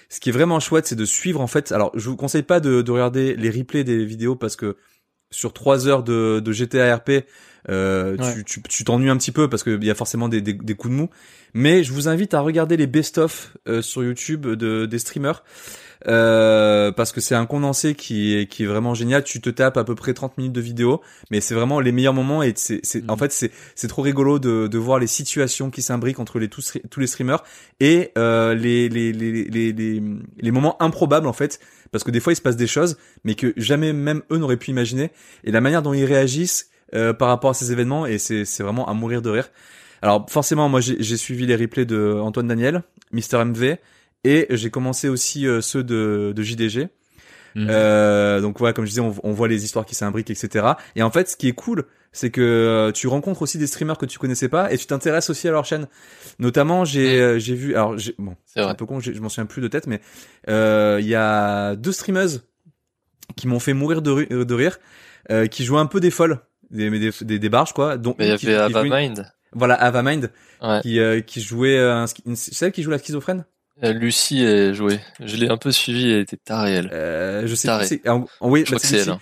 ce 0.08 0.20
qui 0.20 0.30
est 0.30 0.32
vraiment 0.32 0.60
chouette, 0.62 0.88
c'est 0.88 0.96
de 0.96 1.06
suivre 1.06 1.42
en 1.42 1.48
fait. 1.48 1.72
Alors, 1.74 1.92
je 1.96 2.10
vous 2.10 2.16
conseille 2.16 2.44
pas 2.44 2.62
de, 2.62 2.82
de 2.82 2.92
regarder 2.92 3.36
les 3.36 3.50
replays 3.50 3.84
des 3.84 4.06
vidéos 4.06 4.36
parce 4.36 4.56
que 4.56 4.78
sur 5.32 5.52
trois 5.52 5.88
heures 5.88 6.04
de, 6.04 6.40
de 6.40 6.52
GTA 6.54 6.96
RP, 6.96 7.26
euh, 7.70 8.18
Ouais. 8.18 8.34
tu 8.36 8.44
tu 8.44 8.62
tu 8.62 8.84
t'ennuies 8.84 9.10
un 9.10 9.18
petit 9.18 9.32
peu 9.32 9.50
parce 9.50 9.64
qu'il 9.64 9.84
y 9.84 9.90
a 9.92 9.96
forcément 9.96 10.28
des, 10.30 10.42
des, 10.42 10.54
des 10.54 10.76
coups 10.76 10.92
de 10.92 10.98
mou. 10.98 11.10
Mais 11.54 11.84
je 11.84 11.94
vous 11.94 12.08
invite 12.08 12.34
à 12.34 12.40
regarder 12.42 12.78
les 12.78 12.88
best-of 12.88 13.56
euh, 13.68 13.82
sur 13.82 14.04
YouTube 14.04 14.46
de 14.48 14.86
des 14.86 15.00
streamers. 15.00 15.44
Euh, 16.08 16.92
parce 16.92 17.14
que 17.14 17.22
c'est 17.22 17.36
un 17.36 17.46
condensé 17.46 17.96
qui 17.96 18.36
est 18.36 18.48
qui 18.48 18.64
est 18.64 18.66
vraiment 18.66 18.94
génial. 18.94 19.24
Tu 19.24 19.40
te 19.40 19.50
tapes 19.50 19.78
à 19.78 19.86
peu 19.86 19.96
près 19.96 20.14
30 20.14 20.38
minutes 20.38 20.52
de 20.52 20.60
vidéo, 20.60 21.02
mais 21.32 21.40
c'est 21.40 21.56
vraiment 21.56 21.80
les 21.80 21.94
meilleurs 21.94 22.14
moments 22.14 22.44
et 22.44 22.52
c'est 22.58 22.82
c'est 22.84 23.10
en 23.10 23.14
Mhm. 23.14 23.20
fait 23.20 23.32
c'est 23.32 23.52
c'est 23.76 23.88
trop 23.88 24.02
rigolo 24.02 24.38
de 24.38 24.68
de 24.68 24.78
voir 24.78 25.00
les 25.00 25.08
situations 25.08 25.70
qui 25.70 25.82
s'imbriquent 25.82 26.20
entre 26.20 26.40
les 26.40 26.50
tous 26.50 26.74
tous 26.92 27.00
les 27.00 27.08
streamers 27.08 27.42
et 27.80 28.12
euh, 28.18 28.54
les, 28.54 28.90
les 28.90 29.14
les 29.14 29.46
les 29.46 29.72
les 29.72 30.02
les 30.42 30.52
moments 30.52 30.82
improbables 30.84 31.28
en 31.28 31.34
fait 31.34 31.60
parce 31.94 32.04
que 32.04 32.12
des 32.12 32.20
fois 32.20 32.34
il 32.34 32.36
se 32.36 32.42
passe 32.42 32.58
des 32.58 32.68
choses 32.68 32.98
mais 33.24 33.36
que 33.36 33.54
jamais 33.56 33.94
même 33.94 34.24
eux 34.30 34.38
n'auraient 34.38 34.58
pu 34.58 34.72
imaginer 34.72 35.12
et 35.46 35.52
la 35.52 35.62
manière 35.62 35.82
dont 35.82 35.94
ils 35.94 36.04
réagissent 36.06 36.70
euh, 36.94 37.14
par 37.14 37.28
rapport 37.28 37.52
à 37.52 37.54
ces 37.54 37.72
événements 37.72 38.06
et 38.06 38.18
c'est 38.18 38.46
c'est 38.46 38.64
vraiment 38.64 38.88
à 38.88 38.94
mourir 38.94 39.22
de 39.22 39.30
rire. 39.30 39.50
Alors 40.02 40.26
forcément 40.30 40.68
moi 40.70 40.82
j'ai 40.82 41.18
suivi 41.18 41.46
les 41.46 41.56
replays 41.56 41.86
de 41.86 42.20
Antoine 42.20 42.48
Daniel, 42.48 42.84
Mister 43.12 43.44
MV 43.44 43.78
et 44.24 44.48
j'ai 44.50 44.70
commencé 44.70 45.10
aussi 45.10 45.48
euh, 45.48 45.62
ceux 45.62 45.84
de 45.84 46.34
de 46.36 46.44
JDG. 46.44 46.90
Mhm. 47.56 47.68
Euh, 47.70 48.42
donc 48.42 48.58
voilà, 48.58 48.74
comme 48.74 48.86
je 48.86 48.90
disais, 48.90 49.02
on, 49.02 49.14
on 49.24 49.32
voit 49.32 49.48
les 49.48 49.64
histoires 49.64 49.86
qui 49.86 49.96
s'imbriquent, 49.96 50.32
etc. 50.32 50.74
Et 50.96 51.04
en 51.04 51.12
fait, 51.12 51.30
ce 51.30 51.38
qui 51.38 51.48
est 51.48 51.54
cool, 51.54 51.86
c'est 52.12 52.30
que 52.30 52.42
euh, 52.42 52.92
tu 52.92 53.08
rencontres 53.08 53.42
aussi 53.42 53.58
des 53.58 53.68
streamers 53.68 53.98
que 53.98 54.06
tu 54.06 54.20
connaissais 54.20 54.50
pas 54.50 54.72
et 54.72 54.78
tu 54.78 54.86
t'intéresses 54.86 55.30
aussi 55.30 55.48
à 55.48 55.52
leur 55.52 55.66
chaîne. 55.66 55.88
Notamment, 56.40 56.86
j'ai 56.86 57.20
euh, 57.20 57.40
j'ai 57.40 57.56
vu, 57.56 57.76
alors 57.76 57.96
bon, 58.20 58.36
C'est 58.46 58.62
un 58.62 58.76
peu 58.76 58.86
con, 58.86 59.00
je 59.00 59.12
m'en 59.20 59.30
souviens 59.30 59.46
plus 59.46 59.62
de 59.62 59.68
tête, 59.68 59.88
mais 59.88 60.00
euh, 60.48 61.00
il 61.02 61.08
y 61.08 61.16
a 61.16 61.76
deux 61.76 61.92
streameuses 61.92 62.44
qui 63.36 63.48
m'ont 63.48 63.60
fait 63.60 63.74
mourir 63.74 64.02
de 64.02 64.54
rire, 64.54 64.80
euh, 65.32 65.48
qui 65.48 65.66
jouaient 65.66 65.80
un 65.80 65.88
peu 65.88 66.00
des 66.00 66.12
folles, 66.12 66.40
des 66.74 66.90
des, 66.90 67.12
des, 67.22 67.40
des 67.40 67.50
barges 67.50 67.72
quoi. 67.74 67.98
Dont 67.98 68.16
Mais 68.20 68.28
il 68.30 68.34
y 68.34 68.38
qui- 68.38 68.48
avait 68.50 68.58
Avamind. 68.76 69.26
Voilà, 69.54 69.76
Avamind, 69.76 70.32
Ouais. 70.62 70.80
qui 70.82 71.00
euh, 71.00 71.22
qui 71.22 71.40
jouait, 71.42 71.80
un, 71.80 72.06
une- 72.26 72.36
celle 72.36 72.72
qui 72.72 72.84
joue 72.84 72.90
la 72.92 72.98
schizophrène? 72.98 73.46
Euh, 73.84 73.94
Lucie 73.94 74.44
est 74.44 74.74
jouée. 74.74 75.00
Je 75.24 75.36
l'ai 75.38 75.50
un 75.50 75.58
peu 75.58 75.72
suivie, 75.72 76.12
elle 76.12 76.20
était 76.22 76.38
tarée, 76.38 76.74
elle. 76.74 76.90
Euh, 76.94 77.48
je 77.48 77.56
sais 77.56 77.70
c'est- 77.84 78.08
en- 78.10 78.26
en- 78.40 78.50
oui, 78.50 78.62
Je 78.62 78.66
crois 78.66 78.78
bah, 78.78 78.82
que 78.82 78.88
c'est 78.88 78.98
elle. 79.00 79.10
Hein. 79.12 79.20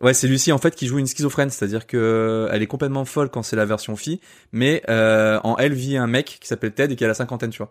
Ouais, 0.00 0.14
c'est 0.14 0.26
Lucie 0.28 0.50
en 0.52 0.58
fait 0.58 0.74
qui 0.74 0.86
joue 0.86 0.98
une 0.98 1.06
schizophrène, 1.06 1.50
c'est-à-dire 1.50 1.86
que 1.86 1.96
euh, 1.96 2.48
elle 2.52 2.62
est 2.62 2.66
complètement 2.66 3.04
folle 3.04 3.28
quand 3.30 3.42
c'est 3.42 3.56
la 3.56 3.66
version 3.66 3.96
fille, 3.96 4.20
mais 4.52 4.82
euh, 4.88 5.38
en 5.44 5.56
elle 5.58 5.74
vit 5.74 5.96
un 5.98 6.06
mec 6.06 6.38
qui 6.40 6.48
s'appelle 6.48 6.72
Ted 6.72 6.92
et 6.92 6.96
qui 6.96 7.04
a 7.04 7.08
la 7.08 7.14
cinquantaine, 7.14 7.50
tu 7.50 7.58
vois. 7.58 7.70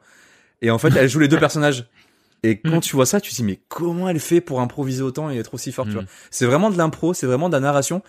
Et 0.62 0.70
en 0.72 0.78
fait, 0.78 0.96
elle 0.96 1.10
joue 1.10 1.20
les 1.20 1.28
deux 1.28 1.40
personnages. 1.40 1.86
Et 2.44 2.60
quand 2.60 2.76
Mhm. 2.76 2.82
tu 2.82 2.96
vois 2.96 3.06
ça, 3.06 3.20
tu 3.20 3.32
te 3.32 3.36
dis 3.36 3.44
mais 3.44 3.60
comment 3.68 4.08
elle 4.08 4.20
fait 4.20 4.40
pour 4.42 4.62
improviser 4.62 5.02
autant 5.02 5.30
et 5.32 5.38
être 5.40 5.54
aussi 5.56 5.72
forte, 5.72 5.90
tu 5.90 5.96
Mhm. 5.96 6.02
vois? 6.04 6.10
C'est 6.32 6.46
vraiment 6.46 6.70
de 6.70 6.78
l'impro, 6.78 7.14
c'est 7.14 7.26
vraiment 7.28 7.50
de 7.50 7.54
la 7.56 7.60
narration. 7.62 8.02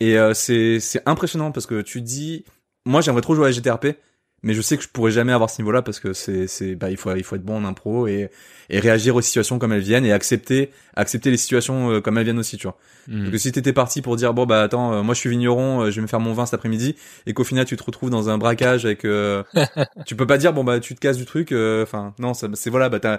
Et 0.00 0.18
euh, 0.18 0.32
c'est 0.34 0.80
impressionnant 1.06 1.52
parce 1.52 1.66
que 1.66 1.82
tu 1.82 2.00
dis, 2.00 2.44
moi 2.86 3.00
j'aimerais 3.00 3.20
trop 3.20 3.34
jouer 3.34 3.48
à 3.48 3.50
GTRP, 3.50 3.98
mais 4.42 4.54
je 4.54 4.62
sais 4.62 4.76
que 4.76 4.82
je 4.82 4.88
pourrais 4.88 5.10
jamais 5.10 5.32
avoir 5.32 5.50
ce 5.50 5.60
niveau-là 5.60 5.82
parce 5.82 6.00
que 6.00 6.12
c'est 6.12 6.46
c'est 6.46 6.74
bah 6.74 6.90
il 6.90 6.96
faut 6.96 7.14
il 7.14 7.22
faut 7.24 7.36
être 7.36 7.44
bon 7.44 7.56
en 7.56 7.64
impro 7.64 8.06
et 8.06 8.30
et 8.72 8.78
réagir 8.78 9.16
aux 9.16 9.20
situations 9.20 9.58
comme 9.58 9.72
elles 9.72 9.80
viennent 9.82 10.06
et 10.06 10.12
accepter 10.12 10.70
accepter 10.94 11.30
les 11.30 11.36
situations 11.36 11.90
euh, 11.90 12.00
comme 12.00 12.16
elles 12.18 12.24
viennent 12.24 12.38
aussi, 12.38 12.56
tu 12.56 12.64
vois. 12.68 12.76
Parce 13.10 13.30
que 13.30 13.38
si 13.38 13.50
t'étais 13.50 13.72
parti 13.72 14.02
pour 14.02 14.14
dire 14.16 14.32
bon 14.34 14.46
bah 14.46 14.62
attends 14.62 14.92
euh, 14.92 15.02
moi 15.02 15.14
je 15.14 15.20
suis 15.20 15.30
vigneron 15.30 15.80
euh, 15.82 15.90
je 15.90 15.96
vais 15.96 16.02
me 16.02 16.06
faire 16.06 16.20
mon 16.20 16.32
vin 16.32 16.46
cet 16.46 16.54
après-midi 16.54 16.94
et 17.26 17.34
qu'au 17.34 17.42
final 17.44 17.64
tu 17.64 17.76
te 17.76 17.82
retrouves 17.82 18.10
dans 18.10 18.28
un 18.28 18.38
braquage 18.38 18.84
avec 18.84 19.04
euh, 19.04 19.42
tu 20.06 20.14
peux 20.14 20.26
pas 20.26 20.38
dire 20.38 20.52
bon 20.52 20.62
bah 20.62 20.78
tu 20.78 20.94
te 20.94 21.00
casses 21.00 21.16
du 21.16 21.24
truc 21.24 21.50
euh, 21.50 21.82
enfin 21.82 22.14
non 22.20 22.32
c'est 22.34 22.70
voilà 22.70 22.88
bah 22.88 23.00
t'as 23.00 23.18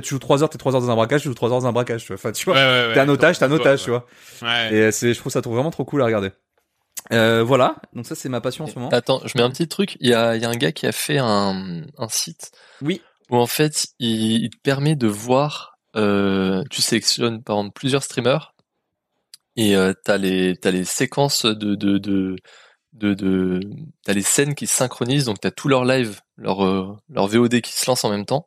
tu 0.00 0.08
joues 0.08 0.18
trois 0.18 0.42
heures 0.42 0.48
t'es 0.48 0.56
trois 0.58 0.74
heures 0.74 0.80
dans 0.80 0.90
un 0.90 0.94
braquage 0.96 1.22
tu 1.22 1.28
joues 1.28 1.34
trois 1.34 1.50
heures 1.52 1.60
dans 1.60 1.66
un 1.66 1.72
braquage 1.72 2.02
tu 2.02 2.06
vois 2.08 2.14
enfin 2.16 2.32
tu 2.32 2.44
vois 2.46 2.54
Ouais, 2.54 2.60
ouais, 2.60 2.86
ouais. 2.88 2.94
t'es 2.94 3.00
un 3.00 3.08
otage 3.08 3.38
t'es 3.38 3.44
un 3.44 3.52
otage 3.52 3.82
tu 3.84 3.90
vois 3.90 4.06
Ouais. 4.42 4.74
et 4.74 4.92
c'est 4.92 5.12
je 5.12 5.18
trouve 5.18 5.32
ça 5.32 5.40
vraiment 5.40 5.70
trop 5.70 5.84
cool 5.84 6.00
à 6.00 6.06
regarder 6.06 6.30
euh, 7.12 7.42
voilà. 7.42 7.76
Donc 7.94 8.06
ça 8.06 8.14
c'est 8.14 8.28
ma 8.28 8.40
passion 8.40 8.64
en 8.64 8.66
ce 8.66 8.74
moment. 8.74 8.90
Attends, 8.90 9.20
je 9.24 9.36
mets 9.36 9.44
un 9.44 9.50
petit 9.50 9.68
truc. 9.68 9.96
Il 10.00 10.08
y 10.08 10.14
a, 10.14 10.36
il 10.36 10.42
y 10.42 10.44
a 10.44 10.48
un 10.50 10.56
gars 10.56 10.72
qui 10.72 10.86
a 10.86 10.92
fait 10.92 11.18
un, 11.18 11.82
un 11.96 12.08
site 12.08 12.50
oui. 12.82 13.00
où 13.30 13.36
en 13.36 13.46
fait 13.46 13.86
il, 13.98 14.44
il 14.44 14.50
te 14.50 14.58
permet 14.62 14.96
de 14.96 15.06
voir. 15.06 15.78
Euh, 15.96 16.62
tu 16.70 16.82
sélectionnes 16.82 17.42
par 17.42 17.56
exemple 17.56 17.72
plusieurs 17.74 18.02
streamers 18.02 18.54
et 19.56 19.74
euh, 19.74 19.94
t'as 20.04 20.18
les 20.18 20.54
t'as 20.56 20.70
les 20.70 20.84
séquences 20.84 21.46
de 21.46 21.74
de 21.74 21.98
de 21.98 22.36
de, 22.92 23.14
de 23.14 23.60
t'as 24.04 24.12
les 24.12 24.22
scènes 24.22 24.54
qui 24.54 24.66
se 24.66 24.76
synchronisent. 24.76 25.24
Donc 25.24 25.40
t'as 25.40 25.50
tout 25.50 25.68
leur 25.68 25.84
live 25.84 26.20
leur 26.36 26.64
euh, 26.64 26.94
leur 27.08 27.26
VOD 27.26 27.60
qui 27.62 27.72
se 27.72 27.86
lance 27.90 28.04
en 28.04 28.10
même 28.10 28.26
temps. 28.26 28.46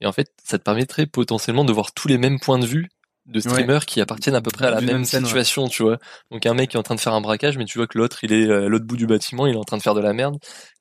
Et 0.00 0.06
en 0.06 0.12
fait 0.12 0.32
ça 0.44 0.58
te 0.58 0.64
permettrait 0.64 1.06
potentiellement 1.06 1.64
de 1.64 1.72
voir 1.72 1.92
tous 1.92 2.08
les 2.08 2.18
mêmes 2.18 2.40
points 2.40 2.58
de 2.58 2.66
vue 2.66 2.88
de 3.26 3.40
streamers 3.40 3.86
qui 3.86 4.00
appartiennent 4.00 4.34
à 4.34 4.40
peu 4.40 4.50
près 4.50 4.66
à 4.66 4.70
la 4.70 4.80
même, 4.80 4.96
même 4.96 5.04
scène, 5.04 5.22
ouais. 5.22 5.28
situation 5.28 5.68
tu 5.68 5.84
vois 5.84 5.98
donc 6.30 6.44
un 6.44 6.54
mec 6.54 6.70
qui 6.70 6.76
est 6.76 6.80
en 6.80 6.82
train 6.82 6.96
de 6.96 7.00
faire 7.00 7.14
un 7.14 7.20
braquage 7.20 7.56
mais 7.56 7.64
tu 7.64 7.78
vois 7.78 7.86
que 7.86 7.96
l'autre 7.96 8.24
il 8.24 8.32
est 8.32 8.50
à 8.50 8.68
l'autre 8.68 8.84
bout 8.84 8.96
du 8.96 9.06
bâtiment 9.06 9.46
il 9.46 9.54
est 9.54 9.58
en 9.58 9.64
train 9.64 9.76
de 9.76 9.82
faire 9.82 9.94
de 9.94 10.00
la 10.00 10.12
merde 10.12 10.38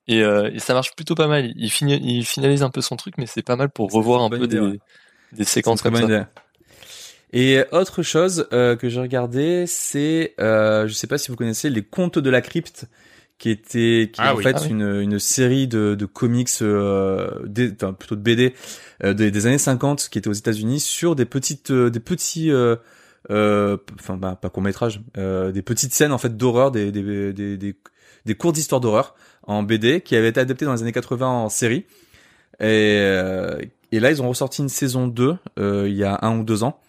et, 0.07 0.23
euh, 0.23 0.49
et 0.51 0.59
ça 0.59 0.73
marche 0.73 0.95
plutôt 0.95 1.13
pas 1.13 1.27
mal 1.27 1.51
il, 1.55 1.69
fini, 1.69 1.99
il 2.03 2.25
finalise 2.25 2.63
un 2.63 2.71
peu 2.71 2.81
son 2.81 2.95
truc 2.95 3.15
mais 3.17 3.27
c'est 3.27 3.43
pas 3.43 3.55
mal 3.55 3.69
pour 3.69 3.91
revoir 3.91 4.23
un 4.23 4.29
peu 4.29 4.37
idée, 4.37 4.47
des, 4.47 4.59
ouais. 4.59 4.79
des 5.33 5.43
séquences 5.43 5.81
comme 5.81 5.95
ça 5.95 6.03
idée. 6.03 6.23
Et 7.33 7.63
autre 7.71 8.03
chose 8.03 8.47
euh, 8.51 8.75
que 8.75 8.89
j'ai 8.89 8.99
regardé, 8.99 9.65
c'est, 9.65 10.35
euh, 10.39 10.87
je 10.87 10.93
sais 10.93 11.07
pas 11.07 11.17
si 11.17 11.31
vous 11.31 11.37
connaissez 11.37 11.69
les 11.69 11.81
Contes 11.81 12.19
de 12.19 12.29
la 12.29 12.41
crypte, 12.41 12.87
qui 13.41 13.49
était, 13.49 14.11
qui 14.13 14.21
est 14.21 14.23
Ah 14.23 14.35
en 14.35 14.37
fait 14.37 14.55
Ah 14.55 14.61
oui. 14.61 14.69
une, 14.69 15.01
une 15.01 15.17
série 15.17 15.67
de, 15.67 15.95
de 15.95 16.05
comics, 16.05 16.47
euh, 16.61 17.27
des, 17.47 17.71
enfin, 17.73 17.91
plutôt 17.91 18.15
de 18.15 18.21
BD 18.21 18.53
euh, 19.03 19.15
des, 19.15 19.31
des 19.31 19.47
années 19.47 19.57
50, 19.57 20.09
qui 20.11 20.19
était 20.19 20.27
aux 20.27 20.33
États-Unis 20.33 20.79
sur 20.79 21.15
des 21.15 21.25
petites, 21.25 21.71
euh, 21.71 21.89
des 21.89 21.99
petits, 21.99 22.51
euh, 22.51 22.75
euh, 23.31 23.77
enfin 23.99 24.15
bah, 24.15 24.37
pas 24.39 24.51
court 24.51 24.61
métrage, 24.61 25.01
euh, 25.17 25.51
des 25.51 25.63
petites 25.63 25.91
scènes 25.95 26.11
en 26.11 26.19
fait 26.19 26.37
d'horreur, 26.37 26.69
des, 26.69 26.91
des, 26.91 27.33
des, 27.33 27.57
des, 27.57 27.75
des 28.25 28.35
cours 28.35 28.53
d'histoire 28.53 28.79
d'horreur 28.79 29.15
en 29.47 29.63
BD 29.63 30.01
qui 30.01 30.15
avaient 30.15 30.29
été 30.29 30.39
adaptés 30.39 30.65
dans 30.65 30.73
les 30.73 30.83
années 30.83 30.91
80 30.91 31.27
en 31.27 31.49
série. 31.49 31.85
Et, 32.59 32.97
euh, 32.99 33.59
et 33.91 33.99
là, 33.99 34.11
ils 34.11 34.21
ont 34.21 34.29
ressorti 34.29 34.61
une 34.61 34.69
saison 34.69 35.07
2 35.07 35.35
euh, 35.57 35.89
il 35.89 35.95
y 35.95 36.03
a 36.03 36.19
un 36.21 36.37
ou 36.37 36.43
deux 36.43 36.61
ans. 36.63 36.79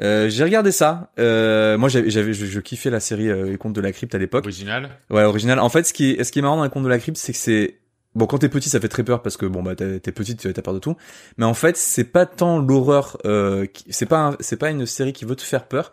Euh, 0.00 0.28
j'ai 0.30 0.44
regardé 0.44 0.72
ça. 0.72 1.12
Euh, 1.18 1.76
moi, 1.76 1.88
j'avais, 1.88 2.10
je, 2.10 2.44
je 2.46 2.60
kiffais 2.60 2.90
la 2.90 3.00
série 3.00 3.28
euh, 3.28 3.44
Les 3.50 3.58
Contes 3.58 3.74
de 3.74 3.80
la 3.80 3.92
Crypte 3.92 4.14
à 4.14 4.18
l'époque. 4.18 4.44
Original. 4.44 4.88
Ouais, 5.10 5.24
original. 5.24 5.58
En 5.58 5.68
fait, 5.68 5.84
ce 5.84 5.92
qui 5.92 6.12
est, 6.12 6.24
ce 6.24 6.32
qui 6.32 6.38
est 6.38 6.42
marrant 6.42 6.56
dans 6.56 6.64
Les 6.64 6.70
Contes 6.70 6.84
de 6.84 6.88
la 6.88 6.98
Crypte, 6.98 7.18
c'est 7.18 7.32
que 7.32 7.38
c'est 7.38 7.78
bon 8.14 8.26
quand 8.26 8.38
t'es 8.38 8.48
petit, 8.48 8.68
ça 8.70 8.80
fait 8.80 8.88
très 8.88 9.04
peur 9.04 9.22
parce 9.22 9.36
que 9.36 9.46
bon 9.46 9.62
bah 9.62 9.76
t'es 9.76 10.00
t'es 10.00 10.10
petit, 10.10 10.36
tu 10.36 10.48
as 10.48 10.52
peur 10.62 10.74
de 10.74 10.78
tout. 10.78 10.96
Mais 11.36 11.44
en 11.44 11.54
fait, 11.54 11.76
c'est 11.76 12.04
pas 12.04 12.26
tant 12.26 12.58
l'horreur. 12.58 13.18
Euh, 13.26 13.66
qui- 13.66 13.84
c'est 13.92 14.06
pas, 14.06 14.18
un- 14.28 14.36
c'est 14.40 14.56
pas 14.56 14.70
une 14.70 14.86
série 14.86 15.12
qui 15.12 15.24
veut 15.24 15.36
te 15.36 15.42
faire 15.42 15.66
peur, 15.68 15.92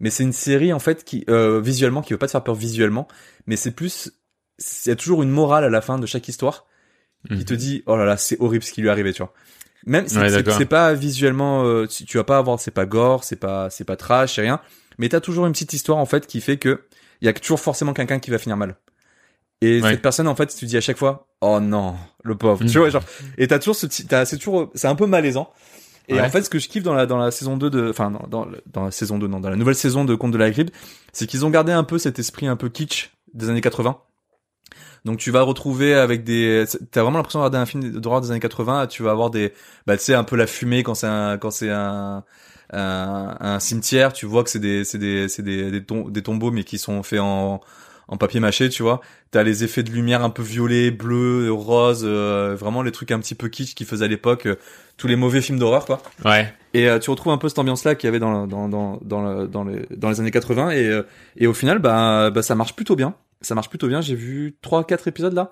mais 0.00 0.10
c'est 0.10 0.24
une 0.24 0.32
série 0.32 0.72
en 0.72 0.78
fait 0.80 1.04
qui 1.04 1.24
euh, 1.30 1.60
visuellement 1.60 2.02
qui 2.02 2.12
veut 2.12 2.18
pas 2.18 2.26
te 2.26 2.32
faire 2.32 2.44
peur 2.44 2.54
visuellement, 2.56 3.06
mais 3.46 3.56
c'est 3.56 3.70
plus, 3.70 4.10
il 4.84 4.88
y 4.88 4.92
a 4.92 4.96
toujours 4.96 5.22
une 5.22 5.30
morale 5.30 5.64
à 5.64 5.70
la 5.70 5.80
fin 5.80 5.98
de 5.98 6.06
chaque 6.06 6.26
histoire 6.28 6.66
qui 7.36 7.44
te 7.44 7.52
dit 7.54 7.82
oh 7.86 7.96
là 7.96 8.04
là 8.04 8.16
c'est 8.16 8.38
horrible 8.40 8.62
ce 8.64 8.72
qui 8.72 8.80
lui 8.80 8.88
est 8.88 8.90
arrivé 8.92 9.12
tu 9.12 9.22
vois 9.22 9.32
même 9.88 10.06
c'est 10.06 10.18
Ouais, 10.18 10.64
pas 10.66 10.94
visuellement 10.94 11.64
euh, 11.64 11.86
tu, 11.86 12.04
tu 12.04 12.16
vas 12.18 12.24
pas 12.24 12.38
avoir 12.38 12.60
c'est 12.60 12.70
pas 12.70 12.86
gore 12.86 13.24
c'est 13.24 13.36
pas 13.36 13.68
c'est 13.70 13.84
pas 13.84 13.96
trash 13.96 14.34
c'est 14.36 14.42
rien 14.42 14.60
mais 14.98 15.08
t'as 15.08 15.20
toujours 15.20 15.46
une 15.46 15.52
petite 15.52 15.72
histoire 15.72 15.98
en 15.98 16.06
fait 16.06 16.26
qui 16.26 16.40
fait 16.40 16.56
que 16.58 16.82
il 17.20 17.26
y 17.26 17.28
a 17.28 17.32
toujours 17.32 17.58
forcément 17.60 17.92
quelqu'un 17.94 18.18
qui 18.20 18.30
va 18.30 18.38
finir 18.38 18.56
mal 18.56 18.76
et 19.60 19.80
Ouais. 19.82 19.90
cette 19.92 20.02
personne 20.02 20.28
en 20.28 20.34
fait 20.36 20.54
tu 20.54 20.66
dis 20.66 20.76
à 20.76 20.80
chaque 20.80 20.98
fois 20.98 21.26
oh 21.40 21.58
non 21.60 21.96
le 22.22 22.36
pauvre 22.36 22.62
Mhm. 22.62 22.70
tu 22.70 22.78
vois 22.78 22.90
genre 22.90 23.02
et 23.38 23.48
t'as 23.48 23.58
toujours 23.58 23.74
ce 23.76 23.86
petit 23.86 24.06
c'est 24.26 24.36
toujours 24.38 24.70
c'est 24.74 24.86
un 24.88 24.94
peu 24.94 25.06
malaisant 25.06 25.50
et 26.08 26.14
Ouais. 26.14 26.20
en 26.20 26.30
fait 26.30 26.42
ce 26.42 26.50
que 26.50 26.58
je 26.58 26.68
kiffe 26.68 26.82
dans 26.84 26.94
la 26.94 27.06
dans 27.06 27.18
la 27.18 27.30
saison 27.30 27.56
2 27.56 27.68
de 27.70 27.90
enfin 27.90 28.10
dans, 28.28 28.46
dans 28.66 28.84
la 28.84 28.90
saison 28.90 29.18
2 29.18 29.26
non 29.26 29.40
dans 29.40 29.50
la 29.50 29.56
nouvelle 29.56 29.74
saison 29.74 30.04
de 30.04 30.14
Conte 30.14 30.32
de 30.32 30.38
la 30.38 30.50
Crypte 30.50 30.72
c'est 31.12 31.26
qu'ils 31.26 31.44
ont 31.44 31.50
gardé 31.50 31.72
un 31.72 31.84
peu 31.84 31.98
cet 31.98 32.18
esprit 32.18 32.46
un 32.46 32.56
peu 32.56 32.68
kitsch 32.68 33.10
des 33.34 33.48
années 33.50 33.60
80 33.60 33.98
donc 35.04 35.18
tu 35.18 35.30
vas 35.30 35.42
retrouver 35.42 35.94
avec 35.94 36.24
des, 36.24 36.64
t'as 36.90 37.02
vraiment 37.02 37.18
l'impression 37.18 37.38
de 37.40 37.44
regarder 37.44 37.62
un 37.62 37.66
film 37.66 38.00
d'horreur 38.00 38.20
des 38.20 38.30
années 38.30 38.40
80. 38.40 38.86
Tu 38.88 39.02
vas 39.02 39.10
avoir 39.12 39.30
des, 39.30 39.52
bah 39.86 39.96
tu 39.96 40.04
sais 40.04 40.14
un 40.14 40.24
peu 40.24 40.36
la 40.36 40.46
fumée 40.46 40.82
quand 40.82 40.94
c'est 40.94 41.06
un, 41.06 41.38
quand 41.38 41.50
c'est 41.50 41.70
un, 41.70 42.24
un, 42.72 43.36
un 43.40 43.60
cimetière. 43.60 44.12
Tu 44.12 44.26
vois 44.26 44.44
que 44.44 44.50
c'est 44.50 44.58
des, 44.58 44.84
c'est 44.84 44.98
des, 44.98 45.28
c'est 45.28 45.42
des, 45.42 45.70
des, 45.70 45.84
tom- 45.84 46.10
des 46.10 46.22
tombeaux 46.22 46.50
mais 46.50 46.64
qui 46.64 46.78
sont 46.78 47.02
faits 47.02 47.20
en, 47.20 47.60
en 48.08 48.16
papier 48.16 48.40
mâché. 48.40 48.68
Tu 48.68 48.82
vois. 48.82 49.00
T'as 49.30 49.42
les 49.42 49.62
effets 49.64 49.82
de 49.82 49.90
lumière 49.90 50.24
un 50.24 50.30
peu 50.30 50.42
violet, 50.42 50.90
bleu, 50.90 51.50
rose, 51.52 52.02
euh, 52.04 52.56
vraiment 52.58 52.82
les 52.82 52.92
trucs 52.92 53.10
un 53.10 53.20
petit 53.20 53.34
peu 53.34 53.48
kitsch 53.48 53.74
qui 53.74 53.84
faisaient 53.84 54.06
à 54.06 54.08
l'époque 54.08 54.46
euh, 54.46 54.56
tous 54.96 55.06
les 55.06 55.16
mauvais 55.16 55.40
films 55.42 55.58
d'horreur 55.58 55.84
quoi. 55.84 56.00
Ouais. 56.24 56.52
Et 56.74 56.88
euh, 56.88 56.98
tu 56.98 57.10
retrouves 57.10 57.32
un 57.32 57.38
peu 57.38 57.48
cette 57.48 57.58
ambiance 57.58 57.84
là 57.84 57.94
qu'il 57.94 58.06
y 58.06 58.10
avait 58.10 58.18
dans, 58.18 58.46
dans, 58.46 58.68
dans, 58.68 58.98
dans, 59.02 59.22
le- 59.22 59.46
dans, 59.46 59.64
les, 59.64 59.86
dans 59.96 60.08
les 60.10 60.20
années 60.20 60.30
80 60.30 60.70
et, 60.70 60.86
euh, 60.88 61.02
et 61.36 61.46
au 61.46 61.54
final 61.54 61.78
bah, 61.78 62.30
bah 62.30 62.42
ça 62.42 62.54
marche 62.54 62.74
plutôt 62.74 62.96
bien. 62.96 63.14
Ça 63.40 63.54
marche 63.54 63.68
plutôt 63.68 63.88
bien. 63.88 64.00
J'ai 64.00 64.14
vu 64.14 64.56
trois 64.62 64.84
quatre 64.84 65.08
épisodes 65.08 65.32
là. 65.34 65.50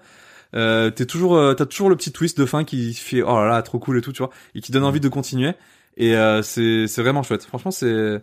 Euh, 0.55 0.91
t'es 0.91 1.07
toujours 1.07 1.37
euh, 1.37 1.55
t'as 1.55 1.67
toujours 1.67 1.89
le 1.91 1.97
petit 1.97 2.13
twist 2.13 2.39
de 2.39 2.47
fin 2.47 2.65
qui 2.65 2.95
fait 2.95 3.23
oh 3.23 3.35
là 3.41 3.49
là 3.49 3.63
trop 3.63 3.79
cool 3.81 3.99
et 3.99 4.01
tout 4.01 4.13
tu 4.13 4.19
vois 4.19 4.31
et 4.55 4.61
qui 4.61 4.71
donne 4.71 4.85
envie 4.85 5.01
de 5.01 5.09
continuer 5.09 5.55
et 5.97 6.17
euh, 6.17 6.41
c'est 6.43 6.87
c'est 6.87 7.03
vraiment 7.03 7.23
chouette. 7.25 7.45
Franchement 7.45 7.73
c'est 7.73 8.23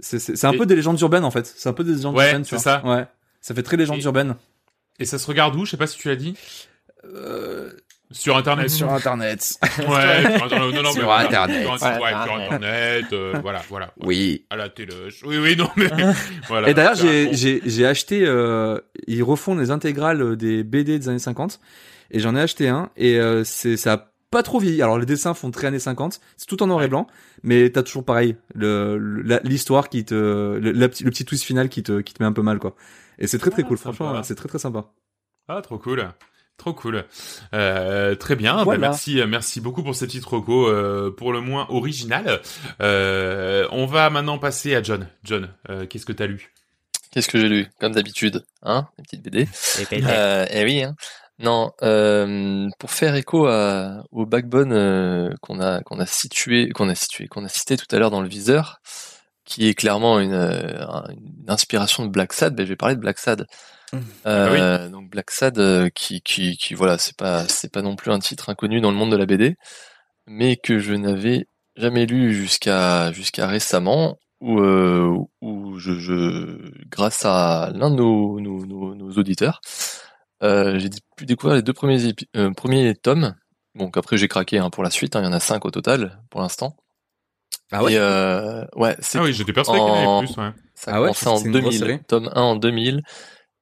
c'est 0.00 0.18
c'est 0.18 0.46
un 0.46 0.52
Et- 0.52 0.58
peu 0.58 0.66
des 0.66 0.76
légendes 0.76 1.00
urbaines 1.00 1.24
en 1.24 1.30
fait. 1.30 1.46
C'est 1.56 1.68
un 1.68 1.72
peu 1.72 1.82
des 1.84 1.94
légendes 1.94 2.16
Ouais, 2.16 2.26
urbaines. 2.26 2.42
tu 2.42 2.50
c'est 2.50 2.56
vois. 2.56 2.62
ça. 2.82 2.86
Ouais. 2.86 3.06
Ça 3.40 3.54
fait 3.54 3.62
très 3.62 3.76
légendes 3.78 3.98
Et- 3.98 4.04
urbaines. 4.04 4.36
Et 4.98 5.06
ça 5.06 5.18
se 5.18 5.26
regarde 5.26 5.56
où? 5.56 5.64
Je 5.64 5.70
sais 5.72 5.76
pas 5.76 5.86
si 5.86 5.96
tu 5.98 6.08
l'as 6.08 6.16
dit. 6.16 6.36
Euh, 7.04 7.72
Sur 8.14 8.36
internet. 8.36 8.70
sur 8.70 8.90
internet. 8.92 9.58
Ouais, 9.78 10.22
sur 10.22 10.44
internet. 10.44 10.82
Non, 10.82 10.90
Sur 10.92 10.98
mais 11.00 11.04
voilà. 11.04 11.26
Internet. 11.26 11.62
Sur, 11.62 11.72
ouais, 11.72 11.98
Ouais, 12.00 12.10
sur 12.24 12.34
internet. 12.34 13.04
euh, 13.12 13.34
voilà, 13.42 13.62
voilà. 13.68 13.92
Oui. 14.02 14.46
À 14.50 14.56
la 14.56 14.68
téloche. 14.68 15.22
Oui, 15.26 15.36
oui, 15.38 15.56
non, 15.56 15.68
mais 15.76 15.88
voilà. 16.48 16.68
Et 16.68 16.74
d'ailleurs, 16.74 16.94
j'ai, 16.94 17.26
con. 17.26 17.30
j'ai, 17.34 17.60
j'ai 17.66 17.86
acheté, 17.86 18.24
euh, 18.24 18.78
ils 19.08 19.22
refont 19.22 19.54
les 19.56 19.70
intégrales 19.70 20.36
des 20.36 20.62
BD 20.62 20.98
des 20.98 21.08
années 21.08 21.18
50, 21.18 21.60
et 22.12 22.20
j'en 22.20 22.36
ai 22.36 22.40
acheté 22.40 22.68
un, 22.68 22.90
et 22.96 23.18
euh, 23.18 23.42
c'est, 23.44 23.76
ça 23.76 23.92
a 23.94 24.10
pas 24.30 24.42
trop 24.44 24.58
vieilli. 24.60 24.80
Alors 24.82 24.98
les 24.98 25.06
dessins 25.06 25.34
font 25.34 25.50
très 25.50 25.66
années 25.66 25.78
50, 25.80 26.20
c'est 26.36 26.46
tout 26.46 26.62
en 26.62 26.66
noir 26.68 26.82
et 26.82 26.88
blanc, 26.88 27.06
mais 27.42 27.68
t'as 27.70 27.82
toujours 27.82 28.04
pareil, 28.04 28.36
le, 28.54 28.96
l'histoire 29.44 29.88
qui 29.88 30.04
te, 30.04 30.14
le, 30.14 30.70
la 30.72 30.88
petit- 30.88 31.04
le 31.04 31.10
petit 31.10 31.24
twist 31.24 31.44
final 31.44 31.68
qui 31.68 31.82
te, 31.82 32.00
qui 32.00 32.14
te 32.14 32.22
met 32.22 32.26
un 32.28 32.32
peu 32.32 32.42
mal, 32.42 32.58
quoi. 32.58 32.74
Et 33.18 33.26
c'est 33.26 33.38
très 33.38 33.50
très 33.50 33.62
Ah, 33.62 33.66
cool, 33.68 33.78
franchement, 33.78 34.22
c'est 34.22 34.34
très 34.36 34.48
très 34.48 34.58
sympa. 34.58 34.86
Ah, 35.48 35.60
trop 35.62 35.78
cool. 35.78 36.08
Trop 36.56 36.72
cool. 36.72 37.04
Euh, 37.52 38.14
très 38.14 38.36
bien. 38.36 38.56
Bah, 38.56 38.64
Voilà. 38.64 38.88
merci, 38.88 39.20
merci 39.26 39.60
beaucoup 39.60 39.82
pour 39.82 39.94
ces 39.94 40.06
petites 40.06 40.24
recos, 40.24 40.70
euh, 40.70 41.10
pour 41.10 41.32
le 41.32 41.40
moins 41.40 41.66
originales. 41.68 42.40
Euh, 42.80 43.66
on 43.72 43.86
va 43.86 44.08
maintenant 44.10 44.38
passer 44.38 44.74
à 44.74 44.82
John. 44.82 45.08
John, 45.24 45.48
euh, 45.68 45.86
qu'est-ce 45.86 46.06
que 46.06 46.12
t'as 46.12 46.26
lu? 46.26 46.52
Qu'est-ce 47.10 47.28
que 47.28 47.38
j'ai 47.38 47.48
lu? 47.48 47.68
Comme 47.80 47.92
d'habitude, 47.92 48.44
hein, 48.62 48.88
les 48.98 49.04
petites 49.04 49.22
BD. 49.22 49.48
Euh, 50.06 50.46
eh 50.50 50.64
oui, 50.64 50.82
hein. 50.82 50.94
Non, 51.40 51.72
euh, 51.82 52.68
pour 52.78 52.92
faire 52.92 53.16
écho 53.16 53.46
à, 53.46 54.04
au 54.12 54.24
backbone 54.24 54.72
euh, 54.72 55.30
qu'on 55.40 55.60
a 55.60 55.80
qu'on 55.82 55.98
a 55.98 56.06
situé, 56.06 56.70
qu'on 56.70 56.88
a 56.88 56.94
situé, 56.94 57.26
qu'on 57.26 57.44
a 57.44 57.48
cité 57.48 57.76
tout 57.76 57.86
à 57.90 57.98
l'heure 57.98 58.12
dans 58.12 58.20
le 58.22 58.28
viseur, 58.28 58.78
qui 59.44 59.68
est 59.68 59.74
clairement 59.74 60.20
une, 60.20 60.32
euh, 60.32 60.86
une 61.10 61.44
inspiration 61.48 62.04
de 62.04 62.10
Black 62.10 62.32
Sad. 62.32 62.54
Ben, 62.54 62.64
je 62.64 62.68
vais 62.70 62.76
parler 62.76 62.94
de 62.94 63.00
Black 63.00 63.18
Sad. 63.18 63.46
Euh, 64.26 64.88
Donc 64.88 65.10
Black 65.10 65.30
Sad, 65.30 65.58
euh, 65.58 65.88
qui, 65.90 66.20
qui, 66.22 66.56
qui, 66.56 66.74
voilà, 66.74 66.98
c'est 66.98 67.16
pas, 67.16 67.46
c'est 67.48 67.72
pas 67.72 67.82
non 67.82 67.96
plus 67.96 68.10
un 68.12 68.18
titre 68.18 68.48
inconnu 68.48 68.80
dans 68.80 68.90
le 68.90 68.96
monde 68.96 69.10
de 69.12 69.16
la 69.16 69.26
BD, 69.26 69.56
mais 70.26 70.56
que 70.56 70.78
je 70.78 70.94
n'avais 70.94 71.46
jamais 71.76 72.06
lu 72.06 72.34
jusqu'à 72.34 73.12
jusqu'à 73.12 73.46
récemment, 73.46 74.18
où, 74.40 74.60
euh, 74.60 75.16
où 75.40 75.78
je, 75.78 75.98
je, 75.98 76.58
grâce 76.88 77.24
à 77.24 77.70
l'un 77.74 77.90
de 77.90 77.96
nos, 77.96 78.40
nos, 78.40 78.66
nos, 78.66 78.94
nos 78.94 79.10
auditeurs, 79.12 79.60
euh, 80.42 80.78
j'ai 80.78 80.90
pu 81.16 81.26
découvrir 81.26 81.56
les 81.56 81.62
deux 81.62 81.72
premiers, 81.72 82.04
épi- 82.06 82.28
euh, 82.36 82.52
premiers 82.52 82.94
tomes. 82.94 83.34
Donc 83.74 83.96
après 83.96 84.16
j'ai 84.16 84.28
craqué 84.28 84.58
hein, 84.58 84.70
pour 84.70 84.84
la 84.84 84.90
suite, 84.90 85.16
hein, 85.16 85.20
il 85.22 85.24
y 85.24 85.28
en 85.28 85.32
a 85.32 85.40
cinq 85.40 85.64
au 85.64 85.70
total 85.70 86.22
pour 86.30 86.40
l'instant. 86.40 86.76
Ah 87.72 87.82
ouais? 87.82 87.94
Et 87.94 87.98
euh, 87.98 88.64
ouais, 88.76 88.96
c'est 89.00 89.18
Ah 89.18 89.22
oui, 89.22 89.32
j'étais 89.32 89.52
persuadé 89.52 89.80
qu'il 89.80 89.88
y 89.88 89.90
en 89.90 90.18
avait 90.18 90.26
plus. 90.26 90.36
Ouais. 90.36 90.50
ça 90.74 90.92
Ah 90.92 90.96
a 90.96 91.00
ouais, 91.02 91.08
en 91.08 91.12
c'est 91.14 91.24
une 91.26 91.32
grosse 91.36 91.52
2000, 91.52 91.78
série. 91.78 91.98
tome 92.06 92.30
1 92.34 92.40
en 92.40 92.56
2000, 92.56 93.02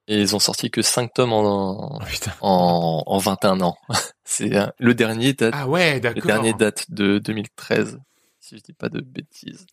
et 0.07 0.21
ils 0.21 0.35
ont 0.35 0.39
sorti 0.39 0.69
que 0.69 0.81
5 0.81 1.13
tomes 1.13 1.33
en, 1.33 1.99
Oh, 2.41 2.45
en, 2.45 3.03
en 3.05 3.17
21 3.17 3.61
ans. 3.61 3.77
C'est 4.23 4.55
euh, 4.55 4.67
le 4.79 4.93
dernier 4.93 5.33
date, 5.33 5.53
Ah 5.55 5.67
ouais, 5.67 5.95
le 5.95 5.99
d'accord. 5.99 6.25
dernier 6.25 6.53
date 6.53 6.91
de 6.91 7.19
2013, 7.19 7.99
si 8.39 8.57
je 8.57 8.61
dis 8.61 8.73
pas 8.73 8.89
de 8.89 9.01
bêtises. 9.01 9.65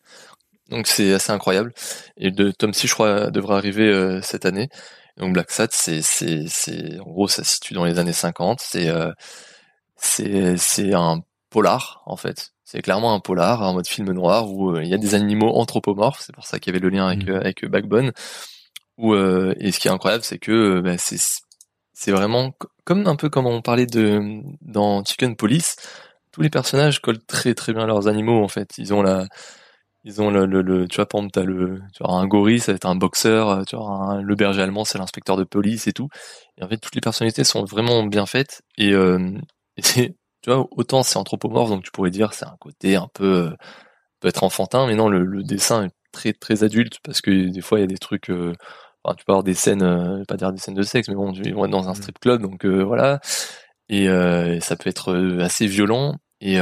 Donc 0.69 0.86
c'est 0.86 1.12
assez 1.12 1.32
incroyable. 1.32 1.73
Et 2.16 2.31
de 2.31 2.52
Tom 2.52 2.73
C, 2.73 2.86
je 2.86 2.94
crois, 2.94 3.31
devrait 3.31 3.57
arriver 3.57 4.20
cette 4.23 4.47
année. 4.47 4.69
Donc 5.16 5.32
Black 5.32 5.51
Sat, 5.51 5.69
c'est, 5.73 6.01
c'est, 6.01 6.44
c'est, 6.47 7.01
en 7.01 7.11
gros, 7.11 7.27
ça 7.27 7.43
se 7.43 7.55
situe 7.55 7.74
dans 7.74 7.85
les 7.85 7.98
années 7.98 8.12
50. 8.12 8.61
C'est, 8.61 8.89
c'est, 9.97 10.57
c'est 10.57 10.94
un 10.94 11.23
polar 11.51 12.02
en 12.07 12.16
fait. 12.16 12.52
C'est 12.65 12.82
clairement 12.82 13.12
un 13.15 13.20
polar, 13.20 13.65
un 13.65 13.73
mode 13.73 13.89
film 13.89 14.12
noir 14.12 14.48
où 14.48 14.77
il 14.78 14.86
y 14.86 14.94
a 14.94 14.98
des 14.98 15.16
animaux 15.16 15.51
anthropomorphes. 15.57 16.23
C'est 16.24 16.35
pour 16.35 16.47
ça 16.47 16.61
qu'il 16.61 16.73
y 16.73 16.77
avait 16.77 16.82
le 16.82 16.89
lien 16.89 17.09
avec 17.09 17.27
mmh. 17.27 17.35
avec 17.35 17.65
Backbone. 17.66 18.12
Où, 19.01 19.14
et 19.14 19.72
ce 19.72 19.81
qui 19.81 19.89
est 19.89 19.90
incroyable, 19.90 20.24
c'est 20.24 20.39
que 20.39 20.81
bah, 20.81 20.97
c'est 20.98 22.12
vraiment 22.12 22.52
comme 22.85 23.06
un 23.06 23.16
peu 23.16 23.28
comme 23.31 23.47
on 23.47 23.62
parlait 23.62 23.86
de 23.86 24.43
dans 24.62 25.05
Chicken 25.05 25.36
Police. 25.36 25.77
Tous 26.32 26.43
les 26.43 26.51
personnages 26.51 27.01
collent 27.01 27.24
très 27.24 27.55
très 27.55 27.72
bien 27.72 27.86
leurs 27.86 28.09
animaux 28.09 28.43
en 28.43 28.48
fait. 28.48 28.78
Ils 28.78 28.93
ont 28.94 29.02
la 29.02 29.27
ils 30.05 30.22
ont 30.22 30.31
le, 30.31 30.47
le, 30.47 30.89
tu 30.89 30.97
vois 30.97 31.06
par 31.06 31.20
exemple 31.20 31.32
t'as 31.32 31.44
le 31.44 31.81
tu 31.93 32.02
vois 32.02 32.14
un 32.14 32.27
gorille 32.27 32.59
ça 32.60 32.72
va 32.72 32.77
être 32.77 32.86
un 32.86 32.97
boxeur 32.97 33.66
tu 33.66 33.77
vois 33.77 34.20
le 34.22 34.35
berger 34.35 34.62
allemand 34.62 34.85
c'est 34.85 34.98
l'inspecteur 34.98 35.36
de 35.36 35.44
police 35.44 35.86
et 35.89 35.93
tout 35.93 36.09
et 36.56 36.64
en 36.64 36.68
fait 36.68 36.78
toutes 36.78 36.94
les 36.94 37.02
personnalités 37.02 37.44
sont 37.44 37.64
vraiment 37.64 38.02
bien 38.05 38.27
faites 38.27 38.62
et, 38.78 38.93
euh, 38.94 39.18
tu 39.77 40.14
vois 40.47 40.66
autant 40.72 41.02
c'est 41.02 41.18
anthropomorphe 41.18 41.68
donc 41.70 41.85
tu 41.85 41.90
pourrais 41.90 42.10
dire 42.10 42.32
c'est 42.32 42.47
un 42.47 42.56
côté 42.60 42.97
un 42.97 43.09
peu 43.12 43.55
peut 44.20 44.28
être 44.28 44.44
enfantin 44.44 44.86
mais 44.86 44.94
non 44.94 45.09
le, 45.09 45.43
dessin 45.43 45.85
est 45.86 45.93
très 46.12 46.32
très 46.32 46.64
adulte 46.64 46.98
parce 47.05 47.20
que 47.20 47.51
des 47.51 47.60
fois 47.60 47.78
il 47.78 47.82
y 47.82 47.85
a 47.85 47.89
des 47.89 47.98
trucs 47.98 48.31
euh, 48.31 48.55
tu 49.16 49.24
peux 49.24 49.32
avoir 49.32 49.43
des 49.43 49.55
scènes, 49.55 49.82
euh, 49.82 50.24
pas 50.27 50.36
dire 50.36 50.52
des 50.52 50.60
scènes 50.60 50.74
de 50.74 50.82
sexe, 50.82 51.09
mais 51.09 51.14
bon, 51.14 51.32
ils 51.32 51.55
vont 51.55 51.64
être 51.64 51.70
dans 51.70 51.89
un 51.89 51.93
mm. 51.93 51.97
strip 51.97 52.18
club, 52.18 52.43
donc 52.43 52.64
euh, 52.64 52.82
voilà. 52.82 53.20
Et 53.89 54.09
euh, 54.09 54.60
ça 54.60 54.77
peut 54.77 54.89
être 54.89 55.14
assez 55.40 55.66
violent. 55.66 56.16
Et, 56.40 56.59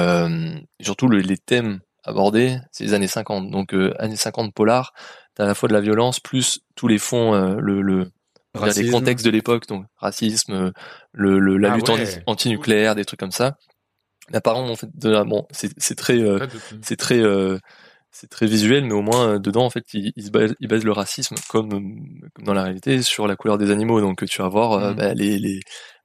surtout, 0.81 1.09
les 1.09 1.37
thèmes 1.37 1.81
abordés, 2.05 2.59
c'est 2.73 2.85
les 2.85 2.95
années 2.95 3.07
50. 3.07 3.51
Donc, 3.51 3.75
années 3.99 4.17
50 4.17 4.55
polar, 4.55 4.93
t'as 5.35 5.45
à 5.45 5.47
la 5.47 5.55
fois 5.55 5.69
de 5.69 5.75
la 5.75 5.81
violence, 5.81 6.21
plus 6.21 6.61
tous 6.75 6.89
les 6.89 6.99
fonds, 6.99 7.33
le, 7.33 7.83
le 7.83 8.11
les 8.75 8.91
contextes 8.91 9.25
de 9.25 9.31
l'époque, 9.31 9.69
donc 9.69 9.85
racisme, 9.97 10.73
le, 11.13 11.39
le 11.39 11.59
la 11.59 11.73
ah 11.73 11.77
lutte 11.77 11.91
anti-nucléaire, 12.27 12.95
des 12.97 13.05
trucs 13.05 13.21
comme 13.21 13.31
ça. 13.31 13.57
Mais 14.31 14.39
apparemment, 14.39 14.73
en 14.73 14.77
fait, 14.77 14.89
de, 14.95 15.23
bon, 15.23 15.47
c'est 15.53 15.95
très, 15.97 16.19
c'est 16.83 16.97
très 16.97 17.21
c'est 18.21 18.29
très 18.29 18.47
visuel, 18.47 18.85
mais 18.85 18.95
au 18.95 19.03
moins 19.03 19.35
euh, 19.35 19.39
dedans 19.39 19.65
en 19.65 19.71
fait 19.71 19.95
il, 19.95 20.13
il, 20.17 20.25
se 20.25 20.31
base, 20.31 20.55
il 20.59 20.67
base 20.67 20.85
le 20.85 20.91
racisme 20.91 21.37
comme, 21.49 21.71
comme, 22.35 22.45
dans 22.45 22.53
la 22.53 22.65
réalité 22.65 23.01
sur 23.03 23.29
la 23.29 23.37
couleur 23.37 23.59
des 23.59 23.71
animaux. 23.71 24.01
Donc 24.01 24.25
tu 24.27 24.43
vas 24.43 24.49
voir 24.49 24.73
euh, 24.73 24.93
mmh. 24.93 24.97
bah, 24.97 25.15
les, 25.15 25.39
les, 25.39 25.61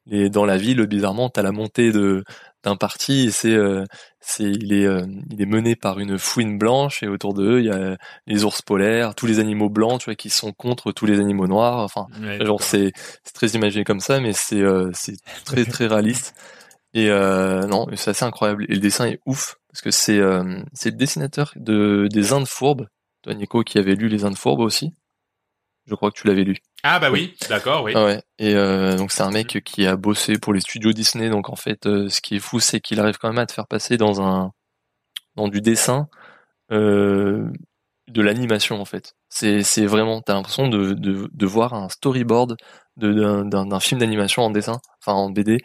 les, 0.06 0.30
dans 0.30 0.46
la 0.46 0.58
ville 0.58 0.86
bizarrement 0.86 1.30
t'as 1.30 1.42
la 1.42 1.52
montée 1.52 1.92
de 1.92 2.24
d'un 2.64 2.76
parti 2.76 3.28
et 3.28 3.32
c'est 3.32 3.56
euh, 3.56 3.84
c'est 4.20 4.44
il 4.44 4.74
est 4.74 4.88
il 5.32 5.42
est 5.42 5.46
mené 5.46 5.76
par 5.76 6.00
une 6.00 6.20
fouine 6.20 6.60
blanche 6.60 7.02
et 7.02 7.08
autour 7.08 7.34
d'eux 7.34 7.60
il 7.60 7.66
y 7.66 7.72
a 7.72 7.98
les 8.28 8.44
ours 8.44 8.62
polaires, 8.62 9.16
tous 9.16 9.26
les 9.26 9.40
animaux 9.40 9.70
blancs 9.70 10.00
tu 10.00 10.06
vois 10.06 10.16
qui 10.16 10.30
sont 10.30 10.54
contre 10.54 10.92
tous 10.92 11.08
les 11.08 11.20
animaux 11.20 11.48
noirs. 11.48 11.80
Enfin 11.80 12.06
genre 12.42 12.62
c'est 12.62 12.92
c'est 13.24 13.34
très 13.34 13.48
imagé 13.48 13.84
comme 13.84 14.00
ça, 14.00 14.20
mais 14.20 14.34
c'est 14.34 14.62
c'est 14.94 15.18
très 15.46 15.66
très 15.66 15.88
réaliste. 15.88 16.36
Et 16.94 17.10
non, 17.10 17.88
c'est 17.96 18.12
assez 18.12 18.24
incroyable. 18.24 18.66
Et 18.70 18.76
le 18.76 18.80
dessin 18.80 19.08
est 19.08 19.20
ouf 19.26 19.58
parce 19.74 19.82
que 19.82 19.92
c'est 19.92 20.20
euh, 20.20 20.62
c'est 20.74 20.92
le 20.92 20.98
dessinateur 20.98 21.52
de 21.56 22.08
des 22.12 22.32
Indes 22.32 22.48
fourbes. 22.48 22.88
Toi, 23.24 23.34
Nico, 23.34 23.64
qui 23.64 23.80
avait 23.80 23.96
lu 23.96 24.08
les 24.08 24.24
Indes 24.24 24.38
fourbes 24.38 24.60
aussi. 24.60 24.94
Je 25.88 25.96
crois 25.96 26.12
que 26.12 26.20
tu 26.20 26.28
l'avais 26.28 26.44
lu. 26.44 26.58
Ah 26.84 27.00
bah 27.00 27.10
oui, 27.12 27.36
d'accord, 27.50 27.84
oui. 27.84 27.94
Ah 27.96 28.06
ouais. 28.06 28.22
Et 28.38 28.54
euh, 28.54 28.96
donc 28.96 29.12
c'est 29.12 29.24
un 29.24 29.32
mec 29.32 29.64
qui 29.66 29.88
a 29.88 29.96
bossé 29.96 30.38
pour 30.38 30.54
les 30.54 30.60
studios 30.60 30.94
Disney. 30.94 31.30
Donc 31.30 31.50
en 31.50 31.56
fait, 31.56 31.88
euh, 31.88 32.08
ce 32.08 32.22
qui 32.22 32.36
est 32.36 32.40
fou, 32.40 32.60
c'est 32.60 32.82
qu'il 32.82 33.00
arrive 33.00 33.18
quand 33.18 33.30
même 33.30 33.40
à 33.40 33.48
te 33.48 33.52
faire 33.52 33.68
passer 33.68 33.98
dans 33.98 34.22
un 34.22 34.52
dans 35.36 35.48
du 35.48 35.60
dessin 35.60 36.08
euh, 36.72 37.50
de 38.10 38.22
l'animation 38.22 38.80
en 38.80 38.86
fait. 38.86 39.16
C'est 39.30 39.64
c'est 39.64 39.88
vraiment 39.88 40.22
t'as 40.22 40.36
l'impression 40.36 40.68
de, 40.68 40.94
de 40.94 41.28
de 41.34 41.46
voir 41.48 41.74
un 41.74 41.90
storyboard 41.90 42.58
de 42.98 43.44
d'un 43.44 43.80
film 43.80 44.00
d'animation 44.02 44.44
en 44.44 44.52
dessin, 44.52 44.80
enfin 45.02 45.14
en 45.18 45.32
BD 45.32 45.58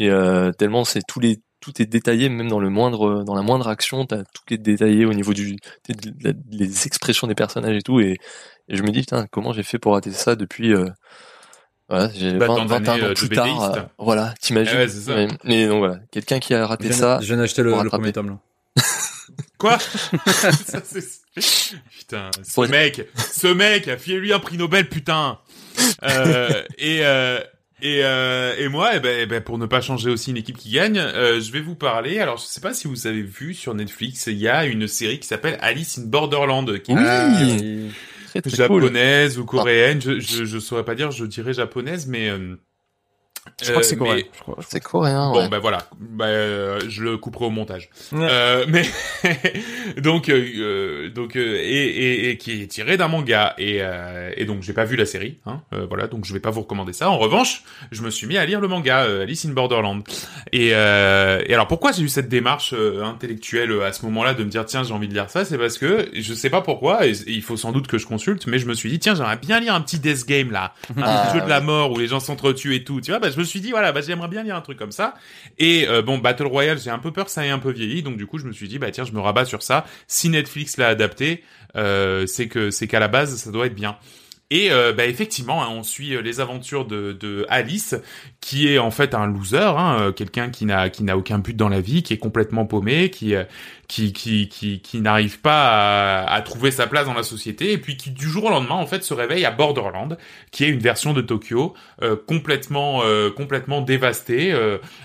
et 0.00 0.10
tellement 0.58 0.84
c'est 0.84 1.02
tous 1.06 1.20
les 1.20 1.40
tout 1.64 1.82
est 1.82 1.86
détaillé 1.86 2.28
même 2.28 2.48
dans 2.48 2.60
le 2.60 2.70
moindre 2.70 3.24
dans 3.24 3.34
la 3.34 3.42
moindre 3.42 3.68
action 3.68 4.04
t'as 4.06 4.18
tout 4.18 4.42
qui 4.46 4.54
est 4.54 4.58
détaillé 4.58 5.06
au 5.06 5.14
niveau 5.14 5.32
du 5.32 5.56
les 6.50 6.86
expressions 6.86 7.26
des 7.26 7.34
personnages 7.34 7.76
et 7.76 7.82
tout. 7.82 8.00
Et, 8.00 8.18
je 8.68 8.82
me 8.82 8.90
dis 8.90 9.00
putain 9.00 9.26
comment 9.30 9.52
j'ai 9.52 9.62
fait 9.62 9.78
pour 9.78 9.92
rater 9.92 10.10
ça 10.10 10.36
depuis 10.36 10.72
euh, 10.72 10.88
voilà 11.88 12.10
j'ai 12.14 12.36
20, 12.36 12.64
21 12.66 13.10
ans 13.10 13.14
plus 13.14 13.28
tard 13.28 13.62
euh, 13.62 13.82
voilà 13.98 14.34
t'imagines. 14.40 14.78
Ouais, 15.08 15.28
mais, 15.44 15.66
donc 15.66 15.78
voilà 15.80 15.98
quelqu'un 16.10 16.38
qui 16.38 16.54
a 16.54 16.66
raté 16.66 16.92
ça 16.92 17.18
je 17.20 17.26
viens 17.26 17.36
d'acheter 17.36 17.62
le, 17.62 17.70
le, 17.82 17.88
premier 17.90 18.12
tome 18.12 18.28
là. 18.28 18.82
Quoi? 19.58 19.78
Putain, 21.98 22.30
ce 22.42 22.60
mec, 22.68 23.08
ce 23.16 23.46
mec, 23.48 23.88
a 23.88 23.96
lui 24.06 24.32
un 24.32 24.38
prix 24.38 24.56
Nobel, 24.56 24.88
putain. 24.88 25.38
Euh, 26.04 26.62
et 26.78 27.00
euh, 27.04 27.40
et, 27.84 28.00
euh, 28.02 28.54
et 28.58 28.68
moi, 28.68 28.92
eh 28.94 29.00
ben, 29.00 29.14
eh 29.20 29.26
ben, 29.26 29.42
pour 29.42 29.58
ne 29.58 29.66
pas 29.66 29.82
changer 29.82 30.08
aussi 30.08 30.30
une 30.30 30.38
équipe 30.38 30.56
qui 30.56 30.70
gagne, 30.70 30.98
euh, 30.98 31.38
je 31.38 31.52
vais 31.52 31.60
vous 31.60 31.74
parler. 31.74 32.18
Alors, 32.18 32.38
je 32.38 32.44
sais 32.44 32.62
pas 32.62 32.72
si 32.72 32.88
vous 32.88 33.06
avez 33.06 33.20
vu 33.20 33.52
sur 33.52 33.74
Netflix, 33.74 34.26
il 34.26 34.38
y 34.38 34.48
a 34.48 34.64
une 34.64 34.88
série 34.88 35.20
qui 35.20 35.26
s'appelle 35.26 35.58
Alice 35.60 35.98
in 35.98 36.06
Borderland, 36.06 36.80
qui 36.80 36.92
est 36.92 38.46
japonaise 38.46 39.38
ou 39.38 39.44
coréenne. 39.44 40.00
Je, 40.00 40.18
je, 40.18 40.46
je 40.46 40.58
saurais 40.58 40.86
pas 40.86 40.94
dire, 40.94 41.10
je 41.10 41.26
dirais 41.26 41.52
japonaise, 41.52 42.06
mais 42.06 42.30
euh, 42.30 42.56
je 43.62 43.70
crois 43.70 43.82
que 43.82 43.86
c'est 43.86 43.94
euh, 43.94 43.98
coréen. 43.98 44.24
C'est 44.68 44.82
coréen. 44.82 45.32
Bon, 45.32 45.48
ben 45.48 45.58
voilà, 45.58 45.78
bah, 46.00 46.26
euh, 46.26 46.80
je 46.88 47.02
le 47.02 47.16
couperai 47.18 47.44
au 47.44 47.50
montage. 47.50 47.90
Euh, 48.12 48.64
mais 48.68 48.84
donc, 50.00 50.28
euh, 50.28 51.10
donc, 51.10 51.36
et, 51.36 51.40
et, 51.40 52.30
et, 52.30 52.36
qui 52.38 52.62
est 52.62 52.66
tiré 52.66 52.96
d'un 52.96 53.08
manga 53.08 53.54
et, 53.58 53.80
et 54.36 54.44
donc 54.44 54.62
j'ai 54.62 54.72
pas 54.72 54.84
vu 54.84 54.96
la 54.96 55.06
série. 55.06 55.38
Hein, 55.46 55.60
voilà, 55.88 56.06
donc 56.06 56.24
je 56.24 56.32
vais 56.32 56.40
pas 56.40 56.50
vous 56.50 56.62
recommander 56.62 56.92
ça. 56.92 57.10
En 57.10 57.18
revanche, 57.18 57.62
je 57.92 58.02
me 58.02 58.10
suis 58.10 58.26
mis 58.26 58.36
à 58.38 58.44
lire 58.44 58.60
le 58.60 58.68
manga 58.68 59.00
Alice 59.22 59.44
in 59.44 59.50
Borderland. 59.50 60.02
Et, 60.52 60.68
et 60.68 60.74
alors 60.74 61.68
pourquoi 61.68 61.92
j'ai 61.92 62.02
eu 62.02 62.08
cette 62.08 62.28
démarche 62.28 62.74
intellectuelle 62.74 63.72
à 63.82 63.92
ce 63.92 64.04
moment-là 64.06 64.34
de 64.34 64.42
me 64.42 64.48
dire 64.48 64.64
tiens 64.64 64.82
j'ai 64.82 64.94
envie 64.94 65.08
de 65.08 65.14
lire 65.14 65.30
ça, 65.30 65.44
c'est 65.44 65.58
parce 65.58 65.78
que 65.78 66.08
je 66.14 66.34
sais 66.34 66.50
pas 66.50 66.60
pourquoi. 66.60 67.06
Et, 67.06 67.12
il 67.26 67.42
faut 67.42 67.56
sans 67.56 67.72
doute 67.72 67.86
que 67.86 67.98
je 67.98 68.06
consulte, 68.06 68.46
mais 68.46 68.58
je 68.58 68.66
me 68.66 68.74
suis 68.74 68.90
dit 68.90 68.98
tiens 68.98 69.14
j'aimerais 69.14 69.36
bien 69.36 69.60
lire 69.60 69.74
un 69.74 69.80
petit 69.80 69.98
Death 69.98 70.26
Game 70.26 70.50
là, 70.50 70.72
un 70.96 71.02
ah, 71.02 71.32
jeu 71.34 71.40
de 71.40 71.48
la 71.48 71.60
mort 71.60 71.92
où 71.92 71.98
les 71.98 72.08
gens 72.08 72.20
s'entretuent 72.20 72.74
et 72.74 72.84
tout. 72.84 73.00
Tu 73.00 73.10
vois, 73.10 73.20
bah, 73.20 73.30
je 73.34 73.38
me 73.38 73.44
suis 73.44 73.60
dit 73.60 73.70
voilà, 73.70 73.92
bah, 73.92 74.00
j'aimerais 74.00 74.28
bien 74.28 74.42
lire 74.42 74.56
un 74.56 74.60
truc 74.60 74.78
comme 74.78 74.92
ça. 74.92 75.14
Et 75.58 75.86
euh, 75.88 76.02
bon, 76.02 76.18
Battle 76.18 76.46
Royale, 76.46 76.78
j'ai 76.78 76.90
un 76.90 76.98
peu 76.98 77.12
peur, 77.12 77.28
ça 77.28 77.44
ait 77.44 77.50
un 77.50 77.58
peu 77.58 77.70
vieilli, 77.70 78.02
donc 78.02 78.16
du 78.16 78.26
coup, 78.26 78.38
je 78.38 78.46
me 78.46 78.52
suis 78.52 78.68
dit 78.68 78.78
bah 78.78 78.90
tiens, 78.90 79.04
je 79.04 79.12
me 79.12 79.20
rabats 79.20 79.44
sur 79.44 79.62
ça. 79.62 79.84
Si 80.06 80.28
Netflix 80.28 80.76
l'a 80.76 80.88
adapté, 80.88 81.44
euh, 81.76 82.26
c'est 82.26 82.48
que 82.48 82.70
c'est 82.70 82.86
qu'à 82.86 83.00
la 83.00 83.08
base, 83.08 83.36
ça 83.36 83.50
doit 83.50 83.66
être 83.66 83.74
bien. 83.74 83.96
Et 84.50 84.70
euh, 84.70 84.92
bah, 84.92 85.06
effectivement, 85.06 85.62
hein, 85.62 85.68
on 85.70 85.82
suit 85.82 86.14
euh, 86.14 86.20
les 86.20 86.38
aventures 86.38 86.84
de, 86.84 87.46
Alice, 87.48 87.94
qui 88.40 88.68
est 88.68 88.78
en 88.78 88.90
fait 88.90 89.14
un 89.14 89.26
loser, 89.26 89.58
hein, 89.58 89.96
euh, 89.98 90.12
quelqu'un 90.12 90.50
qui 90.50 90.66
n'a 90.66 90.90
qui 90.90 91.02
n'a 91.02 91.16
aucun 91.16 91.38
but 91.38 91.56
dans 91.56 91.70
la 91.70 91.80
vie, 91.80 92.02
qui 92.02 92.12
est 92.12 92.18
complètement 92.18 92.66
paumé, 92.66 93.08
qui 93.08 93.34
qui 93.88 94.12
qui 94.12 94.48
qui, 94.48 95.00
n'arrive 95.00 95.40
pas 95.40 96.22
à, 96.22 96.34
à, 96.34 96.42
trouver 96.42 96.70
sa 96.70 96.86
place 96.86 97.06
dans 97.06 97.14
la 97.14 97.22
société, 97.22 97.72
et 97.72 97.78
puis 97.78 97.96
qui 97.96 98.10
du 98.10 98.28
jour 98.28 98.44
au 98.44 98.50
lendemain 98.50 98.74
en 98.74 98.86
fait 98.86 99.02
se 99.02 99.14
réveille 99.14 99.46
à 99.46 99.50
Borderland, 99.50 100.18
qui 100.50 100.64
est 100.64 100.68
une 100.68 100.80
version 100.80 101.14
de 101.14 101.22
Tokyo 101.22 101.74
complètement 102.26 103.02
complètement 103.36 103.80
dévastée. 103.80 104.54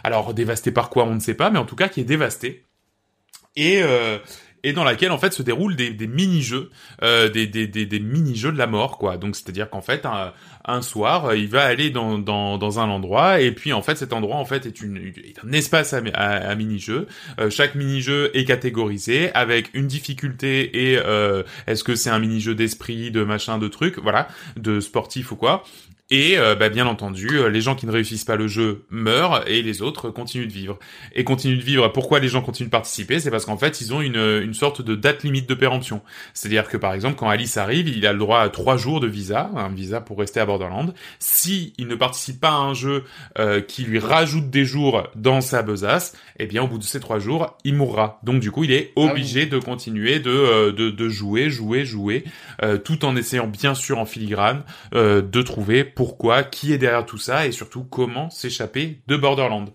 alors 0.03 0.33
dévastée 0.33 0.71
par 0.71 0.89
quoi 0.89 1.05
on 1.05 1.15
ne 1.15 1.19
sait 1.19 1.33
pas, 1.33 1.49
mais 1.49 1.59
en 1.59 1.65
tout 1.65 1.75
cas 1.75 1.87
qui 1.87 2.01
est 2.01 2.05
dévastée. 2.05 2.65
Et 3.55 3.81
et 4.63 4.73
dans 4.73 4.83
laquelle 4.83 5.11
en 5.11 5.17
fait 5.17 5.33
se 5.33 5.41
déroulent 5.41 5.75
des, 5.75 6.07
mini-jeux, 6.07 6.69
euh, 7.03 7.29
des, 7.29 7.99
mini-jeux 7.99 8.51
de 8.51 8.57
la 8.57 8.67
mort, 8.67 8.97
quoi. 8.97 9.17
Donc 9.17 9.35
c'est-à-dire 9.35 9.69
qu'en 9.69 9.81
fait, 9.81 10.05
un, 10.05 10.81
soir, 10.81 11.33
il 11.33 11.47
va 11.47 11.63
aller 11.63 11.89
dans, 11.89 12.79
un 12.79 12.89
endroit, 12.89 13.41
et 13.41 13.51
puis 13.51 13.73
en 13.73 13.81
fait 13.81 13.97
cet 13.97 14.13
endroit 14.13 14.37
en 14.37 14.45
fait 14.45 14.65
est, 14.65 14.81
une, 14.81 14.97
est 14.97 15.39
un 15.43 15.51
espace 15.51 15.93
à, 15.93 16.01
à, 16.13 16.55
mini-jeux. 16.55 17.07
Euh, 17.39 17.49
chaque 17.49 17.75
mini-jeu 17.75 18.31
est 18.33 18.45
catégorisé 18.45 19.33
avec 19.33 19.69
une 19.73 19.87
difficulté 19.87 20.91
et 20.91 20.97
euh, 20.97 21.43
est-ce 21.67 21.83
que 21.83 21.95
c'est 21.95 22.09
un 22.09 22.19
mini-jeu 22.19 22.55
d'esprit, 22.55 23.11
de 23.11 23.23
machin, 23.23 23.57
de 23.57 23.67
trucs, 23.67 23.99
voilà, 23.99 24.27
de 24.57 24.79
sportif 24.79 25.31
ou 25.31 25.35
quoi. 25.35 25.63
Et 26.11 26.39
euh, 26.39 26.55
bah, 26.55 26.69
bien 26.69 26.87
entendu, 26.87 27.27
euh, 27.33 27.49
les 27.49 27.61
gens 27.61 27.75
qui 27.75 27.85
ne 27.85 27.91
réussissent 27.91 28.25
pas 28.25 28.35
le 28.35 28.47
jeu 28.47 28.83
meurent 28.89 29.47
et 29.47 29.61
les 29.61 29.83
autres 29.83 30.09
continuent 30.09 30.47
de 30.47 30.51
vivre. 30.51 30.79
Et 31.13 31.23
continuent 31.23 31.59
de 31.59 31.63
vivre. 31.63 31.87
Pourquoi 31.89 32.19
les 32.19 32.27
gens 32.27 32.41
continuent 32.41 32.67
de 32.67 32.71
participer? 32.71 33.19
C'est 33.19 33.29
parce 33.29 33.45
qu'en 33.45 33.57
fait, 33.57 33.79
ils 33.79 33.93
ont 33.93 34.01
une, 34.01 34.15
une 34.15 34.55
sorte 34.55 34.81
de 34.81 34.95
date 34.95 35.21
limite 35.23 35.47
de 35.47 35.53
péremption. 35.53 36.01
C'est-à-dire 36.33 36.67
que 36.67 36.77
par 36.77 36.95
exemple, 36.95 37.15
quand 37.15 37.29
Alice 37.29 37.57
arrive, 37.57 37.87
il 37.87 38.07
a 38.07 38.13
le 38.13 38.17
droit 38.17 38.39
à 38.39 38.49
trois 38.49 38.75
jours 38.75 38.99
de 38.99 39.07
visa, 39.07 39.51
un 39.55 39.69
visa 39.69 40.01
pour 40.01 40.17
rester 40.17 40.39
à 40.39 40.47
Borderland. 40.47 40.95
Si 41.19 41.73
il 41.77 41.87
ne 41.87 41.95
participe 41.95 42.39
pas 42.39 42.49
à 42.49 42.57
un 42.57 42.73
jeu 42.73 43.03
euh, 43.37 43.61
qui 43.61 43.83
lui 43.83 43.99
rajoute 43.99 44.49
des 44.49 44.65
jours 44.65 45.03
dans 45.15 45.41
sa 45.41 45.61
besace, 45.61 46.17
eh 46.39 46.47
bien 46.47 46.63
au 46.63 46.67
bout 46.67 46.79
de 46.79 46.83
ces 46.83 46.99
trois 46.99 47.19
jours, 47.19 47.55
il 47.63 47.75
mourra. 47.75 48.19
Donc 48.23 48.39
du 48.39 48.49
coup, 48.49 48.63
il 48.63 48.71
est 48.71 48.93
ah 48.95 49.01
obligé 49.01 49.45
de 49.45 49.59
continuer 49.59 50.17
de, 50.17 50.71
de, 50.71 50.89
de, 50.89 51.09
jouer, 51.09 51.51
jouer, 51.51 51.85
jouer, 51.85 52.23
tout 52.83 53.05
en 53.05 53.15
essayant 53.15 53.45
bien 53.45 53.75
sûr 53.75 53.99
en 53.99 54.05
filigrane 54.05 54.63
de 54.93 55.41
trouver 55.41 55.83
pourquoi, 55.99 56.43
qui 56.43 56.71
est 56.71 56.77
derrière 56.77 57.05
tout 57.05 57.17
ça 57.17 57.45
et 57.45 57.51
surtout 57.51 57.83
comment 57.83 58.29
s'échapper 58.29 59.01
de 59.07 59.17
Borderland. 59.17 59.67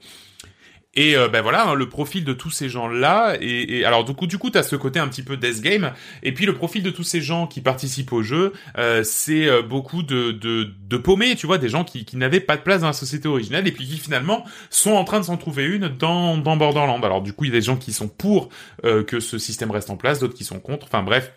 Et 0.95 1.19
euh, 1.19 1.29
ben 1.29 1.43
voilà, 1.43 1.69
hein, 1.69 1.75
le 1.75 1.87
profil 1.91 2.25
de 2.25 2.33
tous 2.33 2.49
ces 2.49 2.71
gens-là. 2.71 3.37
Et, 3.43 3.85
alors 3.85 4.05
du 4.05 4.15
coup, 4.15 4.27
du 4.27 4.39
coup, 4.39 4.49
t'as 4.49 4.63
ce 4.63 4.75
côté 4.75 4.99
un 4.99 5.09
petit 5.09 5.23
peu 5.23 5.37
death 5.37 5.61
game. 5.61 5.93
Et 6.23 6.33
puis 6.33 6.47
le 6.47 6.55
profil 6.55 6.83
de 6.83 6.89
tous 6.89 7.03
ces 7.03 7.21
gens 7.21 7.47
qui 7.47 7.61
participent 7.61 8.15
au 8.15 8.23
jeu, 8.23 8.55
euh, 8.79 9.03
c'est 9.05 9.47
euh, 9.47 9.61
beaucoup 9.61 10.03
de, 10.03 10.31
de 10.33 10.97
paumés, 10.97 11.37
tu 11.37 11.47
vois, 11.47 11.59
des 11.59 11.69
gens 11.69 11.85
qui, 11.85 12.07
n'avaient 12.17 12.41
pas 12.41 12.57
de 12.57 12.63
place 12.63 12.81
dans 12.81 12.87
la 12.87 12.95
société 12.95 13.29
originelle 13.29 13.69
et 13.69 13.73
puis 13.73 13.87
qui 13.87 13.99
finalement 13.99 14.47
sont 14.71 14.93
en 14.93 15.05
train 15.05 15.21
de 15.21 15.27
s'en 15.27 15.37
trouver 15.37 15.67
une 15.67 15.89
dans 15.89 16.39
dans 16.39 16.57
Borderlands. 16.57 17.03
Alors 17.03 17.21
du 17.21 17.35
coup, 17.35 17.45
il 17.45 17.49
y 17.49 17.53
a 17.55 17.61
des 17.61 17.67
gens 17.67 17.77
qui 17.77 17.93
sont 17.93 18.09
pour 18.09 18.49
que 18.83 19.21
ce 19.21 19.37
système 19.37 19.71
reste 19.71 19.91
en 19.91 19.99
place, 19.99 20.21
d'autres 20.21 20.33
qui 20.33 20.45
sont 20.45 20.59
contre. 20.59 20.87
Enfin 20.87 21.03
bref, 21.03 21.33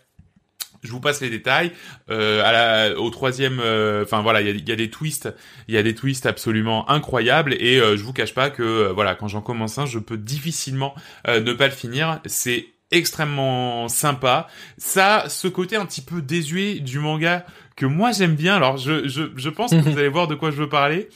je 0.83 0.91
vous 0.91 0.99
passe 0.99 1.21
les 1.21 1.29
détails. 1.29 1.71
Euh, 2.09 2.43
à 2.43 2.51
la, 2.51 2.99
au 2.99 3.09
troisième, 3.09 3.59
euh, 3.59 4.03
enfin 4.03 4.21
voilà, 4.21 4.41
il 4.41 4.47
y 4.47 4.49
a, 4.49 4.53
y 4.53 4.71
a, 4.71 4.75
des 4.75 4.89
twists, 4.89 5.29
il 5.67 5.75
y 5.75 5.77
a 5.77 5.83
des 5.83 5.95
twists 5.95 6.25
absolument 6.25 6.89
incroyables 6.89 7.55
et 7.59 7.79
euh, 7.79 7.97
je 7.97 8.03
vous 8.03 8.13
cache 8.13 8.33
pas 8.33 8.49
que 8.49 8.63
euh, 8.63 8.93
voilà, 8.93 9.15
quand 9.15 9.27
j'en 9.27 9.41
commence 9.41 9.77
un, 9.77 9.85
je 9.85 9.99
peux 9.99 10.17
difficilement 10.17 10.95
euh, 11.27 11.41
ne 11.41 11.53
pas 11.53 11.67
le 11.67 11.73
finir. 11.73 12.19
C'est 12.25 12.67
extrêmement 12.91 13.87
sympa. 13.87 14.47
Ça, 14.77 15.25
ce 15.27 15.47
côté 15.47 15.75
un 15.75 15.85
petit 15.85 16.01
peu 16.01 16.21
désuet 16.21 16.75
du 16.75 16.99
manga 16.99 17.45
que 17.75 17.85
moi 17.85 18.11
j'aime 18.11 18.35
bien. 18.35 18.55
Alors 18.55 18.77
je, 18.77 19.07
je, 19.07 19.23
je 19.35 19.49
pense 19.49 19.71
que 19.71 19.77
vous 19.89 19.97
allez 19.97 20.09
voir 20.09 20.27
de 20.27 20.35
quoi 20.35 20.51
je 20.51 20.57
veux 20.57 20.69
parler. 20.69 21.09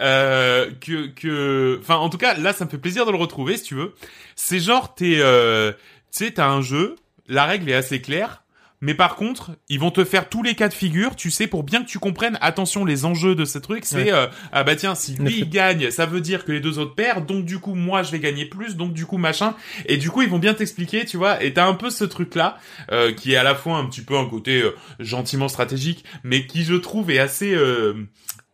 Euh, 0.00 0.70
que 0.80 1.08
que 1.08 1.78
enfin 1.80 1.96
en 1.96 2.08
tout 2.08 2.18
cas 2.18 2.34
là 2.34 2.52
ça 2.52 2.64
me 2.64 2.70
fait 2.70 2.78
plaisir 2.78 3.04
de 3.04 3.10
le 3.10 3.16
retrouver 3.16 3.56
si 3.56 3.64
tu 3.64 3.74
veux 3.74 3.94
c'est 4.36 4.60
genre 4.60 4.94
t'es 4.94 5.16
euh, 5.18 5.72
tu 6.12 6.24
sais 6.24 6.30
t'as 6.30 6.46
un 6.46 6.60
jeu 6.60 6.94
la 7.26 7.46
règle 7.46 7.68
est 7.68 7.74
assez 7.74 8.00
claire 8.00 8.44
mais 8.80 8.94
par 8.94 9.16
contre, 9.16 9.52
ils 9.68 9.80
vont 9.80 9.90
te 9.90 10.04
faire 10.04 10.28
tous 10.28 10.42
les 10.42 10.54
cas 10.54 10.68
de 10.68 10.74
figure, 10.74 11.16
tu 11.16 11.30
sais, 11.30 11.46
pour 11.46 11.64
bien 11.64 11.82
que 11.82 11.88
tu 11.88 11.98
comprennes, 11.98 12.38
attention, 12.40 12.84
les 12.84 13.04
enjeux 13.04 13.34
de 13.34 13.44
ce 13.44 13.58
truc, 13.58 13.84
c'est, 13.84 14.04
ouais. 14.04 14.12
euh, 14.12 14.26
ah 14.52 14.64
bah 14.64 14.76
tiens, 14.76 14.94
si 14.94 15.14
lui 15.14 15.38
il 15.38 15.50
gagne, 15.50 15.90
ça 15.90 16.06
veut 16.06 16.20
dire 16.20 16.44
que 16.44 16.52
les 16.52 16.60
deux 16.60 16.78
autres 16.78 16.94
perdent, 16.94 17.26
donc 17.26 17.44
du 17.44 17.58
coup, 17.58 17.74
moi, 17.74 18.02
je 18.02 18.12
vais 18.12 18.20
gagner 18.20 18.44
plus, 18.44 18.76
donc 18.76 18.92
du 18.92 19.06
coup, 19.06 19.18
machin. 19.18 19.54
Et 19.86 19.96
du 19.96 20.10
coup, 20.10 20.22
ils 20.22 20.28
vont 20.28 20.38
bien 20.38 20.54
t'expliquer, 20.54 21.04
tu 21.04 21.16
vois, 21.16 21.42
et 21.42 21.52
t'as 21.52 21.66
un 21.66 21.74
peu 21.74 21.90
ce 21.90 22.04
truc-là, 22.04 22.58
euh, 22.92 23.12
qui 23.12 23.32
est 23.32 23.36
à 23.36 23.42
la 23.42 23.54
fois 23.54 23.76
un 23.78 23.86
petit 23.86 24.02
peu 24.02 24.16
un 24.16 24.26
côté 24.26 24.62
euh, 24.62 24.76
gentiment 25.00 25.48
stratégique, 25.48 26.04
mais 26.22 26.46
qui, 26.46 26.62
je 26.64 26.74
trouve, 26.74 27.10
est 27.10 27.18
assez... 27.18 27.56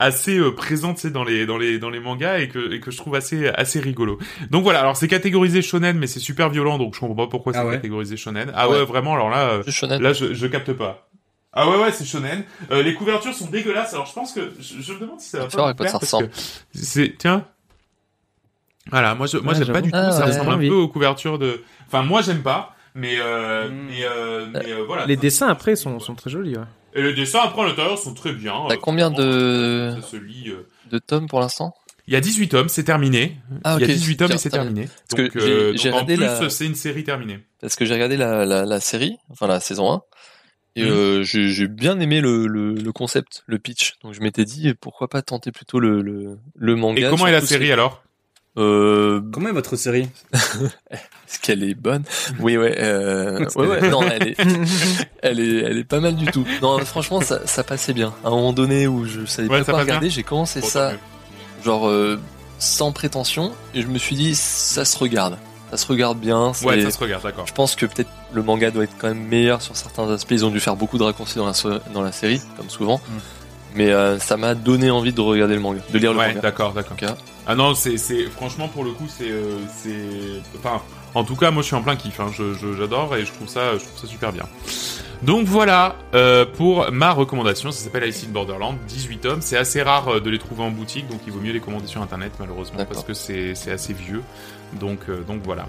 Assez 0.01 0.39
euh, 0.39 0.51
présente 0.51 0.99
c'est 0.99 1.11
dans 1.11 1.23
les 1.23 1.47
dans 1.47 1.57
les 1.57 1.79
dans 1.79 1.89
les 1.89 2.01
mangas 2.01 2.39
et 2.39 2.49
que 2.49 2.73
et 2.73 2.81
que 2.81 2.91
je 2.91 2.97
trouve 2.97 3.15
assez 3.15 3.49
assez 3.49 3.79
rigolo. 3.79 4.19
Donc 4.51 4.65
voilà, 4.65 4.81
alors 4.81 4.97
c'est 4.97 5.07
catégorisé 5.07 5.63
shonen 5.63 5.97
mais 5.97 6.09
c'est 6.09 6.19
super 6.19 6.51
violent 6.51 6.79
donc 6.79 6.95
je 6.95 7.01
comprends 7.01 7.15
pas 7.15 7.31
pourquoi 7.31 7.53
ah 7.55 7.61
c'est 7.61 7.69
ouais. 7.69 7.75
catégorisé 7.77 8.17
shonen. 8.17 8.51
Ah 8.55 8.69
ouais, 8.69 8.79
ouais 8.79 8.85
vraiment 8.85 9.15
alors 9.15 9.31
là 9.31 9.51
euh, 9.51 9.99
là 10.01 10.13
je, 10.13 10.35
je 10.35 10.47
capte 10.49 10.73
pas. 10.73 11.09
Ah 11.53 11.71
ouais 11.71 11.77
ouais 11.77 11.93
c'est 11.93 12.05
shonen. 12.05 12.43
Euh, 12.73 12.83
les 12.83 12.95
couvertures 12.95 13.33
sont 13.35 13.47
dégueulasses. 13.47 13.95
Alors 13.95 14.07
je 14.07 14.13
pense 14.13 14.33
que 14.33 14.53
je, 14.59 14.83
je 14.83 14.93
me 14.95 14.99
demande 14.99 15.21
si 15.21 15.31
ça 15.31 15.39
va 15.39 15.47
pas, 15.47 15.75
pas 15.75 15.85
parce 15.85 16.11
que 16.11 16.29
c'est 16.73 17.15
tiens 17.17 17.47
voilà, 18.91 19.15
moi 19.15 19.27
je, 19.27 19.39
moi 19.39 19.55
j'aime 19.55 19.73
pas 19.73 19.81
du 19.81 19.91
tout, 19.91 19.97
ah, 19.99 20.11
ça 20.11 20.27
ressemble 20.27 20.51
un 20.51 20.59
peu 20.59 20.75
aux 20.75 20.89
couvertures 20.89 21.39
de 21.39 21.63
enfin 21.87 22.03
moi 22.03 22.21
j'aime 22.21 22.43
pas 22.43 22.75
mais 22.95 23.17
euh, 23.19 23.69
mm. 23.69 23.87
mais, 23.89 24.05
euh, 24.05 24.47
mais 24.53 24.73
euh, 24.73 24.85
voilà. 24.87 25.07
Les 25.07 25.17
dessins 25.17 25.49
après 25.49 25.75
sont 25.75 25.99
sont 26.01 26.15
très 26.15 26.31
jolis 26.31 26.57
ouais. 26.57 26.65
Et 26.95 27.03
les 27.03 27.13
dessins 27.13 27.41
après 27.43 27.63
à 27.63 27.67
l'intérieur 27.67 27.99
sont 27.99 28.15
très 28.15 28.33
bien. 28.33 28.55
T'as 28.69 28.77
combien 28.77 29.11
de 29.11 29.95
lit, 30.23 30.51
euh... 30.51 30.63
de 30.91 30.99
tomes 30.99 31.27
pour 31.29 31.41
l'instant? 31.41 31.75
Il 32.07 32.13
y 32.13 32.17
a 32.17 32.21
18 32.21 32.49
tomes, 32.49 32.69
c'est 32.69 32.85
terminé. 32.85 33.39
Ah, 33.65 33.77
okay. 33.77 33.85
Il 33.85 33.89
y 33.89 33.93
a 33.93 33.95
18 33.95 34.17
tomes 34.17 34.33
et 34.33 34.39
c'est 34.39 34.51
terminé. 34.51 34.89
Parce 35.09 35.23
donc, 35.23 35.31
que 35.31 35.39
euh, 35.39 35.93
en 35.93 36.05
plus 36.05 36.17
la... 36.17 36.51
c'est 36.51 36.67
une 36.67 36.75
série 36.75 37.03
terminée. 37.03 37.41
Parce 37.61 37.77
que 37.77 37.85
j'ai 37.87 37.95
regardé 37.95 38.17
la, 38.17 38.45
la, 38.45 38.67
la, 38.67 38.81
série, 38.81 39.17
enfin 39.31 39.47
la 39.47 39.61
saison 39.61 39.91
1. 39.91 40.03
Et 40.77 40.85
mmh. 40.85 40.89
euh, 40.89 41.23
j'ai, 41.23 41.69
bien 41.69 41.99
aimé 42.01 42.21
le, 42.21 42.47
le, 42.47 42.75
le, 42.75 42.93
concept, 42.93 43.43
le 43.47 43.59
pitch. 43.59 43.95
Donc 44.03 44.13
je 44.13 44.21
m'étais 44.21 44.45
dit 44.45 44.75
pourquoi 44.75 45.09
pas 45.09 45.23
tenter 45.23 45.51
plutôt 45.51 45.81
le, 45.81 46.03
le, 46.03 46.39
le 46.55 46.77
manga. 46.77 47.07
Et 47.07 47.11
comment 47.11 47.27
est 47.27 47.33
la 47.33 47.41
série 47.41 47.73
alors? 47.73 48.03
Euh... 48.57 49.21
Comment 49.33 49.49
est 49.49 49.53
votre 49.53 49.77
série 49.77 50.09
Est-ce 50.33 51.41
qu'elle 51.41 51.63
est 51.65 51.75
bonne? 51.75 52.05
Oui, 52.41 52.57
ouais, 52.57 52.77
euh... 52.79 53.47
ouais, 53.57 53.67
ouais. 53.67 53.91
Non, 53.91 54.03
elle 54.03 54.29
est, 54.29 54.37
elle 55.23 55.41
est, 55.41 55.59
elle 55.59 55.79
est 55.79 55.85
pas 55.85 56.01
mal 56.01 56.15
du 56.15 56.27
tout. 56.27 56.45
Non, 56.63 56.79
franchement, 56.81 57.21
ça, 57.21 57.47
ça 57.47 57.65
passait 57.65 57.93
bien. 57.93 58.15
À 58.25 58.29
un 58.29 58.31
moment 58.31 58.53
donné 58.53 58.87
où 58.87 59.05
je 59.05 59.25
savais 59.25 59.49
ouais, 59.49 59.65
pas 59.65 59.73
quoi 59.73 59.81
regarder, 59.81 60.11
j'ai 60.11 60.23
commencé 60.23 60.61
bon, 60.61 60.67
ça, 60.67 60.93
genre 61.65 61.89
euh, 61.89 62.21
sans 62.59 62.93
prétention, 62.93 63.53
et 63.75 63.83
je 63.83 63.89
me 63.89 63.99
suis 63.99 64.17
dit, 64.17 64.35
ça 64.35 64.85
se 64.85 64.99
regarde. 64.99 65.39
Ça 65.71 65.77
se 65.79 65.87
regarde 65.87 66.21
bien. 66.21 66.53
Ouais, 66.63 66.83
ça 66.83 66.91
se 66.93 66.99
regarde, 66.99 67.25
d'accord. 67.25 67.47
Je 67.49 67.55
pense 67.55 67.75
que 67.75 67.87
peut-être 67.87 68.11
le 68.33 68.43
manga 68.43 68.71
doit 68.71 68.85
être 68.85 68.95
quand 68.99 69.09
même 69.09 69.27
meilleur 69.27 69.63
sur 69.63 69.77
certains 69.77 70.09
aspects. 70.11 70.31
Ils 70.31 70.45
ont 70.45 70.51
dû 70.51 70.61
faire 70.61 70.77
beaucoup 70.77 70.99
de 70.99 71.03
raccourcis 71.03 71.39
dans 71.39 71.47
la, 71.47 71.81
dans 71.93 72.03
la 72.03 72.13
série, 72.13 72.41
comme 72.57 72.71
souvent. 72.71 72.99
Mm 72.99 73.19
mais 73.75 73.91
euh, 73.91 74.19
ça 74.19 74.37
m'a 74.37 74.55
donné 74.55 74.91
envie 74.91 75.13
de 75.13 75.21
regarder 75.21 75.55
le 75.55 75.61
manga, 75.61 75.81
de 75.93 75.99
lire 75.99 76.13
le 76.13 76.19
ouais, 76.19 76.29
manga. 76.29 76.41
d'accord, 76.41 76.73
d'accord. 76.73 76.97
Ah 77.47 77.55
non, 77.55 77.75
c'est, 77.75 77.99
c'est, 77.99 78.25
franchement, 78.27 78.69
pour 78.69 78.85
le 78.85 78.93
coup, 78.93 79.07
c'est, 79.09 79.31
euh, 79.31 79.59
c'est, 79.77 80.59
enfin, 80.59 80.81
en 81.15 81.25
tout 81.25 81.37
cas, 81.37 81.51
moi, 81.51 81.63
je 81.63 81.67
suis 81.67 81.77
en 81.77 81.83
plein 81.83 81.97
kiff. 81.97 82.21
Hein. 82.21 82.31
Je, 82.33 82.55
je, 82.55 82.75
j'adore 82.75 83.15
et 83.17 83.25
je 83.25 83.33
trouve 83.33 83.49
ça, 83.49 83.73
je 83.75 83.85
trouve 83.85 83.99
ça 84.01 84.07
super 84.07 84.33
bien. 84.33 84.45
Donc 85.23 85.47
voilà 85.47 85.97
euh, 86.15 86.45
pour 86.45 86.91
ma 86.93 87.13
recommandation. 87.13 87.71
Ça 87.71 87.85
s'appelle 87.85 88.03
Alice 88.03 88.25
in 88.29 88.33
Borderland, 88.33 88.77
18 88.89 89.19
tomes. 89.19 89.41
C'est 89.41 89.57
assez 89.57 89.83
rare 89.83 90.21
de 90.21 90.31
les 90.31 90.39
trouver 90.39 90.63
en 90.63 90.71
boutique, 90.71 91.09
donc 91.09 91.21
il 91.27 91.33
vaut 91.33 91.41
mieux 91.41 91.53
les 91.53 91.61
commander 91.61 91.87
sur 91.87 92.03
internet, 92.03 92.33
malheureusement, 92.39 92.85
parce 92.85 93.05
que 93.05 93.15
c'est, 93.15 93.55
c'est 93.55 93.71
assez 93.71 93.93
vieux. 93.93 94.23
Donc, 94.79 95.01
donc 95.27 95.41
voilà. 95.43 95.67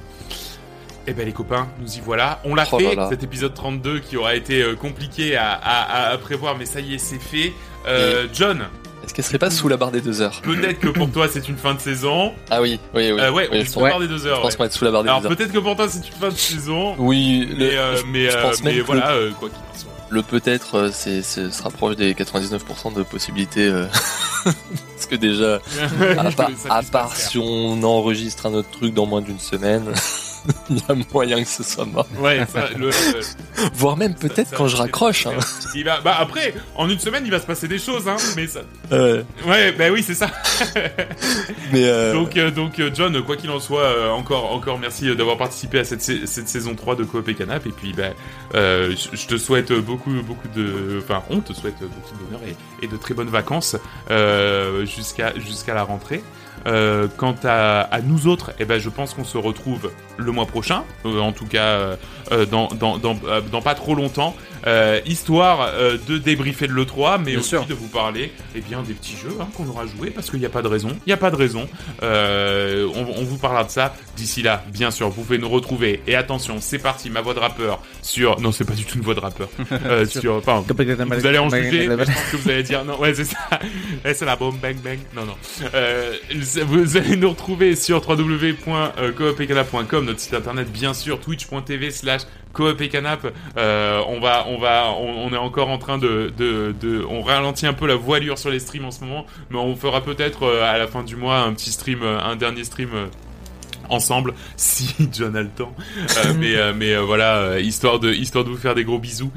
Eh 1.07 1.14
ben 1.14 1.23
les 1.26 1.34
copains, 1.34 1.68
nous 1.80 1.98
y 1.98 2.02
voilà. 2.02 2.41
On 2.44 2.56
l'a 2.56 2.65
oh 2.72 2.80
fait, 2.80 2.98
cet 3.10 3.23
épisode 3.23 3.53
32 3.53 3.99
qui 3.99 4.18
aura 4.18 4.36
été 4.36 4.64
compliqué 4.82 5.36
à, 5.36 5.52
à, 5.52 6.10
à, 6.10 6.18
prévoir, 6.18 6.57
mais 6.57 6.65
ça 6.65 6.80
y 6.80 6.95
est, 6.95 6.98
c'est 6.98 7.19
fait. 7.19 7.53
Euh, 7.88 8.28
John. 8.34 8.66
Est-ce 9.03 9.14
qu'elle 9.14 9.26
serait 9.26 9.38
pas 9.38 9.52
sous 9.52 9.68
la 9.68 9.78
barre 9.78 9.91
des 9.91 10.02
deux 10.02 10.22
heures 10.22 10.41
Peut-être 10.41 10.80
que 10.80 10.88
pour 10.88 11.12
toi 11.12 11.28
c'est 11.32 11.48
une 11.48 11.57
fin 11.57 11.76
de 11.76 11.80
saison. 11.80 12.34
Ah 12.49 12.62
oui, 12.62 12.80
oui, 12.95 13.12
oui. 13.12 13.20
Euh, 13.22 13.32
ouais, 13.32 13.48
oui, 13.52 13.60
on 13.62 13.72
sous 13.72 13.84
la 13.84 13.90
barre 13.91 13.99
des 13.99 14.07
deux 14.07 14.26
heures. 14.26 14.38
Je 14.38 14.41
pense 14.41 14.52
ouais. 14.52 14.57
qu'on 14.57 14.64
va 14.64 14.68
être 14.68 14.74
sous 14.74 14.86
la 14.86 14.91
barre 14.91 15.03
des 15.03 15.10
Alors, 15.10 15.22
deux 15.22 15.28
heures. 15.28 15.38
peut-être 15.38 15.52
que 15.52 15.60
pour 15.60 15.76
toi 15.76 15.88
c'est 15.88 16.07
une 16.07 16.16
fin 16.16 16.30
de 16.30 16.34
saison. 16.34 16.95
Oui, 16.98 17.48
mais, 17.57 17.76
euh, 17.76 18.02
mais, 18.07 18.30
je 18.30 18.38
pense 18.38 18.64
mais 18.64 18.74
même 18.74 18.82
voilà, 18.82 19.16
le, 19.16 19.32
quoi 19.32 19.49
qu'il 19.49 19.57
en 19.57 19.80
soit. 19.80 19.91
Le 20.10 20.22
peut-être, 20.22 20.90
c'est, 20.91 21.22
c'est 21.22 21.52
se 21.52 21.64
rapproche 21.64 21.95
des 21.95 22.14
99% 22.14 22.94
de 22.95 23.03
possibilités. 23.03 23.72
Parce 24.44 25.06
que 25.10 25.16
déjà, 25.16 25.60
à, 26.18 26.32
part, 26.32 26.52
à 26.70 26.84
part 26.84 27.16
si 27.16 27.38
on 27.38 27.84
enregistre 27.84 28.45
un 28.45 28.53
autre 28.53 28.70
truc 28.72 28.94
dans 28.94 29.06
moins 29.06 29.22
d'une 29.22 29.40
semaine. 29.40 29.91
il 30.70 30.78
y 30.78 30.84
a 30.88 30.96
moyen 31.12 31.42
que 31.44 31.50
ce 31.50 31.64
soit 31.64 31.86
mort. 31.86 32.08
Ouais, 32.20 32.46
ça, 32.52 32.70
le, 32.78 32.88
le, 32.88 32.92
voire 33.74 33.98
même 33.98 34.16
peut-être 34.16 34.56
quand 34.56 34.68
je 34.68 34.76
raccroche. 34.76 35.26
Hein. 35.28 35.34
Il 35.74 35.84
va, 35.84 36.02
bah 36.02 36.16
après, 36.20 36.54
en 36.76 36.90
une 36.90 37.00
semaine, 37.00 37.24
il 37.26 37.32
va 37.32 37.40
se 37.40 37.46
passer 37.46 37.68
des 37.68 37.80
choses, 37.80 38.08
hein. 38.08 38.18
Mais 38.36 38.48
ça. 38.48 38.62
Ouais. 38.92 39.26
Ouais, 39.46 39.72
bah 39.72 39.86
oui, 39.92 40.04
c'est 40.04 40.14
ça. 40.14 40.30
mais 41.72 41.86
euh... 41.86 42.14
donc, 42.14 42.38
euh, 42.38 42.52
donc, 42.52 42.82
John, 42.94 43.22
quoi 43.24 43.36
qu'il 43.36 43.50
en 43.50 43.60
soit, 43.60 43.82
euh, 43.82 44.10
encore, 44.10 44.52
encore 44.54 44.80
merci 44.80 45.14
d'avoir 45.16 45.38
participé 45.38 45.80
à 45.80 45.84
cette, 45.84 46.02
cette 46.02 46.48
saison 46.48 46.76
3 46.76 46.96
de 46.96 47.04
Coop 47.04 47.28
et 47.28 47.36
Canap. 47.36 47.66
Et 47.66 47.72
puis, 47.72 47.94
bah, 47.94 48.10
euh, 48.54 48.96
je 49.12 49.26
te 49.28 49.38
souhaite 49.38 49.74
beaucoup, 49.74 50.12
beaucoup 50.24 50.48
de, 50.56 51.02
enfin, 51.04 51.24
on 51.30 51.40
te 51.40 51.54
souhaite 51.54 51.80
beaucoup 51.80 52.14
de 52.14 52.26
bonheur 52.26 52.42
et, 52.48 52.86
et 52.86 52.88
de 52.88 52.98
très 52.98 53.14
bonnes 53.14 53.30
vacances 53.30 53.76
jusqu'à, 54.86 55.34
jusqu'à 55.40 55.74
la 55.74 55.84
rentrée. 55.84 56.24
Euh, 56.68 57.08
quant 57.16 57.36
à, 57.44 58.00
nous 58.04 58.28
autres, 58.28 58.52
eh 58.60 58.66
ben, 58.66 58.80
je 58.80 58.90
pense 58.90 59.14
qu'on 59.14 59.24
se 59.24 59.38
retrouve 59.38 59.92
le 60.18 60.32
mois 60.32 60.48
prochain, 60.48 60.84
euh, 61.06 61.20
en 61.20 61.32
tout 61.32 61.46
cas 61.46 61.98
euh, 62.32 62.46
dans, 62.50 63.62
pas 63.62 63.76
trop 63.76 63.94
longtemps, 63.94 64.36
histoire 65.06 65.72
de 66.08 66.18
débriefer 66.18 66.68
de 66.68 66.74
l'E3, 66.74 67.20
mais 67.20 67.32
bien 67.32 67.40
aussi 67.40 67.50
sûr. 67.50 67.66
de 67.66 67.74
vous 67.74 67.88
parler 67.88 68.32
eh 68.56 68.62
bien, 68.62 68.82
des 68.82 68.94
petits 68.94 69.16
jeux 69.16 69.36
hein, 69.40 69.48
qu'on 69.56 69.68
aura 69.68 69.86
joués, 69.86 70.10
parce 70.10 70.30
qu'il 70.30 70.40
n'y 70.40 70.46
a 70.46 70.50
pas 70.50 70.62
de 70.62 70.68
raison, 70.68 70.90
il 70.90 71.10
n'y 71.10 71.14
a 71.14 71.18
pas 71.18 71.32
de 71.32 71.36
raison. 71.36 71.68
On, 72.02 73.06
on, 73.18 73.24
vous 73.24 73.38
parlera 73.38 73.64
de 73.64 73.70
ça. 73.70 73.94
D'ici 74.16 74.42
là, 74.42 74.64
bien 74.72 74.92
sûr, 74.92 75.10
vous 75.10 75.24
pouvez 75.24 75.38
nous 75.38 75.50
retrouver. 75.50 76.02
Et 76.08 76.16
attention, 76.16 76.58
c'est 76.60 76.80
parti, 76.80 77.10
ma 77.10 77.22
voix 77.22 77.34
de 77.34 77.40
rappeur 77.40 77.82
sur... 78.02 78.40
Non, 78.40 78.52
c'est 78.52 78.66
pas 78.66 78.74
du 78.74 78.86
tout 78.86 78.98
une 78.98 79.04
voix 79.04 79.16
de 79.16 79.20
rappeur. 79.20 79.50
sur... 80.08 80.36
Enfin, 80.36 80.64
vous 80.68 81.26
allez 81.28 81.38
en 81.38 81.50
juger, 81.50 81.84
je 81.84 81.96
pense 81.96 82.08
que 82.32 82.38
vous 82.38 82.50
allez 82.50 82.64
dire... 82.64 82.86
Non, 82.86 83.00
ouais, 83.00 83.14
c'est 83.14 83.26
ça. 83.26 83.38
c'est 84.14 84.26
la 84.26 84.36
bombe, 84.36 84.58
bang, 84.60 84.76
bang. 84.78 85.00
Non, 85.16 85.26
non. 85.26 85.36
vous 86.66 86.98
allez 86.98 87.16
nous 87.16 87.30
retrouver 87.30 87.76
sur 87.76 88.08
www.coopetcanap.com, 88.08 90.06
notre 90.06 90.20
site 90.20 90.34
internet, 90.34 90.72
bien 90.72 90.94
sûr, 90.94 91.20
twitch.tv 91.20 91.92
slash 91.92 92.22
coop 92.56 92.82
et 92.82 92.90
canap. 92.90 93.27
Euh, 93.57 94.02
on 94.07 94.19
va, 94.19 94.45
on 94.48 94.57
va, 94.57 94.91
on, 94.98 95.32
est 95.32 95.38
encore 95.38 95.69
en 95.69 95.77
train 95.77 95.98
de, 95.98 96.32
de, 96.36 96.73
de, 96.80 97.06
on 97.07 97.22
ralentit 97.22 97.68
un 97.68 97.73
peu 97.73 97.86
la 97.86 97.95
voilure 97.95 98.38
sur 98.38 98.49
les 98.49 98.60
streams 98.60 98.86
en 98.86 98.91
ce 98.91 99.03
moment, 99.03 99.26
mais 99.49 99.57
on 99.57 99.76
fera 99.76 100.02
peut-être 100.02 100.44
euh, 100.44 100.64
à 100.64 100.77
la 100.77 100.88
fin 100.88 101.03
du 101.03 101.15
mois 101.15 101.40
un 101.40 101.53
petit 101.53 101.72
stream, 101.72 102.02
euh, 102.02 102.19
un 102.19 102.36
dernier 102.36 102.64
stream 102.64 102.90
ensemble 103.90 104.34
si 104.57 104.95
John 105.12 105.36
a 105.36 105.41
le 105.41 105.49
temps 105.49 105.74
euh, 106.18 106.34
mais 106.38 106.56
euh, 106.56 106.74
mais 106.76 106.94
euh, 106.94 107.02
voilà 107.02 107.60
histoire 107.60 107.99
de 107.99 108.12
histoire 108.12 108.44
de 108.44 108.49
vous 108.49 108.57
faire 108.57 108.76
des 108.76 108.84
gros 108.84 108.99
bisous. 108.99 109.32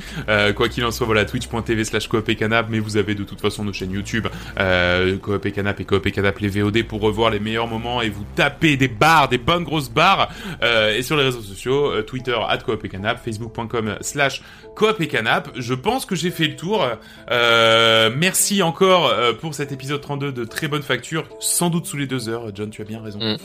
Quoi 0.57 0.69
qu'il 0.69 0.85
en 0.85 0.91
soit 0.91 1.07
voilà 1.07 1.25
twitch.tv 1.25 1.85
slash 1.85 2.09
coop 2.09 2.29
et 2.29 2.37
canap 2.37 2.67
mais 2.71 2.79
vous 2.79 2.97
avez 2.97 3.15
de 3.15 3.25
toute 3.25 3.41
façon 3.41 3.65
nos 3.65 3.73
chaînes 3.73 3.93
YouTube. 3.93 4.27
Coop 5.23 5.47
et 5.47 5.53
canap 5.53 5.81
et 5.81 5.87
et 6.05 6.13
canap 6.13 6.39
les 6.39 6.49
VOD 6.49 6.83
pour 6.85 7.01
revoir 7.01 7.31
les 7.31 7.41
meilleurs 7.41 7.67
moments 7.67 8.03
et 8.03 8.11
vous 8.11 8.25
taper 8.35 8.77
des 8.77 8.89
barres 8.89 9.29
des 9.29 9.39
bonnes 9.39 9.65
grosses 9.65 9.91
barres. 9.91 10.31
Et 10.63 11.03
sur 11.03 11.17
les 11.17 11.25
réseaux 11.25 11.43
sociaux 11.43 12.03
Twitter 12.03 12.37
at 12.49 12.59
coop 12.59 12.85
et 12.85 12.89
canap 12.89 13.23
facebook.com 13.25 13.97
slash 14.01 14.43
coop 14.75 15.01
et 15.01 15.09
canap. 15.09 15.51
Je 15.57 15.75
pense 15.75 16.07
que 16.07 16.15
j'ai 16.15 16.31
fait 16.31 16.47
le 16.47 16.57
tour. 16.57 16.87
Merci 17.31 18.63
encore 18.63 19.13
pour 19.41 19.55
cet 19.55 19.73
épisode 19.73 20.01
32 20.01 20.33
de 20.33 20.45
très 20.45 20.69
bonne 20.69 20.83
facture. 20.83 21.29
Sans 21.41 21.71
doute 21.71 21.87
sous 21.87 21.97
les 21.97 22.07
deux 22.07 22.29
heures. 22.29 22.51
John 22.55 22.71
tu 22.71 22.83
as 22.83 22.85
bien 22.85 23.03
raison. 23.03 23.19
Mm. 23.19 23.37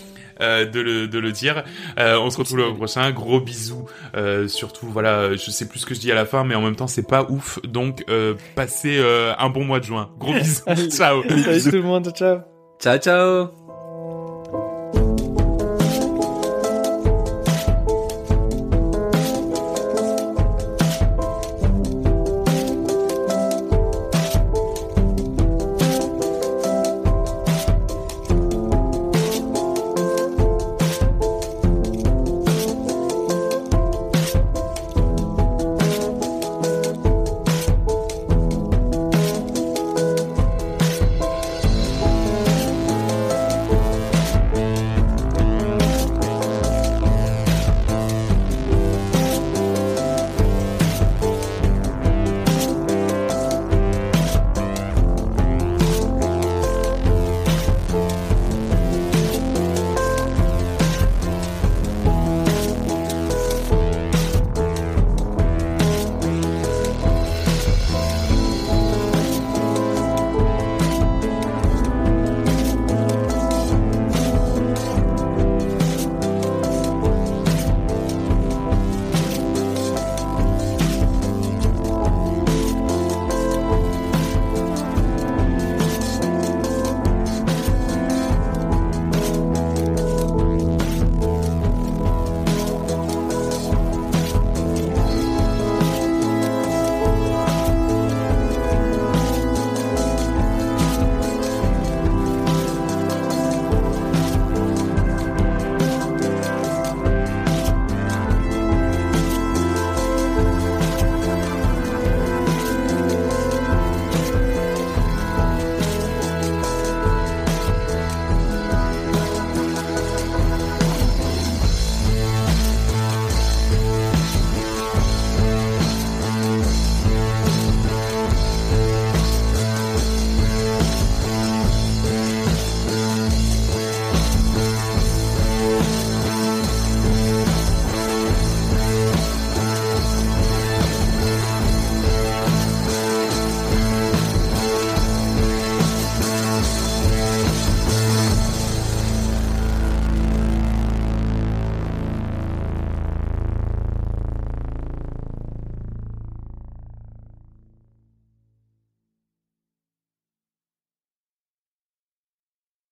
Euh, 0.41 0.65
de, 0.65 0.79
le, 0.79 1.07
de 1.07 1.19
le 1.19 1.31
dire. 1.31 1.63
Euh, 1.99 2.17
on 2.19 2.29
se 2.29 2.37
retrouve 2.37 2.57
le 2.57 2.73
prochain. 2.73 3.11
Gros 3.11 3.39
bisous. 3.39 3.85
Euh, 4.15 4.47
surtout, 4.47 4.87
voilà, 4.87 5.33
je 5.33 5.51
sais 5.51 5.67
plus 5.67 5.79
ce 5.79 5.85
que 5.85 5.93
je 5.95 5.99
dis 5.99 6.11
à 6.11 6.15
la 6.15 6.25
fin, 6.25 6.43
mais 6.43 6.55
en 6.55 6.61
même 6.61 6.75
temps, 6.75 6.87
c'est 6.87 7.07
pas 7.07 7.23
ouf. 7.29 7.59
Donc, 7.63 8.03
euh, 8.09 8.35
passez 8.55 8.97
euh, 8.97 9.33
un 9.37 9.49
bon 9.49 9.65
mois 9.65 9.79
de 9.79 9.85
juin. 9.85 10.09
Gros 10.17 10.33
bisous. 10.75 10.89
ciao. 10.89 11.23
Salut 11.23 11.61
tout 11.63 11.71
le 11.71 11.81
monde. 11.81 12.11
Ciao. 12.15 12.39
Ciao, 12.79 12.97
ciao 12.97 13.62